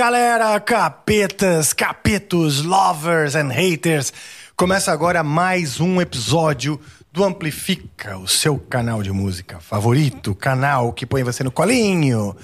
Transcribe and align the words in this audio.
galera, 0.00 0.58
capetas, 0.60 1.74
capetos, 1.74 2.62
lovers 2.62 3.34
and 3.34 3.50
haters. 3.50 4.10
Começa 4.56 4.90
agora 4.90 5.22
mais 5.22 5.78
um 5.78 6.00
episódio 6.00 6.80
do 7.12 7.22
Amplifica, 7.22 8.16
o 8.16 8.26
seu 8.26 8.58
canal 8.58 9.02
de 9.02 9.12
música 9.12 9.60
favorito, 9.60 10.34
canal 10.34 10.94
que 10.94 11.04
põe 11.04 11.22
você 11.22 11.44
no 11.44 11.52
colinho 11.52 12.34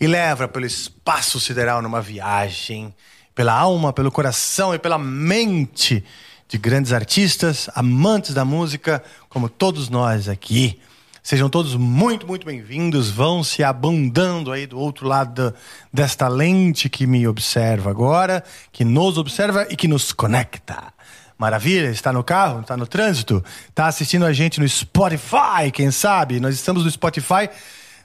e 0.00 0.08
leva 0.08 0.48
pelo 0.48 0.66
espaço 0.66 1.38
sideral 1.38 1.80
numa 1.80 2.02
viagem, 2.02 2.92
pela 3.32 3.52
alma, 3.52 3.92
pelo 3.92 4.10
coração 4.10 4.74
e 4.74 4.78
pela 4.80 4.98
mente 4.98 6.04
de 6.48 6.58
grandes 6.58 6.92
artistas, 6.92 7.70
amantes 7.76 8.34
da 8.34 8.44
música, 8.44 9.00
como 9.28 9.48
todos 9.48 9.88
nós 9.88 10.28
aqui. 10.28 10.80
Sejam 11.26 11.48
todos 11.48 11.74
muito, 11.74 12.26
muito 12.26 12.44
bem-vindos. 12.44 13.08
Vão 13.08 13.42
se 13.42 13.64
abundando 13.64 14.52
aí 14.52 14.66
do 14.66 14.78
outro 14.78 15.08
lado 15.08 15.54
desta 15.90 16.28
lente 16.28 16.90
que 16.90 17.06
me 17.06 17.26
observa 17.26 17.88
agora, 17.88 18.44
que 18.70 18.84
nos 18.84 19.16
observa 19.16 19.66
e 19.70 19.74
que 19.74 19.88
nos 19.88 20.12
conecta. 20.12 20.92
Maravilha, 21.38 21.88
está 21.88 22.12
no 22.12 22.22
carro, 22.22 22.60
está 22.60 22.76
no 22.76 22.86
trânsito, 22.86 23.42
está 23.70 23.86
assistindo 23.86 24.26
a 24.26 24.34
gente 24.34 24.60
no 24.60 24.68
Spotify, 24.68 25.70
quem 25.72 25.90
sabe? 25.90 26.38
Nós 26.38 26.56
estamos 26.56 26.84
no 26.84 26.90
Spotify 26.90 27.48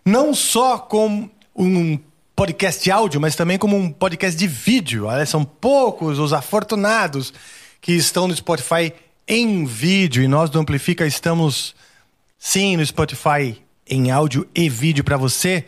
não 0.06 0.34
só 0.34 0.78
com 0.78 1.30
um 1.53 2.00
podcast 2.34 2.90
áudio, 2.90 3.20
mas 3.20 3.36
também 3.36 3.58
como 3.58 3.75
um 3.75 3.92
podcast 3.92 4.40
de 4.40 4.47
vídeo. 4.47 5.08
São 5.28 5.44
poucos 5.44 6.20
os 6.20 6.31
afortunados 6.31 7.34
que 7.81 7.92
estão 7.92 8.30
no 8.30 8.36
Spotify 8.36 8.94
em 9.28 9.66
vídeo 9.66 10.23
e 10.23 10.28
nós 10.30 10.50
do 10.50 10.58
Amplifica 10.58 11.06
estamos 11.06 11.75
Sim, 12.42 12.78
no 12.78 12.86
Spotify 12.86 13.62
em 13.86 14.12
áudio 14.12 14.48
e 14.56 14.70
vídeo 14.70 15.04
para 15.04 15.18
você 15.18 15.66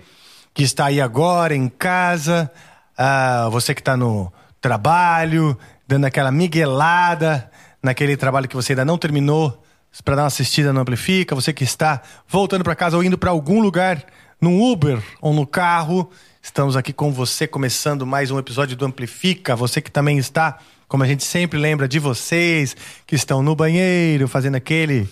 que 0.54 0.64
está 0.64 0.86
aí 0.86 1.02
agora 1.02 1.54
em 1.54 1.68
casa, 1.68 2.50
uh, 2.98 3.52
você 3.52 3.76
que 3.76 3.82
está 3.82 3.98
no 3.98 4.32
trabalho, 4.62 5.58
dando 5.86 6.06
aquela 6.06 6.32
miguelada 6.32 7.52
naquele 7.84 8.16
trabalho 8.16 8.48
que 8.48 8.56
você 8.56 8.72
ainda 8.72 8.86
não 8.86 8.98
terminou 8.98 9.62
para 10.06 10.16
dar 10.16 10.22
uma 10.22 10.28
assistida 10.30 10.72
no 10.72 10.80
Amplifica, 10.80 11.36
você 11.36 11.52
que 11.52 11.66
está 11.66 12.02
voltando 12.26 12.64
para 12.64 12.74
casa 12.74 12.96
ou 12.96 13.04
indo 13.04 13.18
para 13.18 13.32
algum 13.32 13.60
lugar 13.60 14.02
no 14.40 14.72
Uber 14.72 15.04
ou 15.20 15.34
no 15.34 15.46
carro, 15.46 16.10
estamos 16.42 16.78
aqui 16.78 16.94
com 16.94 17.12
você 17.12 17.46
começando 17.46 18.08
mais 18.08 18.32
um 18.32 18.40
episódio 18.40 18.78
do 18.78 18.86
Amplifica, 18.86 19.58
você 19.58 19.82
que 19.82 19.92
também 19.92 20.18
está, 20.18 20.58
como 20.88 21.04
a 21.04 21.08
gente 21.08 21.26
sempre 21.26 21.60
lembra 21.60 21.86
de 21.86 22.00
vocês, 22.00 22.78
que 23.06 23.16
estão 23.16 23.44
no 23.44 23.58
banheiro 23.58 24.26
fazendo 24.26 24.56
aquele 24.56 25.10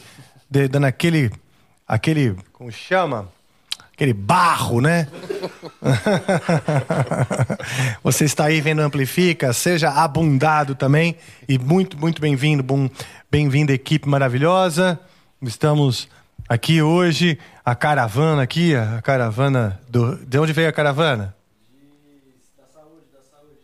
dando 0.49 0.85
aquele 0.85 1.29
aquele, 1.89 2.35
como 2.53 2.71
chama? 2.71 3.27
Aquele 3.91 4.13
barro, 4.13 4.79
né? 4.79 5.07
Você 8.03 8.25
está 8.25 8.45
aí 8.45 8.61
vendo 8.61 8.81
Amplifica, 8.81 9.51
seja 9.51 9.89
abundado 9.89 10.75
também 10.75 11.15
e 11.47 11.57
muito, 11.57 11.97
muito 11.97 12.21
bem-vindo, 12.21 12.63
bem-vindo 13.29 13.73
equipe 13.73 14.07
maravilhosa. 14.07 14.99
Estamos 15.41 16.07
aqui 16.47 16.81
hoje, 16.81 17.39
a 17.65 17.75
caravana 17.75 18.43
aqui, 18.43 18.75
a 18.75 19.01
caravana 19.01 19.81
do... 19.89 20.15
De 20.17 20.37
onde 20.37 20.53
veio 20.53 20.69
a 20.69 20.73
caravana? 20.73 21.35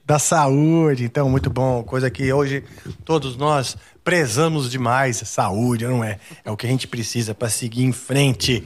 da 0.06 0.20
saúde. 0.20 1.04
Então, 1.04 1.28
muito 1.28 1.50
bom. 1.50 1.84
Coisa 1.84 2.12
que 2.12 2.32
hoje 2.32 2.64
todos 3.04 3.36
nós 3.36 3.76
prezamos 4.06 4.70
demais. 4.70 5.18
Saúde, 5.26 5.86
não 5.86 6.04
é? 6.04 6.20
É 6.46 6.52
o 6.52 6.56
que 6.56 6.66
a 6.66 6.70
gente 6.70 6.88
precisa 6.88 7.34
para 7.34 7.50
seguir 7.50 7.84
em 7.84 7.92
frente. 7.92 8.64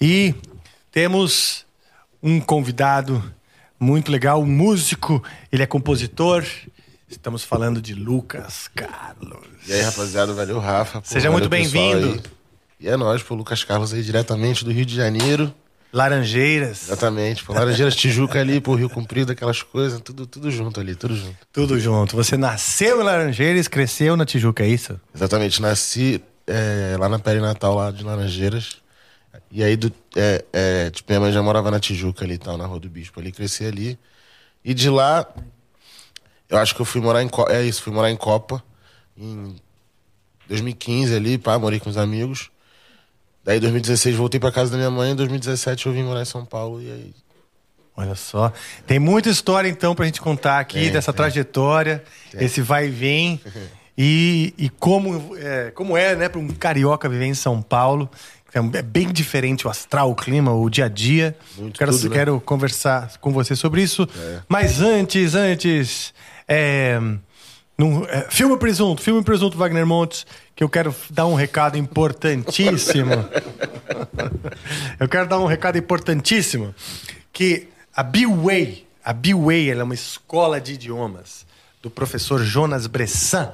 E 0.00 0.34
temos 0.92 1.66
um 2.22 2.38
convidado 2.38 3.34
muito 3.80 4.12
legal, 4.12 4.42
um 4.42 4.46
músico, 4.46 5.22
ele 5.50 5.62
é 5.62 5.66
compositor. 5.66 6.44
Estamos 7.08 7.42
falando 7.42 7.80
de 7.80 7.94
Lucas 7.94 8.68
Carlos. 8.68 9.46
E 9.66 9.72
aí, 9.72 9.80
rapaziada, 9.80 10.34
valeu, 10.34 10.58
Rafa. 10.58 11.00
Pô, 11.00 11.08
Seja 11.08 11.30
muito 11.30 11.48
bem-vindo. 11.48 12.22
E 12.78 12.86
é 12.88 12.96
nóis, 12.96 13.22
pô, 13.22 13.34
Lucas 13.34 13.64
Carlos 13.64 13.94
aí, 13.94 14.02
diretamente 14.02 14.64
do 14.64 14.70
Rio 14.70 14.84
de 14.84 14.94
Janeiro. 14.94 15.52
Laranjeiras. 15.92 16.84
Exatamente, 16.84 17.44
pô. 17.44 17.52
Laranjeiras, 17.52 17.96
Tijuca 17.96 18.40
ali, 18.40 18.60
pô, 18.60 18.74
Rio 18.74 18.90
Comprido, 18.90 19.32
aquelas 19.32 19.62
coisas, 19.62 20.00
tudo, 20.00 20.26
tudo 20.26 20.50
junto 20.50 20.80
ali, 20.80 20.94
tudo 20.94 21.16
junto. 21.16 21.36
Tudo 21.52 21.80
junto. 21.80 22.14
Você 22.14 22.36
nasceu 22.36 23.00
em 23.00 23.04
Laranjeiras, 23.04 23.68
cresceu 23.68 24.16
na 24.16 24.26
Tijuca, 24.26 24.64
é 24.64 24.68
isso? 24.68 25.00
Exatamente, 25.14 25.62
nasci 25.62 26.22
é, 26.46 26.96
lá 26.98 27.08
na 27.08 27.18
perinatal 27.18 27.74
lá 27.74 27.90
de 27.90 28.04
Laranjeiras. 28.04 28.78
E 29.50 29.64
aí, 29.64 29.76
do, 29.76 29.92
é, 30.14 30.44
é, 30.52 30.90
tipo, 30.90 31.10
minha 31.10 31.20
mãe 31.20 31.32
já 31.32 31.42
morava 31.42 31.70
na 31.70 31.80
Tijuca 31.80 32.24
ali 32.24 32.36
tal, 32.36 32.58
na 32.58 32.66
Rua 32.66 32.80
do 32.80 32.90
Bispo 32.90 33.18
ali, 33.18 33.32
cresci 33.32 33.64
ali. 33.64 33.98
E 34.62 34.74
de 34.74 34.90
lá, 34.90 35.26
eu 36.48 36.58
acho 36.58 36.74
que 36.74 36.82
eu 36.82 36.86
fui 36.86 37.00
morar 37.00 37.22
em 37.22 37.30
É 37.48 37.62
isso, 37.62 37.82
fui 37.82 37.92
morar 37.92 38.10
em 38.10 38.16
Copa, 38.16 38.62
em 39.16 39.56
2015 40.48 41.14
ali, 41.14 41.38
pá, 41.38 41.58
morei 41.58 41.80
com 41.80 41.88
os 41.88 41.96
amigos. 41.96 42.50
Daí, 43.48 43.56
em 43.56 43.60
2016, 43.60 44.14
voltei 44.14 44.38
para 44.38 44.52
casa 44.52 44.70
da 44.70 44.76
minha 44.76 44.90
mãe. 44.90 45.12
Em 45.12 45.16
2017, 45.16 45.86
eu 45.86 45.92
vim 45.94 46.02
morar 46.02 46.20
em 46.20 46.26
São 46.26 46.44
Paulo. 46.44 46.82
E 46.82 46.92
aí. 46.92 47.14
Olha 47.96 48.14
só. 48.14 48.52
Tem 48.86 48.98
muita 48.98 49.30
história, 49.30 49.70
então, 49.70 49.94
pra 49.94 50.04
gente 50.04 50.20
contar 50.20 50.58
aqui 50.58 50.80
tem, 50.80 50.92
dessa 50.92 51.14
tem. 51.14 51.16
trajetória, 51.16 52.04
tem. 52.30 52.44
esse 52.44 52.60
vai 52.60 52.88
e 52.88 52.90
vem. 52.90 53.40
e, 53.96 54.52
e 54.58 54.68
como, 54.68 55.34
é, 55.38 55.70
como 55.70 55.96
é, 55.96 56.14
né, 56.14 56.28
para 56.28 56.38
um 56.38 56.48
carioca 56.48 57.08
viver 57.08 57.24
em 57.24 57.32
São 57.32 57.62
Paulo. 57.62 58.10
É 58.74 58.82
bem 58.82 59.10
diferente 59.10 59.66
o 59.66 59.70
astral, 59.70 60.10
o 60.10 60.14
clima, 60.14 60.52
o 60.52 60.68
dia 60.68 60.84
a 60.84 60.88
dia. 60.88 61.34
Muito 61.56 61.78
quero, 61.78 61.90
tudo, 61.92 62.10
né? 62.10 62.16
quero 62.16 62.40
conversar 62.42 63.16
com 63.18 63.32
você 63.32 63.56
sobre 63.56 63.80
isso. 63.80 64.06
É. 64.14 64.40
Mas 64.46 64.82
antes, 64.82 65.34
antes. 65.34 66.12
É, 66.46 67.00
num, 67.78 68.04
é, 68.06 68.26
filme 68.28 68.58
Presunto, 68.58 69.00
filme 69.00 69.22
Presunto 69.22 69.56
Wagner 69.56 69.86
Montes, 69.86 70.26
que 70.58 70.64
eu 70.64 70.68
quero 70.68 70.92
dar 71.08 71.24
um 71.24 71.34
recado 71.34 71.78
importantíssimo. 71.78 73.12
eu 74.98 75.08
quero 75.08 75.28
dar 75.28 75.38
um 75.38 75.46
recado 75.46 75.78
importantíssimo 75.78 76.74
que 77.32 77.68
a 77.94 78.02
B-Way, 78.02 78.84
a 79.04 79.12
B-Way, 79.12 79.70
ela 79.70 79.82
é 79.82 79.84
uma 79.84 79.94
escola 79.94 80.60
de 80.60 80.72
idiomas 80.72 81.46
do 81.80 81.88
professor 81.88 82.42
Jonas 82.42 82.88
Bressan. 82.88 83.52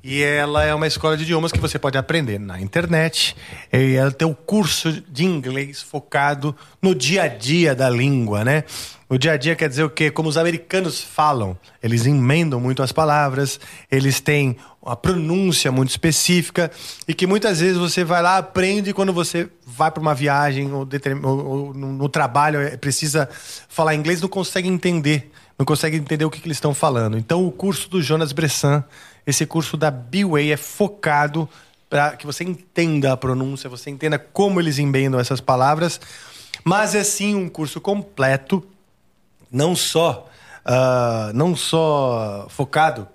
E 0.00 0.22
ela 0.22 0.64
é 0.64 0.72
uma 0.72 0.86
escola 0.86 1.16
de 1.16 1.24
idiomas 1.24 1.50
que 1.50 1.58
você 1.58 1.76
pode 1.76 1.98
aprender 1.98 2.38
na 2.38 2.60
internet. 2.60 3.34
E 3.72 3.96
ela 3.96 4.12
tem 4.12 4.28
o 4.28 4.30
um 4.30 4.34
curso 4.34 4.92
de 5.08 5.24
inglês 5.24 5.82
focado 5.82 6.54
no 6.80 6.94
dia 6.94 7.24
a 7.24 7.28
dia 7.28 7.74
da 7.74 7.90
língua, 7.90 8.44
né? 8.44 8.62
O 9.08 9.18
dia 9.18 9.32
a 9.32 9.36
dia 9.36 9.56
quer 9.56 9.68
dizer 9.68 9.82
o 9.82 9.90
quê? 9.90 10.08
Como 10.08 10.28
os 10.28 10.36
americanos 10.36 11.02
falam. 11.02 11.58
Eles 11.82 12.06
emendam 12.06 12.60
muito 12.60 12.80
as 12.80 12.92
palavras, 12.92 13.58
eles 13.90 14.20
têm 14.20 14.56
uma 14.88 14.96
pronúncia 14.96 15.70
muito 15.70 15.90
específica 15.90 16.70
e 17.06 17.12
que 17.12 17.26
muitas 17.26 17.60
vezes 17.60 17.76
você 17.76 18.02
vai 18.02 18.22
lá, 18.22 18.38
aprende 18.38 18.94
quando 18.94 19.12
você 19.12 19.48
vai 19.66 19.90
para 19.90 20.00
uma 20.00 20.14
viagem 20.14 20.72
ou, 20.72 20.88
ou, 21.24 21.46
ou, 21.46 21.74
no 21.74 22.08
trabalho, 22.08 22.58
é, 22.58 22.74
precisa 22.74 23.28
falar 23.68 23.94
inglês, 23.94 24.22
não 24.22 24.30
consegue 24.30 24.66
entender, 24.66 25.30
não 25.58 25.66
consegue 25.66 25.98
entender 25.98 26.24
o 26.24 26.30
que, 26.30 26.40
que 26.40 26.46
eles 26.46 26.56
estão 26.56 26.72
falando. 26.72 27.18
Então, 27.18 27.46
o 27.46 27.52
curso 27.52 27.90
do 27.90 28.00
Jonas 28.00 28.32
Bressan, 28.32 28.82
esse 29.26 29.44
curso 29.44 29.76
da 29.76 29.90
B-Way, 29.90 30.52
é 30.52 30.56
focado 30.56 31.46
para 31.90 32.16
que 32.16 32.24
você 32.24 32.42
entenda 32.42 33.12
a 33.12 33.16
pronúncia, 33.16 33.68
você 33.68 33.90
entenda 33.90 34.18
como 34.18 34.58
eles 34.58 34.78
emendam 34.78 35.20
essas 35.20 35.40
palavras, 35.40 36.00
mas 36.64 36.94
é 36.94 37.04
sim 37.04 37.34
um 37.34 37.48
curso 37.48 37.78
completo 37.78 38.66
não 39.52 39.76
só, 39.76 40.28
uh, 40.64 41.32
não 41.34 41.54
só 41.54 42.46
focado 42.48 43.06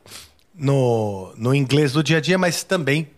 no, 0.64 1.34
no 1.36 1.54
inglês 1.54 1.92
do 1.92 2.02
dia 2.02 2.18
a 2.18 2.22
dia, 2.22 2.38
mas 2.38 2.64
também 2.64 3.10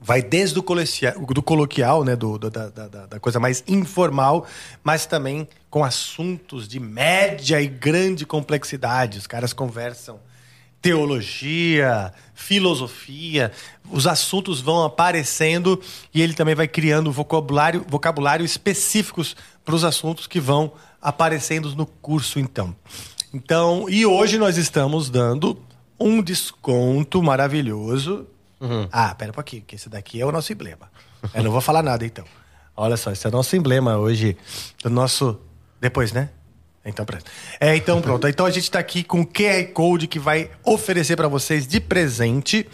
vai 0.00 0.20
desde 0.20 0.58
o 0.58 0.62
do 0.62 1.42
coloquial, 1.42 2.02
né, 2.02 2.16
do, 2.16 2.36
do 2.36 2.50
da, 2.50 2.68
da, 2.68 3.06
da, 3.06 3.20
coisa 3.20 3.38
mais 3.38 3.62
informal, 3.68 4.46
mas 4.82 5.06
também 5.06 5.48
com 5.70 5.84
assuntos 5.84 6.66
de 6.66 6.80
média 6.80 7.60
e 7.62 7.68
grande 7.68 8.26
complexidade. 8.26 9.16
Os 9.16 9.28
caras 9.28 9.52
conversam 9.52 10.18
teologia, 10.82 12.12
filosofia, 12.34 13.52
os 13.90 14.06
assuntos 14.06 14.60
vão 14.60 14.84
aparecendo 14.84 15.80
e 16.12 16.20
ele 16.20 16.34
também 16.34 16.54
vai 16.54 16.68
criando 16.68 17.12
vocabulário, 17.12 17.84
vocabulário 17.88 18.44
específicos 18.44 19.36
para 19.64 19.74
os 19.74 19.84
assuntos 19.84 20.26
que 20.26 20.40
vão 20.40 20.72
aparecendo 21.00 21.74
no 21.76 21.86
curso, 21.86 22.40
então. 22.40 22.74
Então, 23.32 23.86
e 23.88 24.04
hoje 24.04 24.36
nós 24.36 24.56
estamos 24.56 25.10
dando 25.10 25.65
um 25.98 26.22
desconto 26.22 27.22
maravilhoso. 27.22 28.26
Uhum. 28.60 28.88
Ah, 28.90 29.14
pera 29.14 29.30
um 29.30 29.34
pouquinho, 29.34 29.62
que 29.66 29.76
esse 29.76 29.88
daqui 29.88 30.20
é 30.20 30.26
o 30.26 30.32
nosso 30.32 30.52
emblema. 30.52 30.90
Eu 31.34 31.42
não 31.42 31.50
vou 31.50 31.60
falar 31.60 31.82
nada, 31.82 32.04
então. 32.04 32.24
Olha 32.76 32.96
só, 32.96 33.10
esse 33.10 33.26
é 33.26 33.28
o 33.28 33.32
nosso 33.32 33.56
emblema 33.56 33.96
hoje, 33.96 34.36
do 34.82 34.90
nosso... 34.90 35.40
Depois, 35.80 36.12
né? 36.12 36.30
Então, 36.84 37.04
pronto. 37.04 37.24
É, 37.58 37.74
então 37.74 38.00
pronto. 38.00 38.28
Então 38.28 38.46
a 38.46 38.50
gente 38.50 38.64
está 38.64 38.78
aqui 38.78 39.02
com 39.02 39.22
o 39.22 39.26
QR 39.26 39.64
Code 39.72 40.06
que 40.06 40.18
vai 40.18 40.50
oferecer 40.64 41.16
para 41.16 41.26
vocês 41.26 41.66
de 41.66 41.80
presente 41.80 42.66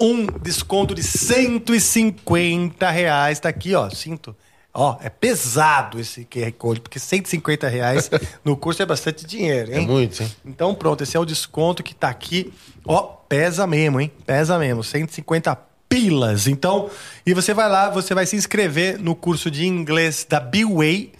um 0.00 0.26
desconto 0.26 0.94
de 0.94 1.02
150 1.02 2.88
reais. 2.88 3.40
Tá 3.40 3.48
aqui, 3.48 3.74
ó. 3.74 3.90
Sinto 3.90 4.36
Ó, 4.72 4.96
é 5.02 5.08
pesado 5.08 5.98
esse 5.98 6.24
QR 6.24 6.52
Code, 6.52 6.80
porque 6.80 6.98
150 6.98 7.68
reais 7.68 8.10
no 8.44 8.56
curso 8.56 8.82
é 8.82 8.86
bastante 8.86 9.26
dinheiro, 9.26 9.72
hein? 9.72 9.84
É 9.84 9.86
muito, 9.86 10.22
hein? 10.22 10.30
Então 10.44 10.74
pronto, 10.74 11.02
esse 11.02 11.16
é 11.16 11.20
o 11.20 11.24
desconto 11.24 11.82
que 11.82 11.94
tá 11.94 12.08
aqui. 12.08 12.52
Ó, 12.84 13.02
pesa 13.02 13.66
mesmo, 13.66 14.00
hein? 14.00 14.12
Pesa 14.24 14.58
mesmo, 14.58 14.84
150 14.84 15.56
pilas. 15.88 16.46
Então, 16.46 16.90
e 17.24 17.32
você 17.32 17.54
vai 17.54 17.68
lá, 17.68 17.88
você 17.90 18.14
vai 18.14 18.26
se 18.26 18.36
inscrever 18.36 18.98
no 19.00 19.14
curso 19.14 19.50
de 19.50 19.66
inglês 19.66 20.26
da 20.28 20.38
B-Way. 20.38 21.12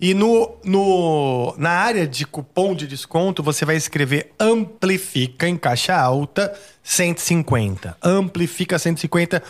E 0.00 0.14
no, 0.14 0.56
no, 0.64 1.54
na 1.56 1.70
área 1.70 2.08
de 2.08 2.26
cupom 2.26 2.74
de 2.74 2.88
desconto, 2.88 3.40
você 3.40 3.64
vai 3.64 3.76
escrever 3.76 4.32
Amplifica 4.38 5.46
em 5.46 5.56
caixa 5.56 5.94
alta 5.94 6.52
150. 6.82 7.96
Amplifica 8.02 8.80
150, 8.80 9.40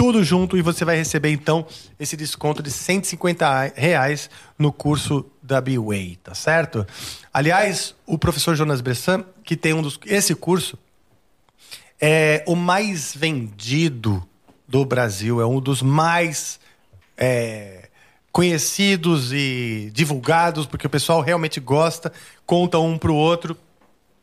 tudo 0.00 0.24
junto, 0.24 0.56
e 0.56 0.62
você 0.62 0.82
vai 0.82 0.96
receber 0.96 1.30
então 1.30 1.66
esse 1.98 2.16
desconto 2.16 2.62
de 2.62 2.70
150 2.70 3.74
reais 3.76 4.30
no 4.58 4.72
curso 4.72 5.26
da 5.42 5.60
B-Way, 5.60 6.18
tá 6.24 6.34
certo? 6.34 6.86
Aliás, 7.30 7.94
o 8.06 8.16
professor 8.16 8.56
Jonas 8.56 8.80
Bressan, 8.80 9.26
que 9.44 9.54
tem 9.54 9.74
um 9.74 9.82
dos. 9.82 10.00
Esse 10.06 10.34
curso 10.34 10.78
é 12.00 12.42
o 12.46 12.56
mais 12.56 13.14
vendido 13.14 14.26
do 14.66 14.86
Brasil, 14.86 15.38
é 15.38 15.44
um 15.46 15.60
dos 15.60 15.82
mais. 15.82 16.58
É, 17.14 17.90
conhecidos 18.32 19.32
e 19.32 19.90
divulgados, 19.92 20.64
porque 20.64 20.86
o 20.86 20.90
pessoal 20.90 21.20
realmente 21.20 21.58
gosta, 21.58 22.12
conta 22.46 22.78
um 22.78 22.96
pro 22.96 23.12
outro, 23.12 23.56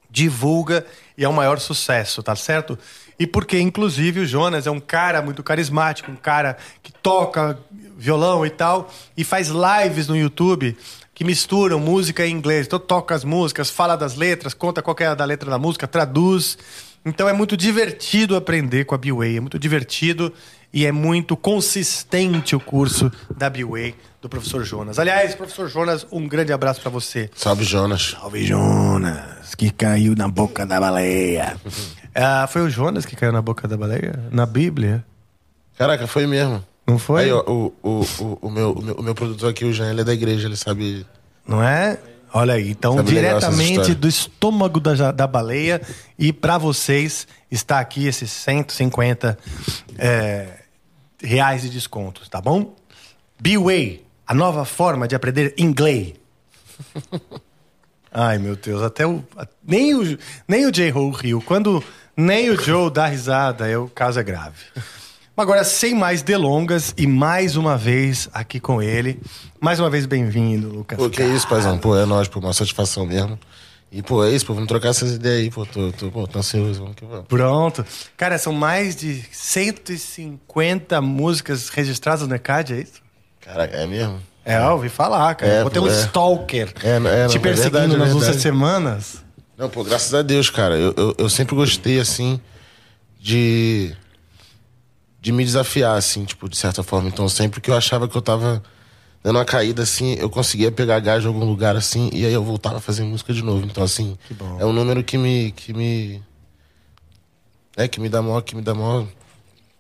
divulga 0.10 0.86
e 1.18 1.26
é 1.26 1.30
o 1.30 1.34
maior 1.34 1.60
sucesso, 1.60 2.24
tá 2.24 2.36
certo? 2.36 2.80
E 3.20 3.26
porque, 3.26 3.60
inclusive, 3.60 4.20
o 4.22 4.26
Jonas 4.26 4.68
é 4.68 4.72
um 4.72 4.80
cara 4.80 5.22
muito 5.22 5.42
carismático, 5.42 6.12
um 6.12 6.16
cara 6.16 6.58
que 6.84 6.92
toca 6.92 7.58
violão 7.98 8.46
e 8.46 8.50
tal, 8.50 8.92
e 9.16 9.24
faz 9.24 9.50
lives 9.50 10.08
no 10.08 10.16
YouTube 10.16 10.78
que 11.18 11.24
misturam 11.24 11.80
música 11.80 12.24
e 12.24 12.30
inglês. 12.30 12.68
Então 12.68 12.78
toca 12.78 13.16
as 13.16 13.24
músicas, 13.24 13.72
fala 13.72 13.96
das 13.96 14.16
letras, 14.16 14.54
conta 14.54 14.84
qual 14.84 14.96
é 15.00 15.08
a 15.08 15.16
da 15.16 15.26
letra 15.26 15.50
da 15.50 15.58
música, 15.58 15.88
traduz. 15.88 16.60
Então 17.04 17.28
é 17.28 17.34
muito 17.34 17.58
divertido 17.58 18.36
aprender 18.36 18.86
com 18.86 18.94
a 18.94 19.00
B-Way, 19.00 19.38
é 19.38 19.40
muito 19.40 19.58
divertido 19.58 20.32
e 20.78 20.86
é 20.86 20.92
muito 20.92 21.36
consistente 21.36 22.56
o 22.56 22.60
curso 22.60 23.12
da 23.36 23.50
B-Way 23.50 23.96
do 24.22 24.30
professor 24.30 24.64
Jonas. 24.64 25.00
Aliás, 25.00 25.34
professor 25.34 25.68
Jonas, 25.68 26.06
um 26.12 26.28
grande 26.28 26.54
abraço 26.54 26.80
para 26.82 26.92
você. 26.92 27.32
Salve, 27.36 27.64
Jonas. 27.64 28.12
Salve, 28.12 28.46
Jonas, 28.46 29.56
que 29.56 29.72
caiu 29.72 30.14
na 30.16 30.28
boca 30.28 30.68
da 30.68 30.80
baleia. 30.80 31.58
ah, 32.14 32.46
foi 32.48 32.62
o 32.62 32.70
Jonas 32.70 33.08
que 33.08 33.16
caiu 33.16 33.32
na 33.32 33.42
boca 33.42 33.68
da 33.68 33.76
baleia? 33.76 34.24
Na 34.32 34.46
Bíblia? 34.46 35.04
Caraca, 35.80 36.06
foi 36.06 36.28
mesmo. 36.28 36.64
Não 36.86 37.00
foi? 37.00 37.24
Aí, 37.24 37.32
ó, 37.32 37.42
o, 37.48 37.74
o, 37.82 37.90
o, 38.20 38.40
o, 38.44 38.52
meu, 38.52 38.74
o, 38.74 38.84
meu, 38.84 38.96
o 38.98 39.02
meu 39.02 39.16
produtor 39.16 39.50
aqui, 39.50 39.66
o 39.66 39.74
Jean, 39.74 39.90
ele 39.90 40.02
é 40.02 40.04
da 40.04 40.14
igreja, 40.14 40.48
ele 40.48 40.58
sabe. 40.58 41.08
Não 41.48 41.64
é? 41.64 41.98
Olha 42.32 42.54
aí, 42.54 42.70
então 42.70 42.96
Sabe 42.98 43.10
diretamente 43.10 43.96
do 43.96 44.08
estômago 44.08 44.80
da, 44.80 45.12
da 45.12 45.26
baleia 45.26 45.82
e 46.20 46.32
para 46.32 46.60
vocês 46.60 47.26
está 47.50 47.80
aqui 47.80 48.06
esses 48.06 48.30
150 48.30 49.38
é, 49.98 50.57
reais 51.22 51.62
de 51.62 51.70
descontos, 51.70 52.30
tá 52.30 52.42
bom? 52.42 52.76
B-Way, 53.40 54.06
a 54.26 54.34
nova 54.34 54.66
forma 54.66 55.08
de 55.08 55.16
aprender 55.16 55.54
inglês. 55.58 56.14
Ai, 58.12 58.38
meu 58.38 58.56
Deus, 58.56 58.82
até 58.82 59.06
o. 59.06 59.24
Nem 59.64 59.94
o, 59.94 60.18
nem 60.48 60.66
o 60.66 60.72
J-Ho 60.72 61.12
riu. 61.12 61.42
Quando 61.42 61.84
nem 62.16 62.50
o 62.50 62.60
Joe 62.60 62.90
dá 62.90 63.06
risada, 63.06 63.68
é, 63.68 63.78
o 63.78 63.88
caso 63.88 64.20
é 64.20 64.24
grave. 64.24 64.58
Agora, 65.36 65.64
sem 65.64 65.94
mais 65.94 66.24
delongas, 66.24 66.96
e 66.98 67.06
mais 67.06 67.56
uma 67.56 67.78
vez 67.78 68.28
aqui 68.34 68.60
com 68.60 68.82
ele. 68.82 69.20
Mais 69.60 69.80
uma 69.80 69.88
vez, 69.88 70.08
bem-vindo, 70.08 70.68
Lucas. 70.68 70.98
Pô, 70.98 71.12
que 71.12 71.22
isso, 71.22 71.48
paizão? 71.48 71.78
Pô, 71.78 71.96
é 71.96 72.08
nóis, 72.08 72.28
pô, 72.28 72.40
uma 72.40 72.54
satisfação 72.54 73.06
mesmo. 73.06 73.38
E, 73.92 74.02
pô, 74.04 74.24
é 74.24 74.32
isso, 74.32 74.46
pô, 74.46 74.54
vamos 74.54 74.68
trocar 74.68 74.90
essas 74.90 75.14
ideias 75.14 75.44
aí, 75.44 75.50
pô, 75.50 75.66
tô, 75.66 75.92
tô, 75.94 76.12
pô, 76.12 76.28
tô 76.28 76.40
ansioso, 76.40 76.82
vamos 76.82 76.96
que 76.96 77.06
vamos. 77.06 77.26
Pronto. 77.28 77.86
Cara, 78.18 78.38
são 78.38 78.52
mais 78.52 78.96
de 78.96 79.24
150 79.32 81.00
músicas 81.02 81.70
registradas 81.70 82.28
no 82.28 82.36
ECAD, 82.36 82.74
é 82.74 82.82
isso? 82.82 83.02
Caraca, 83.40 83.78
é 83.78 83.88
mesmo? 83.88 84.20
É, 84.44 84.58
eu 84.58 84.72
ouvi 84.72 84.90
falar, 84.90 85.36
cara. 85.36 85.52
É, 85.52 85.64
ter 85.70 85.80
pô, 85.80 85.86
um 85.86 85.90
é. 85.90 86.02
stalker 86.02 86.74
É, 86.84 87.24
é, 87.24 87.28
te 87.28 87.38
é 87.38 87.40
perseguindo 87.40 87.80
verdade, 87.80 87.96
é 87.96 87.98
nas 87.98 88.08
últimas 88.10 88.24
verdade. 88.24 88.42
semanas. 88.42 89.24
Não, 89.58 89.70
pô, 89.70 89.84
graças 89.84 90.14
a 90.14 90.22
Deus, 90.22 90.50
cara. 90.50 90.76
Eu, 90.76 90.94
eu, 90.96 91.16
eu 91.18 91.30
sempre 91.30 91.56
gostei, 91.56 92.00
assim, 92.00 92.40
de. 93.20 93.96
de 95.20 95.32
me 95.32 95.44
desafiar, 95.44 95.98
assim, 95.98 96.26
tipo, 96.26 96.48
de 96.50 96.58
certa 96.58 96.84
forma. 96.84 97.08
Então, 97.08 97.28
sempre 97.28 97.60
que 97.62 97.70
eu 97.72 97.76
achava 97.76 98.08
que 98.08 98.16
eu 98.16 98.22
tava 98.22 98.62
dando 99.24 99.38
uma 99.38 99.46
caída, 99.46 99.84
assim, 99.84 100.14
eu 100.16 100.30
conseguia 100.30 100.72
pegar 100.72 101.00
gás 101.00 101.24
em 101.24 101.28
algum 101.28 101.46
lugar, 101.46 101.76
assim, 101.76 102.10
e 102.14 102.26
aí 102.26 102.34
eu 102.34 102.44
voltava 102.44 102.78
a 102.78 102.82
fazer 102.82 103.04
música 103.04 103.34
de 103.34 103.44
novo. 103.44 103.66
Então, 103.66 103.84
assim, 103.84 104.18
é 104.60 104.66
um 104.66 104.74
número 104.74 105.04
que 105.04 105.18
me. 105.18 105.52
que 105.52 105.74
me. 105.74 106.24
É, 107.76 107.88
que 107.88 108.00
me 108.00 108.10
dá 108.10 108.22
maior, 108.22 108.42
que 108.42 108.56
me 108.56 108.62
dá 108.62 108.74
maior. 108.74 109.08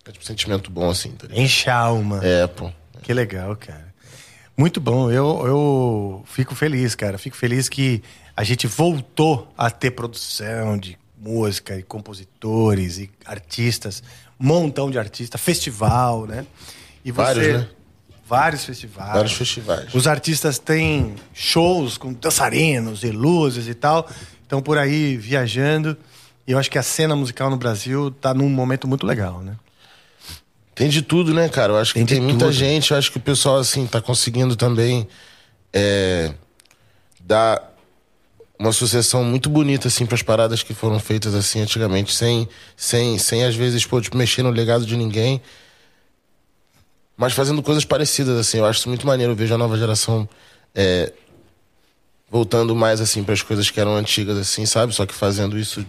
É 0.05 0.11
tipo 0.11 0.23
sentimento 0.23 0.71
bom, 0.71 0.89
assim, 0.89 1.11
tá 1.11 1.27
ligado? 1.27 1.43
Enche 1.43 1.69
a 1.69 1.77
alma. 1.77 2.21
É, 2.23 2.47
pô. 2.47 2.71
Que 3.01 3.13
legal, 3.13 3.55
cara. 3.55 3.93
Muito 4.55 4.79
bom. 4.79 5.11
Eu, 5.11 5.43
eu 5.45 6.23
fico 6.25 6.55
feliz, 6.55 6.95
cara. 6.95 7.17
Fico 7.17 7.35
feliz 7.35 7.67
que 7.67 8.01
a 8.35 8.43
gente 8.43 8.67
voltou 8.67 9.51
a 9.57 9.69
ter 9.69 9.91
produção 9.91 10.77
de 10.77 10.97
música 11.17 11.75
e 11.77 11.83
compositores 11.83 12.99
e 12.99 13.09
artistas, 13.25 14.01
montão 14.39 14.89
de 14.89 14.97
artistas, 14.97 15.41
festival, 15.41 16.25
né? 16.25 16.45
E 17.03 17.11
você, 17.11 17.21
Vários, 17.21 17.47
né? 17.47 17.69
Vários 18.27 18.65
festivais. 18.65 19.13
Vários 19.13 19.33
festivais. 19.33 19.93
Os 19.93 20.05
artistas 20.07 20.59
têm 20.59 21.15
shows 21.33 21.97
com 21.97 22.11
dançarinos 22.13 23.03
e 23.03 23.11
luzes 23.11 23.67
e 23.67 23.73
tal. 23.73 24.09
Estão 24.43 24.61
por 24.61 24.77
aí 24.77 25.15
viajando. 25.15 25.97
E 26.45 26.51
eu 26.51 26.57
acho 26.59 26.69
que 26.69 26.77
a 26.77 26.83
cena 26.83 27.15
musical 27.15 27.49
no 27.49 27.57
Brasil 27.57 28.11
tá 28.11 28.33
num 28.33 28.49
momento 28.49 28.87
muito 28.87 29.05
legal, 29.05 29.41
né? 29.41 29.55
Tem 30.75 30.89
de 30.89 31.01
tudo, 31.01 31.33
né, 31.33 31.49
cara? 31.49 31.73
Eu 31.73 31.77
acho 31.77 31.93
que 31.93 31.99
Tem 31.99 32.05
tem, 32.05 32.17
de 32.19 32.23
muita 32.23 32.45
tudo. 32.45 32.53
gente. 32.53 32.91
Eu 32.91 32.97
acho 32.97 33.11
que 33.11 33.17
o 33.17 33.21
pessoal, 33.21 33.57
assim, 33.57 33.87
tá 33.87 33.99
conseguindo 33.99 34.55
também 34.55 35.07
é, 35.73 36.33
dar 37.19 37.73
uma 38.59 38.71
sucessão 38.71 39.23
muito 39.23 39.49
bonita, 39.49 39.87
assim, 39.87 40.05
pras 40.05 40.21
paradas 40.21 40.63
que 40.63 40.73
foram 40.73 40.99
feitas, 40.99 41.33
assim, 41.33 41.61
antigamente, 41.61 42.13
sem, 42.13 42.47
sem, 42.75 43.17
sem 43.17 43.43
às 43.43 43.55
vezes, 43.55 43.85
pô, 43.85 43.99
tipo, 44.01 44.17
mexer 44.17 44.43
no 44.43 44.49
legado 44.49 44.85
de 44.85 44.95
ninguém. 44.95 45.41
Mas 47.17 47.33
fazendo 47.33 47.63
coisas 47.63 47.83
parecidas, 47.83 48.37
assim. 48.37 48.59
Eu 48.59 48.65
acho 48.65 48.79
isso 48.79 48.89
muito 48.89 49.07
maneiro. 49.07 49.33
Eu 49.33 49.35
vejo 49.35 49.53
a 49.53 49.57
nova 49.57 49.75
geração 49.75 50.29
é, 50.75 51.11
voltando 52.29 52.75
mais, 52.75 53.01
assim, 53.01 53.23
pras 53.23 53.41
coisas 53.41 53.71
que 53.71 53.79
eram 53.79 53.95
antigas, 53.95 54.37
assim, 54.37 54.65
sabe? 54.67 54.93
Só 54.93 55.05
que 55.05 55.15
fazendo 55.15 55.57
isso 55.57 55.83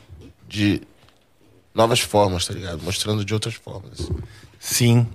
de 0.49 0.81
novas 1.75 2.01
formas, 2.01 2.47
tá 2.47 2.55
ligado? 2.55 2.83
Mostrando 2.83 3.25
de 3.25 3.35
outras 3.35 3.55
formas. 3.55 4.01
assim. 4.01 4.17
Sim. 4.59 5.07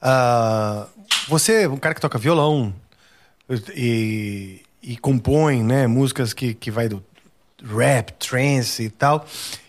Ah, 0.00 0.86
você 1.28 1.64
é 1.64 1.68
um 1.68 1.76
cara 1.76 1.94
que 1.94 2.00
toca 2.00 2.18
violão 2.18 2.74
e, 3.74 4.62
e 4.82 4.96
compõe 4.96 5.62
né, 5.62 5.86
músicas 5.86 6.32
que, 6.32 6.54
que 6.54 6.70
vai 6.70 6.88
do 6.88 7.04
rap, 7.62 8.12
trance 8.14 8.84
e 8.84 8.90
tal. 8.90 9.26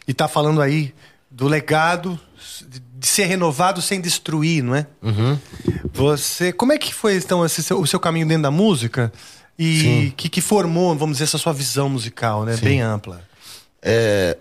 E 0.07 0.13
tá 0.13 0.27
falando 0.27 0.61
aí 0.61 0.93
do 1.29 1.47
legado 1.47 2.19
de 2.99 3.07
ser 3.07 3.25
renovado 3.25 3.81
sem 3.81 4.01
destruir, 4.01 4.61
não 4.63 4.75
é? 4.75 4.85
Você, 5.93 6.51
como 6.51 6.73
é 6.73 6.77
que 6.77 6.93
foi 6.93 7.15
então 7.15 7.47
seu- 7.47 7.79
o 7.79 7.87
seu 7.87 7.99
caminho 7.99 8.27
dentro 8.27 8.43
da 8.43 8.51
música 8.51 9.11
e 9.57 10.13
que, 10.17 10.27
que 10.29 10.41
formou, 10.41 10.95
vamos 10.95 11.15
dizer, 11.17 11.23
essa 11.25 11.37
sua 11.37 11.53
visão 11.53 11.87
musical, 11.89 12.43
né? 12.45 12.55
Sim. 12.57 12.65
Bem 12.65 12.81
ampla. 12.81 13.21
É, 13.81 14.37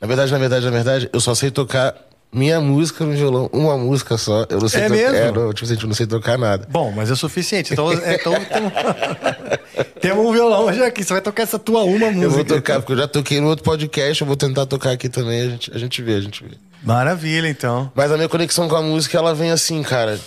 Na 0.00 0.06
verdade, 0.06 0.32
na 0.32 0.38
verdade, 0.38 0.64
na 0.64 0.70
verdade, 0.70 1.10
eu 1.12 1.20
só 1.20 1.34
sei 1.34 1.50
tocar 1.50 1.94
minha 2.32 2.60
música 2.60 3.04
no 3.04 3.12
violão, 3.12 3.50
uma 3.52 3.76
música 3.76 4.16
só. 4.16 4.46
Eu 4.48 4.60
não 4.60 4.68
sei 4.68 4.82
É 4.82 4.88
tocar. 4.88 4.96
mesmo? 4.98 5.16
É, 5.16 5.32
não, 5.32 5.52
tipo 5.52 5.64
assim, 5.70 5.80
eu 5.82 5.86
não 5.88 5.94
sei 5.94 6.06
tocar 6.06 6.38
nada. 6.38 6.66
Bom, 6.70 6.90
mas 6.92 7.10
é 7.10 7.14
suficiente. 7.14 7.72
Então, 7.72 7.90
é, 7.92 8.14
então 8.14 8.32
tem- 8.44 9.59
temos 10.00 10.24
um 10.26 10.32
violão 10.32 10.72
já 10.72 10.86
aqui. 10.86 11.02
Você 11.04 11.12
vai 11.12 11.22
tocar 11.22 11.42
essa 11.42 11.58
tua 11.58 11.82
uma 11.84 12.06
música. 12.06 12.24
Eu 12.24 12.30
vou 12.30 12.44
tocar, 12.44 12.80
porque 12.80 12.92
eu 12.92 12.96
já 12.98 13.08
toquei 13.08 13.40
no 13.40 13.48
outro 13.48 13.64
podcast, 13.64 14.20
eu 14.20 14.26
vou 14.26 14.36
tentar 14.36 14.66
tocar 14.66 14.90
aqui 14.92 15.08
também, 15.08 15.42
a 15.42 15.48
gente, 15.50 15.70
a 15.74 15.78
gente 15.78 16.02
vê, 16.02 16.14
a 16.14 16.20
gente 16.20 16.42
vê. 16.44 16.50
Maravilha, 16.82 17.48
então. 17.48 17.90
Mas 17.94 18.10
a 18.10 18.16
minha 18.16 18.28
conexão 18.28 18.68
com 18.68 18.76
a 18.76 18.82
música, 18.82 19.16
ela 19.18 19.34
vem 19.34 19.50
assim, 19.50 19.82
cara. 19.82 20.18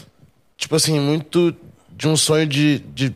Tipo 0.57 0.75
assim, 0.75 0.99
muito 0.99 1.55
de 1.95 2.07
um 2.07 2.15
sonho 2.15 2.45
de, 2.45 2.79
de, 2.93 3.13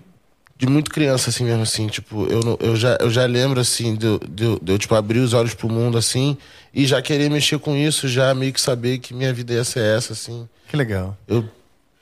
de 0.57 0.67
muito 0.67 0.89
criança, 0.91 1.29
assim 1.29 1.43
mesmo, 1.43 1.61
assim. 1.63 1.87
Tipo, 1.87 2.25
eu, 2.27 2.39
não- 2.41 2.57
eu, 2.59 2.75
já, 2.75 2.97
eu 2.99 3.09
já 3.11 3.25
lembro, 3.25 3.59
assim, 3.59 3.95
de, 3.95 4.05
eu- 4.05 4.19
de, 4.27 4.59
de 4.59 4.71
eu, 4.71 4.77
tipo, 4.79 4.95
abrir 4.95 5.19
os 5.19 5.33
olhos 5.33 5.53
pro 5.53 5.69
mundo, 5.69 5.97
assim, 5.97 6.35
e 6.73 6.85
já 6.85 7.01
querer 7.01 7.29
mexer 7.29 7.59
com 7.59 7.75
isso, 7.75 8.07
já 8.07 8.33
meio 8.33 8.51
que 8.51 8.59
saber 8.61 8.97
que 8.97 9.13
minha 9.13 9.31
vida 9.33 9.53
ia 9.53 9.63
ser 9.63 9.81
essa, 9.83 10.13
assim. 10.13 10.47
Que 10.67 10.75
legal. 10.75 11.15
Eu, 11.27 11.47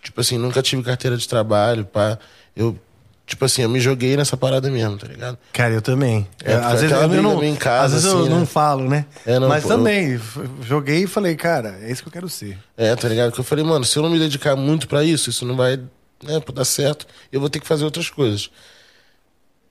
tipo 0.01 0.19
assim, 0.21 0.37
nunca 0.37 0.61
tive 0.61 0.81
carteira 0.83 1.17
de 1.17 1.27
trabalho, 1.27 1.83
pá. 1.85 2.17
Eu, 2.55 2.77
tipo 3.25 3.43
assim, 3.45 3.61
eu 3.63 3.69
me 3.69 3.79
joguei 3.79 4.15
nessa 4.15 4.37
parada 4.37 4.69
mesmo, 4.69 4.97
tá 4.97 5.07
ligado? 5.07 5.37
Cara, 5.51 5.73
eu 5.73 5.81
também. 5.81 6.27
É, 6.43 6.53
É, 6.53 6.55
às 6.55 6.81
vezes 6.81 6.91
eu 6.95 7.07
não, 7.23 7.43
em 7.43 7.55
casa, 7.55 7.85
às 7.85 7.91
vezes 7.93 8.07
eu 8.07 8.19
assim, 8.19 8.29
né? 8.29 8.35
não 8.35 8.45
falo, 8.45 8.87
né? 8.89 9.05
É, 9.25 9.39
não, 9.39 9.47
Mas 9.47 9.63
pô, 9.63 9.69
também, 9.69 10.13
f- 10.15 10.39
joguei 10.61 11.03
e 11.03 11.07
falei, 11.07 11.35
cara, 11.35 11.79
é 11.81 11.91
isso 11.91 12.01
que 12.03 12.07
eu 12.09 12.13
quero 12.13 12.29
ser. 12.29 12.57
É, 12.77 12.95
tá 12.95 13.07
ligado? 13.07 13.31
Que 13.31 13.39
eu 13.39 13.43
falei, 13.43 13.63
mano, 13.65 13.83
se 13.83 13.97
eu 13.97 14.03
não 14.03 14.09
me 14.09 14.19
dedicar 14.19 14.55
muito 14.55 14.87
pra 14.87 15.03
isso, 15.03 15.29
isso 15.29 15.45
não 15.45 15.55
vai 15.55 15.77
né, 15.77 16.41
dar 16.53 16.65
certo, 16.65 17.07
eu 17.31 17.39
vou 17.39 17.49
ter 17.49 17.59
que 17.59 17.67
fazer 17.67 17.83
outras 17.83 18.09
coisas. 18.09 18.49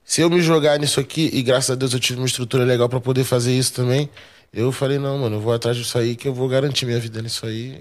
Se 0.03 0.21
eu 0.21 0.29
me 0.29 0.41
jogar 0.41 0.77
nisso 0.77 0.99
aqui, 0.99 1.29
e 1.33 1.41
graças 1.41 1.71
a 1.71 1.75
Deus 1.75 1.93
eu 1.93 1.99
tive 1.99 2.19
uma 2.19 2.27
estrutura 2.27 2.63
legal 2.63 2.87
para 2.87 2.99
poder 2.99 3.23
fazer 3.23 3.57
isso 3.57 3.73
também, 3.73 4.09
eu 4.53 4.71
falei, 4.71 4.99
não, 4.99 5.17
mano, 5.17 5.37
eu 5.37 5.41
vou 5.41 5.53
atrás 5.53 5.75
disso 5.75 5.97
aí 5.97 6.15
que 6.15 6.27
eu 6.27 6.33
vou 6.33 6.47
garantir 6.47 6.85
minha 6.85 6.99
vida 6.99 7.21
nisso 7.21 7.45
aí. 7.45 7.71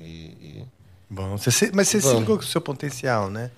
E... 0.41 0.65
Bom, 1.11 1.37
você, 1.37 1.71
mas 1.75 1.89
você 1.89 2.01
se 2.01 2.15
ligou 2.15 2.37
com 2.39 2.43
o 2.43 2.47
seu 2.47 2.61
potencial, 2.61 3.29
né? 3.31 3.51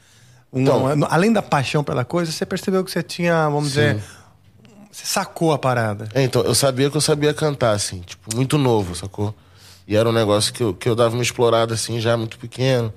Um, 0.53 0.62
então, 0.62 1.07
além 1.11 1.33
da 1.33 1.43
paixão 1.43 1.83
pela 1.83 2.05
coisa, 2.05 2.31
você 2.31 2.47
percebeu 2.47 2.85
que 2.85 2.91
você 2.91 3.03
tinha, 3.03 3.49
vamos 3.49 3.73
sim. 3.73 3.81
dizer, 3.81 4.03
você 4.91 5.05
sacou 5.05 5.53
a 5.53 5.59
parada. 5.59 6.09
É, 6.15 6.23
então, 6.23 6.43
eu 6.43 6.55
sabia 6.55 6.91
que 6.91 6.97
eu 6.97 7.00
sabia 7.00 7.35
cantar, 7.35 7.73
assim, 7.73 8.00
tipo, 8.00 8.35
muito 8.35 8.57
novo, 8.57 8.95
sacou? 8.95 9.35
E 9.87 9.95
era 9.97 10.09
um 10.09 10.12
negócio 10.12 10.53
que 10.53 10.62
eu, 10.62 10.75
que 10.75 10.88
eu 10.88 10.95
dava 10.95 11.15
uma 11.15 11.23
explorada, 11.23 11.75
assim, 11.75 12.00
já 12.00 12.17
muito 12.17 12.38
pequeno. 12.38 12.93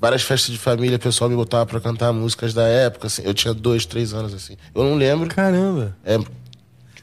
Várias 0.00 0.22
festas 0.22 0.50
de 0.50 0.58
família, 0.58 0.96
o 0.96 1.00
pessoal 1.00 1.28
me 1.28 1.36
botava 1.36 1.66
pra 1.66 1.80
cantar 1.80 2.12
músicas 2.12 2.54
da 2.54 2.66
época, 2.66 3.06
assim. 3.06 3.22
Eu 3.24 3.34
tinha 3.34 3.54
dois, 3.54 3.86
três 3.86 4.12
anos, 4.12 4.34
assim. 4.34 4.56
Eu 4.74 4.82
não 4.82 4.94
lembro. 4.94 5.28
Caramba. 5.28 5.96
É, 6.04 6.18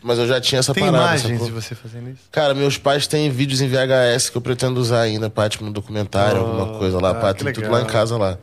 mas 0.01 0.17
eu 0.17 0.27
já 0.27 0.39
tinha 0.39 0.59
essa 0.59 0.73
Tem 0.73 0.83
parada. 0.83 1.21
Tem 1.21 1.31
imagens 1.31 1.45
de 1.45 1.51
você 1.51 1.75
fazendo 1.75 2.09
isso? 2.09 2.23
Cara, 2.31 2.53
meus 2.53 2.77
pais 2.77 3.07
têm 3.07 3.29
vídeos 3.29 3.61
em 3.61 3.67
VHS 3.67 4.29
que 4.29 4.37
eu 4.37 4.41
pretendo 4.41 4.79
usar 4.79 5.01
ainda, 5.01 5.29
pra, 5.29 5.47
tipo, 5.49 5.65
um 5.65 5.71
documentário, 5.71 6.41
oh, 6.41 6.45
alguma 6.45 6.79
coisa 6.79 6.99
lá, 6.99 7.11
ah, 7.11 7.15
pá, 7.15 7.33
tem 7.33 7.45
legal. 7.45 7.63
tudo 7.63 7.71
lá 7.71 7.81
em 7.81 7.85
casa 7.85 8.17
lá. 8.17 8.37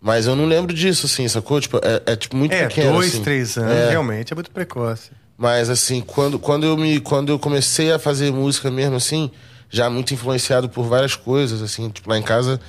Mas 0.00 0.26
eu 0.26 0.36
não 0.36 0.46
lembro 0.46 0.72
disso, 0.74 1.06
assim, 1.06 1.26
sacou? 1.26 1.60
Tipo, 1.60 1.78
é, 1.78 2.12
é 2.12 2.16
tipo, 2.16 2.36
muito 2.36 2.52
é, 2.52 2.66
pequeno. 2.66 2.92
Dois, 2.92 3.14
assim. 3.14 3.22
três 3.22 3.56
anos, 3.56 3.72
é. 3.72 3.90
realmente, 3.90 4.32
é 4.32 4.34
muito 4.34 4.50
precoce. 4.50 5.10
Mas 5.36 5.68
assim, 5.68 6.00
quando, 6.00 6.38
quando, 6.38 6.64
eu 6.64 6.76
me, 6.76 6.98
quando 7.00 7.28
eu 7.30 7.38
comecei 7.38 7.92
a 7.92 7.98
fazer 7.98 8.32
música 8.32 8.70
mesmo, 8.70 8.96
assim, 8.96 9.30
já 9.68 9.90
muito 9.90 10.14
influenciado 10.14 10.68
por 10.68 10.84
várias 10.86 11.14
coisas, 11.14 11.60
assim, 11.60 11.90
tipo, 11.90 12.08
lá 12.08 12.18
em 12.18 12.22
casa 12.22 12.60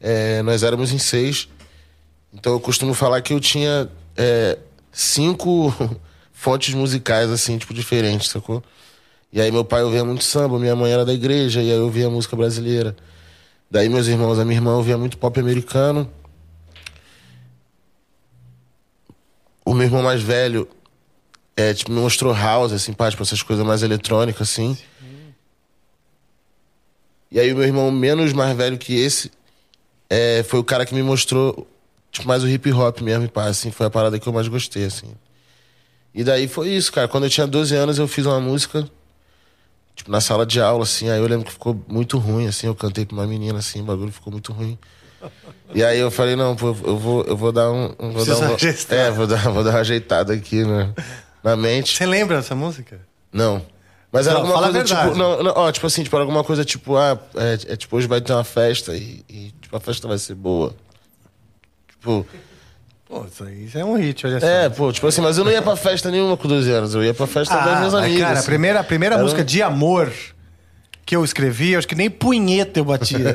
é, 0.00 0.42
nós 0.42 0.62
éramos 0.62 0.92
em 0.92 0.98
seis. 0.98 1.48
Então 2.32 2.52
eu 2.52 2.60
costumo 2.60 2.92
falar 2.94 3.20
que 3.22 3.32
eu 3.32 3.40
tinha 3.40 3.88
é, 4.16 4.58
cinco 4.92 5.74
fontes 6.32 6.74
musicais, 6.74 7.30
assim, 7.30 7.56
tipo, 7.56 7.72
diferentes, 7.72 8.30
sacou? 8.30 8.62
E 9.32 9.40
aí 9.40 9.50
meu 9.50 9.64
pai 9.64 9.82
ouvia 9.82 10.04
muito 10.04 10.24
samba, 10.24 10.58
minha 10.58 10.74
mãe 10.76 10.92
era 10.92 11.04
da 11.04 11.14
igreja, 11.14 11.62
e 11.62 11.70
aí 11.70 11.76
eu 11.76 11.84
ouvia 11.84 12.10
música 12.10 12.36
brasileira. 12.36 12.96
Daí 13.70 13.88
meus 13.88 14.08
irmãos, 14.08 14.38
a 14.38 14.44
minha 14.44 14.58
irmã 14.58 14.74
ouvia 14.74 14.98
muito 14.98 15.16
pop 15.16 15.38
americano. 15.38 16.10
O 19.64 19.74
meu 19.74 19.84
irmão 19.84 20.02
mais 20.02 20.22
velho 20.22 20.68
é, 21.56 21.74
tipo, 21.74 21.92
me 21.92 22.00
mostrou 22.00 22.32
house, 22.32 22.72
assim, 22.72 22.92
pá, 22.92 23.10
tipo, 23.10 23.22
essas 23.22 23.42
coisas 23.42 23.64
mais 23.64 23.82
eletrônicas, 23.82 24.48
assim. 24.48 24.74
Sim. 24.74 24.84
E 27.30 27.38
aí 27.38 27.52
o 27.52 27.56
meu 27.56 27.64
irmão 27.64 27.90
menos 27.90 28.32
mais 28.32 28.56
velho 28.56 28.76
que 28.78 28.94
esse 28.94 29.30
é, 30.08 30.42
foi 30.42 30.58
o 30.58 30.64
cara 30.64 30.84
que 30.84 30.94
me 30.94 31.02
mostrou, 31.02 31.68
tipo, 32.10 32.26
mais 32.26 32.42
o 32.42 32.48
hip 32.48 32.72
hop 32.72 33.00
mesmo, 33.00 33.28
pá, 33.28 33.46
assim, 33.46 33.70
foi 33.70 33.86
a 33.86 33.90
parada 33.90 34.18
que 34.18 34.26
eu 34.26 34.32
mais 34.32 34.48
gostei, 34.48 34.84
assim. 34.84 35.14
E 36.12 36.24
daí 36.24 36.48
foi 36.48 36.70
isso, 36.70 36.90
cara. 36.92 37.06
Quando 37.06 37.24
eu 37.24 37.30
tinha 37.30 37.46
12 37.46 37.74
anos, 37.76 37.98
eu 37.98 38.08
fiz 38.08 38.26
uma 38.26 38.40
música, 38.40 38.88
tipo, 39.94 40.10
na 40.10 40.20
sala 40.20 40.44
de 40.44 40.60
aula, 40.60 40.82
assim, 40.82 41.08
aí 41.08 41.20
eu 41.20 41.26
lembro 41.26 41.46
que 41.46 41.52
ficou 41.52 41.80
muito 41.86 42.18
ruim, 42.18 42.48
assim, 42.48 42.66
eu 42.66 42.74
cantei 42.74 43.06
pra 43.06 43.14
uma 43.14 43.26
menina, 43.26 43.58
assim, 43.58 43.80
o 43.80 43.84
bagulho 43.84 44.10
ficou 44.10 44.32
muito 44.32 44.52
ruim. 44.52 44.76
E 45.74 45.84
aí 45.84 45.98
eu 45.98 46.10
falei, 46.10 46.34
não, 46.34 46.56
pô, 46.56 46.68
eu 46.68 46.98
vou, 46.98 47.24
eu 47.24 47.36
vou 47.36 47.52
dar 47.52 47.70
um. 47.70 47.94
Vou 47.98 48.24
dar 48.24 48.36
um 48.38 48.56
é, 48.90 49.10
vou 49.10 49.26
dar, 49.26 49.48
vou 49.50 49.62
dar 49.62 49.70
uma 49.70 49.80
ajeitada 49.80 50.32
aqui, 50.32 50.64
né? 50.64 50.92
na 51.42 51.56
mente. 51.56 51.96
Você 51.96 52.06
lembra 52.06 52.36
dessa 52.36 52.54
música? 52.54 53.00
Não. 53.32 53.62
Mas 54.12 54.26
era 54.26 54.38
não, 54.38 54.46
alguma 54.46 54.62
coisa 54.62 54.84
tipo. 54.84 55.14
Não, 55.14 55.42
não, 55.42 55.52
ó, 55.54 55.70
tipo 55.70 55.86
assim, 55.86 56.02
tipo, 56.02 56.16
alguma 56.16 56.42
coisa 56.42 56.64
tipo, 56.64 56.96
ah, 56.96 57.18
é, 57.36 57.72
é, 57.72 57.76
tipo, 57.76 57.96
hoje 57.96 58.06
vai 58.06 58.20
ter 58.20 58.32
uma 58.32 58.44
festa 58.44 58.96
e, 58.96 59.24
e, 59.28 59.54
tipo, 59.60 59.76
a 59.76 59.80
festa 59.80 60.08
vai 60.08 60.18
ser 60.18 60.34
boa. 60.34 60.74
Tipo. 61.88 62.26
Pô, 63.06 63.26
isso 63.64 63.78
é 63.78 63.84
um 63.84 63.96
hit, 63.96 64.26
olha 64.26 64.40
só. 64.40 64.46
É, 64.46 64.68
pô, 64.68 64.92
tipo 64.92 65.06
assim, 65.06 65.20
mas 65.20 65.38
eu 65.38 65.44
não 65.44 65.50
ia 65.50 65.62
pra 65.62 65.76
festa 65.76 66.10
nenhuma 66.10 66.36
com 66.36 66.46
12 66.46 66.70
anos, 66.70 66.94
eu 66.94 67.04
ia 67.04 67.14
pra 67.14 67.26
festa 67.26 67.54
ah, 67.54 67.64
das 67.64 67.78
minhas 67.78 67.94
amigas. 67.94 68.20
Cara, 68.20 68.32
assim. 68.34 68.42
a 68.42 68.46
primeira, 68.46 68.80
a 68.80 68.84
primeira 68.84 69.14
era 69.16 69.22
música 69.22 69.42
um... 69.42 69.44
de 69.44 69.62
amor 69.62 70.12
que 71.10 71.16
eu 71.16 71.24
escrevi, 71.24 71.74
acho 71.74 71.88
que 71.88 71.96
nem 71.96 72.08
punheta 72.08 72.78
eu 72.78 72.84
batia. 72.84 73.34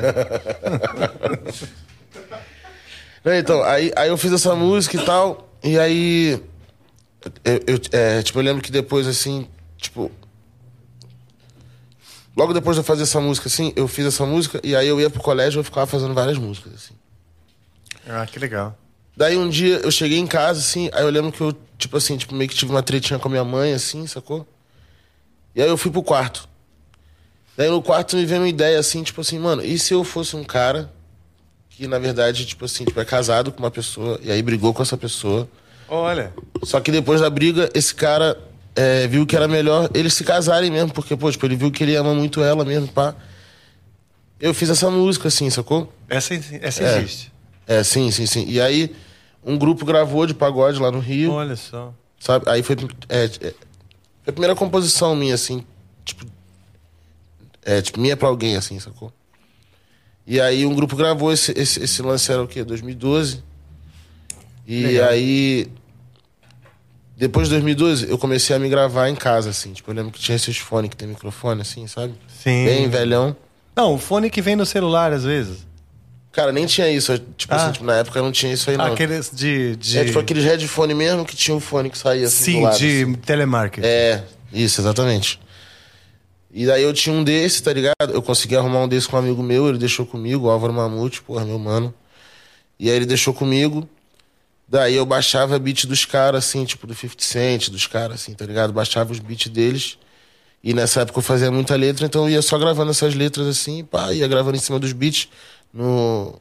então, 3.38 3.62
aí, 3.64 3.92
aí 3.94 4.08
eu 4.08 4.16
fiz 4.16 4.32
essa 4.32 4.54
música 4.54 4.96
e 4.96 5.04
tal, 5.04 5.46
e 5.62 5.78
aí 5.78 6.42
eu, 7.44 7.60
eu, 7.66 7.78
é, 7.92 8.22
tipo, 8.22 8.38
eu 8.38 8.42
lembro 8.42 8.62
que 8.62 8.72
depois, 8.72 9.06
assim, 9.06 9.46
tipo. 9.76 10.10
Logo 12.34 12.54
depois 12.54 12.76
de 12.76 12.80
eu 12.80 12.84
fazer 12.84 13.02
essa 13.02 13.20
música, 13.20 13.46
assim, 13.46 13.74
eu 13.76 13.86
fiz 13.86 14.06
essa 14.06 14.24
música 14.24 14.58
e 14.64 14.74
aí 14.74 14.88
eu 14.88 14.98
ia 14.98 15.10
pro 15.10 15.20
colégio 15.20 15.58
e 15.58 15.60
eu 15.60 15.64
ficava 15.64 15.86
fazendo 15.86 16.14
várias 16.14 16.38
músicas, 16.38 16.72
assim. 16.72 16.94
Ah, 18.08 18.24
que 18.24 18.38
legal. 18.38 18.74
Daí 19.14 19.36
um 19.36 19.50
dia 19.50 19.80
eu 19.84 19.90
cheguei 19.90 20.18
em 20.18 20.26
casa, 20.26 20.60
assim, 20.60 20.88
aí 20.94 21.02
eu 21.02 21.10
lembro 21.10 21.30
que 21.30 21.42
eu, 21.42 21.54
tipo 21.76 21.98
assim, 21.98 22.16
tipo, 22.16 22.34
meio 22.34 22.48
que 22.48 22.56
tive 22.56 22.72
uma 22.72 22.82
tretinha 22.82 23.18
com 23.18 23.28
a 23.28 23.30
minha 23.30 23.44
mãe, 23.44 23.74
assim, 23.74 24.06
sacou? 24.06 24.48
E 25.54 25.60
aí 25.60 25.68
eu 25.68 25.76
fui 25.76 25.90
pro 25.90 26.02
quarto. 26.02 26.55
Daí 27.56 27.70
no 27.70 27.82
quarto 27.82 28.16
me 28.16 28.26
veio 28.26 28.42
uma 28.42 28.48
ideia, 28.48 28.78
assim, 28.78 29.02
tipo 29.02 29.20
assim, 29.20 29.38
mano, 29.38 29.64
e 29.64 29.78
se 29.78 29.94
eu 29.94 30.04
fosse 30.04 30.36
um 30.36 30.44
cara 30.44 30.92
que, 31.70 31.86
na 31.86 31.98
verdade, 31.98 32.44
tipo 32.44 32.64
assim, 32.64 32.84
tipo, 32.84 33.00
é 33.00 33.04
casado 33.04 33.50
com 33.50 33.58
uma 33.60 33.70
pessoa 33.70 34.18
e 34.22 34.30
aí 34.30 34.42
brigou 34.42 34.74
com 34.74 34.82
essa 34.82 34.96
pessoa 34.96 35.48
Olha. 35.88 36.32
Só 36.62 36.80
que 36.80 36.90
depois 36.90 37.20
da 37.20 37.30
briga, 37.30 37.70
esse 37.74 37.94
cara 37.94 38.36
é, 38.74 39.06
viu 39.06 39.26
que 39.26 39.36
era 39.36 39.46
melhor 39.46 39.88
eles 39.94 40.14
se 40.14 40.24
casarem 40.24 40.70
mesmo, 40.70 40.92
porque, 40.92 41.16
pô, 41.16 41.30
tipo, 41.30 41.46
ele 41.46 41.56
viu 41.56 41.70
que 41.70 41.84
ele 41.84 41.94
ama 41.94 42.14
muito 42.14 42.42
ela 42.42 42.64
mesmo, 42.64 42.88
pá. 42.88 43.14
Eu 44.38 44.52
fiz 44.52 44.68
essa 44.68 44.90
música, 44.90 45.28
assim, 45.28 45.48
sacou? 45.48 45.92
Essa, 46.08 46.34
essa 46.60 46.82
é, 46.82 46.98
existe. 46.98 47.32
É, 47.66 47.82
sim, 47.82 48.10
sim, 48.10 48.26
sim. 48.26 48.44
E 48.46 48.60
aí, 48.60 48.94
um 49.44 49.56
grupo 49.56 49.84
gravou 49.84 50.26
de 50.26 50.34
pagode 50.34 50.80
lá 50.80 50.90
no 50.90 50.98
Rio. 50.98 51.32
Olha 51.32 51.56
só. 51.56 51.94
Sabe? 52.18 52.48
Aí 52.50 52.62
foi, 52.62 52.76
é, 53.08 53.24
é, 53.24 53.28
foi 53.28 53.54
a 54.26 54.32
primeira 54.32 54.54
composição 54.54 55.14
minha, 55.14 55.34
assim, 55.34 55.64
tipo. 56.04 56.26
É, 57.66 57.82
tipo, 57.82 57.98
minha 57.98 58.16
pra 58.16 58.28
alguém, 58.28 58.56
assim, 58.56 58.78
sacou? 58.78 59.12
E 60.24 60.40
aí 60.40 60.64
um 60.64 60.72
grupo 60.72 60.94
gravou 60.94 61.32
esse, 61.32 61.50
esse, 61.58 61.82
esse 61.82 62.00
lance 62.00 62.30
era 62.30 62.40
o 62.40 62.46
quê? 62.46 62.62
2012. 62.62 63.42
E 64.64 64.82
Legal. 64.84 65.08
aí, 65.08 65.68
depois 67.16 67.48
de 67.48 67.54
2012, 67.54 68.08
eu 68.08 68.16
comecei 68.16 68.54
a 68.54 68.58
me 68.58 68.68
gravar 68.68 69.08
em 69.08 69.16
casa, 69.16 69.50
assim. 69.50 69.72
Tipo, 69.72 69.90
eu 69.90 69.96
lembro 69.96 70.12
que 70.12 70.20
tinha 70.20 70.36
esses 70.36 70.56
fones 70.56 70.90
que 70.90 70.96
tem 70.96 71.08
microfone, 71.08 71.60
assim, 71.60 71.88
sabe? 71.88 72.14
Sim. 72.28 72.64
Bem 72.64 72.88
velhão. 72.88 73.36
Não, 73.74 73.94
o 73.94 73.98
fone 73.98 74.30
que 74.30 74.40
vem 74.40 74.54
no 74.54 74.64
celular, 74.64 75.12
às 75.12 75.24
vezes. 75.24 75.66
Cara, 76.30 76.52
nem 76.52 76.66
tinha 76.66 76.88
isso. 76.88 77.18
Tipo 77.36 77.52
assim, 77.52 77.62
ah. 77.62 77.64
assim, 77.64 77.72
tipo, 77.72 77.84
na 77.84 77.96
época 77.96 78.22
não 78.22 78.30
tinha 78.30 78.52
isso 78.52 78.70
aí, 78.70 78.76
não. 78.76 78.92
Aqueles 78.92 79.30
de. 79.32 79.74
de... 79.74 79.98
É, 79.98 80.04
tipo 80.04 80.18
aqueles 80.20 80.44
headphone 80.44 80.94
mesmo 80.94 81.24
que 81.24 81.34
tinha 81.34 81.56
o 81.56 81.60
fone 81.60 81.90
que 81.90 81.98
saía 81.98 82.26
assim 82.26 82.52
Sim, 82.52 82.62
lado, 82.62 82.78
de 82.78 83.02
assim. 83.02 83.14
telemarketing. 83.14 83.86
É, 83.86 84.22
isso, 84.52 84.80
exatamente. 84.80 85.40
E 86.56 86.64
daí 86.64 86.84
eu 86.84 86.92
tinha 86.94 87.14
um 87.14 87.22
desse, 87.22 87.62
tá 87.62 87.70
ligado? 87.70 88.14
Eu 88.14 88.22
consegui 88.22 88.56
arrumar 88.56 88.80
um 88.80 88.88
desse 88.88 89.06
com 89.06 89.16
um 89.16 89.18
amigo 89.18 89.42
meu, 89.42 89.68
ele 89.68 89.76
deixou 89.76 90.06
comigo, 90.06 90.46
o 90.46 90.50
Álvaro 90.50 90.72
Mamute, 90.72 91.20
porra, 91.20 91.44
meu 91.44 91.58
mano. 91.58 91.92
E 92.80 92.88
aí 92.88 92.96
ele 92.96 93.04
deixou 93.04 93.34
comigo. 93.34 93.86
Daí 94.66 94.94
eu 94.94 95.04
baixava 95.04 95.58
beat 95.58 95.84
dos 95.84 96.06
caras, 96.06 96.46
assim, 96.46 96.64
tipo 96.64 96.86
do 96.86 96.94
50 96.94 97.22
Cent, 97.22 97.68
dos 97.68 97.86
caras, 97.86 98.22
assim, 98.22 98.32
tá 98.32 98.46
ligado? 98.46 98.72
Baixava 98.72 99.12
os 99.12 99.18
beats 99.18 99.48
deles. 99.48 99.98
E 100.64 100.72
nessa 100.72 101.02
época 101.02 101.18
eu 101.18 101.22
fazia 101.22 101.50
muita 101.50 101.76
letra, 101.76 102.06
então 102.06 102.22
eu 102.22 102.30
ia 102.30 102.40
só 102.40 102.56
gravando 102.56 102.90
essas 102.90 103.14
letras 103.14 103.46
assim, 103.48 103.84
pá, 103.84 104.14
ia 104.14 104.26
gravando 104.26 104.56
em 104.56 104.60
cima 104.60 104.78
dos 104.78 104.94
beats 104.94 105.28
no. 105.70 106.40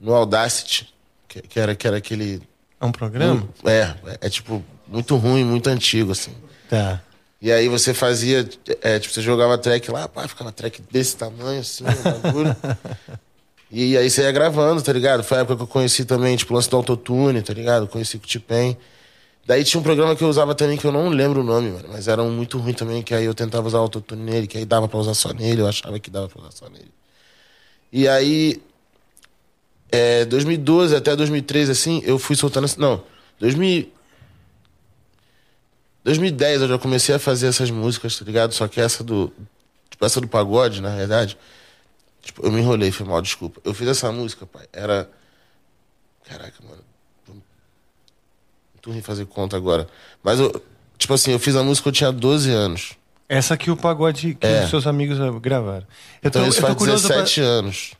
No 0.00 0.14
Audacity, 0.14 0.94
que, 1.26 1.42
que 1.42 1.58
era, 1.58 1.74
que 1.74 1.84
era 1.84 1.96
aquele. 1.96 2.40
É 2.80 2.86
um 2.86 2.92
programa? 2.92 3.42
é, 3.64 3.92
é, 4.06 4.18
é 4.20 4.30
tipo 4.30 4.64
muito 4.86 5.16
ruim, 5.16 5.42
muito 5.42 5.66
antigo, 5.66 6.12
assim. 6.12 6.32
Tá. 6.70 7.02
E 7.40 7.52
aí 7.52 7.68
você 7.68 7.94
fazia, 7.94 8.48
é, 8.82 8.98
tipo, 8.98 9.14
você 9.14 9.22
jogava 9.22 9.56
track 9.56 9.90
lá, 9.90 10.08
pá, 10.08 10.26
ficava 10.26 10.50
track 10.50 10.82
desse 10.90 11.16
tamanho, 11.16 11.60
assim, 11.60 11.84
um 11.84 12.20
bagulho. 12.20 12.56
E 13.70 13.98
aí 13.98 14.08
você 14.08 14.22
ia 14.22 14.32
gravando, 14.32 14.80
tá 14.80 14.90
ligado? 14.94 15.22
Foi 15.22 15.36
a 15.36 15.40
época 15.42 15.56
que 15.56 15.62
eu 15.62 15.66
conheci 15.66 16.04
também, 16.06 16.34
tipo, 16.36 16.54
o 16.54 16.56
lance 16.56 16.70
do 16.70 16.76
autotune, 16.76 17.42
tá 17.42 17.52
ligado? 17.52 17.86
Conheci 17.86 18.16
o 18.16 18.18
Tipen. 18.18 18.74
Daí 19.46 19.62
tinha 19.62 19.78
um 19.80 19.82
programa 19.82 20.16
que 20.16 20.24
eu 20.24 20.28
usava 20.28 20.54
também 20.54 20.76
que 20.78 20.86
eu 20.86 20.92
não 20.92 21.08
lembro 21.08 21.40
o 21.40 21.44
nome, 21.44 21.70
mano, 21.70 21.88
mas 21.90 22.08
era 22.08 22.22
um 22.22 22.30
muito 22.30 22.58
ruim 22.58 22.72
também, 22.72 23.02
que 23.02 23.14
aí 23.14 23.24
eu 23.24 23.34
tentava 23.34 23.66
usar 23.66 23.78
autotune 23.78 24.22
nele, 24.22 24.46
que 24.46 24.58
aí 24.58 24.64
dava 24.64 24.88
pra 24.88 24.98
usar 24.98 25.14
só 25.14 25.32
nele, 25.32 25.60
eu 25.60 25.66
achava 25.66 25.98
que 25.98 26.10
dava 26.10 26.28
pra 26.28 26.40
usar 26.40 26.52
só 26.52 26.68
nele. 26.68 26.90
E 27.92 28.08
aí, 28.08 28.62
é, 29.90 30.24
2012 30.26 30.94
até 30.94 31.16
2013, 31.16 31.72
assim, 31.72 32.02
eu 32.04 32.18
fui 32.18 32.36
soltando. 32.36 32.66
Não, 32.78 33.02
2000, 33.38 33.90
2010 36.04 36.62
eu 36.62 36.68
já 36.68 36.78
comecei 36.78 37.14
a 37.14 37.18
fazer 37.18 37.48
essas 37.48 37.70
músicas, 37.70 38.18
tá 38.18 38.24
ligado? 38.24 38.52
Só 38.52 38.66
que 38.68 38.80
essa 38.80 39.04
do. 39.04 39.32
Tipo, 39.90 40.04
essa 40.04 40.20
do 40.20 40.28
pagode, 40.28 40.80
na 40.80 40.94
verdade 40.94 41.36
Tipo, 42.28 42.44
eu 42.44 42.52
me 42.52 42.60
enrolei, 42.60 42.92
foi 42.92 43.06
mal, 43.06 43.22
desculpa. 43.22 43.58
Eu 43.64 43.72
fiz 43.72 43.88
essa 43.88 44.12
música, 44.12 44.44
pai. 44.44 44.66
Era. 44.70 45.08
Caraca, 46.24 46.56
mano. 46.62 46.82
Muito 48.74 48.90
ruim 48.90 49.00
fazer 49.00 49.24
conta 49.24 49.56
agora. 49.56 49.88
Mas 50.22 50.38
eu. 50.38 50.62
Tipo 50.98 51.14
assim, 51.14 51.32
eu 51.32 51.38
fiz 51.38 51.56
a 51.56 51.62
música, 51.62 51.88
eu 51.88 51.92
tinha 51.92 52.12
12 52.12 52.50
anos. 52.50 52.92
Essa 53.30 53.56
que 53.56 53.70
o 53.70 53.76
pagode 53.76 54.34
que 54.34 54.46
é. 54.46 54.64
os 54.64 54.68
seus 54.68 54.86
amigos 54.86 55.16
gravaram. 55.40 55.86
Eu 56.22 56.28
então 56.28 56.42
tô, 56.42 56.48
isso 56.48 56.60
faz 56.60 56.76
17 56.76 57.40
pra... 57.40 57.48
anos. 57.48 57.92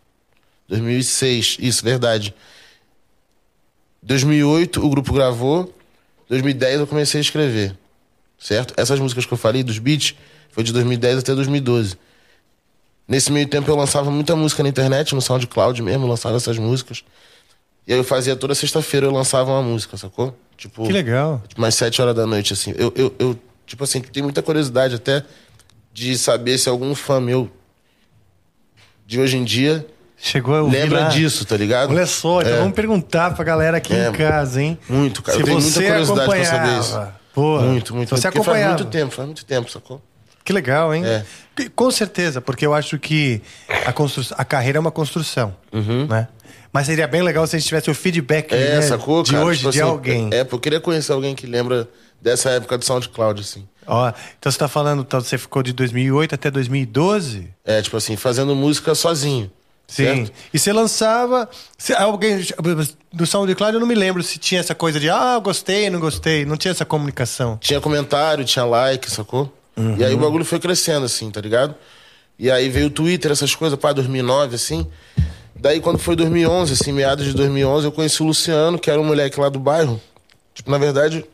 2006, 0.69 1.57
isso, 1.61 1.83
verdade. 1.83 2.35
2008 4.03 4.85
o 4.85 4.91
grupo 4.91 5.13
gravou, 5.15 5.75
2010 6.29 6.81
eu 6.81 6.87
comecei 6.87 7.19
a 7.19 7.23
escrever, 7.23 7.77
certo? 8.39 8.75
Essas 8.77 9.01
músicas 9.01 9.27
que 9.27 9.33
eu 9.33 9.39
falei, 9.39 9.63
dos 9.63 9.79
beats, 9.79 10.15
foi 10.51 10.63
de 10.63 10.73
2010 10.73 11.19
até 11.19 11.35
2012. 11.35 11.97
Nesse 13.07 13.33
meio 13.33 13.49
tempo 13.49 13.71
eu 13.71 13.77
lançava 13.77 14.11
muita 14.11 14.37
música 14.37 14.63
na 14.63 14.69
internet, 14.69 15.15
no 15.15 15.21
SoundCloud 15.21 15.83
mesmo, 15.83 16.07
lançava 16.07 16.37
essas 16.37 16.59
músicas. 16.59 17.03
E 17.87 17.93
aí 17.93 17.99
eu 17.99 18.05
fazia 18.05 18.37
toda 18.37 18.55
sexta-feira, 18.55 19.07
eu 19.07 19.11
lançava 19.11 19.51
uma 19.51 19.63
música, 19.63 19.97
sacou? 19.97 20.37
Tipo, 20.57 20.87
que 20.87 20.93
legal. 20.93 21.43
Tipo, 21.49 21.61
mais 21.61 21.75
sete 21.75 22.03
horas 22.03 22.15
da 22.15 22.27
noite, 22.27 22.53
assim. 22.53 22.75
Eu, 22.77 22.93
eu, 22.95 23.15
eu, 23.19 23.39
tipo 23.65 23.83
assim, 23.83 24.01
tenho 24.01 24.25
muita 24.25 24.43
curiosidade 24.43 24.95
até 24.95 25.25
de 25.93 26.19
saber 26.19 26.59
se 26.59 26.69
algum 26.69 26.95
fã 26.95 27.19
meu 27.19 27.51
de 29.07 29.19
hoje 29.19 29.39
em 29.39 29.45
dia 29.45 29.87
Chegou 30.21 30.55
a 30.55 30.63
Lembra 30.63 31.03
lá. 31.03 31.09
disso, 31.09 31.45
tá 31.45 31.57
ligado? 31.57 31.91
Olha 31.91 32.05
só, 32.05 32.41
então 32.41 32.55
é. 32.55 32.59
vamos 32.59 32.75
perguntar 32.75 33.35
pra 33.35 33.45
galera 33.45 33.77
aqui 33.77 33.95
é. 33.95 34.09
em 34.09 34.13
casa, 34.13 34.61
hein? 34.61 34.77
Muito, 34.89 35.23
cara. 35.23 35.37
Se 35.37 35.43
eu 35.43 35.47
tenho 35.47 35.61
muita 35.61 35.81
curiosidade 35.81 36.29
pra 36.29 36.45
saber 36.45 36.81
isso. 36.81 37.18
Pô, 37.35 37.61
muito, 37.61 37.95
muito. 37.95 38.11
Você 38.11 38.29
acompanhava. 38.29 38.73
faz 38.73 38.81
muito 38.81 38.91
tempo, 38.91 39.15
faz 39.15 39.27
muito 39.27 39.45
tempo, 39.45 39.71
sacou? 39.71 40.03
Que 40.45 40.53
legal, 40.53 40.95
hein? 40.95 41.05
É. 41.05 41.25
Com 41.77 41.91
certeza, 41.91 42.41
porque 42.41 42.65
eu 42.65 42.73
acho 42.73 42.99
que 42.99 43.43
a, 43.85 43.93
constru... 43.93 44.25
a 44.37 44.45
carreira 44.45 44.79
é 44.79 44.81
uma 44.81 44.91
construção, 44.91 45.55
uhum. 45.73 46.07
né? 46.07 46.29
Mas 46.73 46.87
seria 46.87 47.07
bem 47.07 47.23
legal 47.23 47.47
se 47.47 47.57
a 47.57 47.59
gente 47.59 47.69
tivesse 47.69 47.91
o 47.91 47.95
feedback 47.95 48.53
é, 48.53 48.77
né, 48.77 48.83
sacou, 48.83 49.23
de 49.23 49.33
cara? 49.33 49.45
hoje 49.45 49.61
tipo 49.61 49.73
de 49.73 49.81
assim, 49.81 49.89
alguém. 49.89 50.31
É, 50.33 50.45
porque 50.45 50.55
eu 50.55 50.61
queria 50.61 50.81
conhecer 50.81 51.13
alguém 51.13 51.35
que 51.35 51.47
lembra 51.47 51.89
dessa 52.21 52.51
época 52.51 52.77
do 52.79 52.85
SoundCloud, 52.85 53.41
assim. 53.41 53.67
Ó, 53.87 54.13
então 54.39 54.53
você 54.53 54.59
tá 54.59 54.69
falando, 54.69 55.03
então 55.03 55.21
você 55.21 55.39
ficou 55.39 55.63
de 55.63 55.73
2008 55.73 56.35
até 56.35 56.51
2012? 56.51 57.49
É, 57.65 57.81
tipo 57.81 57.97
assim, 57.97 58.17
fazendo 58.17 58.55
música 58.55 58.95
sozinho. 58.95 59.51
Sim. 59.89 60.05
Certo? 60.05 60.33
E 60.53 60.59
você 60.59 60.73
lançava. 60.73 61.49
Se 61.79 61.95
alguém. 61.95 62.47
Do 63.11 63.27
SoundCloud 63.27 63.75
eu 63.75 63.81
não 63.81 63.87
me 63.87 63.95
lembro 63.95 64.23
se 64.23 64.39
tinha 64.39 64.61
essa 64.61 64.75
coisa 64.75 65.01
de 65.01 65.09
ah, 65.09 65.39
gostei, 65.39 65.89
não 65.89 65.99
gostei. 65.99 66.45
Não 66.45 66.59
tinha 66.59 66.73
essa 66.73 66.85
comunicação. 66.85 67.57
Tinha 67.59 67.81
comentário, 67.81 68.45
tinha 68.45 68.67
like, 68.67 69.11
sacou? 69.11 69.51
Uhum. 69.75 69.97
E 69.97 70.05
aí 70.05 70.15
o 70.15 70.19
bagulho 70.19 70.45
foi 70.45 70.61
crescendo, 70.61 71.07
assim, 71.07 71.31
tá 71.31 71.41
ligado? 71.41 71.75
E 72.39 72.51
aí 72.51 72.69
veio 72.69 72.89
o 72.89 72.91
Twitter, 72.91 73.33
essas 73.33 73.55
coisas, 73.55 73.79
pá, 73.79 73.93
2009, 73.93 74.55
assim. 74.55 74.87
Daí 75.57 75.81
quando 75.81 75.99
foi 75.99 76.15
2011, 76.15 76.75
assim, 76.75 76.93
meados 76.93 77.25
de 77.25 77.33
2011, 77.33 77.87
eu 77.87 77.93
conheci 77.93 78.23
o 78.23 78.27
Luciano, 78.27 78.79
que 78.79 78.91
era 78.91 79.01
um 79.01 79.05
moleque 79.05 79.41
lá 79.41 79.49
do 79.49 79.59
bairro. 79.59 80.01
Tipo, 80.55 80.71
na 80.71 80.79
verdade, 80.79 81.25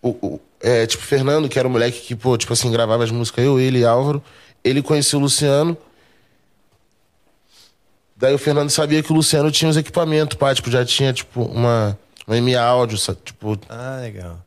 o, 0.00 0.10
o 0.10 0.40
é, 0.60 0.86
tipo, 0.86 1.02
Fernando, 1.02 1.48
que 1.48 1.58
era 1.58 1.66
um 1.66 1.70
moleque 1.70 2.00
que, 2.00 2.14
pô, 2.14 2.36
tipo 2.38 2.52
assim, 2.52 2.70
gravava 2.70 3.02
as 3.02 3.10
músicas, 3.10 3.44
eu, 3.44 3.58
ele 3.58 3.80
e 3.80 3.84
Álvaro. 3.84 4.22
Ele 4.62 4.80
conhecia 4.80 5.18
o 5.18 5.22
Luciano. 5.22 5.76
Daí 8.16 8.34
o 8.34 8.38
Fernando 8.38 8.70
sabia 8.70 9.02
que 9.02 9.12
o 9.12 9.14
Luciano 9.14 9.50
tinha 9.50 9.70
os 9.70 9.76
equipamentos, 9.76 10.38
pá, 10.38 10.54
tipo, 10.54 10.70
já 10.70 10.84
tinha, 10.84 11.12
tipo, 11.12 11.42
uma, 11.42 11.98
uma 12.26 12.40
MA 12.40 12.58
áudio, 12.58 12.96
tipo... 13.22 13.58
Ah, 13.68 13.98
legal. 14.00 14.38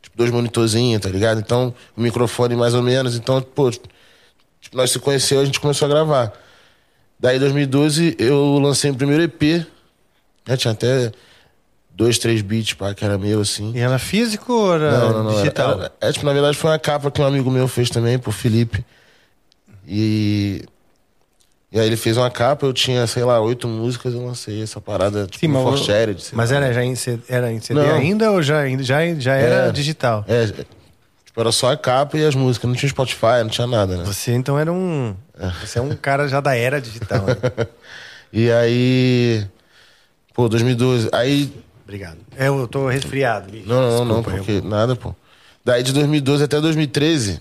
Tipo, 0.00 0.16
dois 0.16 0.30
monitorzinhos, 0.30 1.02
tá 1.02 1.10
ligado? 1.10 1.38
Então, 1.38 1.74
o 1.94 2.00
microfone 2.00 2.56
mais 2.56 2.72
ou 2.72 2.82
menos. 2.82 3.16
Então, 3.16 3.42
pô, 3.42 3.70
tipo, 3.70 3.88
nós 4.72 4.90
se 4.90 4.98
conheceu, 4.98 5.40
a 5.40 5.44
gente 5.44 5.60
começou 5.60 5.86
a 5.86 5.88
gravar. 5.90 6.32
Daí, 7.20 7.36
em 7.36 7.40
2012, 7.40 8.16
eu 8.18 8.58
lancei 8.58 8.90
o 8.90 8.94
primeiro 8.94 9.22
EP. 9.22 9.66
Já 10.46 10.56
tinha 10.56 10.72
até 10.72 11.12
dois, 11.90 12.16
três 12.18 12.40
beats, 12.40 12.72
pá, 12.72 12.94
que 12.94 13.04
era 13.04 13.18
meu, 13.18 13.40
assim. 13.42 13.72
E 13.74 13.80
era 13.80 13.98
físico 13.98 14.52
ou 14.52 14.74
era 14.74 14.98
não, 14.98 15.12
não, 15.12 15.24
não, 15.24 15.34
digital? 15.34 15.72
Era, 15.72 15.92
era, 16.00 16.10
é, 16.10 16.12
tipo, 16.12 16.24
na 16.24 16.32
verdade, 16.32 16.56
foi 16.56 16.70
uma 16.70 16.78
capa 16.78 17.10
que 17.10 17.20
um 17.20 17.26
amigo 17.26 17.50
meu 17.50 17.68
fez 17.68 17.90
também, 17.90 18.18
pro 18.18 18.32
Felipe. 18.32 18.82
E 19.86 20.64
e 21.70 21.78
aí 21.78 21.86
ele 21.86 21.96
fez 21.96 22.16
uma 22.16 22.30
capa, 22.30 22.64
eu 22.64 22.72
tinha, 22.72 23.06
sei 23.06 23.24
lá, 23.24 23.40
oito 23.40 23.68
músicas, 23.68 24.14
eu 24.14 24.24
lancei 24.24 24.62
essa 24.62 24.80
parada, 24.80 25.26
tipo, 25.26 25.38
Sim, 25.38 25.48
mas, 25.48 25.80
Shared, 25.80 26.24
mas 26.32 26.50
era 26.50 26.72
já 26.72 26.82
em 26.82 26.94
era 27.28 27.52
em 27.52 27.60
CD 27.60 27.80
ainda 27.80 28.30
ou 28.32 28.42
já, 28.42 28.66
já, 28.78 29.14
já 29.14 29.34
era 29.34 29.68
é, 29.68 29.72
digital? 29.72 30.24
É, 30.26 30.46
tipo, 30.46 31.40
era 31.40 31.52
só 31.52 31.70
a 31.70 31.76
capa 31.76 32.16
e 32.16 32.24
as 32.24 32.34
músicas, 32.34 32.68
não 32.68 32.74
tinha 32.74 32.88
Spotify, 32.88 33.42
não 33.42 33.48
tinha 33.48 33.66
nada, 33.66 33.98
né? 33.98 34.04
Você 34.04 34.32
então 34.32 34.58
era 34.58 34.72
um. 34.72 35.14
É. 35.38 35.50
Você 35.64 35.78
é 35.78 35.82
um 35.82 35.94
cara 35.94 36.26
já 36.26 36.40
da 36.40 36.56
era 36.56 36.80
digital. 36.80 37.22
Né? 37.26 37.66
e 38.32 38.50
aí. 38.50 39.46
Pô, 40.34 40.48
2012. 40.48 41.10
Aí. 41.12 41.52
Obrigado. 41.84 42.18
Eu 42.36 42.66
tô 42.66 42.88
resfriado. 42.88 43.50
Bicho. 43.50 43.68
Não, 43.68 43.80
não, 43.80 43.88
Desculpa, 43.90 44.30
não, 44.30 44.38
porque 44.38 44.52
eu... 44.52 44.64
nada, 44.64 44.96
pô. 44.96 45.14
Daí 45.64 45.82
de 45.82 45.92
2012 45.92 46.44
até 46.44 46.60
2013. 46.60 47.40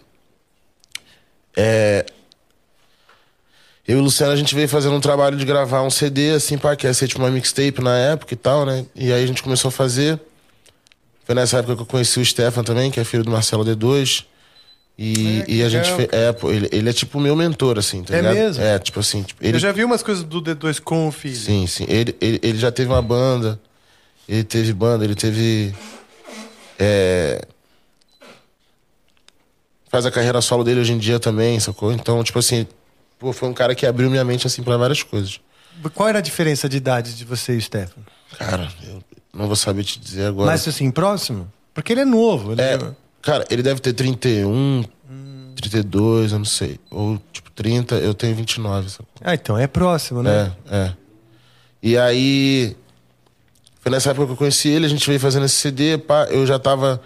É, 1.56 2.06
eu 3.88 3.98
e 3.98 4.00
o 4.02 4.04
Luciano, 4.04 4.34
a 4.34 4.36
gente 4.36 4.54
veio 4.54 4.68
fazendo 4.68 4.96
um 4.96 5.00
trabalho 5.00 5.38
de 5.38 5.46
gravar 5.46 5.82
um 5.82 5.90
CD, 5.90 6.32
assim, 6.32 6.58
pá, 6.58 6.76
que 6.76 6.86
ia 6.86 6.94
ser 6.94 7.08
tipo 7.08 7.22
uma 7.22 7.32
mixtape 7.32 7.82
na 7.82 7.98
época 7.98 8.34
e 8.34 8.38
tal, 8.38 8.66
né? 8.66 8.86
E 8.94 9.14
aí 9.14 9.24
a 9.24 9.28
gente 9.28 9.42
começou 9.42 9.70
a 9.70 9.72
fazer. 9.72 10.20
Foi 11.24 11.34
nessa 11.34 11.60
época 11.60 11.78
que 11.78 11.82
eu 11.84 11.86
conheci 11.86 12.20
o 12.20 12.26
Stefan 12.26 12.64
também, 12.64 12.92
que 12.92 13.00
é 13.00 13.04
filho 13.06 13.24
do 13.24 13.32
Marcelo 13.32 13.64
D2. 13.64 14.26
E, 14.98 15.44
é, 15.48 15.52
e 15.52 15.64
a 15.64 15.70
gente 15.70 15.90
fez. 15.94 16.10
É, 16.12 16.34
pô, 16.34 16.52
ele, 16.52 16.68
ele 16.72 16.90
é 16.90 16.94
tipo 16.94 17.18
meu 17.20 17.36
mentor, 17.36 17.78
assim, 17.78 18.04
tá 18.04 18.14
é 18.14 18.18
ligado? 18.18 18.36
mesmo? 18.36 18.64
É, 18.64 18.78
tipo 18.78 19.00
assim. 19.00 19.24
Tipo, 19.24 19.46
ele... 19.46 19.56
Eu 19.56 19.60
já 19.60 19.72
vi 19.72 19.86
umas 19.86 20.04
coisas 20.04 20.24
do 20.24 20.42
D2 20.42 20.82
com 20.82 21.08
o 21.08 21.12
filho. 21.12 21.36
Sim, 21.36 21.66
sim. 21.68 21.86
Ele, 21.88 22.16
ele, 22.20 22.40
ele 22.44 22.58
já 22.58 22.72
teve 22.72 22.90
uma 22.90 23.02
banda. 23.02 23.60
Ele 24.28 24.44
teve 24.44 24.74
banda, 24.74 25.06
ele 25.06 25.16
teve. 25.16 25.74
É... 26.78 27.42
Faz 29.90 30.06
a 30.06 30.12
carreira 30.12 30.42
solo 30.42 30.66
dele 30.66 30.82
hoje 30.82 30.92
em 30.92 30.98
dia 30.98 31.20
também, 31.20 31.58
sacou? 31.60 31.94
Então, 31.94 32.22
tipo 32.22 32.40
assim, 32.40 32.68
pô, 33.20 33.34
foi 33.34 33.50
um 33.50 33.54
cara 33.54 33.76
que 33.76 33.86
abriu 33.86 34.10
minha 34.10 34.24
mente, 34.24 34.48
assim, 34.48 34.64
para 34.64 34.78
várias 34.78 35.04
coisas. 35.04 35.40
Qual 35.94 36.10
era 36.10 36.20
a 36.20 36.22
diferença 36.22 36.68
de 36.68 36.78
idade 36.78 37.16
de 37.16 37.26
você 37.26 37.54
e 37.54 37.58
o 37.58 37.62
Stefan? 37.62 38.02
Cara, 38.38 38.72
eu 38.84 39.04
não 39.34 39.48
vou 39.48 39.56
saber 39.56 39.84
te 39.84 40.00
dizer 40.00 40.26
agora. 40.28 40.50
Mas, 40.50 40.68
assim, 40.68 40.90
próximo? 40.92 41.52
Porque 41.74 41.94
ele 41.94 42.02
é 42.02 42.06
novo. 42.06 42.54
Ele 42.54 42.62
é, 42.62 42.74
é... 42.74 42.92
Cara, 43.22 43.46
ele 43.50 43.62
deve 43.62 43.80
ter 43.80 43.94
31, 43.94 44.84
hum. 45.10 45.54
32, 45.56 46.32
eu 46.32 46.40
não 46.40 46.46
sei. 46.46 46.80
Ou, 46.90 47.22
tipo, 47.32 47.52
30, 47.52 47.96
eu 47.96 48.14
tenho 48.14 48.36
29. 48.36 48.90
Sabe? 48.90 49.08
Ah, 49.22 49.34
então 49.34 49.58
é 49.58 49.68
próximo, 49.68 50.24
né? 50.24 50.52
É, 50.70 50.78
é. 50.78 50.94
E 51.82 51.98
aí... 51.98 52.76
Foi 53.80 53.92
nessa 53.92 54.10
época 54.10 54.26
que 54.26 54.34
eu 54.34 54.38
conheci 54.38 54.68
ele, 54.68 54.86
a 54.86 54.90
gente 54.90 55.08
veio 55.08 55.20
fazendo 55.20 55.46
esse 55.46 55.56
CD, 55.56 55.98
pá, 55.98 56.26
eu 56.30 56.46
já 56.46 56.60
tava... 56.60 57.02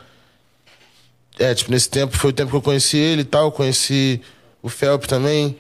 É, 1.38 1.54
tipo, 1.54 1.72
nesse 1.72 1.90
tempo 1.90 2.18
foi 2.18 2.32
o 2.32 2.34
tempo 2.34 2.50
que 2.50 2.58
eu 2.58 2.62
conheci 2.62 2.98
ele 2.98 3.22
e 3.22 3.26
tal, 3.26 3.52
conheci 3.52 4.22
o 4.62 4.70
Felp 4.70 5.06
também. 5.06 5.58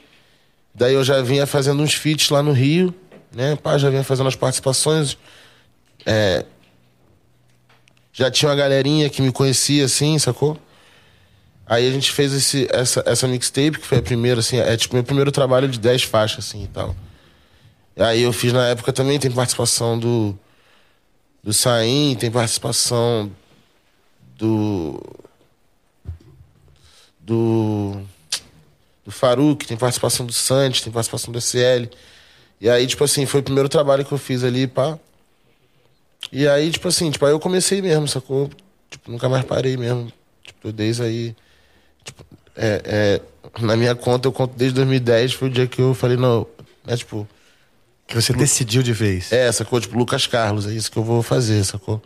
Daí 0.73 0.93
eu 0.93 1.03
já 1.03 1.21
vinha 1.21 1.45
fazendo 1.45 1.81
uns 1.83 1.93
feats 1.93 2.29
lá 2.29 2.41
no 2.41 2.51
Rio, 2.51 2.93
né? 3.33 3.55
Pá, 3.55 3.77
já 3.77 3.89
vinha 3.89 4.03
fazendo 4.03 4.27
as 4.27 4.35
participações. 4.35 5.17
É... 6.05 6.45
Já 8.13 8.29
tinha 8.29 8.49
uma 8.49 8.55
galerinha 8.55 9.09
que 9.09 9.21
me 9.21 9.31
conhecia, 9.31 9.85
assim, 9.85 10.17
sacou? 10.19 10.57
Aí 11.65 11.87
a 11.87 11.91
gente 11.91 12.11
fez 12.11 12.33
esse, 12.33 12.67
essa, 12.69 13.03
essa 13.05 13.27
mixtape, 13.27 13.79
que 13.79 13.87
foi 13.87 13.99
a 13.99 14.01
primeira, 14.01 14.41
assim, 14.41 14.57
é 14.57 14.75
tipo 14.75 14.93
meu 14.95 15.03
primeiro 15.03 15.31
trabalho 15.31 15.69
de 15.69 15.79
10 15.79 16.03
faixas, 16.03 16.45
assim, 16.45 16.63
e 16.63 16.67
tal. 16.67 16.95
Aí 17.97 18.23
eu 18.23 18.33
fiz 18.33 18.51
na 18.51 18.67
época 18.67 18.91
também, 18.91 19.19
tem 19.19 19.31
participação 19.31 19.97
do, 19.97 20.37
do 21.43 21.53
Saim, 21.53 22.15
tem 22.19 22.31
participação 22.31 23.31
do... 24.37 25.01
Do 27.19 28.01
do 29.05 29.11
Faruk, 29.11 29.65
tem 29.65 29.77
participação 29.77 30.25
do 30.25 30.33
Santos, 30.33 30.81
tem 30.81 30.91
participação 30.91 31.31
do 31.31 31.39
SL. 31.39 31.89
E 32.59 32.69
aí, 32.69 32.85
tipo 32.85 33.03
assim, 33.03 33.25
foi 33.25 33.39
o 33.39 33.43
primeiro 33.43 33.67
trabalho 33.67 34.05
que 34.05 34.11
eu 34.11 34.17
fiz 34.17 34.43
ali, 34.43 34.67
pá. 34.67 34.97
E 36.31 36.47
aí, 36.47 36.69
tipo 36.69 36.87
assim, 36.87 37.09
tipo, 37.09 37.25
aí 37.25 37.31
eu 37.31 37.39
comecei 37.39 37.81
mesmo, 37.81 38.07
sacou? 38.07 38.49
Tipo, 38.89 39.11
nunca 39.11 39.27
mais 39.27 39.43
parei 39.43 39.75
mesmo. 39.75 40.11
Tipo, 40.43 40.71
desde 40.71 41.01
aí. 41.01 41.35
Tipo, 42.03 42.23
é, 42.55 42.81
é, 42.85 43.21
na 43.61 43.75
minha 43.75 43.95
conta, 43.95 44.27
eu 44.27 44.31
conto 44.31 44.55
desde 44.55 44.75
2010, 44.75 45.33
foi 45.33 45.47
o 45.47 45.51
dia 45.51 45.67
que 45.67 45.81
eu 45.81 45.93
falei, 45.93 46.17
não, 46.17 46.45
é 46.85 46.95
tipo. 46.95 47.27
Que 48.07 48.15
você 48.15 48.33
decidiu 48.33 48.83
de 48.83 48.93
vez. 48.93 49.31
É, 49.31 49.51
sacou? 49.51 49.79
Tipo, 49.79 49.97
Lucas 49.97 50.27
Carlos, 50.27 50.67
é 50.67 50.71
isso 50.73 50.91
que 50.91 50.97
eu 50.97 51.03
vou 51.03 51.23
fazer, 51.23 51.63
sacou? 51.63 52.01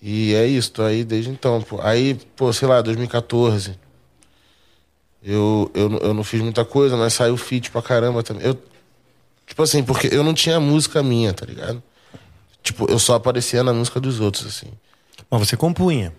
E 0.00 0.34
é 0.34 0.46
isso, 0.46 0.70
tô 0.70 0.82
aí 0.82 1.02
desde 1.02 1.30
então, 1.30 1.60
pô. 1.62 1.80
Aí, 1.80 2.14
pô, 2.36 2.52
sei 2.52 2.68
lá, 2.68 2.80
2014 2.82 3.87
eu, 5.22 5.70
eu, 5.74 5.98
eu 5.98 6.14
não 6.14 6.22
fiz 6.22 6.40
muita 6.40 6.64
coisa, 6.64 6.96
mas 6.96 7.14
saiu 7.14 7.36
feat 7.36 7.70
pra 7.70 7.82
caramba 7.82 8.22
também. 8.22 8.46
Eu, 8.46 8.58
tipo 9.46 9.62
assim, 9.62 9.82
porque 9.82 10.08
eu 10.12 10.22
não 10.22 10.34
tinha 10.34 10.60
música 10.60 11.02
minha, 11.02 11.32
tá 11.32 11.44
ligado? 11.44 11.82
Tipo, 12.62 12.90
eu 12.90 12.98
só 12.98 13.14
aparecia 13.14 13.62
na 13.62 13.72
música 13.72 14.00
dos 14.00 14.20
outros, 14.20 14.46
assim. 14.46 14.68
Mas 15.30 15.40
você 15.40 15.56
compunha. 15.56 16.12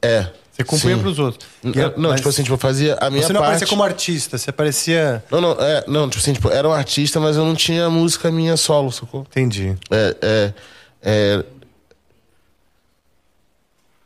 É. 0.00 0.28
Você 0.52 0.64
compunha 0.64 0.96
sim. 0.96 1.02
pros 1.02 1.18
outros. 1.18 1.48
Não, 1.62 1.72
não 1.96 2.10
mas... 2.10 2.20
tipo 2.20 2.28
assim, 2.28 2.42
tipo, 2.42 2.54
eu 2.54 2.58
fazia 2.58 2.96
a 3.00 3.10
minha 3.10 3.22
Você 3.22 3.32
não 3.32 3.40
parte... 3.40 3.50
aparecia 3.50 3.66
como 3.68 3.82
artista, 3.82 4.38
você 4.38 4.50
aparecia... 4.50 5.24
Não, 5.30 5.40
não, 5.40 5.52
é, 5.52 5.84
não, 5.86 6.08
tipo 6.08 6.20
assim, 6.20 6.32
tipo, 6.32 6.50
era 6.50 6.68
um 6.68 6.72
artista, 6.72 7.18
mas 7.20 7.36
eu 7.36 7.44
não 7.44 7.54
tinha 7.54 7.88
música 7.88 8.30
minha 8.30 8.56
solo, 8.56 8.90
sacou? 8.90 9.22
Entendi. 9.30 9.76
É, 9.90 10.16
é, 10.20 10.54
é, 11.02 11.44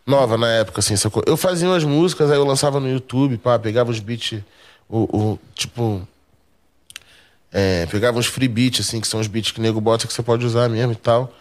nova 0.07 0.37
na 0.37 0.49
época, 0.51 0.81
assim, 0.81 0.97
sacou? 0.97 1.23
Eu 1.27 1.37
fazia 1.37 1.69
umas 1.69 1.85
músicas, 1.85 2.31
aí 2.31 2.37
eu 2.37 2.45
lançava 2.45 2.79
no 2.81 2.89
YouTube, 2.89 3.39
pá, 3.39 3.59
pegava 3.59 3.91
os 3.91 4.01
beats, 4.01 4.41
o, 4.89 5.03
o 5.17 5.39
tipo. 5.55 6.07
É, 7.53 7.87
pegava 7.87 8.19
uns 8.19 8.27
free 8.27 8.49
beats, 8.49 8.87
assim, 8.87 9.01
que 9.01 9.07
são 9.07 9.21
os 9.21 9.29
beats 9.29 9.53
que 9.53 9.61
o 9.61 9.63
nego 9.63 9.81
bota 9.81 10.07
que 10.07 10.13
você 10.13 10.23
pode 10.23 10.45
usar 10.45 10.69
mesmo 10.69 10.93
e 10.93 10.97
tal. 10.97 11.33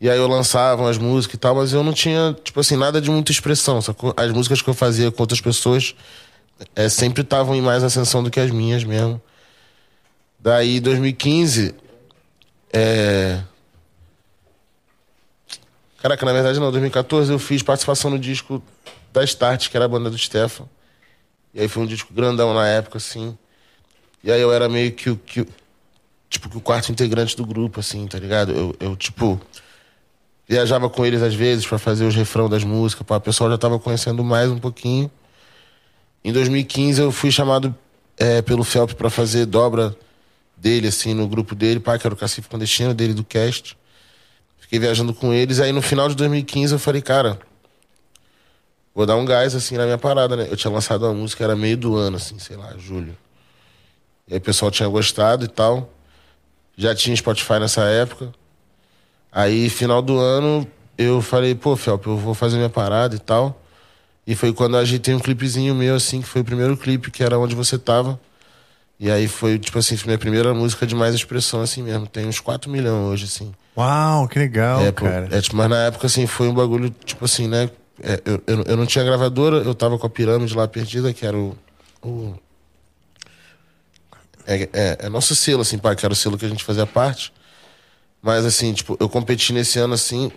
E 0.00 0.10
aí 0.10 0.18
eu 0.18 0.28
lançava 0.28 0.88
as 0.88 0.98
músicas 0.98 1.34
e 1.34 1.38
tal, 1.38 1.54
mas 1.54 1.72
eu 1.72 1.82
não 1.82 1.92
tinha, 1.92 2.36
tipo 2.44 2.60
assim, 2.60 2.76
nada 2.76 3.00
de 3.00 3.10
muita 3.10 3.32
expressão. 3.32 3.80
Sacou? 3.80 4.14
As 4.16 4.30
músicas 4.30 4.62
que 4.62 4.68
eu 4.68 4.74
fazia 4.74 5.10
com 5.10 5.22
outras 5.22 5.40
pessoas 5.40 5.94
é, 6.74 6.88
sempre 6.88 7.22
estavam 7.22 7.54
em 7.54 7.62
mais 7.62 7.82
ascensão 7.82 8.22
do 8.22 8.30
que 8.30 8.38
as 8.38 8.50
minhas 8.50 8.84
mesmo. 8.84 9.20
Daí, 10.38 10.80
2015, 10.80 11.74
é... 12.72 13.40
Caraca, 16.06 16.24
na 16.24 16.32
verdade 16.32 16.60
não, 16.60 16.70
2014 16.70 17.32
eu 17.32 17.38
fiz 17.40 17.64
participação 17.64 18.12
no 18.12 18.16
disco 18.16 18.62
da 19.12 19.24
Start, 19.24 19.68
que 19.68 19.76
era 19.76 19.86
a 19.86 19.88
banda 19.88 20.08
do 20.08 20.16
Stefan. 20.16 20.68
E 21.52 21.60
aí 21.60 21.66
foi 21.66 21.82
um 21.82 21.86
disco 21.86 22.14
grandão 22.14 22.54
na 22.54 22.64
época, 22.64 22.98
assim. 22.98 23.36
E 24.22 24.30
aí 24.30 24.40
eu 24.40 24.52
era 24.52 24.68
meio 24.68 24.92
que 24.92 25.10
o. 25.10 25.16
Que, 25.16 25.44
tipo, 26.30 26.48
que 26.48 26.56
o 26.56 26.60
quarto 26.60 26.92
integrante 26.92 27.36
do 27.36 27.44
grupo, 27.44 27.80
assim, 27.80 28.06
tá 28.06 28.20
ligado? 28.20 28.52
Eu, 28.52 28.76
eu 28.78 28.94
tipo. 28.94 29.40
Viajava 30.48 30.88
com 30.88 31.04
eles 31.04 31.22
às 31.22 31.34
vezes 31.34 31.66
para 31.66 31.76
fazer 31.76 32.04
os 32.04 32.14
refrão 32.14 32.48
das 32.48 32.62
músicas, 32.62 33.04
pá, 33.04 33.16
o 33.16 33.20
pessoal 33.20 33.50
já 33.50 33.58
tava 33.58 33.76
conhecendo 33.76 34.22
mais 34.22 34.48
um 34.48 34.60
pouquinho. 34.60 35.10
Em 36.22 36.32
2015 36.32 37.02
eu 37.02 37.10
fui 37.10 37.32
chamado 37.32 37.74
é, 38.16 38.40
pelo 38.42 38.62
Felp 38.62 38.92
para 38.92 39.10
fazer 39.10 39.44
dobra 39.44 39.92
dele, 40.56 40.86
assim, 40.86 41.14
no 41.14 41.26
grupo 41.26 41.52
dele, 41.56 41.80
pá, 41.80 41.98
que 41.98 42.06
era 42.06 42.14
o 42.14 42.16
Cacife 42.16 42.48
Clandestino 42.48 42.94
dele 42.94 43.12
do 43.12 43.24
cast. 43.24 43.76
Fiquei 44.66 44.80
viajando 44.80 45.14
com 45.14 45.32
eles. 45.32 45.60
Aí 45.60 45.70
no 45.70 45.80
final 45.80 46.08
de 46.08 46.16
2015 46.16 46.72
eu 46.72 46.78
falei, 46.78 47.00
cara, 47.00 47.38
vou 48.92 49.06
dar 49.06 49.14
um 49.14 49.24
gás 49.24 49.54
assim 49.54 49.76
na 49.76 49.84
minha 49.84 49.96
parada, 49.96 50.34
né? 50.34 50.48
Eu 50.50 50.56
tinha 50.56 50.72
lançado 50.72 51.04
uma 51.04 51.14
música, 51.14 51.44
era 51.44 51.54
meio 51.54 51.76
do 51.76 51.94
ano, 51.94 52.16
assim, 52.16 52.36
sei 52.40 52.56
lá, 52.56 52.74
julho. 52.76 53.16
E 54.26 54.34
aí 54.34 54.38
o 54.38 54.42
pessoal 54.42 54.68
tinha 54.72 54.88
gostado 54.88 55.44
e 55.44 55.48
tal. 55.48 55.88
Já 56.76 56.96
tinha 56.96 57.14
Spotify 57.14 57.60
nessa 57.60 57.82
época. 57.84 58.32
Aí, 59.30 59.70
final 59.70 60.02
do 60.02 60.18
ano, 60.18 60.66
eu 60.98 61.22
falei, 61.22 61.54
pô, 61.54 61.76
Felp, 61.76 62.04
eu 62.06 62.16
vou 62.16 62.34
fazer 62.34 62.56
minha 62.56 62.68
parada 62.68 63.14
e 63.14 63.20
tal. 63.20 63.62
E 64.26 64.34
foi 64.34 64.52
quando 64.52 64.74
eu 64.74 64.80
ajeitei 64.80 65.14
um 65.14 65.20
clipezinho 65.20 65.76
meu, 65.76 65.94
assim, 65.94 66.20
que 66.20 66.26
foi 66.26 66.40
o 66.42 66.44
primeiro 66.44 66.76
clipe, 66.76 67.12
que 67.12 67.22
era 67.22 67.38
onde 67.38 67.54
você 67.54 67.78
tava. 67.78 68.18
E 68.98 69.08
aí 69.10 69.28
foi, 69.28 69.60
tipo 69.60 69.78
assim, 69.78 69.96
foi 69.96 70.08
minha 70.08 70.18
primeira 70.18 70.52
música 70.52 70.84
de 70.86 70.94
mais 70.96 71.14
expressão, 71.14 71.60
assim 71.60 71.84
mesmo. 71.84 72.08
Tem 72.08 72.26
uns 72.26 72.40
4 72.40 72.68
milhões 72.68 73.12
hoje, 73.12 73.26
assim. 73.26 73.54
Uau, 73.76 74.26
que 74.26 74.38
legal, 74.38 74.80
é, 74.80 74.90
cara. 74.90 75.28
É, 75.30 75.40
tipo, 75.40 75.54
mas 75.54 75.68
na 75.68 75.84
época, 75.84 76.06
assim, 76.06 76.26
foi 76.26 76.48
um 76.48 76.54
bagulho, 76.54 76.90
tipo 77.04 77.24
assim, 77.26 77.46
né? 77.46 77.68
É, 78.02 78.22
eu, 78.24 78.42
eu, 78.46 78.62
eu, 78.62 78.76
não 78.76 78.86
tinha 78.86 79.04
gravadora, 79.04 79.56
eu 79.56 79.74
tava 79.74 79.98
com 79.98 80.06
a 80.06 80.10
pirâmide 80.10 80.56
lá 80.56 80.66
perdida, 80.66 81.12
que 81.12 81.26
era 81.26 81.36
o. 81.36 81.56
o 82.02 82.34
é, 84.46 84.62
é, 84.72 84.96
é, 85.00 85.08
nosso 85.08 85.34
selo, 85.34 85.60
assim, 85.60 85.76
pai, 85.76 85.94
que 85.94 86.06
era 86.06 86.12
o 86.12 86.16
selo 86.16 86.38
que 86.38 86.46
a 86.46 86.48
gente 86.48 86.64
fazia 86.64 86.86
parte. 86.86 87.32
Mas, 88.22 88.44
assim, 88.46 88.72
tipo, 88.72 88.96
eu 88.98 89.08
competi 89.08 89.52
nesse 89.52 89.78
ano, 89.78 89.92
assim. 89.92 90.32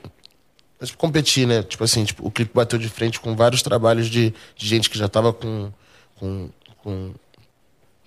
Mas 0.79 0.91
competi, 0.91 1.45
né? 1.45 1.63
Tipo 1.63 1.83
assim, 1.83 2.05
tipo, 2.05 2.25
o 2.25 2.31
clipe 2.31 2.51
bateu 2.53 2.79
de 2.79 2.87
frente 2.89 3.19
com 3.19 3.35
vários 3.35 3.61
trabalhos 3.61 4.07
de, 4.07 4.33
de 4.55 4.67
gente 4.67 4.89
que 4.89 4.97
já 4.97 5.09
tava 5.09 5.33
com, 5.33 5.71
com, 6.15 6.49
com 6.81 7.13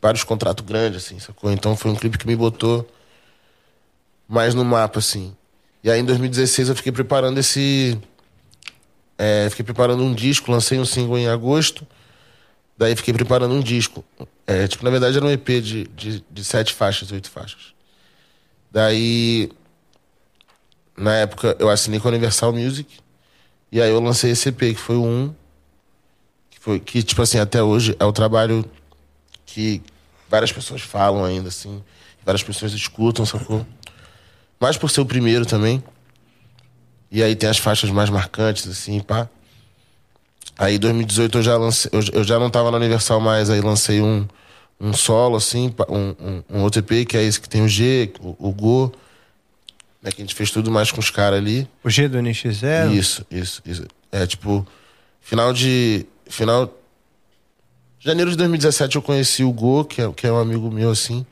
vários 0.00 0.24
contratos 0.24 0.64
grandes, 0.64 1.04
assim, 1.04 1.18
sacou? 1.18 1.52
Então 1.52 1.76
foi 1.76 1.90
um 1.90 1.94
clipe 1.94 2.16
que 2.16 2.26
me 2.26 2.34
botou 2.34 2.88
mais 4.28 4.54
no 4.54 4.64
mapa, 4.64 4.98
assim. 4.98 5.35
E 5.82 5.90
aí 5.90 6.00
em 6.00 6.04
2016 6.04 6.68
eu 6.68 6.76
fiquei 6.76 6.92
preparando 6.92 7.38
esse. 7.38 7.98
É, 9.18 9.48
fiquei 9.50 9.64
preparando 9.64 10.02
um 10.02 10.14
disco, 10.14 10.50
lancei 10.50 10.78
um 10.78 10.85
single 10.85 11.18
em 11.18 11.28
agosto. 11.28 11.87
Daí 12.76 12.96
fiquei 12.96 13.12
preparando 13.12 13.54
um 13.54 13.61
disco. 13.61 14.04
É, 14.46 14.66
tipo, 14.66 14.85
na 14.85 14.90
verdade 14.90 15.16
era 15.16 15.26
um 15.26 15.30
EP 15.30 15.46
de, 15.62 15.85
de, 15.88 16.24
de 16.30 16.44
sete 16.44 16.74
faixas, 16.74 17.12
oito 17.12 17.30
faixas. 17.30 17.74
Daí, 18.70 19.50
na 20.96 21.14
época, 21.16 21.56
eu 21.58 21.68
assinei 21.68 22.00
com 22.00 22.08
a 22.08 22.11
Universal 22.11 22.52
Music. 22.52 22.98
E 23.70 23.80
aí 23.80 23.90
eu 23.90 24.00
lancei 24.00 24.30
esse 24.30 24.48
EP, 24.48 24.58
que 24.58 24.74
foi 24.74 24.96
o 24.96 25.04
um. 25.04 25.35
Que, 26.50 26.58
foi, 26.58 26.80
que, 26.80 27.02
tipo 27.02 27.22
assim, 27.22 27.38
até 27.38 27.62
hoje 27.62 27.94
é 27.98 28.04
o 28.04 28.12
trabalho 28.12 28.64
que 29.46 29.82
várias 30.28 30.52
pessoas 30.52 30.80
falam 30.80 31.24
ainda, 31.24 31.48
assim. 31.48 31.82
Várias 32.24 32.42
pessoas 32.42 32.72
escutam, 32.72 33.26
sacou? 33.26 33.66
Mais 34.62 34.77
por 34.77 34.88
ser 34.88 35.01
o 35.01 35.05
primeiro 35.05 35.44
também. 35.44 35.83
E 37.11 37.20
aí 37.20 37.35
tem 37.35 37.48
as 37.48 37.59
faixas 37.59 37.90
mais 37.90 38.09
marcantes, 38.09 38.68
assim, 38.68 39.01
pá. 39.01 39.29
Aí 40.57 40.77
em 40.77 40.79
2018 40.79 41.38
eu 41.38 41.42
já 41.42 41.57
lancei, 41.57 41.90
eu, 41.92 42.22
já 42.22 42.38
não 42.38 42.48
tava 42.48 42.70
na 42.70 42.77
Universal 42.77 43.20
mais, 43.20 43.51
aí 43.51 43.61
lancei 43.61 44.01
um, 44.01 44.25
um 44.81 44.92
solo, 44.92 45.37
assim, 45.37 45.75
um, 45.88 46.14
um, 46.55 46.62
um 46.62 46.66
EP, 46.68 47.09
que 47.09 47.16
é 47.16 47.25
esse 47.25 47.40
que 47.40 47.48
tem 47.48 47.62
o 47.62 47.68
G, 47.68 48.12
o, 48.20 48.37
o 48.38 48.53
Go. 48.53 48.92
Né, 50.01 50.12
que 50.12 50.22
a 50.22 50.25
gente 50.25 50.35
fez 50.37 50.53
tudo 50.53 50.70
mais 50.70 50.92
com 50.92 51.01
os 51.01 51.11
caras 51.11 51.40
ali. 51.40 51.68
O 51.83 51.90
G 51.90 52.09
do 52.09 52.18
NX0? 52.18 52.92
Isso, 52.92 53.27
isso, 53.33 53.61
isso. 53.66 53.85
É 54.12 54.25
tipo, 54.29 54.64
final 55.20 55.53
de. 55.53 56.07
Final 56.29 56.72
Janeiro 57.98 58.31
de 58.31 58.37
2017 58.37 58.94
eu 58.94 59.03
conheci 59.03 59.42
o 59.42 59.53
Go, 59.53 59.85
que 59.85 60.01
é, 60.01 60.12
que 60.12 60.25
é 60.25 60.33
um 60.33 60.38
amigo 60.38 60.70
meu, 60.70 60.90
assim. 60.90 61.27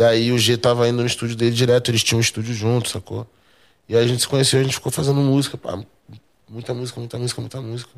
Daí 0.00 0.32
o 0.32 0.38
G 0.38 0.56
tava 0.56 0.88
indo 0.88 1.02
no 1.02 1.06
estúdio 1.06 1.36
dele 1.36 1.54
direto, 1.54 1.90
eles 1.90 2.02
tinham 2.02 2.16
um 2.16 2.22
estúdio 2.22 2.54
junto, 2.54 2.88
sacou? 2.88 3.26
E 3.86 3.94
aí 3.94 4.02
a 4.02 4.08
gente 4.08 4.22
se 4.22 4.28
conheceu, 4.28 4.58
a 4.58 4.62
gente 4.62 4.72
ficou 4.72 4.90
fazendo 4.90 5.20
música, 5.20 5.58
pá, 5.58 5.78
muita 6.48 6.72
música, 6.72 6.98
muita 6.98 7.18
música, 7.18 7.40
muita 7.42 7.60
música. 7.60 7.90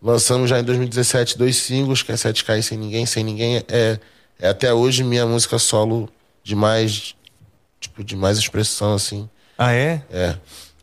Lançamos 0.00 0.48
já 0.48 0.60
em 0.60 0.62
2017 0.62 1.36
dois 1.36 1.56
singles, 1.56 2.00
que 2.00 2.12
é 2.12 2.14
7K 2.14 2.60
e 2.60 2.62
Sem 2.62 2.78
Ninguém. 2.78 3.04
Sem 3.06 3.24
Ninguém 3.24 3.56
é, 3.56 3.98
é 4.38 4.48
até 4.48 4.72
hoje 4.72 5.02
minha 5.02 5.26
música 5.26 5.58
solo 5.58 6.08
de 6.44 6.54
mais, 6.54 7.16
tipo, 7.80 8.04
de 8.04 8.14
mais 8.14 8.38
expressão, 8.38 8.94
assim. 8.94 9.28
Ah, 9.58 9.72
é? 9.72 10.00
É. 10.12 10.36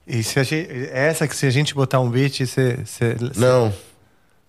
E 0.06 0.23
se 0.23 0.41
a 0.41 0.43
gente, 0.43 0.89
essa 0.91 1.26
que 1.26 1.38
se 1.38 1.45
a 1.45 1.49
gente 1.49 1.73
botar 1.73 2.02
um 2.02 2.10
beat, 2.10 2.45
você... 2.45 2.80
você 2.84 3.15
Não. 3.38 3.73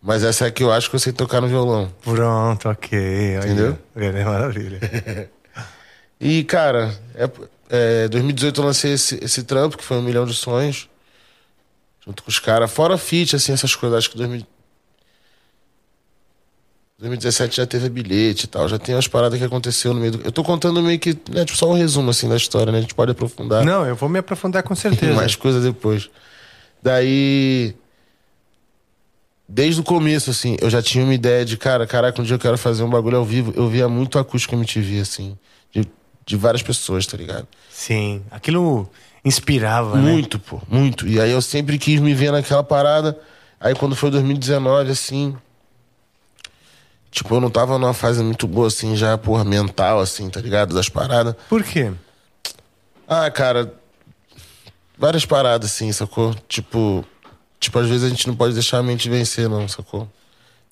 Mas 0.05 0.23
essa 0.23 0.47
é 0.47 0.51
que 0.51 0.63
eu 0.63 0.71
acho 0.71 0.91
que 0.91 0.97
eu 0.97 1.01
sei 1.01 1.15
tocar 1.15 1.41
no 1.41 1.49
violão. 1.49 1.91
Pronto, 2.03 2.69
ok. 2.69 3.37
Entendeu? 3.39 3.79
É 3.97 4.23
maravilha. 4.23 4.79
e, 6.21 6.45
cara, 6.45 6.95
é, 7.15 7.31
é, 7.71 8.09
2018 8.09 8.61
eu 8.61 8.67
lancei 8.67 8.93
esse, 8.93 9.19
esse 9.25 9.43
trampo, 9.45 9.79
que 9.79 9.83
foi 9.83 9.97
um 9.97 10.03
milhão 10.03 10.27
de 10.27 10.35
sonhos. 10.35 10.91
Junto 12.05 12.23
com 12.23 12.29
os 12.29 12.39
caras. 12.39 12.71
Fora 12.71 12.99
feat, 12.99 13.35
assim, 13.35 13.55
essas 13.55 13.75
coisas. 13.75 13.97
Acho 13.97 14.11
que 14.11 14.19
2000... 14.19 14.47
2017 16.99 17.57
já 17.57 17.67
teve 17.67 17.89
bilhete 17.89 18.45
e 18.45 18.47
tal. 18.47 18.69
Já 18.69 18.79
tem 18.79 18.95
umas 18.95 19.09
paradas 19.09 19.39
que 19.39 19.45
aconteceu 19.45 19.95
no 19.95 20.01
meio 20.01 20.13
do... 20.13 20.21
Eu 20.23 20.31
tô 20.31 20.45
contando 20.45 20.83
meio 20.83 20.99
que, 20.99 21.19
né, 21.31 21.47
tipo, 21.47 21.57
só 21.57 21.71
um 21.71 21.75
resumo, 21.75 22.11
assim, 22.11 22.29
da 22.29 22.37
história, 22.37 22.71
né? 22.71 22.77
A 22.77 22.81
gente 22.83 22.95
pode 22.95 23.13
aprofundar. 23.13 23.65
Não, 23.65 23.87
eu 23.87 23.97
vou 23.97 24.11
me 24.11 24.19
aprofundar 24.19 24.63
com 24.63 24.75
certeza. 24.75 25.15
mais 25.17 25.35
coisas 25.35 25.65
depois. 25.65 26.11
Daí 26.83 27.75
desde 29.49 29.81
o 29.81 29.85
começo, 29.85 30.31
assim, 30.31 30.57
eu 30.61 30.71
já 30.71 30.83
tinha 30.83 31.05
uma 31.05 31.15
ideia 31.15 31.45
de, 31.45 31.57
cara, 31.57 31.87
caraca, 31.87 32.21
um 32.21 32.25
dia 32.25 32.35
eu 32.35 32.39
quero 32.39 32.59
fazer 32.59 32.83
um 32.83 32.91
bagulho 32.91 33.19
ao 33.19 33.25
vivo. 33.25 33.53
Eu 33.57 33.69
via 33.69 33.89
muito 33.89 34.19
acústico 34.19 34.55
MTV, 34.55 35.01
assim, 35.01 35.39
de, 35.73 35.87
de 36.25 36.37
várias 36.37 36.63
pessoas, 36.63 37.07
tá 37.07 37.17
ligado? 37.17 37.47
Sim, 37.71 38.23
aquilo 38.31 38.89
inspirava, 39.25 39.97
muito, 39.97 40.05
né? 40.05 40.13
Muito, 40.13 40.39
pô, 40.39 40.63
muito. 40.69 41.07
E 41.07 41.21
aí 41.21 41.31
eu 41.31 41.43
sempre 41.43 41.79
quis 41.79 42.01
me 42.01 42.15
ver 42.15 42.33
naquela 42.33 42.63
parada. 42.63 43.19
Aí 43.61 43.75
quando 43.75 43.95
foi 43.95 44.11
2019, 44.11 44.91
assim. 44.91 45.37
Tipo, 47.11 47.37
eu 47.37 47.41
não 47.41 47.49
tava 47.49 47.79
numa 47.79 47.95
fase 47.95 48.23
muito 48.23 48.47
boa, 48.47 48.67
assim, 48.67 48.97
já, 48.97 49.17
porra, 49.17 49.45
mental, 49.45 50.01
assim, 50.01 50.29
tá 50.29 50.41
ligado? 50.41 50.75
Das 50.75 50.89
paradas. 50.89 51.37
Por 51.49 51.63
quê? 51.63 51.93
Ah, 53.07 53.31
cara. 53.31 53.73
Várias 54.99 55.25
paradas, 55.25 55.71
assim, 55.71 55.93
sacou? 55.93 56.35
Tipo 56.49 57.05
Tipo, 57.59 57.79
às 57.79 57.89
vezes 57.89 58.05
a 58.05 58.09
gente 58.09 58.27
não 58.27 58.37
pode 58.37 58.55
deixar 58.55 58.79
a 58.79 58.83
mente 58.83 59.09
vencer, 59.09 59.49
não, 59.49 59.67
sacou? 59.69 60.09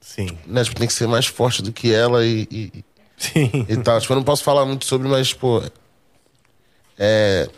Sim. 0.01 0.29
Né? 0.47 0.64
Tipo, 0.64 0.79
tem 0.79 0.88
que 0.88 0.92
ser 0.92 1.07
mais 1.07 1.27
forte 1.27 1.62
do 1.62 1.73
que 1.73 1.92
ela 1.92 2.25
e. 2.27 2.47
e 2.51 2.85
Sim. 3.16 3.51
E 3.68 3.77
tal. 3.79 4.01
Tipo, 4.01 4.12
eu 4.12 4.16
não 4.16 4.25
posso 4.25 4.42
falar 4.42 4.66
muito 4.66 4.85
sobre, 4.85 5.09
mas, 5.09 5.33
pô. 5.33 5.62
É. 6.99 7.49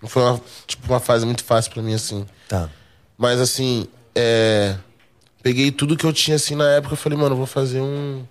Não 0.00 0.08
foi 0.08 0.22
uma, 0.22 0.40
tipo, 0.66 0.86
uma 0.88 1.00
fase 1.00 1.26
muito 1.26 1.44
fácil 1.44 1.72
pra 1.72 1.82
mim, 1.82 1.94
assim. 1.94 2.24
Tá. 2.48 2.70
Mas, 3.18 3.40
assim. 3.40 3.86
É. 4.14 4.76
Peguei 5.42 5.72
tudo 5.72 5.96
que 5.96 6.04
eu 6.04 6.12
tinha, 6.12 6.36
assim, 6.36 6.54
na 6.54 6.70
época. 6.70 6.94
Eu 6.94 6.98
falei, 6.98 7.18
mano, 7.18 7.32
eu 7.32 7.38
vou 7.38 7.46
fazer 7.46 7.80
um. 7.80 8.24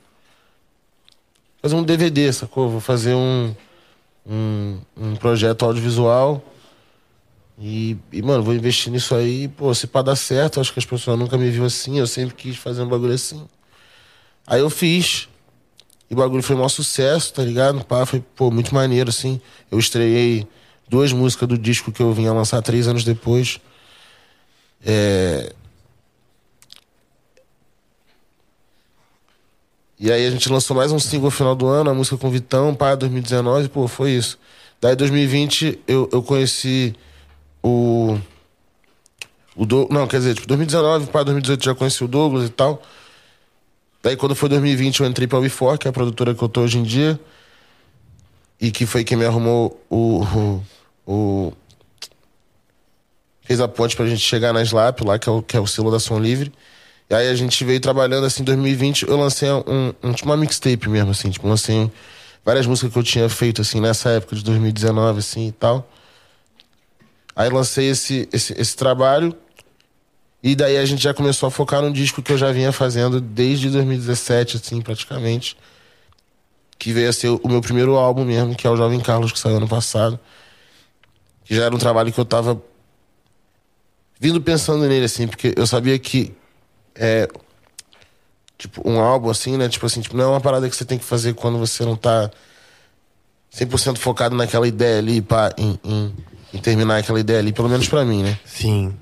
Fazer 1.62 1.76
um 1.76 1.84
DVD, 1.84 2.32
sacou? 2.32 2.70
Vou 2.70 2.82
fazer 2.82 3.14
um. 3.14 3.54
Um, 4.26 4.80
um 4.96 5.16
projeto 5.16 5.66
audiovisual 5.66 6.44
e, 7.60 7.98
e, 8.14 8.22
mano, 8.22 8.42
vou 8.42 8.54
investir 8.54 8.90
nisso 8.90 9.14
aí, 9.14 9.50
pô, 9.50 9.74
se 9.74 9.86
pra 9.86 10.02
dar 10.02 10.16
certo, 10.16 10.62
acho 10.62 10.72
que 10.72 10.80
as 10.80 10.86
pessoas 10.86 11.20
nunca 11.20 11.38
me 11.38 11.50
viram 11.50 11.66
assim, 11.66 12.00
eu 12.00 12.08
sempre 12.08 12.34
quis 12.34 12.56
fazer 12.56 12.82
um 12.82 12.88
bagulho 12.88 13.14
assim. 13.14 13.46
Aí 14.48 14.62
eu 14.62 14.70
fiz. 14.70 15.28
E 16.10 16.14
o 16.14 16.18
bagulho 16.18 16.42
foi 16.42 16.56
um 16.56 16.60
maior 16.60 16.70
sucesso, 16.70 17.34
tá 17.34 17.44
ligado? 17.44 17.84
Pá, 17.84 18.06
foi, 18.06 18.24
pô, 18.36 18.50
muito 18.50 18.74
maneiro, 18.74 19.10
assim. 19.10 19.42
Eu 19.70 19.78
estreiei 19.78 20.48
duas 20.88 21.12
músicas 21.12 21.50
do 21.50 21.58
disco 21.58 21.92
que 21.92 22.02
eu 22.02 22.14
vinha 22.14 22.32
lançar 22.32 22.62
três 22.62 22.88
anos 22.88 23.04
depois. 23.04 23.60
É... 24.86 25.54
E 30.00 30.10
aí 30.12 30.26
a 30.26 30.32
gente 30.32 30.50
lançou 30.50 30.78
mais 30.78 30.94
um 30.94 31.00
single 31.00 31.26
no 31.26 31.32
final 31.32 31.56
do 31.56 31.68
ano, 31.68 31.90
a 31.90 31.94
música 31.94 32.18
com 32.18 32.30
Vitão, 32.30 32.74
pá, 32.74 32.96
2019, 32.96 33.68
pô, 33.68 33.86
foi 33.86 34.12
isso. 34.12 34.40
Daí, 34.80 34.96
2020, 34.96 35.82
eu, 35.86 36.10
eu 36.14 36.24
conheci 36.24 36.96
o. 37.64 38.18
O 39.56 39.66
do, 39.66 39.88
não, 39.92 40.08
quer 40.08 40.18
dizer, 40.18 40.36
tipo, 40.36 40.48
2019 40.48 41.08
para 41.08 41.24
2018 41.24 41.66
já 41.66 41.76
conheci 41.76 42.04
o 42.04 42.08
Douglas 42.08 42.48
e 42.48 42.50
tal. 42.50 42.82
Daí, 44.02 44.16
quando 44.16 44.34
foi 44.34 44.48
2020, 44.48 45.02
eu 45.02 45.06
entrei 45.06 45.28
pra 45.28 45.42
Before, 45.42 45.78
que 45.78 45.88
é 45.88 45.90
a 45.90 45.94
produtora 45.94 46.34
que 46.34 46.42
eu 46.42 46.48
tô 46.48 46.62
hoje 46.62 46.78
em 46.78 46.84
dia. 46.84 47.20
E 48.62 48.72
que 48.72 48.86
foi 48.86 49.04
quem 49.04 49.18
me 49.18 49.26
arrumou 49.26 49.82
o. 49.90 50.24
o, 50.24 50.64
o 51.06 51.54
fez 53.42 53.60
a 53.60 53.68
ponte 53.68 53.96
pra 53.96 54.06
gente 54.06 54.22
chegar 54.22 54.54
na 54.54 54.62
Slap, 54.62 55.02
lá, 55.02 55.18
que 55.18 55.28
é 55.28 55.32
o, 55.32 55.42
que 55.42 55.58
é 55.58 55.60
o 55.60 55.66
selo 55.66 55.90
da 55.90 56.00
Som 56.00 56.20
Livre. 56.20 56.54
E 57.10 57.16
aí 57.16 57.28
a 57.28 57.34
gente 57.34 57.66
veio 57.66 57.80
trabalhando 57.80 58.26
assim, 58.26 58.44
em 58.44 58.46
2020, 58.46 59.08
eu 59.08 59.18
lancei 59.18 59.50
um, 59.50 59.94
um 60.04 60.14
tipo 60.14 60.30
uma 60.30 60.38
mixtape 60.38 60.88
mesmo, 60.88 61.10
assim, 61.10 61.32
tipo, 61.32 61.48
lancei 61.48 61.90
várias 62.46 62.68
músicas 62.68 62.94
que 62.94 63.00
eu 63.00 63.04
tinha 63.04 63.28
feito, 63.28 63.62
assim, 63.62 63.82
nessa 63.82 64.12
época 64.12 64.36
de 64.36 64.44
2019, 64.44 65.18
assim, 65.18 65.48
e 65.48 65.52
tal. 65.52 65.90
Aí 67.40 67.50
lancei 67.50 67.90
esse, 67.90 68.28
esse, 68.34 68.54
esse 68.60 68.76
trabalho, 68.76 69.34
e 70.44 70.58
daí 70.58 70.76
a 70.76 70.84
gente 70.84 71.02
já 71.02 71.14
começou 71.14 71.48
a 71.48 71.50
focar 71.50 71.82
num 71.82 71.90
disco 71.90 72.22
que 72.22 72.34
eu 72.34 72.38
já 72.38 72.52
vinha 72.52 72.74
fazendo 72.74 73.22
desde 73.22 73.70
2017, 73.70 74.58
assim, 74.58 74.82
praticamente. 74.82 75.56
Que 76.78 76.92
veio 76.92 77.08
a 77.08 77.14
ser 77.14 77.30
o 77.30 77.48
meu 77.48 77.62
primeiro 77.62 77.96
álbum 77.96 78.26
mesmo, 78.26 78.54
que 78.54 78.68
é 78.68 78.70
o 78.70 78.76
Jovem 78.76 79.00
Carlos, 79.00 79.32
que 79.32 79.40
saiu 79.40 79.56
ano 79.56 79.70
passado. 79.70 80.20
Que 81.46 81.56
já 81.56 81.64
era 81.64 81.74
um 81.74 81.78
trabalho 81.78 82.12
que 82.12 82.20
eu 82.20 82.26
tava 82.26 82.62
vindo 84.20 84.42
pensando 84.42 84.86
nele, 84.86 85.06
assim, 85.06 85.26
porque 85.26 85.54
eu 85.56 85.66
sabia 85.66 85.98
que 85.98 86.36
é, 86.94 87.26
tipo, 88.58 88.86
um 88.86 89.00
álbum 89.00 89.30
assim, 89.30 89.56
né? 89.56 89.70
Tipo 89.70 89.86
assim, 89.86 90.02
tipo, 90.02 90.18
não 90.18 90.26
é 90.26 90.28
uma 90.28 90.42
parada 90.42 90.70
que 90.70 90.76
você 90.76 90.84
tem 90.84 90.98
que 90.98 91.06
fazer 91.06 91.36
quando 91.36 91.58
você 91.58 91.86
não 91.86 91.96
tá 91.96 92.30
100% 93.56 93.98
focado 93.98 94.36
naquela 94.36 94.68
ideia 94.68 95.00
ali, 95.00 95.22
pá, 95.22 95.54
em, 95.58 95.80
em, 95.86 96.14
em, 96.54 96.58
terminar 96.58 96.98
aquela 96.98 97.20
ideia 97.20 97.40
ali, 97.40 97.52
pelo 97.52 97.70
menos 97.70 97.88
para 97.88 98.06
mim, 98.06 98.24
né? 98.24 98.38
Sim. 98.46 98.94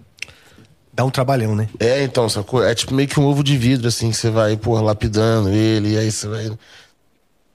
Dá 0.93 1.05
um 1.05 1.09
trabalhão, 1.09 1.55
né? 1.55 1.69
É, 1.79 2.03
então, 2.03 2.27
sacou? 2.27 2.63
É 2.63 2.73
tipo 2.73 2.93
meio 2.93 3.07
que 3.07 3.19
um 3.19 3.25
ovo 3.25 3.43
de 3.43 3.57
vidro, 3.57 3.87
assim, 3.87 4.09
que 4.09 4.17
você 4.17 4.29
vai, 4.29 4.57
pô, 4.57 4.79
lapidando 4.81 5.49
ele, 5.49 5.93
e 5.93 5.97
aí 5.97 6.11
você 6.11 6.27
vai. 6.27 6.51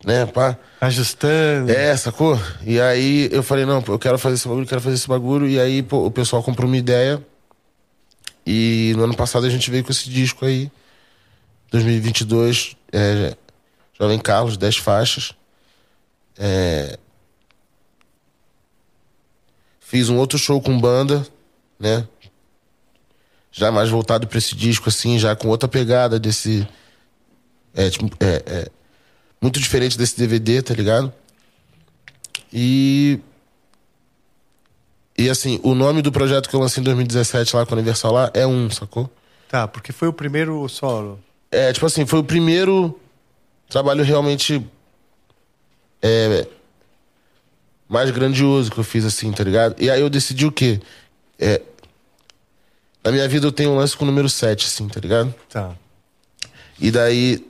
Né, 0.05 0.27
pá. 0.27 0.57
Ajustando. 0.81 1.71
É, 1.71 1.97
sacou? 1.97 2.39
E 2.65 2.81
aí 2.81 3.29
eu 3.33 3.43
falei, 3.43 3.65
não, 3.65 3.83
eu 3.87 3.99
quero 3.99 4.19
fazer 4.19 4.35
esse 4.35 4.49
bagulho, 4.49 4.67
quero 4.67 4.81
fazer 4.81 4.97
esse 4.97 5.09
bagulho. 5.09 5.49
E 5.49 5.61
aí, 5.61 5.83
pô, 5.83 6.07
o 6.07 6.11
pessoal 6.11 6.43
comprou 6.43 6.69
uma 6.69 6.77
ideia 6.77 7.23
e 8.47 8.93
no 8.97 9.05
ano 9.05 9.17
passado 9.17 9.47
a 9.47 9.51
gente 9.51 9.71
veio 9.71 9.85
com 9.85 9.93
esse 9.93 10.09
disco 10.11 10.45
aí. 10.45 10.71
2022, 11.71 12.77
é, 12.93 13.35
Jovem 13.99 14.19
Carlos, 14.19 14.57
10 14.57 14.77
faixas. 14.77 15.33
É, 16.39 16.99
fiz 19.93 20.09
um 20.09 20.17
outro 20.17 20.39
show 20.39 20.59
com 20.59 20.81
banda, 20.81 21.27
né? 21.79 22.09
Já 23.51 23.71
mais 23.71 23.91
voltado 23.91 24.27
para 24.27 24.39
esse 24.39 24.57
disco, 24.57 24.89
assim, 24.89 25.19
já 25.19 25.37
com 25.37 25.49
outra 25.49 25.69
pegada 25.69 26.19
desse. 26.19 26.67
É, 27.75 27.91
tipo, 27.91 28.07
é, 28.19 28.43
é, 28.47 28.69
muito 29.39 29.61
diferente 29.61 29.99
desse 29.99 30.17
DVD, 30.17 30.63
tá 30.63 30.73
ligado? 30.73 31.13
E 32.51 33.21
e 35.19 35.29
assim, 35.29 35.61
o 35.63 35.75
nome 35.75 36.01
do 36.01 36.11
projeto 36.11 36.49
que 36.49 36.57
eu 36.57 36.61
lancei 36.61 36.81
em 36.81 36.85
2017 36.85 37.55
lá 37.55 37.67
com 37.67 37.75
a 37.75 37.77
Universal 37.77 38.13
lá 38.13 38.31
é 38.33 38.47
um, 38.47 38.71
sacou? 38.71 39.11
Tá, 39.47 39.69
porque 39.69 39.93
foi 39.93 40.09
o 40.09 40.13
primeiro 40.13 40.67
solo. 40.71 41.21
É, 41.51 41.71
tipo 41.71 41.85
assim, 41.85 42.07
foi 42.07 42.21
o 42.21 42.25
primeiro 42.25 42.99
trabalho 43.69 44.03
realmente 44.03 44.67
é, 46.01 46.47
mais 47.93 48.11
grandioso 48.11 48.71
que 48.71 48.79
eu 48.79 48.85
fiz, 48.85 49.05
assim, 49.05 49.31
tá 49.33 49.45
ligado? 49.45 49.75
E 49.79 49.91
aí 49.91 50.01
eu 50.01 50.09
decidi 50.09 50.47
o 50.47 50.53
quê? 50.53 50.81
É, 51.39 51.61
na 53.05 53.13
minha 53.13 53.29
vida 53.29 53.47
eu 53.47 53.53
tenho 53.53 53.71
um 53.71 53.77
lance 53.77 53.97
com 53.97 54.05
o 54.05 54.07
número 54.07 54.29
7, 54.29 54.67
assim, 54.67 54.89
tá 54.89 54.99
ligado? 54.99 55.35
Tá. 55.51 55.73
E 56.81 56.91
daí, 56.91 57.47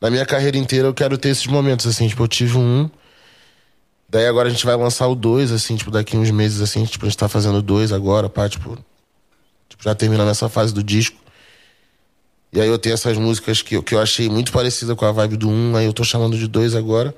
na 0.00 0.10
minha 0.10 0.24
carreira 0.24 0.56
inteira, 0.56 0.88
eu 0.88 0.94
quero 0.94 1.18
ter 1.18 1.28
esses 1.28 1.46
momentos, 1.46 1.86
assim, 1.86 2.08
tipo, 2.08 2.22
eu 2.22 2.28
tive 2.28 2.56
um 2.56 2.88
Daí 4.10 4.26
agora 4.26 4.48
a 4.48 4.50
gente 4.50 4.64
vai 4.64 4.74
lançar 4.74 5.06
o 5.06 5.14
2, 5.14 5.52
assim, 5.52 5.76
tipo, 5.76 5.90
daqui 5.90 6.16
uns 6.16 6.30
meses, 6.30 6.62
assim, 6.62 6.82
tipo, 6.86 7.04
a 7.04 7.08
gente 7.08 7.18
tá 7.18 7.28
fazendo 7.28 7.60
dois 7.60 7.92
agora, 7.92 8.26
pá, 8.26 8.48
tipo, 8.48 8.78
tipo, 9.68 9.84
já 9.84 9.94
terminando 9.94 10.30
essa 10.30 10.48
fase 10.48 10.72
do 10.72 10.82
disco. 10.82 11.18
E 12.50 12.58
aí 12.58 12.68
eu 12.68 12.78
tenho 12.78 12.94
essas 12.94 13.18
músicas 13.18 13.60
que, 13.60 13.82
que 13.82 13.94
eu 13.94 14.00
achei 14.00 14.30
muito 14.30 14.50
parecida 14.50 14.96
com 14.96 15.04
a 15.04 15.12
vibe 15.12 15.36
do 15.36 15.50
1, 15.50 15.52
um, 15.52 15.76
aí 15.76 15.84
eu 15.84 15.92
tô 15.92 16.04
chamando 16.04 16.38
de 16.38 16.48
dois 16.48 16.74
agora. 16.74 17.14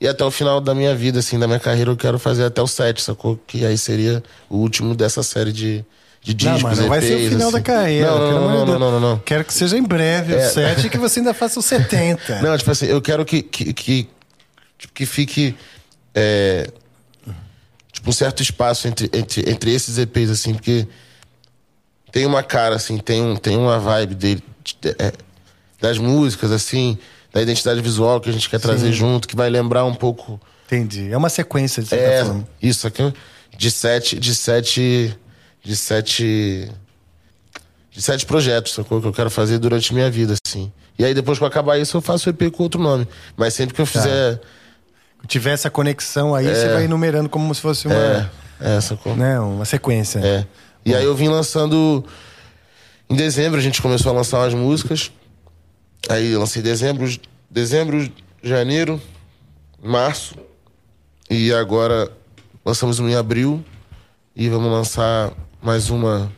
E 0.00 0.08
até 0.08 0.24
o 0.24 0.30
final 0.30 0.60
da 0.60 0.74
minha 0.74 0.94
vida, 0.94 1.18
assim, 1.18 1.38
da 1.38 1.46
minha 1.46 1.60
carreira, 1.60 1.90
eu 1.90 1.96
quero 1.96 2.18
fazer 2.18 2.44
até 2.44 2.62
o 2.62 2.66
7, 2.66 3.02
sacou? 3.02 3.38
Que 3.46 3.66
aí 3.66 3.76
seria 3.76 4.22
o 4.48 4.56
último 4.56 4.94
dessa 4.94 5.22
série 5.22 5.52
de, 5.52 5.84
de 6.22 6.32
discos, 6.32 6.62
não, 6.62 6.68
mas 6.70 6.78
não 6.78 6.88
vai 6.88 7.02
ser 7.02 7.16
o 7.16 7.28
final 7.28 7.48
assim. 7.48 7.52
da 7.52 7.60
carreira. 7.60 8.10
Não, 8.10 8.18
não, 8.18 8.48
não, 8.48 8.66
não, 8.66 8.78
não, 8.92 9.00
não, 9.00 9.18
Quero 9.18 9.44
que 9.44 9.52
seja 9.52 9.76
em 9.76 9.82
breve 9.82 10.34
é. 10.34 10.46
o 10.46 10.50
7 10.50 10.86
e 10.86 10.90
que 10.90 10.96
você 10.96 11.20
ainda 11.20 11.34
faça 11.34 11.60
o 11.60 11.62
70. 11.62 12.40
Não, 12.40 12.56
tipo 12.56 12.70
assim, 12.70 12.86
eu 12.86 13.02
quero 13.02 13.26
que, 13.26 13.42
que, 13.42 13.74
que, 13.74 14.08
tipo, 14.78 14.94
que 14.94 15.04
fique 15.04 15.54
é, 16.14 16.70
tipo, 17.92 18.08
um 18.08 18.12
certo 18.12 18.42
espaço 18.42 18.88
entre, 18.88 19.10
entre, 19.12 19.50
entre 19.50 19.74
esses 19.74 19.98
EPs, 19.98 20.30
assim, 20.30 20.54
porque 20.54 20.86
tem 22.10 22.24
uma 22.24 22.42
cara, 22.42 22.76
assim, 22.76 22.96
tem, 22.96 23.20
um, 23.22 23.36
tem 23.36 23.56
uma 23.56 23.78
vibe 23.78 24.14
dele, 24.14 24.44
é, 24.98 25.12
das 25.80 25.98
músicas, 25.98 26.50
assim, 26.52 26.98
da 27.32 27.40
identidade 27.40 27.80
visual 27.80 28.20
que 28.20 28.28
a 28.28 28.32
gente 28.32 28.48
quer 28.48 28.58
Sim. 28.58 28.66
trazer 28.66 28.92
junto, 28.92 29.28
que 29.28 29.36
vai 29.36 29.48
lembrar 29.48 29.84
um 29.84 29.94
pouco. 29.94 30.40
Entendi. 30.66 31.10
É 31.10 31.16
uma 31.16 31.28
sequência 31.28 31.82
de 31.82 31.94
é, 31.94 32.24
tá 32.24 32.36
Isso 32.62 32.86
aqui 32.86 33.12
de 33.56 33.70
sete. 33.70 34.18
De 34.18 34.34
sete. 34.34 35.16
De 35.62 35.76
sete. 35.76 36.70
De 37.90 38.00
sete 38.00 38.24
projetos, 38.24 38.72
sacou? 38.72 39.00
Que 39.00 39.06
eu 39.06 39.12
quero 39.12 39.30
fazer 39.30 39.58
durante 39.58 39.92
minha 39.92 40.10
vida, 40.10 40.34
assim. 40.44 40.72
E 40.98 41.04
aí, 41.04 41.12
depois 41.12 41.38
que 41.38 41.44
eu 41.44 41.48
acabar 41.48 41.78
isso, 41.78 41.96
eu 41.96 42.00
faço 42.00 42.28
o 42.28 42.30
EP 42.30 42.50
com 42.52 42.62
outro 42.62 42.80
nome. 42.80 43.06
Mas 43.36 43.54
sempre 43.54 43.74
que 43.74 43.80
eu 43.80 43.86
tá. 43.86 43.92
fizer. 43.92 44.36
Tá 44.36 44.46
tiver 45.26 45.52
essa 45.52 45.68
conexão 45.68 46.34
aí, 46.34 46.46
é. 46.46 46.54
você 46.54 46.68
vai 46.68 46.84
enumerando 46.84 47.28
como 47.28 47.54
se 47.54 47.60
fosse 47.60 47.86
uma. 47.86 47.94
É, 47.94 48.30
é 48.60 48.76
essa 48.76 48.98
né, 49.16 49.38
uma 49.38 49.66
sequência. 49.66 50.18
É. 50.20 50.46
E 50.84 50.92
Bom. 50.92 50.96
aí 50.96 51.04
eu 51.04 51.14
vim 51.14 51.28
lançando. 51.28 52.04
Em 53.08 53.16
dezembro 53.16 53.58
a 53.58 53.62
gente 53.62 53.82
começou 53.82 54.12
a 54.12 54.14
lançar 54.14 54.38
umas 54.38 54.54
músicas. 54.54 55.12
Aí 56.08 56.36
lancei 56.36 56.62
dezembro, 56.62 57.08
dezembro, 57.50 58.10
janeiro, 58.42 59.00
março. 59.82 60.34
E 61.28 61.52
agora 61.52 62.10
lançamos 62.64 62.98
uma 62.98 63.10
em 63.10 63.14
abril. 63.14 63.64
E 64.34 64.48
vamos 64.48 64.70
lançar 64.70 65.32
mais 65.62 65.90
uma 65.90 66.32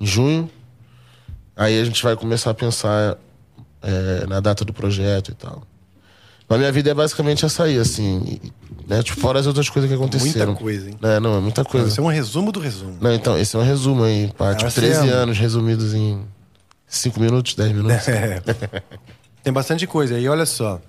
em 0.00 0.06
junho. 0.06 0.50
Aí 1.56 1.78
a 1.78 1.84
gente 1.84 2.02
vai 2.02 2.16
começar 2.16 2.50
a 2.50 2.54
pensar 2.54 3.18
é, 3.82 4.26
na 4.26 4.40
data 4.40 4.64
do 4.64 4.72
projeto 4.72 5.30
e 5.30 5.34
tal. 5.34 5.62
Mas 6.48 6.58
minha 6.58 6.72
vida 6.72 6.90
é 6.90 6.94
basicamente 6.94 7.44
essa 7.44 7.62
aí, 7.62 7.78
assim. 7.78 8.40
Né? 8.88 9.02
Tipo, 9.04 9.20
fora 9.20 9.38
as 9.38 9.46
outras 9.46 9.68
coisas 9.68 9.88
que 9.88 9.94
aconteceram. 9.94 10.46
Muita 10.46 10.62
coisa, 10.62 10.90
hein? 10.90 10.98
É, 11.00 11.20
não, 11.20 11.36
é 11.36 11.40
muita 11.40 11.64
coisa. 11.64 11.86
Esse 11.86 12.00
é 12.00 12.02
um 12.02 12.08
resumo 12.08 12.50
do 12.50 12.58
resumo. 12.58 12.98
Não, 13.00 13.12
então, 13.12 13.38
esse 13.38 13.54
é 13.54 13.58
um 13.58 13.62
resumo 13.62 14.02
aí, 14.02 14.32
pá. 14.36 14.52
Tipo, 14.54 14.72
13 14.72 15.08
é... 15.08 15.12
anos 15.12 15.38
resumidos 15.38 15.94
em 15.94 16.20
5 16.90 17.20
minutos, 17.20 17.54
10 17.54 17.72
minutos. 17.72 18.08
É. 18.08 18.42
Tem 19.42 19.52
bastante 19.52 19.86
coisa. 19.86 20.18
E 20.18 20.28
olha 20.28 20.44
só. 20.44 20.80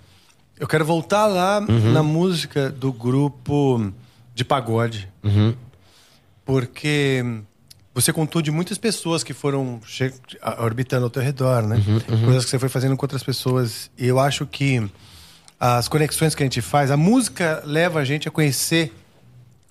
Eu 0.60 0.68
quero 0.68 0.84
voltar 0.84 1.26
lá 1.28 1.60
uhum. 1.60 1.94
na 1.94 2.04
música 2.04 2.70
do 2.70 2.92
grupo 2.92 3.94
de 4.36 4.44
pagode. 4.44 5.08
Uhum. 5.24 5.56
Porque 6.44 7.24
você 7.94 8.12
contou 8.12 8.42
de 8.42 8.52
muitas 8.52 8.78
pessoas 8.78 9.24
que 9.24 9.34
foram 9.34 9.80
orbitando 10.60 11.06
ao 11.06 11.10
teu 11.10 11.22
redor, 11.22 11.64
né? 11.64 11.78
Uhum, 11.78 11.94
uhum. 12.16 12.26
Coisas 12.26 12.44
que 12.44 12.52
você 12.52 12.60
foi 12.60 12.70
fazendo 12.70 12.98
com 12.98 13.06
outras 13.06 13.24
pessoas. 13.24 13.90
E 13.98 14.08
eu 14.08 14.20
acho 14.20 14.46
que 14.46 14.90
as 15.60 15.88
conexões 15.88 16.34
que 16.34 16.42
a 16.42 16.46
gente 16.46 16.62
faz. 16.62 16.90
A 16.90 16.98
música 16.98 17.62
leva 17.66 18.00
a 18.00 18.04
gente 18.04 18.28
a 18.28 18.32
conhecer 18.32 18.94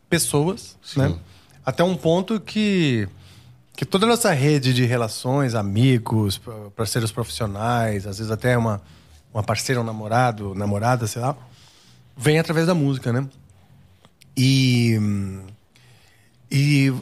pessoas, 0.09 0.77
Sim. 0.83 1.01
né? 1.01 1.19
Até 1.67 1.85
um 1.85 1.97
ponto 1.97 2.41
que 2.41 3.09
que 3.81 3.87
toda 3.87 4.05
a 4.05 4.09
nossa 4.11 4.31
rede 4.31 4.75
de 4.75 4.85
relações, 4.85 5.55
amigos, 5.55 6.39
parceiros 6.77 7.11
profissionais, 7.11 8.07
às 8.07 8.19
vezes 8.19 8.31
até 8.31 8.59
uma 8.59 8.83
uma 9.33 9.43
parceira, 9.43 9.81
um 9.81 9.85
namorado, 9.85 10.55
namorada, 10.55 11.07
sei 11.07 11.23
lá, 11.23 11.35
vem 12.15 12.39
através 12.39 12.67
da 12.67 12.75
música, 12.75 13.11
né? 13.11 13.27
E 14.37 14.99
e, 16.51 16.93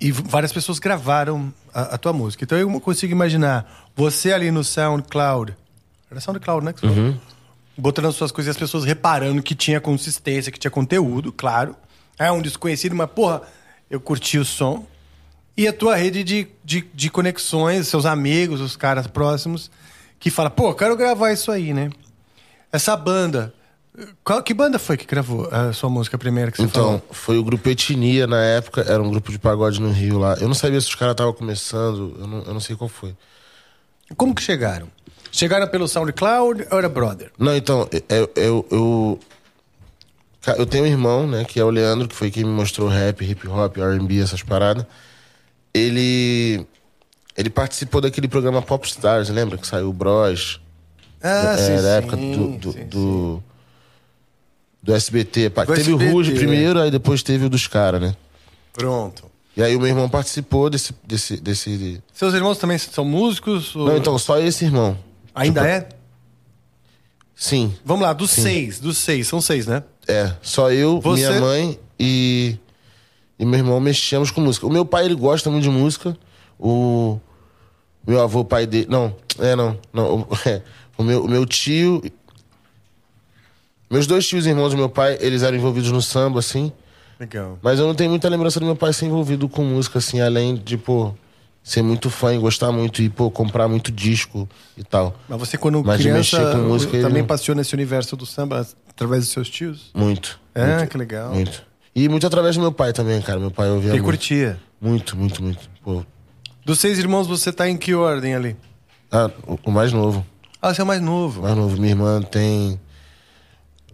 e 0.00 0.12
várias 0.12 0.52
pessoas 0.52 0.78
gravaram 0.78 1.52
a, 1.74 1.96
a 1.96 1.98
tua 1.98 2.12
música. 2.12 2.44
Então 2.44 2.56
eu 2.56 2.80
consigo 2.80 3.10
imaginar 3.10 3.90
você 3.96 4.32
ali 4.32 4.52
no 4.52 4.62
SoundCloud. 4.62 5.56
Era 6.08 6.20
SoundCloud, 6.20 6.64
né? 6.66 6.72
Uhum. 6.84 7.18
botando 7.76 8.06
as 8.06 8.14
suas 8.14 8.30
coisas 8.30 8.54
e 8.54 8.56
as 8.56 8.60
pessoas 8.60 8.84
reparando 8.84 9.42
que 9.42 9.56
tinha 9.56 9.80
consistência, 9.80 10.52
que 10.52 10.58
tinha 10.60 10.70
conteúdo, 10.70 11.32
claro. 11.32 11.74
É 12.16 12.30
um 12.30 12.40
desconhecido, 12.40 12.94
mas, 12.94 13.10
porra, 13.10 13.42
eu 13.90 14.00
curti 14.00 14.38
o 14.38 14.44
som. 14.44 14.86
E 15.56 15.66
a 15.68 15.72
tua 15.72 15.94
rede 15.96 16.22
de, 16.24 16.48
de, 16.64 16.86
de 16.94 17.10
conexões, 17.10 17.88
seus 17.88 18.06
amigos, 18.06 18.60
os 18.60 18.76
caras 18.76 19.06
próximos, 19.06 19.70
que 20.18 20.30
fala, 20.30 20.48
pô, 20.50 20.72
quero 20.74 20.96
gravar 20.96 21.32
isso 21.32 21.50
aí, 21.50 21.74
né? 21.74 21.90
Essa 22.72 22.96
banda 22.96 23.52
Qual, 24.24 24.42
que 24.42 24.54
banda 24.54 24.78
foi 24.78 24.96
que 24.96 25.04
gravou 25.04 25.48
a 25.50 25.72
sua 25.72 25.90
música 25.90 26.16
primeira 26.16 26.50
que 26.50 26.56
você 26.58 26.62
Então, 26.62 26.84
falou? 26.84 27.02
foi 27.10 27.36
o 27.38 27.44
grupo 27.44 27.68
Etnia 27.68 28.26
na 28.26 28.40
época, 28.40 28.82
era 28.82 29.02
um 29.02 29.10
grupo 29.10 29.30
de 29.32 29.38
pagode 29.38 29.80
no 29.80 29.90
Rio 29.90 30.18
lá. 30.18 30.34
Eu 30.40 30.46
não 30.48 30.54
sabia 30.54 30.80
se 30.80 30.86
os 30.86 30.94
caras 30.94 31.12
estavam 31.12 31.32
começando, 31.34 32.16
eu 32.18 32.26
não, 32.26 32.42
eu 32.44 32.54
não 32.54 32.60
sei 32.60 32.76
qual 32.76 32.88
foi. 32.88 33.14
Como 34.16 34.34
que 34.34 34.42
chegaram? 34.42 34.88
Chegaram 35.32 35.66
pelo 35.68 35.86
SoundCloud 35.86 36.66
ou 36.70 36.78
era 36.78 36.88
Brother? 36.88 37.30
Não, 37.38 37.54
então, 37.54 37.88
eu, 38.08 38.30
eu, 38.36 38.66
eu, 38.70 39.20
ca- 40.40 40.56
eu 40.56 40.66
tenho 40.66 40.84
um 40.84 40.86
irmão, 40.88 41.26
né, 41.26 41.44
que 41.44 41.60
é 41.60 41.64
o 41.64 41.70
Leandro, 41.70 42.08
que 42.08 42.14
foi 42.14 42.30
quem 42.30 42.44
me 42.44 42.50
mostrou 42.50 42.88
rap, 42.88 43.22
hip 43.24 43.46
hop, 43.48 43.76
R&B, 43.76 44.20
essas 44.20 44.42
paradas. 44.42 44.86
Ele 45.72 46.66
ele 47.36 47.48
participou 47.50 48.00
daquele 48.00 48.28
programa 48.28 48.60
Popstars, 48.60 49.28
lembra? 49.28 49.56
Que 49.56 49.66
saiu 49.66 49.88
o 49.88 49.92
Bros. 49.92 50.60
Ah, 51.22 51.54
é, 51.54 51.56
sim, 51.56 51.78
sim, 51.78 51.86
época 51.86 52.16
do, 52.16 52.48
do, 52.58 52.72
sim, 52.72 52.84
do, 52.86 53.42
do 54.82 54.94
SBT. 54.94 55.50
pá. 55.50 55.64
Do 55.64 55.74
teve 55.74 55.92
SBT, 55.92 56.10
o 56.10 56.12
Ruge 56.12 56.34
primeiro, 56.34 56.80
aí 56.80 56.90
depois 56.90 57.22
teve 57.22 57.44
o 57.44 57.48
dos 57.48 57.66
caras, 57.66 58.00
né? 58.00 58.14
Pronto. 58.72 59.30
E 59.56 59.62
aí 59.62 59.74
o 59.76 59.78
meu 59.80 59.88
irmão 59.88 60.08
participou 60.08 60.70
desse... 60.70 60.94
desse, 61.04 61.36
desse... 61.36 62.02
Seus 62.12 62.32
irmãos 62.34 62.56
também 62.58 62.78
são 62.78 63.04
músicos? 63.04 63.74
ou- 63.76 63.86
Não, 63.88 63.96
então, 63.96 64.16
só 64.18 64.38
esse 64.38 64.64
irmão. 64.64 64.96
Ainda 65.34 65.60
tipo, 65.60 65.72
é? 65.72 65.88
Sim, 67.34 67.74
Vamos 67.84 68.02
lá, 68.02 68.12
dos 68.12 68.30
seis. 68.30 68.78
Dos 68.80 68.98
seis, 68.98 69.26
são 69.28 69.40
seis, 69.40 69.66
né? 69.66 69.82
é. 70.06 70.32
Só 70.42 70.70
eu, 70.70 71.00
Você- 71.00 71.26
minha 71.28 71.40
mãe 71.40 71.78
e... 71.98 72.56
E 73.40 73.44
meu 73.46 73.58
irmão 73.58 73.80
mexíamos 73.80 74.30
com 74.30 74.42
música. 74.42 74.66
O 74.66 74.70
meu 74.70 74.84
pai, 74.84 75.06
ele 75.06 75.14
gosta 75.14 75.48
muito 75.50 75.62
de 75.62 75.70
música. 75.70 76.14
O 76.58 77.18
meu 78.06 78.20
avô, 78.20 78.44
pai 78.44 78.66
dele... 78.66 78.86
Não, 78.86 79.16
é, 79.38 79.56
não. 79.56 79.78
não 79.94 80.20
o, 80.20 80.28
é, 80.46 80.60
o, 80.98 81.02
meu, 81.02 81.24
o 81.24 81.28
meu 81.28 81.46
tio... 81.46 82.02
Meus 83.90 84.06
dois 84.06 84.28
tios 84.28 84.46
irmãos 84.46 84.72
do 84.72 84.76
meu 84.76 84.90
pai, 84.90 85.16
eles 85.22 85.42
eram 85.42 85.56
envolvidos 85.56 85.90
no 85.90 86.02
samba, 86.02 86.38
assim. 86.38 86.70
Legal. 87.18 87.58
Mas 87.62 87.78
eu 87.78 87.86
não 87.86 87.94
tenho 87.94 88.10
muita 88.10 88.28
lembrança 88.28 88.60
do 88.60 88.66
meu 88.66 88.76
pai 88.76 88.92
ser 88.92 89.06
envolvido 89.06 89.48
com 89.48 89.64
música, 89.64 89.98
assim, 89.98 90.20
além 90.20 90.54
de, 90.54 90.76
pô, 90.76 91.14
ser 91.64 91.82
muito 91.82 92.10
fã 92.10 92.34
e 92.34 92.38
gostar 92.38 92.70
muito 92.70 93.00
e, 93.00 93.08
pô, 93.08 93.30
comprar 93.30 93.68
muito 93.68 93.90
disco 93.90 94.46
e 94.76 94.84
tal. 94.84 95.18
Mas 95.26 95.38
você, 95.38 95.56
quando 95.56 95.82
Mas 95.82 95.96
de 95.96 96.04
criança, 96.04 96.38
mexer 96.38 96.52
com 96.52 96.68
música, 96.68 96.94
ele 96.94 97.06
também 97.06 97.24
passeou 97.24 97.56
nesse 97.56 97.74
universo 97.74 98.16
do 98.16 98.26
samba 98.26 98.66
através 98.88 99.24
dos 99.24 99.32
seus 99.32 99.48
tios? 99.48 99.90
Muito. 99.94 100.38
É, 100.54 100.76
muito, 100.76 100.90
que 100.90 100.98
legal. 100.98 101.34
Muito. 101.34 101.69
E 101.94 102.08
muito 102.08 102.26
através 102.26 102.54
do 102.56 102.60
meu 102.62 102.72
pai 102.72 102.92
também, 102.92 103.20
cara. 103.20 103.38
Meu 103.40 103.50
pai 103.50 103.68
ouvia 103.68 103.90
E 103.90 103.92
muito. 103.94 104.04
curtia. 104.04 104.60
Muito, 104.80 105.16
muito, 105.16 105.42
muito. 105.42 105.68
Pô. 105.82 106.04
Dos 106.64 106.78
seis 106.78 106.98
irmãos, 106.98 107.26
você 107.26 107.52
tá 107.52 107.68
em 107.68 107.76
que 107.76 107.94
ordem 107.94 108.34
ali? 108.34 108.56
Ah, 109.10 109.30
o, 109.46 109.58
o 109.64 109.70
mais 109.72 109.92
novo. 109.92 110.24
Ah, 110.62 110.72
você 110.72 110.80
é 110.80 110.84
o 110.84 110.86
mais 110.86 111.00
novo. 111.00 111.42
mais 111.42 111.56
novo. 111.56 111.76
Minha 111.76 111.90
irmã 111.92 112.22
tem. 112.22 112.80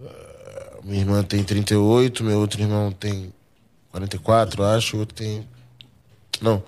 ah, 0.04 0.78
Minha 0.84 1.00
irmã 1.00 1.22
tem 1.22 1.42
38, 1.42 2.22
meu 2.22 2.38
outro 2.38 2.60
irmão 2.60 2.92
tem 2.92 3.32
44, 3.90 4.62
acho. 4.64 4.96
O 4.96 5.00
outro 5.00 5.14
tem. 5.14 5.48
Não. 6.40 6.62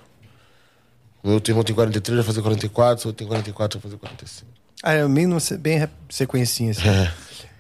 Meu 1.23 1.35
outro 1.35 1.51
irmão 1.51 1.62
tem 1.64 1.75
43, 1.75 2.17
vai 2.19 2.25
fazer 2.27 2.43
44. 2.43 3.05
O 3.05 3.09
outro 3.09 3.19
tem 3.19 3.27
44, 3.29 3.79
vai 3.79 3.91
fazer 3.91 3.99
45. 4.01 4.51
Ah, 4.83 4.93
é 4.93 5.07
bem, 5.09 5.29
bem 5.59 5.88
sequencinha 6.09 6.71
assim. 6.71 6.88
É. 6.88 7.12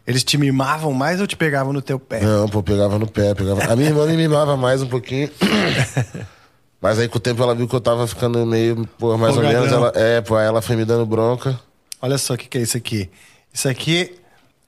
Eles 0.08 0.24
te 0.24 0.38
mimavam 0.38 0.94
mais 0.94 1.20
ou 1.20 1.26
te 1.26 1.36
pegavam 1.36 1.70
no 1.70 1.82
teu 1.82 2.00
pé? 2.00 2.22
Não, 2.22 2.48
pô, 2.48 2.62
pegava 2.62 2.98
no 2.98 3.06
pé, 3.06 3.34
pegava. 3.34 3.70
A 3.70 3.76
minha 3.76 3.90
irmã 3.90 4.06
me 4.06 4.16
mimava 4.16 4.56
mais 4.56 4.80
um 4.80 4.86
pouquinho. 4.86 5.28
Mas 6.80 6.98
aí 6.98 7.08
com 7.08 7.18
o 7.18 7.20
tempo 7.20 7.42
ela 7.42 7.54
viu 7.54 7.68
que 7.68 7.76
eu 7.76 7.80
tava 7.80 8.06
ficando 8.06 8.46
meio, 8.46 8.88
pô, 8.98 9.18
mais 9.18 9.36
ou 9.36 9.42
menos. 9.42 9.70
Ela, 9.70 9.92
é, 9.94 10.22
pô, 10.22 10.36
aí 10.36 10.46
ela 10.46 10.62
foi 10.62 10.76
me 10.76 10.86
dando 10.86 11.04
bronca. 11.04 11.60
Olha 12.00 12.16
só 12.16 12.32
o 12.32 12.38
que, 12.38 12.48
que 12.48 12.56
é 12.56 12.62
isso 12.62 12.74
aqui. 12.74 13.10
Isso 13.52 13.68
aqui 13.68 14.14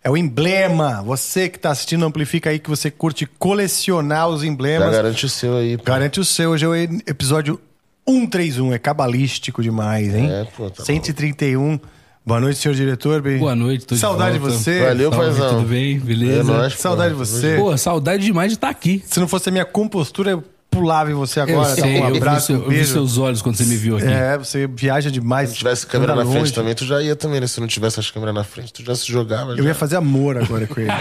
é 0.05 0.11
o 0.11 0.17
emblema. 0.17 1.03
Você 1.05 1.49
que 1.49 1.59
tá 1.59 1.71
assistindo 1.71 2.05
Amplifica 2.05 2.51
aí, 2.51 2.59
que 2.59 2.69
você 2.69 2.91
curte 2.91 3.25
colecionar 3.25 4.29
os 4.29 4.43
Já 4.43 4.47
emblemas. 4.47 4.91
garante 4.91 5.25
o 5.25 5.29
seu 5.31 5.57
aí, 5.57 5.79
pô. 5.79 5.85
Garante 5.85 6.21
o 6.21 6.25
seu. 6.25 6.51
Hoje 6.51 6.67
é 6.67 6.69
o 6.69 6.75
episódio 6.75 7.59
131. 8.07 8.75
É 8.75 8.79
cabalístico 8.79 9.63
demais, 9.63 10.15
hein? 10.15 10.31
É, 10.31 10.45
pô, 10.45 10.69
tá 10.69 10.85
131. 10.85 11.81
Boa 12.31 12.41
noite, 12.41 12.61
senhor 12.61 12.75
diretor. 12.77 13.21
Bem- 13.21 13.39
Boa 13.39 13.57
noite, 13.57 13.85
tô 13.85 13.97
de 13.97 14.01
Saudade 14.01 14.35
de 14.35 14.39
você. 14.39 14.85
Valeu, 14.85 15.11
Salve, 15.11 15.27
paizão. 15.27 15.49
tudo 15.57 15.69
bem? 15.69 15.99
Beleza? 15.99 16.41
É 16.41 16.43
nóis, 16.45 16.75
pô. 16.77 16.81
Saudade 16.83 17.09
de 17.11 17.19
você. 17.19 17.57
Pô, 17.57 17.77
saudade 17.77 18.25
demais 18.25 18.53
de 18.53 18.57
estar 18.57 18.69
aqui. 18.69 19.03
Se 19.05 19.19
não 19.19 19.27
fosse 19.27 19.49
a 19.49 19.53
minha 19.53 19.65
compostura, 19.65 20.31
eu 20.31 20.45
pulava 20.71 21.11
em 21.11 21.15
você 21.15 21.41
agora. 21.41 21.69
eu 21.71 21.75
sei, 21.75 22.01
um 22.01 22.05
eu 22.07 22.11
vi, 22.13 22.17
abraço, 22.19 22.47
seu- 22.47 22.57
um 22.57 22.59
eu 22.63 22.69
vi 22.69 22.75
beijo. 22.77 22.93
seus 22.93 23.19
olhos 23.19 23.43
quando 23.43 23.57
você 23.57 23.65
me 23.65 23.77
viu 23.77 23.97
aqui. 23.97 24.07
É, 24.07 24.39
você 24.39 24.67
viaja 24.67 25.11
demais. 25.11 25.51
Se 25.51 25.57
tivesse 25.57 25.87
câmera 25.87 26.15
na 26.15 26.25
frente 26.25 26.53
também, 26.53 26.75
tu 26.75 26.85
já 26.87 27.03
ia 27.03 27.17
também, 27.17 27.41
né? 27.41 27.47
Se 27.47 27.61
não 27.61 27.67
tivesse 27.67 27.99
as 28.01 28.11
câmeras 28.11 28.35
na 28.35 28.45
frente, 28.45 28.73
tu 28.73 28.85
já 28.85 28.95
se 28.95 29.11
jogava. 29.11 29.53
Eu 29.53 29.59
já. 29.59 29.65
ia 29.65 29.75
fazer 29.75 29.97
amor 29.97 30.39
agora 30.39 30.67
com 30.67 30.81
ele. 30.81 30.91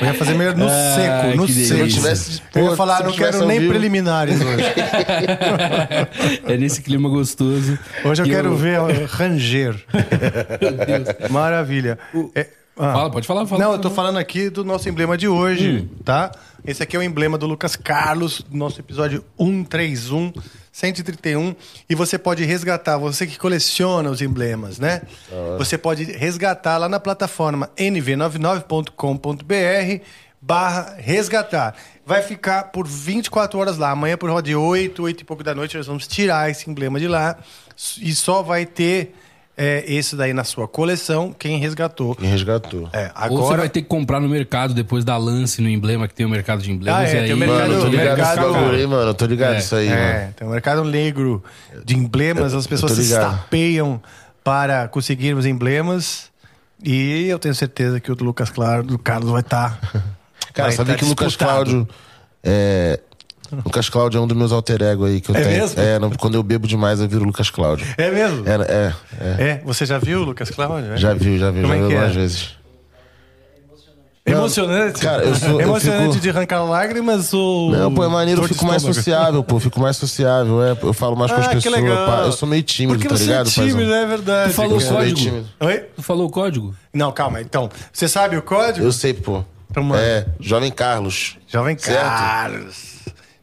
Eu 0.00 0.06
ia 0.06 0.14
fazer 0.14 0.34
meio 0.34 0.56
no 0.56 0.66
Ah, 0.66 0.94
seco, 0.96 1.36
no 1.36 1.48
seco. 1.48 1.86
tivesse- 1.88 2.42
eu 2.54 2.70
ia 2.70 2.76
falar, 2.76 3.04
não 3.04 3.12
quero 3.12 3.46
nem 3.46 3.60
vivo. 3.60 3.72
preliminares 3.72 4.40
hoje. 4.40 4.64
É 6.46 6.56
nesse 6.56 6.82
clima 6.82 7.08
gostoso. 7.08 7.78
Hoje 8.04 8.22
eu 8.22 8.26
quero 8.26 8.56
ver 8.56 8.80
ó, 8.80 8.88
ranger. 9.08 9.76
Maravilha. 11.30 11.98
É, 12.34 12.46
ah. 12.76 12.92
Fala, 12.92 13.10
pode 13.10 13.26
falar, 13.26 13.46
fala. 13.46 13.64
Não, 13.64 13.72
eu 13.72 13.78
tô 13.78 13.90
falando 13.90 14.18
aqui 14.18 14.48
do 14.48 14.64
nosso 14.64 14.88
emblema 14.88 15.18
de 15.18 15.28
hoje, 15.28 15.90
tá? 16.04 16.32
Esse 16.64 16.82
aqui 16.82 16.96
é 16.96 16.98
o 16.98 17.02
emblema 17.02 17.36
do 17.36 17.46
Lucas 17.46 17.76
Carlos, 17.76 18.40
do 18.40 18.56
nosso 18.56 18.80
episódio 18.80 19.22
131, 19.38 20.32
131. 20.70 21.54
E 21.88 21.94
você 21.94 22.18
pode 22.18 22.44
resgatar, 22.44 22.96
você 22.96 23.26
que 23.26 23.38
coleciona 23.38 24.10
os 24.10 24.22
emblemas, 24.22 24.78
né? 24.78 25.02
Você 25.58 25.76
pode 25.76 26.04
resgatar 26.04 26.78
lá 26.78 26.88
na 26.88 26.98
plataforma 26.98 27.68
nv99.com.br 27.76 30.02
barra 30.42 30.96
resgatar. 30.98 31.76
Vai 32.04 32.20
ficar 32.20 32.64
por 32.64 32.86
24 32.86 33.60
horas 33.60 33.78
lá. 33.78 33.90
Amanhã 33.90 34.16
por 34.16 34.28
roda 34.28 34.42
de 34.42 34.56
8, 34.56 35.02
8 35.02 35.20
e 35.20 35.24
pouco 35.24 35.44
da 35.44 35.54
noite, 35.54 35.76
nós 35.76 35.86
vamos 35.86 36.08
tirar 36.08 36.50
esse 36.50 36.68
emblema 36.68 36.98
de 36.98 37.06
lá. 37.06 37.38
E 38.00 38.12
só 38.14 38.42
vai 38.42 38.66
ter 38.66 39.14
é, 39.56 39.84
esse 39.86 40.16
daí 40.16 40.32
na 40.32 40.44
sua 40.44 40.66
coleção, 40.66 41.34
quem 41.38 41.58
resgatou. 41.58 42.16
Me 42.18 42.26
resgatou. 42.26 42.88
É, 42.92 43.10
Ou 43.28 43.36
você 43.38 43.44
agora 43.44 43.56
vai 43.58 43.68
ter 43.68 43.82
que 43.82 43.88
comprar 43.88 44.18
no 44.20 44.28
mercado 44.28 44.72
depois 44.74 45.04
da 45.04 45.16
lance 45.16 45.60
no 45.60 45.68
emblema, 45.68 46.08
que 46.08 46.14
tem 46.14 46.24
o 46.24 46.28
mercado 46.28 46.62
de 46.62 46.70
emblemas. 46.72 47.00
Ah, 47.00 47.08
é, 47.08 47.14
e 47.14 47.18
aí, 47.18 47.24
tem 47.26 47.34
o 47.34 47.36
mercado- 47.36 47.58
Mano, 47.60 47.74
eu 47.74 47.80
tô 47.80 47.86
ligado 47.88 48.16
nesse 48.18 48.30
mercado- 48.30 48.52
bagulho 48.52 48.74
aí, 48.76 48.86
mano. 48.86 49.10
Eu 49.10 49.14
tô 49.14 49.26
ligado 49.26 49.52
É, 49.52 49.56
nisso 49.56 49.76
aí, 49.76 49.88
mano. 49.88 50.00
É, 50.00 50.30
tem 50.36 50.48
um 50.48 50.50
mercado 50.50 50.84
negro 50.84 51.44
de 51.84 51.96
emblemas, 51.96 52.54
as 52.54 52.66
pessoas 52.66 52.92
se 52.92 53.02
estapeiam 53.02 54.00
para 54.42 54.88
conseguirmos 54.88 55.44
emblemas. 55.46 56.30
E 56.82 57.28
eu 57.28 57.38
tenho 57.38 57.54
certeza 57.54 58.00
que 58.00 58.10
o 58.10 58.16
do 58.16 58.24
Lucas 58.24 58.50
Claro, 58.50 58.82
do 58.82 58.98
Carlos 58.98 59.30
vai 59.30 59.40
estar. 59.40 59.78
Cara, 60.52 60.72
sabia 60.72 60.96
que 60.96 61.04
o 61.04 61.08
Lucas 61.08 61.36
Cláudio. 61.36 61.86
É. 62.42 62.98
Lucas 63.64 63.88
Cláudio 63.88 64.18
é 64.18 64.20
um 64.20 64.26
dos 64.26 64.36
meus 64.36 64.52
alter 64.52 64.82
ego 64.82 65.04
aí 65.04 65.20
que 65.20 65.30
eu 65.30 65.36
É 65.36 65.40
tenho. 65.42 65.60
mesmo? 65.62 65.80
É, 65.80 65.98
não, 65.98 66.10
quando 66.10 66.34
eu 66.34 66.42
bebo 66.42 66.66
demais 66.66 67.00
eu 67.00 67.08
viro 67.08 67.24
Lucas 67.24 67.50
Cláudio. 67.50 67.86
É 67.98 68.10
mesmo? 68.10 68.44
É, 68.48 68.52
é, 68.54 68.94
é. 69.20 69.42
É, 69.50 69.62
você 69.64 69.84
já 69.84 69.98
viu 69.98 70.20
o 70.20 70.24
Lucas 70.24 70.50
Cláudio? 70.50 70.96
Já 70.96 71.12
viu, 71.14 71.38
já 71.38 71.50
viu, 71.50 71.62
Como 71.62 71.74
já 71.74 71.78
é 71.78 71.78
viu 71.80 71.88
que 71.88 71.94
é? 71.94 71.96
algumas 71.98 72.14
vezes. 72.16 72.62
Emocionante. 74.24 75.00
Cara, 75.00 75.24
eu 75.24 75.34
sou- 75.34 75.48
eu 75.60 75.60
Emocionante 75.62 76.08
fico- 76.10 76.20
de 76.20 76.30
arrancar 76.30 76.62
lágrimas 76.62 77.34
ou. 77.34 77.72
Não, 77.72 77.92
pô, 77.92 78.04
é 78.04 78.08
maneiro, 78.08 78.42
eu 78.42 78.48
fico 78.48 78.64
mais 78.64 78.80
sociável, 78.80 79.42
pô. 79.42 79.56
eu 79.56 79.60
Fico 79.60 79.80
mais 79.80 79.96
sociável, 79.96 80.62
é. 80.62 80.78
Eu 80.80 80.92
falo 80.92 81.16
mais 81.16 81.32
com 81.32 81.38
as 81.40 81.46
Ah, 81.46 81.48
que 81.50 81.56
pessoas. 81.56 81.74
legal. 81.82 82.06
pá. 82.06 82.22
Eu 82.22 82.32
sou 82.32 82.48
meio 82.48 82.62
tímido, 82.62 82.94
Porque 82.98 83.08
tá 83.08 83.16
você 83.16 83.24
ligado, 83.24 83.48
é 83.48 83.50
tímido, 83.50 83.76
paizão? 83.78 83.94
é 83.96 84.06
verdade. 84.06 84.50
Tu 84.52 84.54
falou 84.54 84.70
Eu 84.70 84.76
o 84.76 84.80
sou 84.80 84.92
meio 85.00 85.10
código? 85.10 85.18
tímido. 85.30 85.48
Oi? 85.58 85.78
Tu 85.96 86.02
falou 86.02 86.26
o 86.28 86.30
código? 86.30 86.74
Não, 86.94 87.10
calma, 87.10 87.40
então. 87.40 87.68
Você 87.92 88.06
sabe 88.06 88.36
o 88.36 88.42
código? 88.42 88.86
Eu 88.86 88.92
sei, 88.92 89.12
pô. 89.12 89.44
Então, 89.68 89.82
mano. 89.82 90.00
É, 90.00 90.24
Jovem 90.38 90.70
Carlos. 90.70 91.36
Jovem 91.48 91.76
Certo. 91.76 92.00
Carlos. 92.00 92.91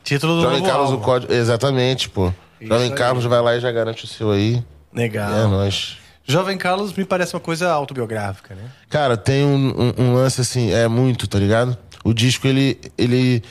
Título 0.10 0.36
do 0.38 0.42
Jovem 0.42 0.60
novo 0.60 0.70
Carlos, 0.70 0.90
o 0.90 0.94
álbum. 0.94 1.04
código. 1.06 1.34
Exatamente, 1.34 2.10
pô. 2.10 2.34
Jovem 2.62 2.90
aí. 2.92 2.96
Carlos 2.98 3.24
vai 3.26 3.42
lá 3.42 3.56
e 3.56 3.60
já 3.60 3.72
garante 3.72 4.04
o 4.04 4.08
seu 4.08 4.32
aí. 4.32 4.64
Legal. 4.94 5.32
É 5.32 5.48
nóis. 5.48 5.98
Jovem 6.26 6.58
Carlos 6.58 6.94
me 6.94 7.06
parece 7.06 7.34
uma 7.34 7.40
coisa 7.40 7.72
autobiográfica, 7.72 8.54
né? 8.56 8.64
Cara, 8.90 9.16
tem 9.18 9.44
um, 9.46 9.94
um- 9.98 10.04
um 10.04 10.14
lance 10.14 10.42
assim, 10.42 10.72
é 10.72 10.88
muito, 10.88 11.28
tá 11.28 11.40
ligado? 11.40 11.78
O 12.04 12.14
disco, 12.14 12.48
ele, 12.48 12.80
ele 12.98 13.42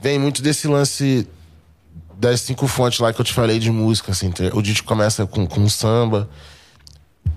vem 0.00 0.18
muito 0.18 0.40
desse 0.42 0.66
lance 0.68 1.28
das 2.16 2.40
cinco 2.40 2.66
fontes 2.66 2.98
lá 3.00 3.12
que 3.12 3.20
eu 3.20 3.24
te 3.24 3.32
falei 3.32 3.58
de 3.58 3.70
música, 3.70 4.12
assim. 4.12 4.30
tá? 4.30 4.44
O 4.54 4.62
disco 4.62 4.86
começa 4.86 5.26
com, 5.26 5.46
com 5.46 5.68
samba, 5.68 6.28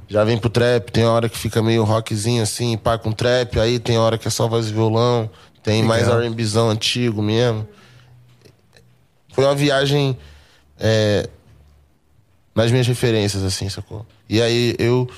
já 0.08 0.24
vem 0.24 0.38
pro 0.38 0.50
trap, 0.50 0.90
tem 0.92 1.06
hora 1.06 1.28
que 1.30 1.38
fica 1.38 1.62
meio 1.62 1.84
rockzinho 1.84 2.42
assim, 2.44 2.78
pá, 2.78 2.98
com 2.98 3.12
trap, 3.12 3.60
aí 3.60 3.78
tem 3.80 3.98
hora 3.98 4.18
que 4.18 4.28
é 4.28 4.32
só 4.32 4.48
voz 4.48 4.68
e 4.68 4.74
violão, 4.74 5.30
tem 5.64 5.84
mais 5.84 6.04
Legal. 6.08 6.22
R&Bzão 6.22 6.70
antigo 6.70 7.22
mesmo. 7.22 7.68
Foi 9.32 9.44
uma 9.46 9.56
viagem 9.56 10.18
é, 10.80 11.30
nas 12.56 12.72
minhas 12.72 12.88
referências, 12.88 13.44
assim, 13.44 13.70
sacou? 13.70 14.06
E 14.30 14.42
aí 14.42 14.76
eu, 14.80 15.10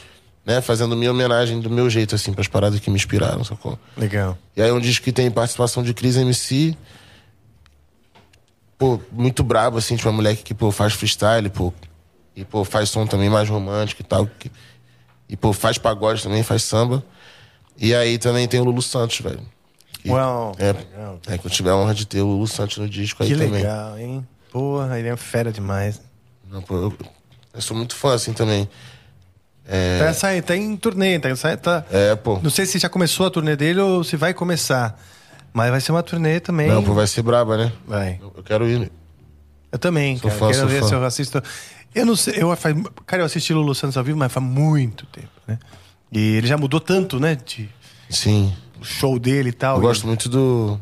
né, 0.46 0.62
fazendo 0.62 0.96
minha 0.96 1.12
homenagem 1.12 1.60
do 1.60 1.70
meu 1.70 1.90
jeito, 1.90 2.14
assim, 2.16 2.34
pras 2.34 2.48
paradas 2.48 2.80
que 2.80 2.90
me 2.90 2.96
inspiraram, 2.96 3.44
sacou? 3.44 3.78
Legal. 3.98 4.38
E 4.56 4.62
aí 4.62 4.70
é 4.70 4.74
um 4.74 4.80
disco 4.80 5.04
que 5.04 5.12
tem 5.12 5.30
participação 5.32 5.82
de 5.84 5.94
Cris 5.94 6.16
MC. 6.18 6.76
Pô, 8.78 9.00
muito 9.12 9.44
brabo, 9.44 9.78
assim, 9.78 9.96
tipo, 9.96 10.10
uma 10.10 10.16
moleque 10.16 10.44
que, 10.44 10.54
pô, 10.54 10.72
faz 10.72 10.94
freestyle, 10.94 11.50
pô. 11.50 11.74
E, 12.36 12.44
pô, 12.44 12.64
faz 12.66 12.90
som 12.90 13.06
também 13.06 13.30
mais 13.30 13.48
romântico 13.48 14.02
e 14.02 14.06
tal. 14.06 14.26
que- 14.28 14.52
e, 15.30 15.38
pô, 15.38 15.54
faz 15.54 15.78
pagode 15.78 16.22
também, 16.22 16.44
faz 16.44 16.64
samba. 16.64 17.04
E 17.78 17.94
aí 17.96 18.18
também 18.18 18.48
tem 18.48 18.60
o 18.60 18.64
Lulu 18.64 18.82
Santos, 18.82 19.20
velho. 19.20 19.42
Uau, 20.12 20.54
é, 20.58 20.72
legal. 20.74 21.20
é 21.28 21.38
que 21.38 21.46
eu 21.48 21.52
tive 21.52 21.70
a 21.70 21.76
honra 21.76 21.94
de 21.94 22.06
ter 22.06 22.22
o 22.22 22.26
Lulu 22.26 22.48
Santos 22.48 22.78
no 22.78 22.90
disco 22.90 23.24
aí 23.24 23.30
Que 23.30 23.36
também. 23.36 23.52
legal, 23.52 23.98
hein? 23.98 24.28
Porra, 24.52 25.00
ele 25.00 25.08
é 25.08 25.16
fera 25.16 25.52
demais. 25.52 26.02
Não, 26.50 26.62
pô, 26.62 26.76
eu, 26.76 26.94
eu 27.54 27.62
sou 27.62 27.76
muito 27.76 27.96
fã, 27.96 28.14
assim, 28.14 28.34
também. 28.34 28.70
Tá, 30.00 30.14
sai, 30.14 30.42
tá 30.42 30.56
em 30.56 30.76
turnê, 30.76 31.18
tá, 31.20 31.34
sai- 31.36 31.56
tá... 31.58 31.86
É, 31.90 32.16
pô. 32.16 32.38
Não 32.44 32.50
sei 32.50 32.66
se 32.66 32.78
já 32.78 32.90
começou 32.90 33.26
a 33.26 33.32
turnê 33.32 33.56
dele 33.56 33.80
ou 33.80 34.04
se 34.04 34.18
vai 34.18 34.34
começar. 34.34 35.00
Mas 35.54 35.70
vai 35.72 35.80
ser 35.80 35.92
uma 35.92 36.04
turnê 36.04 36.40
também. 36.40 36.68
Não, 36.68 36.84
pô, 36.84 36.94
vai 36.94 37.08
ser 37.08 37.22
braba, 37.22 37.56
né? 37.58 37.72
Vai. 37.88 38.20
Eu, 38.22 38.34
eu 38.38 38.44
quero 38.44 38.68
ir. 38.68 38.92
Eu 39.72 39.80
também, 39.80 40.18
Sou 40.18 40.30
cara. 40.30 40.40
fã, 40.40 40.48
Quero 40.48 40.60
sou 40.60 40.68
ver 40.68 40.82
fã. 40.82 40.88
se 40.88 40.94
eu 40.96 41.06
assisto. 41.06 41.44
Eu 41.96 42.06
não 42.06 42.16
sei, 42.16 42.36
eu 42.42 42.56
faz, 42.58 42.76
cara, 43.06 43.22
eu 43.22 43.26
assisti 43.26 43.54
Lulu 43.54 43.74
Santos 43.74 43.96
ao 43.98 44.04
vivo, 44.04 44.18
mas 44.18 44.32
faz 44.32 44.46
muito 44.46 45.06
tempo, 45.08 45.30
né? 45.48 45.58
E 46.12 46.36
ele 46.38 46.48
já 46.48 46.58
mudou 46.58 46.80
tanto, 46.80 47.20
né? 47.20 47.36
De 47.36 47.70
Sim. 48.10 48.54
Show 48.84 49.18
dele 49.20 49.50
e 49.50 49.54
tal. 49.54 49.78
Eu 49.78 49.84
E- 49.84 49.86
gosto 49.86 50.06
muito 50.08 50.28
do. 50.30 50.80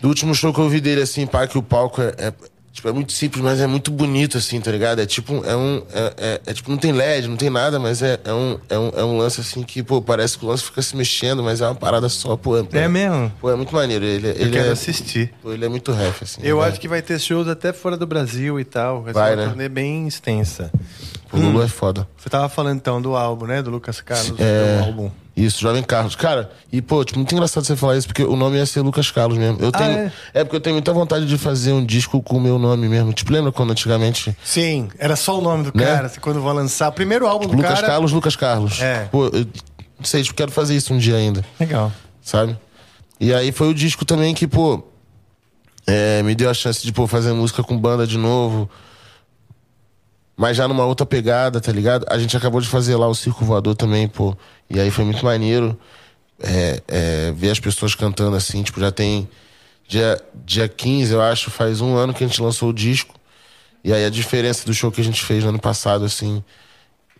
Do 0.00 0.08
último 0.08 0.34
show 0.34 0.52
que 0.52 0.60
eu 0.60 0.68
vi 0.68 0.80
dele, 0.80 1.02
assim, 1.02 1.26
pá, 1.26 1.46
que 1.46 1.58
o 1.58 1.62
palco 1.62 2.00
é, 2.00 2.14
é, 2.18 2.32
tipo, 2.72 2.88
é 2.88 2.92
muito 2.92 3.12
simples, 3.12 3.42
mas 3.42 3.58
é 3.58 3.66
muito 3.66 3.90
bonito, 3.90 4.38
assim, 4.38 4.60
tá 4.60 4.70
ligado? 4.70 5.00
É 5.00 5.06
tipo, 5.06 5.44
é 5.44 5.56
um. 5.56 5.82
É, 5.92 6.14
é- 6.16 6.40
é 6.46 6.54
tipo, 6.54 6.70
não 6.70 6.78
tem 6.78 6.92
LED, 6.92 7.26
não 7.26 7.36
tem 7.36 7.50
nada, 7.50 7.80
mas 7.80 8.00
é, 8.00 8.16
é, 8.24 8.32
um, 8.32 8.58
é, 8.68 8.78
um, 8.78 8.88
é 8.94 9.02
um 9.04 9.18
lance 9.18 9.40
assim 9.40 9.64
que, 9.64 9.82
pô, 9.82 10.00
parece 10.00 10.38
que 10.38 10.44
o 10.44 10.48
lance 10.48 10.62
fica 10.62 10.80
se 10.82 10.94
mexendo, 10.96 11.42
mas 11.42 11.60
é 11.60 11.66
uma 11.66 11.74
parada 11.74 12.08
só, 12.08 12.36
pô. 12.36 12.56
É 12.72 12.86
mesmo? 12.86 13.32
Pô, 13.40 13.50
é 13.50 13.56
muito 13.56 13.74
maneiro. 13.74 14.04
Ele, 14.04 14.28
Eu 14.28 14.32
ele 14.36 14.50
quero 14.52 14.68
é, 14.68 14.70
assistir. 14.70 15.34
Pô, 15.42 15.52
ele 15.52 15.64
é 15.64 15.68
muito 15.68 15.90
ref, 15.90 16.22
assim. 16.22 16.40
Eu 16.44 16.60
né? 16.60 16.68
acho 16.68 16.78
que 16.80 16.86
vai 16.86 17.02
ter 17.02 17.18
shows 17.18 17.48
até 17.48 17.72
fora 17.72 17.96
do 17.96 18.06
Brasil 18.06 18.60
e 18.60 18.64
tal. 18.64 19.02
Vai, 19.02 19.12
Vai, 19.12 19.30
ser 19.30 19.34
uma 19.36 19.42
né? 19.42 19.48
turnê 19.48 19.68
bem 19.68 20.06
extensa. 20.06 20.70
O 21.32 21.36
Lulu 21.38 21.60
é 21.60 21.68
foda. 21.68 22.06
Você 22.16 22.30
tava 22.30 22.48
falando 22.48 22.76
então 22.76 23.02
do 23.02 23.16
álbum, 23.16 23.46
né? 23.46 23.60
Do 23.62 23.70
Lucas 23.70 24.00
Carlos, 24.00 24.38
É. 24.38 24.78
do 24.78 24.84
álbum. 24.84 25.10
Isso, 25.38 25.60
Jovem 25.60 25.82
Carlos. 25.84 26.16
Cara, 26.16 26.50
e 26.72 26.82
pô, 26.82 27.04
tipo, 27.04 27.18
muito 27.18 27.32
engraçado 27.32 27.64
você 27.64 27.76
falar 27.76 27.96
isso, 27.96 28.08
porque 28.08 28.24
o 28.24 28.34
nome 28.34 28.56
ia 28.56 28.66
ser 28.66 28.80
Lucas 28.80 29.08
Carlos 29.10 29.38
mesmo. 29.38 29.58
Eu 29.60 29.68
Ah, 29.68 29.78
tenho. 29.78 29.90
é? 29.98 30.12
é? 30.34 30.42
porque 30.44 30.56
eu 30.56 30.60
tenho 30.60 30.74
muita 30.74 30.92
vontade 30.92 31.26
de 31.26 31.38
fazer 31.38 31.72
um 31.72 31.84
disco 31.84 32.20
com 32.20 32.38
o 32.38 32.40
meu 32.40 32.58
nome 32.58 32.88
mesmo. 32.88 33.12
Tipo, 33.12 33.32
lembra 33.32 33.52
quando 33.52 33.70
antigamente. 33.70 34.36
Sim, 34.42 34.88
era 34.98 35.14
só 35.14 35.38
o 35.38 35.40
nome 35.40 35.70
do 35.70 35.78
Né? 35.78 35.84
cara, 35.86 36.06
assim, 36.06 36.18
quando 36.18 36.40
vão 36.42 36.52
lançar. 36.52 36.88
O 36.88 36.92
primeiro 36.92 37.26
álbum 37.26 37.46
do 37.46 37.56
Lucas 37.56 37.74
cara. 37.74 37.86
Carlos, 37.86 38.10
Lucas 38.12 38.34
Carlos. 38.34 38.80
É. 38.82 39.04
Pô, 39.12 39.26
eu 39.26 39.46
não 39.96 40.04
sei, 40.04 40.22
tipo, 40.24 40.34
quero 40.34 40.50
fazer 40.50 40.74
isso 40.74 40.92
um 40.92 40.98
dia 40.98 41.14
ainda, 41.14 41.44
Legal. 41.60 41.92
sabe? 42.20 42.56
E 43.20 43.32
aí 43.32 43.52
foi 43.52 43.68
o 43.68 43.74
disco 43.74 44.04
também 44.04 44.34
que, 44.34 44.46
pô, 44.48 44.82
é, 45.86 46.22
me 46.24 46.34
deu 46.34 46.50
a 46.50 46.54
chance 46.54 46.82
de, 46.84 46.92
pô, 46.92 47.06
fazer 47.06 47.32
música 47.32 47.62
com 47.62 47.78
banda 47.78 48.06
de 48.06 48.18
novo. 48.18 48.68
Mas 50.38 50.56
já 50.56 50.68
numa 50.68 50.86
outra 50.86 51.04
pegada, 51.04 51.60
tá 51.60 51.72
ligado? 51.72 52.06
A 52.08 52.16
gente 52.16 52.36
acabou 52.36 52.60
de 52.60 52.68
fazer 52.68 52.94
lá 52.94 53.08
o 53.08 53.14
Circo 53.14 53.44
Voador 53.44 53.74
também, 53.74 54.06
pô. 54.06 54.36
E 54.70 54.78
aí 54.78 54.88
foi 54.88 55.04
muito 55.04 55.24
maneiro 55.24 55.76
é, 56.40 56.80
é, 56.86 57.32
ver 57.32 57.50
as 57.50 57.58
pessoas 57.58 57.96
cantando 57.96 58.36
assim. 58.36 58.62
Tipo, 58.62 58.78
já 58.78 58.92
tem. 58.92 59.28
Dia, 59.88 60.22
dia 60.44 60.68
15, 60.68 61.12
eu 61.12 61.20
acho, 61.20 61.50
faz 61.50 61.80
um 61.80 61.96
ano 61.96 62.14
que 62.14 62.22
a 62.22 62.26
gente 62.26 62.40
lançou 62.40 62.68
o 62.68 62.72
disco. 62.72 63.16
E 63.82 63.92
aí 63.92 64.04
a 64.04 64.10
diferença 64.10 64.64
do 64.64 64.72
show 64.72 64.92
que 64.92 65.00
a 65.00 65.04
gente 65.04 65.24
fez 65.24 65.42
no 65.42 65.48
ano 65.48 65.58
passado, 65.58 66.04
assim. 66.04 66.44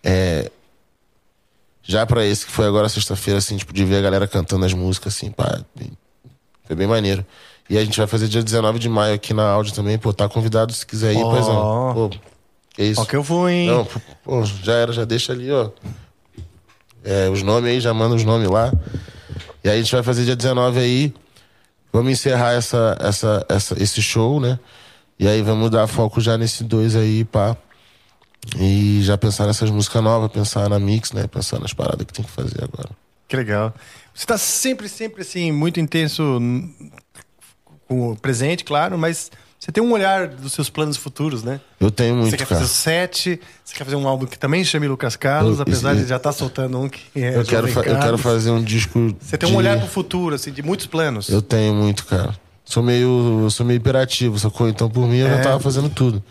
É, 0.05 0.49
já 1.83 2.07
pra 2.07 2.25
esse 2.25 2.47
que 2.47 2.53
foi 2.53 2.67
agora 2.67 2.89
sexta-feira, 2.89 3.39
assim, 3.39 3.57
tipo, 3.57 3.73
de 3.73 3.85
ver 3.85 3.97
a 3.97 4.03
galera 4.03 4.29
cantando 4.29 4.65
as 4.65 4.75
músicas, 4.75 5.17
assim, 5.17 5.33
pá. 5.33 5.61
Foi 6.65 6.77
bem 6.77 6.87
maneiro. 6.87 7.27
E 7.69 7.77
a 7.77 7.85
gente 7.85 7.99
vai 7.99 8.07
fazer 8.07 8.29
dia 8.29 8.45
19 8.45 8.79
de 8.79 8.89
maio 8.89 9.15
aqui 9.15 9.35
na 9.35 9.51
áudio 9.51 9.75
também, 9.75 9.99
pô, 9.99 10.13
tá 10.13 10.29
convidado 10.29 10.73
se 10.73 10.87
quiser 10.87 11.15
ir, 11.15 11.23
Ó. 11.23 11.33
paizão. 11.33 11.95
Pô, 11.95 12.11
que 12.79 12.85
isso. 12.85 13.01
Ó, 13.01 13.05
que 13.05 13.17
eu 13.17 13.23
vou, 13.23 13.49
hein? 13.49 13.67
Não, 13.67 13.87
pô, 14.23 14.45
já 14.45 14.73
era, 14.75 14.93
já 14.93 15.05
deixa 15.05 15.33
ali, 15.33 15.51
ó. 15.51 15.71
É, 17.05 17.29
os 17.29 17.43
nomes 17.43 17.71
aí, 17.71 17.81
já 17.81 17.93
manda 17.93 18.15
os 18.15 18.25
nomes 18.25 18.49
lá. 18.49 18.73
E 19.65 19.69
aí 19.69 19.79
a 19.79 19.83
gente 19.83 19.93
vai 19.93 20.03
fazer 20.03 20.25
dia 20.25 20.37
19 20.37 20.79
aí. 20.79 21.15
Vamos 21.93 22.13
encerrar 22.13 22.53
essa, 22.53 22.97
essa, 23.01 23.47
essa, 23.49 23.83
esse 23.83 24.01
show, 24.03 24.39
né? 24.41 24.59
E 25.19 25.27
aí 25.27 25.43
vamos 25.43 25.71
dar 25.71 25.87
foco 25.87 26.21
já 26.21 26.37
nesse 26.39 26.63
dois 26.63 26.95
aí, 26.95 27.25
pá. 27.25 27.57
E 28.59 29.01
já 29.03 29.17
pensar 29.19 29.47
nessas 29.47 29.71
músicas 29.71 30.03
novas, 30.03 30.31
pensar 30.31 30.69
na 30.69 30.79
mix, 30.79 31.13
né? 31.13 31.27
Pensar 31.27 31.59
nas 31.59 31.73
paradas 31.73 32.07
que 32.07 32.13
tem 32.13 32.25
que 32.25 32.31
fazer 32.31 32.63
agora. 32.63 32.91
Que 33.27 33.37
legal. 33.37 33.75
Você 34.15 34.27
tá 34.27 34.39
sempre, 34.39 34.89
sempre 34.89 35.23
assim, 35.23 35.51
muito 35.51 35.81
intenso 35.81 36.39
n- 36.41 36.93
com 37.89 38.13
o 38.13 38.17
presente, 38.17 38.65
claro, 38.65 38.97
mas 38.99 39.31
você 39.59 39.73
tem 39.73 39.83
um 39.83 39.91
olhar 39.93 40.29
dos 40.29 40.53
seus 40.53 40.71
planos 40.71 40.97
futuros, 40.97 41.43
né? 41.43 41.61
Eu 41.81 41.91
tenho 41.91 42.15
muito, 42.15 42.31
você 42.31 42.37
quer 42.37 42.47
cara. 42.47 42.61
fazer 42.61 42.71
o 42.73 42.75
set, 42.75 43.41
você 43.65 43.75
quer 43.75 43.85
fazer 43.85 43.97
um 43.97 44.07
álbum 44.07 44.25
que 44.27 44.39
também 44.39 44.63
chame 44.65 44.87
Lucas 44.87 45.17
Carlos, 45.17 45.57
Eu- 45.57 45.63
apesar 45.63 45.95
isso- 45.95 46.03
de 46.05 46.09
já 46.09 46.17
estar 46.17 46.33
soltando 46.33 46.79
um 46.81 46.89
que 46.89 47.01
é 47.17 47.37
Eu 47.37 47.45
quero, 47.45 47.69
eu 47.69 47.99
quero 47.99 48.19
fazer 48.19 48.51
um 48.51 48.63
disco. 48.63 49.15
Você 49.21 49.37
tem 49.37 49.49
um 49.49 49.53
de- 49.53 49.59
olhar 49.59 49.79
pro 49.79 49.89
futuro, 49.89 50.35
assim, 50.35 50.53
de 50.53 50.63
muitos 50.63 50.87
planos. 50.87 51.29
Eu 51.29 51.43
tenho 51.43 51.75
muito, 51.75 52.07
cara. 52.07 52.35
Sou 52.65 52.83
meio, 52.83 53.41
eu 53.45 53.51
sou 53.51 53.65
meio 53.67 53.79
hiperativo, 53.79 54.39
sacou? 54.39 54.69
Então, 54.69 54.89
por 54.91 55.07
mim, 55.09 55.19
eu 55.19 55.27
É. 55.27 55.37
já 55.39 55.43
tava 55.43 55.61
fazendo 55.61 55.89
tudo. 55.89 56.23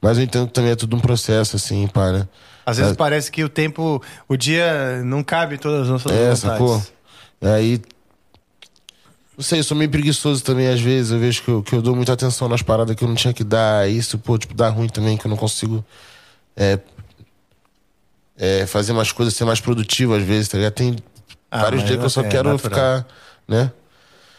Mas 0.00 0.16
eu 0.18 0.24
entendo 0.24 0.46
que 0.46 0.52
também 0.54 0.70
é 0.72 0.76
tudo 0.76 0.96
um 0.96 1.00
processo, 1.00 1.56
assim, 1.56 1.86
pá, 1.86 2.10
né? 2.12 2.26
Às 2.64 2.76
vezes 2.78 2.92
É. 2.92 2.96
parece 2.96 3.30
que 3.32 3.42
o 3.44 3.48
tempo, 3.48 4.02
o 4.28 4.36
dia 4.36 5.02
não 5.04 5.22
cabe 5.22 5.54
em 5.56 5.58
todas 5.58 5.82
as 5.82 5.88
nossas 5.88 6.10
É, 6.12 6.14
vontades. 6.16 6.38
sacou? 6.40 6.82
Aí. 7.42 7.80
Não 9.38 9.44
sei, 9.44 9.60
eu 9.60 9.64
sou 9.64 9.76
meio 9.76 9.88
preguiçoso 9.88 10.42
também, 10.42 10.66
às 10.66 10.80
vezes. 10.80 11.12
Eu 11.12 11.18
vejo 11.20 11.42
que 11.44 11.48
eu, 11.48 11.62
que 11.62 11.72
eu 11.72 11.80
dou 11.80 11.94
muita 11.94 12.12
atenção 12.12 12.48
nas 12.48 12.60
paradas 12.60 12.96
que 12.96 13.04
eu 13.04 13.08
não 13.08 13.14
tinha 13.14 13.32
que 13.32 13.44
dar. 13.44 13.88
Isso, 13.88 14.18
pô, 14.18 14.36
tipo, 14.36 14.52
dá 14.52 14.68
ruim 14.68 14.88
também, 14.88 15.16
que 15.16 15.24
eu 15.26 15.30
não 15.30 15.36
consigo. 15.36 15.84
É, 16.56 16.80
é, 18.36 18.66
fazer 18.66 18.90
umas 18.92 19.12
coisas, 19.12 19.34
ser 19.34 19.44
mais 19.44 19.60
produtivo 19.60 20.14
às 20.14 20.22
vezes, 20.24 20.48
tá 20.48 20.58
ligado? 20.58 20.72
Tem 20.74 20.96
Ah, 21.50 21.62
vários 21.62 21.84
dias 21.84 21.98
que 21.98 22.04
eu 22.04 22.10
só 22.10 22.22
é 22.22 22.28
quero 22.28 22.48
natural. 22.50 22.58
ficar, 23.02 23.06
né? 23.46 23.70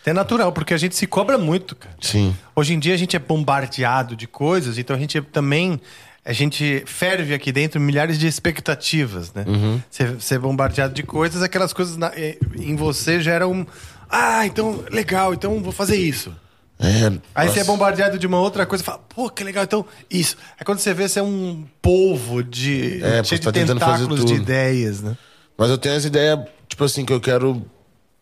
É 0.06 0.12
natural, 0.14 0.52
porque 0.52 0.74
a 0.74 0.78
gente 0.78 0.96
se 0.96 1.06
cobra 1.06 1.38
muito, 1.38 1.76
cara. 1.76 1.96
Sim. 2.02 2.36
Hoje 2.56 2.74
em 2.74 2.80
dia 2.80 2.94
a 2.94 2.98
gente 2.98 3.16
é 3.16 3.20
bombardeado 3.20 4.16
de 4.16 4.28
coisas, 4.28 4.78
então 4.78 4.96
a 4.96 5.00
gente 5.00 5.22
também. 5.22 5.80
A 6.26 6.34
gente 6.34 6.84
ferve 6.86 7.34
aqui 7.34 7.52
dentro 7.52 7.80
milhares 7.80 8.20
de 8.20 8.28
expectativas, 8.28 9.34
né? 9.34 9.46
Uhum. 9.48 9.82
Você 9.90 10.20
ser 10.20 10.40
bombardeado 10.40 10.94
de 10.94 11.04
coisas, 11.04 11.42
aquelas 11.42 11.72
coisas 11.74 11.96
na- 11.96 12.12
em 12.58 12.76
você 12.76 13.22
geram. 13.22 13.66
Ah, 14.10 14.46
então, 14.46 14.84
legal, 14.92 15.34
então 15.34 15.62
vou 15.62 15.72
fazer 15.72 15.96
isso. 15.98 16.34
É, 16.82 17.08
Aí 17.36 17.48
nossa. 17.48 17.54
você 17.56 17.60
é 17.60 17.64
bombardeado 17.66 18.18
de 18.18 18.26
uma 18.26 18.40
outra 18.40 18.66
coisa 18.66 18.82
e 18.82 18.86
fala, 18.86 19.00
pô, 19.10 19.30
que 19.30 19.44
legal, 19.44 19.64
então 19.66 19.86
isso. 20.10 20.38
Aí 20.58 20.66
quando 20.66 20.80
você 20.80 20.94
vê, 20.94 21.08
você 21.10 21.20
é 21.20 21.24
um 21.24 21.66
polvo 21.82 22.42
de. 22.42 23.04
É, 23.04 23.22
cheio 23.24 23.42
tá 23.42 23.52
de 23.52 23.66
tentáculos 23.66 24.24
de 24.24 24.34
ideias, 24.36 25.02
né? 25.02 25.18
Mas 25.58 25.70
eu 25.70 25.78
tenho 25.78 25.96
as 25.96 26.06
ideias, 26.06 26.40
tipo 26.70 26.84
assim, 26.86 27.04
que 27.04 27.12
eu 27.12 27.20
quero 27.20 27.66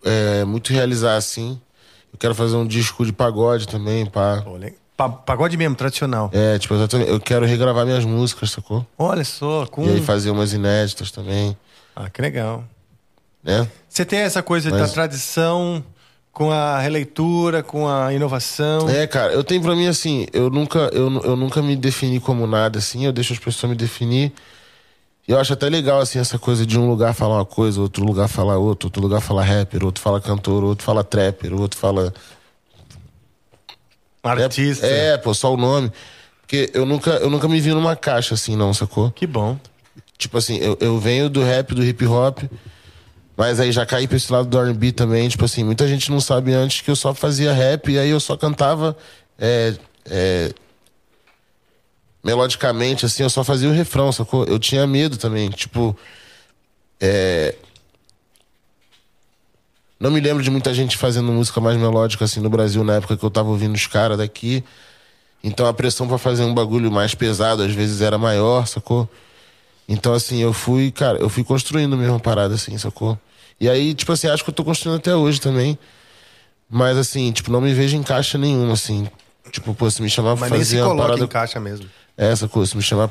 é, 0.04 0.44
muito 0.44 0.74
realizar, 0.74 1.16
assim. 1.18 1.62
Eu 2.12 2.18
quero 2.18 2.34
fazer 2.34 2.56
um 2.56 2.66
disco 2.66 3.06
de 3.06 3.14
pagode 3.14 3.68
também, 3.68 4.08
pá. 4.08 4.44
Le- 4.60 4.74
pa- 4.98 5.08
Pagode 5.10 5.56
mesmo, 5.56 5.76
tradicional. 5.76 6.32
É, 6.34 6.58
tipo, 6.58 6.74
exatamente. 6.74 7.12
Eu 7.12 7.20
quero 7.20 7.46
regravar 7.46 7.86
minhas 7.86 8.04
músicas, 8.06 8.50
sacou? 8.50 8.84
Olha 8.98 9.24
só, 9.24 9.68
com. 9.68 9.86
E 9.86 9.90
aí 9.90 10.02
fazer 10.02 10.32
umas 10.32 10.52
inéditas 10.52 11.12
também, 11.12 11.56
Ah, 11.96 12.10
que 12.10 12.22
legal. 12.24 12.64
Né? 13.48 13.68
Você 13.90 14.06
tem 14.06 14.20
essa 14.20 14.44
coisa 14.44 14.70
da 14.70 14.78
Mas- 14.80 14.92
tradição 14.92 15.84
com 16.32 16.52
a 16.52 16.78
releitura, 16.80 17.64
com 17.64 17.88
a 17.90 18.14
inovação. 18.14 18.88
É, 18.88 19.08
cara, 19.08 19.34
eu 19.34 19.44
tenho 19.44 19.62
pra 19.62 19.76
mim 19.76 19.88
assim, 19.88 20.28
eu 20.32 20.52
nunca, 20.52 20.78
eu, 20.94 21.10
eu 21.24 21.36
nunca 21.36 21.64
me 21.64 21.76
defini 21.76 22.20
como 22.20 22.46
nada, 22.46 22.78
assim, 22.78 23.06
eu 23.06 23.12
deixo 23.12 23.34
as 23.34 23.40
pessoas 23.40 23.72
me 23.72 23.76
definir. 23.76 24.32
E 25.28 25.32
eu 25.32 25.40
acho 25.40 25.52
até 25.54 25.68
legal, 25.68 26.00
assim, 26.00 26.20
essa 26.20 26.38
coisa 26.38 26.66
de 26.66 26.78
um 26.78 26.88
lugar 26.88 27.14
falar 27.16 27.38
uma 27.38 27.46
coisa, 27.46 27.82
outro 27.82 28.06
lugar 28.06 28.28
falar 28.28 28.58
outra, 28.58 28.86
outro 28.88 29.02
lugar 29.02 29.20
falar 29.20 29.44
rapper, 29.44 29.84
outro 29.84 30.02
fala 30.02 30.22
cantor, 30.22 30.64
outro 30.64 30.86
fala 30.86 31.04
trapper, 31.04 31.54
outro 31.54 31.80
fala. 31.80 32.14
Artista. 34.24 34.86
É, 34.86 35.14
é, 35.14 35.18
pô, 35.18 35.34
só 35.34 35.54
o 35.54 35.58
nome. 35.58 35.92
Porque 36.42 36.70
eu 36.74 36.86
nunca, 36.86 37.12
eu 37.12 37.30
nunca 37.30 37.48
me 37.48 37.60
vi 37.60 37.72
numa 37.72 37.96
caixa 37.96 38.36
assim, 38.36 38.56
não, 38.56 38.74
sacou? 38.74 39.10
Que 39.12 39.26
bom. 39.26 39.58
Tipo 40.18 40.38
assim, 40.38 40.58
eu, 40.58 40.78
eu 40.80 41.00
venho 41.00 41.30
do 41.30 41.44
rap, 41.44 41.74
do 41.74 41.84
hip 41.84 42.06
hop, 42.06 42.40
mas 43.38 43.60
aí 43.60 43.72
já 43.72 43.86
caí 43.86 44.08
pra 44.08 44.18
esse 44.18 44.34
lado 44.34 44.50
do 44.50 44.60
R&B 44.60 44.92
também. 44.92 45.30
Tipo 45.30 45.46
assim, 45.46 45.64
muita 45.64 45.88
gente 45.88 46.10
não 46.10 46.20
sabe 46.20 46.54
antes 46.54 46.82
que 46.82 46.90
eu 46.90 46.96
só 46.96 47.14
fazia 47.14 47.54
rap 47.54 47.92
e 47.92 48.00
aí 48.00 48.10
eu 48.10 48.20
só 48.20 48.36
cantava 48.36 48.98
é, 49.38 49.76
é, 50.10 50.52
melodicamente, 52.24 53.06
assim, 53.06 53.22
eu 53.22 53.30
só 53.30 53.44
fazia 53.44 53.70
o 53.70 53.72
refrão, 53.72 54.12
sacou? 54.12 54.44
Eu 54.46 54.58
tinha 54.58 54.88
medo 54.88 55.18
também, 55.18 55.52
tipo... 55.52 55.96
É... 57.00 57.54
Não 60.00 60.10
me 60.10 60.20
lembro 60.20 60.42
de 60.44 60.50
muita 60.50 60.74
gente 60.74 60.98
fazendo 60.98 61.32
música 61.32 61.62
mais 61.62 61.78
melódica 61.78 62.26
assim 62.26 62.40
no 62.40 62.50
Brasil 62.50 62.84
na 62.84 62.96
época 62.96 63.18
que 63.18 63.24
eu 63.24 63.32
tava 63.32 63.50
ouvindo 63.50 63.76
os 63.76 63.86
caras 63.86 64.18
daqui. 64.18 64.64
Então 65.44 65.68
a 65.68 65.74
pressão 65.74 66.08
pra 66.08 66.18
fazer 66.18 66.44
um 66.44 66.54
bagulho 66.54 66.92
mais 66.92 67.14
pesado 67.14 67.64
às 67.64 67.72
vezes 67.72 68.02
era 68.02 68.18
maior, 68.18 68.68
sacou? 68.68 69.10
Então, 69.88 70.14
assim, 70.14 70.42
eu 70.42 70.52
fui, 70.52 70.92
cara, 70.92 71.18
eu 71.18 71.30
fui 71.30 71.44
construindo 71.44 71.96
mesmo 71.96 72.16
a 72.16 72.20
parada, 72.20 72.56
assim, 72.56 72.78
sacou? 72.78 73.18
E 73.60 73.70
aí, 73.70 73.94
tipo 73.94 74.12
assim, 74.12 74.28
acho 74.28 74.44
que 74.44 74.50
eu 74.50 74.54
tô 74.54 74.64
construindo 74.64 74.98
até 74.98 75.16
hoje 75.16 75.40
também. 75.40 75.78
Mas, 76.70 76.98
assim, 76.98 77.32
tipo, 77.32 77.50
não 77.52 77.62
me 77.62 77.74
vejo 77.74 77.96
em 77.96 78.04
caixa 78.04 78.38
nenhuma, 78.38 78.74
assim. 78.74 79.08
Tipo, 79.52 79.74
pô, 79.74 79.90
se 79.90 80.02
me 80.02 80.10
chamar 80.10 80.32
pra 80.36 80.42
Mas 80.42 80.52
nem 80.52 80.64
se 80.64 80.72
fazer 80.72 80.84
coloca 80.84 81.02
parada. 81.04 81.24
em 81.24 81.28
caixa 81.28 81.60
mesmo. 81.60 81.90
Essa 82.18 82.48
coisa, 82.48 82.72
se 82.72 82.78
me 82.78 82.84
chamar 82.84 83.10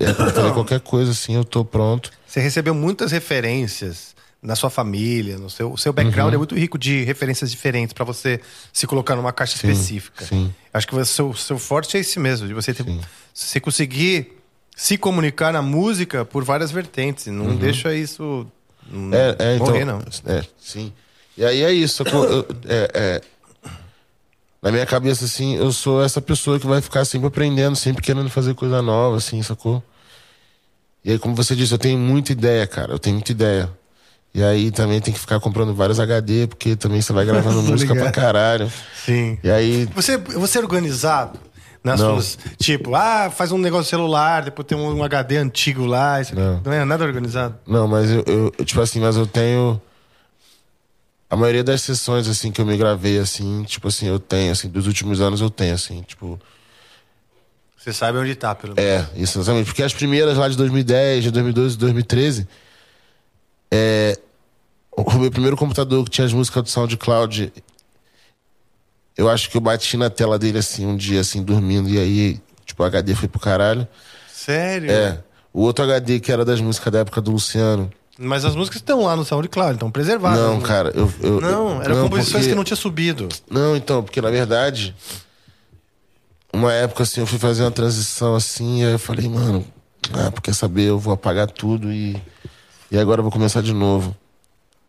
é, 0.00 0.12
pra 0.12 0.30
fazer 0.30 0.52
qualquer 0.52 0.80
coisa, 0.80 1.12
assim, 1.12 1.34
eu 1.34 1.44
tô 1.44 1.64
pronto. 1.64 2.10
Você 2.26 2.40
recebeu 2.40 2.74
muitas 2.74 3.12
referências 3.12 4.14
na 4.42 4.56
sua 4.56 4.70
família, 4.70 5.38
no 5.38 5.50
seu, 5.50 5.70
o 5.72 5.78
seu 5.78 5.92
background 5.92 6.32
é 6.32 6.36
muito 6.38 6.54
rico 6.54 6.78
de 6.78 7.04
referências 7.04 7.50
diferentes 7.50 7.92
pra 7.92 8.04
você 8.04 8.40
se 8.72 8.86
colocar 8.86 9.14
numa 9.14 9.32
caixa 9.32 9.54
específica. 9.54 10.24
sim. 10.24 10.52
Acho 10.72 10.86
que 10.86 10.96
o 10.96 11.04
seu, 11.04 11.34
seu 11.34 11.58
forte 11.58 11.96
é 11.96 12.00
esse 12.00 12.18
mesmo, 12.18 12.48
de 12.48 12.54
você 12.54 12.72
ter, 12.72 12.86
você 13.34 13.60
conseguir 13.60 14.39
se 14.82 14.96
comunicar 14.96 15.52
na 15.52 15.60
música 15.60 16.24
por 16.24 16.42
várias 16.42 16.70
vertentes. 16.70 17.26
Não 17.26 17.54
deixa 17.54 17.94
isso 17.94 18.46
É, 19.12 19.36
é, 19.38 19.54
então. 19.56 19.66
morrer, 19.66 19.84
não. 19.84 19.98
É, 20.24 20.42
sim. 20.58 20.90
E 21.36 21.44
aí 21.44 21.62
é 21.62 21.70
isso. 21.70 22.02
sacou? 22.02 22.24
Eu- 22.24 22.46
é, 22.66 22.90
é, 22.94 23.20
na 24.62 24.72
minha 24.72 24.86
cabeça, 24.86 25.26
assim, 25.26 25.54
eu 25.56 25.70
sou 25.70 26.02
essa 26.02 26.20
pessoa 26.22 26.58
que 26.58 26.66
vai 26.66 26.80
ficar 26.80 27.04
sempre 27.04 27.28
aprendendo, 27.28 27.76
sempre 27.76 28.02
querendo 28.02 28.30
fazer 28.30 28.54
coisa 28.54 28.80
nova, 28.80 29.18
assim, 29.18 29.42
sacou? 29.42 29.82
E 31.04 31.12
aí, 31.12 31.18
como 31.18 31.34
você 31.34 31.54
disse, 31.54 31.74
eu 31.74 31.78
tenho 31.78 31.98
muita 31.98 32.32
ideia, 32.32 32.66
cara. 32.66 32.92
Eu 32.92 32.98
tenho 32.98 33.16
muita 33.16 33.32
ideia. 33.32 33.70
E 34.32 34.42
aí 34.42 34.70
também 34.70 34.98
tem 35.00 35.12
que 35.12 35.20
ficar 35.20 35.40
comprando 35.40 35.74
vários 35.74 36.00
HD, 36.00 36.46
porque 36.46 36.74
também 36.74 37.02
você 37.02 37.12
vai 37.12 37.26
gravando 37.26 37.60
música 37.70 37.92
pra 37.94 38.04
ligado. 38.04 38.14
caralho. 38.14 38.72
Sim. 39.04 39.38
E 39.44 39.50
aí. 39.50 39.86
Você, 39.94 40.16
você 40.16 40.56
é 40.58 40.62
organizado? 40.62 41.38
Nas 41.82 41.98
Não. 42.00 42.10
suas. 42.20 42.38
Tipo, 42.58 42.94
ah, 42.94 43.30
faz 43.30 43.52
um 43.52 43.58
negócio 43.58 43.88
celular, 43.88 44.42
depois 44.42 44.66
tem 44.66 44.76
um 44.76 45.02
HD 45.02 45.38
antigo 45.38 45.86
lá. 45.86 46.20
Isso. 46.20 46.34
Não. 46.34 46.60
não 46.64 46.72
é 46.72 46.84
nada 46.84 47.04
organizado. 47.04 47.58
Não, 47.66 47.88
mas 47.88 48.10
eu, 48.10 48.22
eu- 48.26 48.64
tipo 48.64 48.80
assim, 48.80 49.00
mas 49.00 49.16
eu 49.16 49.26
tenho. 49.26 49.80
A 51.30 51.36
maioria 51.36 51.62
das 51.64 51.80
sessões, 51.82 52.26
assim, 52.28 52.50
que 52.50 52.60
eu 52.60 52.66
me 52.66 52.76
gravei, 52.76 53.18
assim, 53.18 53.62
tipo 53.62 53.86
assim, 53.88 54.06
eu 54.08 54.18
tenho, 54.18 54.50
assim, 54.52 54.68
dos 54.68 54.86
últimos 54.88 55.20
anos 55.20 55.40
eu 55.40 55.48
tenho, 55.48 55.74
assim, 55.74 56.02
tipo. 56.02 56.38
Você 57.78 57.92
sabe 57.94 58.18
onde 58.18 58.34
tá, 58.34 58.54
pelo 58.54 58.74
menos. 58.74 58.90
É, 58.90 59.08
isso 59.16 59.38
exatamente. 59.38 59.64
Porque 59.66 59.82
as 59.82 59.94
primeiras 59.94 60.36
lá 60.36 60.48
de 60.48 60.56
2010, 60.56 61.24
de 61.24 61.30
2012, 61.30 61.78
2013, 61.78 62.46
é, 63.70 64.18
o 64.92 65.10
meu 65.18 65.30
primeiro 65.30 65.56
computador 65.56 66.04
que 66.04 66.10
tinha 66.10 66.26
as 66.26 66.32
músicas 66.32 66.62
do 66.64 66.68
SoundCloud, 66.68 67.50
eu 69.20 69.28
acho 69.28 69.50
que 69.50 69.56
eu 69.56 69.60
bati 69.60 69.96
na 69.96 70.08
tela 70.08 70.38
dele 70.38 70.58
assim 70.58 70.86
um 70.86 70.96
dia, 70.96 71.20
assim, 71.20 71.42
dormindo, 71.42 71.88
e 71.90 71.98
aí, 71.98 72.40
tipo, 72.64 72.82
o 72.82 72.86
HD 72.86 73.14
foi 73.14 73.28
pro 73.28 73.38
caralho. 73.38 73.86
Sério? 74.32 74.90
É. 74.90 75.18
O 75.52 75.60
outro 75.62 75.84
HD 75.84 76.20
que 76.20 76.32
era 76.32 76.44
das 76.44 76.60
músicas 76.60 76.90
da 76.92 77.00
época 77.00 77.20
do 77.20 77.30
Luciano. 77.32 77.90
Mas 78.18 78.44
as 78.44 78.54
músicas 78.54 78.80
estão 78.80 79.02
lá 79.04 79.14
no 79.16 79.24
SoundCloud, 79.24 79.74
estão 79.74 79.90
preservadas. 79.90 80.38
não, 80.40 80.60
cara, 80.60 80.90
eu. 80.94 81.12
eu 81.22 81.40
Não, 81.40 81.82
eram 81.82 82.02
composições 82.02 82.32
porque- 82.44 82.48
que 82.48 82.54
não 82.54 82.64
tinha 82.64 82.76
subido. 82.76 83.28
Não, 83.50 83.76
então, 83.76 84.02
porque 84.02 84.20
na 84.22 84.30
verdade, 84.30 84.94
uma 86.52 86.72
época 86.72 87.02
assim, 87.02 87.20
eu 87.20 87.26
fui 87.26 87.38
fazer 87.38 87.62
uma 87.62 87.70
transição 87.70 88.34
assim, 88.34 88.80
e 88.80 88.84
aí 88.86 88.92
eu 88.92 88.98
falei, 88.98 89.28
mano, 89.28 89.64
ah, 90.14 90.30
porque 90.30 90.52
saber, 90.52 90.84
eu 90.84 90.98
vou 90.98 91.12
apagar 91.12 91.46
tudo 91.50 91.92
e, 91.92 92.20
e 92.90 92.98
agora 92.98 93.20
eu 93.20 93.22
vou 93.22 93.32
começar 93.32 93.62
de 93.62 93.72
novo. 93.72 94.16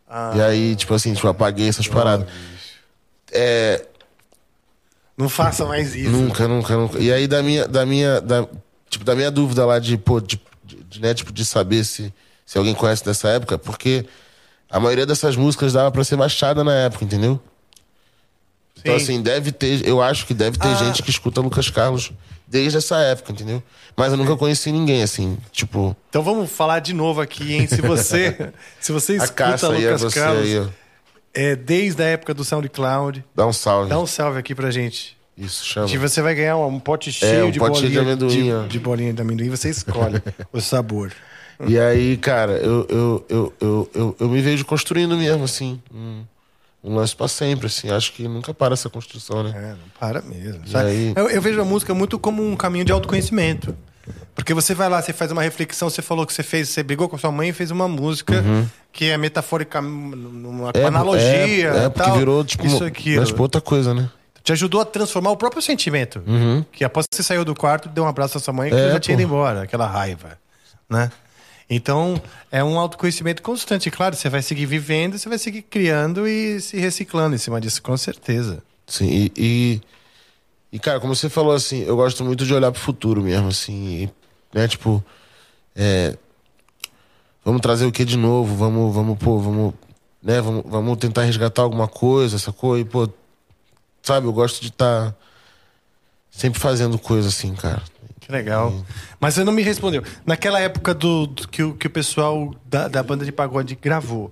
Ah. 0.10 0.34
E 0.36 0.42
aí, 0.42 0.76
tipo 0.76 0.94
assim, 0.94 1.14
tipo, 1.14 1.28
eu 1.28 1.32
apaguei 1.32 1.68
essas 1.70 1.88
paradas. 1.88 2.28
É, 3.32 3.86
Não 5.22 5.30
faça 5.30 5.66
mais 5.66 5.94
isso. 5.96 6.10
nunca, 6.10 6.48
nunca, 6.48 6.76
nunca. 6.76 7.00
E 7.00 7.12
aí 7.14 7.28
da 7.28 7.44
minha, 7.44 7.68
da 7.68 7.86
minha, 7.86 8.20
da, 8.20 8.48
tipo, 8.90 9.06
da 9.06 9.16
minha 9.16 9.30
dúvida 9.30 9.66
lá 9.66 9.78
de, 9.80 9.98
pô, 9.98 10.20
de, 10.20 10.42
de, 10.90 11.00
né, 11.00 11.14
tipo, 11.14 11.32
de 11.32 11.46
saber 11.46 11.84
se, 11.84 12.12
se 12.46 12.58
alguém 12.58 12.74
conhece 12.74 13.06
dessa 13.06 13.30
época, 13.30 13.58
porque 13.58 14.06
a 14.70 14.80
maioria 14.80 15.06
dessas 15.06 15.36
músicas 15.36 15.74
dava 15.74 15.92
pra 15.92 16.04
ser 16.04 16.16
baixada 16.16 16.64
na 16.64 16.74
época, 16.74 17.06
entendeu? 17.06 17.40
Então, 18.80 18.98
Sim. 18.98 19.04
assim, 19.04 19.22
deve 19.22 19.52
ter. 19.52 19.88
Eu 19.88 20.02
acho 20.02 20.26
que 20.26 20.34
deve 20.34 20.58
ter 20.58 20.68
Ah. 20.70 20.76
gente 20.76 21.04
que 21.04 21.10
escuta 21.12 21.40
Lucas 21.40 21.70
Carlos 21.70 22.12
desde 22.48 22.78
essa 22.80 22.98
época, 22.98 23.32
entendeu? 23.32 23.62
Mas 23.96 24.12
eu 24.12 24.18
nunca 24.18 24.36
conheci 24.36 24.72
ninguém, 24.72 25.04
assim, 25.04 25.38
tipo. 25.52 25.96
Então 26.10 26.24
vamos 26.24 26.50
falar 26.52 26.80
de 26.80 26.94
novo 26.94 27.22
aqui, 27.22 27.54
hein? 27.54 27.68
Se 27.68 27.80
você, 27.82 28.52
se 28.82 28.92
você 28.92 29.18
escuta 29.18 29.72
aí 29.72 29.86
é 29.86 29.92
Lucas 29.92 30.02
você 30.02 30.20
Carlos 30.20 30.44
aí, 30.46 30.60
ó. 30.60 30.81
É, 31.34 31.56
desde 31.56 32.02
a 32.04 32.06
época 32.06 32.34
do 32.34 32.44
SoundCloud, 32.44 33.24
Dá 33.36 33.46
um 33.48 33.54
salve. 33.54 33.90
dá 33.90 34.00
um 34.00 34.06
salve 34.08 34.40
aqui 34.40 34.54
pra 34.56 34.72
gente. 34.72 35.18
Isso, 35.38 35.66
chama. 35.66 35.88
Que 35.88 35.98
você 35.98 36.22
vai 36.22 36.36
ganhar 36.36 36.58
um 36.58 36.80
pote 36.80 37.12
cheio 37.12 37.48
um 37.48 37.52
de 37.52 37.60
pote 37.60 37.80
cheio 37.80 37.92
de 37.92 37.98
bolinha 37.98 38.14
amendoim, 38.14 38.64
de, 38.64 38.68
de 38.70 38.80
bolinha 38.80 39.14
de 39.14 39.22
amendoim. 39.22 39.50
Você 39.50 39.70
escolhe 39.70 40.22
o 40.52 40.60
sabor. 40.62 41.12
E 41.68 41.80
aí, 41.80 42.18
cara, 42.18 42.54
eu, 42.54 42.86
eu, 42.90 43.26
eu, 43.30 43.54
eu, 43.62 43.90
eu, 43.94 44.16
eu 44.20 44.30
me 44.30 44.42
vejo 44.42 44.66
construindo 44.66 45.16
mesmo, 45.16 45.44
assim. 45.44 45.82
Um, 45.94 46.24
um 46.84 46.96
lance 46.96 47.16
pra 47.16 47.28
sempre, 47.28 47.68
assim. 47.68 47.90
Acho 47.90 48.12
que 48.14 48.28
nunca 48.28 48.54
para 48.54 48.74
essa 48.74 48.90
construção, 48.90 49.44
né? 49.44 49.54
É, 49.56 49.70
não 49.72 49.90
para 50.00 50.22
mesmo. 50.22 50.62
E 50.66 50.70
sabe? 50.70 50.90
aí? 50.90 51.14
Eu, 51.16 51.30
eu 51.30 51.42
vejo 51.42 51.62
a 51.62 51.66
música 51.66 51.94
muito 51.94 52.18
como 52.20 52.44
um 52.46 52.56
caminho 52.56 52.84
de 52.84 52.92
autoconhecimento. 52.92 53.76
Porque 54.34 54.54
você 54.54 54.74
vai 54.74 54.90
lá, 54.90 55.02
você 55.02 55.14
faz 55.14 55.32
uma 55.32 55.42
reflexão, 55.44 55.90
você 55.90 56.02
falou 56.02 56.26
que 56.26 56.34
você 56.34 56.42
fez, 56.44 56.70
você 56.70 56.82
brigou 56.82 57.08
com 57.08 57.18
sua 57.18 57.32
mãe 57.32 57.50
e 57.50 57.54
fez 57.54 57.70
uma 57.72 57.88
música 57.88 58.44
que 58.92 59.06
é 59.06 59.18
metafórica, 59.18 59.80
Uhum. 59.80 60.70
É, 60.74 60.86
analogia. 60.86 61.70
É, 61.70 61.86
é 61.86 61.90
porque 61.90 62.10
tal, 62.10 62.18
virou, 62.18 62.44
tipo, 62.44 62.66
isso 62.66 62.78
uma- 62.78 62.88
aqui. 62.88 63.16
mas 63.18 63.32
pra 63.32 63.42
outra 63.44 63.62
coisa, 63.62 63.94
né? 63.94 64.10
Te 64.44 64.52
ajudou 64.54 64.82
a 64.82 64.86
transformar 64.86 65.30
o 65.32 65.38
próprio 65.38 65.62
sentimento. 65.62 66.24
Que 66.72 66.84
após 66.84 67.06
que 67.10 67.16
você 67.16 67.22
saiu 67.22 67.46
do 67.46 67.54
quarto, 67.54 67.88
deu 67.90 68.04
um 68.04 68.08
abraço 68.08 68.38
à 68.38 68.42
sua 68.42 68.54
mãe 68.54 68.70
que 68.72 68.76
Uhum. 68.76 68.82
É, 68.88 68.92
já 68.94 69.00
tinha 69.00 69.16
pô. 69.16 69.22
ido 69.22 69.32
embora, 69.32 69.62
aquela 69.64 69.86
raiva. 69.86 70.38
Né? 70.90 71.12
Então, 71.70 72.20
é 72.52 72.64
um 72.64 72.78
autoconhecimento 72.80 73.42
constante. 73.42 73.90
Claro, 73.92 74.16
você 74.16 74.28
vai 74.30 74.42
seguir 74.42 74.66
vivendo, 74.66 75.18
você 75.18 75.30
vai 75.30 75.38
seguir 75.38 75.62
criando 75.62 76.28
e 76.28 76.60
se 76.60 76.78
reciclando 76.78 77.36
em 77.36 77.38
cima 77.38 77.62
disso, 77.62 77.82
com 77.82 77.96
certeza. 77.96 78.62
Sim, 78.88 79.08
e, 79.10 79.32
e, 79.38 79.82
e, 80.72 80.80
cara, 80.80 81.00
como 81.00 81.16
você 81.16 81.30
falou, 81.30 81.54
assim, 81.54 81.84
eu 81.84 81.96
gosto 81.96 82.24
muito 82.24 82.46
de 82.46 82.54
olhar 82.54 82.72
pro 82.72 82.80
futuro 82.80 83.22
mesmo, 83.22 83.50
assim, 83.50 84.10
né, 84.54 84.68
tipo, 84.68 85.04
é, 85.76 86.18
vamos 87.44 87.62
trazer 87.62 87.86
o 87.86 87.92
que 87.92 88.06
de 88.06 88.18
novo, 88.18 88.56
vamos, 88.56 88.94
vamos, 88.94 89.18
pô, 89.20 89.38
vamos, 89.40 89.74
né, 90.24 90.40
vamos, 90.40 90.64
vamos 90.66 90.98
tentar 90.98 91.24
resgatar 91.24 91.64
alguma 91.64 91.88
coisa, 91.88 92.40
sacou? 92.40 92.80
E, 92.80 92.86
pô, 92.86 93.10
sabe, 94.02 94.28
eu 94.28 94.34
gosto 94.34 94.62
de 94.62 94.70
estar 94.70 95.16
sempre 96.30 96.60
fazendo 96.60 96.98
coisa 96.98 97.28
assim, 97.28 97.54
cara. 97.54 97.84
Que 98.32 98.38
legal. 98.38 98.74
Mas 99.20 99.34
você 99.34 99.44
não 99.44 99.52
me 99.52 99.62
respondeu. 99.62 100.02
Naquela 100.26 100.60
época 100.60 100.94
do, 100.94 101.28
do- 101.28 101.48
que, 101.50 101.62
o, 101.62 101.74
que 101.74 101.88
o 101.88 101.90
pessoal 101.90 102.56
da, 102.66 102.88
da 102.88 103.04
banda 103.04 103.26
de 103.26 103.32
pagode 103.32 103.76
gravou, 103.76 104.32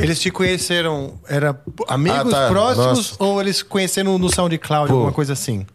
eles 0.00 0.20
te 0.20 0.30
conheceram, 0.30 1.14
era 1.26 1.58
amigos 1.88 2.32
Ah, 2.34 2.42
tá. 2.42 2.48
próximos 2.50 3.10
Nossa. 3.12 3.16
ou 3.24 3.40
eles 3.40 3.62
conheceram 3.62 4.18
no 4.18 4.28
SoundCloud, 4.32 4.88
Pô. 4.88 4.94
alguma 4.94 5.12
coisa 5.12 5.32
assim? 5.32 5.66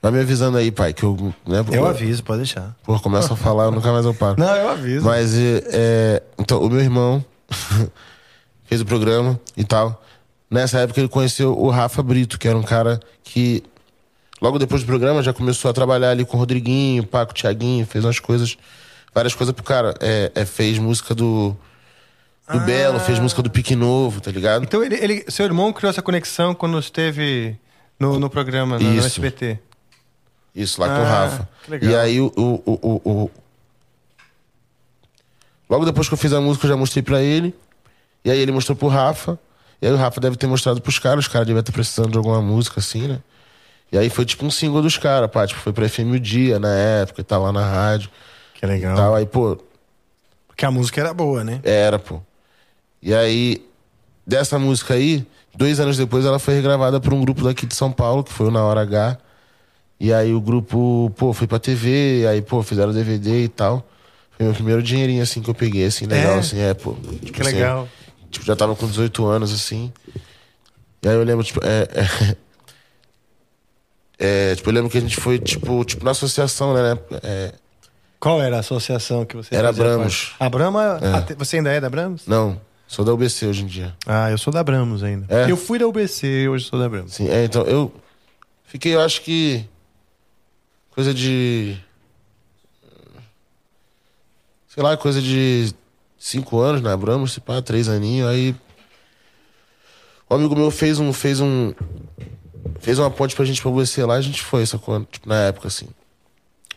Vai 0.00 0.12
me 0.12 0.20
avisando 0.20 0.58
aí, 0.58 0.70
pai, 0.70 0.92
que 0.92 1.02
eu, 1.02 1.34
né, 1.46 1.64
Eu 1.72 1.86
aviso, 1.86 2.22
pode 2.22 2.38
deixar. 2.38 2.76
Pô, 2.84 2.98
começa 3.00 3.32
a 3.32 3.36
falar, 3.36 3.64
eu 3.64 3.70
nunca 3.72 3.90
mais 3.90 4.04
eu 4.04 4.14
paro. 4.14 4.36
Não, 4.38 4.54
eu 4.54 4.68
aviso. 4.68 5.04
Mas, 5.04 5.34
é, 5.36 5.62
é, 5.72 6.22
então, 6.38 6.60
o 6.62 6.68
meu 6.70 6.80
irmão 6.80 7.24
fez 8.64 8.80
o 8.80 8.84
programa 8.84 9.40
e 9.56 9.64
tal. 9.64 10.02
Nessa 10.50 10.78
época 10.80 11.00
ele 11.00 11.08
conheceu 11.08 11.58
o 11.58 11.68
Rafa 11.70 12.02
Brito, 12.02 12.38
que 12.38 12.46
era 12.46 12.56
um 12.56 12.62
cara 12.62 13.00
que, 13.24 13.62
logo 14.44 14.58
depois 14.58 14.82
do 14.82 14.86
programa, 14.86 15.22
já 15.22 15.32
começou 15.32 15.70
a 15.70 15.74
trabalhar 15.74 16.10
ali 16.10 16.24
com 16.24 16.36
o 16.36 16.40
Rodriguinho, 16.40 17.04
Paco, 17.06 17.32
Thiaguinho, 17.32 17.86
fez 17.86 18.04
umas 18.04 18.18
coisas, 18.20 18.56
várias 19.14 19.34
coisas 19.34 19.54
pro 19.54 19.64
cara. 19.64 19.94
É, 20.00 20.30
é, 20.34 20.44
fez 20.44 20.78
música 20.78 21.14
do, 21.14 21.56
do 22.52 22.60
Belo, 22.60 23.00
fez 23.00 23.18
música 23.18 23.40
do 23.42 23.48
Pique 23.50 23.74
Novo, 23.74 24.20
tá 24.20 24.30
ligado? 24.30 24.62
Então, 24.64 24.84
ele, 24.84 24.96
ele- 24.96 25.24
seu 25.28 25.46
irmão 25.46 25.72
criou 25.72 25.88
essa 25.90 26.02
conexão 26.02 26.54
quando 26.54 26.78
esteve 26.78 27.56
no, 27.98 28.18
no 28.18 28.28
programa, 28.28 28.78
no, 28.78 28.92
no. 28.92 29.04
SBT. 29.04 29.58
Isso, 30.54 30.80
lá 30.80 30.88
com 30.88 31.00
o 31.02 31.04
Ah, 31.04 31.08
Rafa. 31.08 31.48
E 31.82 31.96
aí 31.96 32.20
o, 32.20 32.26
o, 32.36 32.62
o, 32.66 33.00
o- 33.04 33.10
o- 33.24 33.30
Logo 35.68 35.84
depois 35.84 36.06
que 36.06 36.14
eu 36.14 36.18
fiz 36.18 36.32
a 36.32 36.40
música, 36.40 36.66
eu 36.66 36.70
já 36.70 36.76
mostrei 36.76 37.02
pra 37.02 37.22
ele. 37.22 37.54
E 38.24 38.30
aí 38.30 38.38
ele 38.38 38.52
mostrou 38.52 38.76
pro 38.76 38.88
Rafa. 38.88 39.38
E 39.80 39.86
aí 39.86 39.92
o 39.92 39.96
Rafa 39.96 40.20
deve 40.20 40.36
ter 40.36 40.46
mostrado 40.46 40.80
pros 40.80 40.98
caras. 40.98 41.24
Os 41.24 41.28
caras 41.32 41.46
devem 41.46 41.60
estar 41.60 41.72
precisando 41.72 42.10
de 42.12 42.18
alguma 42.18 42.40
música, 42.40 42.80
assim, 42.80 43.08
né? 43.08 43.18
E 43.94 43.98
aí 43.98 44.10
foi 44.10 44.24
tipo 44.24 44.44
um 44.44 44.50
single 44.50 44.82
dos 44.82 44.98
caras, 44.98 45.30
pá. 45.30 45.46
Tipo, 45.46 45.60
foi 45.60 45.72
pra 45.72 45.88
FM 45.88 46.14
o 46.14 46.18
Dia 46.18 46.58
na 46.58 46.74
época 46.74 47.20
e 47.20 47.24
tal, 47.24 47.44
lá 47.44 47.52
na 47.52 47.64
rádio. 47.64 48.10
Que 48.54 48.66
legal. 48.66 48.96
Tal. 48.96 49.14
Aí, 49.14 49.24
pô, 49.24 49.56
Porque 50.48 50.66
a 50.66 50.70
música 50.72 51.00
era 51.00 51.14
boa, 51.14 51.44
né? 51.44 51.60
era, 51.62 51.96
pô. 51.96 52.20
E 53.00 53.14
aí, 53.14 53.64
dessa 54.26 54.58
música 54.58 54.94
aí, 54.94 55.24
dois 55.54 55.78
anos 55.78 55.96
depois 55.96 56.24
ela 56.24 56.40
foi 56.40 56.54
regravada 56.54 56.98
por 56.98 57.14
um 57.14 57.20
grupo 57.20 57.44
daqui 57.44 57.66
de 57.66 57.74
São 57.76 57.92
Paulo, 57.92 58.24
que 58.24 58.32
foi 58.32 58.48
o 58.48 58.50
Na 58.50 58.64
Hora 58.64 58.80
H. 58.80 59.16
E 60.00 60.12
aí 60.12 60.34
o 60.34 60.40
grupo, 60.40 61.12
pô, 61.16 61.32
foi 61.32 61.46
pra 61.46 61.60
TV, 61.60 62.26
aí, 62.28 62.42
pô, 62.42 62.64
fizeram 62.64 62.92
DVD 62.92 63.44
e 63.44 63.48
tal. 63.48 63.88
Foi 64.32 64.44
meu 64.44 64.54
primeiro 64.56 64.82
dinheirinho, 64.82 65.22
assim, 65.22 65.40
que 65.40 65.48
eu 65.48 65.54
peguei, 65.54 65.86
assim, 65.86 66.06
legal, 66.06 66.32
É? 66.34 66.38
assim, 66.40 66.58
é, 66.58 66.74
pô. 66.74 66.94
Tipo 66.94 67.32
Que 67.32 67.42
assim, 67.42 67.52
legal. 67.54 67.88
tipo, 68.28 68.44
já 68.44 68.56
tava 68.56 68.74
com 68.74 68.88
18 68.88 69.24
anos, 69.24 69.52
assim. 69.54 69.92
E 71.00 71.08
aí 71.08 71.14
eu 71.14 71.22
lembro, 71.22 71.44
tipo, 71.44 71.60
é... 71.64 71.82
é... 71.94 72.36
é, 74.18 74.54
tipo, 74.54 74.68
eu 74.70 74.74
lembro 74.74 74.90
que 74.90 74.98
a 74.98 75.00
gente 75.00 75.16
foi, 75.16 75.38
tipo, 75.38 75.84
tipo 75.84 76.04
na 76.04 76.12
associação, 76.12 76.72
né? 76.74 76.98
É, 77.22 77.52
Qual 78.20 78.40
era 78.40 78.56
a 78.56 78.60
associação 78.60 79.24
que 79.24 79.36
você 79.36 79.54
Era 79.54 79.68
Abramos. 79.68 80.32
A 80.40 80.48
Brahma, 80.48 80.98
É. 81.02 81.12
até- 81.14 81.34
você 81.34 81.56
ainda 81.58 81.70
é 81.72 81.80
da 81.80 81.90
Brahms? 81.90 82.26
não, 82.26 82.60
sou 82.86 83.04
da 83.04 83.12
UBC 83.12 83.46
hoje 83.46 83.62
em 83.62 83.66
dia. 83.66 83.94
Ah, 84.06 84.30
eu 84.30 84.38
sou 84.38 84.52
da 84.52 84.62
Brahms 84.64 85.02
ainda. 85.02 85.26
É? 85.28 85.50
Eu 85.50 85.56
fui 85.56 85.78
da 85.78 85.86
UBC, 85.86 86.48
hoje 86.48 86.64
sou 86.66 86.78
da 86.78 86.88
Brahms. 86.88 87.12
Sim, 87.14 87.28
é, 87.28 87.44
então, 87.44 87.62
eu 87.64 87.92
fiquei, 88.64 88.94
eu 88.94 89.00
acho 89.00 89.20
que. 89.22 89.64
Coisa 90.90 91.12
de. 91.12 91.76
Sei 94.68 94.82
lá, 94.82 94.96
coisa 94.96 95.20
de 95.20 95.72
cinco 96.18 96.58
anos 96.60 96.80
na 96.80 96.92
Abramos, 96.92 97.32
se 97.32 97.40
pá, 97.40 97.60
três 97.62 97.88
aninhos, 97.88 98.28
aí. 98.28 98.54
Um 100.30 100.36
amigo 100.36 100.56
meu 100.56 100.70
fez 100.70 100.98
um. 100.98 101.12
fez 101.12 101.40
um. 101.40 101.72
Fez 102.80 102.98
uma 102.98 103.10
ponte 103.10 103.34
pra 103.34 103.44
gente 103.44 103.60
pra 103.62 103.70
você 103.70 104.04
lá, 104.04 104.14
a 104.14 104.20
gente 104.20 104.42
foi, 104.42 104.64
sacou? 104.66 105.04
Tipo, 105.04 105.28
na 105.28 105.36
época, 105.36 105.68
assim. 105.68 105.88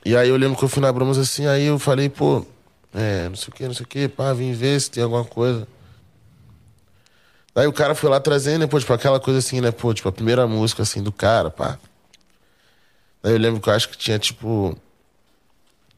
E 0.05 0.15
aí 0.15 0.29
eu 0.29 0.37
lembro 0.37 0.57
que 0.57 0.63
eu 0.63 0.69
fui 0.69 0.81
na 0.81 0.87
Abramos 0.89 1.17
assim, 1.17 1.47
aí 1.47 1.65
eu 1.65 1.77
falei, 1.77 2.07
pô, 2.09 2.45
é, 2.93 3.27
não 3.27 3.35
sei 3.35 3.49
o 3.49 3.51
que, 3.51 3.65
não 3.67 3.73
sei 3.73 3.85
o 3.85 3.87
que, 3.87 4.07
pá, 4.07 4.31
vim 4.33 4.53
ver 4.53 4.79
se 4.79 4.89
tem 4.89 5.03
alguma 5.03 5.25
coisa. 5.25 5.67
Aí 7.55 7.65
o 7.67 7.73
cara 7.73 7.95
foi 7.95 8.09
lá 8.09 8.19
trazendo, 8.19 8.59
né, 8.61 8.67
pô, 8.67 8.79
tipo, 8.79 8.93
aquela 8.93 9.19
coisa 9.19 9.39
assim, 9.39 9.59
né, 9.59 9.71
pô, 9.71 9.93
tipo, 9.93 10.07
a 10.07 10.11
primeira 10.11 10.47
música, 10.47 10.83
assim, 10.83 11.01
do 11.01 11.11
cara, 11.11 11.49
pá. 11.49 11.77
Aí 13.23 13.31
eu 13.33 13.37
lembro 13.37 13.59
que 13.59 13.67
eu 13.67 13.73
acho 13.73 13.89
que 13.89 13.97
tinha, 13.97 14.17
tipo, 14.19 14.77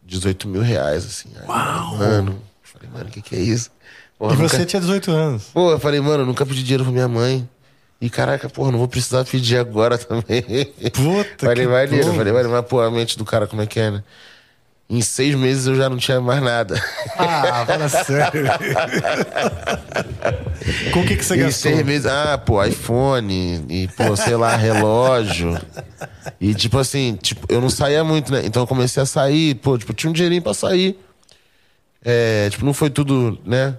18 0.04 0.48
mil 0.48 0.62
reais, 0.62 1.06
assim. 1.06 1.30
Aí, 1.40 1.48
Uau! 1.48 1.98
Mano, 1.98 2.42
falei, 2.64 2.90
mano, 2.92 3.10
o 3.10 3.12
que 3.12 3.22
que 3.22 3.36
é 3.36 3.40
isso? 3.40 3.70
Porra, 4.18 4.34
E 4.34 4.38
nunca- 4.38 4.58
você 4.58 4.66
tinha 4.66 4.80
18 4.80 5.12
anos. 5.12 5.44
Pô, 5.54 5.72
eu 5.72 5.80
falei, 5.80 6.00
mano, 6.00 6.24
eu 6.24 6.26
nunca 6.26 6.46
pedi 6.46 6.64
dinheiro 6.64 6.84
pra 6.84 6.94
minha 6.94 7.08
mãe. 7.08 7.48
E 8.02 8.10
caraca, 8.10 8.50
porra, 8.50 8.72
não 8.72 8.80
vou 8.80 8.88
precisar 8.88 9.26
pedir 9.26 9.58
agora 9.58 9.98
também. 10.00 10.42
Puta 10.94 11.46
falei, 11.46 11.66
que 11.66 11.72
maneiro, 11.72 12.08
bom. 12.08 12.16
falei, 12.16 12.32
mano, 12.34 12.50
mas 12.50 12.66
pô, 12.66 12.80
a 12.82 12.90
mente 12.90 13.18
do 13.18 13.26
cara 13.26 13.46
como 13.48 13.62
é 13.62 13.66
que 13.66 13.80
é, 13.80 13.92
né? 13.92 14.04
Em 14.90 15.02
seis 15.02 15.36
meses 15.36 15.68
eu 15.68 15.76
já 15.76 15.88
não 15.88 15.98
tinha 15.98 16.20
mais 16.20 16.42
nada. 16.42 16.82
Ah, 17.16 17.64
fala 17.68 17.88
sério. 17.90 18.46
Com 20.92 21.02
o 21.02 21.06
que, 21.06 21.16
que 21.16 21.24
você 21.24 21.36
em 21.36 21.40
gastou? 21.40 21.72
seis 21.72 21.86
meses, 21.86 22.06
ah, 22.08 22.38
pô, 22.38 22.64
iPhone, 22.64 23.66
e 23.70 23.88
pô, 23.90 24.16
sei 24.16 24.36
lá, 24.36 24.56
relógio. 24.56 25.60
E 26.42 26.56
tipo 26.56 26.78
assim, 26.80 27.16
tipo, 27.22 27.46
eu 27.54 27.62
não 27.62 27.70
saía 27.70 28.04
muito, 28.04 28.32
né? 28.32 28.42
Então 28.46 28.64
eu 28.64 28.68
comecei 28.68 29.02
a 29.04 29.06
sair, 29.06 29.56
pô, 29.56 29.78
tipo, 29.78 29.94
tinha 29.94 30.10
um 30.10 30.14
dinheirinho 30.14 30.42
pra 30.42 30.54
sair. 30.54 30.98
É, 32.04 32.50
tipo, 32.50 32.66
não 32.66 32.74
foi 32.74 32.90
tudo, 32.90 33.38
né? 33.46 33.76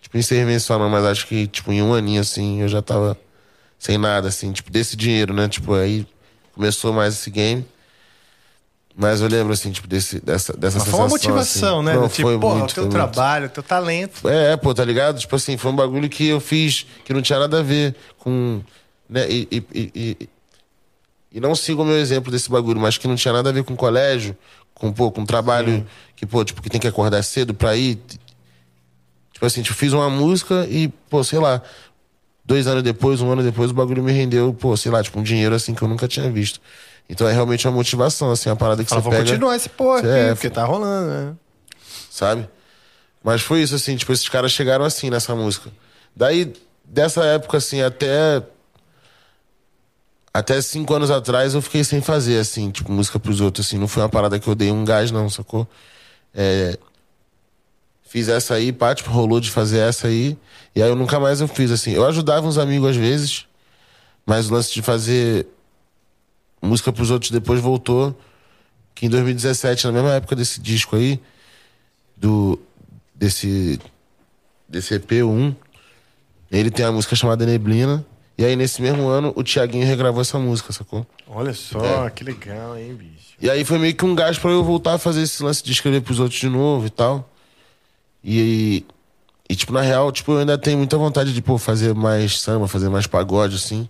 Tipo, 0.00 0.18
em 0.18 0.22
seis 0.22 0.44
meses 0.46 0.64
só 0.64 0.78
não, 0.78 0.90
mas 0.90 1.04
acho 1.04 1.26
que, 1.26 1.46
tipo, 1.46 1.72
em 1.72 1.80
um 1.82 1.94
aninho, 1.94 2.20
assim, 2.20 2.60
eu 2.60 2.68
já 2.68 2.82
tava 2.82 3.16
sem 3.82 3.98
nada, 3.98 4.28
assim, 4.28 4.52
tipo, 4.52 4.70
desse 4.70 4.94
dinheiro, 4.94 5.34
né? 5.34 5.48
Tipo, 5.48 5.74
aí 5.74 6.06
começou 6.54 6.92
mais 6.92 7.14
esse 7.14 7.28
game. 7.32 7.66
Mas 8.94 9.20
eu 9.20 9.26
lembro, 9.26 9.52
assim, 9.52 9.72
tipo, 9.72 9.88
desse, 9.88 10.20
dessa, 10.20 10.52
dessa 10.52 10.78
Mas 10.78 10.84
foi 10.86 10.92
sensação. 10.92 11.00
uma 11.00 11.08
motivação, 11.08 11.76
assim. 11.80 11.86
né? 11.86 11.94
Não, 11.96 12.08
tipo, 12.08 12.28
foi 12.28 12.38
porra, 12.38 12.58
muito, 12.58 12.70
o 12.70 12.74
teu 12.74 12.84
foi 12.84 12.92
trabalho, 12.92 13.46
o 13.46 13.48
teu 13.48 13.62
talento. 13.62 14.28
É, 14.28 14.56
pô, 14.56 14.72
tá 14.72 14.84
ligado? 14.84 15.18
Tipo 15.18 15.34
assim, 15.34 15.56
foi 15.56 15.72
um 15.72 15.74
bagulho 15.74 16.08
que 16.08 16.28
eu 16.28 16.38
fiz 16.38 16.86
que 17.04 17.12
não 17.12 17.20
tinha 17.20 17.40
nada 17.40 17.58
a 17.58 17.62
ver 17.64 17.96
com. 18.18 18.62
Né? 19.10 19.28
E, 19.28 19.48
e, 19.50 19.66
e, 19.74 20.28
e- 21.32 21.40
não 21.40 21.52
sigo 21.56 21.82
o 21.82 21.84
meu 21.84 21.98
exemplo 21.98 22.30
desse 22.30 22.48
bagulho, 22.48 22.78
mas 22.78 22.96
que 22.96 23.08
não 23.08 23.16
tinha 23.16 23.32
nada 23.34 23.48
a 23.50 23.52
ver 23.52 23.64
com 23.64 23.74
colégio, 23.74 24.36
com, 24.74 24.92
pô, 24.92 25.10
com 25.10 25.26
trabalho 25.26 25.84
que, 26.14 26.24
pô, 26.24 26.44
tipo, 26.44 26.62
que 26.62 26.70
tem 26.70 26.80
que 26.80 26.86
acordar 26.86 27.20
cedo 27.24 27.52
pra 27.52 27.74
ir. 27.74 27.98
Tipo 29.32 29.44
assim, 29.44 29.60
tipo, 29.60 29.74
fiz 29.74 29.92
uma 29.92 30.08
música 30.08 30.68
e, 30.70 30.86
pô, 31.10 31.24
sei 31.24 31.40
lá, 31.40 31.60
dois 32.44 32.66
anos 32.66 32.82
depois, 32.82 33.20
um 33.20 33.30
ano 33.30 33.42
depois, 33.42 33.70
o 33.70 33.74
bagulho 33.74 34.02
me 34.02 34.12
rendeu, 34.12 34.52
pô, 34.54 34.76
sei 34.76 34.90
lá, 34.92 35.02
tipo, 35.02 35.18
um 35.18 35.22
dinheiro 35.22 35.54
assim 35.54 35.74
que 35.74 35.82
eu 35.82 35.88
nunca 35.88 36.08
tinha 36.08 36.30
visto. 36.30 36.60
Então 37.08 37.28
é 37.28 37.32
realmente 37.32 37.66
uma 37.66 37.74
motivação, 37.74 38.30
assim, 38.30 38.48
uma 38.48 38.56
parada 38.56 38.82
que 38.82 38.88
Fala, 38.90 39.00
você 39.02 39.04
vou 39.04 39.12
pega 39.12 39.24
continuar 39.24 39.56
esse 39.56 39.68
porra 39.68 39.98
aqui, 39.98 40.08
É, 40.08 40.34
porque 40.34 40.50
tá 40.50 40.64
rolando, 40.64 41.08
né? 41.10 41.34
sabe? 42.10 42.48
Mas 43.24 43.40
foi 43.42 43.62
isso, 43.62 43.74
assim, 43.74 43.96
tipo, 43.96 44.12
esses 44.12 44.28
caras 44.28 44.52
chegaram 44.52 44.84
assim 44.84 45.08
nessa 45.08 45.34
música. 45.34 45.70
Daí, 46.14 46.52
dessa 46.84 47.24
época, 47.24 47.56
assim, 47.58 47.80
até. 47.80 48.42
Até 50.34 50.60
cinco 50.62 50.94
anos 50.94 51.10
atrás 51.10 51.52
eu 51.54 51.60
fiquei 51.60 51.84
sem 51.84 52.00
fazer, 52.00 52.38
assim, 52.38 52.70
tipo, 52.70 52.90
música 52.90 53.18
pros 53.18 53.40
outros, 53.40 53.66
assim. 53.66 53.78
Não 53.78 53.86
foi 53.86 54.02
uma 54.02 54.08
parada 54.08 54.38
que 54.38 54.48
eu 54.48 54.54
dei 54.54 54.70
um 54.70 54.84
gás, 54.84 55.10
não, 55.10 55.28
sacou? 55.28 55.68
É, 56.34 56.78
Fiz 58.12 58.28
essa 58.28 58.52
aí, 58.52 58.74
pá, 58.74 58.94
tipo, 58.94 59.10
rolou 59.10 59.40
de 59.40 59.50
fazer 59.50 59.78
essa 59.78 60.06
aí. 60.06 60.36
E 60.76 60.82
aí 60.82 60.88
eu 60.90 60.94
nunca 60.94 61.18
mais 61.18 61.40
eu 61.40 61.48
fiz, 61.48 61.70
assim. 61.70 61.92
Eu 61.92 62.06
ajudava 62.06 62.46
uns 62.46 62.58
amigos 62.58 62.90
às 62.90 62.96
vezes, 62.96 63.46
mas 64.26 64.50
o 64.50 64.52
lance 64.52 64.70
de 64.70 64.82
fazer 64.82 65.46
música 66.60 66.92
pros 66.92 67.10
outros 67.10 67.30
depois 67.30 67.58
voltou. 67.58 68.14
Que 68.94 69.06
em 69.06 69.08
2017, 69.08 69.86
na 69.86 69.92
mesma 69.92 70.12
época 70.12 70.36
desse 70.36 70.60
disco 70.60 70.94
aí, 70.94 71.18
do 72.14 72.58
desse 73.14 73.80
desse 74.68 74.98
EP1, 74.98 75.56
ele 76.50 76.70
tem 76.70 76.84
a 76.84 76.92
música 76.92 77.16
chamada 77.16 77.46
Neblina. 77.46 78.04
E 78.36 78.44
aí 78.44 78.54
nesse 78.56 78.82
mesmo 78.82 79.08
ano 79.08 79.32
o 79.34 79.42
Thiaguinho 79.42 79.86
regravou 79.86 80.20
essa 80.20 80.38
música, 80.38 80.70
sacou? 80.70 81.06
Olha 81.26 81.54
só, 81.54 82.10
que 82.10 82.24
legal, 82.24 82.76
hein, 82.76 82.94
bicho. 82.94 83.36
E 83.40 83.48
aí 83.48 83.64
foi 83.64 83.78
meio 83.78 83.94
que 83.94 84.04
um 84.04 84.14
gás 84.14 84.38
pra 84.38 84.50
eu 84.50 84.62
voltar 84.62 84.92
a 84.92 84.98
fazer 84.98 85.22
esse 85.22 85.42
lance 85.42 85.64
de 85.64 85.72
escrever 85.72 86.02
pros 86.02 86.20
outros 86.20 86.38
de 86.38 86.50
novo 86.50 86.86
e 86.86 86.90
tal. 86.90 87.31
E, 88.24 88.84
e 89.48 89.56
tipo, 89.56 89.72
na 89.72 89.80
real, 89.80 90.10
tipo, 90.12 90.32
eu 90.32 90.38
ainda 90.38 90.56
tenho 90.56 90.78
muita 90.78 90.96
vontade 90.96 91.32
de, 91.32 91.42
pô, 91.42 91.58
fazer 91.58 91.94
mais 91.94 92.40
samba, 92.40 92.68
fazer 92.68 92.88
mais 92.88 93.06
pagode, 93.06 93.56
assim. 93.56 93.88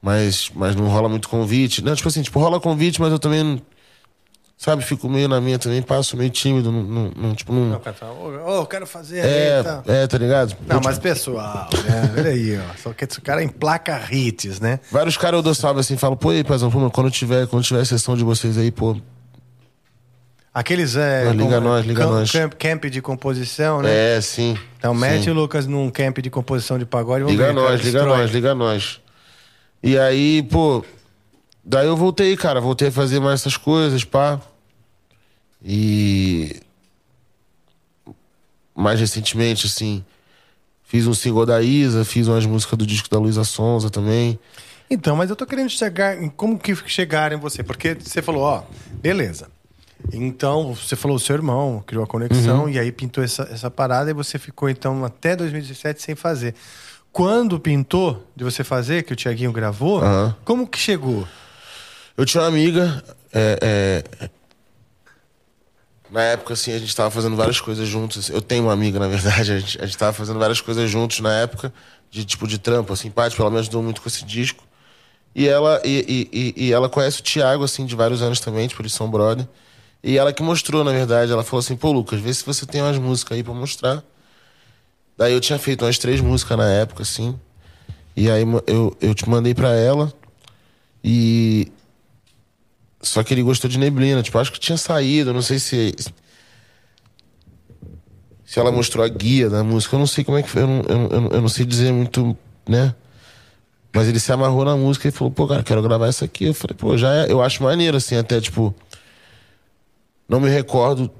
Mas, 0.00 0.50
mas 0.54 0.74
não 0.74 0.88
rola 0.88 1.08
muito 1.08 1.28
convite. 1.28 1.82
Não, 1.82 1.94
tipo 1.94 2.08
assim, 2.08 2.22
tipo, 2.22 2.40
rola 2.40 2.58
convite, 2.60 3.00
mas 3.00 3.12
eu 3.12 3.18
também, 3.20 3.62
sabe, 4.58 4.82
fico 4.82 5.08
meio 5.08 5.28
na 5.28 5.40
minha 5.40 5.58
também, 5.60 5.80
passo 5.80 6.16
meio 6.16 6.28
tímido, 6.30 6.72
não, 6.72 6.82
não, 6.82 7.12
não, 7.16 7.34
tipo, 7.36 7.52
não... 7.52 7.66
Não, 7.66 7.78
cara, 7.78 7.94
fala, 7.94 8.12
Ô, 8.12 8.56
eu 8.56 8.66
quero 8.66 8.84
fazer 8.84 9.18
É, 9.20 9.58
aí, 9.58 9.62
tá. 9.64 9.82
é, 9.86 10.06
tá 10.08 10.18
ligado? 10.18 10.56
Não, 10.66 10.76
Eu, 10.76 10.82
mas 10.82 10.98
pessoal, 10.98 11.68
né? 11.84 12.14
Olha 12.18 12.30
aí, 12.30 12.58
ó. 12.58 12.76
Só 12.82 12.92
que 12.92 13.04
esse 13.04 13.20
cara 13.20 13.44
emplaca 13.44 14.02
hits, 14.10 14.58
né? 14.58 14.80
Vários 14.90 15.16
caras 15.16 15.38
eu 15.38 15.42
dou 15.42 15.54
salve 15.54 15.78
assim, 15.78 15.96
falo, 15.96 16.16
pô, 16.16 16.30
aí, 16.30 16.42
paizão, 16.42 16.68
pô, 16.70 16.78
mano, 16.78 16.90
quando 16.90 17.08
tiver, 17.10 17.46
quando 17.46 17.62
tiver 17.62 17.84
sessão 17.84 18.16
de 18.16 18.24
vocês 18.24 18.58
aí, 18.58 18.72
pô, 18.72 18.96
Aqueles 20.54 20.96
é. 20.96 21.24
Não, 21.24 21.32
liga 21.32 21.54
como- 21.56 21.60
nós, 21.68 21.86
liga 21.86 22.02
camp, 22.02 22.10
nós. 22.12 22.30
Camp, 22.30 22.54
camp 22.54 22.84
de 22.84 23.00
composição, 23.00 23.80
né? 23.80 24.16
é, 24.16 24.20
sim. 24.20 24.58
Então 24.78 24.92
mete 24.94 25.24
sim. 25.24 25.30
o 25.30 25.34
Lucas 25.34 25.66
num 25.66 25.90
camp 25.90 26.18
de 26.18 26.28
composição 26.28 26.78
de 26.78 26.84
pagode. 26.84 27.20
Vamos 27.24 27.32
Liga 27.32 27.46
ver, 27.46 27.52
nós, 27.54 27.64
cara, 27.64 27.76
liga 27.76 27.92
destrói. 27.98 28.18
nós, 28.18 28.30
liga 28.30 28.54
nós. 28.54 29.00
E 29.82 29.98
aí, 29.98 30.42
pô, 30.42 30.84
daí 31.64 31.86
eu 31.86 31.96
voltei, 31.96 32.36
cara, 32.36 32.60
voltei 32.60 32.88
a 32.88 32.92
fazer 32.92 33.18
mais 33.18 33.40
essas 33.40 33.56
coisas, 33.56 34.04
pá. 34.04 34.38
E 35.64 36.60
mais 38.74 38.98
recentemente, 39.00 39.66
assim, 39.66 40.04
fiz 40.82 41.06
um 41.06 41.14
single 41.14 41.46
da 41.46 41.62
Isa, 41.62 42.04
fiz 42.04 42.26
umas 42.26 42.44
músicas 42.46 42.78
do 42.78 42.86
disco 42.86 43.08
da 43.08 43.18
Luísa 43.18 43.44
Sonza 43.44 43.88
também. 43.90 44.38
Então, 44.90 45.16
mas 45.16 45.30
eu 45.30 45.36
tô 45.36 45.46
querendo 45.46 45.70
chegar 45.70 46.20
em 46.22 46.28
como 46.28 46.58
que 46.58 46.74
chegaram 46.86 47.36
em 47.36 47.40
você, 47.40 47.62
porque 47.62 47.94
você 47.94 48.20
falou, 48.20 48.42
ó, 48.42 48.62
beleza. 49.00 49.48
Então, 50.12 50.74
você 50.74 50.96
falou 50.96 51.16
o 51.16 51.20
seu 51.20 51.36
irmão, 51.36 51.82
criou 51.86 52.02
a 52.04 52.06
conexão, 52.06 52.68
e 52.68 52.78
aí 52.78 52.90
pintou 52.90 53.22
essa, 53.22 53.42
essa 53.50 53.70
parada, 53.70 54.10
e 54.10 54.14
você 54.14 54.38
ficou, 54.38 54.68
então, 54.68 55.04
até 55.04 55.36
2017 55.36 56.02
sem 56.02 56.14
fazer. 56.14 56.54
Quando 57.12 57.60
pintou 57.60 58.26
de 58.34 58.42
você 58.42 58.64
fazer, 58.64 59.02
que 59.04 59.12
o 59.12 59.16
Tiaguinho 59.16 59.52
gravou, 59.52 60.00
Aham. 60.02 60.34
como 60.44 60.66
que 60.66 60.78
chegou? 60.78 61.26
Eu 62.16 62.24
tinha 62.24 62.42
uma 62.42 62.48
amiga, 62.48 63.02
é, 63.32 64.04
é, 64.20 64.30
na 66.10 66.22
época, 66.22 66.52
assim, 66.54 66.72
a 66.72 66.78
gente 66.78 66.94
tava 66.94 67.10
fazendo 67.10 67.36
várias 67.36 67.60
coisas 67.60 67.88
juntos. 67.88 68.18
assim. 68.18 68.32
Eu 68.34 68.42
tenho 68.42 68.64
uma 68.64 68.72
amiga, 68.72 68.98
na 68.98 69.08
verdade, 69.08 69.52
a 69.52 69.58
gente, 69.58 69.80
a 69.80 69.86
gente 69.86 69.96
tava 69.96 70.12
fazendo 70.12 70.38
várias 70.38 70.60
coisas 70.60 70.90
juntos 70.90 71.20
na 71.20 71.32
época, 71.32 71.72
de 72.10 72.24
tipo 72.24 72.46
de 72.46 72.58
trampo, 72.58 72.92
assim, 72.92 73.10
pá, 73.10 73.30
tipo, 73.30 73.40
ela 73.42 73.50
me 73.50 73.58
ajudou 73.58 73.82
muito 73.82 74.02
com 74.02 74.08
esse 74.08 74.24
disco. 74.24 74.62
E 75.34 75.48
ela, 75.48 75.80
e, 75.82 76.28
e, 76.32 76.38
e- 76.56 76.66
e 76.66 76.72
ela 76.72 76.90
conhece 76.90 77.20
o 77.20 77.22
Thiago, 77.22 77.64
assim, 77.64 77.86
de 77.86 77.96
vários 77.96 78.20
anos 78.20 78.38
também, 78.40 78.68
tipo, 78.68 78.82
eles 78.82 78.92
são 78.92 79.10
brother. 79.10 79.48
E 80.02 80.18
ela 80.18 80.32
que 80.32 80.42
mostrou, 80.42 80.82
na 80.82 80.90
verdade, 80.90 81.30
ela 81.30 81.44
falou 81.44 81.60
assim, 81.60 81.76
pô, 81.76 81.92
Lucas, 81.92 82.20
vê 82.20 82.34
se 82.34 82.44
você 82.44 82.66
tem 82.66 82.82
umas 82.82 82.98
músicas 82.98 83.36
aí 83.36 83.44
pra 83.44 83.54
mostrar. 83.54 84.02
Daí 85.16 85.32
eu 85.32 85.40
tinha 85.40 85.58
feito 85.58 85.84
umas 85.84 85.98
três 85.98 86.20
músicas 86.20 86.58
na 86.58 86.68
época, 86.68 87.02
assim. 87.02 87.38
E 88.16 88.30
aí 88.30 88.42
eu, 88.66 88.96
eu 89.00 89.14
te 89.14 89.28
mandei 89.28 89.54
pra 89.54 89.74
ela. 89.74 90.12
E. 91.02 91.70
Só 93.00 93.22
que 93.22 93.34
ele 93.34 93.42
gostou 93.42 93.68
de 93.70 93.78
neblina. 93.78 94.22
Tipo, 94.22 94.38
acho 94.38 94.52
que 94.52 94.60
tinha 94.60 94.76
saído. 94.76 95.32
Não 95.32 95.42
sei 95.42 95.58
se. 95.58 95.94
Se 98.44 98.58
ela 98.58 98.70
mostrou 98.70 99.04
a 99.04 99.08
guia 99.08 99.48
da 99.48 99.64
música. 99.64 99.94
Eu 99.96 100.00
não 100.00 100.06
sei 100.06 100.24
como 100.24 100.38
é 100.38 100.42
que 100.42 100.50
foi. 100.50 100.62
Eu 100.62 100.66
não, 100.66 100.82
eu 100.88 101.30
eu 101.30 101.40
não, 101.40 101.48
sei 101.48 101.64
dizer 101.64 101.92
muito, 101.92 102.36
né? 102.68 102.94
Mas 103.94 104.08
ele 104.08 104.20
se 104.20 104.32
amarrou 104.32 104.64
na 104.64 104.76
música 104.76 105.08
e 105.08 105.10
falou, 105.10 105.30
pô, 105.30 105.46
cara, 105.46 105.62
quero 105.62 105.82
gravar 105.82 106.06
essa 106.06 106.24
aqui. 106.24 106.46
Eu 106.46 106.54
falei, 106.54 106.76
pô, 106.76 106.96
já 106.96 107.14
é. 107.14 107.32
Eu 107.32 107.42
acho 107.42 107.62
maneiro, 107.62 107.96
assim, 107.96 108.16
até, 108.16 108.40
tipo. 108.40 108.74
Não 110.32 110.40
me 110.40 110.48
recordo 110.48 111.10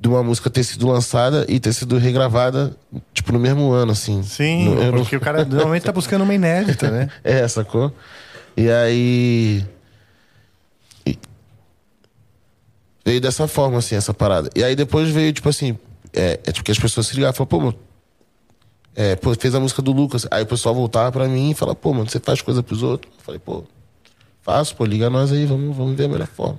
de 0.00 0.08
uma 0.08 0.22
música 0.22 0.48
ter 0.48 0.62
sido 0.62 0.86
lançada 0.86 1.44
e 1.48 1.58
ter 1.58 1.72
sido 1.72 1.98
regravada, 1.98 2.72
tipo, 3.12 3.32
no 3.32 3.38
mesmo 3.40 3.72
ano, 3.72 3.90
assim. 3.90 4.22
Sim, 4.22 4.66
No- 4.66 4.80
eu 4.80 4.92
não- 4.92 5.00
porque 5.00 5.16
o 5.16 5.20
cara 5.20 5.44
normalmente 5.44 5.82
tá 5.82 5.90
buscando 5.90 6.22
uma 6.22 6.32
inédita, 6.32 6.88
né? 6.88 7.08
é, 7.24 7.48
sacou? 7.48 7.92
E 8.56 8.70
aí. 8.70 9.64
e- 11.04 11.18
Veio 13.04 13.20
dessa 13.20 13.48
forma, 13.48 13.78
assim, 13.78 13.96
essa 13.96 14.14
parada. 14.14 14.48
E 14.54 14.62
aí 14.62 14.76
depois 14.76 15.10
veio, 15.10 15.32
tipo 15.32 15.48
assim. 15.48 15.76
É, 16.12 16.38
é 16.46 16.52
tipo 16.52 16.64
que 16.64 16.70
as 16.70 16.78
pessoas 16.78 17.08
se 17.08 17.14
ligavam 17.16 17.32
e 17.34 17.36
falavam, 17.36 17.58
pô, 17.58 17.60
mano. 17.66 17.78
É, 18.94 19.16
pô, 19.16 19.34
fez 19.34 19.52
a 19.52 19.58
música 19.58 19.82
do 19.82 19.90
Lucas. 19.90 20.28
Aí 20.30 20.44
o 20.44 20.46
pessoal 20.46 20.74
voltava 20.76 21.10
pra 21.10 21.26
mim 21.26 21.50
e 21.50 21.54
falava, 21.54 21.74
pô, 21.74 21.92
mano, 21.92 22.08
você 22.08 22.20
faz 22.20 22.40
coisa 22.40 22.62
pros 22.62 22.84
outros? 22.84 23.12
Eu 23.18 23.24
falei, 23.24 23.40
pô, 23.40 23.64
faço, 24.42 24.76
pô, 24.76 24.84
liga 24.84 25.10
nós 25.10 25.32
aí, 25.32 25.44
vamos, 25.44 25.76
vamos 25.76 25.96
ver 25.96 26.04
a 26.04 26.08
melhor 26.08 26.28
forma. 26.28 26.58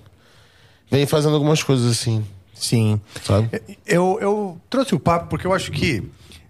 Vem 0.92 1.06
fazendo 1.06 1.34
algumas 1.34 1.64
coisas 1.64 1.90
assim, 1.90 2.24
Sim. 2.54 3.02
Sabe? 3.24 3.50
Eu, 3.88 4.20
eu 4.22 4.62
trouxe 4.70 4.94
o 4.94 5.00
papo 5.00 5.28
porque 5.30 5.48
eu 5.48 5.54
acho 5.54 5.72
que 5.72 6.04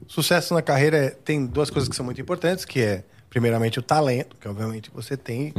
sucesso 0.08 0.54
na 0.54 0.62
carreira 0.62 0.98
é- 0.98 1.10
tem 1.12 1.46
duas 1.46 1.70
coisas 1.70 1.88
que 1.88 1.96
são 1.96 2.04
muito 2.04 2.20
importantes, 2.20 2.66
que 2.66 2.82
é, 2.82 3.04
primeiramente, 3.30 3.80
o 3.80 3.82
talento, 3.82 4.36
que 4.36 4.46
obviamente 4.48 4.92
você 4.94 5.16
tem, 5.16 5.54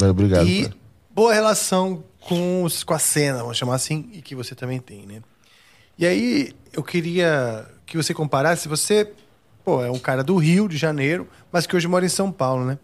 Mas 0.00 0.10
Obrigado. 0.10 0.46
e 0.46 0.62
cara. 0.62 0.76
boa 1.12 1.34
relação 1.34 2.04
com, 2.20 2.62
os, 2.62 2.84
com 2.84 2.94
a 2.94 3.00
cena, 3.00 3.38
vamos 3.38 3.56
chamar 3.56 3.74
assim, 3.74 4.08
e 4.12 4.22
que 4.22 4.36
você 4.36 4.54
também 4.54 4.78
tem, 4.78 5.06
né? 5.06 5.22
E 5.98 6.06
aí, 6.06 6.52
eu 6.72 6.84
queria 6.84 7.66
que 7.84 7.96
você 7.96 8.14
comparasse, 8.14 8.68
você, 8.68 9.10
pô, 9.64 9.82
é 9.82 9.90
um 9.90 9.98
cara 9.98 10.22
do 10.22 10.36
Rio 10.36 10.68
de 10.68 10.76
Janeiro, 10.76 11.26
mas 11.50 11.66
que 11.66 11.74
hoje 11.74 11.88
mora 11.88 12.04
em 12.06 12.08
São 12.10 12.30
Paulo, 12.30 12.64
né? 12.64 12.78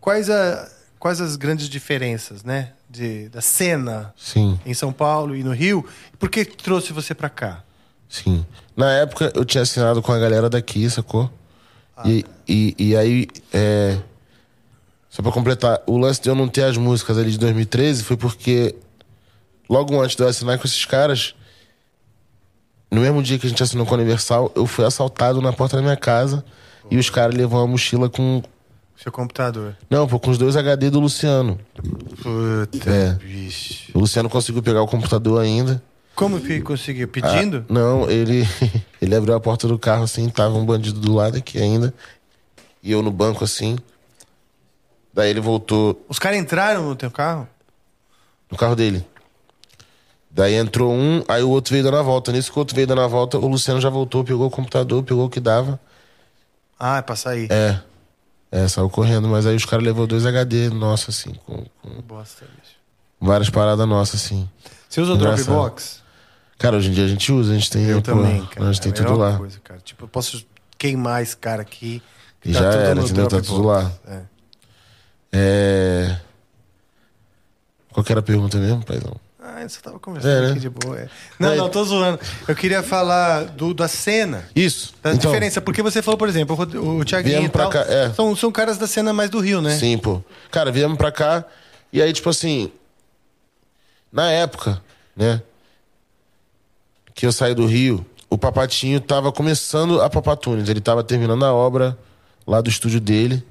Quais, 0.00 0.30
a, 0.30 0.70
quais 0.98 1.20
as 1.20 1.36
grandes 1.36 1.68
diferenças, 1.68 2.44
né? 2.44 2.72
De, 2.96 3.28
da 3.28 3.42
cena 3.42 4.14
Sim, 4.16 4.58
em 4.64 4.72
São 4.72 4.90
Paulo 4.90 5.36
e 5.36 5.44
no 5.44 5.52
Rio? 5.52 5.84
Por 6.18 6.30
que 6.30 6.46
trouxe 6.46 6.94
você 6.94 7.14
pra 7.14 7.28
cá? 7.28 7.62
sim. 8.08 8.46
Na 8.74 8.90
época 8.92 9.30
eu 9.34 9.44
tinha 9.44 9.62
assinado 9.62 10.00
com 10.00 10.12
a 10.12 10.18
galera 10.18 10.48
daqui, 10.48 10.88
sacou? 10.88 11.30
e, 12.04 12.24
e, 12.48 12.74
e 12.78 12.96
aí, 12.96 13.28
é... 13.52 13.98
Só 15.10 15.22
pra 15.22 15.30
completar, 15.32 15.82
o 15.86 15.98
lance 15.98 16.22
de 16.22 16.28
eu 16.28 16.34
não 16.34 16.48
ter 16.48 16.64
as 16.64 16.76
músicas 16.76 17.18
ali 17.18 17.30
de 17.30 17.38
2013 17.38 18.02
foi 18.02 18.16
porque 18.16 18.74
logo 19.68 20.00
antes 20.00 20.16
de 20.16 20.22
eu 20.22 20.28
assinar 20.28 20.58
com 20.58 20.66
esses 20.66 20.84
caras, 20.84 21.34
no 22.90 23.00
mesmo 23.00 23.22
dia 23.22 23.38
que 23.38 23.46
a 23.46 23.50
gente 23.50 23.62
assinou 23.62 23.84
com 23.84 23.94
a 23.94 23.98
Universal, 23.98 24.52
eu 24.54 24.66
fui 24.66 24.84
assaltado 24.84 25.42
na 25.42 25.52
porta 25.52 25.76
da 25.76 25.82
minha 25.82 25.96
casa 25.96 26.44
e 26.90 26.96
os 26.96 27.10
caras 27.10 27.34
levam 27.34 27.60
uma 27.60 27.66
mochila 27.66 28.08
com. 28.08 28.42
Seu 29.02 29.12
computador. 29.12 29.76
Não, 29.90 30.06
pô, 30.08 30.18
com 30.18 30.30
os 30.30 30.38
dois 30.38 30.56
HD 30.56 30.90
do 30.90 30.98
Luciano. 31.00 31.58
Puta, 32.22 32.90
É. 32.90 33.12
bicho. 33.14 33.90
O 33.94 34.00
Luciano 34.00 34.28
conseguiu 34.28 34.62
pegar 34.62 34.82
o 34.82 34.86
computador 34.88 35.40
ainda. 35.40 35.82
Como 36.14 36.40
que 36.40 36.60
conseguiu? 36.62 37.06
Pedindo? 37.06 37.58
Ah, 37.68 37.72
não, 37.72 38.10
ele 38.10 38.42
ele 39.02 39.14
abriu 39.14 39.34
a 39.34 39.40
porta 39.40 39.68
do 39.68 39.78
carro 39.78 40.04
assim, 40.04 40.28
tava 40.30 40.54
um 40.56 40.64
bandido 40.64 40.98
do 40.98 41.14
lado 41.14 41.36
aqui 41.36 41.58
ainda. 41.60 41.92
E 42.82 42.90
eu 42.90 43.02
no 43.02 43.10
banco 43.10 43.44
assim. 43.44 43.76
Daí 45.12 45.30
ele 45.30 45.40
voltou 45.40 46.04
Os 46.08 46.18
caras 46.18 46.38
entraram 46.38 46.88
no 46.88 46.96
teu 46.96 47.10
carro? 47.10 47.46
no 48.50 48.56
carro 48.56 48.74
dele. 48.76 49.04
Daí 50.30 50.54
entrou 50.54 50.92
um, 50.92 51.22
aí 51.28 51.42
o 51.42 51.48
outro 51.50 51.72
veio 51.72 51.82
dando 51.84 51.96
a 51.96 52.02
volta. 52.02 52.30
Nisso 52.32 52.50
que 52.52 52.58
o 52.58 52.60
outro 52.60 52.74
veio 52.74 52.86
dando 52.86 53.00
a 53.00 53.06
volta, 53.06 53.38
o 53.38 53.46
Luciano 53.48 53.80
já 53.80 53.88
voltou, 53.90 54.22
pegou 54.24 54.46
o 54.46 54.50
computador, 54.50 55.02
pegou 55.02 55.26
o 55.26 55.30
que 55.30 55.40
dava. 55.40 55.80
Ah, 56.78 56.98
é 56.98 57.02
pra 57.02 57.16
sair. 57.16 57.50
É. 57.50 57.80
É, 58.50 58.66
saiu 58.68 58.88
correndo, 58.88 59.28
mas 59.28 59.44
aí 59.46 59.56
os 59.56 59.64
caras 59.64 59.84
levou 59.84 60.06
dois 60.06 60.24
HD 60.24 60.70
nossa, 60.70 61.10
assim, 61.10 61.34
com, 61.44 61.64
com 61.82 62.00
Bosta, 62.02 62.44
bicho. 62.44 62.74
várias 63.20 63.50
paradas 63.50 63.86
nossas, 63.88 64.24
assim. 64.24 64.48
Você 64.88 65.00
usa 65.00 65.12
o 65.12 65.16
Engraçado. 65.16 65.46
Dropbox? 65.46 66.02
Cara, 66.58 66.76
hoje 66.76 66.88
em 66.88 66.92
dia 66.92 67.04
a 67.04 67.08
gente 67.08 67.30
usa, 67.32 67.52
a 67.52 67.54
gente 67.54 67.70
tem. 67.70 67.84
Eu 67.84 68.00
pô, 68.00 68.12
também, 68.12 68.46
cara. 68.46 68.68
A 68.68 68.72
gente 68.72 68.82
tem 68.82 68.92
É 68.92 68.94
a 68.94 69.04
tudo 69.04 69.18
lá. 69.18 69.36
Coisa, 69.36 69.60
cara. 69.60 69.80
Tipo, 69.80 70.04
eu 70.04 70.08
posso 70.08 70.46
queimar 70.78 71.22
esse 71.22 71.36
cara 71.36 71.60
aqui. 71.62 72.02
que 72.40 72.50
E 72.50 72.52
tá 72.52 72.60
já 72.60 72.70
tudo 72.70 72.80
era, 72.80 72.94
no 72.94 73.02
entendeu? 73.04 73.28
Tá 73.28 73.40
tudo 73.42 73.62
lá. 73.66 73.92
É. 74.06 74.20
É. 75.32 76.20
Qual 77.92 78.02
que 78.04 78.12
era 78.12 78.20
a 78.20 78.22
pergunta 78.22 78.56
mesmo, 78.58 78.82
paizão? 78.84 79.14
Ah, 79.48 79.62
eu 79.62 79.68
só 79.68 79.80
tava 79.80 79.98
conversando 80.00 80.32
É, 80.32 80.40
né? 80.42 80.50
aqui 80.50 80.60
de 80.60 80.68
boa. 80.68 80.98
é. 80.98 81.08
Não, 81.38 81.54
não, 81.54 81.68
tô 81.68 81.84
zoando. 81.84 82.18
Eu 82.48 82.54
queria 82.56 82.82
falar 82.82 83.44
do, 83.44 83.72
da 83.72 83.86
cena. 83.86 84.48
Isso. 84.56 84.92
Da 85.02 85.14
então, 85.14 85.30
diferença. 85.30 85.60
Porque 85.60 85.82
você 85.82 86.02
falou, 86.02 86.18
por 86.18 86.28
exemplo, 86.28 86.56
o 86.56 86.98
o 86.98 87.04
Thiaguinho 87.04 87.38
Viemos 87.38 87.48
e 87.50 87.52
tal, 87.58 87.70
pra 87.70 87.84
cá, 87.84 87.92
é. 87.92 88.12
são, 88.12 88.34
são 88.34 88.50
caras 88.50 88.76
da 88.76 88.86
cena 88.86 89.12
mais 89.12 89.30
do 89.30 89.38
Rio, 89.38 89.60
né? 89.62 89.76
Sim, 89.78 89.96
pô. 89.98 90.20
Cara, 90.50 90.72
viemos 90.72 90.98
pra 90.98 91.12
cá 91.12 91.44
e 91.92 92.02
aí, 92.02 92.12
tipo 92.12 92.28
assim. 92.28 92.72
Na 94.12 94.30
época, 94.30 94.82
né? 95.16 95.40
Que 97.14 97.26
eu 97.26 97.32
saí 97.32 97.54
do 97.54 97.66
Rio, 97.66 98.04
o 98.28 98.36
Papatinho 98.36 99.00
tava 99.00 99.30
começando 99.32 100.00
a 100.00 100.10
Papatunes. 100.10 100.68
Ele 100.68 100.80
tava 100.80 101.02
terminando 101.04 101.44
a 101.44 101.52
obra 101.52 101.96
lá 102.46 102.60
do 102.60 102.68
estúdio 102.68 103.00
dele. 103.00 103.44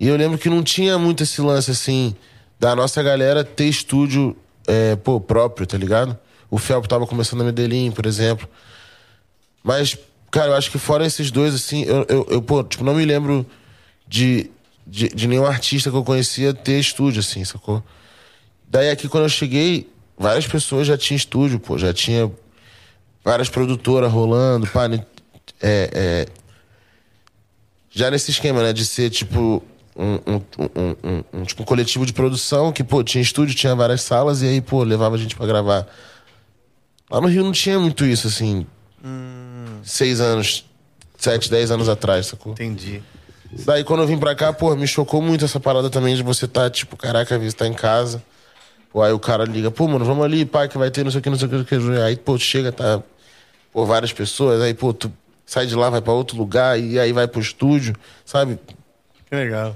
E 0.00 0.06
eu 0.06 0.16
lembro 0.16 0.38
que 0.38 0.48
não 0.48 0.62
tinha 0.62 0.98
muito 0.98 1.22
esse 1.22 1.40
lance, 1.40 1.70
assim, 1.70 2.14
da 2.58 2.74
nossa 2.76 3.02
galera 3.02 3.42
ter 3.42 3.64
estúdio, 3.64 4.36
é, 4.68 4.96
pô, 4.96 5.18
próprio, 5.18 5.66
tá 5.66 5.78
ligado? 5.78 6.16
O 6.50 6.58
Felpo 6.58 6.86
tava 6.86 7.06
começando 7.06 7.40
a 7.40 7.44
Medellín, 7.44 7.90
por 7.90 8.04
exemplo. 8.04 8.46
Mas, 9.64 9.96
cara, 10.30 10.48
eu 10.48 10.54
acho 10.54 10.70
que 10.70 10.78
fora 10.78 11.06
esses 11.06 11.30
dois, 11.30 11.54
assim, 11.54 11.84
eu, 11.84 12.06
eu, 12.08 12.26
eu, 12.30 12.42
pô, 12.42 12.62
tipo, 12.62 12.84
não 12.84 12.94
me 12.94 13.04
lembro 13.04 13.46
de, 14.06 14.50
de, 14.86 15.08
de 15.08 15.26
nenhum 15.26 15.46
artista 15.46 15.90
que 15.90 15.96
eu 15.96 16.04
conhecia 16.04 16.52
ter 16.52 16.78
estúdio, 16.78 17.20
assim, 17.20 17.44
sacou? 17.44 17.82
Daí 18.68 18.90
aqui, 18.90 19.08
quando 19.08 19.24
eu 19.24 19.28
cheguei, 19.30 19.90
várias 20.16 20.46
pessoas 20.46 20.86
já 20.86 20.98
tinham 20.98 21.16
estúdio, 21.16 21.58
pô, 21.58 21.78
já 21.78 21.92
tinha 21.92 22.30
várias 23.24 23.48
produtoras 23.48 24.12
rolando, 24.12 24.66
pá, 24.66 24.86
é, 25.60 25.90
é, 25.92 26.26
já 27.90 28.10
nesse 28.10 28.30
esquema, 28.30 28.62
né, 28.62 28.72
de 28.72 28.84
ser, 28.84 29.08
tipo, 29.08 29.62
um, 29.98 30.34
um, 30.34 30.40
um, 31.34 31.40
um- 31.40 31.44
tipo, 31.44 31.64
coletivo 31.64 32.06
de 32.06 32.12
produção 32.12 32.72
que, 32.72 32.84
pô, 32.84 33.02
tinha 33.02 33.20
estúdio, 33.20 33.54
tinha 33.54 33.74
várias 33.74 34.02
salas 34.02 34.42
e 34.42 34.46
aí, 34.46 34.60
pô, 34.60 34.82
levava 34.84 35.16
a 35.16 35.18
gente 35.18 35.34
pra 35.34 35.46
gravar. 35.46 35.86
Lá 37.10 37.20
no 37.20 37.26
Rio 37.28 37.42
não 37.42 37.52
tinha 37.52 37.78
muito 37.78 38.04
isso, 38.04 38.26
assim, 38.28 38.66
seis 39.82 40.20
anos, 40.20 40.64
sete, 41.16 41.50
dez 41.50 41.70
anos 41.70 41.88
atrás, 41.88 42.26
sacou? 42.26 42.52
Entendi. 42.52 43.02
Daí 43.64 43.82
quando 43.82 44.00
eu 44.02 44.06
vim 44.06 44.18
pra 44.18 44.34
cá, 44.34 44.52
pô, 44.52 44.76
me 44.76 44.86
chocou 44.86 45.22
muito 45.22 45.44
essa 45.44 45.58
parada 45.58 45.88
também 45.88 46.14
de 46.14 46.22
você 46.22 46.46
tá, 46.46 46.68
tipo, 46.68 46.96
caraca, 46.96 47.38
vezes 47.38 47.54
tá 47.54 47.66
em 47.66 47.72
casa. 47.72 48.22
Pô, 48.92 49.02
aí 49.02 49.12
o 49.12 49.18
cara 49.18 49.44
liga, 49.44 49.70
pô, 49.70 49.86
mano, 49.88 50.04
vamos 50.04 50.24
ali, 50.24 50.44
pai, 50.44 50.68
que 50.68 50.76
vai 50.78 50.90
ter 50.90 51.02
não 51.04 51.10
sei 51.10 51.20
o 51.20 51.22
que, 51.22 51.30
não 51.30 51.38
sei 51.38 51.46
o 51.46 51.50
que, 51.50 51.56
não 51.56 51.64
sei 51.66 51.78
o 51.78 51.94
que. 51.94 52.00
Aí, 52.02 52.16
pô, 52.16 52.38
chega, 52.38 52.70
tá, 52.72 53.02
pô, 53.72 53.84
várias 53.86 54.12
pessoas, 54.12 54.60
aí, 54.62 54.74
pô, 54.74 54.92
tu 54.92 55.10
sai 55.46 55.66
de 55.66 55.74
lá, 55.74 55.88
vai 55.88 56.00
pra 56.02 56.12
outro 56.12 56.36
lugar, 56.36 56.78
e 56.78 56.98
aí 56.98 57.12
vai 57.12 57.26
pro 57.26 57.40
estúdio, 57.40 57.94
sabe? 58.24 58.58
Que 59.28 59.34
legal. 59.34 59.74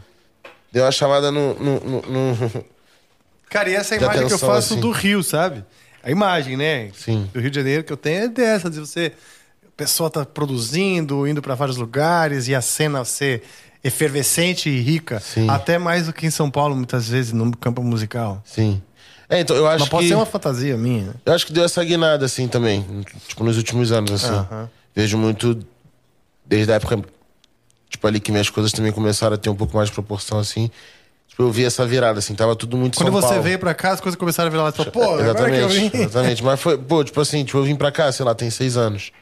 Deu 0.72 0.84
uma 0.84 0.90
chamada 0.92 1.30
no. 1.30 1.54
no, 1.54 1.80
no- 1.80 2.02
no- 2.02 2.64
Cara, 3.50 3.68
e 3.68 3.74
essa 3.74 3.96
De 3.98 4.02
imagem 4.02 4.26
que 4.26 4.32
eu 4.32 4.38
faço 4.38 4.72
assim. 4.72 4.80
do 4.80 4.90
Rio, 4.90 5.22
sabe? 5.22 5.62
A 6.02 6.10
imagem, 6.10 6.56
né? 6.56 6.90
Sim. 6.94 7.28
Do 7.32 7.38
Rio 7.40 7.50
de 7.50 7.56
Janeiro 7.56 7.84
que 7.84 7.92
eu 7.92 7.96
tenho 7.98 8.24
é 8.24 8.28
dessa, 8.28 8.70
de 8.70 8.80
você. 8.80 9.12
A 9.66 9.70
pessoa 9.76 10.08
tá 10.10 10.24
produzindo, 10.24 11.26
indo 11.26 11.42
pra 11.42 11.54
vários 11.54 11.76
lugares 11.76 12.48
e 12.48 12.54
a 12.54 12.60
cena 12.62 13.04
ser 13.04 13.42
efervescente 13.84 14.68
e 14.70 14.80
rica. 14.80 15.20
Sim. 15.20 15.48
Até 15.50 15.76
mais 15.78 16.06
do 16.06 16.12
que 16.12 16.24
em 16.26 16.30
São 16.30 16.50
Paulo, 16.50 16.74
muitas 16.74 17.08
vezes, 17.08 17.32
no 17.32 17.54
campo 17.56 17.82
musical. 17.82 18.42
Sim. 18.44 18.80
É, 19.28 19.40
então, 19.40 19.56
eu 19.56 19.66
acho 19.66 19.80
Mas 19.80 19.88
pode 19.88 20.02
que. 20.04 20.08
ser 20.08 20.14
uma 20.14 20.26
fantasia 20.26 20.76
minha. 20.76 21.04
né? 21.06 21.14
Eu 21.26 21.32
acho 21.34 21.46
que 21.46 21.52
deu 21.52 21.64
essa 21.64 21.82
guinada, 21.84 22.24
assim, 22.26 22.48
também. 22.48 22.84
Tipo, 23.28 23.44
nos 23.44 23.56
últimos 23.56 23.90
anos, 23.92 24.12
assim. 24.12 24.32
Aham. 24.34 24.68
Vejo 24.94 25.16
muito. 25.18 25.58
Desde 26.44 26.72
a 26.72 26.76
época. 26.76 27.02
Tipo, 27.92 28.06
ali 28.06 28.18
que 28.18 28.32
minhas 28.32 28.48
coisas 28.48 28.72
também 28.72 28.90
começaram 28.90 29.34
a 29.34 29.38
ter 29.38 29.50
um 29.50 29.54
pouco 29.54 29.76
mais 29.76 29.90
de 29.90 29.94
proporção, 29.94 30.38
assim. 30.38 30.70
Tipo, 31.28 31.42
eu 31.42 31.52
vi 31.52 31.62
essa 31.64 31.84
virada, 31.86 32.18
assim. 32.20 32.34
Tava 32.34 32.56
tudo 32.56 32.74
muito 32.78 32.96
Quando 32.96 33.12
São 33.12 33.20
você 33.20 33.28
Paulo. 33.28 33.42
veio 33.42 33.58
pra 33.58 33.74
cá, 33.74 33.90
as 33.92 34.00
coisas 34.00 34.18
começaram 34.18 34.48
a 34.48 34.50
virar 34.50 34.62
lá. 34.64 34.72
Falou, 34.72 34.90
pô, 34.90 35.02
agora 35.04 35.50
que 35.50 35.58
eu 35.58 35.68
vim. 35.68 35.84
Exatamente, 35.84 35.96
exatamente. 35.96 36.42
Mas 36.42 36.58
foi, 36.60 36.78
pô, 36.78 37.04
tipo 37.04 37.20
assim, 37.20 37.44
tipo, 37.44 37.58
eu 37.58 37.64
vim 37.64 37.76
pra 37.76 37.92
cá, 37.92 38.10
sei 38.10 38.24
lá, 38.24 38.34
tem 38.34 38.48
seis 38.48 38.78
anos. 38.78 39.12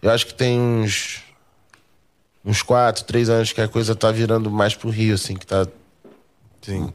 Eu 0.00 0.10
acho 0.10 0.26
que 0.26 0.34
tem 0.34 0.58
uns. 0.58 1.22
Uns 2.42 2.62
quatro, 2.62 3.04
três 3.04 3.28
anos 3.28 3.52
que 3.52 3.60
a 3.60 3.68
coisa 3.68 3.94
tá 3.94 4.10
virando 4.10 4.50
mais 4.50 4.74
pro 4.74 4.88
Rio, 4.88 5.14
assim, 5.14 5.34
que 5.34 5.46
tá. 5.46 5.66
Sim. 6.62 6.90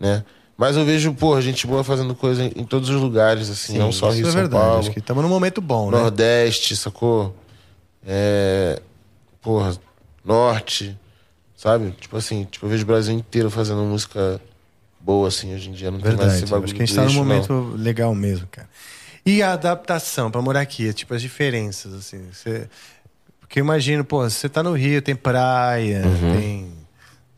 né? 0.00 0.24
Mas 0.56 0.74
eu 0.74 0.86
vejo, 0.86 1.12
pô, 1.12 1.38
gente 1.40 1.66
boa 1.66 1.84
fazendo 1.84 2.14
coisa 2.14 2.44
em, 2.44 2.52
em 2.56 2.64
todos 2.64 2.88
os 2.88 2.98
lugares, 2.98 3.50
assim, 3.50 3.76
não 3.76 3.92
só 3.92 4.08
Isso 4.08 4.16
Rio 4.18 4.28
é 4.28 4.30
São 4.30 4.40
verdade. 4.40 4.62
Paulo. 4.64 4.78
Acho 4.80 4.90
que 4.90 5.00
estamos 5.00 5.22
num 5.22 5.28
momento 5.28 5.60
bom, 5.60 5.90
né? 5.90 5.98
Nordeste, 5.98 6.74
sacou? 6.76 7.36
É. 8.06 8.80
Porra, 9.42 9.76
Norte, 10.26 10.98
sabe? 11.56 11.92
Tipo 12.00 12.16
assim, 12.16 12.44
tipo, 12.50 12.66
eu 12.66 12.70
vejo 12.70 12.82
o 12.82 12.86
Brasil 12.86 13.14
inteiro 13.14 13.50
fazendo 13.50 13.82
música 13.82 14.40
boa, 15.00 15.28
assim, 15.28 15.54
hoje 15.54 15.68
em 15.70 15.72
dia. 15.72 15.90
Não 15.90 15.98
tem 16.00 16.08
mais 16.08 16.18
Verdade. 16.18 16.42
esse 16.42 16.50
bagulho 16.50 16.64
Acho 16.64 16.74
que 16.74 16.82
a 16.82 16.86
gente 16.86 16.96
tá 16.96 17.04
num 17.04 17.12
momento 17.12 17.52
não. 17.52 17.70
legal 17.76 18.14
mesmo, 18.14 18.46
cara. 18.50 18.68
E 19.24 19.42
a 19.42 19.52
adaptação 19.52 20.30
pra 20.30 20.40
morar 20.42 20.60
aqui, 20.60 20.92
tipo, 20.92 21.14
as 21.14 21.22
diferenças, 21.22 21.92
assim. 21.94 22.26
Você... 22.32 22.68
Porque 23.40 23.60
eu 23.60 23.64
imagino, 23.64 24.04
pô, 24.04 24.28
você 24.28 24.48
tá 24.48 24.62
no 24.62 24.72
Rio, 24.72 25.00
tem 25.00 25.14
praia, 25.14 26.02
Uhum. 26.04 26.32
tem. 26.36 26.72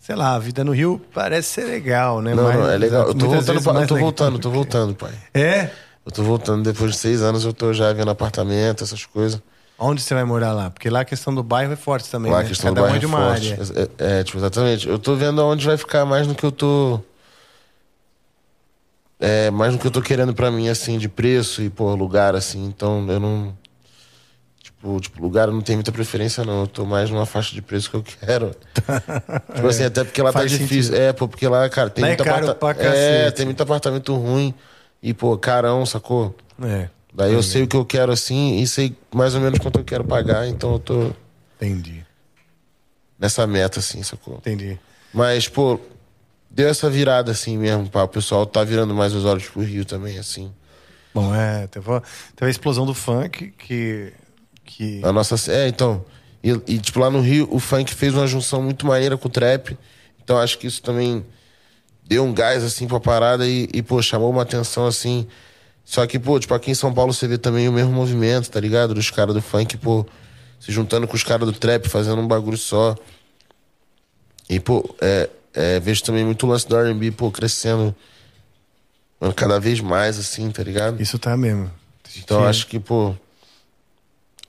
Sei 0.00 0.16
lá, 0.16 0.34
a 0.34 0.38
vida 0.38 0.64
no 0.64 0.72
Rio 0.72 0.98
parece 1.12 1.48
ser 1.50 1.64
legal, 1.64 2.22
né? 2.22 2.34
Não, 2.34 2.44
Mas- 2.44 2.56
não, 2.58 2.70
é 2.70 2.78
legal. 2.78 3.08
Eu 3.08 3.14
tô 3.14 3.26
voltando, 3.26 3.62
pra- 3.62 3.80
eu 3.82 3.86
tô 3.86 3.96
voltando, 3.98 4.32
do 4.32 4.38
tô 4.38 4.50
voltando, 4.50 4.94
pai. 4.94 5.12
É? 5.34 5.70
Eu 6.06 6.10
tô 6.10 6.22
voltando 6.22 6.62
depois 6.64 6.92
de 6.92 6.96
seis 6.96 7.20
anos, 7.20 7.44
eu 7.44 7.52
tô 7.52 7.74
já 7.74 7.92
vendo 7.92 8.10
apartamento, 8.10 8.82
essas 8.82 9.04
coisas. 9.04 9.42
Onde 9.78 10.02
você 10.02 10.12
vai 10.12 10.24
morar 10.24 10.52
lá? 10.52 10.70
Porque 10.70 10.90
lá 10.90 11.00
a 11.00 11.04
questão 11.04 11.32
do 11.34 11.42
bairro 11.42 11.72
é 11.72 11.76
forte 11.76 12.10
também, 12.10 12.32
Lá 12.32 12.40
a 12.40 12.42
né? 12.42 12.48
questão 12.48 12.74
Cada 12.74 12.80
do 12.80 12.84
um 12.84 12.90
bairro 12.90 12.96
é 12.96 12.98
de 12.98 13.04
é 13.04 13.08
uma 13.08 13.18
forte. 13.32 13.52
área. 13.52 13.90
É, 13.98 14.20
é, 14.20 14.24
tipo, 14.24 14.38
exatamente. 14.38 14.88
Eu 14.88 14.98
tô 14.98 15.14
vendo 15.14 15.40
aonde 15.40 15.64
vai 15.66 15.76
ficar 15.76 16.04
mais 16.04 16.26
no 16.26 16.34
que 16.34 16.44
eu 16.44 16.50
tô. 16.50 17.00
É, 19.20 19.50
mais 19.50 19.72
no 19.72 19.78
que 19.78 19.86
eu 19.86 19.90
tô 19.90 20.00
querendo 20.00 20.32
pra 20.34 20.50
mim, 20.50 20.68
assim, 20.68 20.96
de 20.98 21.08
preço 21.08 21.62
e, 21.62 21.70
pô, 21.70 21.94
lugar, 21.94 22.34
assim. 22.34 22.64
Então, 22.66 23.04
eu 23.08 23.18
não. 23.20 23.56
Tipo, 24.62 25.00
tipo, 25.00 25.20
lugar 25.22 25.48
não 25.48 25.60
tenho 25.60 25.78
muita 25.78 25.90
preferência, 25.92 26.44
não. 26.44 26.62
Eu 26.62 26.66
tô 26.68 26.84
mais 26.84 27.10
numa 27.10 27.26
faixa 27.26 27.52
de 27.54 27.60
preço 27.62 27.90
que 27.90 27.96
eu 27.96 28.02
quero. 28.02 28.54
tipo 29.54 29.66
assim, 29.66 29.84
até 29.84 30.04
porque 30.04 30.22
lá 30.22 30.32
tá 30.32 30.40
Faz 30.40 30.50
difícil. 30.52 30.94
É, 30.94 31.12
pô, 31.12 31.26
porque 31.26 31.46
lá, 31.48 31.68
cara, 31.68 31.90
tem 31.90 32.02
Lá 32.02 32.08
é 32.08 32.10
muito 32.12 32.24
caro 32.24 32.50
aparta- 32.50 32.80
pra 32.80 32.88
É, 32.96 33.30
tem 33.32 33.44
muito 33.46 33.60
apartamento 33.62 34.14
ruim. 34.14 34.54
E, 35.02 35.12
pô, 35.14 35.36
carão, 35.38 35.84
sacou? 35.86 36.36
É. 36.62 36.88
Daí 37.12 37.32
eu 37.32 37.42
sei 37.42 37.62
o 37.62 37.66
que 37.68 37.76
eu 37.76 37.84
quero 37.84 38.12
assim 38.12 38.58
e 38.60 38.66
sei 38.66 38.94
mais 39.12 39.34
ou 39.34 39.40
menos 39.40 39.58
quanto 39.58 39.78
eu 39.80 39.84
quero 39.84 40.04
pagar, 40.04 40.46
então 40.46 40.74
eu 40.74 40.78
tô 40.78 41.10
Entendi. 41.56 42.04
nessa 43.18 43.46
meta, 43.46 43.80
assim, 43.80 44.02
sacou? 44.02 44.36
Entendi. 44.36 44.78
Mas, 45.12 45.48
pô, 45.48 45.80
deu 46.50 46.68
essa 46.68 46.88
virada 46.88 47.32
assim 47.32 47.56
mesmo, 47.58 47.88
pá. 47.88 48.02
O 48.04 48.08
pessoal 48.08 48.46
tá 48.46 48.62
virando 48.62 48.94
mais 48.94 49.14
os 49.14 49.24
olhos 49.24 49.48
pro 49.48 49.62
Rio 49.62 49.84
também, 49.84 50.18
assim. 50.18 50.52
Bom, 51.14 51.34
é, 51.34 51.66
teve, 51.66 51.90
a- 51.90 52.02
teve 52.36 52.48
a 52.48 52.50
explosão 52.50 52.86
do 52.86 52.94
funk 52.94 53.52
que. 53.58 54.12
que 54.64 55.00
A 55.02 55.12
nossa. 55.12 55.50
É, 55.50 55.66
então. 55.66 56.04
E, 56.44 56.50
e, 56.74 56.78
tipo, 56.78 57.00
lá 57.00 57.10
no 57.10 57.20
Rio, 57.20 57.48
o 57.50 57.58
funk 57.58 57.92
fez 57.92 58.14
uma 58.14 58.26
junção 58.26 58.62
muito 58.62 58.86
maneira 58.86 59.16
com 59.18 59.26
o 59.26 59.30
trap. 59.30 59.76
Então 60.22 60.38
acho 60.38 60.58
que 60.58 60.66
isso 60.66 60.82
também 60.82 61.24
deu 62.04 62.22
um 62.24 62.32
gás, 62.32 62.62
assim, 62.62 62.86
pra 62.86 63.00
parada 63.00 63.46
e, 63.48 63.68
e 63.72 63.82
pô, 63.82 64.00
chamou 64.00 64.30
uma 64.30 64.42
atenção, 64.42 64.86
assim. 64.86 65.26
Só 65.88 66.06
que, 66.06 66.18
pô, 66.18 66.38
tipo, 66.38 66.52
aqui 66.52 66.70
em 66.70 66.74
São 66.74 66.92
Paulo 66.92 67.14
você 67.14 67.26
vê 67.26 67.38
também 67.38 67.66
o 67.66 67.72
mesmo 67.72 67.90
movimento, 67.90 68.50
tá 68.50 68.60
ligado? 68.60 68.92
Dos 68.92 69.10
caras 69.10 69.34
do 69.34 69.40
funk, 69.40 69.74
pô, 69.78 70.04
se 70.60 70.70
juntando 70.70 71.08
com 71.08 71.16
os 71.16 71.24
caras 71.24 71.46
do 71.46 71.52
trap, 71.58 71.88
fazendo 71.88 72.20
um 72.20 72.28
bagulho 72.28 72.58
só. 72.58 72.94
E, 74.50 74.60
pô, 74.60 74.94
é, 75.00 75.30
é, 75.54 75.80
vejo 75.80 76.04
também 76.04 76.26
muito 76.26 76.44
o 76.44 76.50
lance 76.50 76.68
do 76.68 76.76
RB, 76.76 77.10
pô, 77.12 77.30
crescendo 77.30 77.96
mano, 79.18 79.32
cada 79.32 79.58
vez 79.58 79.80
mais, 79.80 80.18
assim, 80.18 80.50
tá 80.50 80.62
ligado? 80.62 81.00
Isso 81.00 81.18
tá 81.18 81.34
mesmo. 81.38 81.70
Então 82.18 82.44
acho 82.44 82.66
que, 82.66 82.78
pô. 82.78 83.14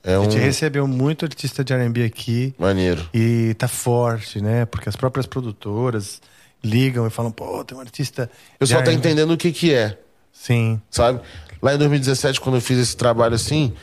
É 0.03 0.15
A 0.15 0.19
um. 0.19 0.23
gente 0.29 0.39
recebeu 0.39 0.85
muito 0.85 1.23
artista 1.23 1.63
de 1.63 1.71
R&B 1.71 2.03
aqui 2.03 2.53
Maneiro. 2.57 3.09
e 3.13 3.53
tá 3.57 3.69
forte, 3.69 4.41
né? 4.41 4.65
Porque 4.65 4.89
as 4.89 4.95
próprias 4.97 5.25
produtoras 5.25 6.21
ligam 6.61 7.07
e 7.07 7.09
falam, 7.09 7.31
pô, 7.31 7.63
tem 7.63 7.77
um 7.77 7.81
artista. 7.81 8.29
O 8.55 8.59
pessoal 8.59 8.83
tá 8.83 8.91
entendendo 8.91 9.31
o 9.31 9.37
que 9.37 9.53
que 9.53 9.73
é, 9.73 9.97
Sim. 10.41 10.81
sabe? 10.89 11.19
Lá 11.61 11.75
em 11.75 11.77
2017, 11.77 12.39
quando 12.39 12.55
eu 12.55 12.61
fiz 12.61 12.79
esse 12.79 12.95
trabalho 12.95 13.35
assim, 13.35 13.73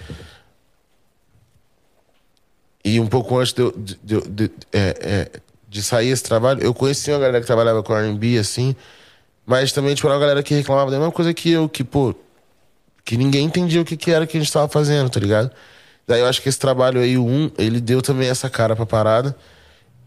e 2.85 2.99
um 2.99 3.07
pouco 3.07 3.37
antes 3.39 3.53
de, 3.53 3.61
eu- 3.63 3.73
de, 3.77 4.21
de, 4.29 4.51
é, 4.73 4.97
é, 5.03 5.31
de 5.69 5.83
sair 5.83 6.09
esse 6.09 6.23
trabalho, 6.23 6.63
eu 6.63 6.73
conheci 6.73 7.11
uma 7.11 7.19
galera 7.19 7.41
que 7.41 7.47
trabalhava 7.47 7.83
com 7.83 7.95
R&B, 7.95 8.39
assim, 8.39 8.75
mas 9.45 9.71
também, 9.73 9.95
tipo, 9.95 10.07
era 10.09 10.15
uma 10.15 10.21
galera 10.21 10.43
que 10.43 10.55
reclamava 10.55 10.91
da 10.91 10.97
mesma 10.99 11.13
coisa 11.13 11.35
que 11.35 11.51
eu, 11.51 11.69
que, 11.69 11.85
pô, 11.85 12.15
que 13.05 13.17
ninguém 13.19 13.45
entendia 13.45 13.81
o 13.81 13.85
que 13.85 13.97
que 13.97 14.11
era 14.11 14.27
que 14.27 14.37
a 14.37 14.41
gente 14.41 14.53
tava 14.53 14.67
fazendo, 14.69 15.11
tá 15.11 15.21
ligado? 15.21 15.51
Daí 16.07 16.21
eu 16.21 16.27
acho 16.27 16.41
que 16.41 16.49
esse 16.49 16.59
trabalho 16.59 17.01
aí, 17.01 17.19
o 17.19 17.25
1, 17.27 17.51
ele 17.59 17.81
deu 17.81 18.01
também 18.01 18.29
essa 18.29 18.49
cara 18.49 18.75
pra 18.75 18.87
parada. 18.87 19.37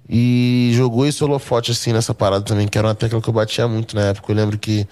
E 0.09 0.71
jogou 0.73 1.05
esse 1.05 1.23
holofote 1.23 1.71
assim 1.71 1.93
nessa 1.93 2.13
parada 2.15 2.43
também, 2.43 2.67
que 2.67 2.77
era 2.77 2.87
uma 2.87 2.95
tecla 2.95 3.21
que 3.21 3.29
eu 3.29 3.33
batia 3.33 3.67
muito 3.67 3.95
na 3.95 4.05
época. 4.05 4.31
Eu 4.31 4.35
lembro 4.35 4.57
que, 4.57 4.87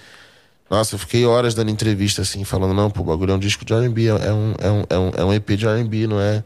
nossa, 0.70 0.96
eu 0.96 1.00
fiquei 1.00 1.26
horas 1.26 1.54
dando 1.54 1.72
entrevista 1.72 2.22
assim, 2.22 2.44
falando, 2.44 2.74
não, 2.74 2.90
pô, 2.90 3.02
o 3.02 3.06
bagulho 3.06 3.32
é 3.32 3.36
um 3.36 3.40
disco 3.40 3.64
de 3.64 3.74
RB, 3.74 4.08
é 4.08 4.14
um, 4.14 4.18
é 4.18 4.34
um, 4.34 4.54
é 4.90 5.00
um, 5.00 5.12
é 5.18 5.26
um 5.26 5.34
EP 5.34 5.52
de 5.52 5.66
RB, 5.66 6.08
não 6.08 6.20
é, 6.20 6.44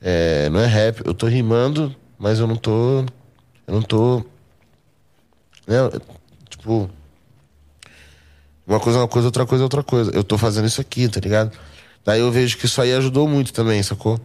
é. 0.00 0.48
Não 0.50 0.60
é 0.60 0.66
rap. 0.66 1.02
Eu 1.04 1.14
tô 1.14 1.26
rimando, 1.26 1.94
mas 2.18 2.38
eu 2.38 2.46
não 2.46 2.56
tô. 2.56 3.04
Eu 3.66 3.74
não 3.74 3.82
tô. 3.82 4.24
Né, 5.66 5.76
tipo. 6.48 6.90
Uma 8.66 8.80
coisa 8.80 8.98
é 8.98 9.02
uma 9.02 9.08
coisa, 9.08 9.28
outra 9.28 9.46
coisa 9.46 9.62
é 9.62 9.66
outra 9.66 9.82
coisa. 9.82 10.10
Eu 10.12 10.24
tô 10.24 10.36
fazendo 10.36 10.66
isso 10.66 10.80
aqui, 10.80 11.08
tá 11.08 11.20
ligado? 11.20 11.56
Daí 12.04 12.20
eu 12.20 12.32
vejo 12.32 12.58
que 12.58 12.66
isso 12.66 12.80
aí 12.80 12.92
ajudou 12.94 13.28
muito 13.28 13.52
também, 13.52 13.82
sacou? 13.82 14.20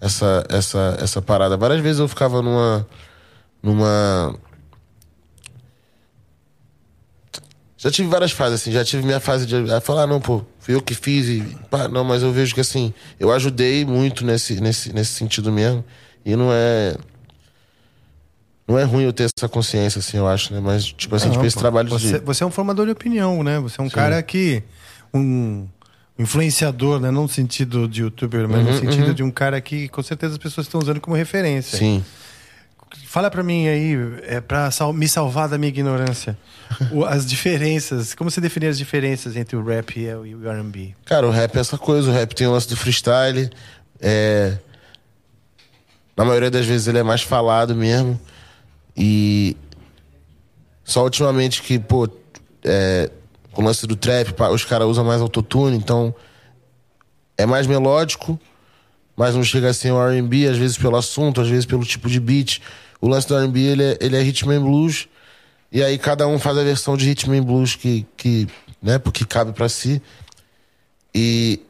Essa, 0.00 0.46
essa, 0.48 0.98
essa 1.00 1.22
parada. 1.22 1.56
Várias 1.56 1.80
vezes 1.80 1.98
eu 1.98 2.08
ficava 2.08 2.42
numa. 2.42 2.86
numa. 3.62 4.34
Já 7.78 7.92
tive 7.92 8.08
várias 8.08 8.32
fases, 8.32 8.60
assim, 8.60 8.72
já 8.72 8.84
tive 8.84 9.04
minha 9.04 9.20
fase 9.20 9.46
de 9.46 9.54
ah, 9.72 9.80
falar, 9.80 10.04
não, 10.04 10.20
pô, 10.20 10.42
fui 10.58 10.74
eu 10.74 10.82
que 10.82 10.94
fiz 10.94 11.28
e. 11.28 11.56
Pá, 11.70 11.86
não, 11.86 12.02
mas 12.02 12.24
eu 12.24 12.32
vejo 12.32 12.52
que 12.52 12.60
assim, 12.60 12.92
eu 13.20 13.32
ajudei 13.32 13.84
muito 13.84 14.26
nesse, 14.26 14.60
nesse, 14.60 14.92
nesse 14.92 15.12
sentido 15.12 15.52
mesmo. 15.52 15.84
E 16.26 16.34
não 16.34 16.52
é. 16.52 16.96
Não 18.66 18.76
é 18.76 18.82
ruim 18.82 19.04
eu 19.04 19.12
ter 19.12 19.30
essa 19.34 19.48
consciência, 19.48 20.00
assim, 20.00 20.18
eu 20.18 20.26
acho, 20.26 20.52
né? 20.52 20.60
Mas, 20.60 20.86
tipo 20.86 21.14
assim, 21.14 21.26
Não, 21.26 21.34
tipo, 21.34 21.46
esse 21.46 21.54
pô, 21.54 21.60
trabalho 21.60 21.88
você, 21.88 22.18
de. 22.18 22.24
você 22.24 22.42
é 22.42 22.46
um 22.46 22.50
formador 22.50 22.84
de 22.84 22.92
opinião, 22.92 23.44
né? 23.44 23.60
Você 23.60 23.80
é 23.80 23.84
um 23.84 23.88
cara 23.88 24.20
que. 24.24 24.62
Um 25.14 25.66
influenciador, 26.18 26.98
né? 26.98 27.12
Não 27.12 27.22
no 27.22 27.28
sentido 27.28 27.86
de 27.86 28.02
youtuber, 28.02 28.48
mas 28.48 28.66
no 28.66 28.76
sentido 28.76 29.14
de 29.14 29.22
um 29.22 29.30
cara 29.30 29.60
que 29.60 29.88
com 29.88 30.02
certeza 30.02 30.32
as 30.32 30.38
pessoas 30.38 30.66
estão 30.66 30.80
usando 30.80 31.00
como 31.00 31.16
referência. 31.16 31.78
Sim. 31.78 32.04
Fala 33.06 33.30
pra 33.30 33.42
mim 33.42 33.68
aí, 33.68 33.94
é, 34.22 34.40
pra 34.40 34.70
sal- 34.70 34.92
me 34.92 35.08
salvar 35.08 35.48
da 35.48 35.58
minha 35.58 35.68
ignorância, 35.68 36.36
o- 36.92 37.04
as 37.04 37.26
diferenças. 37.26 38.14
Como 38.14 38.30
você 38.30 38.40
define 38.40 38.66
as 38.66 38.78
diferenças 38.78 39.36
entre 39.36 39.56
o 39.56 39.64
rap 39.64 39.98
e 39.98 40.08
o 40.34 40.50
RB? 40.50 40.94
Cara, 41.04 41.26
o 41.26 41.30
rap 41.30 41.56
é 41.56 41.60
essa 41.60 41.76
coisa. 41.78 42.10
O 42.10 42.12
rap 42.12 42.34
tem 42.34 42.46
o 42.46 42.52
lance 42.52 42.68
do 42.68 42.76
freestyle. 42.76 43.50
É... 44.00 44.58
Na 46.16 46.24
maioria 46.24 46.50
das 46.50 46.66
vezes 46.66 46.86
ele 46.88 46.98
é 46.98 47.02
mais 47.02 47.22
falado 47.22 47.74
mesmo. 47.74 48.18
E 48.96 49.56
só 50.84 51.04
ultimamente 51.04 51.62
que, 51.62 51.78
pô, 51.78 52.08
é... 52.64 53.10
com 53.52 53.62
o 53.62 53.64
lance 53.64 53.86
do 53.86 53.94
trap, 53.96 54.34
os 54.52 54.64
caras 54.64 54.86
usam 54.88 55.04
mais 55.04 55.20
autotune, 55.20 55.76
então 55.76 56.14
é 57.36 57.46
mais 57.46 57.66
melódico, 57.68 58.38
mas 59.18 59.34
não 59.34 59.42
chega 59.42 59.68
a 59.68 59.74
ser 59.74 59.92
um 59.92 60.00
R&B, 60.00 60.46
às 60.46 60.56
vezes 60.56 60.78
pelo 60.78 60.96
assunto, 60.96 61.40
às 61.40 61.48
vezes 61.48 61.66
pelo 61.66 61.84
tipo 61.84 62.08
de 62.08 62.20
beat. 62.20 62.60
O 63.00 63.08
lance 63.08 63.26
do 63.26 63.36
R&B, 63.36 63.60
ele 63.60 63.82
é, 63.82 63.98
ele 64.00 64.16
é 64.16 64.22
rhythm 64.22 64.52
and 64.52 64.62
blues, 64.62 65.08
e 65.72 65.82
aí 65.82 65.98
cada 65.98 66.28
um 66.28 66.38
faz 66.38 66.56
a 66.56 66.62
versão 66.62 66.96
de 66.96 67.04
rhythm 67.04 67.32
and 67.32 67.42
blues 67.42 67.74
que, 67.74 68.06
que 68.16 68.46
né, 68.80 68.96
porque 68.96 69.24
cabe 69.24 69.52
pra 69.52 69.68
si. 69.68 70.00
E 71.12 71.60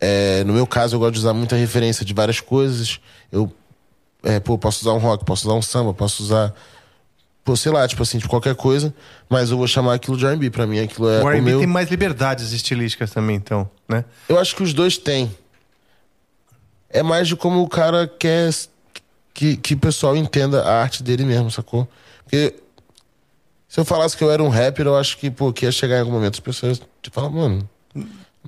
é, 0.00 0.44
no 0.44 0.54
meu 0.54 0.66
caso, 0.66 0.96
eu 0.96 1.00
gosto 1.00 1.12
de 1.12 1.18
usar 1.18 1.34
muita 1.34 1.56
referência 1.56 2.06
de 2.06 2.14
várias 2.14 2.40
coisas. 2.40 3.00
Eu 3.30 3.52
é, 4.22 4.40
pô, 4.40 4.56
posso 4.56 4.80
usar 4.80 4.94
um 4.94 4.98
rock, 4.98 5.26
posso 5.26 5.46
usar 5.46 5.58
um 5.58 5.62
samba, 5.62 5.92
posso 5.92 6.22
usar. 6.22 6.54
Pô, 7.44 7.54
sei 7.54 7.70
lá, 7.70 7.86
tipo 7.86 8.02
assim, 8.02 8.16
de 8.16 8.26
qualquer 8.26 8.54
coisa, 8.54 8.94
mas 9.28 9.50
eu 9.50 9.58
vou 9.58 9.66
chamar 9.66 9.92
aquilo 9.92 10.16
de 10.16 10.26
RB. 10.26 10.48
Pra 10.48 10.66
mim, 10.66 10.80
aquilo 10.80 11.06
é. 11.10 11.20
o 11.20 11.26
o 11.26 11.30
R&B 11.30 11.50
meu... 11.50 11.58
tem 11.58 11.68
mais 11.68 11.90
liberdades 11.90 12.52
estilísticas 12.52 13.10
também, 13.10 13.36
então, 13.36 13.68
né? 13.86 14.06
Eu 14.26 14.38
acho 14.38 14.56
que 14.56 14.62
os 14.62 14.72
dois 14.72 14.96
têm. 14.96 15.30
É 16.90 17.02
mais 17.02 17.28
de 17.28 17.36
como 17.36 17.62
o 17.62 17.68
cara 17.68 18.06
quer 18.06 18.50
que, 19.34 19.56
que 19.56 19.74
o 19.74 19.78
pessoal 19.78 20.16
entenda 20.16 20.62
a 20.62 20.80
arte 20.82 21.02
dele 21.02 21.24
mesmo, 21.24 21.50
sacou? 21.50 21.88
Porque 22.24 22.54
se 23.68 23.78
eu 23.78 23.84
falasse 23.84 24.16
que 24.16 24.24
eu 24.24 24.30
era 24.30 24.42
um 24.42 24.48
rapper, 24.48 24.86
eu 24.86 24.96
acho 24.96 25.16
que, 25.18 25.30
pô, 25.30 25.52
que 25.52 25.64
ia 25.64 25.72
chegar 25.72 25.96
em 25.96 26.00
algum 26.00 26.12
momento 26.12 26.34
as 26.34 26.40
pessoas 26.40 26.80
te 27.02 27.10
falam, 27.10 27.30
mano, 27.30 27.68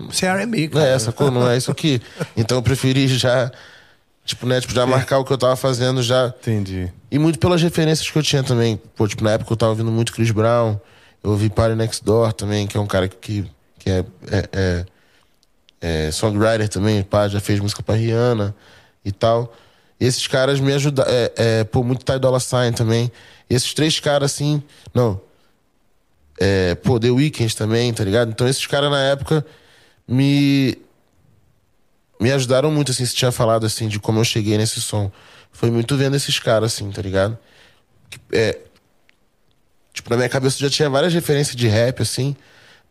Você 0.09 0.27
é 0.27 0.31
R&B, 0.31 0.63
não 0.69 0.81
cara. 0.81 0.87
é 0.87 0.95
essa 0.95 1.13
cor, 1.13 1.31
não 1.31 1.49
é 1.49 1.57
isso 1.57 1.71
aqui. 1.71 2.01
Então 2.37 2.59
eu 2.59 2.63
preferi 2.63 3.07
já, 3.07 3.53
tipo, 4.25 4.47
né, 4.47 4.61
tipo, 4.61 4.73
já 4.73 4.87
marcar 4.87 5.19
o 5.19 5.25
que 5.25 5.33
eu 5.33 5.39
tava 5.39 5.55
fazendo 5.57 6.03
já. 6.03 6.29
Entendi. 6.41 6.91
E 7.11 7.19
muito 7.19 7.39
pelas 7.39 7.63
referências 7.63 8.11
que 8.11 8.17
eu 8.19 8.23
tinha 8.23 8.43
também. 8.43 8.81
Pô, 8.97 9.07
tipo, 9.07 9.23
na 9.23 9.33
época 9.33 9.53
eu 9.53 9.57
tava 9.57 9.71
ouvindo 9.73 9.93
muito 9.93 10.13
Chris 10.13 10.31
Brown, 10.31 10.79
eu 11.23 11.31
ouvi 11.33 11.51
Party 11.51 11.77
Next 11.77 12.05
Door 12.05 12.33
também, 12.33 12.67
que 12.67 12.77
é 12.77 12.81
um 12.81 12.87
cara 12.87 13.07
que, 13.09 13.45
que 13.79 13.91
é, 13.91 14.05
é, 14.31 14.49
é, 14.53 14.87
é 15.81 16.11
songwriter 16.11 16.69
também, 16.69 17.03
pá, 17.03 17.27
já 17.29 17.41
fez 17.41 17.59
música 17.61 17.83
pra 17.83 17.95
Rihanna 17.95 18.55
e 19.05 19.11
tal. 19.11 19.55
Esses 19.99 20.27
caras 20.27 20.61
me 20.61 20.73
ajudaram. 20.73 21.11
É, 21.11 21.33
é, 21.37 21.65
pô, 21.65 21.83
muito 21.83 22.05
Ty 22.05 22.19
Dolla 22.19 22.41
Sign 22.41 22.75
também. 22.75 23.13
Esses 23.49 23.75
três 23.75 24.01
caras, 24.01 24.33
assim. 24.33 24.63
Não. 24.95 25.21
É, 26.39 26.75
pô, 26.77 26.99
The 26.99 27.11
Weeknd 27.11 27.55
também, 27.55 27.93
tá 27.93 28.03
ligado? 28.03 28.31
Então 28.31 28.49
esses 28.49 28.67
caras 28.67 28.91
na 28.91 29.03
época 29.03 29.45
me. 30.09 30.79
Me 32.19 32.31
ajudaram 32.33 32.71
muito, 32.71 32.93
assim, 32.93 33.07
se 33.07 33.15
tinha 33.15 33.33
falado, 33.33 33.65
assim, 33.65 33.89
de 33.89 33.99
como 33.99 34.21
eu 34.21 34.25
cheguei 34.25 34.59
nesse 34.59 34.81
som. 34.81 35.11
Foi 35.53 35.71
muito 35.71 35.97
vendo 35.97 36.17
esses 36.17 36.39
caras, 36.39 36.75
assim, 36.75 36.91
tá 36.91 37.01
ligado? 37.01 37.39
É, 38.33 38.59
tipo, 39.93 40.11
na 40.11 40.17
minha 40.17 40.29
cabeça 40.29 40.59
já 40.59 40.69
tinha 40.69 40.91
várias 40.91 41.15
referências 41.15 41.57
de 41.57 41.67
rap, 41.67 42.03
assim. 42.03 42.37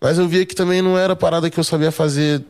Mas 0.02 0.18
eu 0.18 0.28
via 0.28 0.46
que 0.46 0.56
também 0.56 0.82
não 0.82 0.98
era 0.98 1.16
parada 1.16 1.50
que 1.50 1.60
eu 1.60 1.64
sabia 1.64 1.92
fazer. 1.92 2.44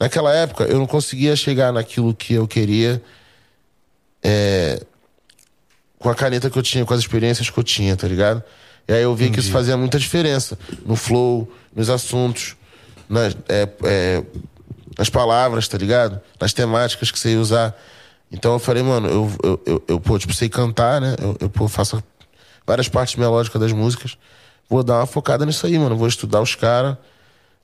Naquela 0.00 0.34
época, 0.34 0.64
eu 0.64 0.78
não 0.78 0.86
conseguia 0.86 1.36
chegar 1.36 1.72
naquilo 1.72 2.14
que 2.14 2.34
eu 2.34 2.46
queria. 2.48 3.02
é, 4.22 4.80
com 5.98 6.10
a 6.10 6.14
caneta 6.14 6.50
que 6.50 6.58
eu 6.58 6.62
tinha, 6.62 6.84
com 6.84 6.92
as 6.92 7.00
experiências 7.00 7.48
que 7.48 7.58
eu 7.58 7.64
tinha, 7.64 7.96
tá 7.96 8.06
ligado? 8.06 8.42
E 8.86 8.92
aí 8.92 9.02
eu 9.02 9.14
vi 9.14 9.30
que 9.30 9.40
isso 9.40 9.50
fazia 9.50 9.74
muita 9.76 9.98
diferença 9.98 10.58
no 10.84 10.96
flow, 10.96 11.50
nos 11.74 11.88
assuntos, 11.88 12.56
nas, 13.08 13.34
é, 13.48 13.68
é, 13.84 14.22
nas 14.98 15.08
palavras, 15.08 15.66
tá 15.66 15.78
ligado? 15.78 16.20
Nas 16.38 16.52
temáticas 16.52 17.10
que 17.10 17.18
você 17.18 17.32
ia 17.32 17.40
usar. 17.40 17.74
Então 18.30 18.52
eu 18.52 18.58
falei, 18.58 18.82
mano, 18.82 19.08
eu, 19.08 19.32
eu, 19.42 19.62
eu, 19.64 19.84
eu 19.88 20.00
pô, 20.00 20.18
tipo, 20.18 20.34
sei 20.34 20.50
cantar, 20.50 21.00
né? 21.00 21.16
Eu, 21.18 21.36
eu 21.40 21.48
pô, 21.48 21.68
faço 21.68 22.02
várias 22.66 22.88
partes 22.88 23.16
melódicas 23.16 23.58
das 23.58 23.72
músicas. 23.72 24.18
Vou 24.68 24.82
dar 24.82 24.98
uma 24.98 25.06
focada 25.06 25.46
nisso 25.46 25.66
aí, 25.66 25.78
mano. 25.78 25.96
Vou 25.96 26.08
estudar 26.08 26.42
os 26.42 26.54
caras 26.54 26.98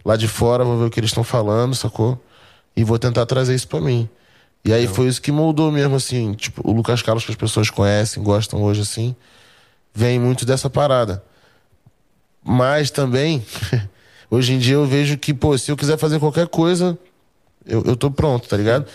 lá 0.04 0.16
de 0.16 0.28
fora, 0.28 0.64
vou 0.64 0.78
ver 0.78 0.84
o 0.86 0.90
que 0.90 1.00
eles 1.00 1.10
estão 1.10 1.24
falando, 1.24 1.74
sacou? 1.74 2.18
E 2.76 2.84
vou 2.84 2.98
tentar 2.98 3.26
trazer 3.26 3.54
isso 3.54 3.68
pra 3.68 3.80
mim. 3.80 4.08
E 4.64 4.72
aí 4.72 4.86
foi 4.86 5.06
isso 5.06 5.22
que 5.22 5.32
moldou 5.32 5.70
mesmo, 5.72 5.96
assim. 5.96 6.34
Tipo, 6.34 6.68
o 6.68 6.72
Lucas 6.72 7.02
Carlos 7.02 7.24
que 7.24 7.30
as 7.30 7.36
pessoas 7.36 7.70
conhecem, 7.70 8.22
gostam 8.22 8.62
hoje, 8.62 8.82
assim, 8.82 9.14
vem 9.94 10.18
muito 10.18 10.44
dessa 10.44 10.68
parada. 10.68 11.22
Mas 12.42 12.90
também, 12.90 13.44
Hoje 14.30 14.52
em 14.52 14.58
dia 14.58 14.74
eu 14.74 14.86
vejo 14.86 15.18
que, 15.18 15.34
pô, 15.34 15.58
se 15.58 15.72
eu 15.72 15.76
quiser 15.76 15.98
fazer 15.98 16.20
qualquer 16.20 16.46
coisa, 16.46 16.96
eu, 17.66 17.82
eu 17.84 17.96
tô 17.96 18.10
pronto, 18.10 18.48
tá 18.48 18.56
ligado? 18.56 18.86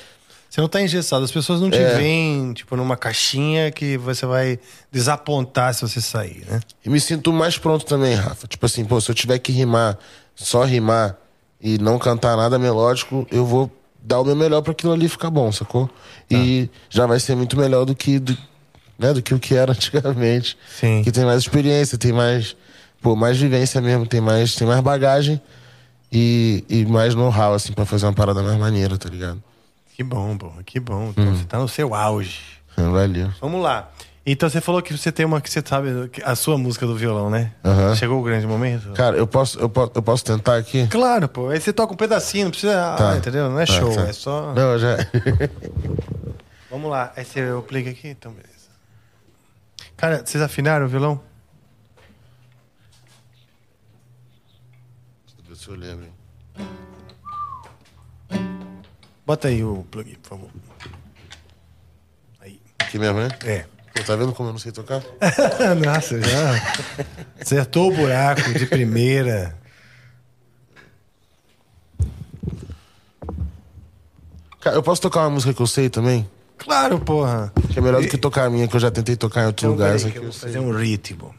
Você 0.55 0.61
não 0.61 0.69
tá 0.69 0.81
engessado, 0.81 1.25
as 1.25 1.31
pessoas 1.31 1.59
não 1.59 1.69
te 1.69 1.77
É. 1.77 1.97
veem, 1.97 2.53
tipo, 2.53 2.77
numa 2.77 2.95
caixinha 2.95 3.69
que 3.71 3.97
você 3.97 4.25
vai 4.25 4.57
desapontar 4.89 5.73
se 5.73 5.81
você 5.81 5.99
sair, 5.99 6.45
né? 6.49 6.61
E 6.85 6.89
me 6.89 6.97
sinto 6.97 7.33
mais 7.33 7.57
pronto 7.57 7.85
também, 7.85 8.15
Rafa. 8.15 8.47
Tipo 8.47 8.65
assim, 8.65 8.85
pô, 8.85 9.01
se 9.01 9.11
eu 9.11 9.13
tiver 9.15 9.37
que 9.39 9.51
rimar, 9.51 9.97
só 10.33 10.63
rimar 10.63 11.17
e 11.59 11.77
não 11.77 11.99
cantar 11.99 12.37
nada 12.37 12.57
melódico, 12.57 13.27
eu 13.29 13.45
vou 13.45 13.69
dar 14.01 14.21
o 14.21 14.23
meu 14.23 14.33
melhor 14.33 14.61
pra 14.61 14.71
aquilo 14.71 14.93
ali 14.93 15.09
ficar 15.09 15.29
bom, 15.29 15.51
sacou? 15.51 15.89
E 16.31 16.69
já 16.89 17.05
vai 17.05 17.19
ser 17.19 17.35
muito 17.35 17.57
melhor 17.59 17.83
do 17.83 17.93
que, 17.93 18.17
do, 18.17 18.37
né, 18.97 19.11
do 19.11 19.21
que 19.21 19.33
o 19.33 19.39
que 19.39 19.55
era 19.55 19.73
antigamente. 19.75 20.57
Sim. 20.79 21.03
Que 21.03 21.11
tem 21.11 21.25
mais 21.25 21.39
experiência, 21.41 21.97
tem 21.97 22.13
mais, 22.13 22.55
pô, 23.01 23.13
mais 23.13 23.37
vivência 23.37 23.81
mesmo, 23.81 24.07
tem 24.07 24.21
mais, 24.21 24.55
tem 24.55 24.65
mais 24.65 24.79
bagagem 24.79 25.41
e, 26.09 26.63
e 26.69 26.85
mais 26.85 27.13
know-how, 27.13 27.53
assim, 27.55 27.73
pra 27.73 27.83
fazer 27.85 28.05
uma 28.05 28.13
parada 28.13 28.41
mais 28.41 28.57
maneira, 28.57 28.97
tá 28.97 29.09
ligado? 29.09 29.43
Que 29.95 30.03
bom, 30.03 30.37
pô, 30.37 30.51
que 30.65 30.77
bom. 30.79 31.09
Então 31.09 31.23
Hum. 31.23 31.35
você 31.35 31.45
tá 31.45 31.57
no 31.57 31.67
seu 31.69 31.93
auge. 31.95 32.41
Valeu. 32.75 33.31
Vamos 33.39 33.61
lá. 33.63 33.89
Então 34.25 34.49
você 34.49 34.59
falou 34.59 34.81
que 34.81 34.91
você 34.97 35.11
tem 35.11 35.25
uma 35.25 35.39
que 35.39 35.49
você 35.49 35.61
sabe, 35.65 35.87
a 36.23 36.35
sua 36.35 36.57
música 36.57 36.85
do 36.85 36.95
violão, 36.97 37.29
né? 37.29 37.53
Aham. 37.63 37.95
Chegou 37.95 38.19
o 38.19 38.23
grande 38.23 38.45
momento? 38.47 38.91
Cara, 38.93 39.15
eu 39.15 39.25
posso, 39.27 39.57
eu 39.59 39.69
posso, 39.69 39.91
eu 39.95 40.01
posso 40.01 40.25
tentar 40.25 40.57
aqui? 40.57 40.87
Claro, 40.87 41.29
pô. 41.29 41.49
Aí 41.49 41.61
você 41.61 41.71
toca 41.71 41.93
um 41.93 41.95
pedacinho, 41.95 42.45
não 42.45 42.51
precisa. 42.51 42.73
Tá. 42.97 43.11
Ah, 43.11 43.17
entendeu? 43.17 43.49
Não 43.49 43.59
é 43.59 43.65
Tá, 43.65 43.71
show, 43.73 43.95
tá. 43.95 44.01
é 44.01 44.11
só. 44.13 44.53
Não, 44.53 44.77
já. 44.79 44.97
Vamos 46.69 46.89
lá. 46.91 47.13
Aí 47.15 47.23
você 47.23 47.39
eu 47.39 47.61
plug 47.61 47.87
aqui, 47.87 48.09
então 48.09 48.31
beleza. 48.33 48.53
Cara, 49.95 50.25
vocês 50.25 50.43
afinaram 50.43 50.87
o 50.87 50.89
violão? 50.89 51.21
Deixa 55.27 55.37
eu 55.39 55.45
ver 55.47 55.55
se 55.55 55.67
eu 55.69 55.75
lembro. 55.75 56.14
Bota 59.25 59.47
aí 59.47 59.63
o 59.63 59.85
plug, 59.89 60.15
por 60.17 60.29
favor. 60.29 60.49
Aí. 62.41 62.59
Aqui 62.79 62.99
mesmo, 62.99 63.19
né? 63.19 63.29
É. 63.43 63.65
Pô, 63.93 64.03
tá 64.03 64.15
vendo 64.15 64.33
como 64.33 64.49
eu 64.49 64.53
não 64.53 64.59
sei 64.59 64.71
tocar? 64.71 65.01
Nossa, 65.83 66.19
já. 66.21 66.75
Acertou 67.39 67.91
o 67.91 67.95
buraco 67.95 68.53
de 68.53 68.65
primeira. 68.65 69.57
Cara, 74.61 74.75
eu 74.75 74.83
posso 74.83 75.01
tocar 75.01 75.21
uma 75.21 75.29
música 75.31 75.53
que 75.53 75.61
eu 75.61 75.67
sei 75.67 75.89
também? 75.89 76.29
Claro, 76.57 76.99
porra. 76.99 77.51
Que 77.71 77.79
é 77.79 77.81
melhor 77.81 78.01
do 78.01 78.07
que 78.07 78.17
tocar 78.17 78.45
a 78.45 78.49
minha, 78.49 78.67
que 78.67 78.75
eu 78.75 78.79
já 78.79 78.89
tentei 78.91 79.15
tocar 79.15 79.43
em 79.43 79.47
outro 79.47 79.65
Então, 79.67 79.71
lugar. 79.73 79.95
peraí, 79.97 80.11
que 80.11 80.17
eu 80.17 80.23
vou 80.23 80.31
fazer 80.33 80.59
um 80.59 80.71
ritmo. 80.75 81.33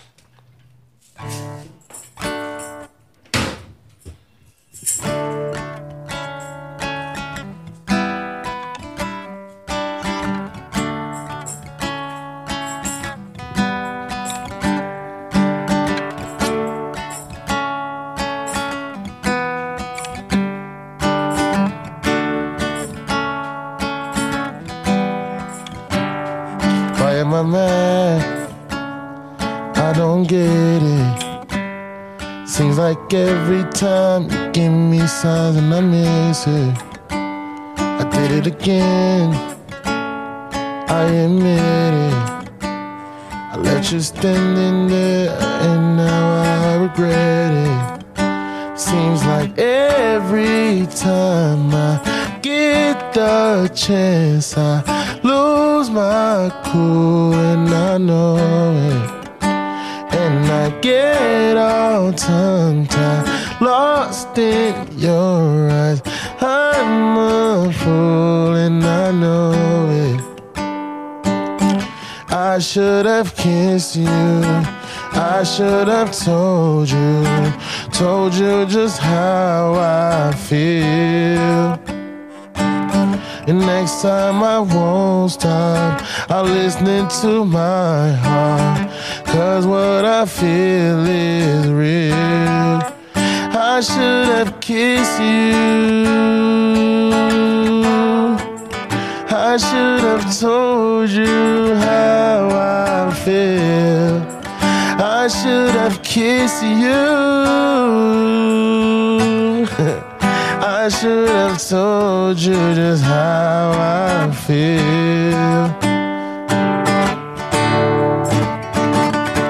Time 33.76 34.30
you 34.30 34.50
give 34.52 34.72
me 34.72 35.06
signs 35.06 35.56
and 35.56 35.74
I 35.74 35.80
miss 35.82 36.46
it. 36.46 36.74
I 37.10 38.08
did 38.10 38.30
it 38.38 38.46
again. 38.46 39.34
I 40.88 41.02
admit 41.04 41.92
it. 42.08 42.14
I 42.62 43.56
let 43.58 43.92
you 43.92 44.00
stand 44.00 44.56
in 44.56 44.88
there 44.88 45.36
and 45.68 45.98
now 45.98 46.26
I 46.42 46.76
regret 46.76 47.52
it. 47.52 48.78
Seems 48.78 49.22
like 49.26 49.58
every 49.58 50.86
time 50.86 51.74
I 51.74 52.38
get 52.40 53.12
the 53.12 53.70
chance, 53.74 54.56
I 54.56 55.20
lose 55.22 55.90
my 55.90 56.50
cool, 56.64 57.34
and 57.34 57.68
I 57.68 57.98
know 57.98 58.36
it. 58.90 59.16
And 60.22 60.46
I 60.50 60.70
get 60.80 61.58
all 61.58 62.12
tongue 62.12 62.86
lost 63.76 64.38
in 64.38 64.72
your 64.98 65.70
eyes. 65.70 66.00
I'm 66.40 67.16
a 67.16 67.72
fool, 67.80 68.54
and 68.64 68.82
I 69.02 69.06
know 69.22 69.52
it. 70.06 70.20
I 72.50 72.58
should 72.58 73.06
have 73.14 73.28
kissed 73.44 73.96
you. 73.96 74.40
I 75.32 75.42
should 75.54 75.88
have 75.96 76.10
told 76.28 76.88
you, 76.96 77.12
told 78.02 78.32
you 78.40 78.54
just 78.76 78.98
how 78.98 79.74
I 79.74 80.34
feel. 80.48 81.64
And 83.48 83.58
next 83.74 84.02
time 84.02 84.38
I 84.56 84.58
won't 84.74 85.30
stop. 85.32 86.02
I'm 86.34 86.46
listening 86.60 87.06
to 87.20 87.44
my 87.44 88.12
heart. 88.26 88.80
Cause 89.32 89.64
what 89.66 90.04
I 90.20 90.24
feel 90.38 90.98
is 91.06 91.64
real. 91.82 92.95
I 93.76 93.80
should 93.80 94.28
have 94.28 94.58
kissed 94.58 95.20
you. 95.20 96.06
I 99.28 99.58
should 99.58 100.00
have 100.00 100.40
told 100.40 101.10
you 101.10 101.74
how 101.74 102.48
I 102.54 103.12
feel. 103.22 104.22
I 104.98 105.28
should 105.28 105.74
have 105.74 106.02
kissed 106.02 106.62
you. 106.62 107.04
I 110.64 110.88
should 110.88 111.28
have 111.28 111.58
told 111.68 112.38
you 112.38 112.56
just 112.74 113.04
how 113.04 113.72
I 113.76 114.32
feel. 114.46 115.68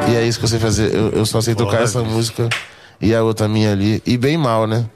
E 0.08 0.16
é 0.16 0.24
isso 0.26 0.40
que 0.40 0.46
eu 0.46 0.48
sei 0.48 0.58
fazer. 0.58 0.92
Eu, 0.92 1.10
eu 1.10 1.24
só 1.24 1.40
sei 1.40 1.54
tocar 1.54 1.82
essa 1.82 2.02
música 2.02 2.48
e 3.00 3.14
a 3.14 3.22
outra 3.22 3.48
minha 3.48 3.72
ali. 3.72 4.02
E 4.06 4.16
bem 4.16 4.36
mal, 4.36 4.66
né? 4.66 4.86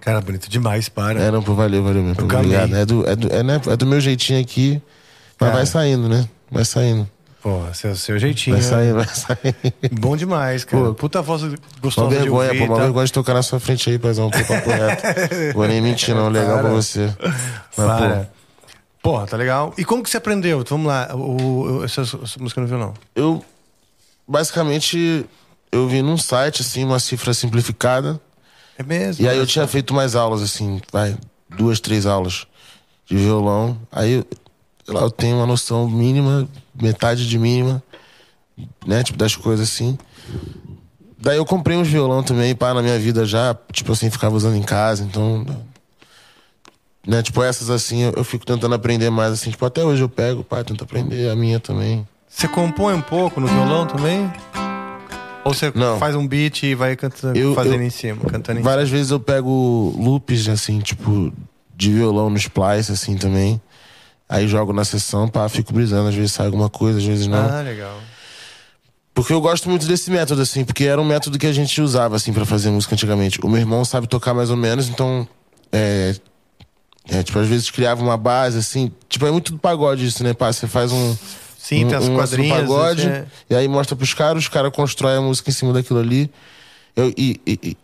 Cara, 0.00 0.20
bonito 0.20 0.48
demais, 0.48 0.88
para. 0.88 1.20
É, 1.20 1.30
não, 1.30 1.42
pô, 1.42 1.54
valeu, 1.54 1.82
valeu 1.82 2.02
mesmo. 2.02 2.22
Obrigado. 2.24 2.74
É 2.74 2.86
do, 2.86 3.08
é, 3.08 3.16
do, 3.16 3.32
é, 3.34 3.42
né, 3.42 3.60
é 3.66 3.76
do 3.76 3.86
meu 3.86 4.00
jeitinho 4.00 4.40
aqui. 4.40 4.80
Mas 5.38 5.48
Cara. 5.50 5.52
vai 5.52 5.66
saindo, 5.66 6.08
né? 6.08 6.28
Vai 6.50 6.64
saindo. 6.64 7.08
Pô, 7.42 7.62
seu, 7.72 7.94
seu 7.94 8.18
jeitinho. 8.18 8.56
Vai 8.56 8.64
né? 8.64 8.70
saindo, 8.70 8.94
vai 8.96 9.06
saindo. 9.06 10.00
Bom 10.00 10.16
demais, 10.16 10.64
cara. 10.64 10.86
Pô, 10.86 10.94
Puta 10.94 11.22
voz 11.22 11.42
Uma 11.42 11.56
gostosa 11.80 12.08
vergonha, 12.08 12.50
de 12.50 12.56
pô, 12.58 12.62
ouvir. 12.64 12.68
uma 12.70 12.76
tá? 12.76 12.82
vergonha 12.84 13.06
de 13.06 13.12
tocar 13.12 13.34
na 13.34 13.42
sua 13.42 13.60
frente 13.60 13.88
aí, 13.90 13.98
paizão. 13.98 14.30
Pô, 14.30 14.38
papo 14.38 14.70
reto. 14.70 15.02
Vou 15.54 15.66
nem 15.68 15.80
mentir, 15.80 16.14
não. 16.14 16.28
Legal 16.28 16.54
Para. 16.58 16.62
pra 16.62 16.70
você. 16.72 17.14
Mas, 17.76 17.86
Para. 17.86 18.30
Porra, 19.02 19.26
tá 19.26 19.36
legal. 19.36 19.72
E 19.78 19.84
como 19.84 20.02
que 20.02 20.10
você 20.10 20.16
aprendeu? 20.16 20.64
Vamos 20.68 20.86
lá, 20.88 21.10
o, 21.14 21.78
o- 21.80 21.84
essa, 21.84 22.00
essa 22.02 22.18
música 22.40 22.60
no 22.60 22.66
violão. 22.66 22.92
pô, 22.92 23.00
eu. 23.14 23.44
Basicamente, 24.26 25.24
eu 25.70 25.88
vi 25.88 26.02
num 26.02 26.16
site, 26.16 26.62
assim, 26.62 26.84
uma 26.84 26.98
cifra 26.98 27.32
simplificada. 27.34 28.20
É 28.78 28.82
mesmo? 28.82 29.24
E 29.24 29.28
aí 29.28 29.36
eu 29.36 29.46
tinha 29.46 29.66
feito 29.66 29.92
mais 29.92 30.14
aulas, 30.14 30.42
assim, 30.42 30.80
vai, 30.92 31.16
duas, 31.48 31.80
três 31.80 32.06
aulas 32.06 32.46
de 33.06 33.16
violão. 33.16 33.78
Aí, 33.90 34.24
sei 34.84 34.94
lá, 34.94 35.02
eu 35.02 35.10
tenho 35.10 35.36
uma 35.36 35.46
noção 35.46 35.88
mínima, 35.88 36.48
metade 36.80 37.28
de 37.28 37.38
mínima, 37.38 37.82
né, 38.86 39.02
tipo, 39.02 39.18
das 39.18 39.34
coisas 39.34 39.68
assim. 39.68 39.98
Daí 41.20 41.36
eu 41.36 41.44
comprei 41.44 41.76
uns 41.76 41.88
violão 41.88 42.22
também, 42.22 42.54
pá, 42.54 42.72
na 42.72 42.82
minha 42.82 42.98
vida 42.98 43.26
já, 43.26 43.56
tipo 43.72 43.92
assim, 43.92 44.10
ficava 44.10 44.36
usando 44.36 44.56
em 44.56 44.62
casa, 44.62 45.02
então. 45.02 45.44
Né, 47.06 47.22
tipo, 47.22 47.42
essas 47.42 47.70
assim, 47.70 48.02
eu, 48.02 48.12
eu 48.18 48.24
fico 48.24 48.44
tentando 48.44 48.74
aprender 48.74 49.10
mais, 49.10 49.32
assim, 49.32 49.50
tipo, 49.50 49.64
até 49.64 49.82
hoje 49.82 50.02
eu 50.02 50.08
pego, 50.08 50.44
pá, 50.44 50.62
tento 50.62 50.84
aprender 50.84 51.30
a 51.30 51.34
minha 51.34 51.58
também. 51.58 52.06
Você 52.28 52.46
compõe 52.46 52.94
um 52.94 53.00
pouco 53.00 53.40
no 53.40 53.46
violão 53.46 53.86
também? 53.86 54.30
Ou 55.48 55.54
você 55.54 55.72
Não. 55.74 55.98
faz 55.98 56.14
um 56.14 56.26
beat 56.26 56.62
e 56.62 56.74
vai 56.74 56.94
cantando, 56.96 57.38
Eu- 57.38 57.54
fazendo 57.54 57.76
eu- 57.80 57.86
em 57.86 57.90
cima, 57.90 58.24
cantando 58.26 58.60
em 58.60 58.62
Várias 58.62 58.88
vezes 58.90 59.10
eu 59.10 59.18
pego 59.18 59.94
loops, 59.98 60.48
assim, 60.48 60.78
tipo, 60.80 61.32
de 61.76 61.92
violão 61.92 62.28
no 62.30 62.36
splice, 62.36 62.92
assim, 62.92 63.16
também. 63.16 63.60
Aí 64.28 64.46
jogo 64.46 64.72
na 64.72 64.84
sessão, 64.84 65.26
pá, 65.28 65.48
fico 65.48 65.72
brisando. 65.72 66.08
Às 66.08 66.14
vezes 66.14 66.32
sai 66.32 66.46
alguma 66.46 66.68
coisa, 66.68 66.98
às 66.98 67.04
vezes 67.04 67.26
não. 67.26 67.42
cima? 67.42 67.58
Ah, 67.58 67.62
legal. 67.62 67.98
Porque 69.14 69.32
eu 69.32 69.40
gosto 69.40 69.68
muito 69.68 69.86
desse 69.86 70.10
método, 70.10 70.42
assim, 70.42 70.64
porque 70.64 70.84
era 70.84 71.00
um 71.00 71.04
método 71.04 71.38
que 71.38 71.46
a 71.46 71.52
gente 71.52 71.80
usava, 71.80 72.14
assim, 72.14 72.32
pra 72.32 72.44
fazer 72.44 72.70
música 72.70 72.94
antigamente. 72.94 73.40
O 73.42 73.48
meu 73.48 73.58
irmão 73.58 73.84
sabe 73.84 74.06
tocar 74.06 74.34
mais 74.34 74.50
ou 74.50 74.56
menos, 74.56 74.88
então. 74.88 75.26
É. 75.72 76.14
é, 77.10 77.22
tipo, 77.22 77.38
às 77.38 77.48
vezes 77.48 77.70
criava 77.70 78.02
uma 78.02 78.16
base, 78.18 78.58
assim. 78.58 78.92
Tipo, 79.08 79.26
é 79.26 79.30
muito 79.30 79.52
do 79.52 79.58
pagode 79.58 80.06
isso, 80.06 80.22
né, 80.22 80.34
pá? 80.34 80.52
Você 80.52 80.66
faz 80.68 80.92
um. 80.92 81.16
Sim, 81.58 81.84
um, 81.84 81.88
tem 81.88 81.98
as 81.98 82.04
um 82.08 82.14
quadrinhas. 82.14 82.56
pagode, 82.60 83.00
assim, 83.02 83.10
é- 83.10 83.26
e 83.50 83.54
aí 83.56 83.66
mostra 83.66 83.96
pros 83.96 84.14
caras, 84.14 84.44
os 84.44 84.48
caras 84.48 84.72
constroem 84.72 85.16
a 85.16 85.20
música 85.20 85.50
em 85.50 85.52
cima 85.52 85.72
daquilo 85.72 85.98
ali. 85.98 86.30
Eu, 86.94 87.12
e, 87.16 87.40
e- 87.44 87.58
e- 87.62 87.76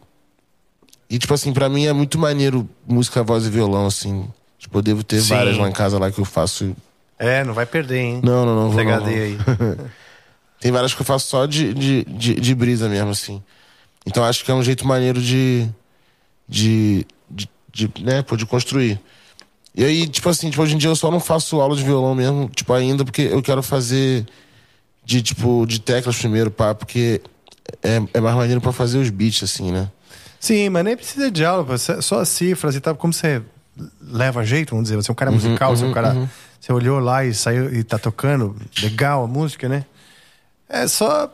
e, 1.10 1.18
tipo 1.18 1.34
assim, 1.34 1.52
pra 1.52 1.68
mim 1.68 1.84
é 1.86 1.92
muito 1.92 2.16
maneiro 2.16 2.68
música, 2.86 3.22
voz 3.24 3.44
e 3.46 3.50
violão, 3.50 3.86
assim. 3.86 4.26
Tipo, 4.58 4.78
eu 4.78 4.82
devo 4.82 5.02
ter 5.02 5.20
Sim. 5.20 5.34
várias 5.34 5.58
lá 5.58 5.68
em 5.68 5.72
casa 5.72 5.98
lá 5.98 6.10
que 6.10 6.20
eu 6.20 6.24
faço. 6.24 6.74
É, 7.18 7.42
não 7.42 7.52
vai 7.52 7.66
perder, 7.66 7.98
hein? 7.98 8.20
Não, 8.22 8.46
não, 8.46 8.54
não 8.54 8.70
vou. 8.70 8.84
não. 8.84 9.04
aí. 9.06 9.36
Tem 10.60 10.72
várias 10.72 10.94
que 10.94 11.02
eu 11.02 11.04
faço 11.04 11.28
só 11.28 11.44
de, 11.44 11.74
de, 11.74 12.04
de, 12.04 12.34
de 12.36 12.54
brisa 12.54 12.88
mesmo, 12.88 13.10
assim. 13.10 13.42
Então 14.06 14.24
acho 14.24 14.44
que 14.44 14.50
é 14.50 14.54
um 14.54 14.62
jeito 14.62 14.86
maneiro 14.86 15.20
de. 15.20 15.68
de. 16.48 17.06
de, 17.28 17.48
de 17.72 17.90
né, 18.02 18.22
pô, 18.22 18.36
de 18.36 18.46
construir. 18.46 19.00
E 19.74 19.84
aí, 19.84 20.06
tipo 20.06 20.28
assim, 20.28 20.50
tipo, 20.50 20.62
hoje 20.62 20.74
em 20.74 20.78
dia 20.78 20.88
eu 20.90 20.96
só 20.96 21.10
não 21.10 21.18
faço 21.20 21.60
aula 21.60 21.74
de 21.76 21.82
violão 21.82 22.14
mesmo, 22.14 22.48
tipo, 22.54 22.72
ainda, 22.72 23.04
porque 23.04 23.22
eu 23.22 23.42
quero 23.42 23.62
fazer 23.62 24.24
de, 25.04 25.20
tipo, 25.20 25.66
de 25.66 25.80
teclas 25.80 26.16
primeiro, 26.16 26.50
pá, 26.50 26.74
porque 26.74 27.20
é, 27.82 28.00
é 28.14 28.20
mais 28.20 28.36
maneiro 28.36 28.60
pra 28.60 28.72
fazer 28.72 28.98
os 28.98 29.10
beats, 29.10 29.42
assim, 29.42 29.72
né? 29.72 29.90
Sim, 30.38 30.68
mas 30.68 30.84
nem 30.84 30.96
precisa 30.96 31.30
de 31.30 31.44
aula, 31.44 31.76
só 31.78 32.20
as 32.20 32.28
cifras 32.28 32.76
e 32.76 32.80
tal. 32.80 32.94
Como 32.94 33.12
você 33.12 33.42
leva 34.00 34.44
jeito, 34.44 34.70
vamos 34.70 34.84
dizer, 34.84 34.96
você 34.96 35.10
é 35.10 35.12
um 35.12 35.16
cara 35.16 35.30
musical, 35.32 35.74
você 35.76 35.84
é 35.84 35.88
um 35.88 35.92
cara. 35.92 36.28
Você 36.60 36.72
olhou 36.72 36.98
lá 37.00 37.24
e 37.24 37.34
saiu 37.34 37.74
e 37.74 37.82
tá 37.82 37.98
tocando, 37.98 38.54
legal 38.82 39.24
a 39.24 39.26
música, 39.26 39.68
né? 39.68 39.84
É 40.68 40.86
só 40.86 41.30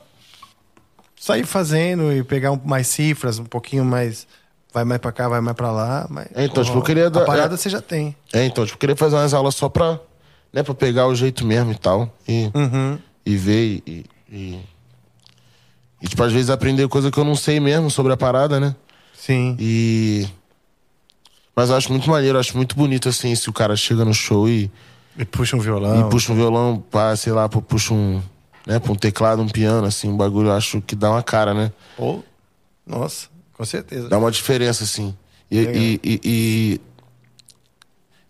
sair 1.18 1.45
fazendo 1.45 2.12
e 2.12 2.22
pegar 2.24 2.53
um- 2.53 2.61
mais 2.64 2.86
cifras, 2.86 3.38
um 3.38 3.45
pouquinho 3.45 3.84
mais. 3.84 4.26
Vai 4.73 4.85
mais 4.85 5.01
pra 5.01 5.11
cá, 5.11 5.29
vai 5.29 5.41
mais 5.41 5.57
pra 5.57 5.71
lá. 5.73 6.07
Mas, 6.09 6.27
É, 6.35 6.45
então, 6.45 6.62
tipo, 6.62 6.79
eu 6.79 6.83
queria 6.83 7.11
dar- 7.11 7.23
A 7.23 7.27
parada 7.27 7.55
é- 7.55 7.57
você 7.57 7.68
já 7.68 7.81
tem. 7.81 8.14
É, 8.33 8.45
então, 8.45 8.64
tipo, 8.64 8.77
eu 8.77 8.79
queria 8.81 8.97
fazer 8.97 9.16
umas 9.16 9.35
aulas 9.35 9.55
só 9.57 9.68
pra, 9.68 9.99
né, 10.53 10.62
pra 10.62 10.75
pegar 10.75 11.07
o 11.09 11.14
jeito 11.14 11.45
mesmo 11.45 11.73
e 11.73 11.75
tal. 11.79 12.12
E, 12.29 12.51
Uhum. 12.55 12.99
e 13.27 13.37
ver 13.37 13.83
e, 13.87 14.07
e. 14.31 14.59
E, 16.03 16.09
tipo, 16.09 16.23
às 16.23 16.33
vezes 16.33 16.51
aprender 16.51 16.87
coisa 16.89 17.11
que 17.11 17.18
eu 17.18 17.25
não 17.25 17.35
sei 17.35 17.59
mesmo 17.61 17.91
sobre 17.91 18.12
a 18.12 18.16
parada, 18.16 18.59
né? 18.61 18.75
Sim. 19.12 19.57
E. 19.59 20.27
Mas 21.55 21.68
eu 21.68 21.77
acho 21.77 21.91
muito 21.91 22.09
maneiro, 22.09 22.37
eu 22.37 22.41
acho 22.41 22.57
muito 22.57 22.75
bonito 22.77 23.09
assim, 23.09 23.35
se 23.35 23.51
o 23.51 23.53
cara 23.53 23.77
chega 23.77 24.05
no 24.05 24.14
show 24.14 24.49
e, 24.49 24.71
E 25.18 25.25
puxa 25.25 25.57
um 25.57 25.61
violão. 25.61 26.07
e 26.07 26.11
puxa 26.11 26.33
um 26.33 26.37
violão, 26.37 26.83
pá, 26.91 27.14
sei 27.16 27.33
lá, 27.33 27.49
puxa 27.49 27.93
um. 27.93 28.23
Né, 28.66 28.79
pra 28.79 28.93
um 28.93 28.95
teclado, 28.95 29.43
um 29.43 29.49
piano, 29.49 29.87
assim, 29.87 30.09
um 30.09 30.16
bagulho, 30.16 30.49
eu 30.49 30.53
acho 30.53 30.81
que 30.83 30.95
dá 30.95 31.11
uma 31.11 31.23
cara, 31.23 31.53
né? 31.55 31.73
Ou- 31.99 32.23
Nossa, 32.87 33.29
com 33.61 33.65
certeza. 33.67 34.09
Dá 34.09 34.17
uma 34.17 34.31
diferença, 34.31 34.85
assim. 34.85 35.15
E, 35.51 35.59
e, 35.59 36.01
e, 36.03 36.21
e- 36.25 36.81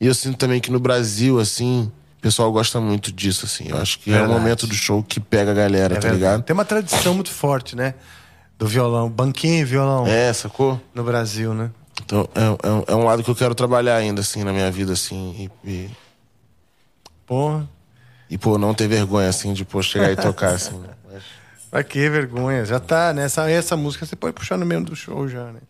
e 0.01 0.07
eu 0.09 0.12
sinto 0.12 0.37
também 0.37 0.61
que 0.61 0.72
no 0.72 0.81
Brasil, 0.81 1.39
assim, 1.39 1.93
o 2.18 2.20
pessoal 2.20 2.51
gosta 2.51 2.81
muito 2.81 3.12
disso, 3.12 3.47
assim. 3.47 3.66
Eu 3.68 3.76
acho 3.76 4.01
que 4.01 4.11
é 4.11 4.14
Verdade. 4.14 4.33
o 4.33 4.37
momento 4.37 4.66
do 4.66 4.74
show 4.74 5.05
que 5.05 5.20
pega 5.20 5.53
a 5.53 5.55
galera, 5.55 5.95
É 5.95 5.99
tá 5.99 6.01
verdade. 6.09 6.14
ligado? 6.14 6.43
Tem 6.43 6.53
uma 6.53 6.64
tradição 6.64 7.14
muito 7.14 7.31
forte, 7.31 7.76
né? 7.76 7.95
Do 8.59 8.66
violão, 8.66 9.09
banquinho 9.09 9.61
e 9.61 9.64
violão 9.64 10.05
É, 10.05 10.33
sacou? 10.33 10.81
no 10.93 11.05
Brasil, 11.05 11.55
né? 11.55 11.70
Então, 12.05 12.28
é, 12.35 12.66
é, 12.68 12.70
um- 12.72 12.85
é 12.89 12.95
um 12.97 13.05
lado 13.05 13.22
que 13.22 13.31
eu 13.31 13.37
quero 13.37 13.55
trabalhar 13.55 13.95
ainda, 13.99 14.20
assim, 14.22 14.43
na 14.43 14.53
minha 14.53 14.68
vida, 14.72 14.95
assim. 14.95 15.49
E, 15.64 15.70
e, 15.70 15.91
Porra, 17.24 17.70
e, 18.28 18.37
pô, 18.37 18.59
não 18.59 18.74
ter 18.74 18.89
vergonha, 18.89 19.28
assim, 19.28 19.53
de, 19.53 19.64
pô, 19.64 19.81
chegar 19.81 20.11
e 20.11 20.16
tocar, 20.16 20.55
assim. 20.55 20.83
Pra 21.71 21.83
que 21.85 22.09
vergonha? 22.11 22.64
Já 22.64 22.81
tá, 22.81 23.12
né? 23.12 23.25
Essa, 23.25 23.49
essa 23.51 23.77
música 23.77 24.05
você 24.07 24.16
pode 24.16 24.35
puxar 24.35 24.57
no 24.59 24.66
meio 24.66 24.83
do 24.83 24.95
show 24.97 25.29
já, 25.29 25.45
né? 25.53 25.61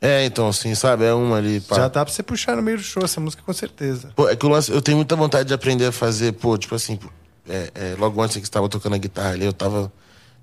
É, 0.00 0.24
então, 0.24 0.48
assim, 0.48 0.74
sabe? 0.74 1.04
É 1.04 1.12
uma 1.12 1.36
ali, 1.36 1.60
pá. 1.60 1.76
Já 1.76 1.88
dá 1.88 2.04
pra 2.04 2.12
você 2.14 2.22
puxar 2.22 2.56
no 2.56 2.62
meio 2.62 2.78
do 2.78 2.82
show 2.82 3.04
essa 3.04 3.20
música, 3.20 3.42
com 3.44 3.52
certeza. 3.52 4.10
Pô, 4.16 4.28
é 4.28 4.34
que 4.36 4.46
o 4.46 4.48
lance, 4.48 4.70
eu 4.72 4.80
tenho 4.80 4.96
muita 4.96 5.14
vontade 5.14 5.48
de 5.48 5.52
aprender 5.54 5.84
a 5.86 5.92
fazer, 5.92 6.32
pô, 6.32 6.56
tipo 6.56 6.74
assim, 6.74 6.98
é, 7.48 7.70
é, 7.74 7.94
logo 7.98 8.22
antes 8.22 8.36
que 8.38 8.46
você 8.46 8.50
tava 8.50 8.68
tocando 8.68 8.94
a 8.94 8.98
guitarra 8.98 9.30
ali, 9.32 9.44
eu 9.44 9.52
tava. 9.52 9.92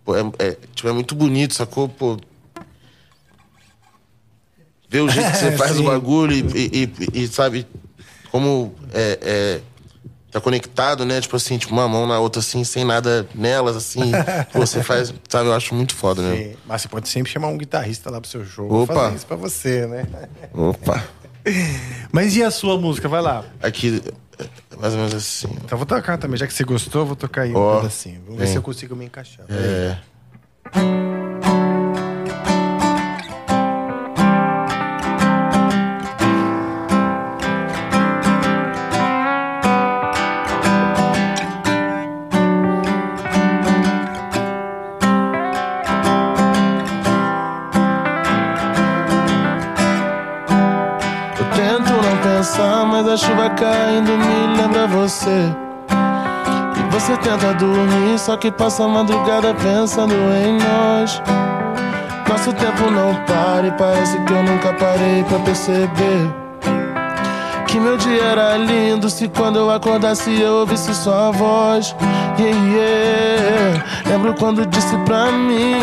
Pô, 0.06 0.16
é, 0.16 0.22
é, 0.38 0.58
tipo, 0.76 0.88
é 0.88 0.92
muito 0.92 1.16
bonito, 1.16 1.56
sacou? 1.56 1.90
Pô. 1.90 2.20
Ver 4.90 5.02
o 5.02 5.10
jeito 5.10 5.32
que 5.32 5.38
você 5.38 5.52
faz 5.58 5.80
o 5.80 5.84
bagulho 5.84 6.34
e, 6.34 6.40
e- 6.56 6.84
e- 6.84 7.24
e, 7.24 7.28
sabe, 7.28 7.68
como 8.32 8.74
é, 8.94 9.20
é, 9.22 9.62
tá 10.32 10.42
conectado, 10.42 11.06
né? 11.06 11.22
Tipo 11.22 11.36
assim, 11.36 11.58
tipo, 11.58 11.74
uma 11.74 11.88
mão 11.88 12.06
na 12.06 12.20
outra, 12.20 12.40
assim, 12.40 12.64
sem 12.64 12.84
nada 12.84 13.28
nelas, 13.34 13.76
assim. 13.76 14.12
você 14.54 14.84
faz, 14.84 15.14
sabe, 15.28 15.50
eu 15.50 15.54
acho 15.54 15.74
muito 15.74 15.96
foda, 15.96 16.22
né? 16.22 16.56
Mas 16.66 16.82
você 16.82 16.88
pode 16.88 17.08
sempre 17.10 17.32
chamar 17.32 17.48
um 17.48 17.58
guitarrista 17.58 18.10
lá 18.10 18.20
pro 18.20 18.30
seu 18.30 18.46
show. 18.46 18.72
Opa. 18.84 18.94
Fazer 18.94 19.16
isso 19.16 19.28
pra 19.28 19.38
você, 19.38 19.88
né? 19.88 20.06
Opa! 20.54 21.04
Mas 22.12 22.36
e 22.36 22.44
a 22.44 22.52
sua 22.52 22.78
música? 22.78 23.08
Vai 23.08 23.22
lá. 23.22 23.46
Aqui, 23.62 24.02
mais 24.80 24.94
ou 24.94 25.00
menos 25.00 25.14
assim. 25.14 25.48
Então 25.64 25.78
vou 25.78 25.88
tocar 25.88 26.18
também. 26.18 26.38
Já 26.38 26.46
que 26.46 26.54
você 26.54 26.64
gostou, 26.64 27.06
vou 27.06 27.16
tocar 27.16 27.44
aí 27.44 27.54
um 27.54 27.58
Ó, 27.58 27.78
pedacinho. 27.78 28.22
Vamos 28.26 28.40
ver 28.40 28.48
se 28.48 28.56
eu 28.56 28.62
consigo 28.62 28.96
me 28.96 29.06
encaixar. 29.06 29.46
É. 29.50 29.98
caindo 53.58 54.12
me 54.18 54.58
lembra 54.58 54.88
você. 54.88 55.54
E 56.78 56.94
você 56.94 57.18
tenta 57.18 57.54
dormir, 57.56 58.18
só 58.18 58.38
que 58.38 58.52
passa 58.52 58.86
a 58.86 58.88
madrugada 58.88 59.54
pensando 59.56 60.14
em 60.14 60.58
nós. 60.58 61.22
Nosso 62.30 62.54
tempo 62.54 62.92
não 62.92 63.14
para 63.26 63.68
e 63.68 63.72
parece 63.72 64.20
que 64.20 64.34
eu 64.34 64.44
nunca 64.44 64.74
parei 64.74 65.24
pra 65.24 65.40
perceber. 65.40 66.34
Que 67.68 67.80
meu 67.80 67.98
dia 67.98 68.24
era 68.24 68.58
lindo 68.58 69.10
se 69.10 69.28
quando 69.28 69.58
eu 69.60 69.72
acordasse 69.72 70.40
eu 70.40 70.60
ouvisse 70.60 70.94
sua 70.94 71.32
voz. 71.32 71.96
Yeah, 72.40 72.58
yeah. 72.70 73.84
Lembro 74.06 74.34
quando 74.36 74.66
disse 74.66 74.96
pra 75.00 75.32
mim 75.32 75.80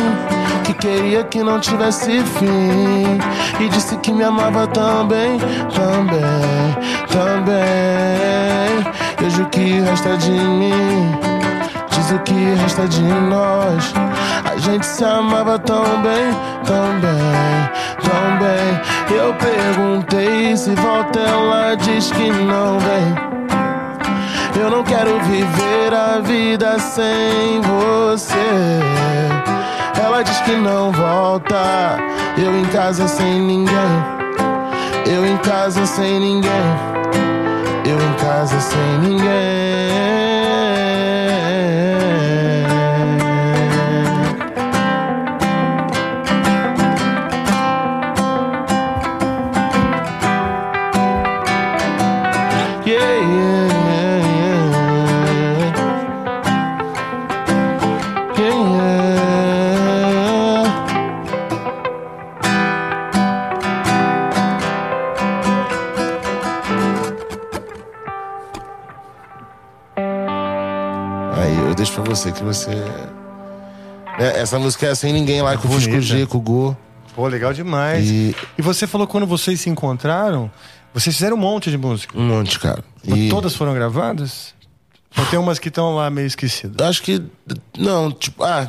que 0.65 0.75
queria 0.75 1.23
que 1.25 1.43
não 1.43 1.61
tivesse 1.61 2.23
fim. 2.25 3.19
E 3.61 3.69
disse 3.69 3.97
que 3.99 4.13
me 4.13 4.25
amava 4.25 4.67
também, 4.67 5.39
também, 5.73 6.75
também. 7.09 8.93
Vejo 9.21 9.43
o 9.43 9.49
que 9.51 9.81
resta 9.81 10.17
de 10.17 10.33
mim. 10.33 11.13
Diz 11.91 12.11
o 12.11 12.19
que 12.21 12.55
resta 12.61 12.89
de 12.89 13.03
nós. 13.03 13.93
A 14.53 14.57
gente 14.59 14.85
se 14.85 15.05
amava 15.05 15.59
tão 15.59 15.85
bem, 16.03 16.35
tão 16.65 17.01
bem. 17.01 17.15
Eu 19.11 19.33
perguntei 19.35 20.57
se 20.57 20.75
volta, 20.75 21.21
ela 21.21 21.75
diz 21.77 22.11
que 22.11 22.31
não 22.31 22.79
vem. 22.79 23.15
Eu 24.61 24.71
não 24.71 24.83
quero 24.83 25.21
viver 25.21 25.95
a 25.95 26.21
vida 26.21 26.79
sem 26.79 27.61
você. 27.61 28.85
Ela 30.05 30.23
diz 30.23 30.39
que 30.43 30.55
não 30.55 30.93
volta. 30.93 31.97
Eu 32.37 32.55
em 32.59 32.67
casa 32.67 33.09
sem 33.09 33.41
ninguém. 33.41 33.75
Eu 35.07 35.25
em 35.25 35.39
casa 35.39 35.87
sem 35.87 36.21
ninguém. 36.21 36.51
Eu 37.87 37.99
em 37.99 38.15
casa 38.23 38.61
sem 38.61 38.99
ninguém. 38.99 40.14
Pra 71.95 72.03
você 72.15 72.33
que 72.33 72.43
você. 72.43 72.71
É, 74.19 74.41
essa 74.41 74.59
música 74.59 74.87
é 74.87 74.95
sem 74.95 75.13
ninguém 75.13 75.43
lá 75.43 75.53
fiz 75.53 75.63
com 75.63 75.69
o 75.69 75.81
Bonita. 75.81 76.01
G, 76.01 76.27
com 76.27 76.39
o 76.39 76.41
Go. 76.41 76.77
Pô, 77.15 77.27
legal 77.27 77.53
demais. 77.53 78.09
E 78.09 78.35
E 78.59 78.63
você 78.63 78.87
falou 78.87 79.07
quando 79.07 79.27
vocês 79.27 79.61
se 79.61 79.71
encontraram, 79.71 80.51
vocês 80.93 81.15
fizeram 81.17 81.37
um 81.37 81.41
monte 81.41 81.71
de 81.71 81.77
música. 81.79 82.17
um 82.19 82.23
monte, 82.27 82.59
cara. 82.59 82.83
E 83.05 83.29
Todas 83.29 83.55
foram 83.55 83.75
gravadas? 83.75 84.55
Ou 85.17 85.25
tem 85.27 85.39
umas 85.39 85.59
que 85.59 85.69
estão 85.69 85.95
lá 85.95 86.11
meio 86.11 86.27
esquecidas? 86.27 86.87
acho 86.87 87.03
que. 87.03 87.23
Não, 87.79 88.11
tipo, 88.11 88.43
ah, 88.43 88.69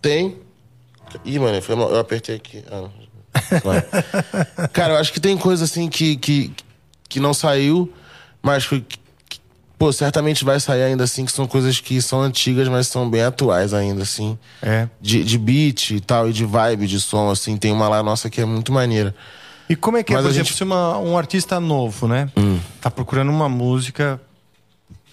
tem. 0.00 0.36
Ih, 1.24 1.38
mano, 1.38 1.58
eu 1.68 1.98
apertei 1.98 2.36
aqui. 2.36 2.62
Ah, 2.70 2.82
não. 2.82 3.06
Cara, 4.72 4.94
eu 4.94 4.98
acho 4.98 5.12
que 5.12 5.20
tem 5.20 5.36
coisa 5.36 5.64
assim 5.64 5.88
que, 5.88 6.16
que, 6.16 6.52
que 7.08 7.20
não 7.20 7.34
saiu, 7.34 7.92
mas 8.42 8.66
que- 8.66 8.84
Pô, 9.78 9.92
certamente 9.92 10.42
vai 10.44 10.58
sair 10.58 10.82
ainda 10.84 11.04
assim, 11.04 11.24
que 11.26 11.32
são 11.32 11.46
coisas 11.46 11.78
que 11.80 12.00
são 12.00 12.22
antigas, 12.22 12.66
mas 12.68 12.86
são 12.88 13.08
bem 13.10 13.22
atuais 13.22 13.74
ainda, 13.74 14.02
assim. 14.02 14.38
É. 14.62 14.88
De, 15.00 15.22
de 15.22 15.36
beat 15.38 15.90
e 15.90 16.00
tal, 16.00 16.30
e 16.30 16.32
de 16.32 16.44
vibe 16.46 16.86
de 16.86 16.98
som, 16.98 17.28
assim. 17.30 17.56
Tem 17.58 17.72
uma 17.72 17.86
lá 17.88 18.02
nossa 18.02 18.30
que 18.30 18.40
é 18.40 18.44
muito 18.46 18.72
maneira. 18.72 19.14
E 19.68 19.76
como 19.76 19.96
é 19.98 20.02
que 20.02 20.12
é, 20.12 20.16
Mas 20.16 20.22
por 20.24 20.28
a 20.28 20.30
exemplo, 20.30 20.48
gente- 20.48 20.56
se 20.56 20.64
uma- 20.64 20.96
um 20.98 21.18
artista 21.18 21.60
novo, 21.60 22.08
né? 22.08 22.30
Hum. 22.36 22.58
Tá 22.80 22.90
procurando 22.90 23.30
uma 23.30 23.48
música 23.48 24.18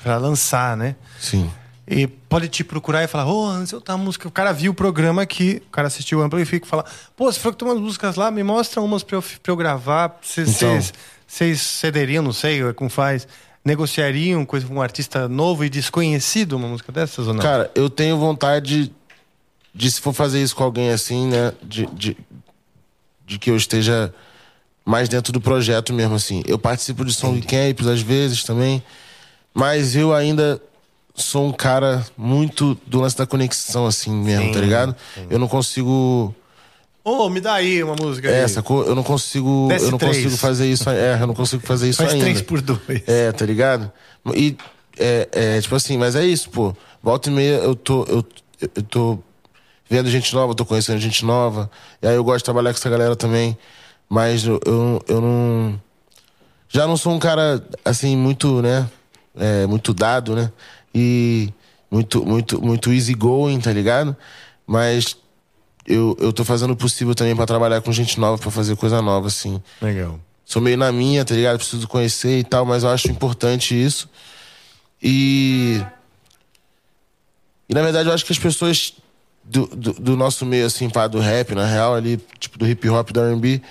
pra 0.02 0.18
lançar, 0.18 0.78
né? 0.78 0.96
Sim. 1.20 1.52
E 1.86 2.08
pode 2.08 2.48
te 2.48 2.64
procurar 2.64 3.04
e 3.04 3.08
falar, 3.08 3.26
ô, 3.30 3.46
antes 3.46 3.74
eu 3.74 3.82
tá 3.82 3.98
música. 3.98 4.28
O 4.28 4.32
cara 4.32 4.54
viu 4.54 4.72
o 4.72 4.76
programa 4.76 5.22
aqui, 5.22 5.62
o 5.68 5.70
cara 5.72 5.88
assistiu 5.88 6.20
o 6.20 6.22
Amplifica 6.22 6.66
e 6.66 6.70
fala, 6.70 6.86
pô, 7.18 7.30
você 7.30 7.38
falou 7.40 7.54
que 7.54 7.60
tem 7.60 7.68
umas 7.68 7.82
músicas 7.82 8.16
lá, 8.16 8.32
me 8.32 8.44
mostra 8.44 8.82
umas 8.82 9.04
pra 9.04 9.18
eu, 9.18 9.22
pra 9.22 9.52
eu 9.52 9.56
gravar. 9.58 10.18
Vocês 10.22 10.56
Então. 10.56 10.80
vocês 11.28 11.60
cederiam, 11.60 12.24
não 12.24 12.32
sei 12.32 12.72
como 12.74 12.90
faz, 12.90 13.28
negociariam 13.64 14.46
coisa 14.46 14.66
com 14.68 14.76
um 14.76 14.82
artista 14.82 15.28
novo 15.28 15.64
e 15.64 15.70
desconhecido 15.70 16.54
uma 16.54 16.68
música 16.68 16.92
dessas 16.92 17.28
ou 17.28 17.34
não? 17.34 17.42
Cara, 17.42 17.72
eu 17.76 17.90
tenho 17.90 18.18
vontade 18.18 18.92
de, 19.74 19.92
se 19.92 20.02
for 20.02 20.14
fazer 20.14 20.42
isso 20.42 20.56
com 20.56 20.64
alguém 20.64 20.90
assim, 20.90 21.28
né? 21.28 21.54
De, 21.62 21.86
de, 21.88 22.18
de 23.26 23.40
que 23.40 23.50
eu 23.50 23.56
esteja 23.56 24.14
mais 24.86 25.08
dentro 25.08 25.32
do 25.32 25.40
projeto 25.40 25.94
mesmo, 25.94 26.16
assim. 26.16 26.44
Eu 26.46 26.60
participo 26.60 27.06
de 27.06 27.14
som 27.14 27.40
camps 27.40 27.88
às 27.88 28.02
vezes 28.02 28.44
também, 28.44 28.84
mas 29.54 29.96
eu 29.96 30.14
ainda 30.14 30.62
sou 31.16 31.48
um 31.48 31.54
cara 31.54 32.06
muito 32.18 32.78
do 32.88 33.00
lance 33.00 33.18
da 33.18 33.26
conexão, 33.26 33.86
assim 33.86 34.12
mesmo, 34.12 34.48
Sim, 34.48 34.52
tá 34.52 34.60
ligado? 34.60 34.96
Eu 35.30 35.40
não 35.40 35.48
consigo. 35.48 36.36
Ô, 37.04 37.30
me 37.30 37.42
dá 37.42 37.56
aí 37.56 37.84
uma 37.84 37.96
música 37.96 38.30
aí. 38.30 38.36
É, 38.36 38.48
sacou? 38.48 38.86
Eu 38.86 38.96
não 38.96 39.04
consigo. 39.04 39.68
Desce 39.68 39.86
eu 39.86 39.92
não 39.92 39.98
três. 39.98 40.18
consigo 40.18 40.38
fazer 40.38 40.72
isso. 40.72 40.90
É, 40.90 41.22
eu 41.22 41.28
não 41.28 41.34
consigo 41.34 41.66
fazer 41.66 41.90
isso 41.90 41.98
Faz 41.98 42.14
ainda. 42.14 42.24
três 42.24 42.42
por 42.42 42.62
dois. 42.62 43.04
É, 43.06 43.32
tá 43.32 43.46
ligado? 43.46 43.92
E, 44.34 44.56
é, 44.98 45.28
é, 45.32 45.62
tipo 45.62 45.76
assim, 45.76 45.98
mas 45.98 46.16
é 46.16 46.26
isso, 46.26 46.50
pô. 46.50 46.74
Volta 47.02 47.30
e 47.30 47.34
meia 47.34 47.56
eu 47.56 47.76
tô, 47.76 48.06
eu, 48.06 48.26
eu 48.62 48.84
tô 48.84 49.20
vendo 49.90 50.10
gente 50.10 50.34
nova, 50.34 50.56
tô 50.56 50.66
conhecendo 50.66 51.00
gente 51.00 51.26
nova. 51.26 51.70
E 52.02 52.08
aí 52.08 52.16
eu 52.16 52.24
gosto 52.24 52.38
de 52.38 52.46
trabalhar 52.46 52.72
com 52.72 52.80
essa 52.80 52.90
galera 52.90 53.16
também. 53.18 53.58
Mas 54.10 54.46
eu, 54.46 54.62
eu, 54.66 55.04
eu 55.08 55.22
não. 55.22 55.82
Já 56.70 56.88
não 56.88 56.96
sou 56.96 57.14
um 57.14 57.20
cara, 57.20 57.62
assim, 57.84 58.16
muito, 58.16 58.62
né? 58.62 58.90
É, 59.36 59.68
muito 59.68 59.94
dado, 59.94 60.36
né? 60.36 60.52
E 60.96 61.52
muito, 61.92 62.26
muito, 62.26 62.62
muito 62.62 62.94
easygoing, 62.94 63.60
tá 63.60 63.74
ligado? 63.74 64.16
Mas 64.66 65.18
eu, 65.86 66.16
eu 66.20 66.32
tô 66.32 66.44
fazendo 66.44 66.72
o 66.72 66.76
possível 66.76 67.14
também 67.14 67.36
pra 67.36 67.46
trabalhar 67.46 67.82
com 67.82 67.92
gente 67.92 68.20
nova, 68.20 68.38
pra 68.38 68.50
fazer 68.52 68.76
coisa 68.76 69.02
nova, 69.02 69.28
assim 69.28 69.62
Legal. 69.82 70.20
sou 70.46 70.62
meio 70.62 70.78
na 70.78 70.92
minha, 70.92 71.26
tá 71.26 71.36
ligado? 71.36 71.58
Preciso 71.58 71.88
conhecer 71.88 72.40
e 72.40 72.44
tal, 72.44 72.66
mas 72.66 72.84
eu 72.84 72.90
acho 72.90 73.10
importante 73.12 73.74
isso. 73.74 74.10
E. 75.02 75.82
E 77.68 77.74
na 77.74 77.82
verdade 77.82 78.08
eu 78.10 78.14
acho 78.14 78.26
que 78.26 78.32
as 78.32 78.40
pessoas 78.40 78.94
do, 79.44 79.66
do, 79.68 79.94
do 79.94 80.18
nosso 80.18 80.46
meio, 80.46 80.66
assim, 80.66 80.90
pá, 80.90 81.08
do 81.08 81.20
rap, 81.20 81.54
na 81.54 81.66
real, 81.66 81.96
ali, 81.96 82.18
tipo 82.40 82.58
do 82.58 82.68
hip 82.68 82.88
hop, 82.90 83.12
do 83.12 83.22
RB. 83.22 83.62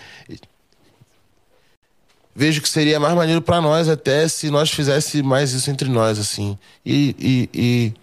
Vejo 2.34 2.62
que 2.62 2.68
seria 2.68 2.98
mais 2.98 3.14
maneiro 3.14 3.42
pra 3.42 3.60
nós 3.60 3.88
até 3.88 4.26
se 4.26 4.50
nós 4.50 4.70
fizesse 4.70 5.22
mais 5.22 5.52
isso 5.52 5.70
entre 5.70 5.88
nós, 5.88 6.18
assim. 6.18 6.58
E. 6.84 7.14
E. 7.18 7.50
E. 7.54 7.94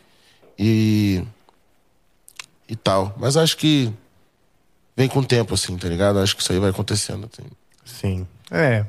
E, 0.61 1.23
e 2.69 2.75
tal. 2.75 3.13
Mas 3.17 3.35
acho 3.35 3.57
que. 3.57 3.91
Vem 4.95 5.07
com 5.07 5.19
o 5.19 5.25
tempo, 5.25 5.53
assim, 5.53 5.77
tá 5.77 5.87
ligado? 5.87 6.19
Acho 6.19 6.35
que 6.35 6.41
isso 6.41 6.51
aí 6.51 6.59
vai 6.59 6.69
acontecendo. 6.71 7.29
Assim, 7.33 7.47
Sim. 7.85 8.27
É, 8.51 8.83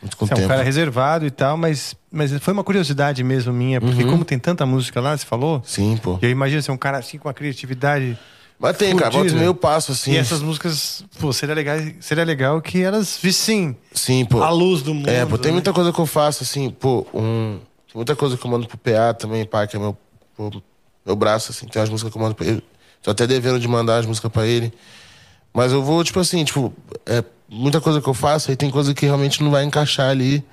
muito 0.00 0.16
com 0.16 0.24
o 0.24 0.28
Você 0.28 0.34
é 0.34 0.36
um 0.36 0.38
tempo. 0.38 0.48
cara 0.48 0.62
reservado 0.62 1.26
e 1.26 1.30
tal, 1.30 1.56
mas, 1.56 1.96
mas 2.10 2.32
foi 2.38 2.54
uma 2.54 2.62
curiosidade 2.62 3.24
mesmo 3.24 3.52
minha, 3.52 3.80
porque 3.80 4.04
Uhum. 4.04 4.10
como 4.10 4.24
tem 4.24 4.38
tanta 4.38 4.64
música 4.64 5.00
lá, 5.00 5.16
você 5.16 5.26
falou, 5.26 5.60
Sim, 5.66 5.96
pô. 6.00 6.18
eu 6.22 6.30
imagino 6.30 6.62
ser 6.62 6.70
um 6.70 6.76
cara 6.76 6.98
assim 6.98 7.18
com 7.18 7.26
uma 7.26 7.34
criatividade. 7.34 8.16
Mas 8.60 8.76
tem, 8.76 8.94
cara, 8.94 9.10
volta 9.10 9.32
e 9.32 9.34
meio 9.34 9.54
passo, 9.54 9.90
assim. 9.90 10.12
E 10.12 10.16
essas 10.18 10.40
músicas, 10.40 11.04
pô, 11.18 11.32
seria 11.32 11.54
legal, 11.54 11.76
seria 11.98 12.24
legal 12.24 12.60
que 12.62 12.80
elas 12.80 13.18
vissem 13.20 13.76
Sim, 13.92 14.24
pô. 14.26 14.42
a 14.42 14.50
luz 14.50 14.82
do 14.82 14.94
mundo. 14.94 15.08
É, 15.08 15.26
pô, 15.26 15.36
tem 15.36 15.50
né? 15.50 15.54
muita 15.54 15.72
coisa 15.72 15.92
que 15.92 15.98
eu 15.98 16.06
faço, 16.06 16.44
assim, 16.44 16.70
pô, 16.70 17.04
um. 17.12 17.58
Tem 17.88 17.96
muita 17.96 18.14
coisa 18.14 18.36
que 18.36 18.46
eu 18.46 18.50
mando 18.50 18.68
pro 18.68 18.78
PA 18.78 19.14
também, 19.14 19.44
pá, 19.44 19.66
que 19.66 19.74
é 19.76 19.80
meu, 19.80 19.96
pô, 20.36 20.50
meu 21.04 21.16
braço, 21.16 21.50
assim. 21.50 21.66
Tem 21.66 21.80
umas 21.80 21.90
músicas 21.90 22.12
que 22.12 22.16
eu 22.18 22.22
mando 22.22 22.34
pra 22.36 22.46
ele. 22.46 22.62
Tô 23.02 23.10
até 23.10 23.26
devendo 23.26 23.58
de 23.58 23.66
mandar 23.66 23.98
as 23.98 24.06
músicas 24.06 24.30
pra 24.30 24.46
ele. 24.46 24.72
Mas 25.52 25.72
eu 25.72 25.82
vou, 25.82 26.02
tipo 26.04 26.20
assim, 26.20 26.44
tipo, 26.44 26.72
é 27.06 27.24
muita 27.48 27.80
coisa 27.80 28.00
que 28.00 28.08
eu 28.08 28.14
faço, 28.14 28.50
aí 28.50 28.56
tem 28.56 28.70
coisa 28.70 28.94
que 28.94 29.06
realmente 29.06 29.42
não 29.42 29.50
vai 29.50 29.64
encaixar 29.64 30.10
ali, 30.10 30.44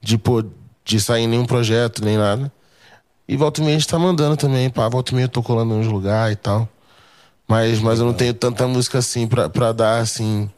de, 0.00 0.18
pô, 0.18 0.44
de 0.84 1.00
sair 1.00 1.22
em 1.22 1.28
nenhum 1.28 1.46
projeto, 1.46 2.04
nem 2.04 2.16
nada. 2.16 2.50
E 3.28 3.36
volta 3.36 3.60
e 3.60 3.64
meia 3.64 3.76
a 3.76 3.78
gente 3.78 3.88
tá 3.88 3.98
mandando 3.98 4.36
também, 4.36 4.68
pá, 4.68 4.88
volta 4.88 5.12
e 5.12 5.14
meia 5.14 5.26
eu 5.26 5.28
tô 5.28 5.42
colando 5.42 5.74
nos 5.74 5.86
lugares 5.86 6.34
e 6.34 6.36
tal. 6.36 6.68
Mas, 7.46 7.80
mas 7.80 7.98
eu 8.00 8.06
não 8.06 8.14
tenho 8.14 8.34
tanta 8.34 8.66
música 8.66 8.98
assim 8.98 9.26
pra, 9.28 9.48
pra 9.48 9.72
dar, 9.72 9.98
assim, 9.98 10.50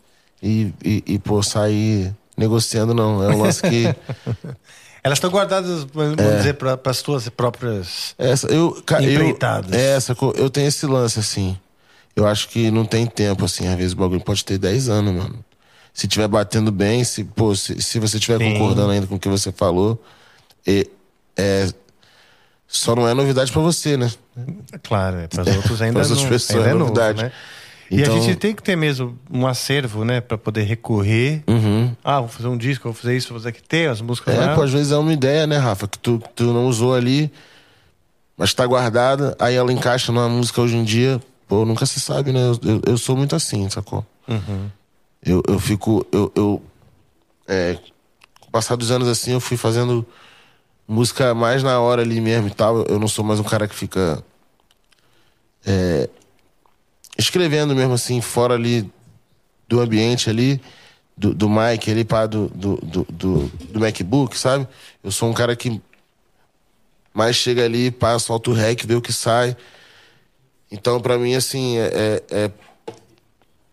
e, 0.42 0.72
e, 0.84 1.04
e, 1.06 1.18
pô, 1.18 1.42
sair 1.42 2.14
negociando, 2.36 2.92
não. 2.92 3.22
É 3.22 3.34
um 3.34 3.42
lance 3.42 3.62
que. 3.62 3.84
Elas 5.04 5.16
estão 5.16 5.30
guardadas, 5.30 5.84
vamos 5.92 6.16
É. 6.18 6.36
dizer, 6.36 6.54
para 6.54 6.78
as 6.84 7.02
tuas 7.02 7.28
próprias. 7.28 8.14
Essa, 8.16 8.46
eu, 8.48 8.82
eu, 9.00 9.36
é, 9.72 9.96
essa, 9.96 10.16
eu 10.36 10.48
tenho 10.48 10.68
esse 10.68 10.86
lance, 10.86 11.18
assim. 11.18 11.58
Eu 12.14 12.26
acho 12.26 12.48
que 12.48 12.70
não 12.70 12.84
tem 12.84 13.06
tempo, 13.06 13.44
assim. 13.44 13.66
Às 13.66 13.76
vezes 13.76 13.92
o 13.94 13.96
bagulho 13.96 14.20
pode 14.20 14.44
ter 14.44 14.58
10 14.58 14.88
anos, 14.88 15.12
mano. 15.14 15.44
Se 15.92 16.06
tiver 16.06 16.28
batendo 16.28 16.70
bem, 16.70 17.02
se, 17.04 17.24
pô, 17.24 17.54
se, 17.54 17.80
se 17.82 17.98
você 17.98 18.16
estiver 18.18 18.38
concordando 18.38 18.92
ainda 18.92 19.06
com 19.06 19.16
o 19.16 19.18
que 19.18 19.28
você 19.28 19.50
falou, 19.50 20.02
e, 20.66 20.88
é, 21.36 21.68
só 22.66 22.94
não 22.94 23.06
é 23.06 23.12
novidade 23.12 23.52
pra 23.52 23.60
você, 23.60 23.96
né? 23.96 24.10
Claro, 24.82 25.18
é, 25.18 25.28
para 25.28 25.42
os 25.42 25.56
outros 25.56 25.82
ainda 25.82 25.94
Pras 25.94 26.10
não, 26.10 26.16
outras 26.16 26.30
pessoas 26.32 26.58
ainda 26.58 26.68
é 26.68 26.70
é 26.70 26.74
novo, 26.74 26.94
novidade. 26.94 27.32
Né? 27.92 27.98
E 27.98 28.02
Então- 28.02 28.16
a 28.16 28.20
gente 28.20 28.36
tem 28.36 28.54
que 28.54 28.62
ter 28.62 28.76
mesmo 28.76 29.18
um 29.30 29.46
acervo, 29.46 30.04
né, 30.04 30.20
para 30.20 30.38
poder 30.38 30.62
recorrer. 30.62 31.42
Uhum. 31.46 31.94
Ah, 32.02 32.20
vou 32.20 32.28
fazer 32.28 32.48
um 32.48 32.56
disco, 32.56 32.84
vou 32.84 32.92
fazer 32.94 33.16
isso, 33.16 33.28
vou 33.28 33.38
fazer 33.38 33.50
aqui. 33.50 33.62
Ter 33.62 33.88
as 33.90 34.00
músicas 34.00 34.34
É, 34.34 34.38
lá. 34.46 34.54
pô, 34.54 34.62
às 34.62 34.72
vezes 34.72 34.92
é 34.92 34.96
uma 34.96 35.12
ideia, 35.12 35.46
né, 35.46 35.56
Rafa? 35.58 35.86
Que 35.86 35.98
tu, 35.98 36.22
tu 36.34 36.44
não 36.52 36.66
usou 36.66 36.94
ali, 36.94 37.30
mas 38.36 38.54
tá 38.54 38.66
guardada, 38.66 39.36
aí 39.38 39.54
ela 39.54 39.72
encaixa 39.72 40.10
numa 40.12 40.28
música 40.28 40.60
hoje 40.60 40.76
em 40.76 40.84
dia. 40.84 41.20
Pô, 41.46 41.64
nunca 41.64 41.84
se 41.86 42.00
sabe, 42.00 42.32
né? 42.32 42.40
Eu, 42.40 42.58
eu, 42.70 42.80
eu 42.86 42.98
sou 42.98 43.16
muito 43.16 43.36
assim, 43.36 43.68
sacou? 43.68 44.04
Uhum. 44.26 44.70
Eu, 45.24 45.42
eu 45.46 45.58
fico. 45.58 46.06
Eu, 46.10 46.32
eu, 46.34 46.62
é, 47.46 47.78
com 48.40 48.48
o 48.48 48.50
passar 48.50 48.74
dos 48.76 48.90
anos 48.90 49.06
assim, 49.06 49.32
eu 49.32 49.40
fui 49.40 49.56
fazendo 49.56 50.04
música 50.88 51.34
mais 51.34 51.62
na 51.62 51.78
hora 51.78 52.00
ali 52.02 52.20
mesmo 52.20 52.48
e 52.48 52.50
tal. 52.50 52.82
Eu 52.84 52.98
não 52.98 53.06
sou 53.06 53.24
mais 53.24 53.38
um 53.38 53.44
cara 53.44 53.68
que 53.68 53.74
fica. 53.74 54.24
é, 55.66 56.08
escrevendo 57.16 57.74
mesmo 57.74 57.94
assim, 57.94 58.20
fora 58.20 58.54
ali 58.54 58.90
do 59.68 59.80
ambiente 59.80 60.28
ali, 60.28 60.60
do, 61.16 61.34
do 61.34 61.48
mic 61.48 61.90
ali, 61.90 62.04
pá, 62.04 62.26
do, 62.26 62.48
do, 62.48 62.76
do, 62.76 63.06
do, 63.10 63.80
MacBook, 63.80 64.38
sabe? 64.38 64.66
Eu 65.02 65.10
sou 65.10 65.28
um 65.28 65.32
cara 65.32 65.54
que 65.54 65.80
mais 67.12 67.36
chega 67.36 67.64
ali, 67.64 67.90
pá, 67.90 68.18
solta 68.18 68.50
o 68.50 68.54
rec, 68.54 68.84
vê 68.84 68.94
o 68.94 69.02
que 69.02 69.12
sai. 69.12 69.56
Então, 70.70 71.00
pra 71.00 71.18
mim, 71.18 71.34
assim, 71.34 71.78
é, 71.78 72.22
é- 72.30 72.36
é 72.44 72.50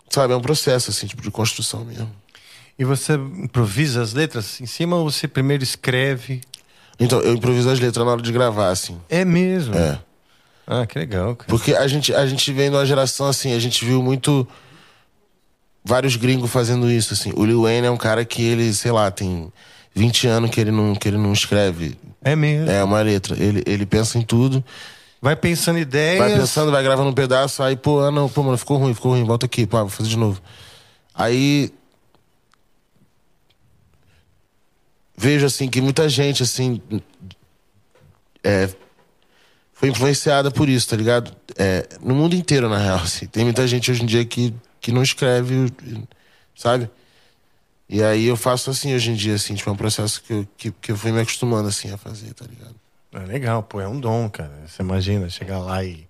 sabe, 0.10 0.34
é 0.34 0.36
um 0.36 0.42
processo, 0.42 0.90
assim, 0.90 1.08
tipo, 1.08 1.22
de 1.22 1.32
construção 1.32 1.86
mesmo. 1.86 2.12
E 2.78 2.84
você 2.84 3.14
improvisa 3.14 4.02
as 4.02 4.14
letras 4.14 4.60
em 4.60 4.66
cima 4.66 4.96
ou 4.96 5.10
você 5.10 5.28
primeiro 5.28 5.64
escreve? 5.64 6.42
Então, 7.00 7.22
eu 7.22 7.34
improviso 7.34 7.70
as 7.70 7.80
letras 7.80 8.06
na 8.06 8.12
hora 8.12 8.22
de 8.22 8.32
gravar, 8.32 8.70
assim. 8.70 9.00
É 9.10 9.24
mesmo? 9.24 9.76
É. 9.76 10.00
Ah, 10.72 10.86
que 10.86 11.00
legal, 11.00 11.36
cara. 11.36 11.50
Porque 11.50 11.74
a 11.74 11.88
gente, 11.88 12.14
a 12.14 12.28
gente 12.28 12.54
vem 12.54 12.70
numa 12.70 12.86
geração, 12.86 13.26
assim, 13.26 13.54
a 13.54 13.60
gente 13.60 13.84
viu 13.84 14.04
muito. 14.04 14.48
Vários 15.84 16.16
gringos 16.16 16.52
fazendo 16.52 16.92
isso, 16.92 17.14
assim. 17.14 17.34
O 17.36 17.44
Lil 17.44 17.64
Wayne 17.64 17.88
é 17.88 17.92
um 17.92 17.98
cara 17.98 18.24
que 18.24 18.44
ele, 18.44 18.72
sei 18.72 18.92
lá, 18.92 19.10
tem 19.10 19.52
20 19.96 20.28
anos 20.28 20.52
que 20.52 20.62
ele 20.62 20.70
não, 20.70 20.94
que 20.94 21.08
ele 21.08 21.18
não 21.18 21.34
escreve. 21.34 21.98
É 22.22 22.36
mesmo. 22.36 22.70
É 22.70 22.84
uma 22.84 23.02
letra. 23.02 23.36
Ele, 23.42 23.64
ele 23.66 23.86
pensa 23.86 24.20
em 24.20 24.22
tudo, 24.22 24.64
Vai 25.22 25.36
pensando 25.36 25.78
ideias. 25.80 26.20
vai 26.20 26.34
pensando, 26.34 26.72
vai 26.72 26.82
gravando 26.82 27.10
um 27.10 27.14
pedaço, 27.14 27.62
aí, 27.62 27.76
pô, 27.76 28.00
ah, 28.00 28.12
não, 28.12 28.30
pô, 28.30 28.42
mano, 28.42 28.58
ficou 28.58 28.78
ruim, 28.78 28.94
ficou 28.94 29.12
ruim, 29.12 29.26
volta 29.26 29.46
aqui, 29.48 29.66
pá, 29.66 29.82
vou 29.82 29.90
fazer 29.90 30.10
de 30.10 30.18
novo. 30.18 30.42
Aí. 31.14 31.74
Vejo, 35.18 35.46
assim, 35.46 35.68
que 35.68 35.82
muita 35.82 36.08
gente, 36.08 36.42
assim. 36.42 36.82
É, 38.42 38.70
foi 39.80 39.88
influenciada 39.88 40.52
por 40.52 40.68
isso, 40.68 40.90
tá 40.90 40.98
ligado? 40.98 41.32
É, 41.58 41.88
no 42.02 42.14
mundo 42.14 42.36
inteiro, 42.36 42.68
na 42.68 42.78
real. 42.78 42.98
Assim. 42.98 43.26
Tem 43.28 43.46
muita 43.46 43.66
gente 43.66 43.90
hoje 43.90 44.04
em 44.04 44.06
dia 44.06 44.26
que, 44.26 44.54
que 44.82 44.92
não 44.92 45.02
escreve, 45.02 45.72
sabe? 46.54 46.90
E 47.88 48.04
aí 48.04 48.26
eu 48.26 48.36
faço 48.36 48.70
assim 48.70 48.94
hoje 48.94 49.10
em 49.10 49.16
dia, 49.16 49.36
assim, 49.36 49.56
tipo, 49.56 49.70
é 49.70 49.74
um 49.74 49.78
processo 49.78 50.22
que 50.22 50.34
eu, 50.34 50.48
que, 50.58 50.72
que 50.72 50.92
eu 50.92 50.98
fui 50.98 51.14
me 51.14 51.22
acostumando, 51.22 51.70
assim, 51.70 51.92
a 51.94 51.98
fazer, 51.98 52.34
tá 52.34 52.46
ligado? 52.46 52.76
É 53.14 53.20
legal, 53.20 53.64
pô, 53.64 53.80
é 53.80 53.88
um 53.88 53.98
dom, 53.98 54.30
cara. 54.30 54.52
Você 54.68 54.82
imagina 54.82 55.30
chegar 55.30 55.60
lá 55.60 55.82
e 55.82 56.06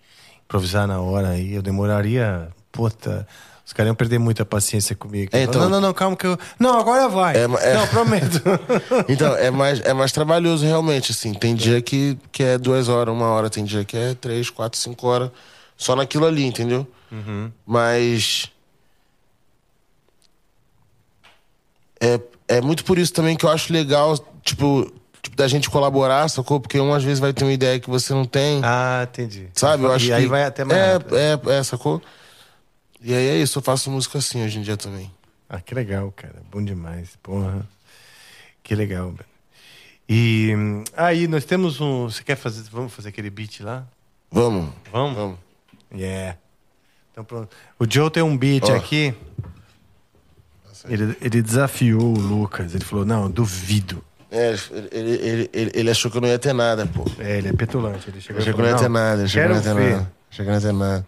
improvisar 0.46 0.88
na 0.88 1.00
hora 1.00 1.30
aí. 1.30 1.54
Eu 1.54 1.62
demoraria, 1.62 2.50
puta, 2.72 3.28
Os 3.70 3.74
caras 3.74 3.90
iam 3.92 3.96
perder 3.96 4.18
muita 4.18 4.44
paciência 4.44 4.96
comigo. 4.96 5.30
É, 5.32 5.44
então- 5.44 5.62
não, 5.62 5.70
não, 5.70 5.80
não, 5.80 5.94
calma 5.94 6.16
que 6.18 6.26
eu. 6.26 6.36
Não, 6.58 6.80
agora 6.80 7.08
vai. 7.08 7.36
É, 7.38 7.42
é- 7.44 7.74
Não, 7.76 7.88
prometo. 7.88 8.42
Então, 9.08 9.36
é 9.36 9.52
mais, 9.52 9.80
é 9.82 9.94
mais 9.94 10.12
trabalhoso 10.12 10.66
realmente, 10.66 11.12
assim. 11.12 11.36
Tem 11.36 11.54
dia 11.54 11.80
que, 11.80 12.18
que 12.32 12.42
é 12.42 12.58
duas 12.58 12.90
horas, 12.90 13.14
uma 13.14 13.28
hora, 13.28 13.48
tem 13.48 13.64
dia 13.64 13.86
que 13.86 13.96
é 13.96 14.16
três, 14.16 14.50
quatro, 14.50 14.80
cinco 14.80 15.06
horas 15.06 15.30
só 15.78 15.96
naquilo 15.96 16.26
ali, 16.26 16.44
entendeu? 16.46 16.88
Mas. 17.64 18.50
É, 22.02 22.20
é 22.48 22.62
muito 22.62 22.84
por 22.84 22.98
isso 22.98 23.14
também 23.14 23.36
que 23.38 23.46
eu 23.46 23.50
acho 23.52 23.72
legal, 23.72 24.18
tipo, 24.42 24.92
tipo, 25.22 25.36
da 25.36 25.48
gente 25.48 25.70
colaborar, 25.70 26.28
sacou? 26.28 26.60
Porque 26.60 26.80
um 26.80 26.92
às 26.92 27.04
vezes 27.04 27.20
vai 27.20 27.34
ter 27.34 27.44
uma 27.44 27.54
ideia 27.54 27.80
que 27.80 27.88
você 27.90 28.14
não 28.16 28.26
tem. 28.26 28.62
ah, 28.64 29.08
entendi. 29.08 29.48
Sabe? 29.54 29.84
Eu 29.84 29.92
e 29.92 29.94
acho 29.94 30.12
aí 30.14 30.24
que. 30.24 30.28
vai 30.28 30.44
até 30.44 30.64
mais. 30.64 30.80
É, 30.80 30.94
rápido. 30.94 31.18
é, 31.18 31.40
é, 31.60 31.64
sacou? 31.64 32.02
E 33.02 33.14
aí 33.14 33.28
é 33.28 33.38
isso, 33.38 33.60
eu 33.60 33.64
faço 33.64 33.90
música 33.90 34.18
assim 34.18 34.44
hoje 34.44 34.60
em 34.60 34.62
dia 34.62 34.76
também. 34.76 35.12
Ah, 35.50 35.62
que 35.62 35.74
legal, 35.74 36.12
cara. 36.16 36.36
Bom 36.52 36.64
demais. 36.64 37.18
Porra. 37.24 37.68
Que 38.62 38.76
legal, 38.76 39.12
velho. 39.12 39.26
E 40.08 40.54
hum, 40.56 40.84
aí, 40.96 41.28
nós 41.28 41.46
temos 41.46 41.80
um. 41.80 42.10
Você 42.10 42.24
quer 42.24 42.36
fazer. 42.36 42.64
Vamos 42.72 42.94
fazer 42.94 43.10
aquele 43.10 43.30
beat 43.30 43.62
lá? 43.62 43.86
Vamos. 44.32 44.70
Vamos? 44.92 45.16
Vamos. 45.16 45.40
Yeah. 45.94 46.38
Então 47.12 47.24
pronto. 47.24 47.56
O 47.80 47.86
Joe 47.90 48.12
tem 48.12 48.22
um 48.22 48.38
beat 48.38 48.64
Ó. 48.70 48.76
aqui. 48.76 49.14
Ele, 50.88 51.16
ele 51.22 51.42
desafiou 51.42 52.02
o 52.02 52.20
Lucas. 52.20 52.74
Ele 52.74 52.84
falou: 52.84 53.06
Não, 53.06 53.30
duvido. 53.30 54.04
É, 54.32 54.56
ele, 54.92 55.12
ele, 55.12 55.50
ele, 55.52 55.72
ele 55.74 55.90
achou 55.90 56.12
que 56.12 56.18
eu 56.18 56.22
não 56.22 56.30
ia 56.30 56.38
ter 56.38 56.54
nada, 56.54 56.86
pô. 56.86 57.06
É, 57.18 57.38
ele 57.38 57.50
é 57.50 57.54
petulante. 57.54 58.10
Ele 58.10 58.22
chegou 58.22 58.40
Achei 58.40 58.52
e 58.52 58.56
que 58.56 58.62
não 58.62 58.68
falou: 58.68 58.80
ia 58.80 58.84
ter 58.84 58.90
nada, 58.90 59.24
achei 59.24 59.42
que 59.42 59.48
não 59.48 59.56
ia 59.56 59.62
ter 59.62 59.74
nada. 59.74 60.12
Achei 60.32 60.46
que 60.46 60.52
não 60.52 60.58
ia 60.58 60.62
ter 60.62 60.74
nada. 60.74 61.08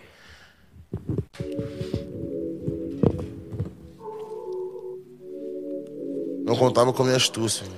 Não 6.45 6.55
contava 6.55 6.91
com 6.91 7.03
a 7.03 7.05
minha 7.05 7.17
astúcia. 7.17 7.65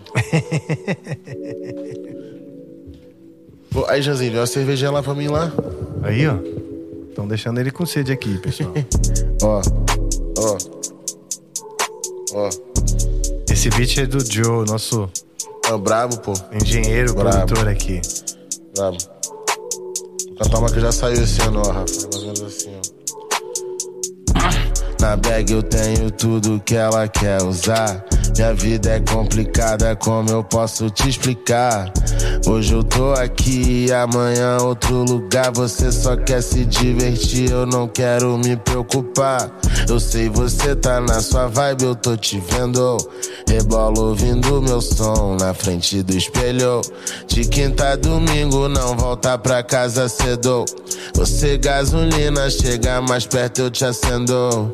Pô, 3.72 3.85
aí, 3.88 4.02
Janzinho, 4.02 4.31
deu 4.31 4.41
uma 4.41 4.48
cervejinha 4.48 4.91
lá 4.91 5.02
pra 5.03 5.14
mim 5.15 5.27
lá. 5.27 5.52
Aí, 6.03 6.27
ó. 6.27 6.35
Estão 7.10 7.27
deixando 7.27 7.60
ele 7.60 7.72
com 7.72 7.85
sede 7.85 8.11
aqui, 8.11 8.38
pessoal. 8.40 8.72
Ó, 9.44 9.61
ó. 10.38 10.57
Ó. 12.34 12.49
Esse 13.52 13.69
beat 13.72 13.98
é 13.99 14.06
do 14.06 14.19
Joe, 14.23 14.65
nosso 14.68 15.10
Ó, 15.69 15.77
brabo, 15.77 16.18
pô. 16.19 16.34
engenheiro, 16.53 17.14
Brabo. 17.14 17.45
produtor 17.45 17.68
aqui. 17.68 18.02
Brabo. 18.76 18.98
Vou 20.30 20.35
cantar 20.38 20.60
uma 20.60 20.72
que 20.72 20.80
já 20.80 20.91
saiu 20.91 21.22
esse 21.23 21.41
ano, 21.41 21.60
ó, 21.60 21.68
Rafa. 21.72 21.85
Mais 21.85 22.15
ou 22.15 22.22
menos 22.22 22.41
assim. 22.41 22.72
Na 25.03 25.17
bag 25.17 25.51
eu 25.51 25.61
tenho 25.61 26.09
tudo 26.09 26.61
que 26.65 26.75
ela 26.75 27.09
quer 27.09 27.43
usar. 27.43 28.05
Minha 28.38 28.53
vida 28.53 28.89
é 28.89 29.01
complicada, 29.01 29.93
como 29.97 30.30
eu 30.30 30.41
posso 30.45 30.89
te 30.89 31.09
explicar? 31.09 31.91
Hoje 32.47 32.73
eu 32.73 32.85
tô 32.85 33.11
aqui, 33.11 33.91
amanhã 33.91 34.59
outro 34.61 35.03
lugar. 35.03 35.51
Você 35.51 35.91
só 35.91 36.15
quer 36.15 36.41
se 36.41 36.63
divertir, 36.63 37.51
eu 37.51 37.65
não 37.65 37.85
quero 37.85 38.38
me 38.38 38.55
preocupar. 38.55 39.51
Eu 39.89 39.99
sei 39.99 40.30
você 40.30 40.73
tá 40.73 41.01
na 41.01 41.19
sua 41.19 41.47
vibe, 41.47 41.84
eu 41.84 41.95
tô 41.95 42.15
te 42.15 42.41
vendo. 42.49 42.95
Rebola 43.45 43.99
ouvindo 43.99 44.61
meu 44.61 44.80
som 44.80 45.35
na 45.38 45.53
frente 45.53 46.01
do 46.01 46.15
espelho. 46.15 46.80
De 47.27 47.43
quinta 47.43 47.89
a 47.89 47.95
domingo, 47.97 48.69
não 48.69 48.95
volta 48.95 49.38
pra 49.38 49.61
casa 49.63 50.07
cedo. 50.07 50.63
Você 51.13 51.57
gasolina, 51.57 52.49
chega 52.49 53.01
mais 53.01 53.25
perto, 53.25 53.63
eu 53.63 53.69
te 53.69 53.84
acendo. 53.84 54.71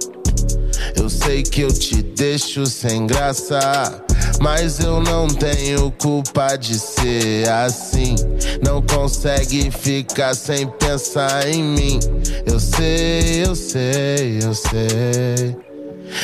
Eu 0.95 1.09
sei 1.09 1.43
que 1.43 1.61
eu 1.61 1.71
te 1.71 2.01
deixo 2.01 2.65
sem 2.65 3.05
graça, 3.07 4.03
mas 4.39 4.79
eu 4.79 5.01
não 5.01 5.27
tenho 5.27 5.91
culpa 5.91 6.55
de 6.55 6.77
ser 6.77 7.49
assim. 7.49 8.15
Não 8.63 8.81
consegue 8.81 9.71
ficar 9.71 10.35
sem 10.35 10.67
pensar 10.67 11.47
em 11.47 11.63
mim. 11.63 11.99
Eu 12.45 12.59
sei, 12.59 13.43
eu 13.45 13.55
sei, 13.55 14.39
eu 14.43 14.53
sei. 14.53 15.69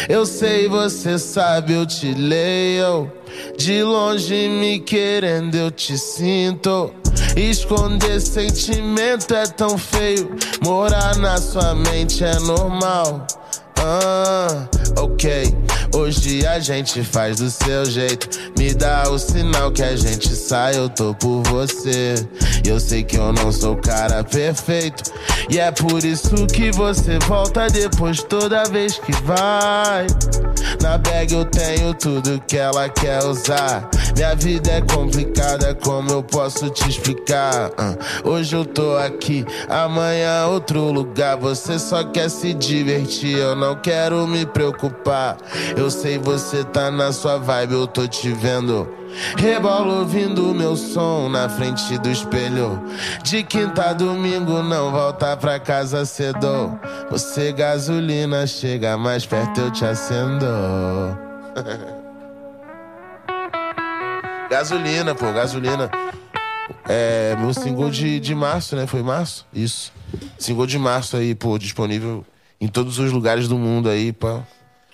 Eu 0.10 0.26
sei, 0.26 0.68
você 0.68 1.18
sabe, 1.18 1.73
eu 1.73 1.86
te 1.86 2.14
leio. 2.14 3.11
De 3.57 3.84
longe 3.84 4.49
me 4.49 4.80
querendo, 4.80 5.56
eu 5.56 5.72
te 5.72 5.98
sinto. 5.98 6.91
Esconder 7.36 8.19
sentimento 8.19 9.34
é 9.34 9.45
tão 9.45 9.77
feio. 9.77 10.36
Morar 10.64 11.18
na 11.18 11.38
sua 11.38 11.76
mente 11.76 12.23
é 12.23 12.40
normal. 12.40 13.26
Ah, 13.77 14.68
ok. 14.97 15.23
Hoje 15.96 16.46
a 16.46 16.60
gente 16.60 17.02
faz 17.06 17.38
do 17.38 17.50
seu 17.50 17.86
jeito. 17.86 18.28
Me 18.60 18.74
dá 18.74 19.10
o 19.10 19.18
sinal 19.18 19.72
que 19.72 19.82
a 19.82 19.96
gente 19.96 20.28
sai, 20.36 20.78
eu 20.78 20.90
tô 20.90 21.16
por 21.16 21.42
você. 21.44 22.16
Eu 22.68 22.82
sei 22.82 23.02
que 23.02 23.16
eu 23.16 23.32
não 23.32 23.50
sou 23.50 23.76
o 23.76 23.82
cara 23.82 24.22
perfeito. 24.22 25.10
E 25.50 25.58
é 25.58 25.72
por 25.72 26.04
isso 26.04 26.48
que 26.48 26.70
você 26.72 27.18
volta 27.20 27.68
depois 27.68 28.22
toda 28.22 28.66
vez 28.66 29.00
que 29.00 29.14
vai. 29.24 30.06
Na 30.82 30.98
bag 30.98 31.34
eu 31.34 31.46
tenho 31.46 31.94
tudo 31.94 32.44
que 32.46 32.58
ela 32.58 32.90
quer 32.90 33.24
usar. 33.24 33.90
Minha 34.16 34.36
vida 34.36 34.72
é 34.72 34.82
complicada, 34.82 35.76
como 35.76 36.10
eu 36.10 36.24
posso 36.24 36.70
te 36.70 36.88
explicar? 36.90 37.72
Ah, 37.78 37.96
hoje 38.24 38.56
eu 38.56 38.66
tô 38.66 38.96
aqui, 38.96 39.46
amanhã 39.68 40.48
outro 40.48 40.92
lugar. 40.92 41.38
Você 41.38 41.78
só 41.78 42.04
quer 42.04 42.30
se 42.30 42.54
divertir, 42.54 43.38
eu 43.38 43.56
não 43.56 43.76
quero 43.76 44.26
me 44.26 44.46
preocupar. 44.46 45.38
Eu 45.76 45.85
sei 45.90 46.18
você 46.18 46.64
tá 46.64 46.91
na 46.91 47.12
sua 47.12 47.38
vibe, 47.38 47.74
eu 47.74 47.88
tô 47.88 48.07
te 48.07 48.32
vendo. 48.32 48.88
Rebola 49.38 49.99
ouvindo 49.99 50.53
meu 50.53 50.76
som 50.76 51.30
na 51.30 51.48
frente 51.48 51.98
do 51.98 52.10
espelho. 52.10 52.82
De 53.24 53.44
quinta 53.44 53.90
a 53.90 53.94
domingo 53.94 54.62
não 54.62 54.91
volta 54.91 55.36
pra 55.38 55.60
casa 55.60 56.06
cedo. 56.06 56.78
Você 57.10 57.52
gasolina, 57.52 58.45
chega 58.45 58.98
mais 58.98 59.26
perto, 59.26 59.62
eu 59.62 59.72
te 59.72 59.86
acendo. 59.86 60.45
gasolina, 64.49 65.16
pô, 65.16 65.32
gasolina. 65.32 65.90
É, 66.88 67.36
meu 67.40 67.53
single 67.53 67.90
de, 67.90 68.20
de 68.20 68.36
março, 68.36 68.76
né? 68.76 68.86
Foi 68.86 69.02
março? 69.02 69.45
Isso. 69.53 69.94
Single 70.38 70.68
de 70.68 70.78
março 70.78 71.18
aí, 71.18 71.34
pô, 71.34 71.57
disponível 71.57 72.26
em 72.60 72.68
todos 72.68 72.99
os 72.99 73.12
lugares 73.12 73.48
do 73.48 73.57
mundo 73.57 73.90
aí, 73.90 74.12
pá. 74.12 74.44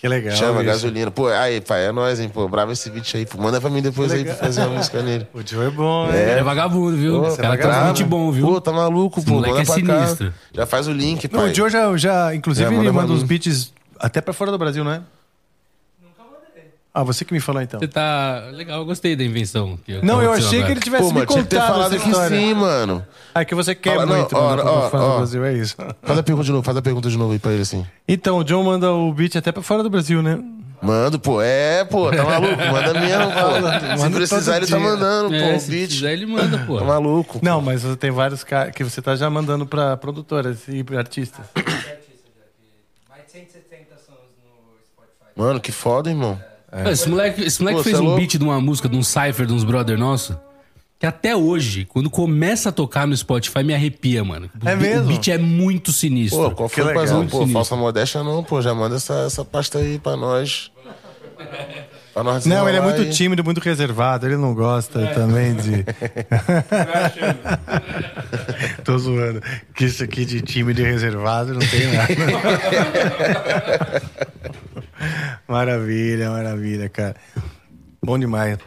Que 0.01 0.07
legal. 0.07 0.35
Chama 0.35 0.55
isso. 0.61 0.65
gasolina. 0.65 1.11
Pô, 1.11 1.27
aí, 1.27 1.61
pai, 1.61 1.85
é 1.85 1.91
nóis, 1.91 2.19
hein, 2.19 2.27
pô. 2.27 2.47
Bravo 2.47 2.71
esse 2.71 2.89
beat 2.89 3.13
aí, 3.15 3.23
pô. 3.25 3.37
Manda 3.39 3.61
pra 3.61 3.69
mim 3.69 3.83
depois 3.83 4.11
aí 4.11 4.25
pra 4.25 4.33
fazer 4.33 4.61
uma 4.61 4.77
música 4.77 4.99
nele. 5.03 5.27
O 5.33 5.41
Joe 5.47 5.67
é 5.67 5.69
bom, 5.69 6.07
Ele 6.09 6.17
né? 6.17 6.39
é 6.39 6.43
vagabundo, 6.43 6.97
viu? 6.97 7.21
Pô, 7.21 7.27
Esse 7.27 7.37
cara 7.37 7.55
tá 7.55 7.69
tá 7.69 7.85
muito 7.85 8.03
bom, 8.05 8.31
viu? 8.31 8.47
Pô, 8.47 8.59
tá 8.59 8.71
maluco, 8.71 9.19
Esse 9.19 9.27
pô. 9.27 9.35
Manda 9.35 9.49
é 9.49 9.53
pra 9.63 9.75
sinistro. 9.75 10.31
cá. 10.31 10.33
Já 10.53 10.65
faz 10.65 10.87
o 10.87 10.91
link, 10.91 11.29
Não, 11.31 11.41
pai. 11.41 11.51
o 11.51 11.55
Joe 11.55 11.69
já, 11.69 11.95
já 11.97 12.33
inclusive, 12.35 12.65
É, 12.65 12.69
manda 12.71 12.83
ele 12.83 12.91
manda 12.91 13.13
uns 13.13 13.21
beats 13.21 13.71
até 13.99 14.19
pra 14.21 14.33
fora 14.33 14.49
do 14.51 14.57
Brasil, 14.57 14.83
não 14.83 14.91
é? 14.91 15.01
Ah, 16.93 17.03
você 17.03 17.23
que 17.23 17.33
me 17.33 17.39
falou 17.39 17.61
então. 17.61 17.79
Você 17.79 17.87
tá. 17.87 18.49
Legal, 18.51 18.79
eu 18.79 18.85
gostei 18.85 19.15
da 19.15 19.23
invenção. 19.23 19.77
que 19.85 20.03
Não, 20.05 20.21
eu 20.21 20.33
achei 20.33 20.49
que 20.49 20.55
agora. 20.57 20.71
ele 20.71 20.79
tivesse 20.81 21.03
Pô, 21.03 21.09
me 21.09 21.13
mano, 21.19 21.25
tinha 21.27 21.43
que 21.43 21.49
ter 21.49 21.55
contado 21.55 21.71
falado 21.73 21.95
essa 21.95 22.03
que 22.03 22.09
história. 22.09 22.37
sim, 22.37 22.53
mano. 22.53 23.05
Ah, 23.33 23.41
é 23.41 23.45
que 23.45 23.55
você 23.55 23.73
quer 23.73 23.91
Fala, 23.95 24.05
não, 24.05 24.15
muito, 24.17 24.35
ó, 24.35 24.49
mano, 24.49 24.63
ó, 24.65 24.89
fora 24.89 25.03
do 25.03 25.09
ó. 25.09 25.17
Brasil, 25.17 25.45
é 25.45 25.53
isso. 25.53 25.77
Faz 26.03 26.19
a 26.19 26.23
pergunta 26.23 26.45
de 26.45 26.51
novo, 26.51 26.63
faz 26.65 26.75
a 26.77 26.81
pergunta 26.81 27.09
de 27.09 27.17
novo 27.17 27.31
aí 27.31 27.39
pra 27.39 27.53
ele 27.53 27.61
assim. 27.61 27.85
Então, 28.05 28.39
o 28.39 28.43
John 28.43 28.61
manda 28.63 28.91
o 28.91 29.13
beat 29.13 29.37
até 29.37 29.53
pra 29.53 29.63
fora 29.63 29.83
do 29.83 29.89
Brasil, 29.89 30.21
né? 30.21 30.37
Mando, 30.81 31.17
pô. 31.17 31.41
É, 31.41 31.85
pô, 31.85 32.11
tá 32.11 32.23
maluco? 32.25 32.57
Manda 32.57 32.93
mesmo, 32.99 33.25
pô. 33.31 33.97
Se 33.97 34.03
Manda 34.03 34.17
precisar, 34.17 34.57
ele 34.57 34.67
tá 34.67 34.79
mandando, 34.79 35.33
É, 35.33 35.51
pô, 35.51 35.55
o 35.55 35.59
se 35.61 35.71
beat. 35.71 35.89
quiser, 35.91 36.11
ele 36.11 36.25
manda, 36.25 36.57
pô. 36.65 36.77
Tá 36.79 36.83
maluco. 36.83 37.39
Não, 37.41 37.61
mas 37.61 37.83
você 37.83 37.95
tem 37.95 38.11
vários 38.11 38.43
caras 38.43 38.73
que 38.75 38.83
você 38.83 39.01
tá 39.01 39.15
já 39.15 39.29
mandando 39.29 39.65
pra 39.65 39.95
produtoras 39.95 40.67
e 40.67 40.83
pra 40.83 40.97
artistas. 40.97 41.45
Mais 41.55 43.25
de 43.27 43.31
170 43.31 43.95
sons 43.95 44.17
no 44.43 44.75
Spotify. 44.83 45.31
Mano, 45.37 45.59
que 45.61 45.71
foda, 45.71 46.09
irmão. 46.09 46.37
Ah, 46.71 46.91
Esse 46.91 47.09
moleque, 47.09 47.41
esse 47.43 47.59
moleque 47.61 47.79
Pô, 47.79 47.83
fez 47.83 47.97
é 47.97 47.99
um 47.99 48.03
louco? 48.03 48.19
beat 48.19 48.37
de 48.37 48.43
uma 48.43 48.61
música, 48.61 48.87
de 48.87 48.95
um 48.95 49.03
cipher, 49.03 49.45
de 49.45 49.53
uns 49.53 49.63
brother 49.63 49.97
nosso. 49.97 50.37
Que 50.97 51.05
até 51.05 51.35
hoje, 51.35 51.83
quando 51.85 52.09
começa 52.11 52.69
a 52.69 52.71
tocar 52.71 53.07
no 53.07 53.17
Spotify, 53.17 53.63
me 53.63 53.73
arrepia, 53.73 54.23
mano. 54.23 54.49
É 54.63 54.75
mesmo? 54.75 55.05
O 55.05 55.07
beat 55.07 55.27
é 55.29 55.37
muito 55.37 55.91
sinistro. 55.91 56.39
Pô, 56.49 56.51
qual 56.51 56.69
Que 56.69 56.75
foi 56.75 56.83
o 56.95 56.99
legal. 56.99 57.25
Pô, 57.25 57.47
falsa 57.47 57.75
modéstia 57.75 58.23
não, 58.23 58.43
pô. 58.43 58.61
Já 58.61 58.73
manda 58.75 58.97
essa, 58.97 59.15
essa 59.25 59.43
pasta 59.43 59.79
aí 59.79 59.97
pra 59.97 60.15
nós. 60.15 60.71
Pra 62.13 62.23
nós 62.23 62.45
Não, 62.45 62.67
ele 62.69 62.77
é 62.77 62.81
muito 62.81 63.01
aí. 63.01 63.09
tímido, 63.09 63.43
muito 63.43 63.59
reservado. 63.59 64.27
Ele 64.27 64.37
não 64.37 64.53
gosta 64.53 65.07
também 65.07 65.55
de. 65.55 65.83
Tô 68.83 68.97
zoando. 68.97 69.41
Que 69.73 69.85
isso 69.85 70.03
aqui 70.03 70.25
de 70.25 70.41
tímido 70.41 70.81
e 70.81 70.83
reservado 70.83 71.53
não 71.53 71.61
tem 71.61 71.87
nada. 71.91 72.13
maravilha, 75.47 76.29
maravilha, 76.29 76.89
cara. 76.89 77.15
Bom 78.03 78.17
demais. 78.19 78.57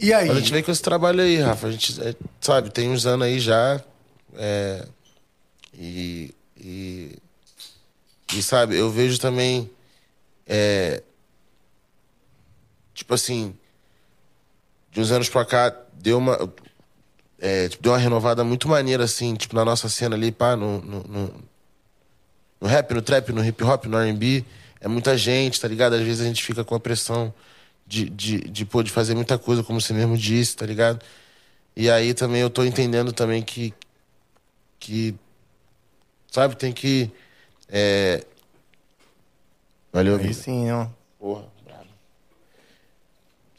E 0.00 0.12
aí? 0.12 0.28
A 0.30 0.34
gente 0.34 0.52
vem 0.52 0.62
com 0.62 0.70
esse 0.72 0.82
trabalho 0.82 1.20
aí, 1.20 1.38
Rafa. 1.38 1.68
A 1.68 1.70
gente, 1.70 2.00
é, 2.02 2.14
sabe, 2.40 2.70
tem 2.70 2.90
uns 2.90 3.06
anos 3.06 3.26
aí 3.26 3.38
já. 3.38 3.80
é, 4.36 4.86
e, 5.74 6.34
e 6.58 7.16
E 8.34 8.42
sabe, 8.42 8.76
eu 8.76 8.90
vejo 8.90 9.18
também. 9.18 9.70
é, 10.46 11.02
tipo 12.94 13.14
assim. 13.14 13.54
De 14.90 15.00
uns 15.00 15.10
anos 15.10 15.28
pra 15.30 15.44
cá, 15.44 15.74
deu 15.94 16.18
uma. 16.18 16.52
é, 17.38 17.68
tipo, 17.68 17.82
deu 17.82 17.92
uma 17.92 17.98
renovada 17.98 18.44
muito 18.44 18.68
maneira, 18.68 19.04
assim, 19.04 19.34
tipo, 19.34 19.54
na 19.54 19.64
nossa 19.64 19.88
cena 19.88 20.14
ali, 20.16 20.30
pá, 20.30 20.54
no, 20.54 20.80
no, 20.82 21.02
no, 21.04 21.34
no 22.62 22.68
rap, 22.68 22.94
no 22.94 23.02
trap, 23.02 23.32
no 23.32 23.44
hip 23.44 23.62
hop, 23.64 23.86
no 23.86 23.98
RB. 23.98 24.44
É 24.80 24.86
muita 24.86 25.18
gente, 25.18 25.60
tá 25.60 25.66
ligado? 25.66 25.94
Às 25.94 26.02
vezes 26.02 26.20
a 26.20 26.24
gente 26.24 26.42
fica 26.42 26.62
com 26.64 26.76
a 26.76 26.80
pressão 26.80 27.34
de, 27.86 28.08
de, 28.08 28.38
de, 28.40 28.64
pô, 28.64 28.82
de 28.84 28.90
fazer 28.90 29.14
muita 29.16 29.36
coisa, 29.36 29.64
como 29.64 29.80
você 29.80 29.92
mesmo 29.92 30.16
disse, 30.16 30.56
tá 30.56 30.64
ligado? 30.64 31.04
E 31.74 31.90
aí 31.90 32.14
também 32.14 32.40
eu 32.40 32.48
tô 32.48 32.64
entendendo 32.64 33.12
também 33.12 33.42
que. 33.42 33.74
que 34.78 35.14
sabe, 36.30 36.54
tem 36.56 36.72
que. 36.72 37.10
É... 37.68 38.24
Valeu, 39.92 40.14
Aí 40.14 40.20
amigo. 40.20 40.34
sim, 40.34 40.70
ó. 40.70 40.86
Porra, 41.18 41.44
brabo. 41.64 41.86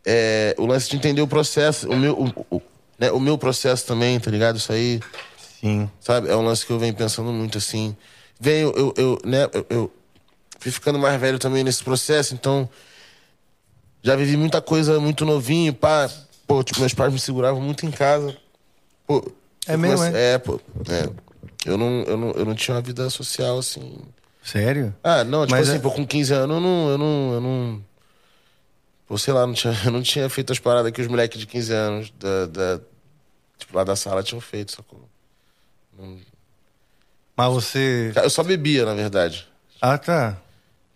É, 0.05 0.55
o 0.57 0.65
lance 0.65 0.89
de 0.89 0.95
entender 0.95 1.21
o 1.21 1.27
processo, 1.27 1.89
o 1.89 1.95
meu, 1.97 2.13
o, 2.17 2.55
o- 2.57 2.61
né, 2.97 3.11
o 3.11 3.19
meu 3.19 3.37
processo 3.37 3.85
também, 3.85 4.17
tá 4.19 4.31
ligado? 4.31 4.57
Isso 4.57 4.71
aí, 4.71 4.99
Sim. 5.59 5.89
sabe? 5.99 6.29
É 6.29 6.35
um 6.35 6.41
lance 6.43 6.65
que 6.65 6.71
eu 6.71 6.79
venho 6.79 6.93
pensando 6.93 7.31
muito, 7.31 7.57
assim. 7.57 7.95
Venho, 8.43 8.73
eu, 8.75 8.93
eu, 8.97 9.19
né, 9.23 9.49
eu, 9.53 9.65
eu 9.69 9.93
fui 10.59 10.69
ficando 10.69 10.99
mais 10.99 11.17
velho 11.19 11.39
também 11.39 11.63
nesse 11.63 11.81
processo, 11.81 12.33
então 12.33 12.67
já 14.01 14.17
vivi 14.17 14.35
muita 14.35 14.61
coisa 14.61 14.99
muito 14.99 15.23
novinho, 15.23 15.73
pá. 15.73 16.09
Pô, 16.45 16.61
tipo, 16.61 16.81
meus 16.81 16.93
pais 16.93 17.13
me 17.13 17.17
seguravam 17.19 17.61
muito 17.61 17.85
em 17.85 17.91
casa. 17.91 18.35
Pô, 19.07 19.23
É 19.65 19.77
mesmo, 19.77 19.97
comecei- 19.99 20.19
É, 20.19 20.37
pô. 20.37 20.59
é. 20.89 21.09
Eu, 21.65 21.77
não, 21.77 22.01
eu, 22.03 22.17
não, 22.17 22.31
eu 22.31 22.43
não 22.43 22.53
tinha 22.53 22.75
uma 22.75 22.81
vida 22.81 23.09
social, 23.09 23.59
assim, 23.59 23.97
Sério? 24.43 24.93
ah, 25.01 25.23
não, 25.23 25.45
tipo 25.45 25.51
Mas 25.55 25.69
assim, 25.69 25.77
é- 25.77 25.81
pô, 25.81 25.89
com 25.91 26.05
15 26.05 26.33
anos 26.33 26.53
eu 26.57 26.61
não. 26.61 26.89
Eu 26.89 26.97
não, 26.97 27.33
eu 27.35 27.39
não 27.41 27.85
pô, 29.07 29.17
sei 29.17 29.33
lá, 29.33 29.47
não 29.47 29.53
tinha, 29.53 29.73
eu 29.85 29.91
não 29.91 30.01
tinha 30.01 30.29
feito 30.29 30.51
as 30.51 30.59
paradas 30.59 30.91
que 30.91 31.01
os 31.01 31.07
moleques 31.07 31.39
de 31.39 31.47
15 31.47 31.71
anos 31.73 32.11
da, 32.19 32.45
da- 32.47 32.81
tipo, 33.57 33.73
lá 33.77 33.85
da 33.85 33.95
sala 33.95 34.21
tinham 34.21 34.41
feito, 34.41 34.73
sacou? 34.73 35.07
Mas 37.35 37.51
você. 37.53 38.11
Eu 38.15 38.29
só 38.29 38.43
bebia, 38.43 38.85
na 38.85 38.93
verdade. 38.93 39.47
Ah, 39.81 39.97
tá. 39.97 40.37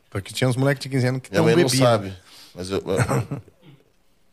Porque 0.09 0.33
tinha 0.33 0.49
uns 0.49 0.55
moleques 0.55 0.81
de 0.81 0.89
15 0.89 1.07
anos 1.07 1.21
que 1.21 1.31
Minha 1.31 1.55
não 1.55 1.69
sabe. 1.69 2.13
Mas 2.55 2.69
eu, 2.69 2.77
eu- 2.79 2.99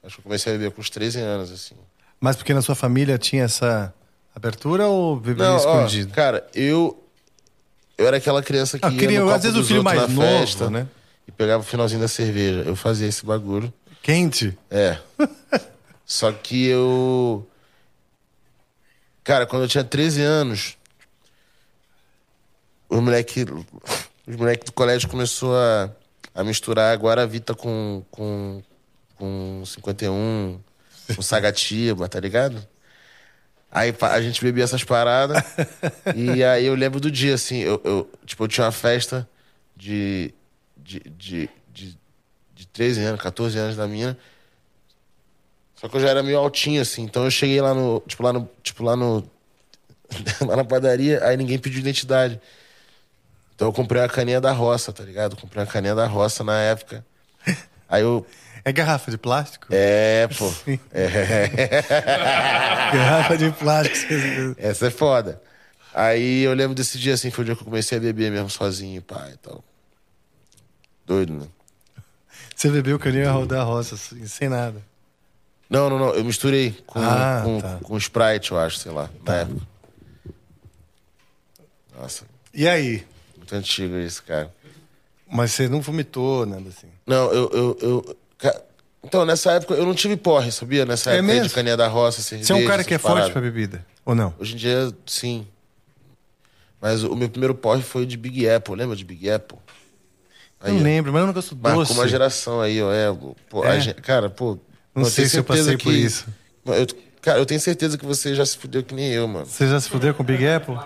acho 0.05 0.14
que 0.16 0.20
eu 0.20 0.22
comecei 0.22 0.55
a 0.55 0.56
beber 0.59 0.70
com 0.72 0.81
uns 0.81 0.90
13 0.90 1.20
anos, 1.20 1.51
assim. 1.51 1.74
Mas 2.20 2.36
porque 2.36 2.55
na 2.55 2.62
sua 2.62 2.74
família 2.74 3.18
tinha 3.18 3.44
essa 3.44 3.93
abertura 4.35 4.86
ou 4.86 5.16
bebia 5.16 5.44
Não, 5.44 5.55
ó, 5.55 5.59
escondido? 5.59 6.12
cara, 6.12 6.47
eu. 6.55 7.01
Eu 7.97 8.06
era 8.06 8.16
aquela 8.16 8.43
criança 8.43 8.78
que 8.78 8.85
Ah, 8.86 8.90
ia 8.90 8.98
queria- 8.98 9.20
no 9.20 9.31
às 9.31 9.43
vezes 9.43 9.56
o 9.59 9.64
filho 9.64 9.85
mais 9.85 10.01
na 10.01 10.09
novo, 10.09 10.20
festa 10.20 10.68
né? 10.70 10.86
E 11.28 11.32
pegava 11.32 11.62
o 11.62 11.66
finalzinho 11.66 12.01
da 12.01 12.09
cerveja. 12.09 12.62
Eu 12.66 12.74
fazia 12.76 13.06
esse 13.09 13.24
bagulho. 13.24 13.72
Quente? 14.02 14.56
É. 14.70 14.98
Só 16.05 16.31
que 16.32 16.66
eu. 16.66 17.47
Cara, 19.22 19.47
quando 19.47 19.62
eu 19.62 19.68
tinha 19.68 19.85
13 19.85 20.20
anos, 20.22 20.76
os 22.89 23.01
moleque, 23.01 23.44
os 24.27 24.36
moleque 24.36 24.65
do 24.66 24.73
colégio 24.73 25.09
começou 25.09 25.56
a, 25.56 25.90
a 26.35 26.44
misturar 26.44 26.93
a 26.93 27.01
Guaravita 27.01 27.55
com, 27.55 28.05
com, 28.11 28.62
com 29.16 29.62
51, 29.65 30.61
com 31.15 31.23
Sagatiba, 31.23 32.09
tá 32.09 32.20
ligado? 32.20 32.66
Aí 33.70 33.93
a 34.01 34.23
gente 34.23 34.40
bebia 34.40 34.62
essas 34.62 34.85
paradas. 34.85 35.43
e 36.15 36.44
aí 36.44 36.65
eu 36.66 36.77
lembro 36.77 37.01
do 37.01 37.11
dia, 37.11 37.35
assim, 37.35 37.59
eu, 37.59 37.81
eu, 37.85 38.11
tipo, 38.24 38.44
eu 38.44 38.48
tinha 38.48 38.65
uma 38.65 38.73
festa 38.73 39.28
de, 39.77 40.32
de, 40.77 41.01
de, 41.01 41.51
de, 41.73 41.98
de 42.55 42.66
13 42.69 43.01
anos, 43.02 43.20
14 43.20 43.59
anos 43.59 43.77
da 43.77 43.89
minha. 43.89 44.16
Só 45.74 45.89
que 45.89 45.97
eu 45.97 46.01
já 46.01 46.09
era 46.09 46.23
meio 46.23 46.39
altinho, 46.39 46.81
assim. 46.81 47.02
Então 47.02 47.24
eu 47.24 47.31
cheguei 47.31 47.61
lá 47.61 47.74
no. 47.74 48.01
Tipo, 48.06 48.23
lá 48.23 48.32
no. 48.32 48.48
Tipo, 48.62 48.85
lá 48.85 48.97
no. 48.97 49.28
lá 50.47 50.56
na 50.56 50.65
padaria, 50.65 51.23
aí 51.24 51.36
ninguém 51.36 51.59
pediu 51.59 51.81
identidade. 51.81 52.40
Então 53.55 53.68
eu 53.68 53.72
comprei 53.72 54.01
uma 54.02 54.09
caninha 54.09 54.40
da 54.40 54.52
roça, 54.52 54.93
tá 54.93 55.02
ligado? 55.05 55.36
Comprei 55.36 55.62
uma 55.64 55.70
caninha 55.70 55.94
da 55.94 56.06
roça 56.06 56.43
na 56.43 56.59
época. 56.60 57.05
Aí 57.89 58.02
eu. 58.02 58.26
É 58.64 58.72
garrafa 58.72 59.10
de 59.10 59.18
plástico? 59.18 59.66
É, 59.70 60.26
pô. 60.39 60.51
É. 60.90 61.48
Garrafa 62.93 63.36
de 63.36 63.51
plástico. 63.52 64.12
Essa 64.56 64.86
é 64.86 64.90
foda. 64.90 65.40
Aí 65.93 66.40
eu 66.43 66.55
lembro 66.55 66.74
desse 66.74 66.98
dia, 66.98 67.14
assim, 67.14 67.31
foi 67.31 67.43
o 67.43 67.44
dia 67.44 67.55
que 67.55 67.60
eu 67.60 67.66
comecei 67.66 67.98
a 67.98 68.01
beber 68.01 68.32
mesmo 68.32 68.48
sozinho, 68.51 69.02
pai 69.02 69.32
e 69.32 69.36
tal. 69.36 69.62
Doido, 71.06 71.35
né? 71.35 71.47
Você 72.56 72.70
bebeu 72.70 72.98
caninha 72.98 73.32
da 73.47 73.62
roça, 73.62 73.94
assim, 73.97 74.26
sem 74.26 74.48
nada. 74.48 74.81
Não, 75.68 75.90
não, 75.90 75.98
não. 75.98 76.14
Eu 76.14 76.24
misturei 76.24 76.72
com, 76.86 76.98
Ah, 77.01 77.43
com, 77.44 77.60
tá. 77.60 77.78
com 77.82 77.97
Sprite, 77.98 78.52
eu 78.52 78.59
acho, 78.59 78.78
sei 78.78 78.93
lá, 78.93 79.10
na 79.26 79.35
época. 79.36 79.60
Nossa, 81.97 82.24
E 82.52 82.66
aí? 82.66 83.06
Muito 83.55 83.64
antigo 83.64 83.97
isso, 83.98 84.22
cara. 84.22 84.52
Mas 85.31 85.52
você 85.52 85.68
não 85.68 85.81
vomitou, 85.81 86.44
nada 86.47 86.68
assim. 86.68 86.89
Não, 87.06 87.32
eu. 87.32 87.51
eu, 87.52 87.78
eu 87.81 88.16
Então, 89.02 89.24
nessa 89.24 89.52
época 89.52 89.74
eu 89.74 89.85
não 89.86 89.94
tive 89.94 90.16
porre, 90.16 90.51
sabia? 90.52 90.85
Nessa 90.85 91.10
É 91.10 91.14
época 91.18 91.32
mesmo? 91.32 91.48
de 91.48 91.55
caninha 91.55 91.76
da 91.76 91.89
roça, 91.89 92.22
cerveja. 92.22 92.47
Você 92.47 92.52
é 92.52 92.64
um 92.64 92.66
cara 92.66 92.85
que 92.85 92.94
é 92.94 92.98
forte 92.98 93.31
pra 93.31 93.40
bebida? 93.40 93.85
Ou 94.05 94.14
não? 94.14 94.35
Hoje 94.39 94.55
em 94.55 94.56
dia, 94.56 94.93
sim. 95.06 95.47
Mas 96.81 97.02
o 97.02 97.14
meu 97.16 97.28
primeiro 97.28 97.55
porre 97.55 97.82
foi 97.82 98.05
de 98.05 98.16
Big 98.16 98.48
Apple, 98.48 98.74
lembra 98.76 98.94
de 98.94 99.05
Big 99.05 99.31
Apple? 99.31 99.59
Aí, 100.60 100.72
não 100.72 100.82
lembro, 100.82 101.12
mas 101.12 101.20
eu 101.20 101.26
não 101.26 101.32
gosto 101.35 101.56
Marcou 101.56 101.85
doce. 101.85 101.93
uma 101.93 102.09
geração 102.09 102.60
aí, 102.60 102.82
ó. 102.82 102.93
É, 102.93 103.06
pô, 103.48 103.64
É? 103.64 103.81
gente- 103.81 104.01
cara, 104.01 104.28
pô. 104.31 104.59
Não 104.94 105.05
sei 105.05 105.26
se 105.26 105.36
eu 105.39 105.44
passei 105.44 105.64
certeza 105.64 105.82
por 105.85 105.93
isso. 105.94 106.26
Eu, 106.66 106.86
cara, 107.20 107.39
eu 107.39 107.47
tenho 107.47 107.60
certeza 107.60 107.98
que 107.98 108.05
você 108.06 108.35
já 108.35 108.44
se 108.47 108.56
fudeu 108.56 108.82
que 108.82 108.94
nem 108.94 109.10
eu, 109.12 109.26
mano. 109.26 109.44
Você 109.47 109.66
já 109.68 109.78
se 109.81 109.89
fudeu 109.89 110.14
com 110.14 110.22
Big 110.22 110.47
Apple? 110.47 110.76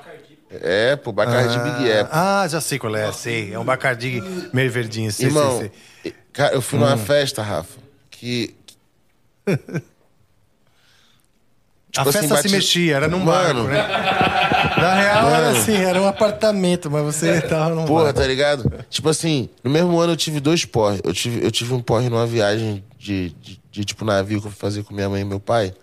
É, 0.50 0.96
pô, 0.96 1.12
Bacardi 1.12 1.58
Big 1.58 1.92
Apple. 1.92 2.08
Ah, 2.12 2.46
já 2.48 2.60
sei 2.60 2.78
qual 2.78 2.94
é, 2.96 3.12
sei. 3.12 3.52
É 3.52 3.58
um 3.58 3.64
bacardi 3.64 4.22
meio 4.52 4.70
verdinho, 4.70 5.12
sei, 5.12 5.26
Irmão, 5.26 5.58
sei, 5.58 5.70
sei. 6.02 6.14
cara, 6.32 6.54
eu 6.54 6.62
fui 6.62 6.78
numa 6.78 6.96
festa, 6.96 7.42
Rafa, 7.42 7.78
que. 8.10 8.54
A 11.96 12.04
Tipo 12.04 12.10
assim, 12.10 12.18
festa 12.28 12.36
se 12.36 12.42
bati- 12.42 12.54
mexia, 12.54 12.96
era 12.96 13.08
num 13.08 13.18
Mano. 13.18 13.64
barco, 13.64 13.70
né? 13.70 13.88
Na 14.80 14.94
real 14.94 15.28
era 15.30 15.48
assim, 15.50 15.74
era 15.74 16.00
um 16.00 16.06
apartamento, 16.06 16.90
mas 16.90 17.02
você 17.02 17.40
tava 17.40 17.74
num 17.74 17.86
Porra, 17.86 18.04
barco. 18.04 18.20
tá 18.20 18.26
ligado? 18.26 18.70
Tipo 18.90 19.08
assim, 19.08 19.48
no 19.64 19.70
mesmo 19.70 19.98
ano 19.98 20.12
eu 20.12 20.16
tive 20.16 20.38
dois 20.38 20.64
porres. 20.64 21.00
Eu 21.02 21.12
tive, 21.14 21.44
eu 21.44 21.50
tive 21.50 21.72
um 21.74 21.80
porre 21.80 22.08
numa 22.08 22.26
viagem 22.26 22.84
de, 22.98 23.30
de, 23.40 23.60
de, 23.70 23.84
tipo 23.84 24.04
navio 24.04 24.40
que 24.40 24.46
eu 24.46 24.50
fui 24.50 24.60
fazer 24.60 24.84
com 24.84 24.94
minha 24.94 25.08
mãe 25.08 25.22
e 25.22 25.24
meu 25.24 25.40
pai. 25.40 25.74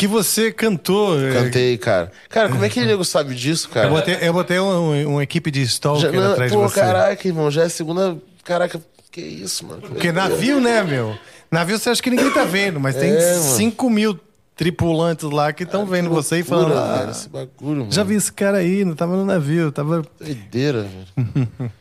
Que 0.00 0.06
você 0.06 0.50
cantou. 0.50 1.20
é, 1.20 1.32
Cantei, 1.32 1.76
cara. 1.78 2.10
Cara, 2.28 2.48
como 2.48 2.64
é 2.64 2.68
que 2.68 2.84
nego 2.84 3.04
sabe 3.04 3.34
disso, 3.34 3.68
cara? 3.68 3.86
Eu 3.86 3.90
botei, 3.92 4.18
eu 4.22 4.32
botei 4.32 4.58
um- 4.58 5.08
uma 5.12 5.22
equipe 5.22 5.50
de 5.50 5.60
Já, 5.64 5.66
stalker 5.66 6.12
não, 6.12 6.32
atrás 6.32 6.50
pô, 6.52 6.64
de 6.66 6.72
você. 6.72 6.80
caraca, 6.80 7.28
irmão, 7.28 7.50
já 7.50 7.64
é 7.64 7.68
segunda. 7.68 8.16
Caraca, 8.42 8.80
que 9.12 9.20
isso, 9.20 9.66
mano? 9.66 9.82
Porque 9.82 10.10
navio, 10.10 10.58
né, 10.60 10.82
meu? 10.82 11.16
Navio 11.50 11.78
você 11.78 11.90
acha 11.90 12.02
que 12.02 12.08
ninguém 12.10 12.30
tá 12.32 12.44
vendo, 12.44 12.80
mas 12.80 12.96
tem 12.96 13.10
É, 13.10 13.32
mano. 13.34 13.42
5 13.56 13.90
mil 13.90 14.18
tripulantes 14.56 15.28
lá 15.30 15.52
que 15.52 15.64
estão 15.64 15.84
vendo 15.84 16.08
você 16.08 16.38
e 16.38 16.42
falando. 16.42 16.68
Loucura, 16.74 16.94
"Ah, 16.94 16.98
velho, 17.00 17.10
esse 17.10 17.28
bagulho, 17.28 17.80
mano. 17.80 17.92
já 17.92 18.02
vi 18.02 18.14
esse 18.14 18.32
cara 18.32 18.58
aí, 18.58 18.84
não 18.84 18.94
tava 18.94 19.16
no 19.16 19.24
navio, 19.24 19.70
tava. 19.72 20.02
Doideira, 20.18 20.82
velho. 21.16 21.48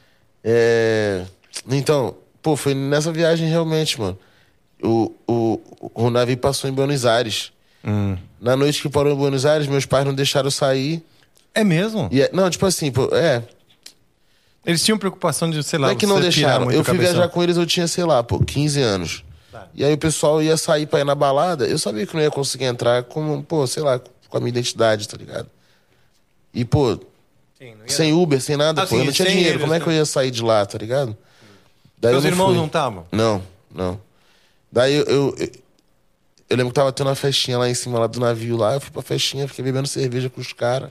é... 0.44 1.24
Então, 1.70 2.16
pô, 2.42 2.56
foi 2.56 2.74
nessa 2.74 3.12
viagem 3.12 3.48
realmente, 3.50 4.00
mano. 4.00 4.18
O, 4.82 5.14
o, 5.28 5.60
o 5.94 6.10
navio 6.10 6.38
passou 6.38 6.70
em 6.70 6.74
Buenos 6.74 7.06
Aires. 7.06 7.52
Na 8.42 8.56
noite 8.56 8.82
que 8.82 8.90
parou 8.90 9.12
em 9.12 9.16
Buenos 9.16 9.46
Aires, 9.46 9.68
meus 9.68 9.86
pais 9.86 10.06
não 10.06 10.14
deixaram 10.14 10.48
eu 10.48 10.52
sair. 10.52 11.04
É 11.54 11.64
mesmo? 11.64 12.08
E 12.12 12.22
é- 12.22 12.30
não, 12.34 12.50
tipo 12.50 12.66
assim, 12.66 12.92
pô, 12.92 13.10
é. 13.14 13.44
Eles 14.66 14.84
tinham 14.84 14.98
preocupação 14.98 15.50
de, 15.50 15.64
sei 15.64 15.80
lá, 15.80 15.88
Não 15.88 15.94
é 15.94 15.98
que 15.98 16.06
não 16.06 16.20
deixaram. 16.20 16.66
Eu 16.72 16.84
fui 16.84 16.94
cabeção. 16.94 17.14
viajar 17.16 17.30
com 17.30 17.42
eles, 17.42 17.58
eu 17.58 17.66
tinha, 17.66 17.88
sei 17.88 18.04
lá, 18.04 18.22
pô, 18.24 18.40
15 18.40 18.82
anos. 18.82 19.24
E 19.74 19.84
aí 19.84 19.94
o 19.94 19.98
pessoal 19.98 20.42
ia 20.44 20.56
sair 20.58 20.86
pra 20.86 21.00
ir 21.00 21.04
na 21.06 21.16
balada. 21.16 21.66
Eu 21.68 21.78
sabia 21.80 22.06
que 22.06 22.14
não 22.16 22.22
ia 22.22 22.30
conseguir 22.32 22.66
entrar 22.66 23.04
com, 23.04 23.42
pô, 23.42 23.66
sei 23.66 23.82
lá, 23.84 24.00
com 24.30 24.38
a 24.38 24.40
minha 24.40 24.50
identidade, 24.50 25.08
tá 25.08 25.18
ligado? 25.18 25.50
E, 26.54 26.64
pô, 26.64 26.96
Sim, 27.58 27.66
ia- 27.66 27.76
sem 27.88 28.14
Uber, 28.14 28.40
sem 28.42 28.56
nada, 28.58 28.84
Ah, 28.84 28.88
pô, 28.88 28.96
eu 28.96 29.00
sim, 29.02 29.06
não 29.08 29.14
tinha 29.14 29.28
dinheiro. 29.28 29.50
eles, 29.52 29.62
Como 29.62 29.74
é 29.74 29.80
que 29.80 29.88
eu 29.88 29.94
ia 29.94 30.06
sair 30.06 30.32
de 30.32 30.42
lá, 30.44 30.66
tá 30.66 30.78
ligado? 30.78 31.16
Daí 31.98 32.14
eu 32.14 32.22
não 32.22 32.28
irmãos 32.28 32.48
fui. 32.50 32.58
não 32.58 32.66
estavam? 32.68 33.06
Não, 33.12 33.42
não. 33.74 34.00
Daí 34.72 34.94
eu, 34.96 35.04
eu, 35.06 35.36
eu, 36.50 36.58
lembro 36.58 36.72
que 36.72 36.76
tava 36.76 36.92
tendo 36.92 37.08
uma 37.08 37.16
festinha 37.16 37.58
lá 37.58 37.70
em 37.70 37.74
cima 37.74 38.00
lá 38.00 38.08
do 38.08 38.20
navio 38.20 38.58
lá. 38.58 38.74
Eu 38.74 38.82
fui 38.82 38.92
pra 38.92 39.02
festinha, 39.02 39.48
fiquei 39.48 39.64
bebendo 39.64 39.88
cerveja 39.88 40.30
com 40.30 40.42
os 40.42 40.52
caras. 40.54 40.90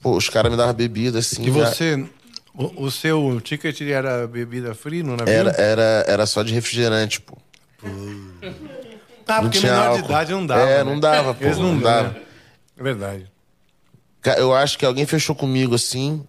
Pô, 0.00 0.16
os 0.16 0.28
caras 0.28 0.50
me 0.50 0.56
davam 0.56 0.74
bebida 0.74 1.18
assim. 1.18 1.42
E 1.42 1.52
já- 1.52 1.66
você. 1.66 2.06
O, 2.54 2.84
o 2.86 2.90
seu 2.90 3.40
ticket 3.40 3.80
era 3.82 4.26
bebida 4.26 4.74
free 4.74 5.02
no 5.02 5.16
navio? 5.16 5.32
Era, 5.32 5.50
era, 5.52 6.04
era 6.08 6.26
só 6.26 6.42
de 6.42 6.52
refrigerante, 6.52 7.20
pô. 7.20 7.36
Ah, 9.26 9.42
Não 9.42 9.42
porque 9.42 9.60
menor 9.60 9.80
de 9.82 9.86
álcool. 9.98 10.04
idade 10.06 10.32
não 10.32 10.46
dava. 10.46 10.62
É, 10.62 10.78
né? 10.78 10.84
não 10.84 10.98
dava, 10.98 11.34
pô. 11.34 11.44
Eles 11.44 11.58
não, 11.58 11.74
não 11.74 11.80
dava. 11.80 12.16
É 12.76 12.82
verdade. 12.82 13.26
Eu 14.36 14.54
acho 14.54 14.76
que 14.78 14.84
alguém 14.84 15.06
fechou 15.06 15.34
comigo 15.34 15.74
assim. 15.74 16.24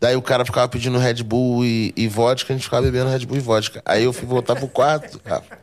Daí 0.00 0.16
o 0.16 0.22
cara 0.22 0.44
ficava 0.44 0.68
pedindo 0.68 0.98
Red 0.98 1.22
Bull 1.22 1.64
e, 1.64 1.92
e 1.96 2.06
vodka, 2.08 2.52
a 2.52 2.56
gente 2.56 2.64
ficava 2.64 2.82
bebendo 2.82 3.10
Red 3.10 3.26
Bull 3.26 3.36
e 3.36 3.40
vodka. 3.40 3.82
Aí 3.84 4.04
eu 4.04 4.12
fui 4.12 4.26
voltar 4.26 4.54
pro 4.56 4.68
quarto, 4.68 5.20
Rafa. 5.24 5.58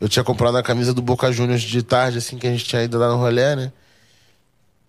Eu 0.00 0.08
tinha 0.08 0.24
comprado 0.24 0.56
a 0.56 0.62
camisa 0.62 0.94
do 0.94 1.02
Boca 1.02 1.30
Juniors 1.32 1.62
de 1.62 1.82
tarde, 1.82 2.18
assim, 2.18 2.38
que 2.38 2.46
a 2.46 2.50
gente 2.50 2.64
tinha 2.64 2.82
ido 2.84 2.98
lá 2.98 3.08
no 3.08 3.16
rolê, 3.16 3.56
né? 3.56 3.72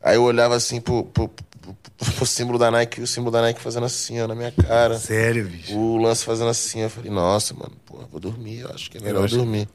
Aí 0.01 0.15
eu 0.15 0.23
olhava 0.23 0.55
assim 0.55 0.79
pro, 0.79 1.03
pro, 1.03 1.27
pro, 1.27 1.75
pro 2.15 2.25
símbolo 2.25 2.57
da 2.59 2.69
Nike, 2.71 3.01
o 3.01 3.07
símbolo 3.07 3.31
da 3.31 3.41
Nike 3.41 3.59
fazendo 3.59 3.85
assim, 3.85 4.21
ó, 4.21 4.27
na 4.27 4.35
minha 4.35 4.51
cara. 4.51 4.97
Sério, 4.97 5.47
bicho. 5.49 5.75
O 5.75 5.97
lance 5.97 6.23
fazendo 6.23 6.49
assim, 6.49 6.81
eu 6.81 6.89
falei, 6.89 7.11
nossa, 7.11 7.53
mano, 7.53 7.73
pô, 7.85 7.97
vou 8.11 8.19
dormir, 8.19 8.59
eu 8.59 8.69
acho 8.73 8.89
que 8.89 8.97
é 8.97 9.01
melhor 9.01 9.25
acho- 9.25 9.35
dormir. 9.35 9.67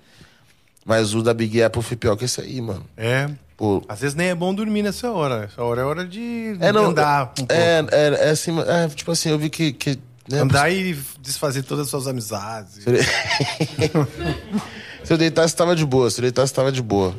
Mas 0.86 1.14
o 1.14 1.22
da 1.22 1.32
Big 1.34 1.62
Apple 1.62 1.82
foi 1.82 1.96
pior 1.96 2.14
que 2.16 2.26
esse 2.26 2.40
aí, 2.40 2.60
mano. 2.60 2.84
É. 2.96 3.28
Pô, 3.56 3.82
Às 3.88 4.00
vezes 4.00 4.14
nem 4.14 4.28
é 4.28 4.34
bom 4.34 4.54
dormir 4.54 4.82
nessa 4.82 5.10
hora. 5.10 5.44
Essa 5.44 5.62
hora 5.62 5.80
é 5.80 5.84
hora 5.84 6.06
de 6.06 6.56
é, 6.60 6.70
não, 6.72 6.86
andar 6.86 7.24
um 7.24 7.26
pouco. 7.34 7.52
é, 7.52 7.86
é, 7.90 8.26
é 8.26 8.30
assim, 8.30 8.52
é, 8.60 8.88
tipo 8.88 9.10
assim, 9.10 9.30
eu 9.30 9.38
vi 9.38 9.48
que. 9.48 9.72
que 9.72 9.98
né, 10.28 10.40
Andar 10.40 10.70
e 10.70 10.94
desfazer 11.20 11.62
todas 11.62 11.84
as 11.86 11.90
suas 11.90 12.06
amizades. 12.06 12.84
Se 15.04 15.12
eu 15.12 15.18
deitasse, 15.18 15.54
tava 15.54 15.76
de 15.76 15.84
boa. 15.84 16.10
Se 16.10 16.18
eu 16.18 16.22
deitasse, 16.22 16.52
tava 16.52 16.72
de 16.72 16.82
boa. 16.82 17.14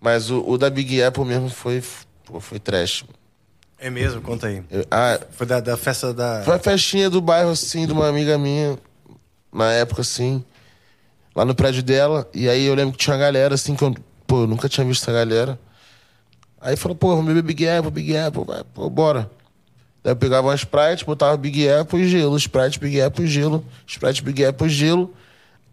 Mas 0.00 0.30
o, 0.30 0.42
o 0.46 0.58
da 0.58 0.68
Big 0.70 1.02
Apple 1.02 1.24
mesmo 1.24 1.48
foi, 1.48 1.82
pô, 2.24 2.40
foi 2.40 2.58
trash. 2.58 3.04
É 3.78 3.90
mesmo? 3.90 4.20
Conta 4.22 4.46
aí. 4.46 4.62
Eu- 4.70 4.86
ah, 4.90 5.20
Foi 5.32 5.46
da, 5.46 5.60
da 5.60 5.76
festa 5.76 6.12
da. 6.14 6.42
foi 6.44 6.54
a 6.54 6.58
festinha 6.58 7.08
do 7.10 7.20
bairro, 7.20 7.50
assim, 7.50 7.86
de 7.86 7.92
uma 7.92 8.08
amiga 8.08 8.38
minha, 8.38 8.78
na 9.52 9.72
época, 9.72 10.00
assim, 10.02 10.44
lá 11.34 11.44
no 11.44 11.54
prédio 11.54 11.82
dela. 11.82 12.28
E 12.34 12.48
aí 12.48 12.64
eu 12.64 12.74
lembro 12.74 12.92
que 12.92 12.98
tinha 12.98 13.14
uma 13.14 13.20
galera, 13.20 13.54
assim, 13.54 13.74
que 13.74 13.82
eu, 13.84 13.94
pô, 14.26 14.42
eu 14.42 14.46
nunca 14.46 14.68
tinha 14.68 14.86
visto 14.86 15.02
essa 15.02 15.12
galera. 15.12 15.58
Aí 16.60 16.76
falou, 16.76 16.96
pô, 16.96 17.08
vamos 17.10 17.26
beber 17.26 17.42
Big 17.42 17.68
Apple, 17.68 17.90
Big 17.90 18.16
Apple, 18.16 18.44
vai, 18.46 18.64
pô, 18.72 18.88
bora. 18.88 19.30
Daí 20.02 20.12
eu 20.12 20.16
pegava 20.16 20.48
uma 20.48 20.54
Sprite, 20.54 21.04
botava 21.04 21.36
Big 21.36 21.68
Apple 21.68 22.00
e 22.02 22.08
gelo, 22.08 22.36
Sprite, 22.36 22.78
Big 22.78 23.00
Apple 23.00 23.24
e 23.24 23.26
gelo, 23.28 23.64
Sprite, 23.86 24.22
Big 24.22 24.44
Apple 24.44 24.66
e 24.66 24.70
gelo. 24.70 25.14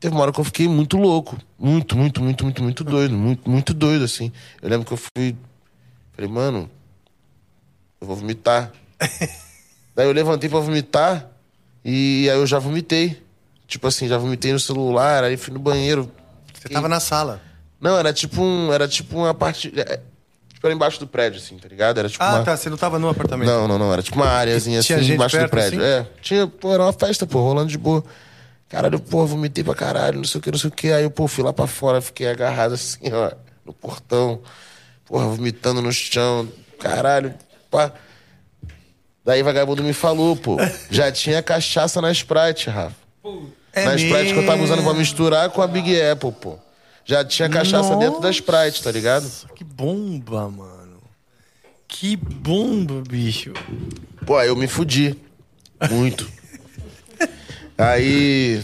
Teve 0.01 0.13
uma 0.15 0.23
hora 0.23 0.33
que 0.33 0.39
eu 0.39 0.43
fiquei 0.43 0.67
muito 0.67 0.97
louco. 0.97 1.37
Muito, 1.57 1.95
muito, 1.95 2.21
muito, 2.23 2.43
muito, 2.43 2.63
muito 2.63 2.83
doido. 2.83 3.13
Muito, 3.15 3.47
muito 3.49 3.73
doido, 3.73 4.03
assim. 4.03 4.31
Eu 4.61 4.67
lembro 4.67 4.85
que 4.85 4.91
eu 4.91 4.97
fui. 4.97 5.35
Falei, 6.13 6.29
mano, 6.29 6.69
eu 8.01 8.07
vou 8.07 8.15
vomitar. 8.15 8.71
Daí 9.95 10.07
eu 10.07 10.11
levantei 10.11 10.49
pra 10.49 10.59
vomitar 10.59 11.29
e 11.85 12.27
aí 12.31 12.35
eu 12.37 12.47
já 12.47 12.57
vomitei. 12.59 13.21
Tipo 13.67 13.87
assim, 13.87 14.07
já 14.07 14.17
vomitei 14.17 14.51
no 14.51 14.59
celular, 14.59 15.23
aí 15.23 15.37
fui 15.37 15.53
no 15.53 15.59
banheiro. 15.59 16.11
Você 16.53 16.67
tava 16.67 16.89
na 16.89 16.99
sala. 16.99 17.39
Não, 17.79 17.97
era 17.97 18.11
tipo 18.11 18.41
um. 18.41 18.73
Era 18.73 18.87
tipo 18.87 19.17
uma 19.17 19.33
parte. 19.33 19.71
é, 19.79 20.01
Tipo, 20.53 20.67
era 20.67 20.75
embaixo 20.75 20.99
do 20.99 21.07
prédio, 21.07 21.39
assim, 21.39 21.57
tá 21.57 21.67
ligado? 21.67 21.97
Era 21.99 22.07
tipo 22.09 22.23
Ah, 22.23 22.35
uma. 22.35 22.43
tá. 22.43 22.55
Você 22.57 22.69
não 22.69 22.77
tava 22.77 22.99
no 22.99 23.07
apartamento. 23.09 23.47
Não, 23.47 23.67
não, 23.67 23.79
não. 23.79 23.93
Era 23.93 24.03
tipo 24.03 24.17
uma 24.17 24.27
áreazinha 24.27 24.79
assim, 24.79 24.93
embaixo 25.13 25.35
do 25.35 25.39
perto, 25.39 25.51
prédio. 25.51 25.79
assim? 25.79 25.87
É. 25.87 26.07
Tinha, 26.21 26.45
pô, 26.47 26.71
era 26.73 26.83
uma 26.83 26.93
festa, 26.93 27.25
pô, 27.25 27.39
rolando 27.41 27.69
de 27.69 27.77
boa. 27.79 28.03
Caralho, 28.71 29.01
pô, 29.01 29.25
vomitei 29.25 29.65
pra 29.65 29.75
caralho, 29.75 30.19
não 30.19 30.23
sei 30.23 30.39
o 30.39 30.41
que, 30.41 30.49
não 30.49 30.57
sei 30.57 30.69
o 30.69 30.73
que. 30.73 30.93
Aí 30.93 31.03
eu, 31.03 31.11
pô, 31.11 31.27
fui 31.27 31.43
lá 31.43 31.51
pra 31.51 31.67
fora, 31.67 31.99
fiquei 31.99 32.29
agarrado 32.29 32.73
assim, 32.73 33.11
ó, 33.11 33.29
no 33.65 33.73
portão. 33.73 34.41
Porra, 35.05 35.27
vomitando 35.27 35.81
no 35.81 35.91
chão. 35.91 36.47
Caralho, 36.79 37.33
pá. 37.69 37.91
Daí 39.25 39.43
vagabundo 39.43 39.83
me 39.83 39.91
falou, 39.91 40.37
pô. 40.37 40.55
Já 40.89 41.11
tinha 41.11 41.43
cachaça 41.43 41.99
na 41.99 42.13
Sprite, 42.13 42.69
Rafa. 42.69 42.95
É 43.73 43.83
na 43.83 43.95
Sprite 43.95 44.33
que 44.33 44.39
eu 44.39 44.45
tava 44.45 44.63
usando 44.63 44.77
pra 44.77 44.93
mesmo? 44.93 44.99
misturar 44.99 45.49
com 45.49 45.61
a 45.61 45.67
Big 45.67 46.01
Apple, 46.01 46.31
pô. 46.31 46.57
Já 47.03 47.25
tinha 47.25 47.49
cachaça 47.49 47.89
Nossa. 47.89 47.97
dentro 47.97 48.21
da 48.21 48.29
Sprite, 48.29 48.81
tá 48.81 48.89
ligado? 48.89 49.29
Que 49.53 49.65
bomba, 49.65 50.49
mano. 50.49 51.01
Que 51.89 52.15
bomba, 52.15 53.03
bicho. 53.05 53.51
Pô, 54.25 54.37
aí 54.37 54.47
eu 54.47 54.55
me 54.55 54.67
fudi. 54.67 55.17
Muito. 55.89 56.25
Aí. 57.83 58.63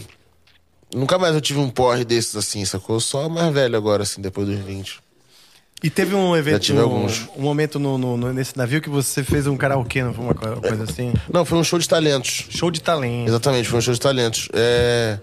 Nunca 0.94 1.18
mais 1.18 1.34
eu 1.34 1.40
tive 1.40 1.58
um 1.58 1.68
porre 1.68 2.04
desses 2.04 2.34
assim, 2.36 2.64
sacou? 2.64 2.98
Só 3.00 3.28
mais 3.28 3.52
velho 3.52 3.76
agora, 3.76 4.02
assim, 4.04 4.20
depois 4.22 4.46
dos 4.48 4.58
20. 4.58 5.00
E 5.82 5.88
teve 5.90 6.14
um 6.14 6.34
evento, 6.36 6.60
tive 6.62 6.78
um, 6.78 6.82
alguns. 6.82 7.28
um 7.36 7.42
momento 7.42 7.78
no, 7.78 7.96
no- 7.98 8.16
no- 8.16 8.32
nesse 8.32 8.56
navio 8.56 8.80
que 8.80 8.88
você 8.90 9.22
fez 9.22 9.46
um 9.46 9.56
karaokê, 9.56 10.02
não 10.02 10.12
foi 10.12 10.24
uma 10.24 10.34
co- 10.34 10.60
coisa 10.60 10.82
assim? 10.84 11.12
Não, 11.32 11.44
foi 11.44 11.56
um 11.58 11.62
show 11.62 11.78
de 11.78 11.88
talentos. 11.88 12.46
Show 12.50 12.70
de 12.70 12.80
talento. 12.82 13.28
Exatamente, 13.28 13.68
foi 13.68 13.78
um 13.78 13.82
show 13.82 13.94
de 13.94 14.00
talentos. 14.00 14.48
É. 14.52 15.18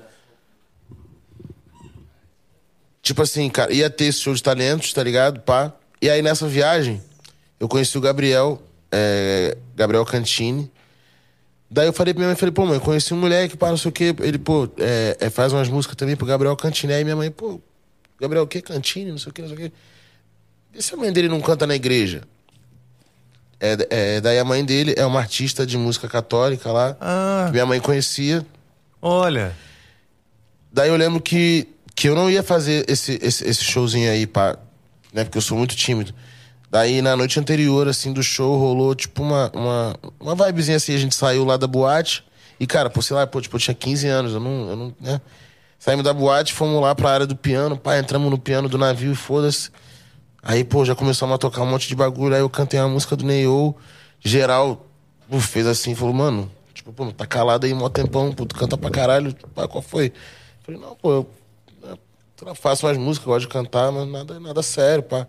Tipo 3.01 3.21
assim, 3.21 3.49
cara, 3.49 3.71
ia 3.73 3.89
ter 3.89 4.05
esse 4.05 4.19
show 4.19 4.33
de 4.33 4.41
talentos, 4.41 4.91
tá 4.93 5.03
ligado? 5.03 5.39
Pá. 5.41 5.73
E 6.01 6.09
aí 6.09 6.21
nessa 6.21 6.47
viagem, 6.47 7.01
eu 7.59 7.67
conheci 7.67 7.97
o 7.97 8.01
Gabriel, 8.01 8.61
é, 8.91 9.57
Gabriel 9.75 10.05
Cantini. 10.05 10.71
Daí 11.69 11.87
eu 11.87 11.93
falei 11.93 12.13
pra 12.13 12.19
minha 12.19 12.27
mãe, 12.29 12.35
falei, 12.35 12.51
pô, 12.53 12.65
mãe, 12.65 12.75
eu 12.75 12.81
conheci 12.81 13.13
um 13.13 13.17
moleque, 13.17 13.57
pá, 13.57 13.69
não 13.69 13.77
sei 13.77 13.89
o 13.89 13.91
quê. 13.91 14.15
Ele, 14.19 14.37
pô, 14.37 14.69
é, 14.77 15.17
é, 15.19 15.29
faz 15.29 15.51
umas 15.51 15.67
músicas 15.67 15.95
também 15.95 16.15
pro 16.15 16.25
Gabriel 16.25 16.55
Cantini. 16.55 16.93
Aí 16.93 17.03
minha 17.03 17.15
mãe, 17.15 17.31
pô, 17.31 17.59
Gabriel 18.19 18.43
o 18.43 18.47
quê? 18.47 18.61
Cantini, 18.61 19.11
não 19.11 19.17
sei 19.17 19.31
o 19.31 19.33
quê, 19.33 19.41
não 19.41 19.49
sei 19.49 19.57
o 19.57 19.59
quê. 19.61 19.71
E 20.73 20.81
se 20.83 20.93
a 20.93 20.97
mãe 20.97 21.11
dele 21.11 21.27
não 21.27 21.41
canta 21.41 21.65
na 21.65 21.75
igreja? 21.75 22.21
É, 23.59 23.87
é, 23.89 24.21
daí 24.21 24.37
a 24.37 24.43
mãe 24.43 24.63
dele 24.63 24.93
é 24.97 25.05
uma 25.05 25.19
artista 25.19 25.65
de 25.65 25.77
música 25.77 26.07
católica 26.07 26.71
lá, 26.71 26.95
Ah, 26.99 27.45
que 27.47 27.53
minha 27.53 27.65
mãe 27.65 27.79
conhecia. 27.79 28.45
olha. 29.01 29.53
Daí 30.71 30.89
eu 30.89 30.97
lembro 30.97 31.21
que, 31.21 31.69
que 31.95 32.09
eu 32.09 32.15
não 32.15 32.29
ia 32.29 32.43
fazer 32.43 32.83
esse, 32.89 33.17
esse, 33.23 33.47
esse 33.47 33.63
showzinho 33.63 34.11
aí, 34.11 34.27
pá, 34.27 34.57
né? 35.13 35.23
Porque 35.23 35.37
eu 35.37 35.41
sou 35.41 35.57
muito 35.57 35.73
tímido. 35.73 36.13
Daí 36.75 37.01
na 37.01 37.15
noite 37.15 37.39
anterior, 37.39 37.87
assim, 37.87 38.11
do 38.11 38.21
show, 38.21 38.59
rolou 38.59 38.93
tipo 38.93 39.23
uma, 39.23 39.49
uma, 39.55 39.95
uma 40.19 40.35
vibezinha 40.35 40.75
assim, 40.75 40.93
a 40.93 40.97
gente 40.97 41.15
saiu 41.15 41.45
lá 41.45 41.55
da 41.55 41.65
boate. 41.65 42.21
E, 42.59 42.67
cara, 42.67 42.89
pô, 42.89 43.01
sei 43.01 43.15
lá, 43.15 43.25
pô, 43.25 43.39
tipo, 43.39 43.55
eu 43.55 43.59
tinha 43.61 43.73
15 43.73 44.05
anos, 44.09 44.33
eu 44.33 44.41
não, 44.41 44.69
eu 44.69 44.75
não, 44.75 44.95
né? 44.99 45.21
Saímos 45.79 46.03
da 46.03 46.13
boate, 46.13 46.53
fomos 46.53 46.81
lá 46.81 46.93
pra 46.93 47.11
área 47.11 47.25
do 47.25 47.33
piano, 47.33 47.77
pá, 47.77 47.97
entramos 47.97 48.29
no 48.29 48.37
piano 48.37 48.67
do 48.67 48.77
navio 48.77 49.13
e 49.13 49.15
foda-se. 49.15 49.69
Aí, 50.43 50.65
pô, 50.65 50.83
já 50.83 50.93
começamos 50.93 51.33
a 51.33 51.37
tocar 51.37 51.61
um 51.61 51.65
monte 51.65 51.87
de 51.87 51.95
bagulho. 51.95 52.35
Aí 52.35 52.41
eu 52.41 52.49
cantei 52.49 52.77
uma 52.77 52.89
música 52.89 53.15
do 53.15 53.23
Neo. 53.23 53.73
Geral 54.19 54.85
pô, 55.29 55.39
fez 55.39 55.65
assim, 55.67 55.95
falou, 55.95 56.13
mano, 56.13 56.51
tipo, 56.73 56.91
pô, 56.91 57.09
tá 57.09 57.25
calado 57.25 57.65
aí 57.65 57.73
mó 57.73 57.87
tempão, 57.87 58.33
pô, 58.33 58.45
tu 58.45 58.53
canta 58.53 58.77
pra 58.77 58.89
caralho. 58.89 59.33
Pá, 59.55 59.65
qual 59.65 59.81
foi? 59.81 60.11
Falei, 60.61 60.81
não, 60.81 60.93
pô, 60.93 61.09
eu, 61.09 61.29
eu 62.45 62.55
faço 62.55 62.85
umas 62.85 62.97
músicas, 62.97 63.27
gosto 63.27 63.41
de 63.43 63.47
cantar, 63.47 63.93
mas 63.93 64.05
nada, 64.09 64.41
nada 64.41 64.61
sério, 64.61 65.03
pá. 65.03 65.25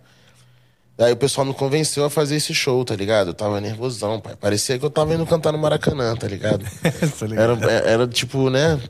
Daí 0.97 1.12
o 1.12 1.16
pessoal 1.16 1.44
me 1.47 1.52
convenceu 1.52 2.05
a 2.05 2.10
fazer 2.10 2.36
esse 2.36 2.55
show, 2.55 2.82
tá 2.82 2.97
ligado? 2.97 3.28
Eu 3.28 3.35
tava 3.35 3.60
nervosão, 3.60 4.18
pai. 4.18 4.35
Parecia 4.35 4.78
que 4.78 4.85
eu 4.85 4.90
tava 4.90 5.12
indo 5.14 5.27
cantar 5.27 5.52
no 5.52 5.59
Maracanã, 5.59 6.14
tá 6.16 6.27
ligado? 6.27 6.64
Tá 7.18 7.27
ligado? 7.27 7.64
Era, 7.64 7.89
era 7.89 8.09
tipo, 8.09 8.48
né? 8.48 8.81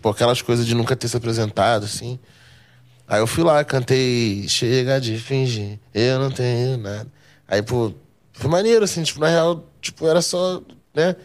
Pô, 0.00 0.08
aquelas 0.08 0.40
coisas 0.40 0.66
de 0.66 0.74
nunca 0.74 0.96
ter 0.96 1.08
se 1.08 1.16
apresentado, 1.16 1.84
assim. 1.84 2.18
Aí 3.06 3.20
eu 3.20 3.26
fui 3.26 3.44
lá, 3.44 3.62
cantei 3.64 4.46
Chega 4.48 5.00
de 5.00 5.18
fingir, 5.18 5.78
eu 5.92 6.18
não 6.18 6.30
tenho 6.30 6.78
nada. 6.78 7.06
Aí, 7.46 7.60
pô, 7.60 7.92
foi 8.32 8.48
maneiro, 8.48 8.84
assim, 8.84 9.02
tipo, 9.02 9.20
na 9.20 9.28
real, 9.28 9.64
tipo, 9.82 10.06
era 10.06 10.22
só, 10.22 10.62
né? 10.94 11.16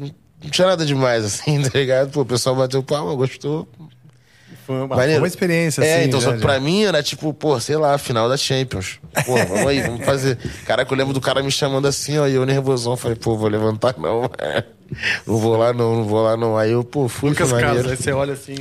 Não, 0.00 0.10
não 0.42 0.50
tinha 0.50 0.66
nada 0.66 0.84
demais, 0.84 1.22
assim, 1.26 1.62
tá 1.62 1.78
ligado? 1.78 2.10
Pô, 2.10 2.22
o 2.22 2.26
pessoal 2.26 2.56
bateu 2.56 2.82
palma, 2.82 3.14
gostou. 3.14 3.68
Foi 4.66 4.76
uma, 4.82 4.96
foi 4.96 5.18
uma 5.18 5.26
experiência, 5.26 5.82
É, 5.84 5.96
assim. 5.98 6.08
então, 6.08 6.20
só 6.20 6.30
né, 6.30 6.36
que 6.36 6.42
pra 6.42 6.58
mim 6.58 6.84
era 6.84 7.02
tipo, 7.02 7.32
pô, 7.34 7.60
sei 7.60 7.76
lá, 7.76 7.98
final 7.98 8.28
da 8.28 8.36
Champions. 8.36 8.98
Pô, 9.26 9.34
vamos 9.36 9.66
aí, 9.66 9.80
vamos 9.82 10.04
fazer. 10.06 10.38
Caraca, 10.64 10.90
eu 10.92 10.96
lembro 10.96 11.12
do 11.12 11.20
cara 11.20 11.42
me 11.42 11.50
chamando 11.50 11.86
assim, 11.86 12.16
ó, 12.18 12.26
e 12.26 12.34
eu 12.34 12.46
nervosão. 12.46 12.96
Falei, 12.96 13.16
pô, 13.16 13.36
vou 13.36 13.48
levantar 13.48 13.94
não. 13.98 14.22
Não 15.26 15.38
vou 15.38 15.56
lá 15.56 15.72
não, 15.72 15.96
não 15.96 16.04
vou 16.04 16.22
lá 16.22 16.36
não. 16.36 16.56
Aí 16.56 16.70
eu, 16.72 16.82
pô, 16.84 17.08
fui 17.08 17.30
Lucas 17.30 17.52
maneiro. 17.52 17.90
aí 17.90 17.96
você 17.96 18.12
olha 18.12 18.32
assim. 18.34 18.54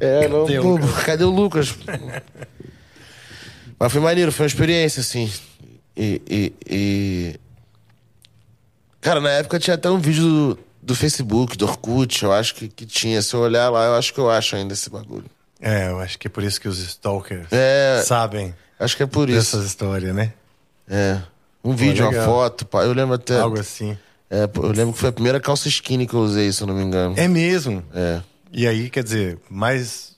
É, 0.00 0.26
não, 0.28 0.44
Cadê 0.46 0.58
o 0.58 0.62
pô, 0.62 0.68
Lucas? 0.76 1.02
cadê 1.04 1.24
o 1.24 1.30
Lucas? 1.30 1.78
Mas 3.78 3.92
foi 3.92 4.00
maneiro, 4.00 4.32
foi 4.32 4.44
uma 4.44 4.48
experiência, 4.48 5.00
assim. 5.00 5.30
E, 5.96 6.20
e, 6.28 6.52
e- 6.68 7.40
Cara, 9.00 9.20
na 9.20 9.30
época 9.30 9.58
tinha 9.58 9.74
até 9.74 9.90
um 9.90 9.98
vídeo 9.98 10.22
do, 10.24 10.58
do 10.82 10.94
Facebook, 10.94 11.56
do 11.58 11.66
Orkut, 11.66 12.22
eu 12.24 12.32
acho 12.32 12.54
que, 12.54 12.68
que 12.68 12.86
tinha. 12.86 13.20
Se 13.20 13.34
eu 13.34 13.40
olhar 13.40 13.68
lá, 13.70 13.84
eu 13.86 13.94
acho 13.94 14.14
que 14.14 14.18
eu 14.18 14.30
acho 14.30 14.56
ainda 14.56 14.72
esse 14.72 14.88
bagulho. 14.88 15.26
É, 15.66 15.88
eu 15.88 15.98
acho 16.00 16.18
que 16.18 16.26
é 16.26 16.30
por 16.30 16.42
isso 16.42 16.60
que 16.60 16.68
os 16.68 16.78
stalkers 16.78 17.46
É, 17.50 18.02
sabem 18.04 18.54
acho 18.78 18.96
que 18.96 19.02
é 19.02 19.06
por 19.06 19.30
isso. 19.30 19.38
dessas 19.56 19.64
histórias, 19.66 20.14
né? 20.14 20.32
É. 20.86 21.18
Um 21.64 21.74
vídeo, 21.74 22.04
uma 22.04 22.10
legal. 22.10 22.26
foto, 22.26 22.66
pá. 22.66 22.82
Eu 22.84 22.92
lembro 22.92 23.14
até. 23.14 23.40
Algo 23.40 23.58
assim. 23.58 23.96
É, 24.30 24.42
eu 24.54 24.70
lembro 24.72 24.92
que 24.92 24.98
foi 24.98 25.08
a 25.08 25.12
primeira 25.12 25.40
calça 25.40 25.66
skinny 25.68 26.06
que 26.06 26.12
eu 26.12 26.20
usei, 26.20 26.52
se 26.52 26.62
eu 26.62 26.66
não 26.66 26.74
me 26.74 26.82
engano. 26.84 27.14
É 27.16 27.26
mesmo. 27.26 27.82
É. 27.94 28.20
E 28.52 28.66
aí, 28.66 28.90
quer 28.90 29.02
dizer, 29.02 29.38
mais, 29.48 30.14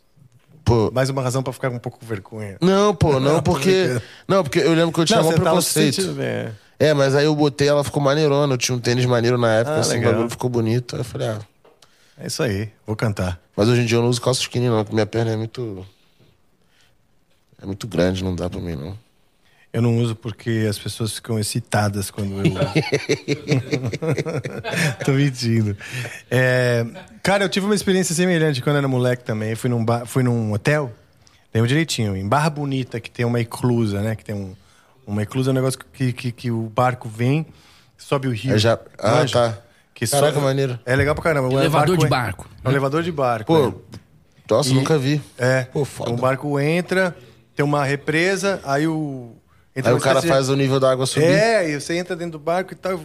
Pô. 0.64 0.90
mais 0.92 1.08
uma 1.10 1.22
razão 1.22 1.42
pra 1.44 1.52
ficar 1.52 1.70
com 1.70 1.76
um 1.76 1.78
pouco 1.78 1.98
com 2.00 2.06
vergonha. 2.06 2.56
Não, 2.60 2.92
pô, 2.92 3.12
não, 3.20 3.34
Não, 3.34 3.42
porque. 3.42 4.00
Não, 4.26 4.42
porque 4.42 4.58
eu 4.58 4.74
lembro 4.74 4.92
que 4.92 5.00
eu 5.00 5.04
tinha 5.04 5.20
um 5.20 5.22
tava 5.22 5.32
se 5.36 5.40
preconceito. 5.40 5.94
sentindo 6.02 6.20
é. 6.22 6.50
É, 6.78 6.92
mas 6.92 7.14
aí 7.14 7.24
eu 7.26 7.34
botei, 7.36 7.68
ela 7.68 7.84
ficou 7.84 8.02
maneirona. 8.02 8.52
Eu 8.54 8.58
tinha 8.58 8.74
um 8.76 8.80
tênis 8.80 9.04
maneiro 9.06 9.38
na 9.38 9.54
época, 9.54 9.76
Ah, 9.76 9.80
assim, 9.80 9.92
o 9.92 9.98
legal. 9.98 10.12
bagulho 10.14 10.30
ficou 10.30 10.50
bonito. 10.50 10.96
Aí 10.96 11.00
eu 11.00 11.04
falei, 11.04 11.28
ah. 11.28 11.38
É 12.18 12.26
isso 12.26 12.42
aí, 12.42 12.68
vou 12.86 12.96
cantar. 12.96 13.40
Mas 13.56 13.68
hoje 13.68 13.82
em 13.82 13.86
dia 13.86 13.96
eu 13.98 14.02
não 14.02 14.10
uso 14.10 14.20
calça 14.20 14.40
skinny, 14.42 14.68
não, 14.68 14.82
porque 14.84 14.94
minha 14.94 15.06
perna 15.06 15.32
é 15.32 15.36
muito. 15.36 15.84
É 17.60 17.66
muito 17.66 17.86
grande, 17.86 18.22
não 18.22 18.34
dá 18.36 18.50
pra 18.50 18.60
mim, 18.60 18.76
não. 18.76 18.96
Eu 19.72 19.82
não 19.82 19.98
uso 19.98 20.14
porque 20.14 20.66
as 20.68 20.78
pessoas 20.78 21.14
ficam 21.14 21.38
excitadas 21.38 22.10
quando 22.10 22.40
eu 22.40 22.52
uso. 22.52 22.72
Tô 25.04 25.12
mentindo. 25.12 25.76
É, 26.30 26.84
cara, 27.22 27.44
eu 27.44 27.48
tive 27.48 27.66
uma 27.66 27.74
experiência 27.74 28.14
semelhante 28.14 28.62
quando 28.62 28.76
era 28.76 28.88
moleque 28.88 29.24
também. 29.24 29.54
Fui 29.54 29.68
num, 29.68 29.84
bar, 29.84 30.06
fui 30.06 30.22
num 30.22 30.52
hotel, 30.52 30.92
lembro 31.52 31.68
direitinho, 31.68 32.16
em 32.16 32.26
Barra 32.26 32.48
Bonita, 32.50 33.00
que 33.00 33.10
tem 33.10 33.26
uma 33.26 33.40
eclusa, 33.40 34.00
né? 34.00 34.16
Que 34.16 34.24
tem 34.24 34.34
um, 34.34 34.54
uma 35.06 35.22
eclusa 35.22 35.50
é 35.50 35.52
um 35.52 35.54
negócio 35.54 35.78
que, 35.92 36.12
que, 36.12 36.32
que 36.32 36.50
o 36.50 36.62
barco 36.74 37.08
vem, 37.08 37.46
sobe 37.98 38.28
o 38.28 38.32
rio. 38.32 38.52
Eu 38.52 38.58
já- 38.58 38.78
ah, 38.98 39.10
Manja? 39.12 39.32
tá. 39.32 39.58
Que 39.96 40.06
Caraca, 40.06 40.34
sobe- 40.34 40.44
maneiro. 40.44 40.78
É 40.84 40.94
legal 40.94 41.14
pra 41.14 41.24
caramba. 41.24 41.48
O 41.48 41.58
Elevador 41.58 41.96
de 41.96 42.04
en- 42.04 42.08
barco. 42.08 42.46
É 42.62 42.68
um 42.68 42.70
elevador 42.70 43.02
de 43.02 43.10
barco. 43.10 43.46
Pô, 43.46 43.66
né? 43.68 43.74
nossa, 44.50 44.68
E- 44.68 44.74
nunca 44.74 44.98
vi. 44.98 45.22
É. 45.38 45.62
Pô, 45.64 45.86
foda. 45.86 46.10
Um 46.10 46.16
barco 46.16 46.60
entra, 46.60 47.16
tem 47.54 47.64
uma 47.64 47.82
represa, 47.82 48.60
aí 48.62 48.86
o. 48.86 49.30
entra 49.74 49.92
Aí 49.92 49.96
o 49.96 50.00
cara 50.00 50.20
faz 50.20 50.50
o 50.50 50.54
nível 50.54 50.78
da 50.78 50.90
água 50.92 51.06
subir. 51.06 51.24
É, 51.24 51.70
e 51.70 51.80
você 51.80 51.96
entra 51.96 52.14
dentro 52.14 52.32
do 52.32 52.38
barco 52.38 52.74
e 52.74 52.76
tal, 52.76 53.00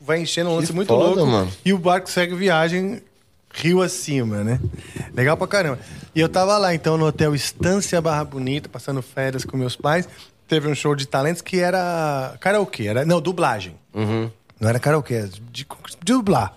vai 0.00 0.20
enchendo 0.22 0.48
um 0.48 0.54
lance 0.56 0.68
Que 0.68 0.72
muito 0.72 0.88
foda, 0.88 1.04
louco. 1.16 1.26
mano. 1.26 1.52
E 1.62 1.74
o 1.74 1.78
barco 1.78 2.10
segue 2.10 2.34
viagem 2.34 3.02
rio 3.52 3.82
acima, 3.82 4.42
né? 4.42 4.58
Legal 5.12 5.36
pra 5.36 5.46
caramba. 5.46 5.78
E 6.14 6.20
eu 6.20 6.28
tava 6.28 6.56
lá, 6.56 6.74
então, 6.74 6.96
no 6.96 7.04
hotel 7.04 7.34
Estância 7.34 8.00
Barra 8.00 8.24
Bonita, 8.24 8.66
passando 8.66 9.02
férias 9.02 9.44
com 9.44 9.58
meus 9.58 9.76
pais. 9.76 10.08
Teve 10.48 10.66
um 10.68 10.74
show 10.74 10.96
de 10.96 11.06
talentos 11.06 11.42
que 11.42 11.60
era 11.60 12.34
karaokê, 12.40 12.86
era, 12.86 13.04
não, 13.04 13.20
dublagem. 13.20 13.74
Uhum. 13.94 14.30
Não 14.60 14.68
era 14.68 14.78
karaokê, 14.78 15.14
era 15.14 15.28
de, 15.28 15.40
de 15.50 15.66
dublar. 16.04 16.54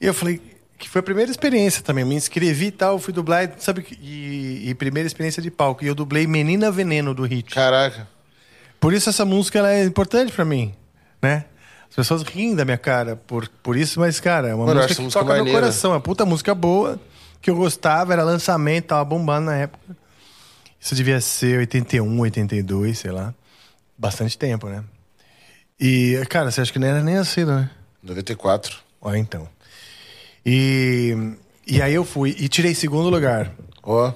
E 0.00 0.06
eu 0.06 0.12
falei, 0.12 0.40
que 0.78 0.88
foi 0.88 1.00
a 1.00 1.02
primeira 1.02 1.30
experiência 1.30 1.82
também. 1.82 2.02
Eu 2.02 2.08
me 2.08 2.14
inscrevi 2.14 2.66
e 2.66 2.70
tal, 2.70 2.98
fui 2.98 3.12
dublar, 3.12 3.44
e, 3.44 3.50
sabe? 3.62 3.82
que- 3.82 3.94
E, 4.02 4.68
e 4.70 4.74
primeira 4.74 5.06
experiência 5.06 5.40
de 5.42 5.50
palco. 5.50 5.84
E 5.84 5.86
eu 5.86 5.94
dublei 5.94 6.26
Menina 6.26 6.70
Veneno 6.70 7.14
do 7.14 7.22
Hit. 7.24 7.54
Caraca. 7.54 8.08
Por 8.80 8.92
isso 8.92 9.08
essa 9.08 9.24
música 9.24 9.58
ela 9.58 9.72
é 9.72 9.84
importante 9.84 10.32
pra 10.32 10.44
mim, 10.44 10.74
né? 11.22 11.44
As 11.88 11.94
pessoas 11.96 12.22
riem 12.22 12.54
da 12.54 12.64
minha 12.64 12.76
cara 12.76 13.16
por, 13.16 13.48
por 13.62 13.76
isso, 13.76 14.00
mas, 14.00 14.20
cara, 14.20 14.48
é 14.48 14.54
uma 14.54 14.66
Mano, 14.66 14.80
música 14.80 14.94
que 14.96 15.00
música 15.02 15.20
toca 15.20 15.32
no 15.32 15.38
maneira. 15.38 15.60
coração. 15.60 15.92
É 15.92 15.94
uma 15.94 16.00
puta 16.00 16.26
música 16.26 16.54
boa, 16.54 17.00
que 17.40 17.48
eu 17.48 17.56
gostava, 17.56 18.12
era 18.12 18.22
lançamento, 18.22 18.86
tava 18.88 19.04
bombando 19.04 19.46
na 19.46 19.56
época. 19.56 19.96
Isso 20.78 20.94
devia 20.94 21.20
ser 21.22 21.58
81, 21.58 22.20
82, 22.20 22.98
sei 22.98 23.10
lá. 23.12 23.32
Bastante 23.96 24.36
tempo, 24.36 24.68
né? 24.68 24.84
E, 25.78 26.22
cara, 26.28 26.50
você 26.50 26.60
acha 26.60 26.72
que 26.72 26.78
não 26.78 26.88
era 26.88 27.02
nem 27.02 27.16
nascido, 27.16 27.54
né? 27.54 27.70
94. 28.02 28.78
Ó, 29.00 29.14
então. 29.14 29.48
E, 30.44 31.14
e 31.66 31.82
aí 31.82 31.94
eu 31.94 32.04
fui 32.04 32.34
e 32.38 32.48
tirei 32.48 32.74
segundo 32.74 33.10
lugar. 33.10 33.52
Ó. 33.82 34.12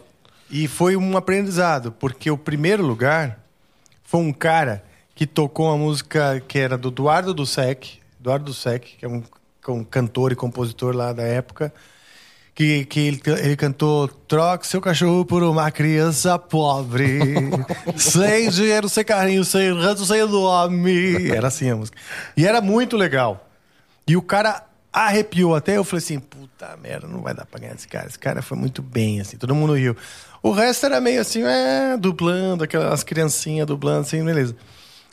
E 0.50 0.66
foi 0.66 0.96
um 0.96 1.16
aprendizado, 1.16 1.92
porque 1.92 2.30
o 2.30 2.38
primeiro 2.38 2.84
lugar 2.84 3.44
foi 4.02 4.20
um 4.20 4.32
cara 4.32 4.82
que 5.14 5.26
tocou 5.26 5.66
uma 5.66 5.76
música 5.76 6.42
que 6.48 6.58
era 6.58 6.78
do 6.78 6.88
Eduardo 6.88 7.34
do 7.34 7.44
Sec, 7.44 8.00
Eduardo 8.18 8.46
do 8.46 8.54
Sec, 8.54 8.82
que 8.98 9.04
é 9.04 9.08
um, 9.08 9.22
um 9.68 9.84
cantor 9.84 10.32
e 10.32 10.36
compositor 10.36 10.94
lá 10.96 11.12
da 11.12 11.22
época, 11.22 11.72
que, 12.60 12.84
que 12.84 13.00
ele, 13.00 13.22
ele 13.42 13.56
cantou 13.56 14.06
Troque 14.06 14.66
seu 14.66 14.82
cachorro 14.82 15.24
por 15.24 15.42
uma 15.42 15.70
criança 15.70 16.38
pobre, 16.38 17.18
sem 17.96 18.50
dinheiro, 18.50 18.86
sem 18.86 19.02
carinho, 19.02 19.42
sem 19.46 19.72
ranço, 19.72 20.04
sem 20.04 20.22
nome. 20.26 21.30
Era 21.30 21.48
assim 21.48 21.70
a 21.70 21.76
música. 21.76 21.96
E 22.36 22.46
era 22.46 22.60
muito 22.60 22.98
legal. 22.98 23.48
E 24.06 24.14
o 24.14 24.20
cara 24.20 24.62
arrepiou 24.92 25.54
até. 25.54 25.78
Eu 25.78 25.84
falei 25.84 26.04
assim: 26.04 26.18
puta 26.18 26.76
merda, 26.76 27.08
não 27.08 27.22
vai 27.22 27.32
dar 27.32 27.46
pra 27.46 27.58
ganhar 27.58 27.72
desse 27.72 27.88
cara. 27.88 28.06
Esse 28.06 28.18
cara 28.18 28.42
foi 28.42 28.58
muito 28.58 28.82
bem, 28.82 29.22
assim, 29.22 29.38
todo 29.38 29.54
mundo 29.54 29.72
riu. 29.72 29.96
O 30.42 30.52
resto 30.52 30.84
era 30.84 31.00
meio 31.00 31.22
assim, 31.22 31.42
é, 31.42 31.96
dublando, 31.96 32.64
aquelas 32.64 33.02
criancinhas 33.02 33.66
dublando, 33.66 34.00
assim, 34.02 34.22
beleza. 34.22 34.54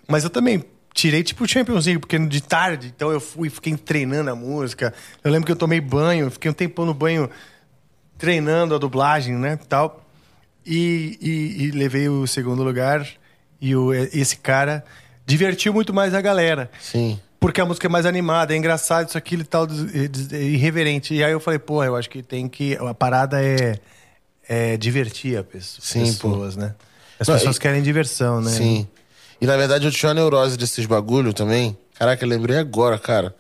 Mas 0.06 0.26
eu 0.26 0.30
também 0.30 0.66
tirei 0.98 1.22
tipo 1.22 1.44
o 1.44 1.48
Champions 1.48 1.86
League, 1.86 2.00
porque 2.00 2.18
de 2.18 2.42
tarde, 2.42 2.92
então 2.96 3.12
eu 3.12 3.20
fui, 3.20 3.52
fiquei 3.52 3.78
treinando 3.78 4.32
a 4.32 4.36
música. 4.36 4.92
Eu 5.24 5.32
lembro 5.32 5.46
que 5.46 5.52
eu 5.52 5.56
tomei 5.56 5.80
banho, 5.80 6.32
fiquei 6.32 6.50
um 6.50 6.54
tempão 6.56 6.88
no 6.88 6.94
banho 6.94 7.30
treinando 8.18 8.74
a 8.74 8.80
dublagem, 8.80 9.36
né, 9.36 9.60
tal. 9.70 10.04
E, 10.66 11.18
e- 11.22 11.64
e 11.66 11.72
levei 11.72 12.10
o 12.10 12.26
segundo 12.26 12.64
lugar. 12.64 13.08
E 13.62 13.76
o, 13.76 13.94
esse 13.94 14.38
cara 14.38 14.84
divertiu 15.24 15.72
muito 15.72 15.94
mais 15.94 16.16
a 16.16 16.20
galera. 16.22 16.70
Sim. 16.82 17.20
Porque 17.40 17.62
a 17.62 17.66
música 17.66 17.86
é 17.86 17.90
mais 17.90 18.08
animada, 18.08 18.56
é 18.56 18.58
engraçado, 18.58 19.08
isso, 19.08 19.18
aquilo 19.20 19.44
e 19.44 19.46
tal, 19.46 19.68
irreverente. 20.34 21.14
E 21.14 21.24
aí 21.24 21.32
eu 21.32 21.40
falei, 21.40 21.60
pô, 21.60 21.84
eu 21.84 21.96
acho 21.96 22.10
que 22.10 22.24
tem 22.24 22.48
que. 22.50 22.76
A 22.78 22.94
parada 22.96 23.40
é, 23.44 23.78
é 24.50 24.78
divertir 24.78 25.38
a 25.38 25.44
pessoa, 25.44 25.80
Sim, 25.86 26.06
pessoas, 26.12 26.56
né? 26.56 26.74
As 27.20 27.28
Não, 27.28 27.36
pessoas 27.36 27.56
e- 27.58 27.60
querem 27.60 27.84
diversão, 27.84 28.42
né? 28.42 28.50
Sim. 28.52 28.88
E 29.40 29.46
na 29.46 29.56
verdade 29.58 29.86
eu 29.86 29.92
tinha 29.92 30.10
uma 30.10 30.16
neurose 30.16 30.58
desses 30.58 30.86
bagulho 30.86 31.34
também. 31.34 31.78
Caraca, 31.96 32.24
eu 32.24 32.30
lembrei 32.30 32.58
agora, 32.58 32.98
cara. 32.98 33.36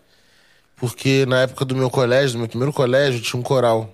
Porque 0.75 1.25
na 1.25 1.41
época 1.41 1.65
do 1.65 1.75
meu 1.75 1.89
colégio, 1.89 2.33
do 2.33 2.39
meu 2.39 2.47
primeiro 2.47 2.71
colégio, 2.73 3.19
tinha 3.21 3.39
um 3.39 3.43
coral. 3.43 3.93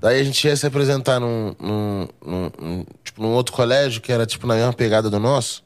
Daí 0.00 0.20
a 0.20 0.24
gente 0.24 0.44
ia 0.48 0.56
se 0.56 0.66
apresentar 0.66 1.20
num, 1.20 1.54
num, 1.60 2.08
num- 2.26 2.50
num- 2.60 2.86
tipo, 3.04 3.22
num 3.22 3.28
outro 3.28 3.54
colégio 3.54 4.00
que 4.00 4.10
era 4.10 4.26
tipo 4.26 4.44
na 4.44 4.54
mesma 4.56 4.72
pegada 4.72 5.08
do 5.08 5.20
nosso. 5.20 5.62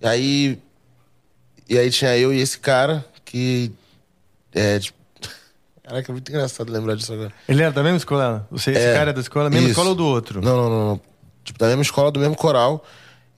E 0.00 0.06
aí. 0.06 0.58
E 1.68 1.76
aí 1.76 1.90
tinha 1.90 2.16
eu 2.16 2.32
e 2.32 2.40
esse 2.40 2.60
cara 2.60 3.04
que. 3.24 3.72
É, 4.54 4.78
tipo. 4.78 4.96
Caraca, 5.82 6.10
é 6.10 6.12
muito 6.12 6.28
engraçado 6.30 6.70
lembrar 6.70 6.94
disso 6.94 7.12
agora. 7.12 7.32
Ele 7.48 7.60
era 7.62 7.72
da 7.72 7.82
mesma 7.82 7.96
escola? 7.98 8.46
Você, 8.52 8.70
esse 8.70 8.80
É, 8.86 8.94
cara 8.94 9.10
é 9.10 9.12
da 9.12 9.20
escola? 9.20 9.50
Mesma 9.50 9.62
isso. 9.64 9.70
escola 9.72 9.88
ou 9.88 9.94
do 9.96 10.06
outro? 10.06 10.40
Não, 10.40 10.56
não, 10.56 10.70
não, 10.70 10.86
não. 10.90 11.00
Tipo, 11.42 11.58
da 11.58 11.66
mesma 11.66 11.82
escola, 11.82 12.12
do 12.12 12.20
mesmo 12.20 12.36
coral. 12.36 12.84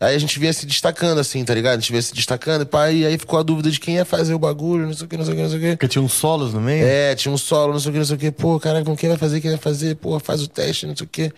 Aí 0.04 0.14
a 0.14 0.18
gente 0.18 0.38
vinha 0.38 0.52
se 0.52 0.66
destacando, 0.66 1.18
assim, 1.18 1.42
tá 1.44 1.54
ligado? 1.54 1.78
A 1.78 1.80
gente 1.80 1.90
vinha 1.90 2.02
se 2.02 2.12
destacando 2.12 2.62
e 2.62 2.64
pá, 2.66 2.90
e 2.90 3.06
aí 3.06 3.16
ficou 3.16 3.38
a 3.38 3.42
dúvida 3.42 3.70
de 3.70 3.80
quem 3.80 3.94
ia 3.94 4.04
fazer 4.04 4.34
o 4.34 4.38
bagulho, 4.38 4.86
não 4.86 4.92
sei 4.92 5.06
o 5.06 5.08
que, 5.08 5.16
não 5.16 5.24
sei 5.24 5.32
o 5.32 5.36
que, 5.36 5.42
não 5.42 5.48
sei 5.48 5.58
o 5.58 5.62
que. 5.62 5.70
Porque 5.70 5.88
tinha 5.88 6.02
uns 6.02 6.12
solos 6.12 6.52
no 6.52 6.60
meio? 6.60 6.84
É, 6.86 7.14
tinha 7.14 7.32
um 7.32 7.38
solo, 7.38 7.72
não 7.72 7.80
sei 7.80 7.88
o 7.88 7.92
que, 7.92 7.98
não 7.98 8.04
sei 8.04 8.16
o 8.16 8.18
que. 8.18 8.30
Pô, 8.30 8.60
caraca, 8.60 8.84
com 8.84 8.96
quem 8.96 9.08
vai 9.08 9.16
fazer, 9.16 9.40
quem 9.40 9.50
vai 9.50 9.58
fazer? 9.58 9.96
Pô, 9.96 10.18
faz 10.20 10.42
o 10.42 10.48
teste, 10.48 10.86
não 10.86 10.94
sei 10.94 11.06
o 11.06 11.08
que. 11.08 11.32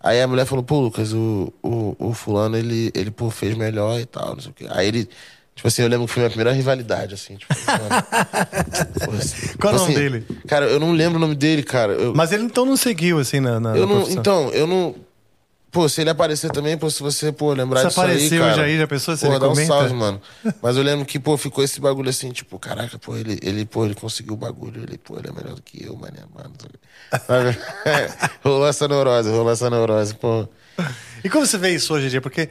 Aí 0.00 0.22
a 0.22 0.28
mulher 0.28 0.44
falou, 0.46 0.62
pô, 0.62 0.78
Lucas, 0.78 1.12
o, 1.12 1.52
o, 1.62 1.96
o 1.98 2.14
fulano, 2.14 2.56
ele, 2.56 2.92
ele, 2.94 3.10
pô, 3.10 3.30
fez 3.30 3.56
melhor 3.56 3.98
e 3.98 4.06
tal, 4.06 4.34
não 4.34 4.40
sei 4.40 4.50
o 4.52 4.54
que. 4.54 4.66
Aí 4.70 4.86
ele, 4.86 5.08
tipo 5.56 5.66
assim, 5.66 5.82
eu 5.82 5.88
lembro 5.88 6.06
que 6.06 6.12
foi 6.12 6.20
minha 6.20 6.30
primeira 6.30 6.52
rivalidade, 6.52 7.14
assim, 7.14 7.36
tipo. 7.36 7.52
Pô, 9.04 9.10
assim, 9.12 9.56
Qual 9.58 9.72
é 9.72 9.76
o 9.76 9.80
tipo 9.80 9.92
nome 9.92 9.92
assim, 9.92 9.94
dele? 9.94 10.26
Cara, 10.46 10.66
eu 10.66 10.78
não 10.78 10.92
lembro 10.92 11.16
o 11.16 11.20
nome 11.20 11.34
dele, 11.34 11.64
cara. 11.64 11.92
Eu, 11.94 12.14
Mas 12.14 12.30
ele 12.30 12.44
então 12.44 12.64
não 12.64 12.76
seguiu, 12.76 13.18
assim, 13.18 13.40
na, 13.40 13.58
na, 13.58 13.76
eu 13.76 13.86
na 13.86 13.94
não, 13.94 14.08
então, 14.08 14.50
eu 14.50 14.66
não. 14.66 14.94
Pô, 15.70 15.86
se 15.86 16.00
ele 16.00 16.08
aparecer 16.08 16.50
também, 16.50 16.78
pô, 16.78 16.88
se 16.90 17.02
você, 17.02 17.30
pô, 17.30 17.52
lembrar 17.52 17.80
Se 17.82 17.88
disso 17.88 18.00
aí, 18.00 18.30
cara, 18.30 18.52
hoje 18.52 18.60
aí, 18.62 18.78
já 18.78 18.86
pensou 18.86 19.14
se 19.16 19.26
pô, 19.26 19.32
ele 19.32 19.38
dá 19.38 19.46
um 19.46 19.50
comenta? 19.50 19.66
salve, 19.68 19.92
mano. 19.92 20.20
Mas 20.62 20.76
eu 20.78 20.82
lembro 20.82 21.04
que, 21.04 21.18
pô, 21.18 21.36
ficou 21.36 21.62
esse 21.62 21.78
bagulho 21.78 22.08
assim, 22.08 22.30
tipo, 22.30 22.58
caraca, 22.58 22.98
pô, 22.98 23.14
ele, 23.16 23.38
ele, 23.42 23.66
pô, 23.66 23.84
ele 23.84 23.94
conseguiu 23.94 24.32
o 24.32 24.36
bagulho, 24.36 24.82
ele, 24.82 24.96
pô, 24.96 25.18
ele 25.18 25.28
é 25.28 25.32
melhor 25.32 25.54
do 25.54 25.62
que 25.62 25.84
eu, 25.84 25.94
mané, 25.94 26.20
mano. 26.34 26.54
Sabe? 27.26 27.58
rolou 28.42 28.66
essa 28.66 28.88
neurose, 28.88 29.30
rolou 29.30 29.52
essa 29.52 29.68
neurose, 29.68 30.14
pô. 30.14 30.48
E 31.22 31.28
como 31.28 31.44
você 31.46 31.58
vê 31.58 31.74
isso 31.74 31.92
hoje 31.92 32.06
em 32.06 32.10
dia? 32.10 32.20
Porque 32.22 32.48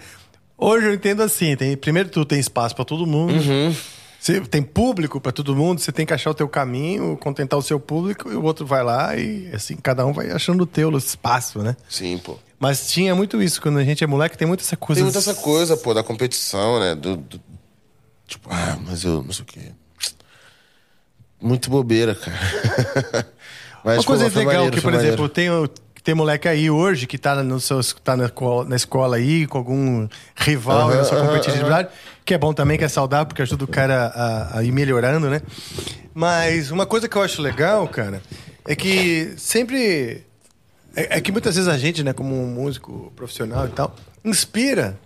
hoje 0.58 0.86
eu 0.86 0.94
entendo 0.94 1.24
assim, 1.24 1.56
tem, 1.56 1.76
primeiro 1.76 2.10
tu 2.10 2.24
tem 2.24 2.40
espaço 2.40 2.76
pra 2.76 2.86
todo 2.86 3.08
mundo, 3.08 3.34
Uhum. 3.34 3.76
você 4.20 4.40
tem 4.42 4.62
público 4.62 5.20
pra 5.20 5.32
todo 5.32 5.56
mundo, 5.56 5.80
você 5.80 5.92
tem 5.92 6.06
que 6.06 6.14
achar 6.14 6.30
o 6.30 6.36
teu 6.36 6.48
caminho, 6.48 7.18
contentar 7.18 7.58
o 7.58 7.64
seu 7.64 7.80
público, 7.80 8.32
e 8.32 8.36
o 8.36 8.44
outro 8.44 8.64
vai 8.66 8.84
lá 8.84 9.16
e 9.16 9.50
assim, 9.54 9.76
cada 9.76 10.06
um 10.06 10.14
vai 10.14 10.30
achando 10.30 10.62
o 10.62 10.68
teu 10.68 10.96
espaço, 10.98 11.60
né? 11.64 11.76
Sim, 11.90 12.20
pô. 12.20 12.38
Mas 12.60 12.88
tinha 12.90 13.14
muito 13.14 13.42
isso, 13.42 13.62
quando 13.62 13.78
a 13.78 13.84
gente 13.84 14.04
é 14.04 14.08
moleque, 14.08 14.38
tem 14.38 14.48
muito 14.48 14.62
essa 14.62 14.76
coisa. 14.76 15.00
Tem 15.00 15.04
muita 15.04 15.20
essa 15.20 15.36
coisa, 15.36 15.78
pô, 15.78 15.94
da 15.94 16.04
competição, 16.04 16.80
né? 16.80 16.96
Do, 16.96 17.18
do- 17.18 17.42
tipo, 18.28 18.50
ah, 18.52 18.78
mas 18.86 19.04
eu 19.04 19.22
não 19.24 19.32
sei 19.32 19.44
o 19.44 19.46
quê. 19.46 19.62
Muito 21.40 21.70
bobeira, 21.70 22.16
cara. 22.16 22.38
mas, 23.84 23.98
Uma 23.98 24.04
coisa 24.04 24.30
pô, 24.30 24.40
legal 24.40 24.54
maneiro, 24.54 24.76
que, 24.76 24.82
por 24.82 24.92
maneiro. 24.92 25.08
exemplo, 25.14 25.30
tem, 25.30 25.50
tem 26.04 26.16
moleque 26.16 26.48
aí 26.48 26.70
hoje 26.70 27.06
que 27.06 27.18
tá, 27.18 27.44
no 27.44 27.60
seu, 27.60 27.80
tá 28.04 28.18
na, 28.18 28.26
escola, 28.26 28.66
na 28.68 28.76
escola 28.76 29.18
aí 29.18 29.46
com 29.46 29.60
algum 29.60 30.08
rival 30.36 30.90
Aham, 30.90 30.98
na 30.98 31.04
sua 31.04 31.22
competitividade, 31.22 31.90
que 32.26 32.34
é 32.34 32.38
bom 32.40 32.54
também, 32.54 32.78
que 32.78 32.84
é 32.84 32.88
saudável, 32.88 33.28
porque 33.28 33.44
ajuda 33.44 33.64
o 33.66 33.68
cara 33.68 34.08
a, 34.08 34.58
a 34.60 34.64
ir 34.64 34.72
melhorando, 34.72 35.30
né? 35.30 35.42
Mas 36.14 36.72
uma 36.72 36.88
coisa 36.88 37.08
que 37.08 37.16
eu 37.16 37.22
acho 37.22 37.40
legal, 37.42 37.88
cara, 37.88 38.20
é 38.66 38.76
que 38.76 39.36
sempre. 39.38 40.26
É, 40.96 41.18
é 41.18 41.22
que 41.22 41.32
muitas 41.32 41.56
vezes 41.56 41.68
a 41.68 41.78
gente, 41.78 42.04
né, 42.04 42.14
como 42.14 42.36
um 42.36 42.48
músico 42.48 43.12
profissional 43.16 43.66
e 43.66 43.70
tal, 43.70 43.96
inspira 44.24 45.00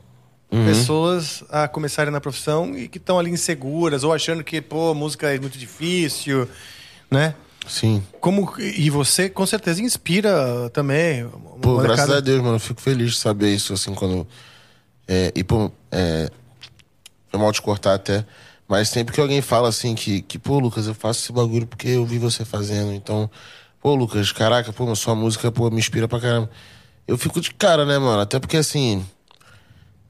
Uhum. 0.52 0.66
pessoas 0.66 1.46
a 1.50 1.66
começarem 1.66 2.12
na 2.12 2.20
profissão 2.20 2.78
e 2.78 2.90
que 2.90 2.98
estão 2.98 3.18
ali 3.18 3.32
inseguras 3.32 4.04
ou 4.04 4.12
achando 4.12 4.44
que, 4.44 4.60
pô, 4.60 4.94
música 4.94 5.34
é 5.34 5.40
muito 5.40 5.58
difícil, 5.58 6.46
né? 7.10 7.34
Sim. 7.66 8.04
Como, 8.20 8.54
e 8.60 8.90
você 8.90 9.30
com 9.30 9.46
certeza 9.46 9.82
inspira 9.82 10.70
também. 10.74 11.26
Pô, 11.62 11.78
graças 11.78 12.10
a 12.10 12.20
Deus, 12.20 12.42
mano. 12.42 12.56
Eu 12.56 12.60
fico 12.60 12.82
feliz 12.82 13.12
de 13.12 13.18
saber 13.18 13.54
isso, 13.54 13.72
assim, 13.72 13.94
quando. 13.94 14.28
É, 15.08 15.32
e, 15.36 15.44
pô, 15.44 15.72
é. 15.92 16.30
Foi 17.30 17.40
mal 17.40 17.52
te 17.54 17.62
cortar 17.62 17.94
até. 17.94 18.26
Mas 18.68 18.90
sempre 18.90 19.14
que 19.14 19.22
alguém 19.22 19.42
fala 19.42 19.70
assim 19.70 19.96
que, 19.96 20.22
que, 20.22 20.40
pô, 20.40 20.60
Lucas, 20.60 20.88
eu 20.88 20.94
faço 20.94 21.22
esse 21.22 21.32
bagulho 21.32 21.68
porque 21.68 21.88
eu 21.88 22.06
vi 22.06 22.18
você 22.18 22.44
fazendo. 22.44 22.92
Então, 22.94 23.30
pô, 23.82 23.96
Lucas, 23.96 24.32
caraca, 24.32 24.72
pô, 24.72 24.96
sua 24.96 25.16
música, 25.16 25.52
pô, 25.52 25.70
me 25.70 25.80
inspira 25.80 26.08
pra 26.08 26.20
caramba. 26.20 26.50
Eu 27.08 27.18
fico 27.18 27.42
de 27.42 27.54
cara, 27.54 27.86
né, 27.86 27.98
mano? 27.98 28.22
Até 28.22 28.40
porque, 28.40 28.58
assim. 28.58 29.06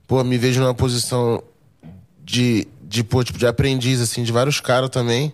pô, 0.08 0.24
me 0.24 0.38
vejo 0.38 0.60
numa 0.60 0.74
posição 0.76 1.42
de, 2.24 2.68
de, 2.84 3.04
pô, 3.04 3.24
tipo, 3.24 3.40
de 3.40 3.48
aprendiz, 3.48 4.02
assim, 4.02 4.24
de 4.24 4.32
vários 4.32 4.60
caras 4.60 4.90
também. 4.90 5.34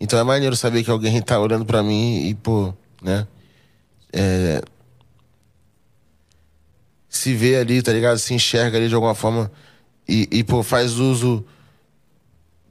Então 0.00 0.18
é 0.18 0.22
maneiro 0.22 0.54
saber 0.56 0.84
que 0.84 0.90
alguém 0.90 1.20
tá 1.20 1.38
olhando 1.40 1.64
pra 1.64 1.82
mim 1.82 2.28
e, 2.28 2.34
pô, 2.34 2.72
né? 3.02 3.26
É... 4.12 4.62
Se 7.08 7.34
vê 7.34 7.56
ali, 7.56 7.82
tá 7.82 7.92
ligado? 7.92 8.18
Se 8.18 8.34
enxerga 8.34 8.78
ali 8.78 8.88
de 8.88 8.94
alguma 8.94 9.14
forma 9.14 9.50
e, 10.06 10.28
e, 10.30 10.44
pô, 10.44 10.62
faz 10.62 10.98
uso 10.98 11.44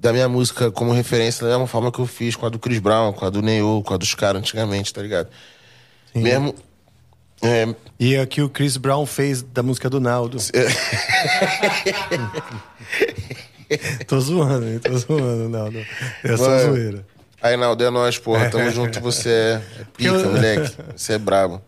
da 0.05 0.13
minha 0.13 0.29
música 0.29 0.69
como 0.71 0.93
referência 0.93 1.43
da 1.43 1.51
mesma 1.53 1.65
forma 1.65 1.91
que 1.91 1.97
eu 1.97 2.05
fiz 2.05 2.35
com 2.35 2.45
a 2.45 2.49
do 2.49 2.59
Chris 2.59 2.77
Brown, 2.77 3.11
com 3.11 3.25
a 3.25 3.29
do 3.31 3.41
Neo, 3.41 3.81
com 3.83 3.91
a 3.91 3.97
dos 3.97 4.13
caras 4.13 4.39
antigamente, 4.39 4.93
tá 4.93 5.01
ligado? 5.01 5.29
Sim. 6.13 6.21
Mesmo. 6.21 6.53
É, 7.41 7.67
E 7.99 8.15
aqui 8.15 8.39
o 8.41 8.47
Chris 8.47 8.77
Brown 8.77 9.03
fez 9.07 9.41
da 9.41 9.63
música 9.63 9.89
do 9.89 9.99
Naldo. 9.99 10.37
tô 14.07 14.19
zoando, 14.19 14.67
hein? 14.67 14.79
Tô 14.79 14.95
zoando, 14.97 15.49
Naldo. 15.49 15.79
É 16.23 16.37
só 16.37 16.47
Mano. 16.49 16.73
zoeira. 16.75 17.05
Aí, 17.41 17.57
Naldo, 17.57 17.83
é 17.83 17.89
nóis, 17.89 18.17
porra. 18.19 18.47
Tamo 18.51 18.69
junto, 18.69 18.99
você 19.01 19.29
é, 19.29 19.61
é 19.81 19.83
pica, 19.97 20.09
Eu- 20.09 20.31
moleque. 20.31 20.75
Você 20.95 21.13
é 21.13 21.17
brabo. 21.17 21.59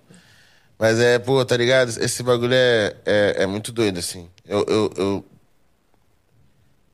Mas 0.78 1.00
é, 1.00 1.18
pô, 1.18 1.44
tá 1.44 1.58
ligado? 1.58 1.90
Esse 1.90 2.22
bagulho 2.22 2.54
é, 2.54 2.96
é, 3.04 3.36
é 3.44 3.48
muito 3.48 3.72
doido, 3.72 3.98
assim. 3.98 4.30
Eu, 4.48 4.64
eu, 4.68 4.94
eu 4.96 5.26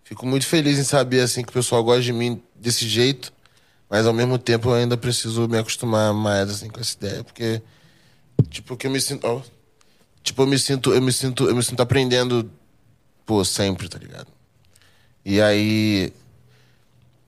fico 0.04 0.26
muito 0.26 0.46
feliz 0.46 0.78
em 0.78 0.84
saber, 0.84 1.22
assim, 1.22 1.44
que 1.44 1.50
o 1.50 1.54
pessoal 1.54 1.84
gosta 1.84 2.02
de 2.02 2.14
mim 2.14 2.42
desse 2.56 2.88
jeito. 2.88 3.32
Mas, 3.90 4.06
ao 4.08 4.14
mesmo 4.14 4.38
tempo, 4.38 4.70
eu 4.70 4.74
ainda 4.74 4.98
preciso 4.98 5.48
me 5.48 5.58
acostumar 5.58 6.14
mais, 6.14 6.50
assim, 6.50 6.70
com 6.70 6.80
essa 6.80 6.96
ideia. 6.96 7.24
Porque, 7.24 7.62
tipo, 8.50 8.76
que 8.76 8.88
eu 8.88 8.92
me 8.92 9.00
sinto... 9.00 9.26
ó, 9.28 9.42
tipo, 10.24 10.42
eu 10.42 10.48
me 10.48 10.58
sinto, 10.58 10.94
eu 10.94 11.02
me 11.02 11.12
sinto, 11.12 11.48
eu 11.48 11.56
me 11.56 11.64
sinto 11.64 11.82
aprendendo, 11.82 12.50
pô, 13.26 13.44
sempre, 13.46 13.88
tá 13.88 13.98
ligado? 14.00 14.28
E 15.26 15.42
aí... 15.42 16.12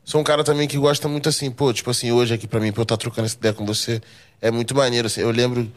Sou 0.03 0.21
um 0.21 0.23
cara 0.23 0.43
também 0.43 0.67
que 0.67 0.77
gosta 0.77 1.07
muito 1.07 1.27
assim, 1.29 1.49
pô, 1.49 1.73
tipo 1.73 1.89
assim, 1.89 2.11
hoje 2.11 2.33
aqui 2.33 2.47
pra 2.47 2.59
mim, 2.59 2.71
pra 2.71 2.81
eu 2.81 2.83
estar 2.83 2.97
trocando 2.97 3.25
essa 3.25 3.35
ideia 3.35 3.53
com 3.55 3.65
você, 3.65 3.99
é 4.39 4.51
muito 4.51 4.75
maneiro, 4.75 5.07
assim. 5.07 5.21
Eu 5.21 5.31
lembro 5.31 5.71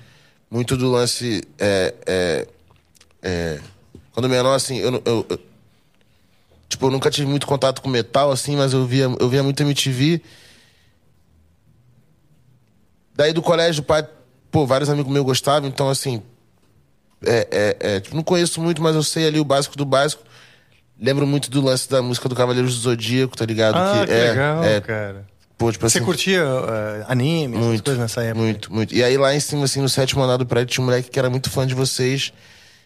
muito 0.51 0.77
do 0.77 0.91
lance. 0.91 1.43
É, 1.59 1.95
é, 2.07 2.49
é, 3.23 3.61
quando 4.13 4.29
menor, 4.29 4.55
assim, 4.55 4.77
eu, 4.77 5.03
eu, 5.05 5.27
eu- 5.31 5.41
Tipo, 6.69 6.87
eu 6.87 6.91
nunca 6.91 7.11
tive 7.11 7.27
muito 7.27 7.47
contato 7.47 7.81
com 7.81 7.89
metal, 7.89 8.31
assim, 8.31 8.57
mas 8.57 8.73
eu 8.73 8.85
via, 8.85 9.05
eu 9.19 9.29
via 9.29 9.43
muito 9.43 9.63
MTV. 9.63 10.21
Daí 13.15 13.33
do 13.33 13.41
colégio, 13.41 13.83
pai, 13.83 14.07
pô, 14.51 14.67
vários 14.67 14.91
amigos 14.91 15.11
meus 15.13 15.25
gostavam, 15.25 15.69
então 15.69 15.89
assim. 15.89 16.23
É, 17.25 17.49
é, 17.51 17.77
é, 17.95 18.01
tipo, 18.01 18.15
não 18.15 18.23
conheço 18.23 18.61
muito, 18.61 18.81
mas 18.81 18.95
eu 18.95 19.03
sei 19.03 19.27
ali 19.27 19.41
o 19.41 19.45
básico 19.45 19.77
do 19.77 19.85
básico. 19.85 20.23
Lembro 21.01 21.27
muito 21.27 21.51
do 21.51 21.61
lance 21.61 21.89
da 21.89 22.03
música 22.03 22.29
do 22.29 22.35
Cavaleiros 22.35 22.75
do 22.75 22.81
Zodíaco, 22.81 23.37
tá 23.37 23.45
ligado? 23.45 23.77
Ah, 23.77 24.05
que, 24.05 24.13
é, 24.13 24.31
legal, 24.31 24.65
é, 24.65 24.81
cara. 24.81 25.27
pô, 25.57 25.73
tipo 25.73 25.89
Você 25.89 25.99
assim, 25.99 26.05
curtia 26.05 26.43
eh, 26.43 27.05
anime, 27.09 27.57
muito, 27.57 27.85
coisas 27.85 28.01
nessa 28.01 28.23
época? 28.23 28.41
Muito, 28.41 28.73
muito. 28.73 28.95
E 28.95 29.03
aí 29.03 29.17
lá 29.17 29.35
em 29.35 29.41
cima, 29.41 29.65
assim, 29.65 29.81
no 29.81 29.89
sétimo 29.89 30.23
andar 30.23 30.37
do 30.37 30.47
prédio, 30.47 30.75
tinha 30.75 30.83
um 30.83 30.87
moleque 30.87 31.09
que 31.09 31.19
era 31.19 31.31
muito 31.31 31.51
fã 31.51 31.67
de 31.67 31.75
vocês. 31.75 32.33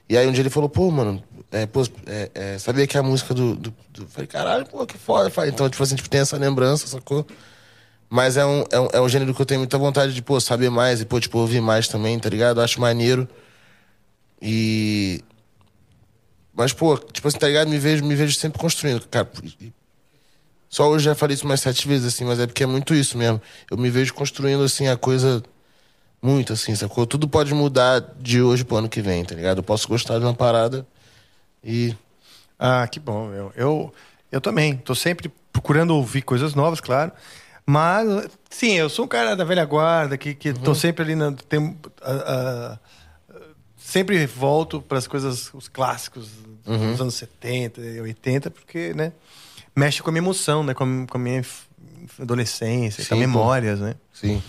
E 0.09 0.17
aí 0.17 0.27
um 0.27 0.33
dia 0.33 0.43
ele 0.43 0.51
falou, 0.51 0.69
pô, 0.69 0.91
mano, 0.91 1.23
é, 1.51 1.67
pô, 1.67 1.83
é, 2.07 2.31
é, 2.35 2.59
sabia 2.59 2.87
que 2.87 2.97
é 2.97 3.01
a 3.01 3.03
música 3.03 3.33
do, 3.35 3.55
do, 3.57 3.75
do- 3.91 4.09
Falei, 4.09 4.27
caralho, 4.27 4.67
pô, 4.67 4.85
que 4.87 4.99
foda. 4.99 5.31
Falei, 5.31 5.51
Então, 5.51 5.69
tipo 5.71 5.83
assim, 5.83 5.97
tipo, 5.97 6.09
tem 6.11 6.21
essa 6.21 6.37
lembrança, 6.37 6.87
sacou? 6.87 7.27
Mas 8.11 8.37
é 8.37 8.45
um, 8.47 8.65
é, 8.71 8.81
um, 8.81 8.89
é 8.95 9.01
um 9.01 9.09
gênero 9.09 9.35
que 9.35 9.41
eu 9.43 9.47
tenho 9.47 9.61
muita 9.61 9.79
vontade 9.79 10.15
de, 10.15 10.23
pô, 10.23 10.41
saber 10.41 10.71
mais 10.71 11.01
e, 11.01 11.07
pô, 11.07 11.19
tipo, 11.21 11.39
ouvir 11.39 11.61
mais 11.63 11.89
também, 11.89 12.19
tá 12.19 12.29
ligado? 12.29 12.61
Acho 12.61 12.81
maneiro. 12.81 13.29
E. 14.41 15.23
Mas, 16.55 16.73
pô, 16.73 16.99
tipo 16.99 17.27
assim, 17.29 17.39
tá 17.39 17.49
ligado? 17.49 17.69
Me 17.69 17.79
vejo, 17.79 18.05
me 18.05 18.15
vejo 18.15 18.35
sempre 18.39 18.59
construindo, 18.61 19.07
cara. 19.09 19.31
Só 20.69 20.89
hoje 20.89 21.05
já 21.05 21.15
falei 21.15 21.35
isso 21.35 21.45
umas 21.45 21.61
sete 21.61 21.87
vezes, 21.87 22.07
assim, 22.07 22.25
mas 22.25 22.39
é 22.41 22.47
porque 22.47 22.63
é 22.63 22.67
muito 22.67 22.95
isso 22.95 23.17
mesmo. 23.19 23.41
Eu 23.71 23.77
me 23.77 23.91
vejo 23.91 24.15
construindo, 24.15 24.63
assim, 24.63 24.89
a 24.89 24.97
coisa 24.97 25.43
muito, 26.23 26.53
assim, 26.53 26.75
sacou? 26.77 27.05
Tudo 27.07 27.29
pode 27.29 27.53
mudar 27.53 28.01
de 28.21 28.41
hoje 28.41 28.65
pro 28.65 28.77
ano 28.77 28.89
que 28.89 29.03
vem, 29.03 29.25
tá 29.25 29.35
ligado? 29.35 29.59
Eu 29.59 29.63
posso 29.65 29.89
gostar 29.89 30.19
de 30.19 30.25
uma 30.25 30.35
parada 30.35 30.87
e. 31.65 31.95
Ah, 32.59 32.87
que 32.87 33.01
bom. 33.01 33.33
Eu, 33.33 33.53
eu, 33.57 33.95
eu 34.31 34.41
também. 34.41 34.77
Tô 34.77 34.95
sempre 34.95 35.31
procurando 35.53 35.95
ouvir 35.97 36.23
coisas 36.23 36.55
novas, 36.55 36.81
claro. 36.81 37.11
Mas, 37.67 38.07
sim, 38.49 38.73
eu 38.75 38.89
sou 38.89 39.05
um 39.05 39.09
cara 39.09 39.35
da 39.35 39.45
velha 39.45 39.65
guarda, 39.65 40.17
que, 40.17 40.35
que 40.35 40.53
tô 40.53 40.75
sempre 40.75 41.03
ali 41.03 41.15
na. 41.17 41.33
Tem, 41.33 41.77
ah, 42.03 42.79
sempre 43.77 44.25
volto 44.27 44.81
para 44.81 44.99
as 44.99 45.07
coisas, 45.07 45.53
os 45.53 45.69
clássicos 45.69 46.29
dos 46.65 47.01
anos 47.01 47.15
70 47.15 47.81
e 47.81 48.01
80, 48.01 48.51
porque, 48.51 48.95
né? 48.95 49.13
Mexe 49.75 50.03
com 50.03 50.11
a 50.11 50.13
minha 50.13 50.23
emoção, 50.23 50.63
né? 50.63 50.75
Com, 50.75 50.85
a- 50.85 51.07
com 51.11 51.19
a 51.19 51.21
minha 51.21 51.43
adolescência, 52.21 53.05
Sim, 53.05 53.17
memórias, 53.17 53.81
né? 53.81 53.95
Sim. 54.13 54.43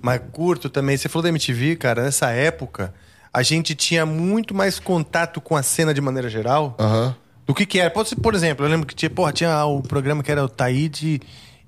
Mas 0.00 0.20
curto 0.32 0.68
também. 0.68 0.96
Você 0.96 1.08
falou 1.08 1.22
da 1.24 1.28
MTV, 1.28 1.76
cara, 1.76 2.02
nessa 2.02 2.30
época, 2.30 2.92
a 3.32 3.42
gente 3.42 3.74
tinha 3.74 4.04
muito 4.06 4.54
mais 4.54 4.78
contato 4.78 5.40
com 5.40 5.56
a 5.56 5.62
cena 5.62 5.92
de 5.94 6.00
maneira 6.00 6.28
geral 6.28 6.76
Aham. 6.78 7.14
do 7.46 7.54
que 7.54 7.66
que 7.66 7.78
era. 7.78 7.90
Pode 7.90 8.08
ser, 8.10 8.16
por 8.16 8.34
exemplo, 8.34 8.64
eu 8.64 8.70
lembro 8.70 8.86
que 8.86 8.94
tinha, 8.94 9.10
porra, 9.10 9.32
tinha 9.32 9.64
o 9.64 9.82
programa 9.82 10.22
que 10.22 10.30
era 10.30 10.44
o 10.44 10.48
Taíde 10.48 11.20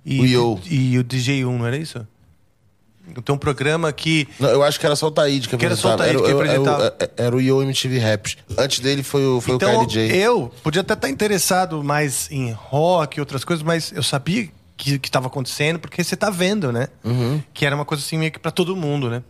e, 0.04 0.20
O 0.20 0.24
Yo. 0.26 0.60
e 0.66 0.98
o 0.98 1.04
DJ1, 1.04 1.44
não 1.58 1.66
era 1.66 1.76
isso? 1.76 2.06
Então, 3.16 3.36
um 3.36 3.38
programa 3.38 3.92
que. 3.92 4.26
Não, 4.40 4.48
eu 4.48 4.64
acho 4.64 4.80
que 4.80 4.84
era 4.86 4.96
só 4.96 5.06
o 5.06 5.10
Taíde 5.12 5.48
que 5.48 5.56
Que 5.56 5.64
era 5.64 5.76
só 5.76 5.90
o 5.90 5.92
apresentava. 5.92 6.18
Taíde 6.24 6.34
que 6.34 6.42
apresentava. 6.42 6.84
era, 6.98 7.12
o- 7.22 7.22
era 7.26 7.36
o 7.36 7.40
Yo 7.40 7.62
MTV 7.62 7.98
Raps. 8.00 8.36
Antes 8.58 8.80
dele 8.80 9.04
foi 9.04 9.24
o, 9.24 9.40
foi 9.40 9.54
então, 9.54 9.76
o 9.82 9.86
KLJ. 9.86 10.12
eu 10.16 10.52
podia 10.60 10.80
até 10.80 10.94
estar 10.94 11.08
interessado 11.08 11.84
mais 11.84 12.28
em 12.32 12.50
rock 12.50 13.18
e 13.18 13.20
outras 13.20 13.44
coisas, 13.44 13.62
mas 13.62 13.92
eu 13.92 14.02
sabia 14.02 14.48
que 14.76 15.00
estava 15.02 15.26
acontecendo 15.26 15.78
porque 15.78 16.04
você 16.04 16.16
tá 16.16 16.28
vendo, 16.30 16.70
né? 16.70 16.88
Uhum. 17.02 17.42
Que 17.54 17.64
era 17.64 17.74
uma 17.74 17.84
coisa 17.84 18.02
assim 18.04 18.18
meio 18.18 18.30
que 18.30 18.38
pra 18.38 18.50
todo 18.50 18.76
mundo, 18.76 19.08
né? 19.10 19.22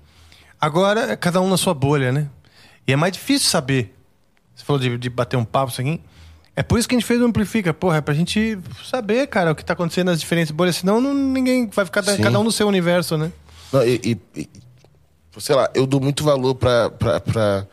Agora, 0.60 1.12
é 1.12 1.16
cada 1.16 1.40
um 1.40 1.48
na 1.48 1.56
sua 1.56 1.74
bolha, 1.74 2.10
né? 2.12 2.28
E 2.86 2.92
é 2.92 2.96
mais 2.96 3.12
difícil 3.12 3.48
saber. 3.48 3.94
Você 4.54 4.64
falou 4.64 4.80
de, 4.80 4.96
de 4.98 5.10
bater 5.10 5.36
um 5.36 5.44
papo, 5.44 5.70
isso 5.70 5.80
aqui. 5.80 6.00
É 6.54 6.62
por 6.62 6.78
isso 6.78 6.88
que 6.88 6.94
a 6.94 6.98
gente 6.98 7.06
fez 7.06 7.20
o 7.20 7.24
Amplifica, 7.26 7.74
porra, 7.74 7.98
é 7.98 8.00
pra 8.00 8.14
gente 8.14 8.58
saber, 8.82 9.26
cara, 9.26 9.52
o 9.52 9.54
que 9.54 9.62
tá 9.64 9.74
acontecendo 9.74 10.06
nas 10.06 10.18
diferentes 10.18 10.50
bolhas, 10.50 10.76
senão 10.76 11.00
não, 11.02 11.12
ninguém 11.12 11.68
vai 11.68 11.84
ficar 11.84 12.02
Sim. 12.02 12.22
cada 12.22 12.40
um 12.40 12.44
no 12.44 12.50
seu 12.50 12.66
universo, 12.66 13.18
né? 13.18 13.30
Não, 13.70 13.84
e, 13.86 14.00
e- 14.34 14.40
e- 14.40 14.48
sei 15.38 15.54
lá, 15.54 15.68
eu 15.74 15.86
dou 15.86 16.00
muito 16.00 16.24
valor 16.24 16.54
pra, 16.54 16.88
pra, 16.88 17.20
pra, 17.20 17.66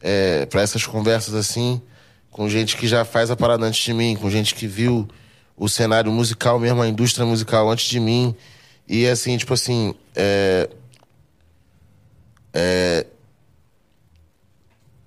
é, 0.00 0.46
pra 0.46 0.62
essas 0.62 0.86
conversas 0.86 1.34
assim, 1.34 1.82
com 2.30 2.48
gente 2.48 2.78
que 2.78 2.88
já 2.88 3.04
faz 3.04 3.30
a 3.30 3.36
parada 3.36 3.66
antes 3.66 3.84
de 3.84 3.92
mim, 3.92 4.16
com 4.16 4.30
gente 4.30 4.54
que 4.54 4.66
viu 4.66 5.06
o 5.64 5.68
cenário 5.68 6.10
musical 6.12 6.58
mesmo, 6.58 6.82
a 6.82 6.88
indústria 6.88 7.26
musical 7.26 7.70
antes 7.70 7.88
de 7.88 8.00
mim. 8.00 8.34
E 8.88 9.06
assim, 9.06 9.36
tipo 9.38 9.54
assim, 9.54 9.94
é, 10.16 10.68
é, 12.52 13.06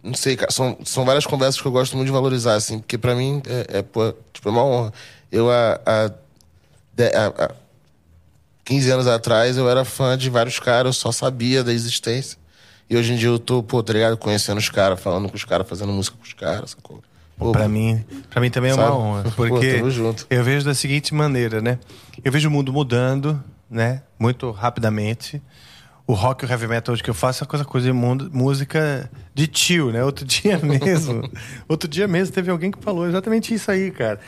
não 0.03 0.13
sei, 0.13 0.37
são, 0.49 0.77
são 0.85 1.03
várias 1.03 1.25
conversas 1.25 1.59
que 1.59 1.67
eu 1.67 1.71
gosto 1.71 1.95
muito 1.95 2.07
de 2.07 2.13
valorizar, 2.13 2.55
assim, 2.55 2.79
porque 2.79 2.97
pra 2.97 3.15
mim 3.15 3.41
é, 3.47 3.79
é, 3.79 3.81
pô, 3.81 4.13
tipo, 4.31 4.47
é 4.49 4.51
uma 4.51 4.63
honra. 4.63 4.93
Eu, 5.31 5.49
há, 5.49 5.79
há- 5.85 6.11
há 6.95 7.55
15 8.65 8.89
anos 8.91 9.07
atrás, 9.07 9.57
eu 9.57 9.69
era 9.69 9.85
fã 9.85 10.17
de 10.17 10.29
vários 10.29 10.59
caras, 10.59 10.95
eu 10.97 11.01
só 11.01 11.11
sabia 11.11 11.63
da 11.63 11.73
existência. 11.73 12.37
E 12.89 12.97
hoje 12.97 13.13
em 13.13 13.17
dia 13.17 13.29
eu 13.29 13.39
tô, 13.39 13.63
pô, 13.63 13.81
tá 13.83 13.93
ligado? 13.93 14.17
Conhecendo 14.17 14.57
os 14.59 14.69
caras, 14.69 14.99
falando 14.99 15.29
com 15.29 15.35
os 15.35 15.45
caras, 15.45 15.67
fazendo 15.67 15.91
música 15.93 16.17
com 16.17 16.23
os 16.23 16.33
caras, 16.33 16.71
sacou? 16.71 17.04
Pô, 17.37 17.51
Pra 17.51 17.67
mim, 17.67 18.03
pra 18.29 18.39
mim 18.39 18.49
também 18.49 18.71
é 18.71 18.73
uma 18.73 18.83
Sabe? 18.83 18.95
honra. 18.97 19.23
Pô, 19.23 19.47
Porque 19.47 19.89
junto. 19.89 20.25
eu 20.29 20.43
vejo 20.43 20.65
da 20.65 20.73
seguinte 20.73 21.13
maneira, 21.13 21.61
né? 21.61 21.79
Eu 22.23 22.31
vejo 22.31 22.47
o 22.47 22.51
mundo 22.51 22.71
mudando, 22.71 23.43
né? 23.69 24.03
Muito 24.17 24.51
rapidamente. 24.51 25.41
O 26.07 26.13
rock 26.13 26.45
e 26.45 26.47
o 26.47 26.49
heavy 26.51 26.67
metal 26.67 26.93
hoje 26.93 27.01
que 27.03 27.09
eu 27.09 27.13
faço 27.15 27.43
é 27.43 27.47
coisa, 27.47 27.65
coisa 27.65 27.87
de 27.87 27.93
mundo, 27.93 28.29
música 28.31 29.09
de 29.33 29.47
tio, 29.47 29.91
né? 29.91 30.03
Outro 30.03 30.23
dia 30.25 30.57
mesmo. 30.59 31.29
outro 31.67 31.89
dia 31.89 32.07
mesmo 32.07 32.33
teve 32.33 32.49
alguém 32.51 32.71
que 32.71 32.81
falou 32.81 33.07
exatamente 33.07 33.53
isso 33.53 33.69
aí, 33.71 33.91
cara. 33.91 34.19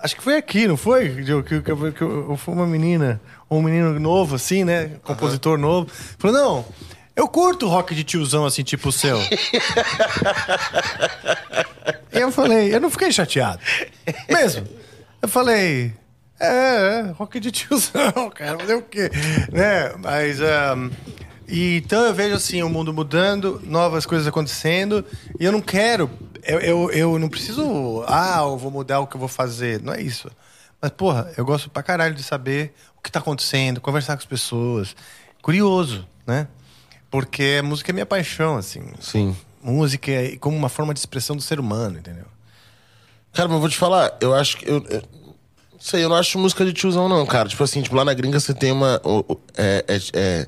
Acho 0.00 0.14
que 0.14 0.22
foi 0.22 0.36
aqui, 0.36 0.68
não 0.68 0.76
foi? 0.76 1.08
Que, 1.08 1.24
que, 1.42 1.42
que, 1.42 1.92
que, 1.92 2.36
foi 2.36 2.54
uma 2.54 2.66
menina, 2.66 3.20
um 3.50 3.60
menino 3.60 3.98
novo, 3.98 4.36
assim, 4.36 4.62
né? 4.62 4.92
Compositor 5.02 5.58
novo. 5.58 5.88
Falou, 6.18 6.36
não, 6.36 6.64
eu 7.18 7.26
curto 7.26 7.66
rock 7.66 7.96
de 7.96 8.04
tiozão, 8.04 8.46
assim, 8.46 8.62
tipo 8.62 8.90
o 8.90 8.92
seu. 8.92 9.18
Eu 12.12 12.32
falei, 12.32 12.74
eu 12.74 12.80
não 12.80 12.90
fiquei 12.90 13.12
chateado. 13.12 13.60
Mesmo. 14.28 14.66
Eu 15.20 15.28
falei, 15.28 15.92
é, 16.40 16.46
é 16.46 17.12
rock 17.12 17.38
de 17.38 17.50
tiozão, 17.50 18.30
cara, 18.34 18.58
fazer 18.58 18.74
o 18.74 18.82
quê? 18.82 19.10
Né? 19.52 19.94
Mas. 19.98 20.40
ahn, 20.40 20.90
e, 21.46 21.78
então 21.78 22.04
eu 22.04 22.14
vejo 22.14 22.34
assim, 22.34 22.62
o 22.62 22.68
mundo 22.68 22.92
mudando, 22.92 23.60
novas 23.64 24.04
coisas 24.04 24.26
acontecendo, 24.26 25.04
e 25.40 25.44
eu 25.44 25.52
não 25.52 25.60
quero. 25.60 26.10
Eu, 26.42 26.60
eu, 26.60 26.90
eu 26.90 27.18
não 27.18 27.28
preciso. 27.28 28.04
Ah, 28.06 28.38
eu 28.40 28.56
vou 28.56 28.70
mudar 28.70 29.00
o 29.00 29.06
que 29.06 29.16
eu 29.16 29.20
vou 29.20 29.28
fazer. 29.28 29.82
Não 29.82 29.92
é 29.92 30.00
isso. 30.00 30.30
Mas, 30.80 30.90
porra, 30.92 31.32
eu 31.36 31.44
gosto 31.44 31.68
pra 31.68 31.82
caralho 31.82 32.14
de 32.14 32.22
saber 32.22 32.72
o 32.96 33.02
que 33.02 33.10
tá 33.10 33.18
acontecendo, 33.18 33.80
conversar 33.80 34.14
com 34.14 34.20
as 34.20 34.26
pessoas. 34.26 34.94
Curioso, 35.42 36.06
né? 36.26 36.46
Porque 37.10 37.62
música 37.62 37.90
é 37.90 37.94
minha 37.94 38.06
paixão, 38.06 38.56
assim. 38.56 38.82
Sim. 39.00 39.36
música 39.62 40.10
e 40.10 40.36
como 40.38 40.56
uma 40.56 40.68
forma 40.68 40.92
de 40.92 41.00
expressão 41.00 41.34
do 41.36 41.42
ser 41.42 41.58
humano, 41.58 41.98
entendeu? 41.98 42.26
Cara, 43.32 43.48
mas 43.48 43.56
eu 43.56 43.60
vou 43.60 43.68
te 43.68 43.76
falar, 43.76 44.16
eu 44.20 44.34
acho 44.34 44.56
que. 44.56 44.68
Eu, 44.68 44.84
eu, 44.88 45.02
não 45.72 45.80
sei, 45.80 46.04
eu 46.04 46.08
não 46.08 46.16
acho 46.16 46.38
música 46.38 46.64
de 46.64 46.72
tiozão, 46.72 47.08
não, 47.08 47.24
cara. 47.24 47.48
Tipo 47.48 47.62
assim, 47.64 47.82
tipo, 47.82 47.94
lá 47.96 48.04
na 48.04 48.14
gringa 48.14 48.38
você 48.40 48.52
tem 48.52 48.72
uma. 48.72 49.00
É, 49.56 49.84
é, 49.88 50.00
é- 50.12 50.46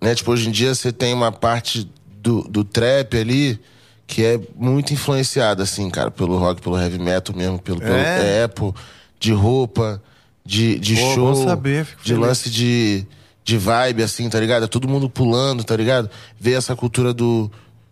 né, 0.00 0.14
tipo, 0.14 0.30
hoje 0.30 0.48
em 0.48 0.52
dia 0.52 0.74
você 0.74 0.92
tem 0.92 1.14
uma 1.14 1.32
parte 1.32 1.90
do, 2.20 2.42
do 2.42 2.62
trap 2.64 3.16
ali 3.16 3.58
que 4.06 4.22
é 4.22 4.38
muito 4.54 4.92
influenciada, 4.92 5.62
assim, 5.62 5.88
cara, 5.88 6.10
pelo 6.10 6.36
rock, 6.38 6.60
pelo 6.60 6.78
heavy 6.78 6.98
metal 6.98 7.34
mesmo, 7.34 7.58
pelo, 7.58 7.80
pelo 7.80 7.94
É? 7.94 8.42
é, 8.42 8.48
pô, 8.48 8.74
de 9.18 9.32
roupa, 9.32 10.02
de, 10.44 10.78
de 10.78 10.94
Pô, 10.94 11.14
show, 11.14 11.44
saber, 11.46 11.86
de 12.02 12.14
lance 12.14 12.50
de, 12.50 13.06
de 13.44 13.58
vibe, 13.58 14.02
assim, 14.02 14.28
tá 14.30 14.40
ligado? 14.40 14.64
É 14.64 14.66
todo 14.66 14.88
mundo 14.88 15.08
pulando, 15.08 15.62
tá 15.62 15.76
ligado? 15.76 16.10
Ver 16.40 16.54
essa 16.54 16.74
cultura 16.74 17.12
do, 17.12 17.50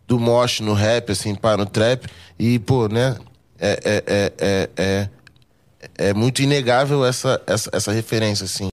do 0.09 0.19
mosh 0.19 0.61
no 0.61 0.73
rap, 0.73 1.13
assim, 1.13 1.35
pá, 1.35 1.57
no 1.57 1.67
trap. 1.67 2.07
E, 2.39 2.59
pô, 2.59 2.89
né? 2.89 3.17
É, 3.61 3.79
é, 3.85 4.05
é, 4.07 4.33
é, 4.39 4.71
é, 4.77 5.09
é 6.09 6.15
muito 6.15 6.43
inegável 6.43 7.05
essa, 7.05 7.41
essa, 7.47 7.71
essa 7.73 7.93
referência, 7.93 8.45
assim. 8.45 8.71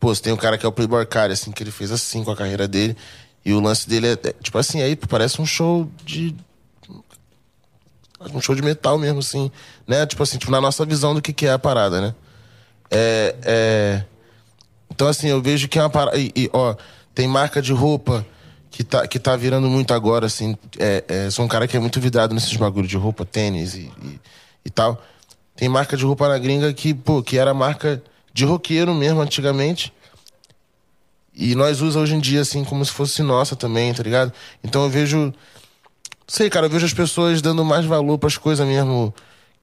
Pô, 0.00 0.14
você 0.14 0.20
tem 0.20 0.32
um 0.32 0.36
cara 0.36 0.58
que 0.58 0.66
é 0.66 0.68
o 0.68 0.72
Playboy 0.72 1.06
Cardi, 1.06 1.32
assim, 1.32 1.52
que 1.52 1.62
ele 1.62 1.70
fez 1.70 1.90
assim 1.92 2.24
com 2.24 2.32
a 2.32 2.36
carreira 2.36 2.66
dele. 2.66 2.96
E 3.44 3.52
o 3.54 3.60
lance 3.60 3.88
dele 3.88 4.08
é, 4.08 4.12
é, 4.12 4.34
tipo 4.42 4.58
assim, 4.58 4.82
aí 4.82 4.96
parece 4.96 5.40
um 5.40 5.46
show 5.46 5.88
de. 6.04 6.34
Um 8.34 8.40
show 8.40 8.54
de 8.54 8.62
metal 8.62 8.98
mesmo, 8.98 9.20
assim. 9.20 9.50
Né? 9.86 10.04
Tipo 10.04 10.24
assim, 10.24 10.36
tipo, 10.36 10.50
na 10.50 10.60
nossa 10.60 10.84
visão 10.84 11.14
do 11.14 11.22
que, 11.22 11.32
que 11.32 11.46
é 11.46 11.52
a 11.52 11.58
parada, 11.58 12.00
né? 12.00 12.14
É, 12.90 13.36
é... 13.44 14.04
Então, 14.96 15.08
assim, 15.08 15.28
eu 15.28 15.42
vejo 15.42 15.68
que 15.68 15.78
é 15.78 15.82
uma 15.82 15.90
parada. 15.90 16.16
E, 16.16 16.32
e, 16.34 16.50
ó, 16.54 16.74
tem 17.14 17.28
marca 17.28 17.60
de 17.60 17.70
roupa 17.70 18.24
que 18.70 18.82
tá, 18.82 19.06
que 19.06 19.18
tá 19.18 19.36
virando 19.36 19.68
muito 19.68 19.92
agora, 19.92 20.24
assim. 20.24 20.56
É, 20.78 21.04
é, 21.06 21.30
sou 21.30 21.44
um 21.44 21.48
cara 21.48 21.68
que 21.68 21.76
é 21.76 21.80
muito 21.80 22.00
vidrado 22.00 22.34
nesses 22.34 22.56
bagulho 22.56 22.88
de 22.88 22.96
roupa, 22.96 23.26
tênis 23.26 23.74
e, 23.74 23.92
e, 24.02 24.20
e 24.64 24.70
tal. 24.70 24.98
Tem 25.54 25.68
marca 25.68 25.98
de 25.98 26.04
roupa 26.06 26.26
na 26.28 26.38
gringa 26.38 26.72
que, 26.72 26.94
pô, 26.94 27.22
que 27.22 27.36
era 27.36 27.52
marca 27.52 28.02
de 28.32 28.46
roqueiro 28.46 28.94
mesmo 28.94 29.20
antigamente. 29.20 29.92
E 31.34 31.54
nós 31.54 31.82
usa 31.82 32.00
hoje 32.00 32.14
em 32.14 32.20
dia, 32.20 32.40
assim, 32.40 32.64
como 32.64 32.82
se 32.82 32.90
fosse 32.90 33.22
nossa 33.22 33.54
também, 33.54 33.92
tá 33.92 34.02
ligado? 34.02 34.32
Então 34.64 34.84
eu 34.84 34.88
vejo. 34.88 35.30
Sei, 36.26 36.48
cara, 36.48 36.64
eu 36.64 36.70
vejo 36.70 36.86
as 36.86 36.94
pessoas 36.94 37.42
dando 37.42 37.62
mais 37.62 37.84
valor 37.84 38.16
pras 38.16 38.38
coisas 38.38 38.66
mesmo. 38.66 39.14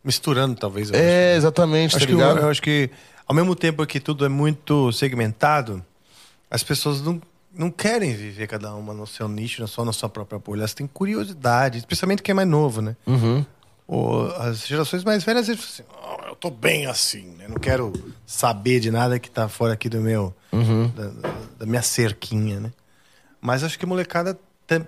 Misturando, 0.03 0.55
talvez. 0.55 0.91
É, 0.91 1.35
exatamente, 1.35 1.95
acho 1.95 2.05
tá 2.05 2.11
que, 2.11 2.13
ligado? 2.13 2.37
eu, 2.37 2.43
eu 2.43 2.49
acho 2.49 2.61
que, 2.61 2.89
ao 3.27 3.35
mesmo 3.35 3.55
tempo 3.55 3.85
que 3.85 3.99
tudo 3.99 4.25
é 4.25 4.29
muito 4.29 4.91
segmentado, 4.91 5.83
as 6.49 6.63
pessoas 6.63 7.01
não, 7.01 7.21
não 7.53 7.71
querem 7.71 8.13
viver 8.15 8.47
cada 8.47 8.73
uma 8.75 8.93
no 8.93 9.07
seu 9.07 9.27
nicho, 9.27 9.65
só 9.67 9.83
na 9.85 9.93
sua 9.93 10.09
própria 10.09 10.39
bolha. 10.39 10.61
Elas 10.61 10.73
têm 10.73 10.85
curiosidade, 10.87 11.77
especialmente 11.77 12.21
quem 12.21 12.31
é 12.33 12.35
mais 12.35 12.47
novo, 12.47 12.81
né? 12.81 12.95
Uhum. 13.07 13.45
Ou 13.87 14.27
as 14.37 14.65
gerações 14.65 15.03
mais 15.03 15.23
velhas, 15.23 15.49
eles 15.49 15.61
falam 15.61 15.91
assim, 16.13 16.21
"Oh, 16.25 16.29
eu 16.29 16.35
tô 16.35 16.49
bem 16.49 16.85
assim, 16.85 17.23
né? 17.37 17.47
Não 17.47 17.57
quero 17.57 17.91
saber 18.25 18.79
de 18.79 18.89
nada 18.89 19.19
que 19.19 19.29
tá 19.29 19.47
fora 19.49 19.73
aqui 19.73 19.89
do 19.89 19.99
meu, 19.99 20.33
Uhum. 20.51 20.87
da, 20.89 21.07
da- 21.59 21.65
minha 21.65 21.81
cerquinha, 21.81 22.59
né? 22.59 22.71
Mas 23.41 23.63
acho 23.63 23.77
que 23.77 23.83
a 23.85 23.87
molecada 23.87 24.39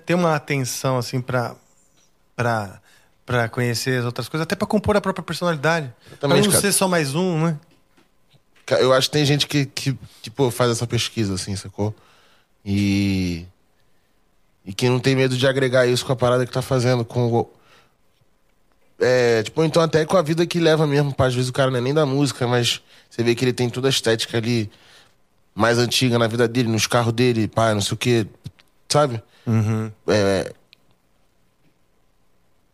tem, 0.06 0.16
uma 0.16 0.34
atenção, 0.36 0.98
assim, 0.98 1.20
pra, 1.20 1.56
pra, 2.36 2.80
pra 3.26 3.50
conhecer 3.50 4.00
as 4.00 4.06
outras 4.06 4.30
coisas, 4.30 4.44
até 4.44 4.56
pra 4.56 4.66
compor 4.68 4.96
a 4.96 5.02
própria 5.02 5.24
personalidade. 5.24 5.94
Exatamente, 6.08 6.50
não 6.50 6.60
ser 6.62 6.72
só 6.72 6.88
mais 6.88 7.14
um, 7.16 7.46
né? 7.46 7.60
Eu 8.80 8.94
acho 8.94 9.08
que 9.10 9.14
tem 9.14 9.26
gente 9.26 9.46
que, 9.48 9.66
que, 9.66 9.98
que 10.22 10.30
pô, 10.30 10.50
faz 10.50 10.72
essa 10.72 10.88
pesquisa, 10.88 11.36
assim, 11.36 11.56
sacou? 11.56 11.94
E. 12.66 13.46
E 14.66 14.74
que 14.74 14.90
não 14.90 15.00
tem 15.00 15.16
medo 15.16 15.38
de 15.38 15.48
agregar 15.48 15.86
isso 15.86 16.04
com 16.06 16.12
a 16.12 16.16
parada 16.16 16.46
que 16.46 16.52
tá 16.52 16.62
fazendo, 16.62 17.06
com. 17.06 17.32
o- 17.32 17.50
É, 19.00 19.44
tipo, 19.44 19.64
então 19.64 19.82
até 19.84 20.06
com 20.06 20.18
a 20.18 20.22
vida 20.22 20.46
que 20.48 20.60
leva 20.60 20.88
mesmo, 20.88 21.14
pá, 21.14 21.28
às 21.28 21.36
vezes 21.36 21.50
o 21.50 21.54
cara 21.54 21.70
não 21.70 21.78
é 21.78 21.82
nem 21.82 21.94
da 21.94 22.06
música, 22.06 22.48
mas 22.48 22.82
você 23.10 23.22
vê 23.24 23.36
que 23.36 23.44
ele 23.46 23.54
tem 23.54 23.70
toda 23.70 23.88
a 23.88 23.90
estética 23.90 24.38
ali 24.38 24.72
mais 25.54 25.78
antiga 25.78 26.18
na 26.18 26.28
vida 26.28 26.48
dele, 26.48 26.70
nos 26.70 26.88
carros 26.88 27.14
dele, 27.14 27.48
pá, 27.48 27.74
não 27.74 27.82
sei 27.82 27.94
o 27.94 27.98
quê, 27.98 28.26
sabe? 28.90 29.22
É, 30.08 30.52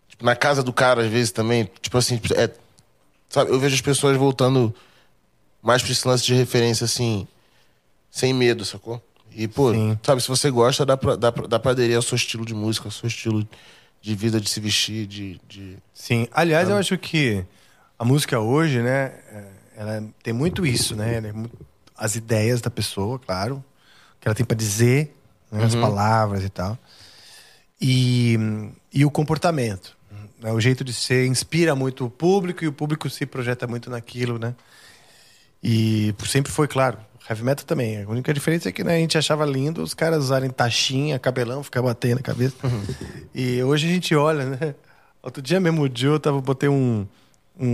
tipo, 0.07 0.23
na 0.23 0.35
casa 0.35 0.63
do 0.63 0.72
cara, 0.72 1.01
às 1.03 1.11
vezes 1.11 1.31
também, 1.31 1.69
tipo 1.81 1.97
assim, 1.97 2.22
é, 2.35 2.49
sabe? 3.27 3.51
Eu 3.51 3.59
vejo 3.59 3.76
as 3.76 3.81
pessoas 3.81 4.15
voltando 4.15 4.73
mais 5.61 5.81
pra 5.81 5.91
esse 5.91 6.07
lance 6.07 6.25
de 6.25 6.33
referência, 6.33 6.85
assim, 6.85 7.27
sem 8.09 8.33
medo, 8.33 8.65
sacou? 8.65 9.01
E, 9.33 9.47
pô, 9.47 9.73
Sim. 9.73 9.97
sabe, 10.03 10.21
se 10.21 10.27
você 10.27 10.51
gosta, 10.51 10.85
dá 10.85 10.97
pra, 10.97 11.15
dá, 11.15 11.31
pra, 11.31 11.47
dá 11.47 11.59
pra 11.59 11.71
aderir 11.71 11.95
ao 11.95 12.01
seu 12.01 12.15
estilo 12.15 12.45
de 12.45 12.53
música, 12.53 12.88
ao 12.88 12.91
seu 12.91 13.07
estilo 13.07 13.47
de 14.01 14.15
vida, 14.15 14.41
de 14.41 14.49
se 14.49 14.59
vestir, 14.59 15.07
de. 15.07 15.39
de... 15.47 15.77
Sim. 15.93 16.27
Aliás, 16.33 16.67
eu 16.67 16.75
acho 16.75 16.97
que 16.97 17.45
a 17.97 18.03
música 18.03 18.39
hoje, 18.39 18.81
né, 18.81 19.13
é, 19.31 19.43
ela 19.77 20.03
tem 20.21 20.33
muito 20.33 20.65
isso, 20.65 20.95
né? 20.95 21.17
É 21.17 21.33
As 21.95 22.15
ideias 22.15 22.59
da 22.59 22.69
pessoa, 22.69 23.19
claro, 23.19 23.57
o 23.57 24.19
que 24.19 24.27
ela 24.27 24.35
tem 24.35 24.45
pra 24.45 24.57
dizer, 24.57 25.15
né, 25.51 25.63
as 25.63 25.75
palavras 25.75 26.43
e 26.43 26.49
tal. 26.49 26.77
E, 27.79 28.38
e 28.93 29.05
o 29.05 29.11
comportamento. 29.11 29.95
né, 30.39 30.51
O 30.51 30.59
jeito 30.59 30.83
de 30.83 30.93
ser 30.93 31.25
inspira 31.25 31.75
muito 31.75 32.05
o 32.05 32.09
público 32.09 32.63
e 32.63 32.67
o 32.67 32.73
público 32.73 33.09
se 33.09 33.25
projeta 33.25 33.65
muito 33.65 33.89
naquilo, 33.89 34.38
né? 34.38 34.55
E 35.63 36.13
sempre 36.25 36.51
foi 36.51 36.67
claro. 36.67 36.97
Heavy 37.29 37.43
metal 37.43 37.65
também. 37.65 38.03
A 38.03 38.09
única 38.09 38.33
diferença 38.33 38.69
é 38.69 38.71
que 38.71 38.83
né, 38.83 38.95
a 38.95 38.99
gente 38.99 39.17
achava 39.17 39.45
lindo 39.45 39.81
os 39.81 39.93
caras 39.93 40.19
usarem 40.19 40.49
taxinha, 40.49 41.19
cabelão, 41.19 41.63
ficar 41.63 41.81
batendo 41.81 42.15
na 42.15 42.21
cabeça. 42.21 42.55
e 43.33 43.61
hoje 43.63 43.88
a 43.88 43.89
gente 43.91 44.15
olha, 44.15 44.45
né? 44.45 44.75
Outro 45.21 45.41
dia 45.41 45.59
mesmo, 45.59 45.83
o 45.83 45.89
Joe, 45.93 46.13
eu 46.13 46.19
tava, 46.19 46.41
botei 46.41 46.67
um, 46.67 47.07
um, 47.59 47.67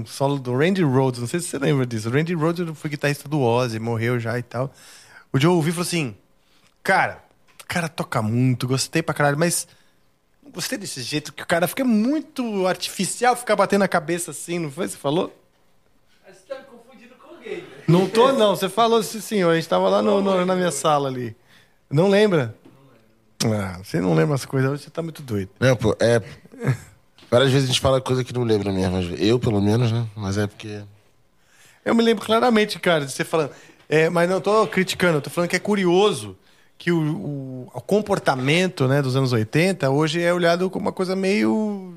um 0.00 0.06
solo 0.06 0.38
do 0.38 0.56
Randy 0.56 0.82
Rhodes. 0.82 1.20
Não 1.20 1.26
sei 1.26 1.40
se 1.40 1.48
você 1.48 1.58
lembra 1.58 1.84
disso. 1.84 2.08
O 2.08 2.12
Randy 2.12 2.32
Rhodes 2.32 2.66
foi 2.78 2.90
guitarrista 2.90 3.28
do 3.28 3.40
Ozzy, 3.40 3.80
morreu 3.80 4.20
já 4.20 4.38
e 4.38 4.42
tal. 4.42 4.72
O 5.32 5.38
Joe 5.38 5.52
ouviu 5.52 5.70
e 5.70 5.72
falou 5.72 5.86
assim: 5.86 6.16
Cara, 6.82 7.24
o 7.60 7.66
cara 7.66 7.88
toca 7.88 8.22
muito, 8.22 8.68
gostei 8.68 9.02
pra 9.02 9.12
caralho, 9.12 9.36
mas 9.36 9.66
não 10.42 10.52
gostei 10.52 10.78
desse 10.78 11.02
jeito 11.02 11.32
que 11.32 11.42
o 11.42 11.46
cara 11.46 11.66
fica 11.66 11.84
muito 11.84 12.66
artificial, 12.66 13.34
ficar 13.34 13.56
batendo 13.56 13.82
a 13.82 13.88
cabeça 13.88 14.30
assim, 14.30 14.60
não 14.60 14.70
foi? 14.70 14.86
Você 14.86 14.96
falou? 14.96 15.36
Mas 16.24 16.36
você 16.36 16.42
tá 16.46 16.58
me 16.60 16.64
confundindo 16.64 17.16
com 17.16 17.34
alguém, 17.34 17.62
né? 17.62 17.75
Não 17.88 18.08
tô, 18.08 18.32
não. 18.32 18.56
Você 18.56 18.68
falou 18.68 19.02
sim, 19.02 19.20
senhor. 19.20 19.50
A 19.50 19.54
gente 19.56 19.68
tava 19.68 19.88
lá 19.88 20.02
no- 20.02 20.20
no- 20.20 20.44
na 20.44 20.54
minha 20.56 20.70
sala 20.70 21.08
ali. 21.08 21.36
Não 21.90 22.08
lembra? 22.08 22.54
Ah, 23.44 23.78
você 23.82 24.00
não 24.00 24.14
lembra 24.14 24.34
as 24.34 24.44
coisas, 24.44 24.70
hoje 24.70 24.82
você 24.84 24.90
tá 24.90 25.02
muito 25.02 25.22
doido. 25.22 25.50
Não, 25.60 25.76
pô, 25.76 25.94
é. 26.00 26.20
Várias 27.30 27.50
vezes 27.52 27.68
a 27.68 27.72
gente 27.72 27.80
fala 27.80 28.00
coisa 28.00 28.24
que 28.24 28.32
não 28.32 28.42
lembra 28.44 28.72
mesmo. 28.72 29.14
Eu, 29.16 29.38
pelo 29.38 29.60
menos, 29.60 29.92
né? 29.92 30.06
Mas 30.16 30.38
é 30.38 30.46
porque. 30.46 30.82
Eu 31.84 31.94
me 31.94 32.02
lembro 32.02 32.24
claramente, 32.24 32.78
cara, 32.80 33.04
de 33.04 33.12
você 33.12 33.24
falando. 33.24 33.50
É, 33.88 34.08
mas 34.10 34.28
não 34.28 34.40
tô 34.40 34.66
criticando, 34.66 35.18
eu 35.18 35.22
tô 35.22 35.30
falando 35.30 35.48
que 35.50 35.54
é 35.56 35.60
curioso 35.60 36.36
que 36.76 36.90
o, 36.90 36.98
o- 37.00 37.70
o 37.72 37.80
comportamento 37.80 38.88
né, 38.88 39.00
dos 39.00 39.14
anos 39.16 39.32
80 39.32 39.88
hoje 39.90 40.20
é 40.20 40.32
olhado 40.34 40.68
como 40.68 40.86
uma 40.86 40.92
coisa 40.92 41.14
meio 41.14 41.94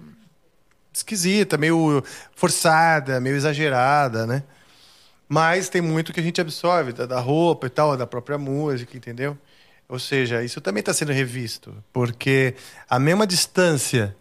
esquisita, 0.94 1.58
meio 1.58 2.04
forçada, 2.36 3.20
meio 3.20 3.36
exagerada, 3.36 4.28
né? 4.28 4.44
Mas 5.30 5.70
tem 5.70 5.80
muito 5.80 6.12
que 6.12 6.20
a 6.20 6.24
gente 6.24 6.42
absorve 6.42 6.92
da, 6.92 7.06
da 7.06 7.20
roupa 7.20 7.68
e 7.68 7.70
tal, 7.70 7.96
da 7.96 8.08
própria 8.08 8.38
música, 8.38 8.98
entendeu? 8.98 9.38
Ou 9.88 10.00
seja, 10.00 10.44
isso 10.44 10.60
também 10.60 10.80
está 10.80 10.92
sendo 10.92 11.12
revisto, 11.12 11.74
porque 11.94 12.56
a 12.90 13.00
mesma 13.00 13.28
distância 13.28 14.16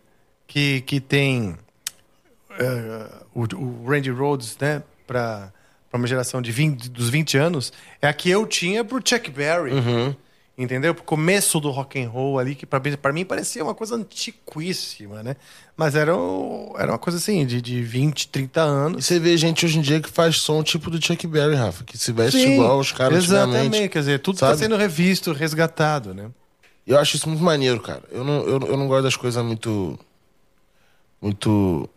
que, 0.47 0.83
que 0.83 1.01
tem 1.01 1.57
eh, 2.59 3.07
o, 3.35 3.43
o 3.57 3.87
Randy 3.87 4.11
Rhodes, 4.11 4.57
né, 4.59 4.83
para 5.07 5.53
uma 5.93 6.07
geração 6.07 6.43
de 6.43 6.53
20, 6.53 6.91
dos 6.91 7.09
20 7.09 7.39
anos, 7.39 7.73
é 8.01 8.09
a 8.09 8.13
que 8.13 8.29
eu 8.29 8.47
tinha 8.47 8.85
por 8.85 9.03
Chuck 9.05 9.31
Berry. 9.31 9.73
Entendeu? 10.61 10.93
Pro 10.93 11.05
começo 11.05 11.61
do 11.61 11.71
rock 11.71 12.03
and 12.03 12.09
roll 12.09 12.37
ali, 12.37 12.57
que 12.57 12.67
pra, 12.67 12.81
mim- 13.13 13.25
parecia 13.25 13.63
uma 13.63 13.77
coisa 13.77 13.95
antiquíssima, 13.95 15.23
né? 15.23 15.37
Mas 15.77 15.95
era, 15.95 16.17
um- 16.17 16.75
era 16.77 16.91
uma 16.91 16.99
coisa 16.99 17.17
assim, 17.17 17.47
de, 17.47 17.63
de 17.63 17.81
20, 17.81 18.27
30 18.27 18.61
E 18.61 18.65
anos. 18.65 19.05
você 19.07 19.21
vê 19.21 19.37
gente 19.37 19.65
hoje 19.65 19.79
em 19.79 19.81
dia 19.83 20.01
que 20.01 20.11
faz 20.11 20.39
som 20.41 20.61
tipo 20.65 20.91
do 20.91 21.01
Chuck 21.01 21.25
Berry, 21.29 21.55
Rafa, 21.55 21.85
que 21.85 21.97
se 21.97 22.11
veste 22.11 22.41
Sim, 22.43 22.55
igual 22.55 22.81
os 22.81 22.91
caras 22.91 23.23
Exatamente, 23.23 23.89
quer 23.89 24.01
dizer, 24.01 24.19
tudo 24.19 24.35
está 24.35 24.49
sabe? 24.49 24.59
sendo 24.59 24.77
revisto, 24.77 25.33
resgatado, 25.33 26.13
né? 26.13 26.29
E 26.85 26.91
eu 26.91 26.99
acho 26.99 27.15
isso 27.15 27.29
muito 27.29 27.45
maneiro, 27.45 27.81
cara. 27.81 28.03
Eu 28.11 28.25
não, 28.25 28.41
eu, 28.41 28.59
eu 28.67 28.77
não 28.77 28.89
gosto 28.89 29.05
das 29.05 29.15
coisas 29.17 29.45
muito. 29.45 29.97
Muito. 31.23 31.89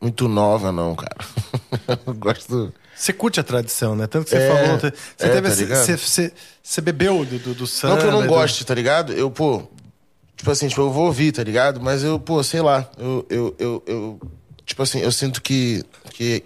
Muito 0.00 0.28
nova, 0.28 0.70
não, 0.70 0.94
cara. 0.94 1.16
eu 2.06 2.12
gosto. 2.14 2.74
Você 2.96 3.12
curte 3.12 3.40
a 3.40 3.42
tradição, 3.42 3.96
né? 3.96 4.06
Tanto 4.06 4.24
que 4.24 4.30
você 4.30 4.36
É, 4.36 4.48
falou. 4.48 4.78
Você, 4.78 4.86
é, 4.86 5.28
teve 5.28 5.66
tá 5.66 5.74
você, 5.76 5.96
você, 5.96 6.32
você 6.62 6.80
bebeu 6.80 7.24
do, 7.24 7.38
do, 7.38 7.54
do 7.54 7.66
samba. 7.66 7.94
Não 7.94 8.00
que 8.02 8.06
eu 8.08 8.12
não 8.12 8.22
do- 8.22 8.28
goste, 8.28 8.64
tá 8.64 8.74
ligado? 8.74 9.12
Eu, 9.12 9.30
pô. 9.30 9.62
Tipo 10.36 10.50
assim, 10.50 10.68
tipo, 10.68 10.80
eu 10.82 10.90
vou 10.90 11.06
ouvir, 11.06 11.32
tá 11.32 11.42
ligado? 11.42 11.80
Mas 11.80 12.02
eu, 12.04 12.18
pô, 12.18 12.42
sei 12.42 12.60
lá. 12.60 12.88
Eu, 12.98 13.26
eu, 13.30 13.56
eu, 13.58 13.82
eu- 13.86 14.20
tipo 14.66 14.82
assim, 14.82 15.00
eu 15.00 15.10
sinto 15.12 15.40
que, 15.42 15.82
que, 16.10 16.44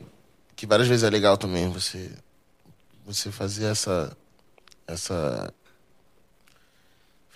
que 0.57 0.66
várias 0.66 0.89
vezes 0.89 1.05
é 1.05 1.11
legal 1.11 1.37
também 1.37 1.69
você, 1.69 2.11
você 3.07 3.31
fazer 3.31 3.66
essa. 3.66 4.16
Essa. 4.87 5.53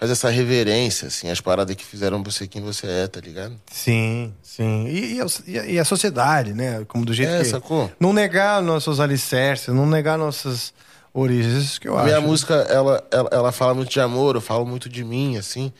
Faz 0.03 0.11
essa 0.11 0.29
reverência, 0.31 1.07
assim, 1.07 1.31
as 1.31 1.41
paradas 1.41 1.77
que 1.77 1.85
fizeram 1.85 2.21
você 2.25 2.49
quem 2.49 2.61
você 2.61 2.89
é, 2.89 3.07
tá 3.07 3.21
ligado? 3.21 3.55
Sim, 3.71 4.35
sim. 4.43 4.89
E, 4.89 5.15
e 5.15 5.21
a, 5.21 5.65
e 5.65 5.79
a- 5.79 5.85
sociedade, 5.85 6.53
né? 6.53 6.85
Como 6.89 7.05
do 7.05 7.15
jeito 7.15 7.31
É, 7.31 7.39
que. 7.39 7.45
sacou? 7.45 7.89
Não 8.01 8.13
negar 8.13 8.61
nossos 8.61 8.99
alicerces, 8.99 9.73
não 9.73 9.87
negar 9.87 10.19
nossas 10.19 10.75
origens. 11.15 11.63
Isso 11.63 11.81
que 11.81 11.87
eu 11.87 11.95
A 11.97 11.99
acho. 11.99 12.07
minha 12.07 12.21
música, 12.21 12.53
ela, 12.69 13.07
ela, 13.13 13.29
ela 13.31 13.53
fala 13.53 13.75
muito 13.75 13.91
de 13.93 14.01
amor, 14.01 14.35
eu 14.35 14.41
falo 14.41 14.67
muito 14.67 14.89
de 14.89 15.05
mim, 15.05 15.37
assim. 15.37 15.73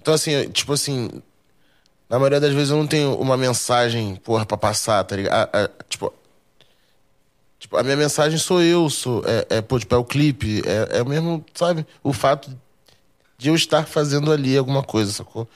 Então, 0.00 0.14
assim, 0.14 0.30
eu- 0.30 0.48
tipo 0.48 0.72
assim, 0.72 1.10
na 2.08 2.20
maioria 2.20 2.38
das 2.38 2.54
vezes 2.54 2.70
eu 2.70 2.76
não 2.76 2.86
tenho 2.86 3.16
uma 3.16 3.36
mensagem, 3.36 4.14
porra, 4.14 4.46
pra 4.46 4.56
passar, 4.56 5.02
tá 5.02 5.16
ligado? 5.16 5.34
A- 5.52 5.64
a- 5.64 5.70
tipo, 5.88 6.14
tipo, 7.58 7.76
a 7.76 7.82
minha 7.82 7.96
mensagem 7.96 8.38
sou 8.38 8.62
eu, 8.62 8.88
sou, 8.88 9.24
é, 9.26 9.56
é, 9.56 9.60
pô, 9.60 9.76
tipo, 9.76 9.92
é 9.92 9.98
o 9.98 10.04
clipe, 10.04 10.62
é, 10.64 10.98
é 10.98 11.02
o 11.02 11.06
mesmo, 11.06 11.44
sabe? 11.52 11.84
O 12.00 12.12
fato 12.12 12.56
de 13.38 13.48
eu 13.48 13.54
estar 13.54 13.86
fazendo 13.86 14.32
ali 14.32 14.56
alguma 14.56 14.82
coisa, 14.82 15.12
sacou? 15.12 15.48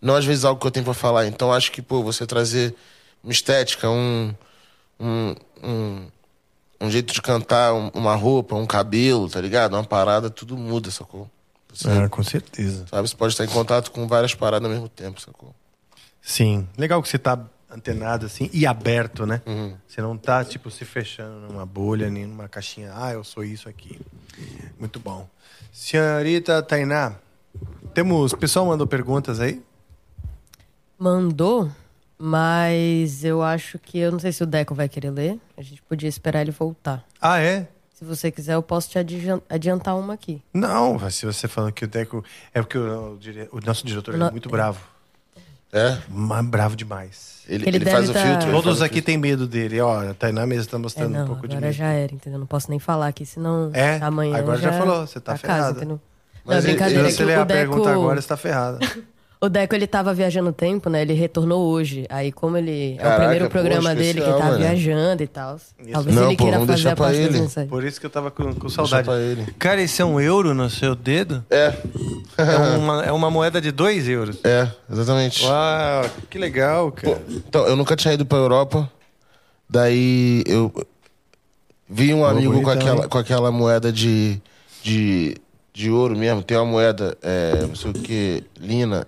Não 0.00 0.14
às 0.14 0.24
vezes 0.24 0.44
algo 0.44 0.60
que 0.60 0.66
eu 0.66 0.70
tenho 0.70 0.84
pra 0.84 0.94
falar. 0.94 1.26
Então, 1.26 1.52
acho 1.52 1.72
que, 1.72 1.80
pô, 1.82 2.02
você 2.02 2.26
trazer 2.26 2.74
uma 3.22 3.32
estética, 3.32 3.88
um, 3.88 4.34
um, 5.00 5.34
um, 5.62 6.06
um 6.82 6.90
jeito 6.90 7.12
de 7.14 7.22
cantar, 7.22 7.72
um- 7.74 7.90
uma 7.94 8.14
roupa, 8.14 8.54
um 8.54 8.66
cabelo, 8.66 9.28
tá 9.28 9.40
ligado? 9.40 9.72
Uma 9.74 9.84
parada, 9.84 10.28
tudo 10.30 10.56
muda, 10.56 10.90
sacou? 10.90 11.28
Você, 11.72 11.88
Ah, 11.88 12.08
com 12.08 12.22
certeza. 12.22 12.86
sabe? 12.88 13.08
Você 13.08 13.16
pode 13.16 13.32
estar 13.32 13.44
em 13.44 13.48
contato 13.48 13.90
com 13.90 14.06
várias 14.06 14.34
paradas 14.34 14.66
ao 14.68 14.72
mesmo 14.72 14.88
tempo, 14.88 15.20
sacou? 15.20 15.54
Sim. 16.22 16.68
Legal 16.78 17.02
que 17.02 17.08
você 17.08 17.18
tá 17.18 17.38
antenado 17.70 18.26
assim 18.26 18.48
e 18.52 18.64
aberto, 18.66 19.26
né? 19.26 19.42
Uhum. 19.46 19.74
Você 19.88 20.00
não 20.00 20.16
tá, 20.16 20.44
tipo, 20.44 20.70
se 20.70 20.84
fechando 20.84 21.48
numa 21.48 21.66
bolha, 21.66 22.08
nem 22.10 22.26
numa 22.26 22.48
caixinha. 22.48 22.92
Ah, 22.94 23.12
eu 23.12 23.24
sou 23.24 23.42
isso 23.42 23.68
aqui. 23.68 23.98
Muito 24.78 25.00
bom. 25.00 25.28
Senhorita 25.72 26.62
Tainá, 26.62 27.16
temos. 27.92 28.32
O 28.32 28.36
pessoal 28.36 28.66
mandou 28.66 28.86
perguntas 28.86 29.40
aí? 29.40 29.62
Mandou, 30.98 31.70
mas 32.18 33.24
eu 33.24 33.42
acho 33.42 33.78
que 33.78 33.98
eu 33.98 34.12
não 34.12 34.18
sei 34.18 34.32
se 34.32 34.42
o 34.42 34.46
Deco 34.46 34.74
vai 34.74 34.88
querer 34.88 35.10
ler. 35.10 35.38
A 35.56 35.62
gente 35.62 35.82
podia 35.82 36.08
esperar 36.08 36.40
ele 36.40 36.50
voltar. 36.52 37.04
Ah, 37.20 37.40
é? 37.40 37.66
Se 37.94 38.04
você 38.04 38.30
quiser, 38.30 38.54
eu 38.54 38.62
posso 38.62 38.90
te 38.90 38.98
adian- 38.98 39.40
adiantar 39.48 39.96
uma 39.96 40.14
aqui. 40.14 40.42
Não, 40.52 40.94
mas 40.98 41.14
se 41.14 41.26
você 41.26 41.46
falando 41.48 41.72
que 41.72 41.84
o 41.84 41.88
Deco. 41.88 42.24
É 42.52 42.60
porque 42.60 42.78
o, 42.78 43.14
o 43.14 43.18
dire- 43.18 43.48
o 43.52 43.60
nosso 43.60 43.86
diretor 43.86 44.16
Não- 44.16 44.28
é 44.28 44.30
muito 44.30 44.48
bravo. 44.48 44.80
É? 45.72 45.98
Mas 46.08 46.46
bravo 46.46 46.76
demais. 46.76 47.42
Ele, 47.48 47.66
Ele 47.68 47.78
ele 47.78 47.84
faz 47.84 48.08
deve 48.08 48.10
o 48.10 48.14
tá- 48.22 48.40
filtro. 48.40 48.50
Todos 48.52 48.80
aqui 48.80 48.94
filtro. 48.94 49.06
têm 49.06 49.18
medo 49.18 49.46
dele. 49.46 49.80
Ó, 49.80 50.10
a 50.10 50.14
Tainá 50.14 50.46
mesmo 50.46 50.70
tá 50.70 50.76
É, 50.76 50.80
mostrando 50.80 51.12
não, 51.12 51.24
um 51.24 51.26
pouco 51.26 51.48
de 51.48 51.56
agora 51.56 51.72
já 51.72 51.86
era, 51.88 52.14
entendeu? 52.14 52.38
Não 52.38 52.46
posso 52.46 52.70
nem 52.70 52.78
falar 52.78 53.08
aqui, 53.08 53.26
senão 53.26 53.70
É, 53.74 53.96
amanhã 54.00 54.36
agora 54.38 54.58
já 54.58 54.70
já 54.70 54.78
falou, 54.78 55.04
você 55.06 55.18
tá 55.20 55.36
ferrada. 55.36 55.76
entendeu? 55.78 56.00
Mas 56.44 56.56
não, 56.64 56.70
ele- 56.70 56.78
brincadeira, 56.78 57.10
Se 57.10 57.22
é 57.22 57.24
ler 57.24 57.38
o 57.38 57.40
a 57.42 57.44
Deco... 57.44 57.58
pergunta 57.72 57.90
agora, 57.92 58.20
você 58.20 58.28
tá 58.28 58.36
ferrada. 58.36 58.78
O 59.40 59.48
Deco, 59.50 59.74
ele 59.74 59.86
tava 59.86 60.14
viajando 60.14 60.48
o 60.48 60.52
tempo, 60.54 60.88
né? 60.88 61.02
Ele 61.02 61.12
retornou 61.12 61.66
hoje. 61.70 62.06
Aí, 62.08 62.32
como 62.32 62.56
ele... 62.56 62.94
é 62.94 62.96
Caraca, 62.96 63.14
o 63.14 63.18
primeiro 63.20 63.44
pô, 63.44 63.50
programa 63.50 63.94
dele 63.94 64.12
que 64.14 64.18
especial, 64.20 64.38
tá 64.38 64.44
mano. 64.46 64.58
viajando 64.58 65.22
e 65.22 65.26
tal. 65.26 65.60
Talvez 65.92 66.16
Não, 66.16 66.26
ele 66.28 66.36
pô, 66.38 66.44
queira 66.44 66.58
fazer 66.60 66.72
deixar 66.72 66.92
a 66.92 66.96
pra 66.96 67.12
ele. 67.12 67.48
Por 67.68 67.84
isso 67.84 68.00
que 68.00 68.06
eu 68.06 68.10
tava 68.10 68.30
com, 68.30 68.54
com 68.54 68.68
saudade. 68.70 69.04
pra 69.04 69.20
ele. 69.20 69.44
Cara, 69.58 69.82
esse 69.82 70.00
é 70.00 70.04
um 70.04 70.18
euro 70.18 70.54
no 70.54 70.70
seu 70.70 70.94
dedo? 70.94 71.44
É, 71.50 71.74
É 72.38 72.56
uma, 72.78 73.04
é 73.04 73.12
uma 73.12 73.30
moeda 73.30 73.60
de 73.60 73.70
dois 73.70 74.08
euros. 74.08 74.38
é, 74.42 74.66
exatamente. 74.90 75.44
Uau, 75.44 76.04
que 76.30 76.38
legal, 76.38 76.90
cara. 76.92 77.20
Então, 77.28 77.66
eu 77.66 77.76
nunca 77.76 77.94
tinha 77.96 78.14
ido 78.14 78.24
pra 78.24 78.38
Europa. 78.38 78.90
Daí 79.68 80.42
eu 80.46 80.72
vi 81.86 82.14
um 82.14 82.24
amigo 82.24 82.62
com 82.62 82.70
aquela, 82.70 83.08
com 83.08 83.18
aquela 83.18 83.52
moeda 83.52 83.92
de, 83.92 84.40
de, 84.82 85.36
de 85.74 85.90
ouro 85.90 86.16
mesmo. 86.16 86.42
Tem 86.42 86.56
uma 86.56 86.64
moeda, 86.64 87.18
é, 87.20 87.66
não 87.66 87.74
sei 87.74 87.90
o 87.90 87.94
que, 87.94 88.44
lina. 88.58 89.06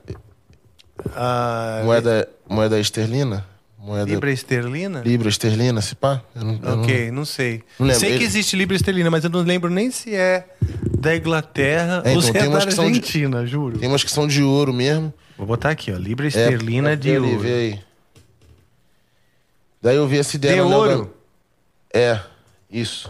Ah, 1.14 1.82
Moeda, 1.84 2.28
moeda 2.48 2.78
esterlina? 2.80 3.46
Moeda 3.78 4.10
Libra 4.10 4.32
esterlina? 4.32 5.00
libra 5.04 5.28
esterlina, 5.28 5.80
se 5.80 5.94
pá? 5.94 6.20
Eu 6.34 6.42
não, 6.44 6.58
eu 6.60 6.80
Ok, 6.80 7.10
não 7.12 7.24
sei. 7.24 7.62
Não 7.78 7.94
sei 7.94 8.08
que 8.10 8.14
Ele- 8.16 8.24
existe 8.24 8.56
Libra 8.56 8.74
esterlina, 8.74 9.08
mas 9.10 9.22
eu 9.22 9.30
não 9.30 9.42
lembro 9.42 9.70
nem 9.70 9.90
se 9.92 10.12
é 10.14 10.44
da 10.98 11.14
Inglaterra 11.14 12.02
É, 12.04 12.10
ou 12.10 12.18
então, 12.18 12.22
se 12.22 12.30
é 12.30 12.48
da 12.48 12.60
são 12.72 12.90
de- 12.90 12.98
Argentina, 12.98 13.46
juro. 13.46 13.74
Não. 13.74 13.80
Tem 13.80 13.88
umas 13.88 14.02
que 14.02 14.10
são 14.10 14.26
de 14.26 14.42
ouro 14.42 14.72
mesmo. 14.72 15.14
Vou 15.38 15.46
botar 15.46 15.70
aqui, 15.70 15.92
ó. 15.92 15.96
Libra 15.96 16.26
É, 16.26 16.28
esterlina 16.28 16.92
é, 16.92 16.96
de 16.96 17.10
ali, 17.14 17.26
ouro. 17.28 17.38
vê 17.38 17.52
aí. 17.52 17.80
Daí 19.80 19.96
eu 19.96 20.08
vi 20.08 20.18
essa 20.18 20.34
ideia 20.34 20.54
De 20.56 20.60
ouro? 20.62 21.10
da- 21.92 21.98
É, 22.00 22.20
isso. 22.68 23.08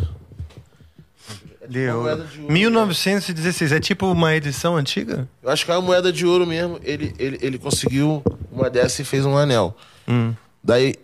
De 1.68 1.86
uma 1.86 1.94
ouro. 1.94 2.02
moeda 2.04 2.24
de 2.24 2.40
ouro, 2.40 2.52
1916. 2.52 3.72
É 3.72 3.80
tipo 3.80 4.06
uma 4.06 4.34
edição 4.34 4.76
antiga? 4.76 5.28
Eu 5.42 5.50
acho 5.50 5.64
que 5.64 5.70
é 5.70 5.74
uma 5.74 5.82
moeda 5.82 6.12
de 6.12 6.26
ouro 6.26 6.46
mesmo. 6.46 6.78
Ele, 6.82 7.14
ele, 7.18 7.38
ele 7.40 7.58
conseguiu 7.58 8.22
uma 8.50 8.70
dessa 8.70 9.02
e 9.02 9.04
fez 9.04 9.24
um 9.24 9.36
anel. 9.36 9.76
Hum. 10.08 10.34
Daí, 10.62 10.94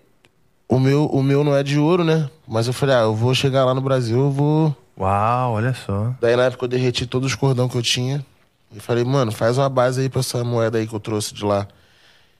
o 0.68 0.78
meu, 0.78 1.06
o 1.06 1.22
meu 1.22 1.44
não 1.44 1.54
é 1.54 1.62
de 1.62 1.78
ouro, 1.78 2.04
né? 2.04 2.28
Mas 2.48 2.66
eu 2.66 2.72
falei, 2.72 2.94
ah, 2.94 3.00
eu 3.02 3.14
vou 3.14 3.34
chegar 3.34 3.64
lá 3.64 3.74
no 3.74 3.80
Brasil, 3.80 4.18
eu 4.18 4.30
vou. 4.30 4.76
Uau, 4.98 5.52
olha 5.52 5.74
só. 5.74 6.14
Daí 6.20 6.36
na 6.36 6.44
época 6.44 6.64
eu 6.64 6.68
derreti 6.68 7.06
todos 7.06 7.30
os 7.30 7.34
cordão 7.34 7.68
que 7.68 7.76
eu 7.76 7.82
tinha. 7.82 8.24
E 8.74 8.80
falei, 8.80 9.04
mano, 9.04 9.30
faz 9.30 9.58
uma 9.58 9.68
base 9.68 10.00
aí 10.00 10.08
pra 10.08 10.20
essa 10.20 10.42
moeda 10.42 10.78
aí 10.78 10.86
que 10.86 10.94
eu 10.94 11.00
trouxe 11.00 11.34
de 11.34 11.44
lá. 11.44 11.66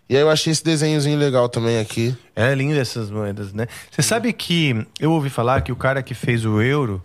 E 0.09 0.16
aí 0.16 0.23
eu 0.23 0.31
achei 0.31 0.51
esse 0.53 0.65
desenhozinho 0.65 1.19
legal 1.19 1.49
também 1.49 1.78
aqui. 1.78 2.16
É 2.35 2.55
lindo 2.55 2.78
essas 2.78 3.11
moedas, 3.11 3.53
né? 3.53 3.66
Você 3.90 4.03
sabe 4.03 4.32
que 4.32 4.86
eu 4.99 5.12
ouvi 5.12 5.31
falar 5.31 5.62
que 5.62 5.73
o 5.73 5.77
cara 5.77 6.03
que 6.03 6.15
fez 6.15 6.44
o 6.44 6.61
euro 6.61 7.03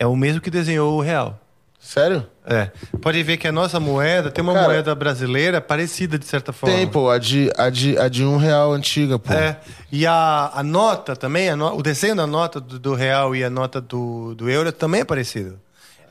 é 0.00 0.06
o 0.06 0.16
mesmo 0.16 0.40
que 0.40 0.50
desenhou 0.50 0.96
o 0.98 1.00
real. 1.00 1.38
Sério? 1.78 2.26
É. 2.44 2.70
Pode 3.00 3.22
ver 3.22 3.36
que 3.38 3.46
a 3.48 3.52
nossa 3.52 3.78
moeda 3.80 4.30
tem 4.30 4.42
uma 4.42 4.52
Cara, 4.52 4.66
moeda 4.66 4.94
brasileira 4.94 5.60
parecida 5.62 6.18
de 6.18 6.26
certa 6.26 6.52
forma. 6.52 6.74
Tem, 6.76 6.86
pô, 6.86 7.08
a 7.08 7.16
de, 7.18 7.50
a, 7.56 7.70
de, 7.70 7.96
a 7.96 8.06
de 8.08 8.22
um 8.24 8.36
real 8.36 8.72
antiga, 8.72 9.18
pô. 9.18 9.32
É. 9.32 9.56
E 9.90 10.06
a, 10.06 10.50
a 10.54 10.62
nota 10.62 11.14
também, 11.16 11.48
a 11.48 11.56
no- 11.56 11.74
o 11.76 11.82
desenho 11.82 12.14
da 12.16 12.26
nota 12.26 12.60
do, 12.60 12.78
do 12.78 12.94
real 12.94 13.34
e 13.34 13.42
a 13.44 13.48
nota 13.48 13.80
do, 13.80 14.34
do 14.34 14.50
euro 14.50 14.70
também 14.72 15.00
é 15.02 15.04
parecido. 15.04 15.58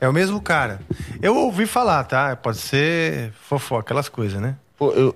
É 0.00 0.08
o 0.08 0.12
mesmo 0.12 0.40
cara. 0.40 0.80
Eu 1.22 1.36
ouvi 1.36 1.66
falar, 1.66 2.02
tá? 2.04 2.34
Pode 2.34 2.56
ser 2.58 3.32
fofó, 3.48 3.78
aquelas 3.78 4.08
coisas, 4.08 4.40
né? 4.40 4.56
Pô, 4.76 4.90
eu. 4.92 5.14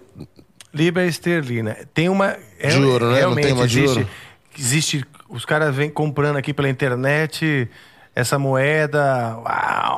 Libra 0.73 1.05
esterlina. 1.07 1.77
Tem 1.95 2.09
uma. 2.09 2.37
é- 2.61 2.69
De 2.69 2.83
ouro, 2.85 3.07
né? 3.07 3.11
Não 3.13 3.17
Realmente 3.19 3.45
tem 3.45 3.53
uma 3.55 3.67
de 3.67 3.79
existe, 3.81 3.99
ouro? 3.99 4.11
existe. 4.59 5.05
Os 5.29 5.45
caras 5.45 5.75
vêm 5.75 5.89
comprando 5.91 6.37
aqui 6.37 6.53
pela 6.53 6.69
internet 6.69 7.69
essa 8.15 8.39
moeda. 8.39 9.37
Uau, 9.39 9.45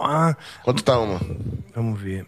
ah. 0.06 0.36
Quanto 0.64 0.82
tá 0.82 0.98
uma? 0.98 1.20
Vamos 1.74 2.01
ver. 2.01 2.26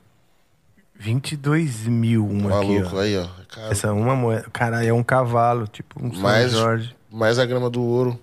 22 1.01 1.86
mil 1.86 2.27
uma 2.27 2.59
aqui, 2.59 2.74
Maluco, 2.78 2.97
ó. 2.97 3.01
aí, 3.01 3.16
ó. 3.16 3.27
Cara, 3.48 3.70
Essa 3.70 3.93
uma 3.93 4.16
moeda. 4.16 4.47
Caralho, 4.52 4.89
é 4.89 4.93
um 4.93 5.02
cavalo, 5.02 5.66
tipo 5.69 6.05
um 6.05 6.12
São 6.12 6.23
mais, 6.23 6.52
Jorge. 6.52 6.94
mais 7.10 7.39
a 7.39 7.47
grama 7.47 7.70
do 7.70 7.82
ouro. 7.82 8.19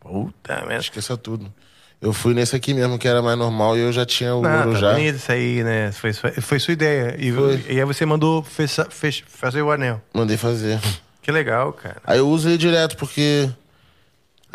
Puta 0.00 0.56
merda. 0.60 0.76
Esqueça 0.78 1.16
tudo. 1.16 1.52
Eu 2.00 2.12
fui 2.12 2.34
nesse 2.34 2.54
aqui 2.54 2.74
mesmo, 2.74 2.98
que 2.98 3.08
era 3.08 3.22
mais 3.22 3.38
normal, 3.38 3.76
e 3.78 3.80
eu 3.80 3.90
já 3.92 4.04
tinha 4.04 4.34
o 4.34 4.42
Não, 4.42 4.58
ouro 4.58 4.72
tá 4.74 4.78
já. 4.78 4.92
bonito 4.92 5.16
isso 5.16 5.32
aí, 5.32 5.64
né? 5.64 5.90
Foi, 5.92 6.12
sua- 6.12 6.32
foi 6.32 6.60
sua 6.60 6.72
ideia. 6.72 7.16
E, 7.18 7.32
Foi. 7.32 7.64
e 7.68 7.78
aí 7.80 7.84
você 7.84 8.04
mandou 8.04 8.42
fecha- 8.42 8.86
fech- 8.90 9.24
fazer 9.26 9.62
o 9.62 9.70
anel. 9.70 10.02
Mandei 10.12 10.36
fazer. 10.36 10.78
Que 11.22 11.32
legal, 11.32 11.72
cara. 11.72 11.96
Aí 12.04 12.18
eu 12.18 12.28
uso 12.28 12.48
ele 12.48 12.58
direto, 12.58 12.96
porque. 12.98 13.48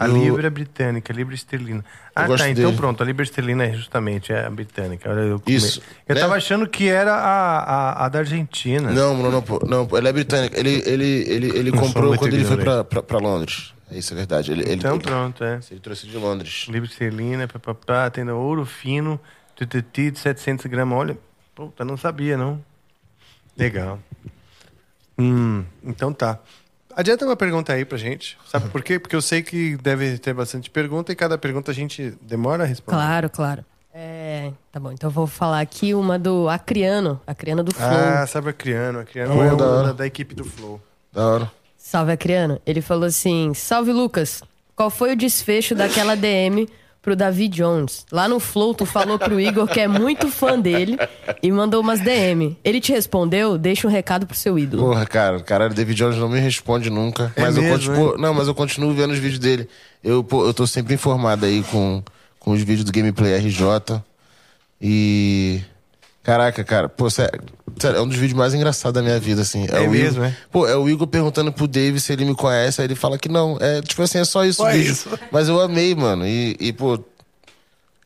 A 0.02 0.08
eu- 0.08 0.14
libra 0.18 0.50
britânica, 0.50 1.12
a 1.12 1.16
libra 1.16 1.36
esterlina. 1.36 1.84
Ah, 2.16 2.26
tá. 2.26 2.50
Então 2.50 2.66
dele. 2.66 2.78
pronto. 2.78 3.04
A 3.04 3.06
libra 3.06 3.22
esterlina 3.24 3.66
é 3.66 3.74
justamente 3.74 4.32
a 4.32 4.50
britânica. 4.50 5.10
Olha, 5.10 5.20
eu, 5.20 5.42
Isso. 5.46 5.82
eu 6.08 6.16
Né? 6.16 6.22
tava 6.22 6.36
achando 6.36 6.66
que 6.70 6.88
era 6.88 7.14
a, 7.14 7.60
a, 7.60 8.06
a 8.06 8.10
da 8.10 8.20
Argentina. 8.20 8.92
Não, 8.92 9.18
não, 9.18 9.30
não. 9.30 9.44
Não, 9.68 9.98
ele 9.98 10.08
é 10.08 10.14
britânico. 10.14 10.56
Ele, 10.58 10.82
ele, 10.86 11.06
ele, 11.28 11.58
ele 11.58 11.72
Não 11.72 11.80
comprou 11.80 12.18
quando 12.18 12.34
ele 12.34 12.46
foi 12.46 12.58
pra 13.04 13.18
Londres. 13.20 13.74
É 13.92 13.98
Isso 13.98 14.14
é 14.14 14.16
verdade. 14.16 14.54
Ele, 14.54 14.72
Então 14.74 14.96
ele, 14.96 15.04
pronto, 15.04 15.44
é. 15.44 15.60
ele 15.70 15.80
trouxe 15.82 16.08
de 16.08 16.16
Londres. 16.16 16.68
Libra 16.70 16.88
esterlina, 16.90 17.46
papapá, 17.48 18.10
tem 18.10 18.30
ouro 18.30 18.66
fino, 18.66 19.20
tutiti 19.54 20.12
de 20.12 20.20
700 20.20 20.66
gramas. 20.68 20.98
Olha, 20.98 21.18
puta, 21.54 21.84
não 21.84 21.98
sabia, 21.98 22.38
não. 22.38 22.64
Legal. 23.58 24.00
Hum, 25.18 25.66
então 25.84 26.14
tá. 26.14 26.40
Adianta 27.00 27.24
uma 27.26 27.38
pergunta 27.38 27.72
aí 27.72 27.86
pra 27.86 27.98
gente. 27.98 28.38
Sabe 28.46 28.68
por 28.68 28.84
quê? 28.84 29.00
Porque 29.00 29.16
eu 29.16 29.22
sei 29.22 29.42
que 29.42 29.78
deve 29.78 30.18
ter 30.18 30.34
bastante 30.34 30.70
pergunta 30.70 31.14
e 31.14 31.16
cada 31.16 31.38
pergunta 31.38 31.72
a 31.72 31.74
gente 31.74 32.14
demora 32.22 32.64
a 32.64 32.68
responder. 32.68 32.98
Claro, 32.98 33.30
claro. 33.30 33.66
É, 33.94 34.52
tá 34.70 34.82
bom, 34.82 34.92
então 34.92 35.08
eu 35.08 35.14
vou 35.14 35.26
falar 35.26 35.62
aqui 35.62 35.94
uma 35.94 36.20
do 36.20 36.50
Acriano, 36.50 37.22
Acriano 37.26 37.64
do 37.64 37.74
Flow. 37.74 37.88
Ah, 37.90 38.28
sabe 38.28 38.50
a 38.50 38.54
Criano. 38.54 39.00
A 39.00 39.06
Criano 39.06 39.34
Pô, 39.34 39.42
é 39.42 39.56
da 39.56 39.66
hora. 39.66 39.94
da 39.94 40.06
equipe 40.06 40.36
do 40.36 40.44
Flow. 40.44 40.82
Da 41.14 41.26
hora. 41.26 41.52
Salve 41.78 42.12
Acriano. 42.12 42.60
Ele 42.66 42.82
falou 42.82 43.06
assim: 43.06 43.54
Salve 43.54 43.94
Lucas, 43.94 44.44
qual 44.76 44.90
foi 44.90 45.14
o 45.14 45.16
desfecho 45.16 45.74
daquela 45.76 46.18
DM 46.18 46.68
pro 47.10 47.16
Davi 47.16 47.48
Jones? 47.48 48.06
Lá 48.12 48.28
no 48.28 48.40
Flow, 48.40 48.76
tu 48.76 48.86
falou 48.86 49.18
pro 49.18 49.40
Igor 49.40 49.68
que 49.68 49.80
é 49.80 49.88
muito 49.88 50.28
fã 50.28 50.60
dele 50.60 50.96
e 51.42 51.52
mandou 51.52 51.82
umas 51.82 52.00
DM. 52.00 52.56
Ele 52.64 52.80
te 52.80 52.92
respondeu? 52.92 53.58
Deixa 53.58 53.88
um 53.88 53.90
recado 53.90 54.28
pro 54.28 54.38
seu 54.38 54.60
ídolo. 54.60 54.84
Porra, 54.84 55.08
cara, 55.08 55.40
caralho, 55.40 55.74
David 55.74 55.98
Jones 55.98 56.18
não 56.18 56.30
me 56.30 56.40
responde 56.40 56.92
nunca. 56.92 57.34
É 57.36 57.42
mas 57.42 57.58
eu 57.58 57.64
mesmo, 57.64 57.78
continuo. 57.78 58.18
Não, 58.18 58.32
mas 58.32 58.48
eu 58.48 58.54
continuo 58.54 58.94
vendo 58.94 59.12
os 59.12 59.18
vídeos 59.18 59.40
dele. 59.40 59.68
Eu, 60.04 60.24
pô, 60.24 60.46
eu 60.46 60.54
tô 60.54 60.68
sempre 60.68 60.94
informado 60.94 61.48
aí 61.48 61.64
com, 61.64 62.04
com 62.40 62.52
os 62.52 62.60
vídeos 62.60 62.84
do 62.84 62.92
Gameplay 62.92 63.36
RJ. 63.38 64.04
E. 64.80 65.62
Caraca, 66.22 66.64
cara, 66.64 66.88
pô, 66.88 67.10
sério, 67.10 67.42
sério, 67.80 67.98
é 67.98 68.02
um 68.02 68.08
dos 68.08 68.18
vídeos 68.18 68.38
mais 68.38 68.54
engraçados 68.54 68.94
da 68.94 69.02
minha 69.02 69.20
vida, 69.20 69.42
assim. 69.42 69.66
É 69.70 69.80
o 69.80 69.90
mesmo, 69.90 70.24
Igor, 70.24 70.26
é? 70.26 70.38
Pô, 70.52 70.68
é 70.68 70.76
o 70.76 70.90
Igor 70.90 71.08
perguntando 71.08 71.52
pro 71.52 71.68
Dave 71.68 72.00
se 72.00 72.14
ele 72.14 72.26
me 72.26 72.36
conhece, 72.36 72.82
aí 72.82 72.88
ele 72.88 72.96
fala 72.96 73.18
que 73.18 73.30
não. 73.30 73.58
É, 73.60 73.82
tipo 73.82 74.02
assim, 74.02 74.18
é 74.18 74.26
só 74.26 74.46
isso 74.46 74.58
Só 74.58 74.72
isso. 74.72 75.10
Mas 75.32 75.48
eu 75.48 75.60
amei, 75.60 75.96
mano. 75.96 76.28
E, 76.28 76.56
e, 76.60 76.74
pô, 76.74 77.00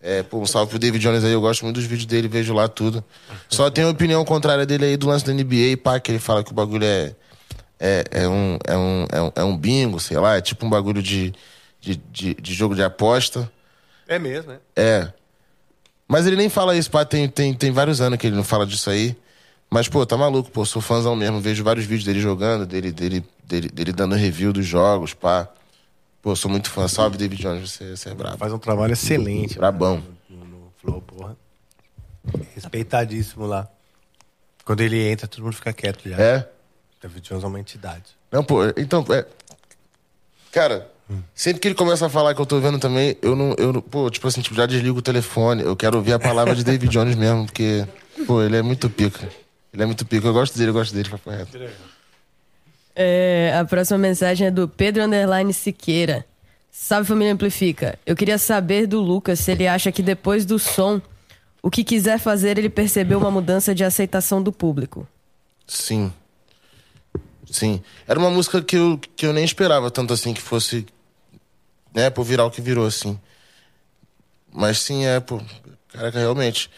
é, 0.02 0.22
pô, 0.22 0.40
um 0.40 0.46
salve 0.46 0.70
pro 0.70 0.80
David 0.80 1.02
Jones 1.02 1.24
aí, 1.24 1.32
eu 1.32 1.40
gosto 1.40 1.64
muito 1.64 1.76
dos 1.76 1.86
vídeos 1.86 2.06
dele, 2.06 2.28
vejo 2.28 2.54
lá 2.54 2.68
tudo. 2.68 3.04
Só 3.48 3.70
tem 3.70 3.86
a 3.86 3.90
opinião 3.90 4.24
contrária 4.26 4.66
dele 4.66 4.86
aí 4.86 4.98
do 4.98 5.08
lance 5.08 5.26
da 5.26 5.34
NBA, 5.34 5.78
pá, 5.82 6.00
que 6.00 6.12
ele 6.12 6.20
fala 6.20 6.44
que 6.44 6.52
o 6.52 6.54
bagulho 6.54 6.86
é. 6.86 7.16
É, 7.80 8.04
é, 8.12 8.28
um, 8.28 8.58
é, 8.66 8.78
um, 8.78 9.08
é, 9.12 9.22
um, 9.22 9.32
é 9.36 9.44
um 9.44 9.58
bingo, 9.58 10.00
sei 10.00 10.18
lá, 10.18 10.38
é 10.38 10.42
tipo 10.42 10.66
um 10.66 10.70
bagulho 10.70 11.02
de, 11.02 11.34
de, 11.82 11.96
de, 12.12 12.34
de 12.34 12.54
jogo 12.54 12.76
de 12.76 12.84
aposta. 12.84 13.52
É 14.08 14.18
mesmo, 14.18 14.52
né? 14.52 14.60
É. 14.76 15.08
Mas 16.08 16.28
ele 16.28 16.36
nem 16.36 16.48
fala 16.48 16.76
isso, 16.76 16.92
pá, 16.92 17.04
tem, 17.04 17.28
tem, 17.28 17.54
tem 17.54 17.72
vários 17.72 18.00
anos 18.00 18.18
que 18.20 18.28
ele 18.28 18.36
não 18.36 18.44
fala 18.44 18.66
disso 18.66 18.90
aí. 18.90 19.16
Mas, 19.74 19.90
pô, 19.90 20.06
tá 20.06 20.16
maluco, 20.16 20.52
pô, 20.52 20.64
sou 20.66 20.80
fãzão 20.80 21.16
mesmo, 21.16 21.42
vejo 21.42 21.64
vários 21.64 21.84
vídeos 21.88 22.06
dele 22.06 22.20
jogando, 22.20 22.64
dele, 22.64 22.92
dele, 22.92 23.26
dele, 23.44 23.70
dele 23.70 23.92
dando 23.92 24.14
review 24.14 24.54
dos 24.54 24.68
jogos, 24.68 25.16
pá. 25.16 25.50
Pô, 26.22 26.36
sou 26.36 26.52
muito 26.52 26.70
fã. 26.70 26.88
Salve, 26.88 27.18
David 27.18 27.42
Jones, 27.42 27.72
você, 27.72 27.98
você 27.98 28.10
é 28.12 28.14
brabo. 28.14 28.38
Faz 28.38 28.54
um 28.54 28.60
trabalho 28.60 28.94
excelente. 28.94 29.58
Brabão. 29.58 30.04
No, 30.30 30.38
no, 30.38 30.46
no 30.46 30.74
Flow, 30.80 31.02
porra. 31.02 31.36
Respeitadíssimo 32.54 33.48
lá. 33.48 33.68
Quando 34.64 34.82
ele 34.82 35.10
entra, 35.10 35.28
todo 35.28 35.44
mundo 35.44 35.56
fica 35.56 35.74
quieto 35.74 36.08
já. 36.08 36.22
É? 36.22 36.48
David 37.02 37.28
Jones 37.28 37.44
é 37.44 37.48
uma 37.48 37.60
entidade. 37.60 38.16
Não, 38.32 38.44
pô, 38.44 38.60
então, 38.78 39.04
é. 39.10 39.26
Cara, 40.52 40.88
sempre 41.34 41.60
que 41.60 41.68
ele 41.68 41.76
começa 41.76 42.06
a 42.06 42.10
falar 42.10 42.36
que 42.36 42.42
eu 42.42 42.46
tô 42.46 42.60
vendo 42.60 42.78
também, 42.78 43.18
eu 43.24 43.36
não, 43.36 43.56
eu 43.58 43.74
não, 43.74 43.82
pô, 43.82 44.08
tipo 44.12 44.28
assim, 44.28 44.42
tipo, 44.42 44.54
já 44.54 44.68
desligo 44.68 45.00
o 45.00 45.02
telefone. 45.02 45.64
Eu 45.64 45.76
quero 45.76 45.98
ouvir 45.98 46.14
a 46.14 46.20
palavra 46.20 46.54
de 46.54 46.64
David 46.64 46.92
Jones 46.92 47.16
mesmo, 47.16 47.48
porque, 47.48 47.88
pô, 48.28 48.44
ele 48.44 48.58
é 48.58 48.62
muito 48.62 48.88
pica. 48.88 49.28
Ele 49.74 49.84
é 49.84 49.86
muito 49.86 50.06
pica. 50.06 50.28
Eu 50.28 50.34
gosto 50.34 50.58
dele, 50.58 50.70
eu 50.70 50.74
gosto 50.74 50.94
dele, 50.94 51.10
papo 51.10 51.30
reto. 51.30 51.58
É, 52.96 53.56
a 53.60 53.66
próxima 53.66 53.98
mensagem 53.98 54.48
é 54.48 54.52
do 54.52 54.68
Pedro 54.68 55.04
Underline 55.04 55.52
Siqueira. 55.52 56.26
Salve 56.72 57.08
família 57.08 57.34
Amplifica. 57.34 57.98
Eu 58.06 58.16
queria 58.16 58.38
saber 58.38 58.88
do 58.88 59.02
Lucas 59.02 59.40
se 59.40 59.52
ele 59.52 59.68
acha 59.68 59.92
que 59.92 60.04
depois 60.04 60.46
do 60.46 60.60
som, 60.60 61.02
o 61.62 61.72
que 61.72 61.84
quiser 61.84 62.20
fazer, 62.20 62.58
ele 62.58 62.70
percebeu 62.70 63.18
uma 63.20 63.32
mudança 63.32 63.74
de 63.74 63.84
aceitação 63.84 64.42
do 64.42 64.52
público. 64.52 65.08
Sim. 65.68 66.12
Sim. 67.50 67.82
Era 68.08 68.20
uma 68.20 68.30
música 68.30 68.62
que 68.62 68.76
eu, 68.76 69.00
que 69.16 69.26
eu 69.26 69.34
nem 69.34 69.46
esperava 69.46 69.90
tanto 69.90 70.14
assim 70.14 70.34
que 70.34 70.42
fosse. 70.42 70.86
Né, 71.94 72.10
por 72.10 72.24
virar 72.24 72.46
o 72.46 72.52
que 72.52 72.60
virou, 72.60 72.88
assim. 72.88 73.20
Mas 74.52 74.80
sim, 74.80 75.06
é, 75.06 75.20
pô. 75.20 75.40
Caraca, 75.90 76.18
realmente. 76.18 76.72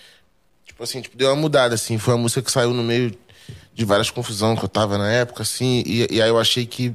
Tipo 0.76 0.84
assim, 0.84 1.00
tipo, 1.02 1.16
deu 1.16 1.30
uma 1.30 1.38
mudada, 1.38 1.74
assim. 1.74 1.98
Foi 1.98 2.14
uma 2.14 2.24
música 2.24 2.42
que 2.42 2.52
saiu 2.52 2.74
no 2.74 2.84
meio 2.84 3.18
de 3.74 3.86
várias 3.86 4.10
confusões 4.10 4.60
que 4.60 4.66
eu 4.66 4.70
tava 4.70 4.98
na 4.98 5.10
época, 5.10 5.42
assim. 5.42 5.82
E, 5.86 6.06
e 6.12 6.22
aí 6.22 6.28
eu 6.28 6.38
achei 6.38 6.66
que 6.66 6.94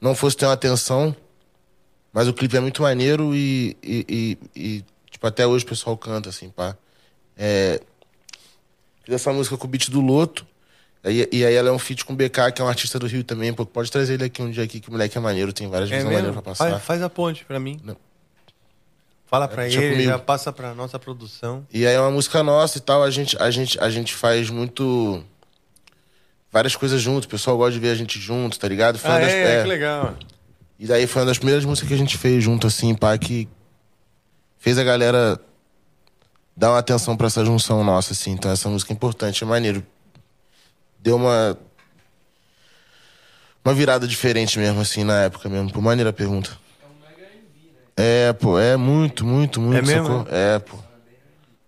não 0.00 0.16
fosse 0.16 0.36
ter 0.36 0.46
uma 0.46 0.54
atenção. 0.54 1.14
Mas 2.12 2.26
o 2.26 2.34
clipe 2.34 2.56
é 2.56 2.60
muito 2.60 2.82
maneiro 2.82 3.32
e, 3.36 3.76
e, 3.84 4.38
e- 4.56 4.84
tipo, 5.08 5.24
até 5.28 5.46
hoje 5.46 5.64
o 5.64 5.68
pessoal 5.68 5.96
canta, 5.96 6.28
assim, 6.28 6.50
pá. 6.50 6.76
É, 7.36 7.80
Fiz 9.04 9.14
essa 9.14 9.32
música 9.32 9.56
com 9.56 9.66
o 9.66 9.70
beat 9.70 9.88
do 9.88 10.00
Loto. 10.00 10.44
E, 11.04 11.28
e 11.30 11.44
aí 11.46 11.54
ela 11.54 11.68
é 11.68 11.72
um 11.72 11.78
feat 11.78 12.04
com 12.04 12.14
o 12.14 12.16
BK, 12.16 12.50
que 12.52 12.60
é 12.60 12.64
um 12.64 12.68
artista 12.68 12.98
do 12.98 13.06
Rio 13.06 13.22
também. 13.22 13.52
Pô, 13.54 13.64
pode 13.64 13.92
trazer 13.92 14.14
ele 14.14 14.24
aqui 14.24 14.42
um 14.42 14.50
dia 14.50 14.64
aqui, 14.64 14.80
que 14.80 14.88
o 14.88 14.92
moleque 14.92 15.16
é 15.16 15.20
maneiro, 15.20 15.52
tem 15.52 15.68
várias 15.68 15.90
É 15.92 16.02
maneiras 16.02 16.32
pra 16.32 16.42
passar. 16.42 16.70
Faz, 16.72 16.82
faz 16.82 17.02
a 17.02 17.08
ponte 17.08 17.44
pra 17.44 17.60
mim. 17.60 17.80
Não. 17.84 17.96
Fala 19.30 19.46
pra 19.46 19.62
deixa 19.62 19.78
ele, 19.80 19.90
comigo. 19.92 20.10
já 20.10 20.18
passa 20.18 20.52
pra 20.52 20.74
nossa 20.74 20.98
produção. 20.98 21.64
E 21.72 21.86
aí 21.86 21.94
é 21.94 22.00
uma 22.00 22.10
música 22.10 22.42
nossa 22.42 22.78
e 22.78 22.80
tal, 22.80 23.04
a 23.04 23.10
gente, 23.10 23.40
a 23.40 23.48
gente, 23.50 23.78
a 23.78 23.88
gente 23.88 24.12
faz 24.12 24.50
muito. 24.50 25.24
Várias 26.52 26.74
coisas 26.74 27.00
juntos, 27.00 27.26
o 27.26 27.28
pessoal 27.28 27.56
gosta 27.56 27.72
de 27.74 27.78
ver 27.78 27.90
a 27.90 27.94
gente 27.94 28.18
junto, 28.18 28.58
tá 28.58 28.66
ligado? 28.66 28.98
Foi 28.98 29.08
Ah, 29.08 29.18
das- 29.20 29.28
é, 29.30 29.58
é. 29.58 29.62
que 29.62 29.68
legal. 29.68 30.16
E 30.80 30.84
daí 30.86 31.06
foi 31.06 31.22
uma 31.22 31.26
das 31.26 31.38
primeiras 31.38 31.64
músicas 31.64 31.86
que 31.88 31.94
a 31.94 31.98
gente 31.98 32.18
fez 32.18 32.42
junto, 32.42 32.66
assim, 32.66 32.92
pá, 32.92 33.16
que 33.16 33.48
fez 34.58 34.76
a 34.78 34.82
galera 34.82 35.40
dar 36.56 36.70
uma 36.72 36.78
atenção 36.80 37.16
pra 37.16 37.28
essa 37.28 37.44
junção 37.44 37.84
nossa, 37.84 38.12
assim. 38.14 38.32
Então 38.32 38.50
essa 38.50 38.68
música 38.68 38.92
é 38.92 38.94
importante, 38.94 39.44
é 39.44 39.46
maneiro. 39.46 39.86
Deu 40.98 41.14
uma. 41.14 41.56
Uma 43.64 43.74
virada 43.74 44.08
diferente 44.08 44.58
mesmo, 44.58 44.80
assim, 44.80 45.04
na 45.04 45.22
época 45.22 45.48
mesmo. 45.48 45.70
Por 45.70 45.82
maneira 45.82 46.10
a 46.10 46.12
pergunta. 46.12 46.50
É, 48.00 48.32
pô, 48.32 48.58
é 48.58 48.76
muito, 48.76 49.24
muito, 49.26 49.60
muito. 49.60 49.78
É 49.78 49.82
mesmo, 49.82 50.06
sacou? 50.18 50.26
É, 50.34 50.58
pô. 50.58 50.76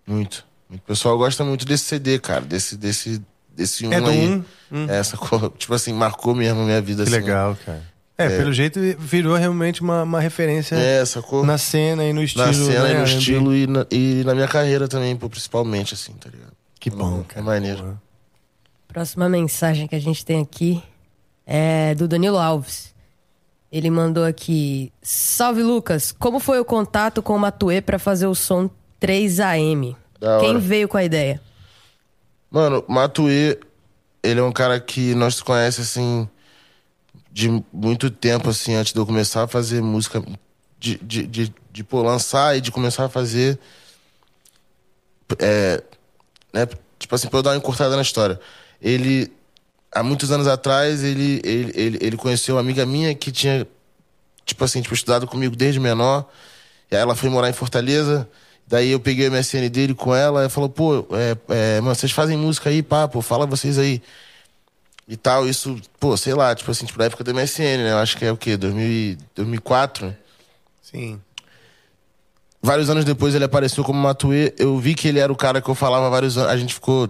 Muito. 0.05 0.45
O 0.69 0.77
pessoal 0.79 1.17
gosta 1.17 1.43
muito 1.43 1.65
desse 1.65 1.83
CD, 1.85 2.17
cara. 2.19 2.41
Desse, 2.41 2.75
desse, 2.75 3.21
desse 3.55 3.85
um 3.85 3.93
É 3.93 4.01
do 4.01 4.09
aí. 4.09 4.27
um? 4.27 4.43
Hum. 4.71 4.87
É, 4.89 5.03
sacou? 5.03 5.49
Tipo 5.57 5.73
assim, 5.75 5.93
marcou 5.93 6.33
mesmo 6.33 6.61
a 6.61 6.65
minha 6.65 6.81
vida, 6.81 7.03
Que 7.03 7.09
assim. 7.09 7.19
legal, 7.21 7.55
cara. 7.65 7.93
É, 8.15 8.29
pelo 8.29 8.53
jeito 8.53 8.79
virou 8.99 9.35
realmente 9.35 9.81
uma, 9.81 10.03
uma 10.03 10.19
referência 10.19 10.75
É, 10.75 11.03
sacou? 11.03 11.43
na 11.43 11.57
cena 11.57 12.05
e 12.05 12.13
no 12.13 12.23
estilo. 12.23 12.45
Na 12.45 12.53
cena 12.53 12.69
e 12.71 12.93
né, 12.93 12.93
no 12.93 12.99
R&B. 13.05 13.17
estilo 13.17 13.55
e 13.55 13.67
na, 13.67 13.85
e 13.89 14.23
na 14.23 14.35
minha 14.35 14.47
carreira 14.47 14.87
também, 14.87 15.15
pô, 15.15 15.27
principalmente, 15.29 15.95
assim, 15.95 16.13
tá 16.13 16.29
ligado? 16.29 16.53
Que 16.79 16.89
bom, 16.91 17.21
É 17.21 17.33
cara. 17.33 17.45
maneiro. 17.45 17.79
Porra. 17.79 18.01
Próxima 18.87 19.27
mensagem 19.27 19.87
que 19.87 19.95
a 19.95 19.99
gente 19.99 20.23
tem 20.23 20.39
aqui 20.41 20.81
é 21.45 21.95
do 21.95 22.07
Danilo 22.07 22.37
Alves. 22.37 22.92
Ele 23.73 23.89
mandou 23.89 24.23
aqui: 24.23 24.93
Salve 25.01 25.63
Lucas, 25.63 26.11
como 26.11 26.39
foi 26.39 26.59
o 26.59 26.65
contato 26.65 27.23
com 27.23 27.35
o 27.35 27.39
Matue 27.39 27.81
pra 27.81 27.97
fazer 27.97 28.27
o 28.27 28.35
som 28.35 28.69
3AM? 29.01 29.95
Da 30.19 30.39
Quem 30.39 30.51
hora. 30.51 30.59
veio 30.59 30.87
com 30.87 30.95
a 30.95 31.03
ideia? 31.03 31.41
Mano, 32.51 32.85
Matuê, 32.87 33.57
ele 34.21 34.39
é 34.39 34.43
um 34.43 34.51
cara 34.51 34.79
que 34.79 35.15
nós 35.15 35.41
conhece, 35.41 35.81
assim, 35.81 36.29
de 37.31 37.49
muito 37.73 38.11
tempo, 38.11 38.47
assim, 38.51 38.75
antes 38.75 38.93
de 38.93 38.99
eu 38.99 39.07
começar 39.07 39.41
a 39.41 39.47
fazer 39.47 39.81
música, 39.81 40.23
de, 40.77 40.99
de, 40.99 41.25
de, 41.25 41.53
de 41.71 41.83
pô, 41.83 42.03
lançar 42.03 42.55
e 42.55 42.61
de 42.61 42.71
começar 42.71 43.05
a 43.05 43.09
fazer. 43.09 43.57
É, 45.39 45.81
né, 46.53 46.67
tipo 46.99 47.15
assim, 47.15 47.27
pra 47.27 47.39
eu 47.39 47.43
dar 47.43 47.49
uma 47.49 47.57
encurtada 47.57 47.95
na 47.95 48.03
história. 48.03 48.39
Ele, 48.79 49.33
há 49.93 50.03
muitos 50.03 50.31
anos 50.31 50.47
atrás, 50.47 51.03
ele, 51.03 51.41
ele, 51.43 51.71
ele, 51.75 51.97
ele 52.01 52.17
conheceu 52.17 52.55
uma 52.55 52.61
amiga 52.61 52.85
minha 52.85 53.13
que 53.15 53.31
tinha, 53.31 53.67
tipo 54.45 54.63
assim, 54.63 54.81
tipo, 54.81 54.93
estudado 54.93 55.27
comigo 55.27 55.55
desde 55.55 55.79
menor. 55.79 56.29
E 56.91 56.95
aí 56.95 57.01
ela 57.01 57.15
foi 57.15 57.29
morar 57.29 57.49
em 57.49 57.53
Fortaleza. 57.53 58.27
Daí 58.67 58.91
eu 58.91 58.99
peguei 58.99 59.27
o 59.27 59.31
MSN 59.31 59.69
dele 59.69 59.93
com 59.93 60.15
ela 60.15 60.45
e 60.45 60.49
falou, 60.49 60.69
pô, 60.69 61.05
é, 61.11 61.77
é, 61.77 61.81
mano, 61.81 61.95
vocês 61.95 62.11
fazem 62.11 62.37
música 62.37 62.69
aí, 62.69 62.81
pá, 62.81 63.07
pô, 63.07 63.21
fala 63.21 63.45
vocês 63.45 63.77
aí. 63.77 64.01
E 65.07 65.17
tal, 65.17 65.47
isso, 65.47 65.79
pô, 65.99 66.15
sei 66.15 66.33
lá, 66.33 66.55
tipo 66.55 66.71
assim, 66.71 66.85
tipo, 66.85 66.97
na 66.97 67.05
época 67.05 67.23
do 67.23 67.33
MSN, 67.33 67.83
né? 67.83 67.91
Eu 67.91 67.97
acho 67.97 68.15
que 68.17 68.25
é 68.25 68.31
o 68.31 68.37
quê? 68.37 68.55
2000, 68.55 68.85
e- 68.87 69.17
2004? 69.35 70.15
Sim. 70.81 71.19
Vários 72.61 72.89
anos 72.89 73.03
depois 73.03 73.35
ele 73.35 73.43
apareceu 73.43 73.83
como 73.83 73.99
Matuê. 73.99 74.53
Eu 74.57 74.77
vi 74.79 74.95
que 74.95 75.09
ele 75.09 75.19
era 75.19 75.31
o 75.31 75.35
cara 75.35 75.61
que 75.61 75.69
eu 75.69 75.75
falava 75.75 76.09
vários 76.09 76.37
anos. 76.37 76.49
A 76.49 76.55
gente 76.55 76.73
ficou 76.73 77.09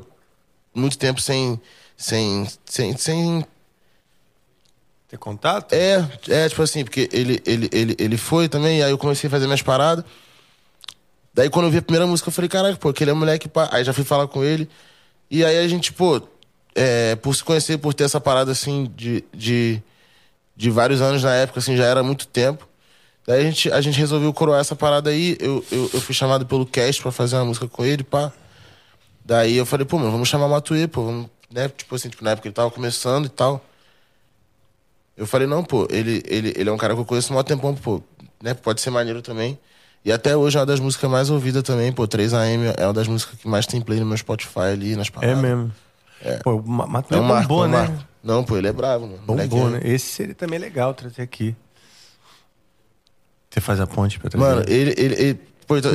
muito 0.74 0.98
tempo 0.98 1.22
sem. 1.22 1.62
Sem. 1.98 2.48
Sem. 2.66 2.98
sem 2.98 3.46
Ter 5.08 5.18
contato? 5.18 5.74
é, 5.74 6.08
é, 6.28 6.50
tipo 6.50 6.62
assim, 6.62 6.84
porque 6.84 7.10
ele, 7.12 7.42
ele, 7.46 7.70
ele, 7.72 7.96
ele 8.00 8.18
foi 8.18 8.50
também, 8.50 8.80
e 8.80 8.84
aí 8.84 8.92
eu 8.92 8.98
comecei 8.98 9.28
a 9.28 9.32
fazer 9.32 9.46
minhas 9.46 9.62
paradas. 9.62 10.04
Daí 11.34 11.50
quando 11.50 11.66
eu 11.66 11.72
vi 11.72 11.80
a 11.80 11.82
primeira 11.82 12.06
música, 12.06 12.30
eu 12.30 12.34
falei, 12.34 12.50
caraca, 12.50 12.78
pô, 12.78 12.90
aquele 12.90 13.12
é 13.12 13.14
moleque, 13.14 13.48
pá. 13.48 13.68
Aí 13.72 13.84
já 13.84 13.92
fui 13.94 14.04
falar 14.04 14.28
com 14.28 14.44
ele. 14.44 14.70
E 15.30 15.44
aí 15.44 15.58
a 15.58 15.68
gente, 15.68 15.92
pô, 15.92 16.22
é, 16.76 17.16
por 17.16 17.36
se 17.36 17.44
conhecer, 17.44 17.78
por 17.78 17.94
ter 17.94 18.04
essa 18.04 18.20
parada 18.22 18.52
assim 18.52 18.92
de, 18.96 19.24
de, 19.34 19.82
de 20.56 20.70
vários 20.70 21.02
anos 21.02 21.24
na 21.24 21.34
época, 21.34 21.60
assim, 21.60 21.76
já 21.76 21.86
era 21.86 22.04
muito 22.04 22.28
tempo. 22.28 22.68
Daí 23.26 23.42
a 23.42 23.44
gente, 23.44 23.72
a 23.72 23.82
gente 23.82 23.98
resolveu 23.98 24.34
coroar 24.34 24.60
essa 24.60 24.76
parada 24.76 25.10
aí. 25.10 25.38
Eu, 25.40 25.66
eu, 25.72 25.90
eu 25.94 26.02
fui 26.02 26.14
chamado 26.14 26.46
pelo 26.46 26.66
Cast 26.66 27.02
pra 27.02 27.12
fazer 27.12 27.36
uma 27.38 27.46
música 27.46 27.68
com 27.68 27.86
ele, 27.86 28.04
pá. 28.04 28.32
Daí 29.26 29.56
eu 29.56 29.66
falei, 29.66 29.86
pô, 29.86 29.98
mano, 29.98 30.12
vamos 30.12 30.28
chamar 30.28 30.48
o 30.48 30.50
Matuê, 30.50 30.88
pô, 30.88 31.06
vamos, 31.06 31.30
né? 31.54 31.70
Tipo 31.70 31.96
assim, 31.96 32.10
tipo, 32.10 32.24
na 32.24 32.32
época 32.32 32.48
ele 32.48 32.54
tava 32.54 32.72
começando 32.72 33.26
e 33.26 33.30
tal. 33.30 33.64
Eu 35.16 35.28
falei, 35.28 35.48
não, 35.48 35.64
pô, 35.64 35.88
ele, 35.92 36.24
ele, 36.26 36.54
ele 36.58 36.70
é 36.70 36.74
um 36.74 36.78
cara 36.78 36.96
que 36.96 37.00
eu 37.00 37.06
conheço 37.06 37.34
há 37.34 37.40
um 37.40 37.44
tempão, 37.44 37.76
pô, 37.76 38.02
né? 38.42 38.54
Pode 38.54 38.82
ser 38.82 38.90
maneiro 38.90 39.22
também. 39.22 39.60
E 40.04 40.12
até 40.12 40.36
hoje 40.36 40.58
é 40.58 40.60
uma 40.60 40.66
das 40.66 40.80
músicas 40.80 41.10
mais 41.10 41.30
ouvidas 41.30 41.64
também, 41.64 41.94
pô, 41.94 42.06
3AM 42.08 42.74
é 42.78 42.86
uma 42.86 42.94
das 42.94 43.08
músicas 43.08 43.40
que 43.40 43.48
mais 43.48 43.66
tem 43.66 43.80
play 43.80 44.00
no 44.00 44.06
meu 44.06 44.18
Spotify 44.18 44.60
ali, 44.74 44.96
nas 44.96 45.08
É 45.08 45.12
paradas. 45.12 45.38
mesmo. 45.42 45.72
Pô, 46.44 46.56
o 46.56 46.68
Ma- 46.68 47.04
É 47.10 47.18
um 47.18 47.24
marco, 47.24 47.48
bombou, 47.50 47.64
é 47.64 47.68
um 47.68 47.72
né? 47.72 47.78
marco. 47.78 48.04
Não, 48.24 48.44
pô, 48.44 48.58
ele 48.58 48.68
é 48.68 48.74
bravo, 48.74 49.06
mano. 49.08 49.20
Bombou, 49.24 49.68
é- 49.70 49.72
né? 49.74 49.82
Esse 49.84 50.08
seria 50.08 50.34
também 50.36 50.58
legal 50.58 50.94
trazer 50.94 51.22
aqui. 51.22 51.56
Você 53.50 53.62
faz 53.62 53.80
a 53.80 53.86
ponte 53.88 54.20
pra 54.20 54.30
trazer. 54.30 54.46
Mano, 54.46 54.64
ele. 54.68 54.94
ele, 54.98 55.14
ele 55.22 55.40
pô, 55.68 55.78
então, 55.78 55.92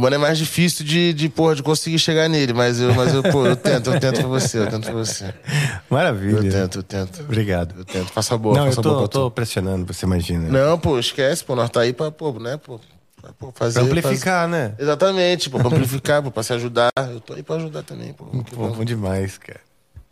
ele- 0.00 0.02
Mano, 0.02 0.14
é 0.16 0.18
mais 0.18 0.38
difícil 0.38 0.84
de, 0.84 1.12
de, 1.12 1.28
porra, 1.28 1.54
de 1.54 1.62
conseguir 1.62 1.98
chegar 1.98 2.28
nele, 2.28 2.52
mas 2.52 2.80
eu, 2.80 2.94
mas 2.94 3.12
eu, 3.14 3.22
pô, 3.22 3.46
eu 3.46 3.56
tento, 3.56 3.92
eu 3.92 4.00
tento 4.00 4.18
pra 4.20 4.28
você, 4.28 4.58
eu 4.58 4.66
tento 4.68 4.84
pra 4.84 4.92
você. 4.94 5.32
Maravilha. 5.88 6.36
Eu 6.46 6.50
tento, 6.50 6.78
eu 6.78 6.82
tento. 6.82 7.20
Obrigado. 7.22 7.74
Eu 7.78 7.84
tento. 7.84 8.06
Faça 8.12 8.36
boa, 8.36 8.54
Não, 8.56 8.66
eu 8.66 8.72
faça 8.72 8.82
boa 8.82 8.94
tô, 8.94 8.98
pra 9.00 9.08
tu. 9.08 9.12
tô 9.20 9.30
pressionando, 9.30 9.86
você 9.92 10.06
imagina. 10.06 10.48
Não, 10.48 10.78
pô, 10.78 10.98
esquece, 10.98 11.44
pô, 11.44 11.54
nós 11.54 11.70
tá 11.70 11.80
aí 11.80 11.92
pra, 11.92 12.10
pô, 12.10 12.32
né, 12.38 12.56
pô, 12.56 12.80
pô, 13.38 13.52
fazer. 13.54 13.80
Pra 13.80 13.88
amplificar, 13.88 14.48
né? 14.48 14.72
Exatamente, 14.78 15.50
pô, 15.50 15.58
pra 15.58 15.68
amplificar, 15.68 16.22
pô, 16.22 16.30
pra 16.30 16.42
se 16.42 16.52
ajudar. 16.52 16.90
Eu 16.96 17.20
tô 17.20 17.34
aí 17.34 17.42
pra 17.42 17.56
ajudar 17.56 17.82
também, 17.82 18.12
pô. 18.12 18.24
Que 18.44 18.54
Pô, 18.54 18.68
bom. 18.68 18.84
demais, 18.84 19.38
cara. 19.38 19.60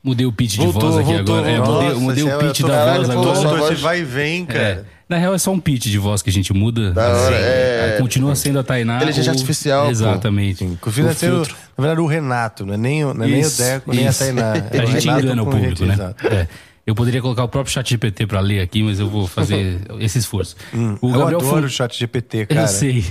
Mudei 0.02 0.26
o 0.26 0.32
pitch 0.32 0.52
de 0.52 0.58
Voltou, 0.58 0.92
voz 0.92 0.96
aqui 0.98 1.16
voltou, 1.16 1.36
agora. 1.38 1.50
É, 1.50 1.56
voltou. 1.56 1.74
mudei, 1.74 1.90
eu 1.92 2.00
mudei 2.00 2.24
Nossa, 2.24 2.36
o 2.36 2.40
pitch 2.40 2.60
eu 2.60 2.66
tô- 2.66 2.72
da 2.72 2.94
voz 2.94 3.10
agora. 3.10 3.32
Todo 3.34 3.58
voz- 3.58 3.72
esse 3.72 3.82
vai 3.82 3.98
e 4.00 4.04
vem, 4.04 4.42
É, 4.42 4.46
cara. 4.46 4.86
Na 5.08 5.16
real 5.16 5.34
é 5.34 5.38
só 5.38 5.50
um 5.52 5.58
pitch 5.60 5.86
de 5.86 5.98
voz 5.98 6.20
que 6.22 6.30
a 6.30 6.32
gente 6.32 6.52
muda. 6.52 6.90
Da 6.92 7.08
hora, 7.08 7.36
é. 7.36 7.96
Continua 8.00 8.34
sendo 8.36 8.58
a 8.58 8.62
Tainá. 8.62 8.96
Inteligência 8.96 9.30
ou- 9.30 9.34
artificial, 9.36 9.84
pô. 9.86 9.90
Exatamente. 9.90 10.64
Inclusive, 10.64 11.08
O 11.08 11.14
ser 11.14 11.32
o- 11.32 11.36
filtro. 11.44 11.56
na 11.76 11.82
verdade, 11.82 12.00
o 12.00 12.06
Renato, 12.06 12.66
não 12.66 12.74
é 12.74 12.76
nem, 12.76 13.04
o- 13.04 13.14
não 13.14 13.24
é 13.24 13.28
nem 13.28 13.36
o 13.38 13.40
Isso, 13.40 13.62
Deco, 13.62 13.92
nem 13.94 14.06
a 14.06 14.10
isso. 14.10 14.18
Tainá. 14.18 14.52
É 14.70 14.78
A 14.80 14.84
gente 14.86 15.04
Renato 15.06 15.24
engana 15.24 15.42
o 15.42 15.46
público, 15.46 15.84
né? 15.84 15.94
Exato. 15.94 16.26
É. 16.26 16.48
Eu 16.86 16.94
poderia 16.94 17.20
colocar 17.20 17.44
o 17.44 17.48
próprio 17.48 17.72
chat 17.72 17.88
GPT 17.90 18.26
pra 18.26 18.40
ler 18.40 18.60
aqui, 18.60 18.82
mas 18.82 18.98
eu 18.98 19.08
vou 19.10 19.26
fazer 19.26 19.80
esse 20.00 20.18
esforço. 20.18 20.56
o 21.02 21.10
eu 21.14 21.26
adoro 21.26 21.40
Fon- 21.40 21.60
o 21.60 21.68
chat 21.68 21.98
GPT, 21.98 22.46
cara. 22.46 22.62
Eu 22.62 22.68
sei. 22.68 23.04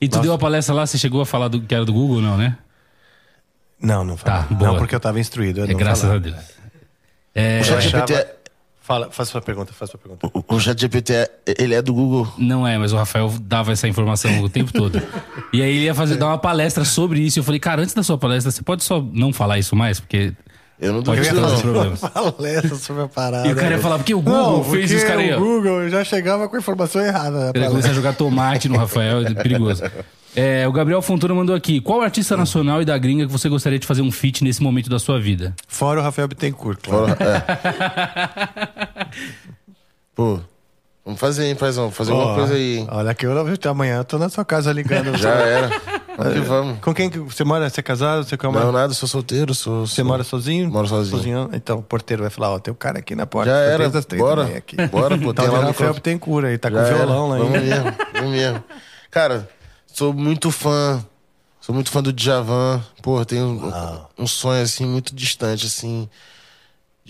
E 0.00 0.08
tu 0.08 0.20
deu 0.20 0.32
a 0.32 0.38
palestra 0.38 0.72
lá, 0.74 0.86
você 0.86 0.96
chegou 0.96 1.20
a 1.20 1.26
falar 1.26 1.48
do 1.48 1.60
que 1.60 1.74
era 1.74 1.84
do 1.84 1.92
Google, 1.92 2.20
não, 2.20 2.36
né? 2.36 2.56
Não, 3.82 4.04
não 4.04 4.16
fala. 4.16 4.42
Tá, 4.44 4.54
boa. 4.54 4.70
não, 4.72 4.78
porque 4.78 4.94
eu 4.94 5.00
tava 5.00 5.18
instruído. 5.18 5.60
eu 5.60 5.64
É 5.64 5.74
graças 5.74 6.02
falava. 6.02 6.18
a 6.18 6.22
Deus. 6.22 6.36
É, 7.34 7.60
O 7.60 7.64
chat 7.64 7.80
GPT, 7.82 8.12
é- 8.14 8.34
Fala, 8.90 9.08
faz 9.08 9.28
sua 9.28 9.40
pergunta, 9.40 9.72
faz 9.72 9.88
sua 9.88 10.00
pergunta. 10.00 10.26
o, 10.34 10.56
o 10.56 10.58
chat 10.58 10.80
GPT, 10.80 11.12
é- 11.14 11.30
ele 11.60 11.74
é 11.74 11.80
do 11.80 11.94
Google. 11.94 12.26
Não 12.36 12.66
é, 12.66 12.76
mas 12.76 12.92
o 12.92 12.96
Rafael 12.96 13.32
dava 13.40 13.70
essa 13.70 13.86
informação 13.86 14.42
o 14.42 14.48
tempo 14.48 14.72
todo. 14.72 15.00
E 15.52 15.62
aí 15.62 15.76
ele 15.76 15.84
ia 15.84 15.94
fazer, 15.94 16.16
dar 16.16 16.26
uma 16.26 16.38
palestra 16.38 16.84
sobre 16.84 17.20
isso. 17.20 17.38
Eu 17.38 17.44
falei, 17.44 17.60
cara, 17.60 17.82
antes 17.82 17.94
da 17.94 18.02
sua 18.02 18.18
palestra, 18.18 18.50
você 18.50 18.62
pode 18.64 18.82
só 18.82 19.00
não 19.12 19.32
falar 19.32 19.60
isso 19.60 19.76
mais? 19.76 20.00
Porque 20.00 20.32
Eu 20.80 20.94
não 20.94 21.02
duvido, 21.02 21.36
trazer 21.36 21.66
não. 21.66 21.96
Palestra 22.32 22.74
sobre 22.76 23.02
a 23.02 23.08
parada. 23.08 23.46
E 23.46 23.52
o 23.52 23.56
cara 23.56 23.72
ia 23.76 23.78
falar, 23.78 23.98
porque 23.98 24.14
o 24.14 24.22
Google 24.22 24.58
não, 24.58 24.64
fez 24.64 24.90
porque 24.90 24.96
os 24.96 25.04
caras 25.04 25.24
aí, 25.24 25.32
ó. 25.34 25.36
o 25.36 25.40
Google 25.40 25.88
já 25.90 26.02
chegava 26.02 26.48
com 26.48 26.56
a 26.56 26.58
informação 26.58 27.02
errada. 27.02 27.52
Ele 27.54 27.66
começa 27.68 27.90
a 27.90 27.92
jogar 27.92 28.14
tomate 28.14 28.66
no 28.68 28.78
Rafael, 28.78 29.26
é 29.26 29.34
perigoso. 29.42 29.82
É, 30.34 30.66
o 30.66 30.72
Gabriel 30.72 31.02
Fontoura 31.02 31.34
mandou 31.34 31.54
aqui. 31.54 31.80
Qual 31.82 32.00
artista 32.00 32.34
nacional 32.34 32.80
e 32.80 32.84
da 32.86 32.96
gringa 32.96 33.26
que 33.26 33.32
você 33.32 33.48
gostaria 33.48 33.78
de 33.78 33.86
fazer 33.86 34.00
um 34.00 34.10
feat 34.10 34.42
nesse 34.42 34.62
momento 34.62 34.88
da 34.88 34.98
sua 34.98 35.20
vida? 35.20 35.54
Fora 35.68 36.00
o 36.00 36.02
Rafael 36.02 36.28
Bittencourt, 36.28 36.78
claro. 36.82 37.08
Fora- 37.08 37.18
é. 37.20 39.06
Pô, 40.14 40.40
vamos 41.04 41.20
fazer, 41.20 41.46
hein, 41.46 41.54
paizão? 41.56 41.90
Fazer 41.90 42.12
alguma 42.12 42.32
Ó, 42.32 42.34
coisa 42.36 42.54
aí, 42.54 42.78
hein? 42.78 42.88
Olha 42.90 43.14
que 43.14 43.26
eu 43.26 43.32
amanhã 43.70 43.98
eu 43.98 44.04
tô 44.04 44.18
na 44.18 44.28
sua 44.28 44.44
casa 44.44 44.72
ligando. 44.72 45.16
Já 45.18 45.30
era. 45.30 45.70
Vamos 46.24 46.40
que 46.40 46.48
vamos. 46.48 46.78
Com 46.80 46.94
quem 46.94 47.08
que 47.10 47.18
você 47.18 47.44
mora? 47.44 47.68
Você 47.68 47.80
é 47.80 47.82
casado? 47.82 48.24
Você, 48.24 48.36
calma, 48.36 48.60
Não, 48.60 48.72
nada, 48.72 48.92
sou 48.94 49.08
solteiro, 49.08 49.54
sou. 49.54 49.86
você 49.86 49.96
sou- 49.96 50.04
mora 50.04 50.22
sozinho? 50.24 50.70
Moro 50.70 50.86
sozinho. 50.86 51.48
Então 51.52 51.78
o 51.78 51.82
porteiro 51.82 52.22
vai 52.22 52.30
falar, 52.30 52.50
ó, 52.50 52.58
tem 52.58 52.72
um 52.72 52.76
cara 52.76 52.98
aqui 52.98 53.14
na 53.14 53.26
porta. 53.26 53.50
Já 53.50 53.56
era, 53.58 53.90
três 54.02 54.20
bora. 54.22 54.44
aqui. 54.56 54.76
Bora, 54.88 55.16
pô, 55.18 55.30
Então 55.30 55.44
tem 55.44 55.48
o 55.48 55.52
lá 55.52 55.60
no 55.60 55.66
Rafael 55.68 55.90
microfone. 55.90 55.94
Bittencourt 55.94 56.44
aí, 56.46 56.58
tá 56.58 56.70
com 56.70 56.76
Já 56.76 56.84
violão 56.84 57.34
era. 57.34 57.44
lá 57.44 57.48
Vamos 57.50 57.54
ainda. 57.62 57.82
mesmo, 57.84 57.96
vamos 58.14 58.30
mesmo. 58.30 58.64
Cara, 59.10 59.48
sou 59.86 60.12
muito 60.12 60.50
fã. 60.50 61.04
Sou 61.60 61.74
muito 61.74 61.90
fã 61.90 62.02
do 62.02 62.12
Djavan. 62.12 62.82
Pô, 63.02 63.22
tenho 63.24 63.44
um, 63.44 64.22
um 64.22 64.26
sonho, 64.26 64.62
assim, 64.62 64.86
muito 64.86 65.14
distante, 65.14 65.66
assim. 65.66 66.08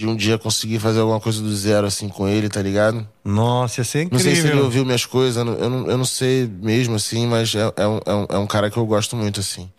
De 0.00 0.06
um 0.06 0.16
dia 0.16 0.38
conseguir 0.38 0.78
fazer 0.78 1.00
alguma 1.00 1.20
coisa 1.20 1.42
do 1.42 1.54
zero, 1.54 1.86
assim, 1.86 2.08
com 2.08 2.26
ele, 2.26 2.48
tá 2.48 2.62
ligado? 2.62 3.06
Nossa, 3.22 3.82
ia 3.82 3.84
ser 3.84 3.98
Não 3.98 4.04
incrível. 4.06 4.32
sei 4.32 4.40
se 4.40 4.48
ele 4.48 4.58
ouviu 4.58 4.82
minhas 4.82 5.04
coisas, 5.04 5.36
eu 5.36 5.44
não, 5.44 5.52
eu 5.58 5.68
não, 5.68 5.98
não 5.98 6.04
sei 6.06 6.46
mesmo, 6.46 6.94
assim, 6.94 7.26
mas 7.26 7.54
é, 7.54 7.70
é 7.76 7.86
um, 7.86 8.00
é, 8.06 8.14
um, 8.14 8.26
é 8.30 8.38
um 8.38 8.46
cara 8.46 8.70
que 8.70 8.78
eu 8.78 8.86
gosto 8.86 9.14
muito, 9.14 9.40
assim. 9.40 9.70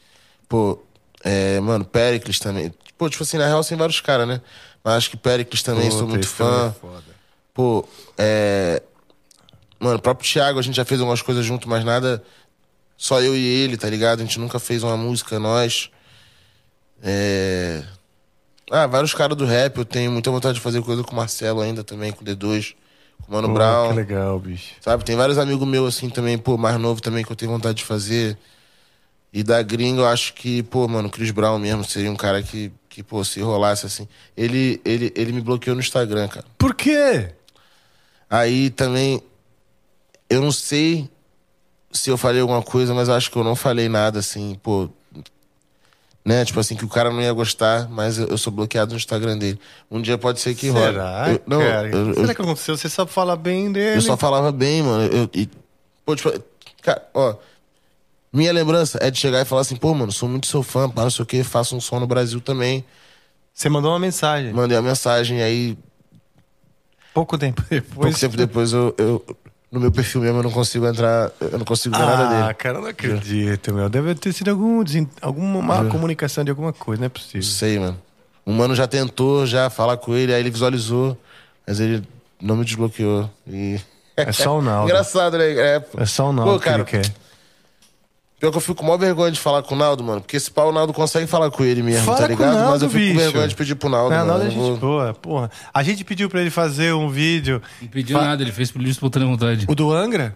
Pô, 0.47 0.77
é, 1.23 1.59
mano, 1.59 1.83
Pericles 1.83 2.37
também. 2.37 2.71
Pô, 2.99 3.09
tipo 3.09 3.23
assim, 3.23 3.39
na 3.39 3.47
real, 3.47 3.63
tem 3.63 3.75
vários 3.75 3.99
caras, 3.99 4.27
né? 4.27 4.41
Mas 4.83 4.93
acho 4.93 5.09
que 5.09 5.17
Pericles 5.17 5.63
também, 5.63 5.85
Puta, 5.85 5.97
sou 5.97 6.07
muito 6.07 6.27
também 6.27 6.51
fã. 6.51 6.67
é 6.67 6.71
foda. 6.79 7.03
Pô, 7.51 7.87
é. 8.15 8.83
Mano, 9.79 9.95
o 9.95 10.01
próprio 10.03 10.29
Thiago, 10.31 10.59
a 10.59 10.61
gente 10.61 10.75
já 10.75 10.85
fez 10.85 10.99
algumas 10.99 11.23
coisas 11.23 11.43
junto, 11.43 11.67
mas 11.67 11.83
nada. 11.83 12.23
Só 12.95 13.19
eu 13.19 13.35
e 13.35 13.43
ele, 13.43 13.75
tá 13.75 13.89
ligado? 13.89 14.19
A 14.19 14.23
gente 14.23 14.39
nunca 14.39 14.59
fez 14.59 14.83
uma 14.83 14.95
música, 14.95 15.39
nós. 15.39 15.89
É. 17.01 17.81
Ah, 18.71 18.87
vários 18.87 19.13
caras 19.13 19.35
do 19.35 19.45
rap, 19.45 19.77
eu 19.77 19.85
tenho 19.85 20.09
muita 20.09 20.31
vontade 20.31 20.55
de 20.55 20.61
fazer 20.61 20.81
coisa 20.81 21.03
com 21.03 21.11
o 21.11 21.15
Marcelo 21.15 21.59
ainda 21.59 21.83
também, 21.83 22.13
com 22.13 22.23
o 22.23 22.25
D2, 22.25 22.73
com 23.21 23.31
o 23.31 23.35
Mano 23.35 23.49
Pô, 23.49 23.53
Brown. 23.53 23.89
Que 23.89 23.95
legal, 23.95 24.39
bicho. 24.39 24.75
Sabe, 24.79 25.03
tem 25.03 25.17
vários 25.17 25.37
amigos 25.37 25.67
meus 25.67 25.97
assim 25.97 26.09
também, 26.09 26.37
pô, 26.37 26.57
mais 26.57 26.79
novo 26.79 27.01
também 27.01 27.25
que 27.25 27.31
eu 27.31 27.35
tenho 27.35 27.51
vontade 27.51 27.79
de 27.79 27.83
fazer. 27.83 28.37
E 29.33 29.43
da 29.43 29.61
gringa 29.61 30.01
eu 30.01 30.07
acho 30.07 30.33
que, 30.33 30.63
pô, 30.63 30.87
mano, 30.87 31.09
o 31.09 31.11
Chris 31.11 31.31
Brown 31.31 31.59
mesmo 31.59 31.83
seria 31.83 32.09
um 32.09 32.15
cara 32.15 32.41
que, 32.41 32.71
que 32.87 33.03
pô, 33.03 33.23
se 33.25 33.41
rolasse 33.41 33.85
assim. 33.85 34.07
Ele, 34.37 34.79
ele, 34.85 35.11
ele 35.15 35.33
me 35.33 35.41
bloqueou 35.41 35.75
no 35.75 35.81
Instagram, 35.81 36.29
cara. 36.29 36.45
Por 36.57 36.73
quê? 36.73 37.33
Aí 38.29 38.69
também, 38.69 39.21
eu 40.29 40.41
não 40.41 40.51
sei 40.51 41.09
se 41.91 42.09
eu 42.09 42.17
falei 42.17 42.39
alguma 42.39 42.61
coisa, 42.61 42.93
mas 42.93 43.09
eu 43.09 43.15
acho 43.15 43.29
que 43.29 43.37
eu 43.37 43.43
não 43.43 43.55
falei 43.55 43.89
nada 43.89 44.19
assim, 44.19 44.57
pô. 44.63 44.89
Né? 46.23 46.45
Tipo 46.45 46.59
assim, 46.59 46.75
que 46.75 46.85
o 46.85 46.87
cara 46.87 47.09
não 47.09 47.19
ia 47.21 47.33
gostar, 47.33 47.89
mas 47.89 48.19
eu, 48.19 48.27
eu 48.27 48.37
sou 48.37 48.53
bloqueado 48.53 48.91
no 48.91 48.97
Instagram 48.97 49.37
dele. 49.39 49.59
Um 49.89 49.99
dia 49.99 50.17
pode 50.19 50.39
ser 50.39 50.53
que 50.53 50.69
role. 50.69 50.85
Será, 50.93 51.25
Eu- 51.31 51.41
não, 51.47 51.59
cara? 51.59 51.89
eu- 51.89 52.13
Será 52.13 52.35
que 52.35 52.41
aconteceu? 52.41 52.77
Você 52.77 52.87
só 52.89 53.07
fala 53.07 53.35
bem 53.35 53.71
dele. 53.71 53.97
eu 53.97 54.01
só 54.01 54.15
falava 54.15 54.51
bem, 54.51 54.83
mano. 54.83 55.11
Eu, 55.11 55.29
e, 55.33 55.49
pô, 56.05 56.15
tipo, 56.15 56.31
cara, 56.83 57.07
ó. 57.13 57.35
Minha 58.31 58.53
lembrança 58.53 58.97
é 59.01 59.09
de 59.11 59.19
chegar 59.19 59.41
e 59.41 59.45
falar 59.45 59.61
assim, 59.61 59.75
pô, 59.75 59.93
mano, 59.93 60.11
sou 60.11 60.29
muito 60.29 60.47
seu 60.47 60.61
fã, 60.63 60.87
pá, 60.89 61.03
não 61.03 61.09
sei 61.09 61.23
o 61.23 61.25
que, 61.25 61.43
faço 61.43 61.75
um 61.75 61.81
som 61.81 61.99
no 61.99 62.07
Brasil 62.07 62.39
também. 62.39 62.85
Você 63.53 63.67
mandou 63.67 63.91
uma 63.91 63.99
mensagem. 63.99 64.53
Mandei 64.53 64.77
a 64.77 64.81
mensagem, 64.81 65.41
aí, 65.41 65.77
Pouco 67.13 67.37
tempo 67.37 67.61
depois. 67.69 67.93
pouco 68.05 68.19
tempo 68.19 68.37
depois, 68.37 68.71
eu, 68.71 68.95
eu- 68.97 69.25
no 69.71 69.79
meu 69.79 69.91
perfil 69.91 70.21
mesmo, 70.21 70.39
eu 70.39 70.43
não 70.43 70.51
consigo 70.51 70.85
entrar, 70.85 71.31
eu 71.39 71.57
não 71.57 71.65
consigo 71.65 71.95
ver 71.97 72.05
nada 72.05 72.23
Ah, 72.27 72.41
dele. 72.43 72.53
cara, 72.55 72.77
eu 72.77 72.81
não 72.81 72.89
acredito, 72.89 73.73
meu. 73.73 73.89
Deve 73.89 74.15
ter 74.15 74.33
sido 74.33 74.49
algum, 74.51 74.83
alguma 75.21 75.61
má 75.61 75.85
comunicação 75.85 76.43
de 76.43 76.49
alguma 76.49 76.73
coisa, 76.73 76.99
não 76.99 77.05
é 77.05 77.09
possível. 77.09 77.41
sei, 77.43 77.79
mano. 77.79 77.97
O 78.45 78.51
mano 78.51 78.75
já 78.75 78.87
tentou 78.87 79.45
já 79.45 79.69
falar 79.69 79.97
com 79.97 80.13
ele, 80.15 80.33
aí 80.33 80.39
ele 80.41 80.49
visualizou, 80.51 81.17
mas 81.65 81.79
ele 81.79 82.03
não 82.41 82.55
me 82.57 82.65
desbloqueou. 82.65 83.29
E... 83.47 83.79
É 84.17 84.31
só 84.31 84.57
o 84.57 84.61
Naldo. 84.63 84.89
Engraçado, 84.89 85.37
né? 85.37 85.51
É. 85.51 85.85
É 85.97 86.05
só 86.05 86.29
o 86.29 86.33
Naldo 86.33 86.53
Pô, 86.53 86.59
cara, 86.59 86.83
que 86.83 86.95
ele 86.97 87.03
quer. 87.05 87.13
Pior 88.41 88.49
que 88.51 88.57
eu 88.57 88.61
fico 88.61 88.73
com 88.75 88.83
maior 88.85 88.97
vergonha 88.97 89.31
de 89.31 89.39
falar 89.39 89.61
com 89.61 89.75
o 89.75 89.77
Naldo, 89.77 90.03
mano. 90.03 90.19
Porque 90.19 90.35
esse 90.35 90.49
pau 90.49 90.69
o 90.69 90.71
Naldo 90.73 90.91
consegue 90.91 91.27
falar 91.27 91.51
com 91.51 91.63
ele 91.63 91.83
mesmo, 91.83 92.03
Fala 92.05 92.17
tá 92.17 92.23
com 92.27 92.33
o 92.33 92.35
ligado? 92.35 92.53
Mas 92.55 92.63
Naldo, 92.69 92.85
eu 92.85 92.89
fico 92.89 92.99
com 93.05 93.11
bicho. 93.13 93.19
vergonha 93.19 93.47
de 93.47 93.55
pedir 93.55 93.75
pro 93.75 93.87
Naldo, 93.89 94.15
Não. 94.15 94.25
Naldo 94.25 94.43
é 94.45 94.49
gente 94.49 94.57
vou- 94.57 94.77
boa, 94.77 95.13
porra. 95.13 95.51
A 95.73 95.83
gente 95.83 96.03
pediu 96.03 96.27
pra 96.27 96.41
ele 96.41 96.49
fazer 96.49 96.91
um 96.93 97.07
vídeo. 97.07 97.61
Não 97.81 97.87
pediu 97.87 98.19
nada, 98.19 98.41
ele 98.41 98.51
fez 98.51 98.71
por 98.71 98.79
livre 98.79 98.91
espontânea 98.93 99.27
vontade. 99.27 99.65
O 99.69 99.75
do 99.75 99.93
Angra? 99.93 100.35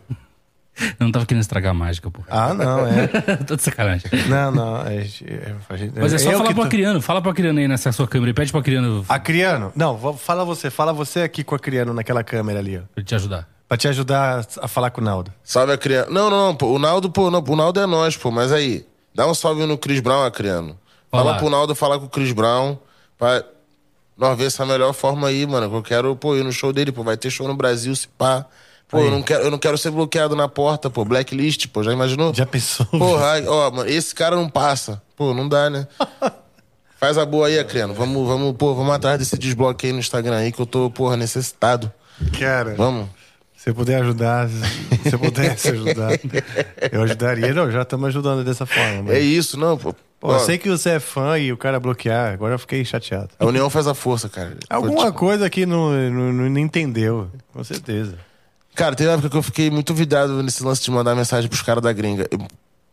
Eu 0.78 0.94
não 1.00 1.12
tava 1.12 1.26
querendo 1.26 1.42
estragar 1.42 1.72
a 1.72 1.74
mágica, 1.74 2.12
pô. 2.12 2.22
Ah, 2.30 2.54
não, 2.54 2.86
é. 2.86 3.08
Tô 3.48 3.56
de 3.56 3.64
sacanagem. 3.64 4.08
Não, 4.30 4.52
não. 4.52 4.82
É, 4.86 4.98
é, 4.98 5.56
a 5.70 5.76
gente- 5.76 5.94
Mas 6.00 6.14
é 6.14 6.18
só 6.20 6.30
eu 6.30 6.38
falar 6.38 6.50
que 6.50 6.54
pro 6.54 6.62
tô- 6.64 6.68
Acriano. 6.68 7.02
Fala 7.02 7.22
pro 7.24 7.32
Acriano 7.32 7.58
aí 7.60 7.68
nessa 7.68 7.92
sua 7.92 8.08
câmera. 8.08 8.30
e 8.30 8.34
Pede 8.36 8.52
pro 8.52 8.60
Acriano 8.62 9.04
Acriano? 9.10 9.72
Não, 9.76 9.98
vou- 9.98 10.16
fala 10.16 10.46
você. 10.46 10.70
Fala 10.70 10.94
você 10.94 11.22
aqui 11.22 11.44
com 11.44 11.56
a 11.56 11.58
Acriano 11.58 11.92
naquela 11.92 12.24
câmera 12.24 12.60
ali, 12.60 12.78
ó. 12.78 12.82
pra 12.94 13.04
te 13.04 13.16
ajudar. 13.16 13.48
Pra 13.68 13.78
te 13.78 13.88
ajudar 13.88 14.46
a 14.62 14.68
falar 14.68 14.92
com 14.92 15.02
o 15.02 15.04
Naldo. 15.04 15.34
Salve 15.44 15.74
a 15.74 15.78
criança. 15.78 16.10
Não, 16.12 16.30
não, 16.30 16.48
não, 16.48 16.56
pô. 16.56 16.68
O 16.68 16.80
Naldo, 16.80 17.10
pô, 17.10 17.32
não, 17.32 17.44
o 17.46 17.56
Naldo 17.56 17.80
é 17.80 17.86
nós, 17.86 18.16
pô. 18.16 18.30
Mas 18.30 18.52
aí, 18.52 18.86
dá 19.14 19.26
um 19.26 19.34
salve 19.34 19.66
no 19.66 19.78
Chris 19.78 20.00
Brown, 20.00 20.24
Acriano. 20.24 20.78
Fala 21.10 21.26
Fala. 21.26 21.38
pro 21.38 21.50
Naldo 21.50 21.74
falar 21.76 21.98
com 21.98 22.06
o 22.06 22.10
Chris 22.10 22.32
Brown 22.32 22.78
pra 23.18 23.44
nós 24.18 24.38
ver 24.38 24.46
essa 24.46 24.66
melhor 24.66 24.94
forma 24.94 25.28
aí, 25.28 25.46
mano. 25.48 25.70
que 25.70 25.76
Eu 25.76 25.82
quero, 25.82 26.16
pô, 26.16 26.36
ir 26.36 26.44
no 26.44 26.52
show 26.52 26.72
dele, 26.72 26.92
pô. 26.92 27.04
Vai 27.04 27.18
ter 27.18 27.30
show 27.32 27.48
no 27.48 27.56
Brasil, 27.56 27.96
se 27.96 28.08
pá. 28.08 28.46
Pô, 28.88 29.00
eu 29.00 29.10
não, 29.10 29.24
quero, 29.24 29.44
eu 29.46 29.52
não 29.52 29.58
quero 29.58 29.78
ser 29.80 29.90
bloqueado 29.90 30.36
na 30.36 30.48
porta, 30.48 30.90
pô. 30.90 31.04
Blacklist, 31.04 31.68
pô. 31.70 31.82
Já 31.82 31.92
imaginou? 31.92 32.34
Já 32.36 32.46
pensou? 32.46 32.86
Porra, 32.86 33.42
ó, 33.48 33.72
mano, 33.72 33.90
esse 33.90 34.14
cara 34.14 34.36
não 34.36 34.48
passa. 34.48 35.02
Pô, 35.16 35.34
não 35.34 35.50
dá, 35.50 35.72
né? 35.72 35.88
Faz 37.00 37.18
a 37.18 37.26
boa 37.26 37.48
aí, 37.48 37.58
Acriano. 37.58 37.94
Vamos, 37.94 38.28
vamos, 38.28 38.56
pô, 38.56 38.74
vamos 38.76 38.94
atrás 38.94 39.18
desse 39.18 39.38
desbloqueio 39.38 39.94
no 39.94 40.00
Instagram 40.00 40.38
aí 40.38 40.52
que 40.52 40.62
eu 40.62 40.66
tô, 40.66 40.90
porra, 40.90 41.18
necessitado. 41.18 41.92
Cara, 42.40 42.76
Vamos. 42.76 43.10
Se 43.66 43.74
puder 43.74 44.00
ajudar, 44.02 44.48
se 44.48 45.18
pudesse 45.18 45.70
ajudar, 45.70 46.12
eu 46.92 47.02
ajudaria. 47.02 47.52
Não, 47.52 47.72
já 47.72 47.82
estamos 47.82 48.08
ajudando 48.10 48.44
dessa 48.46 48.66
forma. 48.66 49.02
mas- 49.04 49.16
É 49.16 49.20
isso, 49.20 49.58
não, 49.60 49.76
pô. 49.76 49.96
Pô, 50.20 50.34
eu 50.34 50.40
sei 50.40 50.58
que 50.60 50.70
você 50.70 50.92
é 50.92 51.00
fã 51.00 51.38
e 51.38 51.52
o 51.52 51.58
cara 51.58 51.80
bloquear, 51.80 52.34
agora 52.34 52.54
eu 52.56 52.60
fiquei 52.60 52.86
chateado. 52.86 53.30
A 53.40 53.46
união 53.46 53.70
faz 53.70 53.88
a 53.88 53.94
força, 53.96 54.30
cara. 54.30 54.56
Alguma 54.70 55.12
Pô, 55.12 55.14
coisa 55.20 55.50
que 55.50 55.66
não, 55.66 55.92
não, 55.92 56.32
não 56.50 56.60
entendeu, 56.60 57.28
com 57.52 57.64
certeza. 57.64 58.18
Cara, 58.76 58.96
teve 58.96 59.10
uma 59.10 59.14
época 59.16 59.30
que 59.32 59.38
eu 59.38 59.44
fiquei 59.44 59.70
muito 59.72 59.94
vidrado 59.94 60.42
nesse 60.44 60.64
lance 60.64 60.84
de 60.84 60.92
mandar 60.92 61.16
mensagem 61.16 61.50
pros 61.50 61.62
caras 61.64 61.82
da 61.84 61.92
gringa. 61.92 62.28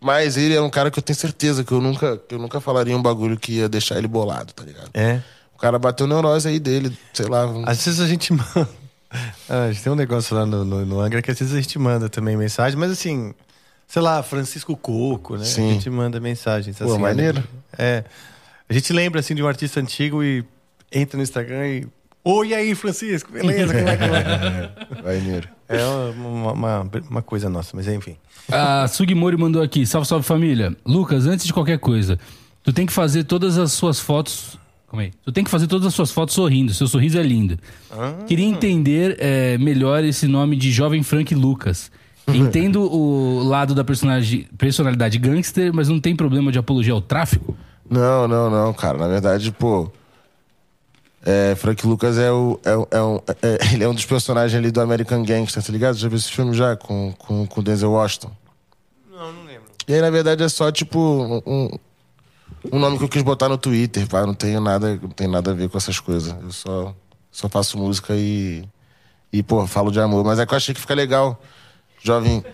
Mas 0.00 0.36
ele 0.36 0.54
é 0.54 0.60
um 0.60 0.70
cara 0.70 0.90
que 0.90 0.98
eu 0.98 1.02
tenho 1.02 1.18
certeza 1.18 1.62
que 1.64 1.72
eu 1.72 1.80
nunca, 1.80 2.16
que 2.16 2.34
eu 2.34 2.38
nunca 2.38 2.60
falaria 2.60 2.96
um 2.96 3.02
bagulho 3.02 3.36
que 3.38 3.52
ia 3.58 3.68
deixar 3.68 3.98
ele 3.98 4.08
bolado, 4.08 4.52
tá 4.52 4.64
ligado? 4.64 4.90
É. 4.94 5.20
O 5.54 5.58
cara 5.58 5.78
bateu 5.78 6.06
neurose 6.06 6.48
aí 6.48 6.58
dele, 6.58 6.96
sei 7.12 7.26
lá. 7.26 7.44
Às 7.66 7.84
vezes 7.84 8.00
a 8.00 8.06
gente 8.08 8.32
manda. 8.34 8.68
Ah, 9.48 9.64
a 9.64 9.72
gente 9.72 9.82
tem 9.82 9.92
um 9.92 9.96
negócio 9.96 10.34
lá 10.34 10.46
no, 10.46 10.64
no, 10.64 10.86
no 10.86 11.00
Angra 11.00 11.20
que 11.20 11.30
às 11.30 11.38
vezes 11.38 11.54
a 11.54 11.60
gente 11.60 11.78
manda 11.78 12.08
também 12.08 12.36
mensagem, 12.36 12.78
mas 12.78 12.90
assim, 12.90 13.34
sei 13.86 14.00
lá, 14.00 14.22
Francisco 14.22 14.74
Coco, 14.76 15.36
né? 15.36 15.44
Sim. 15.44 15.70
A 15.70 15.72
gente 15.74 15.90
manda 15.90 16.18
mensagens 16.18 16.78
Pô, 16.78 16.84
assim. 16.84 16.98
maneiro. 16.98 17.42
É. 17.76 18.04
A 18.68 18.72
gente 18.72 18.92
lembra 18.92 19.20
assim 19.20 19.34
de 19.34 19.42
um 19.42 19.46
artista 19.46 19.80
antigo 19.80 20.24
e 20.24 20.44
entra 20.90 21.16
no 21.18 21.22
Instagram 21.22 21.66
e 21.66 21.86
Oi, 22.24 22.48
e 22.48 22.54
aí, 22.54 22.74
Francisco? 22.76 23.32
Beleza? 23.32 23.74
Como 23.74 23.88
é 23.88 23.96
que 23.96 24.06
vai? 24.06 25.02
Vai, 25.02 25.20
Niro. 25.20 25.48
É 25.68 25.84
uma, 25.84 26.52
uma, 26.52 26.90
uma 27.10 27.22
coisa 27.22 27.50
nossa, 27.50 27.72
mas 27.74 27.88
enfim. 27.88 28.16
A 28.48 28.86
Sugimori 28.86 29.36
mandou 29.36 29.60
aqui. 29.60 29.84
Salve, 29.84 30.06
salve 30.06 30.24
família. 30.24 30.76
Lucas, 30.86 31.26
antes 31.26 31.44
de 31.44 31.52
qualquer 31.52 31.80
coisa, 31.80 32.20
tu 32.62 32.72
tem 32.72 32.86
que 32.86 32.92
fazer 32.92 33.24
todas 33.24 33.58
as 33.58 33.72
suas 33.72 33.98
fotos. 33.98 34.56
Calma 34.92 35.04
aí. 35.04 35.12
Tu 35.24 35.32
tem 35.32 35.42
que 35.42 35.48
fazer 35.50 35.66
todas 35.66 35.86
as 35.86 35.94
suas 35.94 36.10
fotos 36.10 36.34
sorrindo. 36.34 36.74
Seu 36.74 36.86
sorriso 36.86 37.18
é 37.18 37.22
lindo. 37.22 37.58
Queria 38.28 38.44
entender 38.44 39.16
é, 39.18 39.56
melhor 39.56 40.04
esse 40.04 40.26
nome 40.28 40.54
de 40.54 40.70
Jovem 40.70 41.02
Frank 41.02 41.34
Lucas. 41.34 41.90
Entendo 42.28 42.82
o 42.82 43.42
lado 43.42 43.74
da 43.74 43.82
personagem, 43.82 44.46
personalidade 44.58 45.16
gangster, 45.18 45.72
mas 45.72 45.88
não 45.88 45.98
tem 45.98 46.14
problema 46.14 46.52
de 46.52 46.58
apologia 46.58 46.92
ao 46.92 47.00
tráfico? 47.00 47.56
Não, 47.88 48.28
não, 48.28 48.50
não, 48.50 48.72
cara. 48.74 48.98
Na 48.98 49.08
verdade, 49.08 49.50
pô. 49.50 49.90
É, 51.24 51.54
Frank 51.56 51.86
Lucas 51.86 52.18
é 52.18 52.30
o. 52.30 52.60
É, 52.62 52.76
o- 52.76 52.88
é 52.90 53.02
um- 53.02 53.20
é- 53.42 53.72
ele 53.74 53.84
é 53.84 53.88
um 53.88 53.94
dos 53.94 54.04
personagens 54.04 54.56
ali 54.58 54.70
do 54.70 54.80
American 54.80 55.22
Gangster, 55.24 55.62
tá 55.62 55.72
ligado? 55.72 55.96
Já 55.96 56.08
viu 56.08 56.18
esse 56.18 56.30
filme 56.30 56.52
já 56.52 56.76
com, 56.76 57.14
com, 57.16 57.46
com 57.46 57.62
Denzel 57.62 57.92
Washington? 57.92 58.30
Não, 59.10 59.32
não 59.32 59.44
lembro. 59.44 59.62
E 59.88 59.94
aí, 59.94 60.00
na 60.02 60.10
verdade, 60.10 60.42
é 60.42 60.48
só, 60.48 60.70
tipo, 60.70 60.98
um, 60.98 61.42
um- 61.46 61.78
um 62.70 62.78
nome 62.78 62.98
que 62.98 63.04
eu 63.04 63.08
quis 63.08 63.22
botar 63.22 63.48
no 63.48 63.58
Twitter, 63.58 64.06
pá. 64.08 64.26
Não 64.26 64.34
tenho 64.34 64.60
nada, 64.60 64.98
não 65.00 65.10
tem 65.10 65.26
nada 65.26 65.50
a 65.50 65.54
ver 65.54 65.68
com 65.68 65.78
essas 65.78 65.98
coisas. 65.98 66.34
Eu 66.42 66.52
só, 66.52 66.94
só 67.30 67.48
faço 67.48 67.78
música 67.78 68.14
e. 68.14 68.64
E, 69.32 69.42
pô, 69.42 69.66
falo 69.66 69.90
de 69.90 69.98
amor. 69.98 70.24
Mas 70.24 70.38
é 70.38 70.46
que 70.46 70.52
eu 70.52 70.56
achei 70.56 70.74
que 70.74 70.80
fica 70.80 70.94
legal. 70.94 71.40
Jovem. 72.02 72.44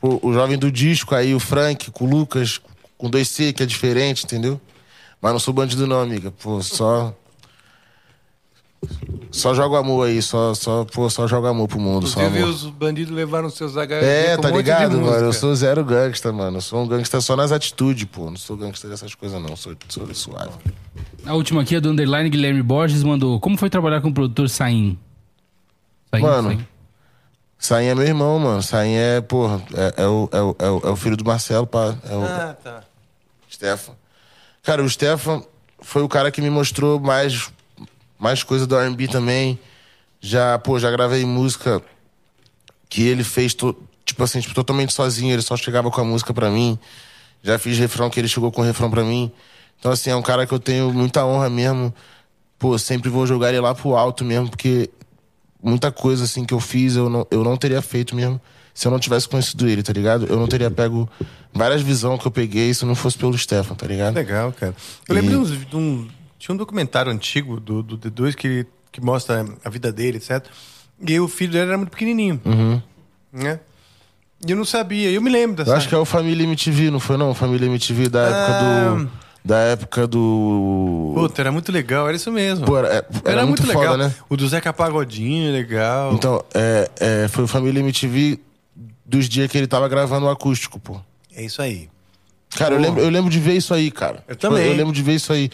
pô, 0.00 0.20
o 0.22 0.32
jovem 0.32 0.58
do 0.58 0.70
disco 0.70 1.14
aí, 1.14 1.34
o 1.34 1.40
Frank, 1.40 1.90
com 1.90 2.04
o 2.04 2.10
Lucas, 2.10 2.60
com 2.96 3.10
2C, 3.10 3.52
que 3.52 3.62
é 3.62 3.66
diferente, 3.66 4.24
entendeu? 4.24 4.60
Mas 5.20 5.32
não 5.32 5.38
sou 5.38 5.54
bandido, 5.54 5.86
não, 5.86 6.00
amiga. 6.00 6.30
Pô, 6.30 6.62
só. 6.62 7.14
Só 9.30 9.54
jogo 9.54 9.76
amor 9.76 10.06
aí, 10.08 10.22
só, 10.22 10.54
só, 10.54 10.84
pô, 10.84 11.08
só 11.10 11.26
jogo 11.26 11.46
amor 11.46 11.68
pro 11.68 11.78
mundo. 11.78 12.06
Só 12.06 12.20
Inclusive, 12.20 12.42
amor. 12.44 12.54
os 12.54 12.64
bandidos 12.66 13.12
levaram 13.14 13.50
seus 13.50 13.76
HD 13.76 14.04
É, 14.06 14.36
com 14.36 14.42
tá 14.42 14.48
um 14.48 14.50
monte 14.52 14.64
de 14.64 14.70
ligado, 14.70 14.90
mano? 14.92 15.02
música. 15.06 15.20
Eu 15.24 15.32
sou 15.32 15.54
zero 15.54 15.84
gangsta, 15.84 16.32
mano. 16.32 16.56
Eu 16.56 16.60
sou 16.60 16.82
um 16.82 16.86
gangsta 16.88 17.20
só 17.20 17.36
nas 17.36 17.52
atitudes, 17.52 18.04
pô. 18.04 18.30
Não 18.30 18.36
sou 18.36 18.56
gangsta 18.56 18.88
dessas 18.88 19.14
coisas, 19.14 19.40
não. 19.42 19.54
Sou, 19.56 19.74
sou 19.88 20.12
suave. 20.14 20.50
A 21.26 21.34
última 21.34 21.62
aqui 21.62 21.74
é 21.76 21.80
do 21.80 21.90
Underline 21.90 22.30
Guilherme 22.30 22.62
Borges 22.62 23.02
mandou. 23.02 23.38
Como 23.38 23.58
foi 23.58 23.68
trabalhar 23.68 24.00
com 24.00 24.08
o 24.08 24.14
produtor 24.14 24.48
Sain? 24.48 24.98
Sain, 26.10 26.22
Mano, 26.22 26.48
Sain. 26.50 26.66
Sain 27.58 27.86
é 27.86 27.94
meu 27.94 28.06
irmão, 28.06 28.38
mano. 28.38 28.62
Sain 28.62 28.94
é, 28.94 29.20
porra, 29.20 29.60
é, 29.74 30.02
é 30.04 30.06
o, 30.06 30.28
é, 30.32 30.40
o, 30.40 30.56
é, 30.58 30.70
o, 30.70 30.80
é 30.84 30.90
o 30.90 30.96
filho 30.96 31.16
do 31.16 31.24
Marcelo, 31.24 31.66
pá. 31.66 31.94
É 32.08 32.14
o 32.16 32.22
Ah, 32.24 32.56
tá. 32.62 32.82
Stefan. 33.50 33.92
Cara, 34.62 34.82
o 34.82 34.88
Stefan 34.88 35.42
foi 35.80 36.02
o 36.02 36.08
cara 36.08 36.30
que 36.30 36.40
me 36.40 36.48
mostrou 36.50 36.98
mais, 37.00 37.50
mais 38.18 38.42
coisa 38.42 38.66
do 38.66 38.76
R&B 38.76 39.08
também. 39.08 39.58
Já, 40.20 40.58
pô, 40.58 40.78
já 40.78 40.90
gravei 40.90 41.24
música 41.24 41.80
que 42.88 43.02
ele 43.06 43.22
fez, 43.22 43.54
to- 43.54 43.76
tipo 44.04 44.22
assim, 44.22 44.40
tipo, 44.40 44.54
totalmente 44.54 44.92
sozinho. 44.92 45.32
Ele 45.32 45.42
só 45.42 45.56
chegava 45.56 45.90
com 45.90 46.00
a 46.00 46.04
música 46.04 46.32
pra 46.34 46.50
mim. 46.50 46.78
Já 47.42 47.58
fiz 47.58 47.78
refrão 47.78 48.10
que 48.10 48.18
ele 48.18 48.28
chegou 48.28 48.50
com 48.50 48.62
o 48.62 48.64
refrão 48.64 48.90
pra 48.90 49.04
mim. 49.04 49.30
Então, 49.78 49.92
assim, 49.92 50.10
é 50.10 50.16
um 50.16 50.22
cara 50.22 50.46
que 50.46 50.52
eu 50.52 50.58
tenho 50.58 50.92
muita 50.92 51.24
honra 51.24 51.48
mesmo. 51.48 51.94
Pô, 52.58 52.76
sempre 52.76 53.08
vou 53.08 53.26
jogar 53.26 53.50
ele 53.50 53.60
lá 53.60 53.74
pro 53.74 53.94
alto 53.94 54.24
mesmo, 54.24 54.48
porque 54.50 54.90
muita 55.62 55.92
coisa, 55.92 56.24
assim, 56.24 56.44
que 56.44 56.52
eu 56.52 56.58
fiz 56.58 56.96
eu 56.96 57.08
não, 57.08 57.26
eu 57.30 57.44
não 57.44 57.56
teria 57.56 57.80
feito 57.80 58.16
mesmo 58.16 58.40
se 58.74 58.86
eu 58.86 58.92
não 58.92 58.98
tivesse 59.00 59.28
conhecido 59.28 59.68
ele, 59.68 59.82
tá 59.82 59.92
ligado? 59.92 60.26
Eu 60.26 60.36
não 60.38 60.46
teria 60.46 60.70
pego 60.70 61.08
várias 61.52 61.80
visões 61.82 62.20
que 62.20 62.26
eu 62.26 62.30
peguei 62.30 62.72
se 62.72 62.84
não 62.84 62.94
fosse 62.94 63.18
pelo 63.18 63.36
Stefan, 63.36 63.74
tá 63.74 63.86
ligado? 63.86 64.14
Legal, 64.14 64.52
cara. 64.52 64.74
Eu 65.08 65.14
lembro 65.16 65.30
de, 65.30 65.36
uns- 65.36 65.66
de 65.68 65.76
um. 65.76 66.08
Tinha 66.38 66.54
um 66.54 66.56
documentário 66.56 67.10
antigo 67.10 67.58
do, 67.58 67.82
do 67.82 67.98
D2 67.98 68.34
que, 68.34 68.66
que 68.92 69.00
mostra 69.00 69.44
a 69.64 69.68
vida 69.70 69.90
dele, 69.92 70.18
etc. 70.18 70.44
E 71.06 71.18
o 71.18 71.28
filho 71.28 71.52
dele 71.52 71.68
era 71.68 71.76
muito 71.76 71.90
pequenininho. 71.90 72.40
Né? 73.32 73.60
E 74.46 74.50
eu 74.52 74.56
não 74.56 74.64
sabia. 74.64 75.10
Eu 75.10 75.20
me 75.20 75.30
lembro 75.30 75.56
dessa. 75.56 75.70
Eu 75.70 75.76
acho 75.76 75.88
que 75.88 75.94
é 75.94 75.98
o 75.98 76.04
Família 76.04 76.44
MTV, 76.44 76.90
não 76.90 77.00
foi 77.00 77.16
não? 77.16 77.34
Família 77.34 77.66
MTV 77.66 78.08
da 78.08 78.20
época 78.22 78.52
Ah. 78.52 78.94
do. 78.94 79.28
Da 79.44 79.58
época 79.60 80.06
do. 80.06 81.12
Puta, 81.14 81.40
era 81.40 81.50
muito 81.50 81.72
legal, 81.72 82.06
era 82.06 82.16
isso 82.16 82.30
mesmo. 82.30 82.66
Pô, 82.66 82.76
era, 82.76 83.06
era 83.24 83.46
muito, 83.46 83.66
legal. 83.66 83.82
foda, 83.82 83.96
né? 84.08 84.14
O 84.28 84.36
do 84.36 84.46
Zeca 84.46 84.72
Pagodinho, 84.72 85.52
legal. 85.52 86.12
Então, 86.12 86.44
é, 86.52 86.90
é, 87.00 87.28
foi 87.28 87.44
o 87.44 87.48
Família 87.48 87.80
MTV 87.80 88.38
dos 89.06 89.28
dias 89.28 89.50
que 89.50 89.56
ele 89.56 89.66
tava 89.66 89.88
gravando 89.88 90.26
o 90.26 90.28
acústico, 90.28 90.78
pô. 90.78 91.00
É 91.34 91.42
isso 91.42 91.62
aí. 91.62 91.88
Cara, 92.56 92.74
eu 92.74 92.80
lembro, 92.80 93.00
eu 93.00 93.08
lembro 93.08 93.30
de 93.30 93.38
ver 93.40 93.54
isso 93.54 93.72
aí, 93.72 93.90
cara. 93.90 94.22
Eu 94.28 94.36
também. 94.36 94.66
Eu 94.66 94.76
lembro 94.76 94.92
de 94.92 95.02
ver 95.02 95.14
isso 95.14 95.32
aí. 95.32 95.50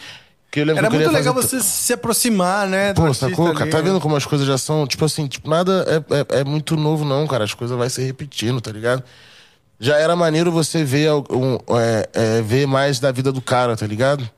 Era 0.59 0.89
muito 0.89 1.11
legal 1.11 1.33
você 1.33 1.59
se 1.61 1.93
aproximar, 1.93 2.67
né? 2.67 2.93
Pô, 2.93 3.13
sacou, 3.13 3.53
cara? 3.53 3.69
Tá 3.69 3.77
né? 3.77 3.83
vendo 3.83 3.99
como 3.99 4.15
as 4.15 4.25
coisas 4.25 4.47
já 4.47 4.57
são? 4.57 4.87
Tipo 4.87 5.05
assim, 5.05 5.27
tipo, 5.27 5.49
nada 5.49 5.85
é, 5.87 6.37
é, 6.37 6.41
é 6.41 6.43
muito 6.43 6.75
novo, 6.75 7.03
não, 7.05 7.27
cara. 7.27 7.43
As 7.43 7.53
coisas 7.53 7.77
vai 7.77 7.89
se 7.89 8.01
repetindo, 8.03 8.61
tá 8.61 8.71
ligado? 8.71 9.03
Já 9.79 9.97
era 9.97 10.15
maneiro 10.15 10.51
você 10.51 10.83
ver, 10.83 11.11
um, 11.11 11.57
é, 11.77 12.09
é, 12.13 12.41
ver 12.41 12.65
mais 12.65 12.99
da 12.99 13.11
vida 13.11 13.31
do 13.31 13.41
cara, 13.41 13.75
tá 13.75 13.85
ligado? 13.85 14.29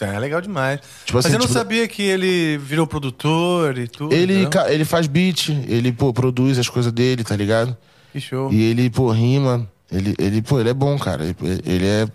É 0.00 0.18
legal 0.18 0.40
demais. 0.40 0.80
Tipo 1.04 1.16
Mas 1.16 1.26
assim, 1.26 1.34
eu 1.34 1.38
não 1.38 1.46
tipo- 1.46 1.58
sabia 1.58 1.88
que 1.88 2.02
ele 2.02 2.58
virou 2.58 2.86
produtor 2.86 3.78
e 3.78 3.88
tudo. 3.88 4.14
Ele, 4.14 4.46
não? 4.46 4.68
ele 4.68 4.84
faz 4.84 5.06
beat, 5.06 5.48
ele, 5.48 5.92
pô, 5.92 6.12
produz 6.12 6.58
as 6.58 6.68
coisas 6.68 6.92
dele, 6.92 7.24
tá 7.24 7.34
ligado? 7.34 7.76
Que 8.12 8.20
show. 8.20 8.52
E 8.52 8.62
ele, 8.62 8.90
pô, 8.90 9.10
rima. 9.10 9.66
Ele, 9.90 10.14
ele, 10.18 10.42
pô, 10.42 10.60
ele 10.60 10.70
é 10.70 10.74
bom, 10.74 10.98
cara. 10.98 11.24
Ele, 11.24 11.36
ele 11.64 11.86
é. 11.86 12.08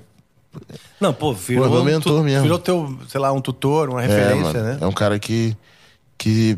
Não, 1.00 1.14
pô, 1.14 1.34
virou, 1.34 1.64
Pô, 1.66 1.70
é 1.70 1.74
meu 1.76 1.82
um 1.82 1.86
mentor 1.86 2.24
mesmo. 2.24 2.42
virou 2.44 2.60
teu, 2.60 3.00
sei 3.08 3.20
lá, 3.22 3.32
um 3.32 3.40
tutor, 3.42 3.90
uma 3.90 4.04
É, 4.04 4.08
referência, 4.08 4.54
mano, 4.54 4.64
né? 4.64 4.78
é 4.82 4.86
um 4.88 4.92
cara 4.92 5.18
que. 5.20 5.56
que. 6.18 6.58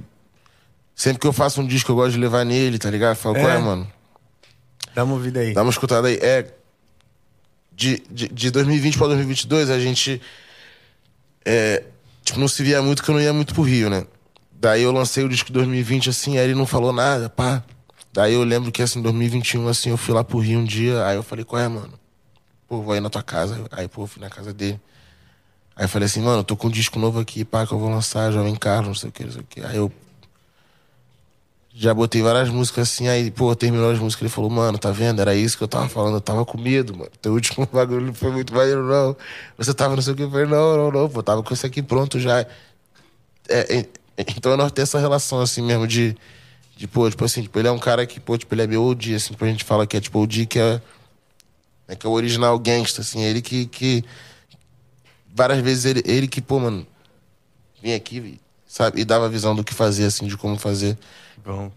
Sempre 0.95 1.19
que 1.19 1.27
eu 1.27 1.34
faço 1.34 1.61
um 1.61 1.68
disco, 1.68 1.91
eu 1.91 1.95
gosto 1.95 2.11
de 2.13 2.19
levar 2.19 2.45
nele, 2.45 2.77
tá 2.77 2.89
ligado? 2.89 3.15
Falo, 3.15 3.35
qual 3.35 3.49
É. 3.49 3.55
é, 3.55 3.59
mano? 3.59 3.88
Dá 4.95 5.03
uma 5.03 5.19
vida 5.19 5.39
aí. 5.39 5.53
Dá 5.53 5.61
uma 5.61 5.72
escutada 5.72 6.07
aí. 6.07 6.15
É. 6.22 6.45
De, 7.73 8.03
de, 8.11 8.27
de 8.27 8.51
2020 8.51 8.97
pra 8.97 9.07
2022, 9.07 9.69
a 9.69 9.80
gente. 9.80 10.22
É, 11.43 11.84
tipo, 12.23 12.39
não 12.39 12.47
se 12.47 12.61
via 12.63 12.81
muito 12.81 13.01
que 13.01 13.09
eu 13.09 13.15
não 13.15 13.22
ia 13.22 13.34
muito 13.34 13.53
pro 13.53 13.63
Rio, 13.63 13.89
né? 13.89 14.05
Daí 14.53 14.84
eu 14.84 14.91
lancei 14.91 15.23
o 15.23 15.30
disco 15.30 15.47
de 15.47 15.53
2020, 15.53 16.09
assim, 16.09 16.38
aí 16.38 16.43
ele 16.45 16.55
não 16.55 16.68
falou 16.68 16.93
nada, 16.93 17.30
pá. 17.30 17.63
Daí 18.13 18.34
eu 18.34 18.43
lembro 18.43 18.72
que, 18.72 18.81
assim, 18.81 18.99
em 18.99 19.01
2021, 19.01 19.68
assim, 19.68 19.89
eu 19.89 19.97
fui 19.97 20.13
lá 20.13 20.23
pro 20.23 20.38
Rio 20.38 20.59
um 20.59 20.63
dia, 20.65 21.03
aí 21.05 21.15
eu 21.15 21.23
falei, 21.23 21.43
qual 21.43 21.59
é, 21.61 21.68
mano? 21.68 21.93
Pô, 22.72 22.81
vou 22.81 22.93
aí 22.93 23.02
na 23.02 23.10
tua 23.10 23.22
casa. 23.22 23.65
Aí, 23.69 23.85
pô, 23.89 24.07
fui 24.07 24.22
na 24.22 24.30
casa 24.30 24.53
dele. 24.53 24.80
Aí 25.76 25.89
falei 25.89 26.06
assim, 26.06 26.22
mano, 26.22 26.39
eu 26.39 26.43
tô 26.45 26.56
com 26.56 26.68
um 26.68 26.72
disco 26.72 26.98
novo 26.98 27.19
aqui, 27.19 27.43
pá, 27.43 27.68
que 27.68 27.73
eu 27.73 27.77
vou 27.77 27.89
lançar, 27.89 28.31
Jovem 28.31 28.56
Carlos, 28.56 28.88
não 28.88 28.95
sei 28.95 29.10
o 29.10 29.11
que, 29.11 29.26
não 29.26 29.31
sei 29.34 29.41
o 29.41 29.43
que. 29.43 29.60
Aí 29.60 29.76
eu 29.76 29.91
já 31.73 31.93
botei 31.93 32.22
várias 32.22 32.48
músicas 32.48 32.88
assim, 32.88 33.10
aí, 33.10 33.30
pô, 33.30 33.53
terminou 33.57 33.91
as 33.91 33.99
músicas, 33.99 34.22
ele 34.22 34.30
falou, 34.30 34.49
mano, 34.49 34.77
tá 34.77 34.89
vendo? 34.89 35.19
Era 35.19 35.35
isso 35.35 35.57
que 35.57 35.65
eu 35.65 35.68
tava 35.68 35.89
falando, 35.89 36.14
eu 36.14 36.22
tava 36.22 36.45
com 36.45 36.57
medo, 36.57 36.95
mano. 36.95 37.11
Teu 37.22 37.34
último 37.34 37.68
bagulho 37.73 38.06
não 38.06 38.14
foi 38.14 38.31
muito 38.31 38.53
maneiro, 38.53 38.88
não. 38.88 39.18
Você 39.57 39.73
tava 39.73 39.93
não 39.93 40.02
sei 40.02 40.14
o 40.14 40.15
que, 40.15 40.23
eu 40.23 40.31
falei, 40.31 40.45
não, 40.45 40.77
não, 40.77 40.91
não, 40.93 41.10
pô, 41.10 41.22
tava 41.22 41.43
com 41.43 41.53
isso 41.53 41.65
aqui 41.65 41.84
pronto 41.84 42.22
já. 42.22 42.39
É, 42.39 43.80
é, 43.80 43.85
então 44.38 44.56
nós 44.56 44.72
temos 44.72 44.89
essa 44.89 44.99
relação, 44.99 45.41
assim, 45.41 45.61
mesmo, 45.61 45.85
de, 45.85 46.15
de, 46.77 46.88
pô, 46.88 47.10
tipo 47.10 47.26
assim, 47.26 47.41
tipo, 47.41 47.60
ele 47.60 47.68
é 47.68 47.72
um 47.72 47.80
cara 47.80 48.06
que, 48.06 48.18
pô, 48.18 48.38
tipo, 48.38 48.56
ele 48.56 48.61
é 48.61 48.68
meu 48.68 48.81
OG, 48.85 49.15
assim, 49.15 49.34
tipo, 49.34 49.43
a 49.43 49.48
gente 49.49 49.65
fala 49.65 49.85
que 49.85 49.98
é, 49.98 49.99
tipo, 49.99 50.18
OG 50.19 50.45
que 50.45 50.57
é, 50.57 50.81
é 51.91 51.95
que 51.95 52.07
é 52.07 52.09
o 52.09 52.13
original 52.13 52.57
gangsta, 52.57 53.01
assim, 53.01 53.22
ele 53.22 53.41
que, 53.41 53.65
que 53.65 54.01
várias 55.35 55.59
vezes 55.59 55.84
ele, 55.84 56.01
ele 56.05 56.26
que, 56.26 56.41
pô, 56.41 56.57
mano, 56.57 56.88
vinha 57.84 57.97
aqui, 57.97 58.39
sabe, 58.65 59.01
e 59.01 59.05
dava 59.05 59.26
a 59.26 59.30
visão 59.30 59.53
do 59.53 59.61
que 59.61 59.73
fazer, 59.73 60.05
assim, 60.05 60.26
de 60.26 60.38
como 60.38 60.57
fazer. 60.57 60.97
Bom. 61.45 61.69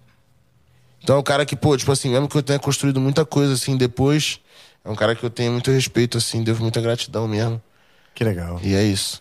Então 1.03 1.17
é 1.17 1.19
um 1.19 1.23
cara 1.23 1.45
que, 1.45 1.57
pô, 1.57 1.77
tipo 1.77 1.91
assim, 1.91 2.11
mesmo 2.11 2.29
que 2.29 2.37
eu 2.37 2.43
tenha 2.45 2.61
construído 2.61 3.01
muita 3.01 3.25
coisa, 3.25 3.55
assim, 3.55 3.77
depois, 3.77 4.39
é 4.85 4.89
um 4.89 4.95
cara 4.95 5.17
que 5.17 5.25
eu 5.25 5.31
tenho 5.31 5.51
muito 5.51 5.73
respeito, 5.73 6.17
assim, 6.17 6.45
devo 6.45 6.63
muita 6.63 6.81
gratidão 6.81 7.27
mesmo. 7.27 7.61
Que 8.15 8.23
legal, 8.23 8.61
E 8.63 8.73
é 8.73 8.85
isso. 8.85 9.21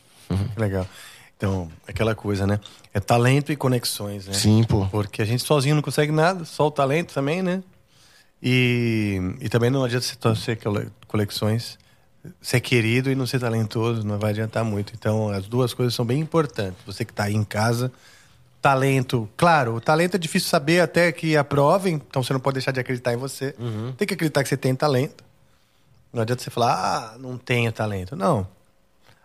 que 0.53 0.59
legal. 0.61 0.87
Então, 1.35 1.71
aquela 1.87 2.13
coisa, 2.13 2.45
né? 2.45 2.59
É 2.93 2.99
talento 2.99 3.51
e 3.51 3.55
conexões, 3.55 4.27
né? 4.27 4.33
Sim, 4.33 4.63
pô. 4.63 4.85
Porque 4.91 5.23
a 5.23 5.25
gente 5.25 5.41
sozinho 5.43 5.73
não 5.73 5.81
consegue 5.81 6.11
nada, 6.11 6.45
só 6.45 6.67
o 6.67 6.71
talento 6.71 7.15
também, 7.15 7.41
né? 7.41 7.63
E, 8.45 9.35
e 9.39 9.47
também 9.47 9.69
não 9.69 9.85
adianta 9.85 10.05
você 10.05 10.15
torcer 10.17 10.57
cole- 10.61 10.89
conexões, 11.07 11.79
ser 12.41 12.59
querido 12.59 13.09
e 13.09 13.15
não 13.15 13.25
ser 13.25 13.39
talentoso, 13.39 14.05
não 14.05 14.19
vai 14.19 14.31
adiantar 14.31 14.65
muito. 14.65 14.91
Então, 14.93 15.29
as 15.29 15.47
duas 15.47 15.73
coisas 15.73 15.93
são 15.93 16.03
bem 16.05 16.19
importantes. 16.19 16.77
Você 16.85 17.05
que 17.05 17.11
está 17.13 17.23
aí 17.23 17.35
em 17.35 17.43
casa, 17.45 17.89
talento, 18.61 19.29
claro, 19.37 19.75
o 19.75 19.81
talento 19.81 20.15
é 20.15 20.17
difícil 20.17 20.49
saber 20.49 20.81
até 20.81 21.11
que 21.13 21.37
aprovem, 21.37 21.95
então 21.95 22.21
você 22.21 22.33
não 22.33 22.39
pode 22.39 22.55
deixar 22.55 22.71
de 22.71 22.79
acreditar 22.81 23.13
em 23.13 23.17
você. 23.17 23.55
Tem 23.97 24.05
que 24.05 24.13
acreditar 24.13 24.43
que 24.43 24.49
você 24.49 24.57
tem 24.57 24.75
talento. 24.75 25.23
Não 26.11 26.21
adianta 26.21 26.43
você 26.43 26.49
falar, 26.49 26.73
ah, 27.13 27.17
não 27.17 27.37
tenho 27.37 27.71
talento. 27.71 28.13
Não. 28.15 28.45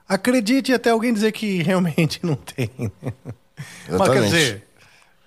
Acredite 0.09 0.73
até 0.73 0.90
alguém 0.90 1.12
dizer 1.12 1.32
que 1.32 1.61
realmente 1.65 2.20
não 2.23 2.36
tem. 2.36 2.70
Mas 2.78 2.93
quer 3.89 3.93
Exatamente. 3.95 4.24
dizer, 4.31 4.69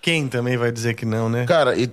quem 0.00 0.26
também 0.28 0.56
vai 0.56 0.72
dizer 0.72 0.94
que 0.94 1.04
não, 1.04 1.28
né? 1.28 1.44
Cara, 1.46 1.76
e. 1.76 1.90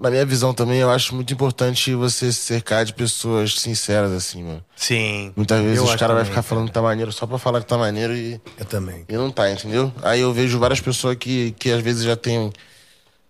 na 0.00 0.10
minha 0.10 0.24
visão 0.26 0.52
também, 0.52 0.78
eu 0.78 0.90
acho 0.90 1.14
muito 1.14 1.32
importante 1.32 1.94
você 1.94 2.32
se 2.32 2.40
cercar 2.40 2.84
de 2.84 2.92
pessoas 2.92 3.60
sinceras, 3.60 4.10
assim, 4.12 4.42
mano. 4.42 4.64
Sim. 4.74 5.32
Muitas 5.36 5.62
vezes 5.62 5.80
os 5.82 5.94
caras 5.96 6.16
vão 6.16 6.24
ficar 6.24 6.42
falando 6.42 6.66
que 6.68 6.72
tá 6.72 6.82
maneiro 6.82 7.12
só 7.12 7.26
pra 7.26 7.38
falar 7.38 7.60
que 7.60 7.66
tá 7.66 7.78
maneiro 7.78 8.14
e, 8.14 8.40
Eu 8.58 8.64
também. 8.64 9.04
e 9.08 9.12
não 9.14 9.30
tá, 9.30 9.50
entendeu? 9.50 9.92
Aí 10.02 10.20
eu 10.20 10.32
vejo 10.32 10.58
várias 10.58 10.80
pessoas 10.80 11.16
que, 11.16 11.52
que 11.58 11.70
às 11.70 11.82
vezes 11.82 12.02
já 12.04 12.16
tem 12.16 12.52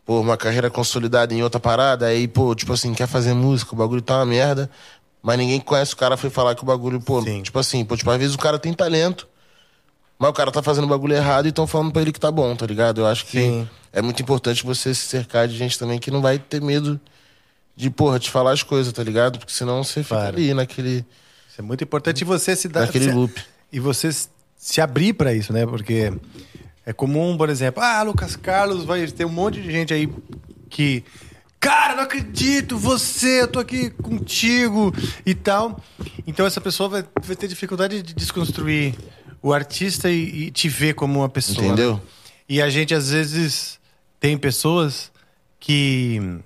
pô, 0.05 0.20
uma 0.20 0.37
carreira 0.37 0.70
consolidada 0.70 1.35
em 1.35 1.43
outra 1.43 1.61
parada, 1.61 2.07
aí, 2.07 2.27
pô, 2.28 2.55
tipo 2.55 2.73
assim, 2.73 2.95
quer 2.95 3.07
fazer 3.09 3.35
música, 3.35 3.74
o 3.74 3.77
bagulho 3.77 4.01
tá 4.01 4.16
uma 4.19 4.27
merda, 4.27 4.70
mas 5.23 5.37
ninguém 5.37 5.59
conhece 5.61 5.95
o 5.95 5.97
cara, 5.97 6.16
foi 6.16 6.31
falar 6.31 6.55
que 6.55 6.62
o 6.62 6.66
bagulho, 6.66 7.01
pô, 7.01 7.20
Sim. 7.23 7.43
tipo 7.43 7.59
assim, 7.59 7.85
pô, 7.85 7.97
tipo, 7.97 8.11
às 8.11 8.19
vezes 8.19 8.35
o 8.35 8.39
cara 8.39 8.59
tem 8.59 8.73
talento, 8.73 9.27
mas 10.18 10.30
o 10.30 10.32
cara 10.32 10.51
tá 10.51 10.62
fazendo 10.62 10.84
o 10.84 10.88
bagulho 10.88 11.14
errado 11.14 11.47
e 11.47 11.51
estão 11.51 11.66
falando 11.66 11.93
pra 11.93 12.02
ele 12.02 12.12
que 12.12 12.20
tá 12.20 12.30
bom, 12.30 12.55
tá 12.56 12.66
ligado? 12.66 13.01
Eu 13.02 13.06
acho 13.06 13.26
que 13.26 13.38
Sim. 13.40 13.68
é 13.93 14.01
muito 14.01 14.22
importante 14.22 14.64
você 14.64 14.94
se 14.94 15.06
cercar 15.09 15.47
de 15.48 15.56
gente 15.56 15.78
também 15.78 15.98
que 15.98 16.10
não 16.10 16.22
vai 16.22 16.38
ter 16.38 16.60
medo 16.62 16.98
de, 17.76 17.90
porra, 17.90 18.18
te 18.18 18.30
falar 18.30 18.52
as 18.52 18.62
coisas, 18.62 18.93
tá 18.93 19.02
ligado? 19.02 19.38
Porque 19.38 19.52
senão 19.52 19.84
você 19.84 20.02
fica 20.02 20.14
Claro. 20.16 20.36
ali 20.36 20.55
naquele, 20.55 21.05
Isso 21.48 21.59
é 21.59 21.62
muito 21.62 21.84
importante 21.84 22.24
você 22.24 22.56
se 22.56 22.68
dar. 22.68 22.80
naquele 22.82 23.12
loop. 23.12 23.38
E 23.70 23.78
você 23.78 24.09
se 24.56 24.80
abrir 24.80 25.12
pra 25.12 25.34
isso, 25.34 25.52
né? 25.52 25.66
Porque 25.66 26.10
é 26.86 26.93
comum, 26.93 27.36
por 27.36 27.51
exemplo, 27.51 27.82
ah, 27.82 28.02
Lucas 28.02 28.36
Carlos 28.36 28.84
vai 28.84 29.06
ter 29.09 29.24
um 29.26 29.30
monte 29.30 29.60
de 29.60 29.70
gente 29.70 29.93
aí 29.93 30.09
que. 30.70 31.05
Cara, 31.59 31.97
não 31.97 32.05
acredito, 32.05 32.78
você, 32.78 33.43
eu 33.43 33.48
tô 33.48 33.59
aqui 33.59 33.90
contigo 33.90 34.94
e 35.24 35.34
tal. 35.34 35.80
Então 36.26 36.47
essa 36.47 36.60
pessoa 36.60 36.88
vai, 36.88 37.05
vai 37.22 37.34
ter 37.34 37.48
dificuldade 37.48 38.02
de 38.02 38.14
desconstruir 38.14 38.94
o 39.43 39.53
artista 39.53 40.11
e, 40.11 40.47
e 40.47 40.51
te 40.51 40.69
ver 40.69 40.95
como 40.95 41.21
uma 41.21 41.29
pessoa. 41.29 41.61
né? 41.61 41.67
Entendeu? 41.69 42.01
E 42.49 42.61
a 42.63 42.69
gente, 42.71 42.95
às 42.95 43.11
vezes, 43.11 43.79
tem 44.21 44.37
pessoas 44.39 45.11
que, 45.59 46.39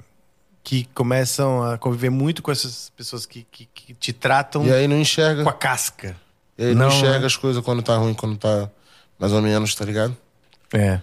que 0.63 0.85
começam 0.95 1.63
a 1.63 1.77
conviver 1.79 2.11
muito 2.11 2.43
com 2.43 2.51
essas 2.51 2.91
pessoas 2.97 3.27
que, 3.27 3.47
que, 3.51 3.67
que 3.67 3.95
te 3.95 4.13
tratam 4.13 4.65
E 4.67 4.73
aí 4.73 4.89
não 4.89 4.99
enxerga. 4.99 5.43
com 5.43 5.49
a 5.51 5.53
casca. 5.53 6.17
E 6.57 6.65
aí 6.65 6.75
não, 6.75 6.89
Não, 6.89 6.97
enxerga 6.97 7.21
né? 7.21 7.27
as 7.27 7.37
coisas 7.37 7.63
quando 7.65 7.83
tá 7.83 7.97
ruim, 7.97 8.15
quando 8.15 8.37
tá 8.37 8.71
mais 9.19 9.33
ou 9.33 9.43
menos, 9.43 9.75
tá 9.75 9.85
ligado? 9.85 10.17
É. 10.73 11.01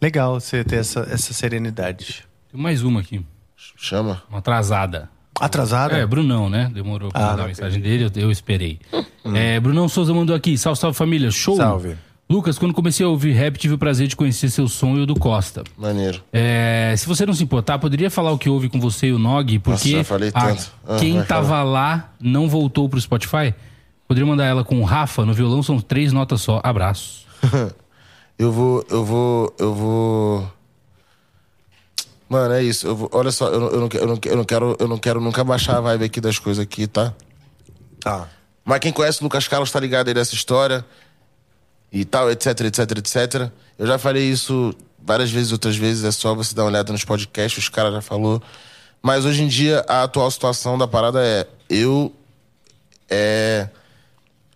Legal 0.00 0.38
você 0.40 0.64
ter 0.64 0.76
essa, 0.76 1.00
essa 1.10 1.32
serenidade. 1.32 2.26
Tem 2.50 2.60
mais 2.60 2.82
uma 2.82 3.00
aqui, 3.00 3.24
Chama. 3.76 4.22
uma 4.28 4.38
atrasada. 4.38 5.08
Atrasada? 5.40 5.96
É, 5.96 6.06
Brunão, 6.06 6.48
né? 6.48 6.70
Demorou 6.72 7.10
pra 7.10 7.20
Ah, 7.20 7.30
mandar 7.30 7.44
a 7.44 7.48
mensagem 7.48 7.80
dele, 7.80 8.10
eu, 8.14 8.22
eu 8.22 8.30
esperei. 8.30 8.78
É, 9.34 9.58
Brunão 9.60 9.88
Souza 9.88 10.12
mandou 10.14 10.34
aqui. 10.36 10.56
Salve, 10.58 10.78
salve 10.78 10.96
família. 10.96 11.30
Show. 11.30 11.56
Salve. 11.56 11.96
Lucas, 12.30 12.58
quando 12.58 12.72
comecei 12.72 13.04
a 13.04 13.08
ouvir 13.08 13.32
rap, 13.32 13.58
tive 13.58 13.74
o 13.74 13.78
prazer 13.78 14.06
de 14.08 14.16
conhecer 14.16 14.48
seu 14.48 14.66
som 14.66 14.96
e 14.96 15.00
o 15.00 15.06
do 15.06 15.14
Costa. 15.14 15.62
Maneiro. 15.76 16.22
É, 16.32 16.94
se 16.96 17.06
você 17.06 17.26
não 17.26 17.34
se 17.34 17.42
importar, 17.44 17.78
poderia 17.78 18.10
falar 18.10 18.32
o 18.32 18.38
que 18.38 18.48
houve 18.48 18.68
com 18.70 18.80
você 18.80 19.08
e 19.08 19.12
o 19.12 19.18
Nog? 19.18 19.58
Porque 19.58 19.90
já 19.98 20.04
falei 20.04 20.30
tanto. 20.30 20.70
Ah, 20.86 20.96
quem 20.98 21.22
tava 21.24 21.48
falar. 21.48 21.62
lá 21.64 22.12
não 22.20 22.48
voltou 22.48 22.88
pro 22.88 22.98
Spotify? 23.00 23.52
Poderia 24.08 24.26
mandar 24.26 24.44
ela 24.46 24.64
com 24.64 24.80
o 24.80 24.84
Rafa 24.84 25.26
no 25.26 25.34
violão, 25.34 25.62
são 25.62 25.78
três 25.80 26.12
notas 26.12 26.40
só. 26.40 26.60
Abraço. 26.64 27.26
Eu 28.38 28.50
vou, 28.50 28.84
eu 28.90 29.04
vou, 29.04 29.54
eu 29.58 29.74
vou. 29.74 30.52
Mano, 32.32 32.54
é 32.54 32.62
isso. 32.62 32.86
Eu 32.86 33.10
olha 33.12 33.30
só, 33.30 33.48
eu 33.48 33.60
não, 33.60 33.68
eu, 33.68 33.80
não, 33.80 33.88
eu, 33.92 34.06
não, 34.06 34.18
eu 34.24 34.36
não 34.38 34.44
quero, 34.44 34.76
eu 34.80 34.88
não 34.88 34.96
quero 34.96 35.20
nunca 35.20 35.44
baixar 35.44 35.76
a 35.76 35.80
vibe 35.82 36.06
aqui 36.06 36.18
das 36.18 36.38
coisas 36.38 36.62
aqui, 36.62 36.86
tá? 36.86 37.12
Tá. 38.00 38.26
Mas 38.64 38.78
quem 38.78 38.90
conhece 38.90 39.20
o 39.20 39.24
Lucas 39.24 39.46
Carlos 39.46 39.70
tá 39.70 39.78
ligado 39.78 40.08
aí 40.08 40.14
dessa 40.14 40.34
história 40.34 40.82
e 41.92 42.06
tal, 42.06 42.30
etc, 42.30 42.46
etc, 42.62 42.90
etc. 42.96 43.50
Eu 43.78 43.86
já 43.86 43.98
falei 43.98 44.24
isso 44.30 44.74
várias 44.98 45.30
vezes, 45.30 45.52
outras 45.52 45.76
vezes, 45.76 46.04
é 46.04 46.10
só 46.10 46.34
você 46.34 46.54
dar 46.54 46.62
uma 46.62 46.70
olhada 46.70 46.90
nos 46.90 47.04
podcasts, 47.04 47.62
os 47.64 47.68
caras 47.68 47.92
já 47.92 48.00
falou. 48.00 48.42
Mas 49.02 49.26
hoje 49.26 49.42
em 49.42 49.48
dia 49.48 49.84
a 49.86 50.04
atual 50.04 50.30
situação 50.30 50.78
da 50.78 50.88
parada 50.88 51.22
é 51.22 51.46
eu 51.68 52.10
é 53.10 53.68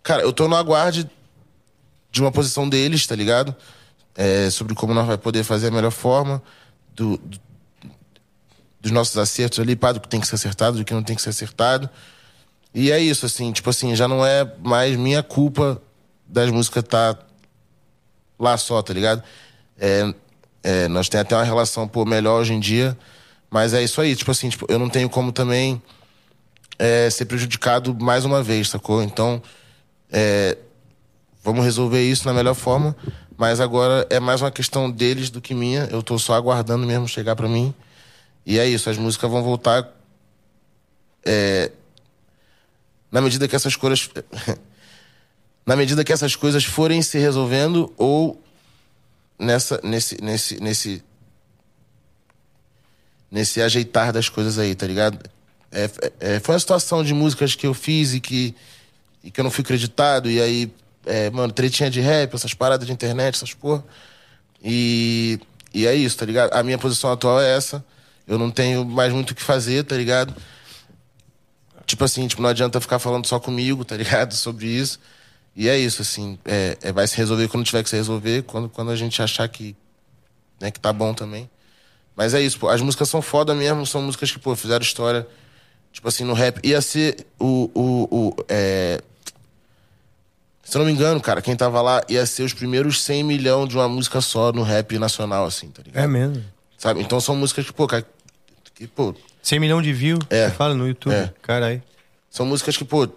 cara, 0.03 0.23
eu 0.23 0.33
tô 0.33 0.49
no 0.49 0.57
aguarde 0.57 1.11
de 2.11 2.23
uma 2.23 2.33
posição 2.33 2.67
deles, 2.67 3.07
tá 3.07 3.15
ligado? 3.15 3.55
É, 4.15 4.49
sobre 4.49 4.75
como 4.75 4.95
nós 4.95 5.07
vai 5.07 5.19
poder 5.19 5.45
fazer 5.45 5.67
a 5.67 5.71
melhor 5.71 5.91
forma 5.91 6.43
do, 6.95 7.19
do- 7.19 7.46
dos 8.87 8.93
nossos 8.93 9.19
acertos 9.19 9.59
ali, 9.59 9.75
pá, 9.75 9.91
do 9.91 10.01
que 10.01 10.09
tem 10.09 10.21
que 10.21 10.29
ser 10.29 10.37
acertado, 10.37 10.79
do 10.79 10.85
que 10.85 10.95
não 10.95 11.03
tem 11.03 11.17
que 11.17 11.23
ser 11.23 11.31
acertado. 11.31 11.91
E 12.73 12.93
é 12.93 13.01
isso, 13.01 13.27
assim, 13.27 13.51
tipo 13.51 13.69
assim, 13.69 13.97
já 13.97 14.07
não 14.07 14.25
é 14.25 14.49
mais 14.63 14.97
minha 14.97 15.25
culpa 15.25 15.83
das 16.25 16.51
músicas 16.51 16.85
tá 16.85 17.19
lá 18.39 18.57
só, 18.57 18.81
tá 18.83 18.95
ligado? 18.95 19.25
É, 19.77 20.15
é, 20.63 20.89
nós 20.89 21.09
temos 21.09 21.27
até 21.27 21.35
uma 21.35 21.43
relação, 21.43 21.89
pô, 21.89 22.05
melhor 22.05 22.41
hoje 22.41 22.55
em 22.55 22.61
dia, 22.61 22.97
mas 23.51 23.75
é 23.75 23.83
isso 23.83 24.01
aí, 24.01 24.15
tipo 24.15 24.31
assim, 24.31 24.49
tipo, 24.49 24.67
eu 24.69 24.79
não 24.79 24.89
tenho 24.89 25.11
como 25.11 25.33
também 25.33 25.83
é, 26.79 27.11
ser 27.11 27.25
prejudicado 27.25 27.93
mais 27.93 28.25
uma 28.25 28.41
vez, 28.41 28.69
sacou? 28.69 29.03
Então, 29.03 29.43
é, 30.13 30.57
vamos 31.43 31.65
resolver 31.65 32.09
isso 32.09 32.25
na 32.25 32.33
melhor 32.33 32.55
forma, 32.55 32.95
mas 33.37 33.59
agora 33.59 34.07
é 34.11 34.21
mais 34.21 34.43
uma 34.43 34.51
questão 34.53 34.89
deles 34.89 35.29
do 35.29 35.41
que 35.41 35.55
minha, 35.55 35.89
eu 35.91 36.05
tô 36.05 36.17
só 36.21 36.35
aguardando 36.35 36.87
mesmo 36.87 37.09
chegar 37.09 37.35
pra 37.35 37.49
mim. 37.49 37.75
E 38.47 38.61
é 38.61 38.67
isso, 38.67 38.89
as 38.89 38.97
músicas 38.97 39.29
vão 39.29 39.43
voltar 39.43 39.93
é, 41.25 41.73
na 43.11 43.21
medida 43.21 43.49
que 43.49 43.57
essas 43.57 43.75
coisas 43.75 44.09
na 45.67 45.75
medida 45.75 46.05
que 46.05 46.13
essas 46.13 46.37
coisas 46.37 46.65
forem 46.65 47.03
se 47.03 47.19
resolvendo 47.19 47.93
ou 47.99 48.41
nessa 49.37 49.81
nesse 49.83 50.23
nesse 50.23 50.63
nesse 50.63 51.05
nesse 53.29 53.61
ajeitar 53.61 54.13
das 54.13 54.29
coisas 54.29 54.59
aí, 54.59 54.77
tá 54.77 54.87
ligado? 54.87 55.19
É, 55.73 55.91
é, 56.21 56.41
foi 56.41 56.55
uma 56.55 56.61
situação 56.61 57.03
de 57.03 57.13
músicas 57.13 57.57
que 57.57 57.67
eu 57.67 57.75
fiz 57.75 58.15
e 58.15 58.21
que 58.21 58.55
e 59.25 59.31
que 59.33 59.41
eu 59.41 59.45
não 59.45 59.51
fui 59.51 59.63
acreditado 59.63 60.31
e 60.31 60.41
aí 60.41 60.73
é, 61.05 61.31
mano, 61.31 61.53
tretinha 61.53 61.91
de 61.91 62.01
rap, 62.01 62.33
essas 62.35 62.55
paradas 62.55 62.87
de 62.87 62.93
internet, 62.93 63.35
essas 63.35 63.53
porra. 63.53 63.85
E 64.63 65.41
e 65.75 65.85
é 65.85 65.95
isso, 65.95 66.17
tá 66.17 66.25
ligado? 66.25 66.53
A 66.53 66.63
minha 66.63 66.79
posição 66.79 67.11
atual 67.11 67.41
é 67.41 67.57
essa. 67.57 67.85
Eu 68.27 68.39
não 68.39 68.51
tenho 68.51 68.85
mais 68.85 69.13
muito 69.13 69.31
o 69.31 69.35
que 69.35 69.43
fazer, 69.43 69.85
tá 69.85 69.97
ligado? 69.97 70.35
Tipo 71.87 72.05
assim, 72.05 72.27
tipo, 72.27 72.43
não 72.43 72.51
adianta 72.51 72.81
ficar 72.81 72.99
falando 72.99 73.27
só 73.27 73.39
comigo, 73.39 73.85
tá 73.85 73.97
ligado? 73.97 74.35
Sobre 74.35 74.67
isso. 74.67 74.99
E 75.55 75.69
é 75.69 75.79
isso, 75.79 76.03
assim. 76.03 76.39
É, 76.45 76.77
é- 76.83 76.93
vai 76.93 77.07
se 77.07 77.17
resolver 77.17 77.49
quando 77.49 77.65
tiver 77.65 77.83
que 77.83 77.89
se 77.89 77.97
resolver, 77.97 78.43
quando, 78.43 78.69
quando 78.69 78.91
a 78.91 78.97
gente 78.97 79.23
achar 79.23 79.49
que, 79.49 79.77
né, 80.61 80.71
que 80.71 80.81
tá 80.81 80.93
bom 80.93 81.15
também. 81.15 81.49
Mas 82.17 82.35
é 82.35 82.41
isso, 82.41 82.59
pô. 82.59 82.69
As 82.69 82.81
músicas 82.81 83.09
são 83.09 83.23
foda 83.23 83.55
mesmo, 83.55 83.87
são 83.87 84.03
músicas 84.03 84.31
que, 84.31 84.39
pô, 84.39 84.57
fizeram 84.57 84.83
história. 84.83 85.27
Tipo 85.93 86.09
assim, 86.09 86.25
no 86.25 86.35
rap. 86.35 86.61
Ia 86.67 86.83
ser 86.83 87.27
o. 87.39 87.71
o, 87.75 88.09
o 88.11 88.37
é... 88.49 89.01
Se 90.65 90.77
eu 90.77 90.81
não 90.81 90.87
me 90.87 90.93
engano, 90.93 91.21
cara, 91.21 91.41
quem 91.41 91.55
tava 91.55 91.81
lá 91.81 92.03
ia 92.09 92.27
ser 92.27 92.43
os 92.43 92.53
primeiros 92.53 93.01
100 93.03 93.23
milhões 93.23 93.69
de 93.69 93.77
uma 93.77 93.89
música 93.89 94.21
só 94.21 94.51
no 94.51 94.63
rap 94.65 94.99
nacional, 94.99 95.47
assim, 95.47 95.69
tá 95.69 95.81
ligado? 95.83 96.03
É 96.03 96.07
mesmo. 96.09 96.45
Sabe? 96.77 97.01
Então 97.01 97.21
são 97.21 97.37
músicas 97.37 97.67
que, 97.67 97.73
pô, 97.73 97.87
cara, 97.87 98.05
que, 98.77 98.87
pô, 98.87 99.15
100 99.43 99.59
milhões 99.59 99.85
de 99.85 99.93
views. 99.93 100.21
É. 100.29 100.49
Você 100.49 100.55
fala 100.55 100.75
no 100.75 100.87
YouTube. 100.87 101.15
É. 101.15 101.33
Caralho. 101.41 101.83
São 102.31 102.45
músicas 102.45 102.77
que, 102.77 102.85
pô, 102.85 103.09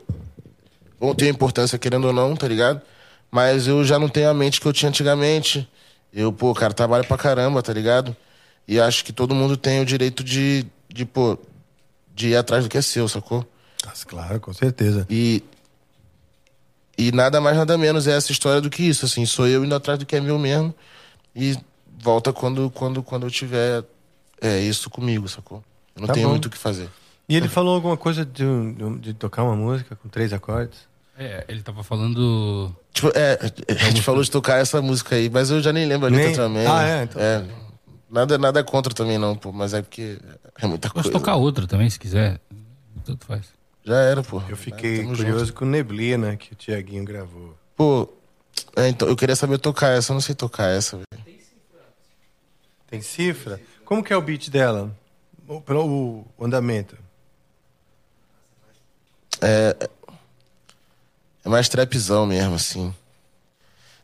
vão 0.99 1.13
ter 1.13 1.27
importância 1.29 1.77
querendo 1.77 2.05
ou 2.05 2.13
não, 2.13 2.35
tá 2.35 2.47
ligado? 2.47 2.81
Mas 3.29 3.67
eu 3.67 3.83
já 3.83 3.99
não 3.99 4.07
tenho 4.07 4.29
a 4.29 4.33
mente 4.33 4.61
que 4.61 4.65
eu 4.65 4.73
tinha 4.73 4.89
antigamente. 4.89 5.69
Eu, 6.13 6.31
pô, 6.31 6.53
cara, 6.55 6.73
trabalho 6.73 7.05
pra 7.05 7.17
caramba, 7.17 7.61
tá 7.61 7.73
ligado? 7.73 8.15
E 8.65 8.79
acho 8.79 9.03
que 9.03 9.11
todo 9.11 9.35
mundo 9.35 9.57
tem 9.57 9.81
o 9.81 9.85
direito 9.85 10.23
de, 10.23 10.65
de 10.87 11.05
pô, 11.05 11.37
de 12.15 12.29
ir 12.29 12.35
atrás 12.37 12.63
do 12.63 12.69
que 12.69 12.77
é 12.77 12.81
seu, 12.81 13.07
sacou? 13.09 13.45
Nossa, 13.85 14.05
claro, 14.05 14.39
com 14.39 14.53
certeza. 14.53 15.05
E. 15.09 15.43
E 16.97 17.11
nada 17.13 17.39
mais, 17.39 17.55
nada 17.55 17.77
menos 17.77 18.07
é 18.07 18.11
essa 18.11 18.31
história 18.31 18.59
do 18.59 18.69
que 18.69 18.83
isso, 18.83 19.05
assim. 19.05 19.25
Sou 19.25 19.47
eu 19.47 19.63
indo 19.63 19.73
atrás 19.73 19.97
do 19.99 20.05
que 20.05 20.15
é 20.15 20.21
meu 20.21 20.37
mesmo. 20.37 20.73
E 21.33 21.57
volta 21.97 22.33
quando, 22.33 22.69
quando, 22.69 23.01
quando 23.01 23.25
eu 23.25 23.31
tiver 23.31 23.83
é, 24.41 24.59
isso 24.59 24.89
comigo, 24.89 25.27
sacou? 25.27 25.63
Eu 25.95 26.01
não 26.01 26.07
Tá 26.07 26.13
tenho 26.13 26.27
bom. 26.27 26.31
muito 26.33 26.45
o 26.45 26.49
que 26.49 26.57
fazer. 26.57 26.89
E 27.27 27.35
ele 27.35 27.47
falou 27.47 27.75
alguma 27.75 27.95
coisa 27.97 28.25
de, 28.25 28.43
de 29.01 29.13
tocar 29.13 29.43
uma 29.43 29.55
música 29.55 29.95
com 29.95 30.09
três 30.09 30.33
acordes? 30.33 30.79
É, 31.17 31.43
ele 31.49 31.61
tava 31.61 31.83
falando. 31.83 32.73
Tipo, 32.93 33.09
é, 33.13 33.37
a 33.69 33.89
gente 33.89 34.01
falou 34.01 34.23
de 34.23 34.31
tocar 34.31 34.57
essa 34.57 34.81
música 34.81 35.15
aí, 35.15 35.29
mas 35.29 35.51
eu 35.51 35.61
já 35.61 35.71
nem 35.73 35.85
lembro 35.85 36.07
a 36.07 36.09
letra 36.09 36.27
Nem? 36.27 36.35
também. 36.35 36.65
Ah, 36.65 36.83
é? 36.87 37.03
Então- 37.03 37.21
É, 37.21 37.45
nada, 38.09 38.37
nada 38.37 38.63
contra 38.63 38.93
também 38.93 39.17
não, 39.17 39.35
pô, 39.35 39.51
mas 39.51 39.73
é 39.73 39.81
porque 39.81 40.17
é 40.59 40.65
muita 40.65 40.89
Posso 40.89 41.03
coisa. 41.03 41.11
tocar 41.19 41.35
outra 41.35 41.67
também, 41.67 41.89
se 41.89 41.99
quiser. 41.99 42.39
Tanto 43.05 43.25
faz. 43.25 43.47
Já 43.83 43.97
era, 43.97 44.23
pô. 44.23 44.41
Eu 44.47 44.55
fiquei 44.57 45.03
Tamo 45.03 45.15
curioso 45.15 45.45
junto. 45.47 45.53
com 45.57 45.65
Neblina, 45.65 46.35
que 46.37 46.53
o 46.53 46.55
Tiaguinho 46.55 47.03
gravou. 47.03 47.55
Pô, 47.75 48.09
é, 48.75 48.87
então, 48.87 49.07
eu 49.07 49.15
queria 49.15 49.35
saber 49.35 49.57
tocar 49.59 49.89
essa, 49.89 50.11
eu 50.11 50.15
não 50.15 50.21
sei 50.21 50.33
tocar 50.35 50.67
essa, 50.67 50.95
velho. 50.97 51.25
Tem 52.87 53.01
cifra? 53.01 53.61
Como 53.89 54.03
que 54.03 54.13
é 54.13 54.15
o 54.15 54.21
beat 54.21 54.51
dela? 54.51 54.95
O, 55.47 56.23
o 56.37 56.45
andamento. 56.45 56.95
É, 59.41 59.75
é 61.43 61.49
mais 61.49 61.67
trapzão 61.67 62.27
mesmo, 62.27 62.53
assim. 62.53 62.93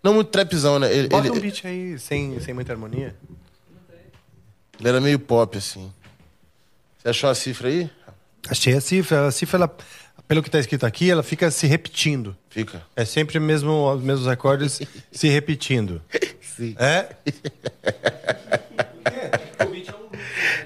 Não 0.02 0.16
muito 0.16 0.32
trapzão, 0.32 0.80
né? 0.80 0.92
Ele, 0.92 1.08
Bota 1.08 1.28
ele, 1.28 1.38
um 1.38 1.40
beat 1.40 1.66
aí 1.66 2.00
sem, 2.00 2.40
sem 2.40 2.52
muita 2.52 2.74
harmonia. 2.74 3.16
ele 4.80 4.90
era 4.90 5.00
meio 5.00 5.20
pop, 5.20 5.56
assim. 5.56 5.94
Você 6.98 7.10
achou 7.10 7.30
a 7.30 7.36
cifra 7.36 7.68
aí? 7.68 7.88
Achei 8.50 8.74
a 8.74 8.82
cifra. 8.82 9.28
A 9.28 9.32
cifra, 9.32 9.58
ela, 9.58 9.78
pelo 10.28 10.42
que 10.42 10.50
está 10.50 10.58
escrito 10.58 10.84
aqui, 10.84 11.12
ela 11.12 11.22
fica 11.22 11.52
se 11.52 11.68
repetindo. 11.68 12.36
Fica. 12.50 12.82
É 12.96 13.06
sempre 13.06 13.40
mesmo, 13.40 13.94
os 13.94 14.02
mesmos 14.02 14.28
acordes 14.28 14.82
se 15.12 15.28
repetindo. 15.28 16.02
Sim. 16.42 16.76
É? 16.80 17.16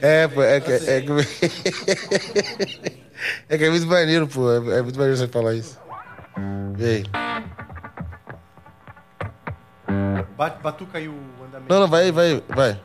É, 0.01 0.27
pô, 0.27 0.41
é 0.41 0.59
que. 0.59 0.71
É, 0.71 1.01
que... 1.01 1.11
é 3.49 3.57
que 3.57 3.65
é 3.65 3.69
muito 3.69 3.87
maneiro, 3.87 4.27
pô. 4.27 4.49
É, 4.51 4.79
é 4.79 4.81
muito 4.81 4.97
maneiro 4.97 5.17
você 5.17 5.27
falar 5.27 5.53
isso. 5.55 5.79
Bat- 10.37 10.61
Batuca 10.61 10.97
aí 10.97 11.09
o 11.09 11.13
andamento. 11.45 11.73
Não, 11.73 11.81
não, 11.81 11.87
vai, 11.87 12.11
vai, 12.11 12.41
vai. 12.55 12.79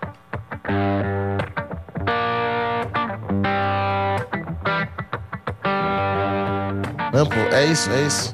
Não, 7.13 7.27
pô, 7.27 7.35
é 7.55 7.67
isso, 7.67 7.91
é 7.91 8.03
isso. 8.03 8.33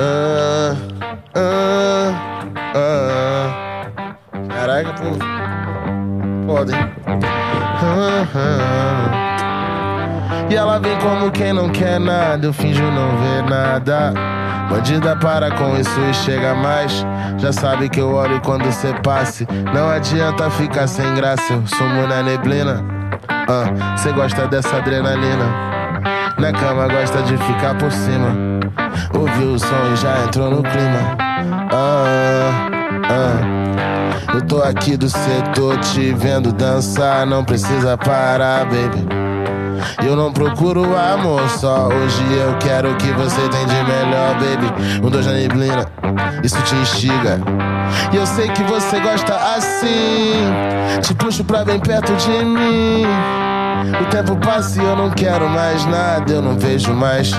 Ah, 0.00 0.76
ah, 1.34 2.44
ah. 2.74 3.48
Caraca, 4.48 4.92
pô. 4.94 5.67
E 10.50 10.54
ela 10.56 10.78
vem 10.78 10.96
como 10.98 11.30
quem 11.30 11.52
não 11.52 11.68
quer 11.68 12.00
nada, 12.00 12.46
eu 12.46 12.52
finjo 12.52 12.82
não 12.82 13.16
ver 13.18 13.42
nada. 13.50 14.14
Bandida 14.70 15.14
para 15.16 15.50
com 15.50 15.76
isso 15.76 16.00
e 16.10 16.14
chega 16.14 16.54
mais. 16.54 17.04
Já 17.38 17.52
sabe 17.52 17.88
que 17.88 18.00
eu 18.00 18.14
olho 18.14 18.40
quando 18.40 18.70
cê 18.72 18.94
passe. 19.02 19.46
Não 19.74 19.90
adianta 19.90 20.50
ficar 20.50 20.86
sem 20.86 21.14
graça, 21.14 21.52
eu 21.52 21.66
sumo 21.66 22.06
na 22.06 22.22
neblina. 22.22 22.82
Ah, 23.28 23.96
cê 23.96 24.12
gosta 24.12 24.46
dessa 24.46 24.76
adrenalina. 24.76 25.44
Na 26.38 26.52
cama 26.52 26.88
gosta 26.88 27.22
de 27.22 27.36
ficar 27.36 27.74
por 27.76 27.92
cima. 27.92 28.28
Ouviu 29.14 29.52
o 29.52 29.58
som 29.58 29.92
e 29.92 29.96
já 29.96 30.24
entrou 30.24 30.50
no 30.50 30.62
clima. 30.62 31.16
Ah, 31.72 32.68
ah. 33.10 33.57
Eu 34.34 34.42
tô 34.42 34.62
aqui 34.62 34.96
do 34.96 35.08
setor 35.08 35.78
te 35.78 36.12
vendo 36.12 36.52
dançar. 36.52 37.26
Não 37.26 37.44
precisa 37.44 37.96
parar, 37.96 38.64
baby. 38.66 39.06
Eu 40.04 40.16
não 40.16 40.32
procuro 40.32 40.84
amor 40.96 41.48
só. 41.50 41.88
Hoje 41.88 42.22
eu 42.34 42.56
quero 42.58 42.92
o 42.92 42.96
que 42.96 43.10
você 43.12 43.40
tem 43.48 43.66
de 43.66 43.74
melhor, 43.74 44.34
baby. 44.34 45.06
Um 45.06 45.10
dois 45.10 45.26
na 45.26 45.32
neblina, 45.32 45.86
isso 46.42 46.60
te 46.62 46.74
instiga. 46.76 47.40
E 48.12 48.16
eu 48.16 48.26
sei 48.26 48.48
que 48.48 48.62
você 48.64 49.00
gosta 49.00 49.34
assim. 49.34 50.52
Te 51.02 51.14
puxo 51.14 51.44
pra 51.44 51.64
bem 51.64 51.80
perto 51.80 52.12
de 52.16 52.44
mim. 52.44 53.47
O 54.00 54.04
tempo 54.06 54.36
passa 54.36 54.80
e 54.80 54.84
eu 54.84 54.96
não 54.96 55.10
quero 55.10 55.48
mais 55.48 55.84
nada, 55.86 56.32
eu 56.32 56.42
não 56.42 56.58
vejo 56.58 56.92
mais. 56.92 57.32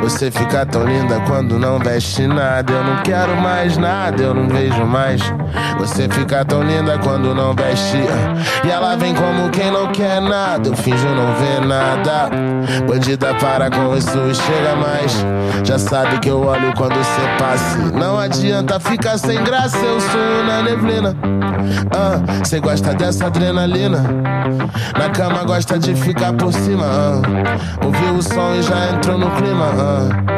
Você 0.00 0.30
fica 0.30 0.64
tão 0.64 0.84
linda 0.84 1.20
quando 1.26 1.58
não 1.58 1.78
veste 1.78 2.26
nada. 2.26 2.72
Eu 2.72 2.82
não 2.82 3.02
quero 3.02 3.36
mais 3.36 3.76
nada, 3.76 4.22
eu 4.22 4.34
não 4.34 4.48
vejo 4.48 4.84
mais. 4.86 5.20
Você 5.78 6.08
fica 6.08 6.44
tão 6.44 6.62
linda 6.62 6.98
quando 6.98 7.34
não 7.34 7.54
veste. 7.54 7.98
E 8.64 8.70
ela 8.70 8.96
vem 8.96 9.14
como 9.14 9.50
quem 9.50 9.70
não 9.70 9.88
quer 9.88 10.20
nada. 10.20 10.68
Eu 10.68 10.74
finjo 10.74 11.06
não 11.08 11.34
ver 11.34 11.60
nada. 11.66 12.30
Bandida 12.86 13.34
para 13.34 13.70
com 13.70 13.94
isso 13.94 14.18
e 14.30 14.34
chega 14.34 14.76
mais. 14.76 15.24
Já 15.64 15.78
sabe 15.78 16.18
que 16.18 16.30
eu 16.30 16.40
olho 16.46 16.72
quando 16.76 16.94
você 16.94 17.20
passe. 17.38 17.78
Não 17.92 18.18
adianta 18.18 18.80
ficar 18.80 19.18
sem 19.18 19.42
graça, 19.44 19.76
eu 19.76 20.00
sou 20.00 20.44
na 20.46 20.62
neblina. 20.62 21.14
Ah, 21.94 22.44
cê 22.44 22.58
gosta 22.58 22.94
dessa 22.94 23.26
adrenalina. 23.26 24.02
Na 24.98 25.10
cama 25.10 25.44
gosta 25.44 25.78
de 25.80 25.94
ficar 25.94 26.32
por 26.34 26.52
cima. 26.52 26.84
Ah. 26.84 27.84
Ouviu 27.84 28.14
o 28.14 28.22
som 28.22 28.54
e 28.54 28.62
já 28.62 28.90
entrou 28.90 29.18
no 29.18 29.30
clima. 29.32 29.66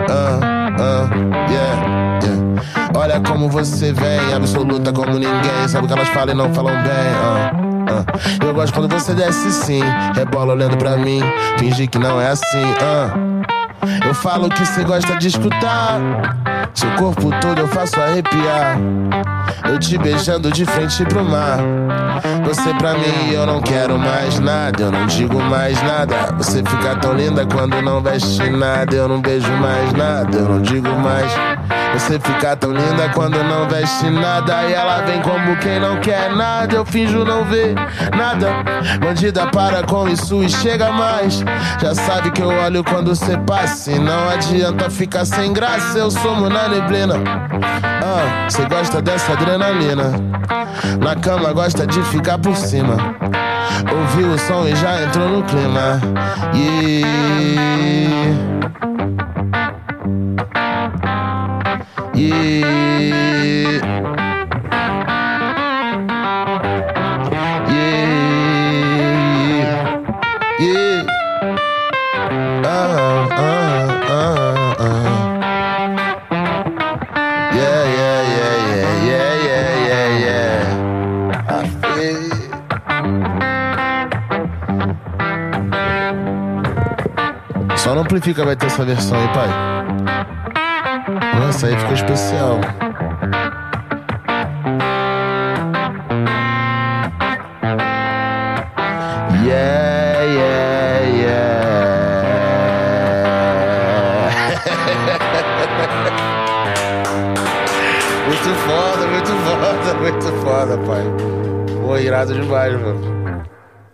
Ah, 0.08 0.38
ah, 0.78 1.10
yeah, 1.50 2.20
yeah. 2.22 2.92
Olha 2.94 3.20
como 3.20 3.48
você 3.48 3.92
vem, 3.92 4.32
absoluta 4.34 4.92
como 4.92 5.12
ninguém. 5.12 5.68
Sabe 5.68 5.84
o 5.84 5.88
que 5.88 5.94
elas 5.94 6.08
falam 6.08 6.34
e 6.34 6.36
não 6.36 6.52
falam 6.54 6.74
bem. 6.82 8.46
Eu 8.46 8.54
gosto 8.54 8.72
quando 8.72 8.88
você 8.88 9.12
desce 9.14 9.52
sim. 9.52 9.82
Rebola 10.14 10.54
olhando 10.54 10.76
pra 10.76 10.96
mim. 10.96 11.20
Fingir 11.58 11.90
que 11.90 11.98
não 11.98 12.20
é 12.20 12.28
assim. 12.28 12.62
Eu 14.06 14.14
falo 14.14 14.48
que 14.48 14.64
você 14.64 14.84
gosta 14.84 15.16
de 15.16 15.28
escutar. 15.28 15.98
Seu 16.74 16.90
corpo 16.94 17.30
todo 17.40 17.60
eu 17.60 17.68
faço 17.68 18.00
arrepiar. 18.00 18.78
Eu 19.68 19.78
te 19.78 19.96
beijando 19.98 20.50
de 20.50 20.64
frente 20.64 21.04
pro 21.04 21.24
mar. 21.24 21.58
Você 22.44 22.72
pra 22.74 22.94
mim 22.94 23.32
eu 23.32 23.46
não 23.46 23.60
quero 23.60 23.98
mais 23.98 24.38
nada. 24.38 24.82
Eu 24.82 24.90
não 24.90 25.06
digo 25.06 25.40
mais 25.40 25.80
nada. 25.82 26.32
Você 26.36 26.58
fica 26.58 26.96
tão 26.96 27.14
linda 27.14 27.46
quando 27.46 27.80
não 27.82 28.00
veste 28.02 28.48
nada. 28.50 28.94
Eu 28.94 29.08
não 29.08 29.20
beijo 29.20 29.52
mais 29.52 29.92
nada. 29.92 30.36
Eu 30.36 30.48
não 30.48 30.62
digo 30.62 30.88
mais. 30.88 31.30
Você 31.92 32.18
fica 32.18 32.56
tão 32.56 32.72
linda 32.72 33.10
quando 33.14 33.42
não 33.44 33.68
veste 33.68 34.08
nada. 34.08 34.64
E 34.64 34.72
ela 34.72 35.02
vem 35.02 35.20
como 35.20 35.56
quem 35.58 35.78
não 35.78 36.00
quer 36.00 36.34
nada. 36.34 36.74
Eu 36.74 36.84
finjo 36.84 37.24
não 37.24 37.44
ver 37.44 37.74
nada. 38.16 38.48
Bandida 39.00 39.46
para 39.48 39.82
com 39.82 40.08
isso 40.08 40.42
e 40.42 40.48
chega 40.48 40.90
mais. 40.90 41.44
Já 41.80 41.94
sabe 41.94 42.30
que 42.30 42.40
eu 42.40 42.48
olho 42.48 42.82
quando 42.82 43.14
você 43.14 43.36
passa. 43.38 43.92
E 43.92 43.98
não 43.98 44.28
adianta 44.30 44.88
ficar 44.90 45.24
sem 45.24 45.52
graça. 45.52 45.98
Eu 45.98 46.10
somo 46.10 46.48
na 46.48 46.68
neblina. 46.68 47.14
Ah, 47.84 48.48
você 48.48 48.64
gosta 48.64 49.02
dessa 49.02 49.32
adrenalina. 49.32 50.12
Na 51.00 51.14
cama 51.16 51.52
gosta 51.52 51.86
de 51.86 52.02
ficar 52.04 52.38
por 52.38 52.56
cima. 52.56 52.96
Ouviu 53.90 54.32
o 54.32 54.38
som 54.38 54.66
e 54.66 54.74
já 54.74 55.02
entrou 55.02 55.28
no 55.28 55.42
clima. 55.44 56.00
Yeah. 56.54 57.72
Feel- 62.30 63.82
Só 87.76 87.94
não 87.94 88.02
amplifica 88.02 88.44
vai 88.44 88.54
ter 88.54 88.66
essa 88.66 88.84
versão 88.84 89.18
aí, 89.18 89.28
pai. 89.28 89.48
Nossa, 91.52 91.66
aí 91.66 91.76
ficou 91.76 91.92
especial. 91.92 92.60
Yeah, 99.44 100.22
yeah, 100.22 101.00
yeah. 101.20 101.60
muito 108.26 108.50
foda, 108.64 109.06
muito 109.08 109.32
foda, 109.44 109.94
muito 110.00 110.32
foda, 110.42 110.78
pai. 110.86 111.04
Pô, 111.82 111.98
irado 111.98 112.32
demais, 112.32 112.72
mano. 112.80 113.44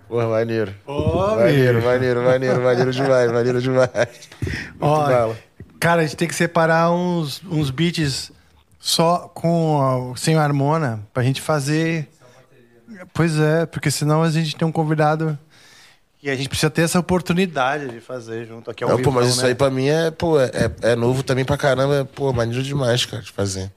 Porra, 0.08 0.28
maneiro. 0.28 0.72
Ô, 0.86 1.34
Maneiro, 1.36 1.82
maneiro, 1.82 2.22
maneiro, 2.22 2.60
maneiro 2.62 2.92
demais, 2.92 3.32
maneiro 3.32 3.60
demais. 3.60 3.90
Muito 3.90 4.76
Ó, 4.80 5.06
bala. 5.08 5.34
Cara, 5.80 6.02
a 6.02 6.04
gente 6.04 6.16
tem 6.16 6.28
que 6.28 6.34
separar 6.34 6.90
uns, 6.90 7.42
uns 7.50 7.70
beats 7.70 8.30
só 8.78 9.30
com 9.34 10.12
sem 10.16 10.36
harmona 10.36 11.00
pra 11.12 11.22
gente 11.22 11.40
fazer. 11.40 12.08
Pois 13.12 13.38
é, 13.38 13.66
porque 13.66 13.90
senão 13.90 14.22
a 14.22 14.30
gente 14.30 14.56
tem 14.56 14.66
um 14.66 14.72
convidado 14.72 15.38
e 16.22 16.28
a 16.28 16.34
gente 16.34 16.48
precisa 16.48 16.70
ter 16.70 16.82
essa 16.82 16.98
oportunidade 16.98 17.88
de 17.88 18.00
fazer 18.00 18.46
junto 18.46 18.70
aqui 18.70 18.82
ao 18.82 18.90
Não, 18.90 18.96
vivo, 18.96 19.10
pô, 19.10 19.14
mas 19.14 19.28
isso 19.28 19.42
né? 19.42 19.48
aí 19.48 19.54
pra 19.54 19.70
mim 19.70 19.86
é, 19.86 20.10
pô, 20.10 20.40
é, 20.40 20.50
é 20.82 20.96
novo 20.96 21.22
também 21.22 21.44
pra 21.44 21.56
caramba. 21.56 21.96
É, 22.00 22.04
pô, 22.04 22.32
maneiro 22.32 22.62
demais, 22.62 23.04
cara, 23.04 23.22
de 23.22 23.30
fazer. 23.30 23.70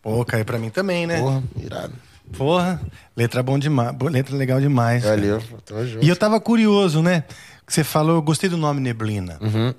Pô, 0.00 0.24
caiu 0.24 0.44
pra 0.44 0.58
mim 0.58 0.70
também, 0.70 1.06
né? 1.06 1.20
Porra, 1.20 1.42
irado. 1.60 1.92
Porra, 2.36 2.80
letra 3.16 3.42
bom 3.42 3.58
demais, 3.58 3.94
letra 4.10 4.36
legal 4.36 4.60
demais. 4.60 5.02
Valeu, 5.04 5.42
tamo 5.64 5.86
junto. 5.86 6.04
E 6.04 6.08
eu 6.08 6.16
tava 6.16 6.40
curioso, 6.40 7.02
né? 7.02 7.24
Que 7.66 7.72
você 7.72 7.82
falou, 7.84 8.16
eu 8.16 8.22
gostei 8.22 8.48
do 8.48 8.56
nome 8.56 8.80
Neblina, 8.80 9.38
Uhum. 9.40 9.74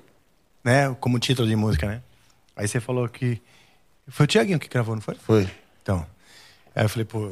Né? 0.64 0.96
Como 0.98 1.18
título 1.18 1.46
de 1.46 1.54
música, 1.54 1.86
né? 1.86 2.00
Aí 2.56 2.66
você 2.66 2.80
falou 2.80 3.08
que 3.08 3.40
foi 4.08 4.24
o 4.24 4.26
Tiaguinho 4.26 4.58
que 4.58 4.68
gravou, 4.68 4.94
não 4.94 5.02
foi? 5.02 5.14
Foi. 5.14 5.48
Então, 5.82 6.04
aí 6.74 6.84
eu 6.84 6.88
falei, 6.88 7.04
pô, 7.04 7.30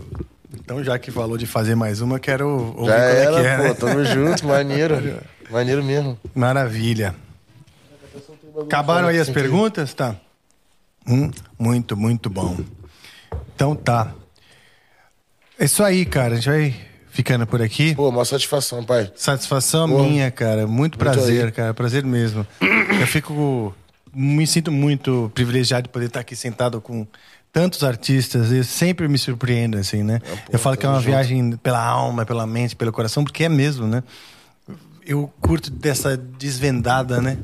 então 0.55 0.85
já 0.85 0.99
que 0.99 1.11
falou 1.11 1.39
de 1.39 1.47
fazer 1.47 1.75
mais 1.75 2.01
uma, 2.01 2.19
quero 2.21 2.47
ouvir 2.77 2.87
Já 2.87 2.99
é 2.99 3.25
era, 3.25 3.41
que 3.41 3.47
é, 3.47 3.57
pô, 3.57 3.63
né? 3.63 3.75
tamo 3.75 4.05
junto, 4.05 4.47
maneiro. 4.47 5.21
maneiro 5.51 5.83
mesmo. 5.83 6.19
Maravilha. 6.35 7.15
Acabaram 8.61 9.09
aí 9.09 9.19
as 9.19 9.31
perguntas? 9.31 9.95
Tá. 9.95 10.17
Hum, 11.07 11.31
muito, 11.59 11.97
muito 11.97 12.29
bom. 12.29 12.59
Então 13.55 13.75
tá. 13.75 14.13
É 15.59 15.65
isso 15.65 15.83
aí, 15.83 16.05
cara. 16.05 16.35
A 16.35 16.37
gente 16.37 16.49
vai 16.49 16.75
ficando 17.13 17.47
por 17.47 17.63
aqui. 17.63 17.95
Pô, 17.95 18.09
uma 18.09 18.25
satisfação, 18.25 18.83
pai. 18.83 19.13
Satisfação 19.15 19.89
Pô, 19.89 20.03
minha, 20.03 20.31
cara. 20.31 20.67
Muito 20.67 20.99
prazer, 20.99 21.47
aí. 21.47 21.53
cara. 21.53 21.75
Prazer 21.75 22.05
mesmo. 22.05 22.45
Eu 22.99 23.07
fico. 23.07 23.73
Me 24.15 24.47
sinto 24.47 24.71
muito 24.71 25.31
privilegiado 25.35 25.85
de 25.85 25.89
poder 25.89 26.07
estar 26.07 26.21
aqui 26.21 26.35
sentado 26.37 26.81
com 26.81 27.07
tantos 27.53 27.85
artistas. 27.85 28.51
Eu 28.51 28.65
sempre 28.65 29.09
me 29.09 29.17
surpreendo, 29.17 29.79
assim, 29.79 30.03
né? 30.03 30.21
eu 30.51 30.59
falo 30.59 30.77
que 30.77 30.85
é 30.85 30.89
uma 30.89 30.99
junto. 30.99 31.07
viagem 31.07 31.57
pela 31.57 31.83
alma, 31.83 32.27
pela 32.27 32.47
mente, 32.47 32.77
pelo 32.77 32.93
coração, 32.93 33.25
porque 33.25 33.45
é 33.45 33.49
mesmo, 33.49 33.87
né? 33.87 34.03
Eu 35.07 35.33
curto 35.41 35.71
dessa 35.71 36.15
desvendada, 36.15 37.23
né? 37.23 37.39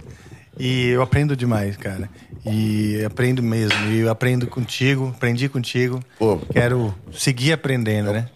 E 0.59 0.89
eu 0.89 1.01
aprendo 1.01 1.35
demais, 1.35 1.77
cara. 1.79 2.11
E 2.45 3.03
aprendo 3.05 3.43
mesmo. 3.43 3.91
E 3.91 4.01
eu 4.01 4.11
aprendo 4.11 4.47
contigo, 4.47 5.09
aprendi 5.17 5.49
contigo. 5.49 6.01
Pô. 6.19 6.39
Quero 6.53 6.95
seguir 7.13 7.53
aprendendo, 7.53 8.13
né? 8.13 8.29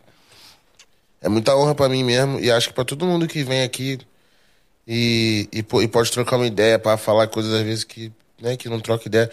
É 1.22 1.28
muita 1.28 1.56
honra 1.56 1.74
pra 1.74 1.88
mim 1.88 2.02
mesmo 2.02 2.40
e 2.40 2.50
acho 2.50 2.68
que 2.68 2.74
pra 2.74 2.84
todo 2.84 3.06
mundo 3.06 3.28
que 3.28 3.44
vem 3.44 3.62
aqui 3.62 3.98
e, 4.86 5.48
e, 5.52 5.58
e 5.58 5.88
pode 5.88 6.10
trocar 6.10 6.36
uma 6.36 6.46
ideia 6.46 6.78
pra 6.78 6.96
falar 6.96 7.28
coisas 7.28 7.52
às 7.52 7.62
vezes 7.62 7.84
que, 7.84 8.12
né, 8.40 8.56
que 8.56 8.68
não 8.68 8.80
troca 8.80 9.06
ideia. 9.06 9.30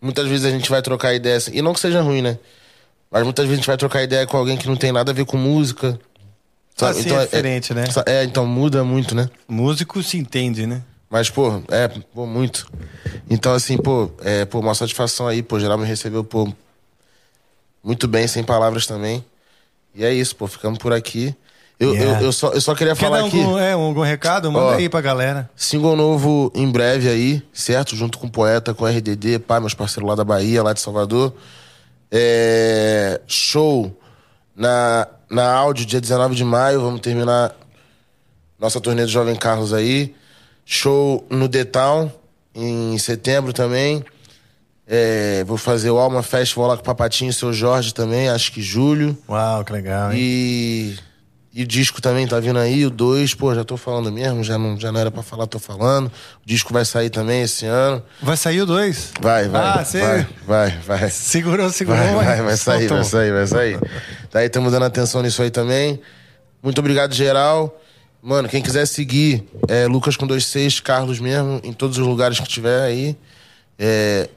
Muitas 0.00 0.26
vezes 0.26 0.46
a 0.46 0.50
gente 0.50 0.70
vai 0.70 0.80
trocar 0.80 1.14
ideia 1.14 1.36
assim, 1.36 1.50
e 1.54 1.60
não 1.60 1.74
que 1.74 1.80
seja 1.80 2.00
ruim, 2.00 2.22
né? 2.22 2.38
Mas 3.10 3.24
muitas 3.24 3.44
vezes 3.44 3.58
a 3.58 3.60
gente 3.60 3.66
vai 3.66 3.76
trocar 3.76 4.02
ideia 4.02 4.26
com 4.26 4.36
alguém 4.36 4.56
que 4.56 4.66
não 4.66 4.76
tem 4.76 4.92
nada 4.92 5.10
a 5.10 5.14
ver 5.14 5.24
com 5.24 5.36
música. 5.36 5.98
Ah, 6.80 6.94
sim, 6.94 7.10
é 7.12 7.24
diferente, 7.24 7.74
né? 7.74 7.84
É, 8.06 8.22
então 8.22 8.46
muda 8.46 8.84
muito, 8.84 9.14
né? 9.14 9.28
Músico 9.48 10.02
se 10.02 10.16
entende, 10.16 10.66
né? 10.66 10.82
Mas, 11.10 11.28
pô, 11.28 11.62
é, 11.68 11.88
pô, 11.88 12.26
muito. 12.26 12.70
Então, 13.28 13.52
assim, 13.52 13.76
pô, 13.78 14.10
é, 14.22 14.44
pô, 14.44 14.60
uma 14.60 14.74
satisfação 14.74 15.26
aí, 15.26 15.42
pô, 15.42 15.58
geral 15.58 15.78
me 15.78 15.86
recebeu, 15.86 16.22
pô, 16.22 16.52
muito 17.82 18.06
bem, 18.06 18.28
sem 18.28 18.44
palavras 18.44 18.86
também. 18.86 19.24
E 19.94 20.04
é 20.04 20.12
isso, 20.12 20.36
pô, 20.36 20.46
ficamos 20.46 20.78
por 20.78 20.92
aqui. 20.92 21.34
Eu, 21.80 21.94
Yeah. 21.94 22.20
eu, 22.20 22.26
eu, 22.26 22.32
só, 22.32 22.48
eu 22.52 22.60
só 22.60 22.74
queria 22.74 22.94
Quer 22.96 23.04
falar 23.04 23.24
aqui. 23.24 23.40
algum, 23.40 23.56
é, 23.58 23.72
algum 23.72 24.00
recado? 24.02 24.50
Manda 24.50 24.66
Ó. 24.66 24.74
aí 24.74 24.88
pra 24.88 25.00
galera. 25.00 25.48
Single 25.54 25.94
novo 25.96 26.50
em 26.54 26.68
breve 26.68 27.08
aí, 27.08 27.42
certo? 27.52 27.94
Junto 27.94 28.18
com 28.18 28.26
o 28.26 28.30
Poeta, 28.30 28.74
com 28.74 28.84
o 28.84 28.88
RDD, 28.88 29.38
pá, 29.38 29.60
meus 29.60 29.74
parceiros 29.74 30.08
lá 30.08 30.16
da 30.16 30.24
Bahia, 30.24 30.60
lá 30.62 30.72
de 30.72 30.80
Salvador. 30.80 31.32
É, 32.10 33.20
show 33.26 33.96
na, 34.56 35.06
na 35.30 35.52
áudio, 35.52 35.86
dia 35.86 36.00
19 36.00 36.34
de 36.34 36.42
maio, 36.44 36.80
vamos 36.80 37.00
terminar 37.00 37.54
nossa 38.58 38.80
turnê 38.80 39.02
do 39.02 39.08
Jovem 39.08 39.36
Carlos 39.36 39.72
aí. 39.72 40.14
Show 40.64 41.24
no 41.30 41.48
The 41.48 41.64
Town, 41.64 42.10
em 42.54 42.98
setembro 42.98 43.52
também. 43.52 44.04
É, 44.90 45.44
vou 45.44 45.58
fazer 45.58 45.90
o 45.90 45.98
Alma 45.98 46.22
Festival 46.22 46.68
lá 46.68 46.74
com 46.74 46.80
o 46.80 46.84
Papatinho 46.84 47.28
e 47.28 47.30
o 47.30 47.34
seu 47.34 47.52
Jorge 47.52 47.92
também, 47.92 48.30
acho 48.30 48.50
que 48.50 48.62
julho. 48.62 49.16
Uau, 49.28 49.62
que 49.62 49.70
legal, 49.70 50.10
hein? 50.10 50.18
E, 50.18 50.96
e 51.52 51.62
o 51.62 51.66
disco 51.66 52.00
também 52.00 52.26
tá 52.26 52.40
vindo 52.40 52.58
aí, 52.58 52.86
o 52.86 52.90
2, 52.90 53.34
pô, 53.34 53.54
já 53.54 53.64
tô 53.64 53.76
falando 53.76 54.10
mesmo, 54.10 54.42
já 54.42 54.56
não, 54.56 54.80
já 54.80 54.90
não 54.90 54.98
era 54.98 55.10
pra 55.10 55.22
falar, 55.22 55.46
tô 55.46 55.58
falando. 55.58 56.06
O 56.06 56.46
disco 56.46 56.72
vai 56.72 56.86
sair 56.86 57.10
também 57.10 57.42
esse 57.42 57.66
ano. 57.66 58.02
Vai 58.22 58.38
sair 58.38 58.62
o 58.62 58.66
2. 58.66 59.12
Vai, 59.20 59.46
vai. 59.48 59.60
Ah, 59.60 59.74
vai, 59.74 59.84
sério? 59.84 60.26
vai, 60.46 60.70
vai. 60.78 61.10
Segurou, 61.10 61.68
segurou. 61.68 62.00
Vai, 62.00 62.14
vai, 62.14 62.42
vai 62.42 62.56
sair, 62.56 62.88
soltou. 62.88 62.96
vai 62.96 63.04
sair, 63.04 63.32
vai 63.32 63.46
sair. 63.46 63.78
Daí 64.32 64.46
estamos 64.46 64.72
dando 64.72 64.86
atenção 64.86 65.20
nisso 65.20 65.42
aí 65.42 65.50
também. 65.50 66.00
Muito 66.62 66.78
obrigado, 66.78 67.12
geral. 67.12 67.78
Mano, 68.22 68.48
quem 68.48 68.62
quiser 68.62 68.86
seguir, 68.86 69.46
é 69.68 69.86
Lucas 69.86 70.16
com 70.16 70.26
26, 70.26 70.80
Carlos 70.80 71.20
mesmo, 71.20 71.60
em 71.62 71.74
todos 71.74 71.98
os 71.98 72.06
lugares 72.06 72.40
que 72.40 72.48
tiver 72.48 72.80
aí. 72.82 73.16
É, 73.78 74.28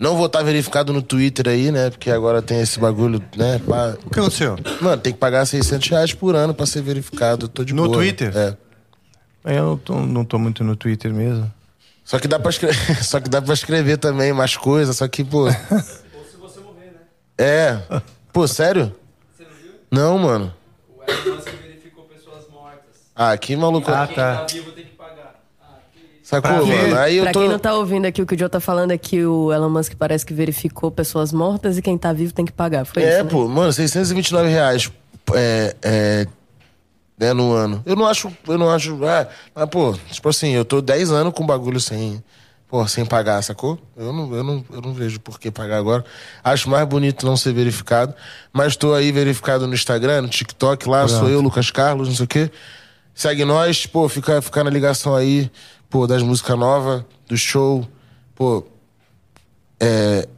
Não 0.00 0.16
vou 0.16 0.26
estar 0.26 0.42
verificado 0.42 0.94
no 0.94 1.02
Twitter 1.02 1.46
aí, 1.46 1.70
né? 1.70 1.90
Porque 1.90 2.10
agora 2.10 2.40
tem 2.40 2.58
esse 2.60 2.80
bagulho, 2.80 3.22
né? 3.36 3.60
pá. 3.68 3.94
O 4.06 4.08
que 4.10 4.18
aconteceu? 4.18 4.56
Mano, 4.80 4.96
tem 5.00 5.12
que 5.12 5.18
pagar 5.18 5.44
600 5.44 5.88
reais 5.90 6.14
por 6.14 6.34
ano 6.34 6.54
pra 6.54 6.64
ser 6.64 6.80
verificado. 6.80 7.44
Eu 7.44 7.48
tô 7.50 7.62
de 7.62 7.74
No 7.74 7.82
boa. 7.84 7.98
Twitter? 7.98 8.34
É. 8.34 8.56
Eu 9.44 9.62
não 9.62 9.76
tô, 9.76 9.94
não 10.00 10.24
tô 10.24 10.38
muito 10.38 10.64
no 10.64 10.74
Twitter 10.74 11.12
mesmo. 11.12 11.52
Só 12.02 12.18
que 12.18 12.26
dá 12.26 12.38
pra 12.38 12.48
escrever, 12.50 12.96
só 13.04 13.20
que 13.20 13.28
dá 13.28 13.42
pra 13.42 13.52
escrever 13.52 13.98
também 13.98 14.32
mais 14.32 14.56
coisas, 14.56 14.96
só 14.96 15.06
que, 15.06 15.22
pô. 15.22 15.44
Ou 15.44 15.50
se 15.50 16.36
você 16.40 16.60
morrer, 16.60 16.86
né? 16.86 17.00
É. 17.38 17.78
Pô, 18.32 18.48
sério? 18.48 18.96
Você 19.36 19.44
não 19.44 19.50
viu? 19.62 19.72
Não, 19.90 20.18
mano. 20.18 20.54
O 20.96 21.02
Elon 21.10 21.36
Musk 21.36 21.48
verificou 21.62 22.04
pessoas 22.04 22.48
mortas. 22.50 22.80
Ah, 23.14 23.36
que 23.36 23.54
maluco. 23.54 23.90
Ah, 23.90 24.06
Quem 24.06 24.16
tá. 24.16 24.36
tá 24.36 24.46
vivo 24.46 24.72
tem 24.72 24.84
que... 24.86 24.89
Sacou, 26.30 26.64
Pra 26.64 26.64
mano? 26.64 26.96
Aí 27.00 27.16
eu 27.16 27.24
Pra 27.24 27.32
tô. 27.32 27.40
quem 27.40 27.48
não 27.48 27.58
tá 27.58 27.74
ouvindo 27.74 28.04
aqui, 28.06 28.22
o 28.22 28.26
que 28.26 28.36
o 28.36 28.38
Joe 28.38 28.48
tá 28.48 28.60
falando 28.60 28.92
é 28.92 28.98
que 28.98 29.24
o 29.24 29.52
Elon 29.52 29.68
Musk 29.68 29.94
parece 29.98 30.24
que 30.24 30.32
verificou 30.32 30.88
pessoas 30.88 31.32
mortas 31.32 31.76
e 31.76 31.82
quem 31.82 31.98
tá 31.98 32.12
vivo 32.12 32.32
tem 32.32 32.44
que 32.44 32.52
pagar. 32.52 32.84
Foi 32.84 33.02
É, 33.02 33.16
isso, 33.16 33.24
né? 33.24 33.30
pô, 33.30 33.48
mano, 33.48 33.72
629 33.72 34.48
reais 34.48 34.88
é, 35.34 35.74
é, 35.82 36.26
né, 37.18 37.32
no 37.32 37.52
ano. 37.52 37.82
Eu 37.84 37.96
não 37.96 38.06
acho, 38.06 38.32
eu 38.46 38.56
não 38.56 38.70
acho, 38.70 38.96
ah, 39.04 39.26
mas, 39.52 39.68
pô, 39.68 39.92
tipo 40.12 40.28
assim, 40.28 40.50
eu 40.50 40.64
tô 40.64 40.80
10 40.80 41.10
anos 41.10 41.32
com 41.34 41.44
bagulho 41.44 41.80
sem, 41.80 42.22
pô, 42.68 42.86
sem 42.86 43.04
pagar, 43.04 43.42
sacou? 43.42 43.76
Eu 43.96 44.12
não, 44.12 44.32
eu 44.32 44.44
não, 44.44 44.64
eu 44.72 44.80
não 44.80 44.94
vejo 44.94 45.18
por 45.18 45.36
que 45.40 45.50
pagar 45.50 45.78
agora. 45.78 46.04
Acho 46.44 46.70
mais 46.70 46.86
bonito 46.86 47.26
não 47.26 47.36
ser 47.36 47.52
verificado, 47.52 48.14
mas 48.52 48.76
tô 48.76 48.94
aí 48.94 49.10
verificado 49.10 49.66
no 49.66 49.74
Instagram, 49.74 50.22
no 50.22 50.28
TikTok, 50.28 50.88
lá 50.88 51.08
sou 51.08 51.28
eu, 51.28 51.40
Lucas 51.40 51.72
Carlos, 51.72 52.06
não 52.06 52.14
sei 52.14 52.24
o 52.24 52.28
quê. 52.28 52.50
Segue 53.12 53.44
nós, 53.44 53.84
pô, 53.84 54.08
fica, 54.08 54.40
fica 54.40 54.62
na 54.62 54.70
ligação 54.70 55.14
aí, 55.16 55.50
pô, 55.90 56.06
das 56.06 56.22
músicas 56.22 56.56
novas, 56.56 57.04
do 57.28 57.36
show, 57.36 57.86
pô, 58.34 58.64
é, 59.78 60.28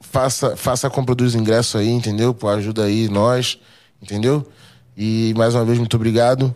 faça, 0.00 0.56
faça 0.56 0.86
a 0.86 0.90
compra 0.90 1.14
dos 1.14 1.34
ingressos 1.34 1.74
aí, 1.74 1.90
entendeu? 1.90 2.32
Pô, 2.32 2.48
ajuda 2.48 2.84
aí 2.84 3.08
nós, 3.08 3.58
entendeu? 4.00 4.46
E 4.96 5.34
mais 5.36 5.54
uma 5.56 5.64
vez, 5.64 5.78
muito 5.78 5.96
obrigado, 5.96 6.54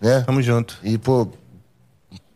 né? 0.00 0.22
Tamo 0.22 0.40
junto. 0.40 0.78
E, 0.82 0.96
pô, 0.96 1.28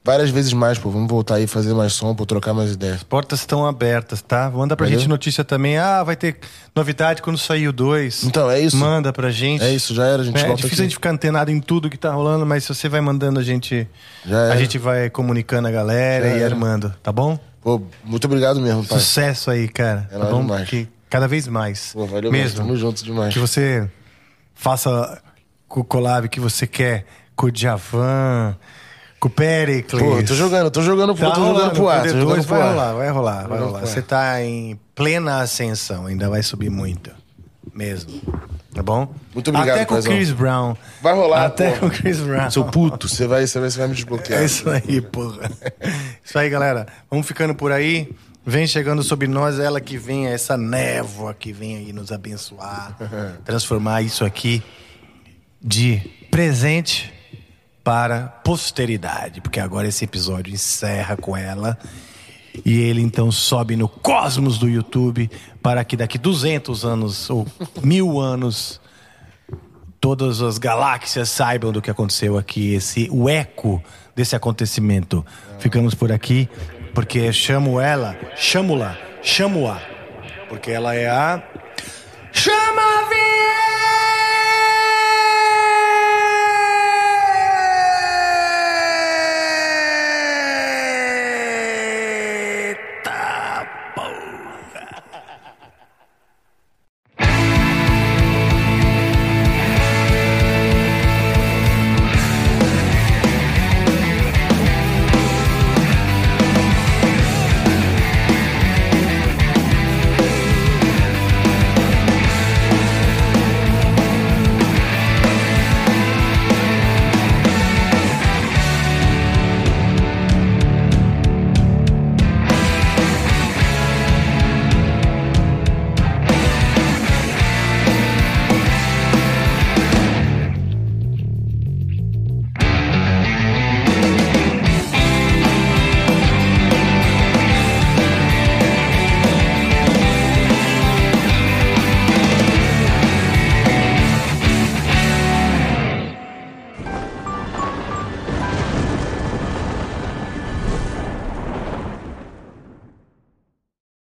várias 0.08 0.30
vezes 0.30 0.54
mais, 0.54 0.78
pô, 0.78 0.88
vamos 0.90 1.06
voltar 1.06 1.34
aí 1.34 1.46
fazer 1.46 1.74
mais 1.74 1.92
som, 1.92 2.14
pô, 2.14 2.24
trocar 2.24 2.54
mais 2.54 2.72
ideias. 2.72 3.02
Portas 3.02 3.40
estão 3.40 3.66
abertas, 3.66 4.22
tá? 4.22 4.50
Manda 4.50 4.74
pra 4.74 4.86
Valeu. 4.86 4.98
gente 4.98 5.06
notícia 5.08 5.44
também. 5.44 5.76
Ah, 5.76 6.02
vai 6.02 6.16
ter 6.16 6.38
novidade 6.74 7.20
quando 7.20 7.36
sair 7.36 7.68
o 7.68 7.72
2. 7.72 8.24
Então, 8.24 8.50
é 8.50 8.58
isso. 8.58 8.74
Manda 8.76 9.12
pra 9.12 9.30
gente. 9.30 9.62
É 9.62 9.70
isso, 9.70 9.94
já 9.94 10.06
era, 10.06 10.22
a 10.22 10.24
gente 10.24 10.36
É, 10.38 10.46
volta 10.46 10.56
difícil 10.62 10.82
a 10.82 10.84
aqui. 10.84 10.90
gente 10.90 10.94
ficar 10.94 11.10
antenado 11.10 11.50
em 11.50 11.60
tudo 11.60 11.90
que 11.90 11.98
tá 11.98 12.10
rolando, 12.10 12.46
mas 12.46 12.64
se 12.64 12.74
você 12.74 12.88
vai 12.88 13.02
mandando 13.02 13.38
a 13.38 13.42
gente, 13.42 13.86
Já 14.24 14.50
a 14.52 14.56
gente 14.56 14.78
vai 14.78 15.10
comunicando 15.10 15.68
a 15.68 15.70
galera 15.70 16.30
Já 16.30 16.36
e 16.36 16.40
era. 16.42 16.54
armando, 16.54 16.94
tá 17.02 17.12
bom? 17.12 17.38
Pô, 17.60 17.82
muito 18.02 18.24
obrigado 18.24 18.60
mesmo, 18.60 18.82
pai. 18.86 18.98
Sucesso 18.98 19.50
aí, 19.50 19.68
cara. 19.68 20.08
É 20.10 20.18
tá 20.18 20.24
bom? 20.24 20.40
demais. 20.40 20.68
Que 20.70 20.88
cada 21.10 21.28
vez 21.28 21.46
mais. 21.46 21.90
Pô, 21.92 22.06
valeu 22.06 22.32
mesmo. 22.32 22.56
Tamo 22.56 22.74
junto 22.76 23.04
demais. 23.04 23.34
Que 23.34 23.38
você 23.40 23.86
faça 24.54 25.20
o 25.68 25.84
collab 25.84 26.28
que 26.30 26.40
você 26.40 26.66
quer 26.66 27.04
com 27.36 27.46
o 27.48 27.50
Djavan, 27.52 28.56
com 29.18 29.28
o 29.28 29.30
Pericles. 29.30 30.02
Pô, 30.02 30.22
tô 30.22 30.34
jogando, 30.34 30.70
tô 30.70 30.82
jogando, 30.82 31.14
Tá 31.14 31.30
tô 31.30 31.34
jogando 31.34 31.54
rolando, 31.54 31.74
pro 31.74 31.88
ar, 31.88 32.00
o 32.00 32.02
tô 32.02 32.08
D2 32.08 32.20
jogando 32.20 32.46
pro 32.46 32.54
vai 32.56 32.62
ar. 32.62 32.70
rolar, 32.70 32.92
vai 32.94 33.10
rolar, 33.10 33.34
vai 33.48 33.58
jogando 33.58 33.66
rolar. 33.66 33.80
Você 33.86 34.02
tá 34.02 34.42
em 34.42 34.78
plena 34.94 35.40
ascensão, 35.40 36.06
ainda 36.06 36.28
vai 36.28 36.42
subir 36.42 36.70
muito. 36.70 37.10
Mesmo. 37.74 38.20
Tá 38.74 38.82
bom? 38.82 39.12
Muito 39.34 39.48
obrigado, 39.50 39.76
Até 39.76 39.84
com 39.84 39.94
o. 39.96 40.02
Chris 40.02 40.30
Brown. 40.30 40.74
Vai 41.00 41.14
rolar, 41.14 41.46
Até 41.46 41.68
porra. 41.70 41.80
com 41.80 41.86
o 41.86 41.90
Chris 41.90 42.18
Brown. 42.18 42.50
Seu 42.50 42.64
puto, 42.64 43.08
você 43.08 43.26
vai, 43.26 43.46
você 43.46 43.58
vai, 43.60 43.70
você 43.70 43.78
vai 43.78 43.88
me 43.88 43.94
desbloquear. 43.94 44.40
É 44.40 44.44
isso 44.44 44.68
aí, 44.68 45.00
porra. 45.00 45.50
Isso 46.24 46.38
aí, 46.38 46.48
galera. 46.50 46.86
Vamos 47.10 47.26
ficando 47.26 47.54
por 47.54 47.72
aí. 47.72 48.10
Vem 48.44 48.66
chegando 48.66 49.02
sobre 49.02 49.26
nós, 49.28 49.58
ela 49.58 49.80
que 49.80 49.98
vem, 49.98 50.26
essa 50.26 50.56
névoa 50.56 51.34
que 51.34 51.52
vem 51.52 51.76
aí 51.76 51.92
nos 51.92 52.10
abençoar, 52.10 52.96
transformar 53.44 54.00
isso 54.02 54.24
aqui 54.24 54.62
de 55.60 56.00
presente 56.30 57.12
para 57.88 58.26
posteridade, 58.44 59.40
porque 59.40 59.58
agora 59.58 59.88
esse 59.88 60.04
episódio 60.04 60.52
encerra 60.52 61.16
com 61.16 61.34
ela. 61.34 61.78
E 62.62 62.80
ele 62.80 63.00
então 63.00 63.32
sobe 63.32 63.76
no 63.76 63.88
cosmos 63.88 64.58
do 64.58 64.68
YouTube 64.68 65.30
para 65.62 65.82
que 65.82 65.96
daqui 65.96 66.18
200 66.18 66.84
anos 66.84 67.30
ou 67.30 67.46
mil 67.82 68.20
anos 68.20 68.78
todas 69.98 70.42
as 70.42 70.58
galáxias 70.58 71.30
saibam 71.30 71.72
do 71.72 71.80
que 71.80 71.90
aconteceu 71.90 72.36
aqui, 72.36 72.74
esse 72.74 73.08
o 73.10 73.26
eco 73.26 73.82
desse 74.14 74.36
acontecimento. 74.36 75.24
Ficamos 75.58 75.94
por 75.94 76.12
aqui 76.12 76.46
porque 76.92 77.32
chamo 77.32 77.80
ela, 77.80 78.14
chamo-la, 78.36 78.98
chamo-a, 79.22 79.80
porque 80.50 80.72
ela 80.72 80.94
é 80.94 81.08
a 81.08 81.42
chama 82.32 82.82
a 82.82 83.08
vinheta! 83.08 84.27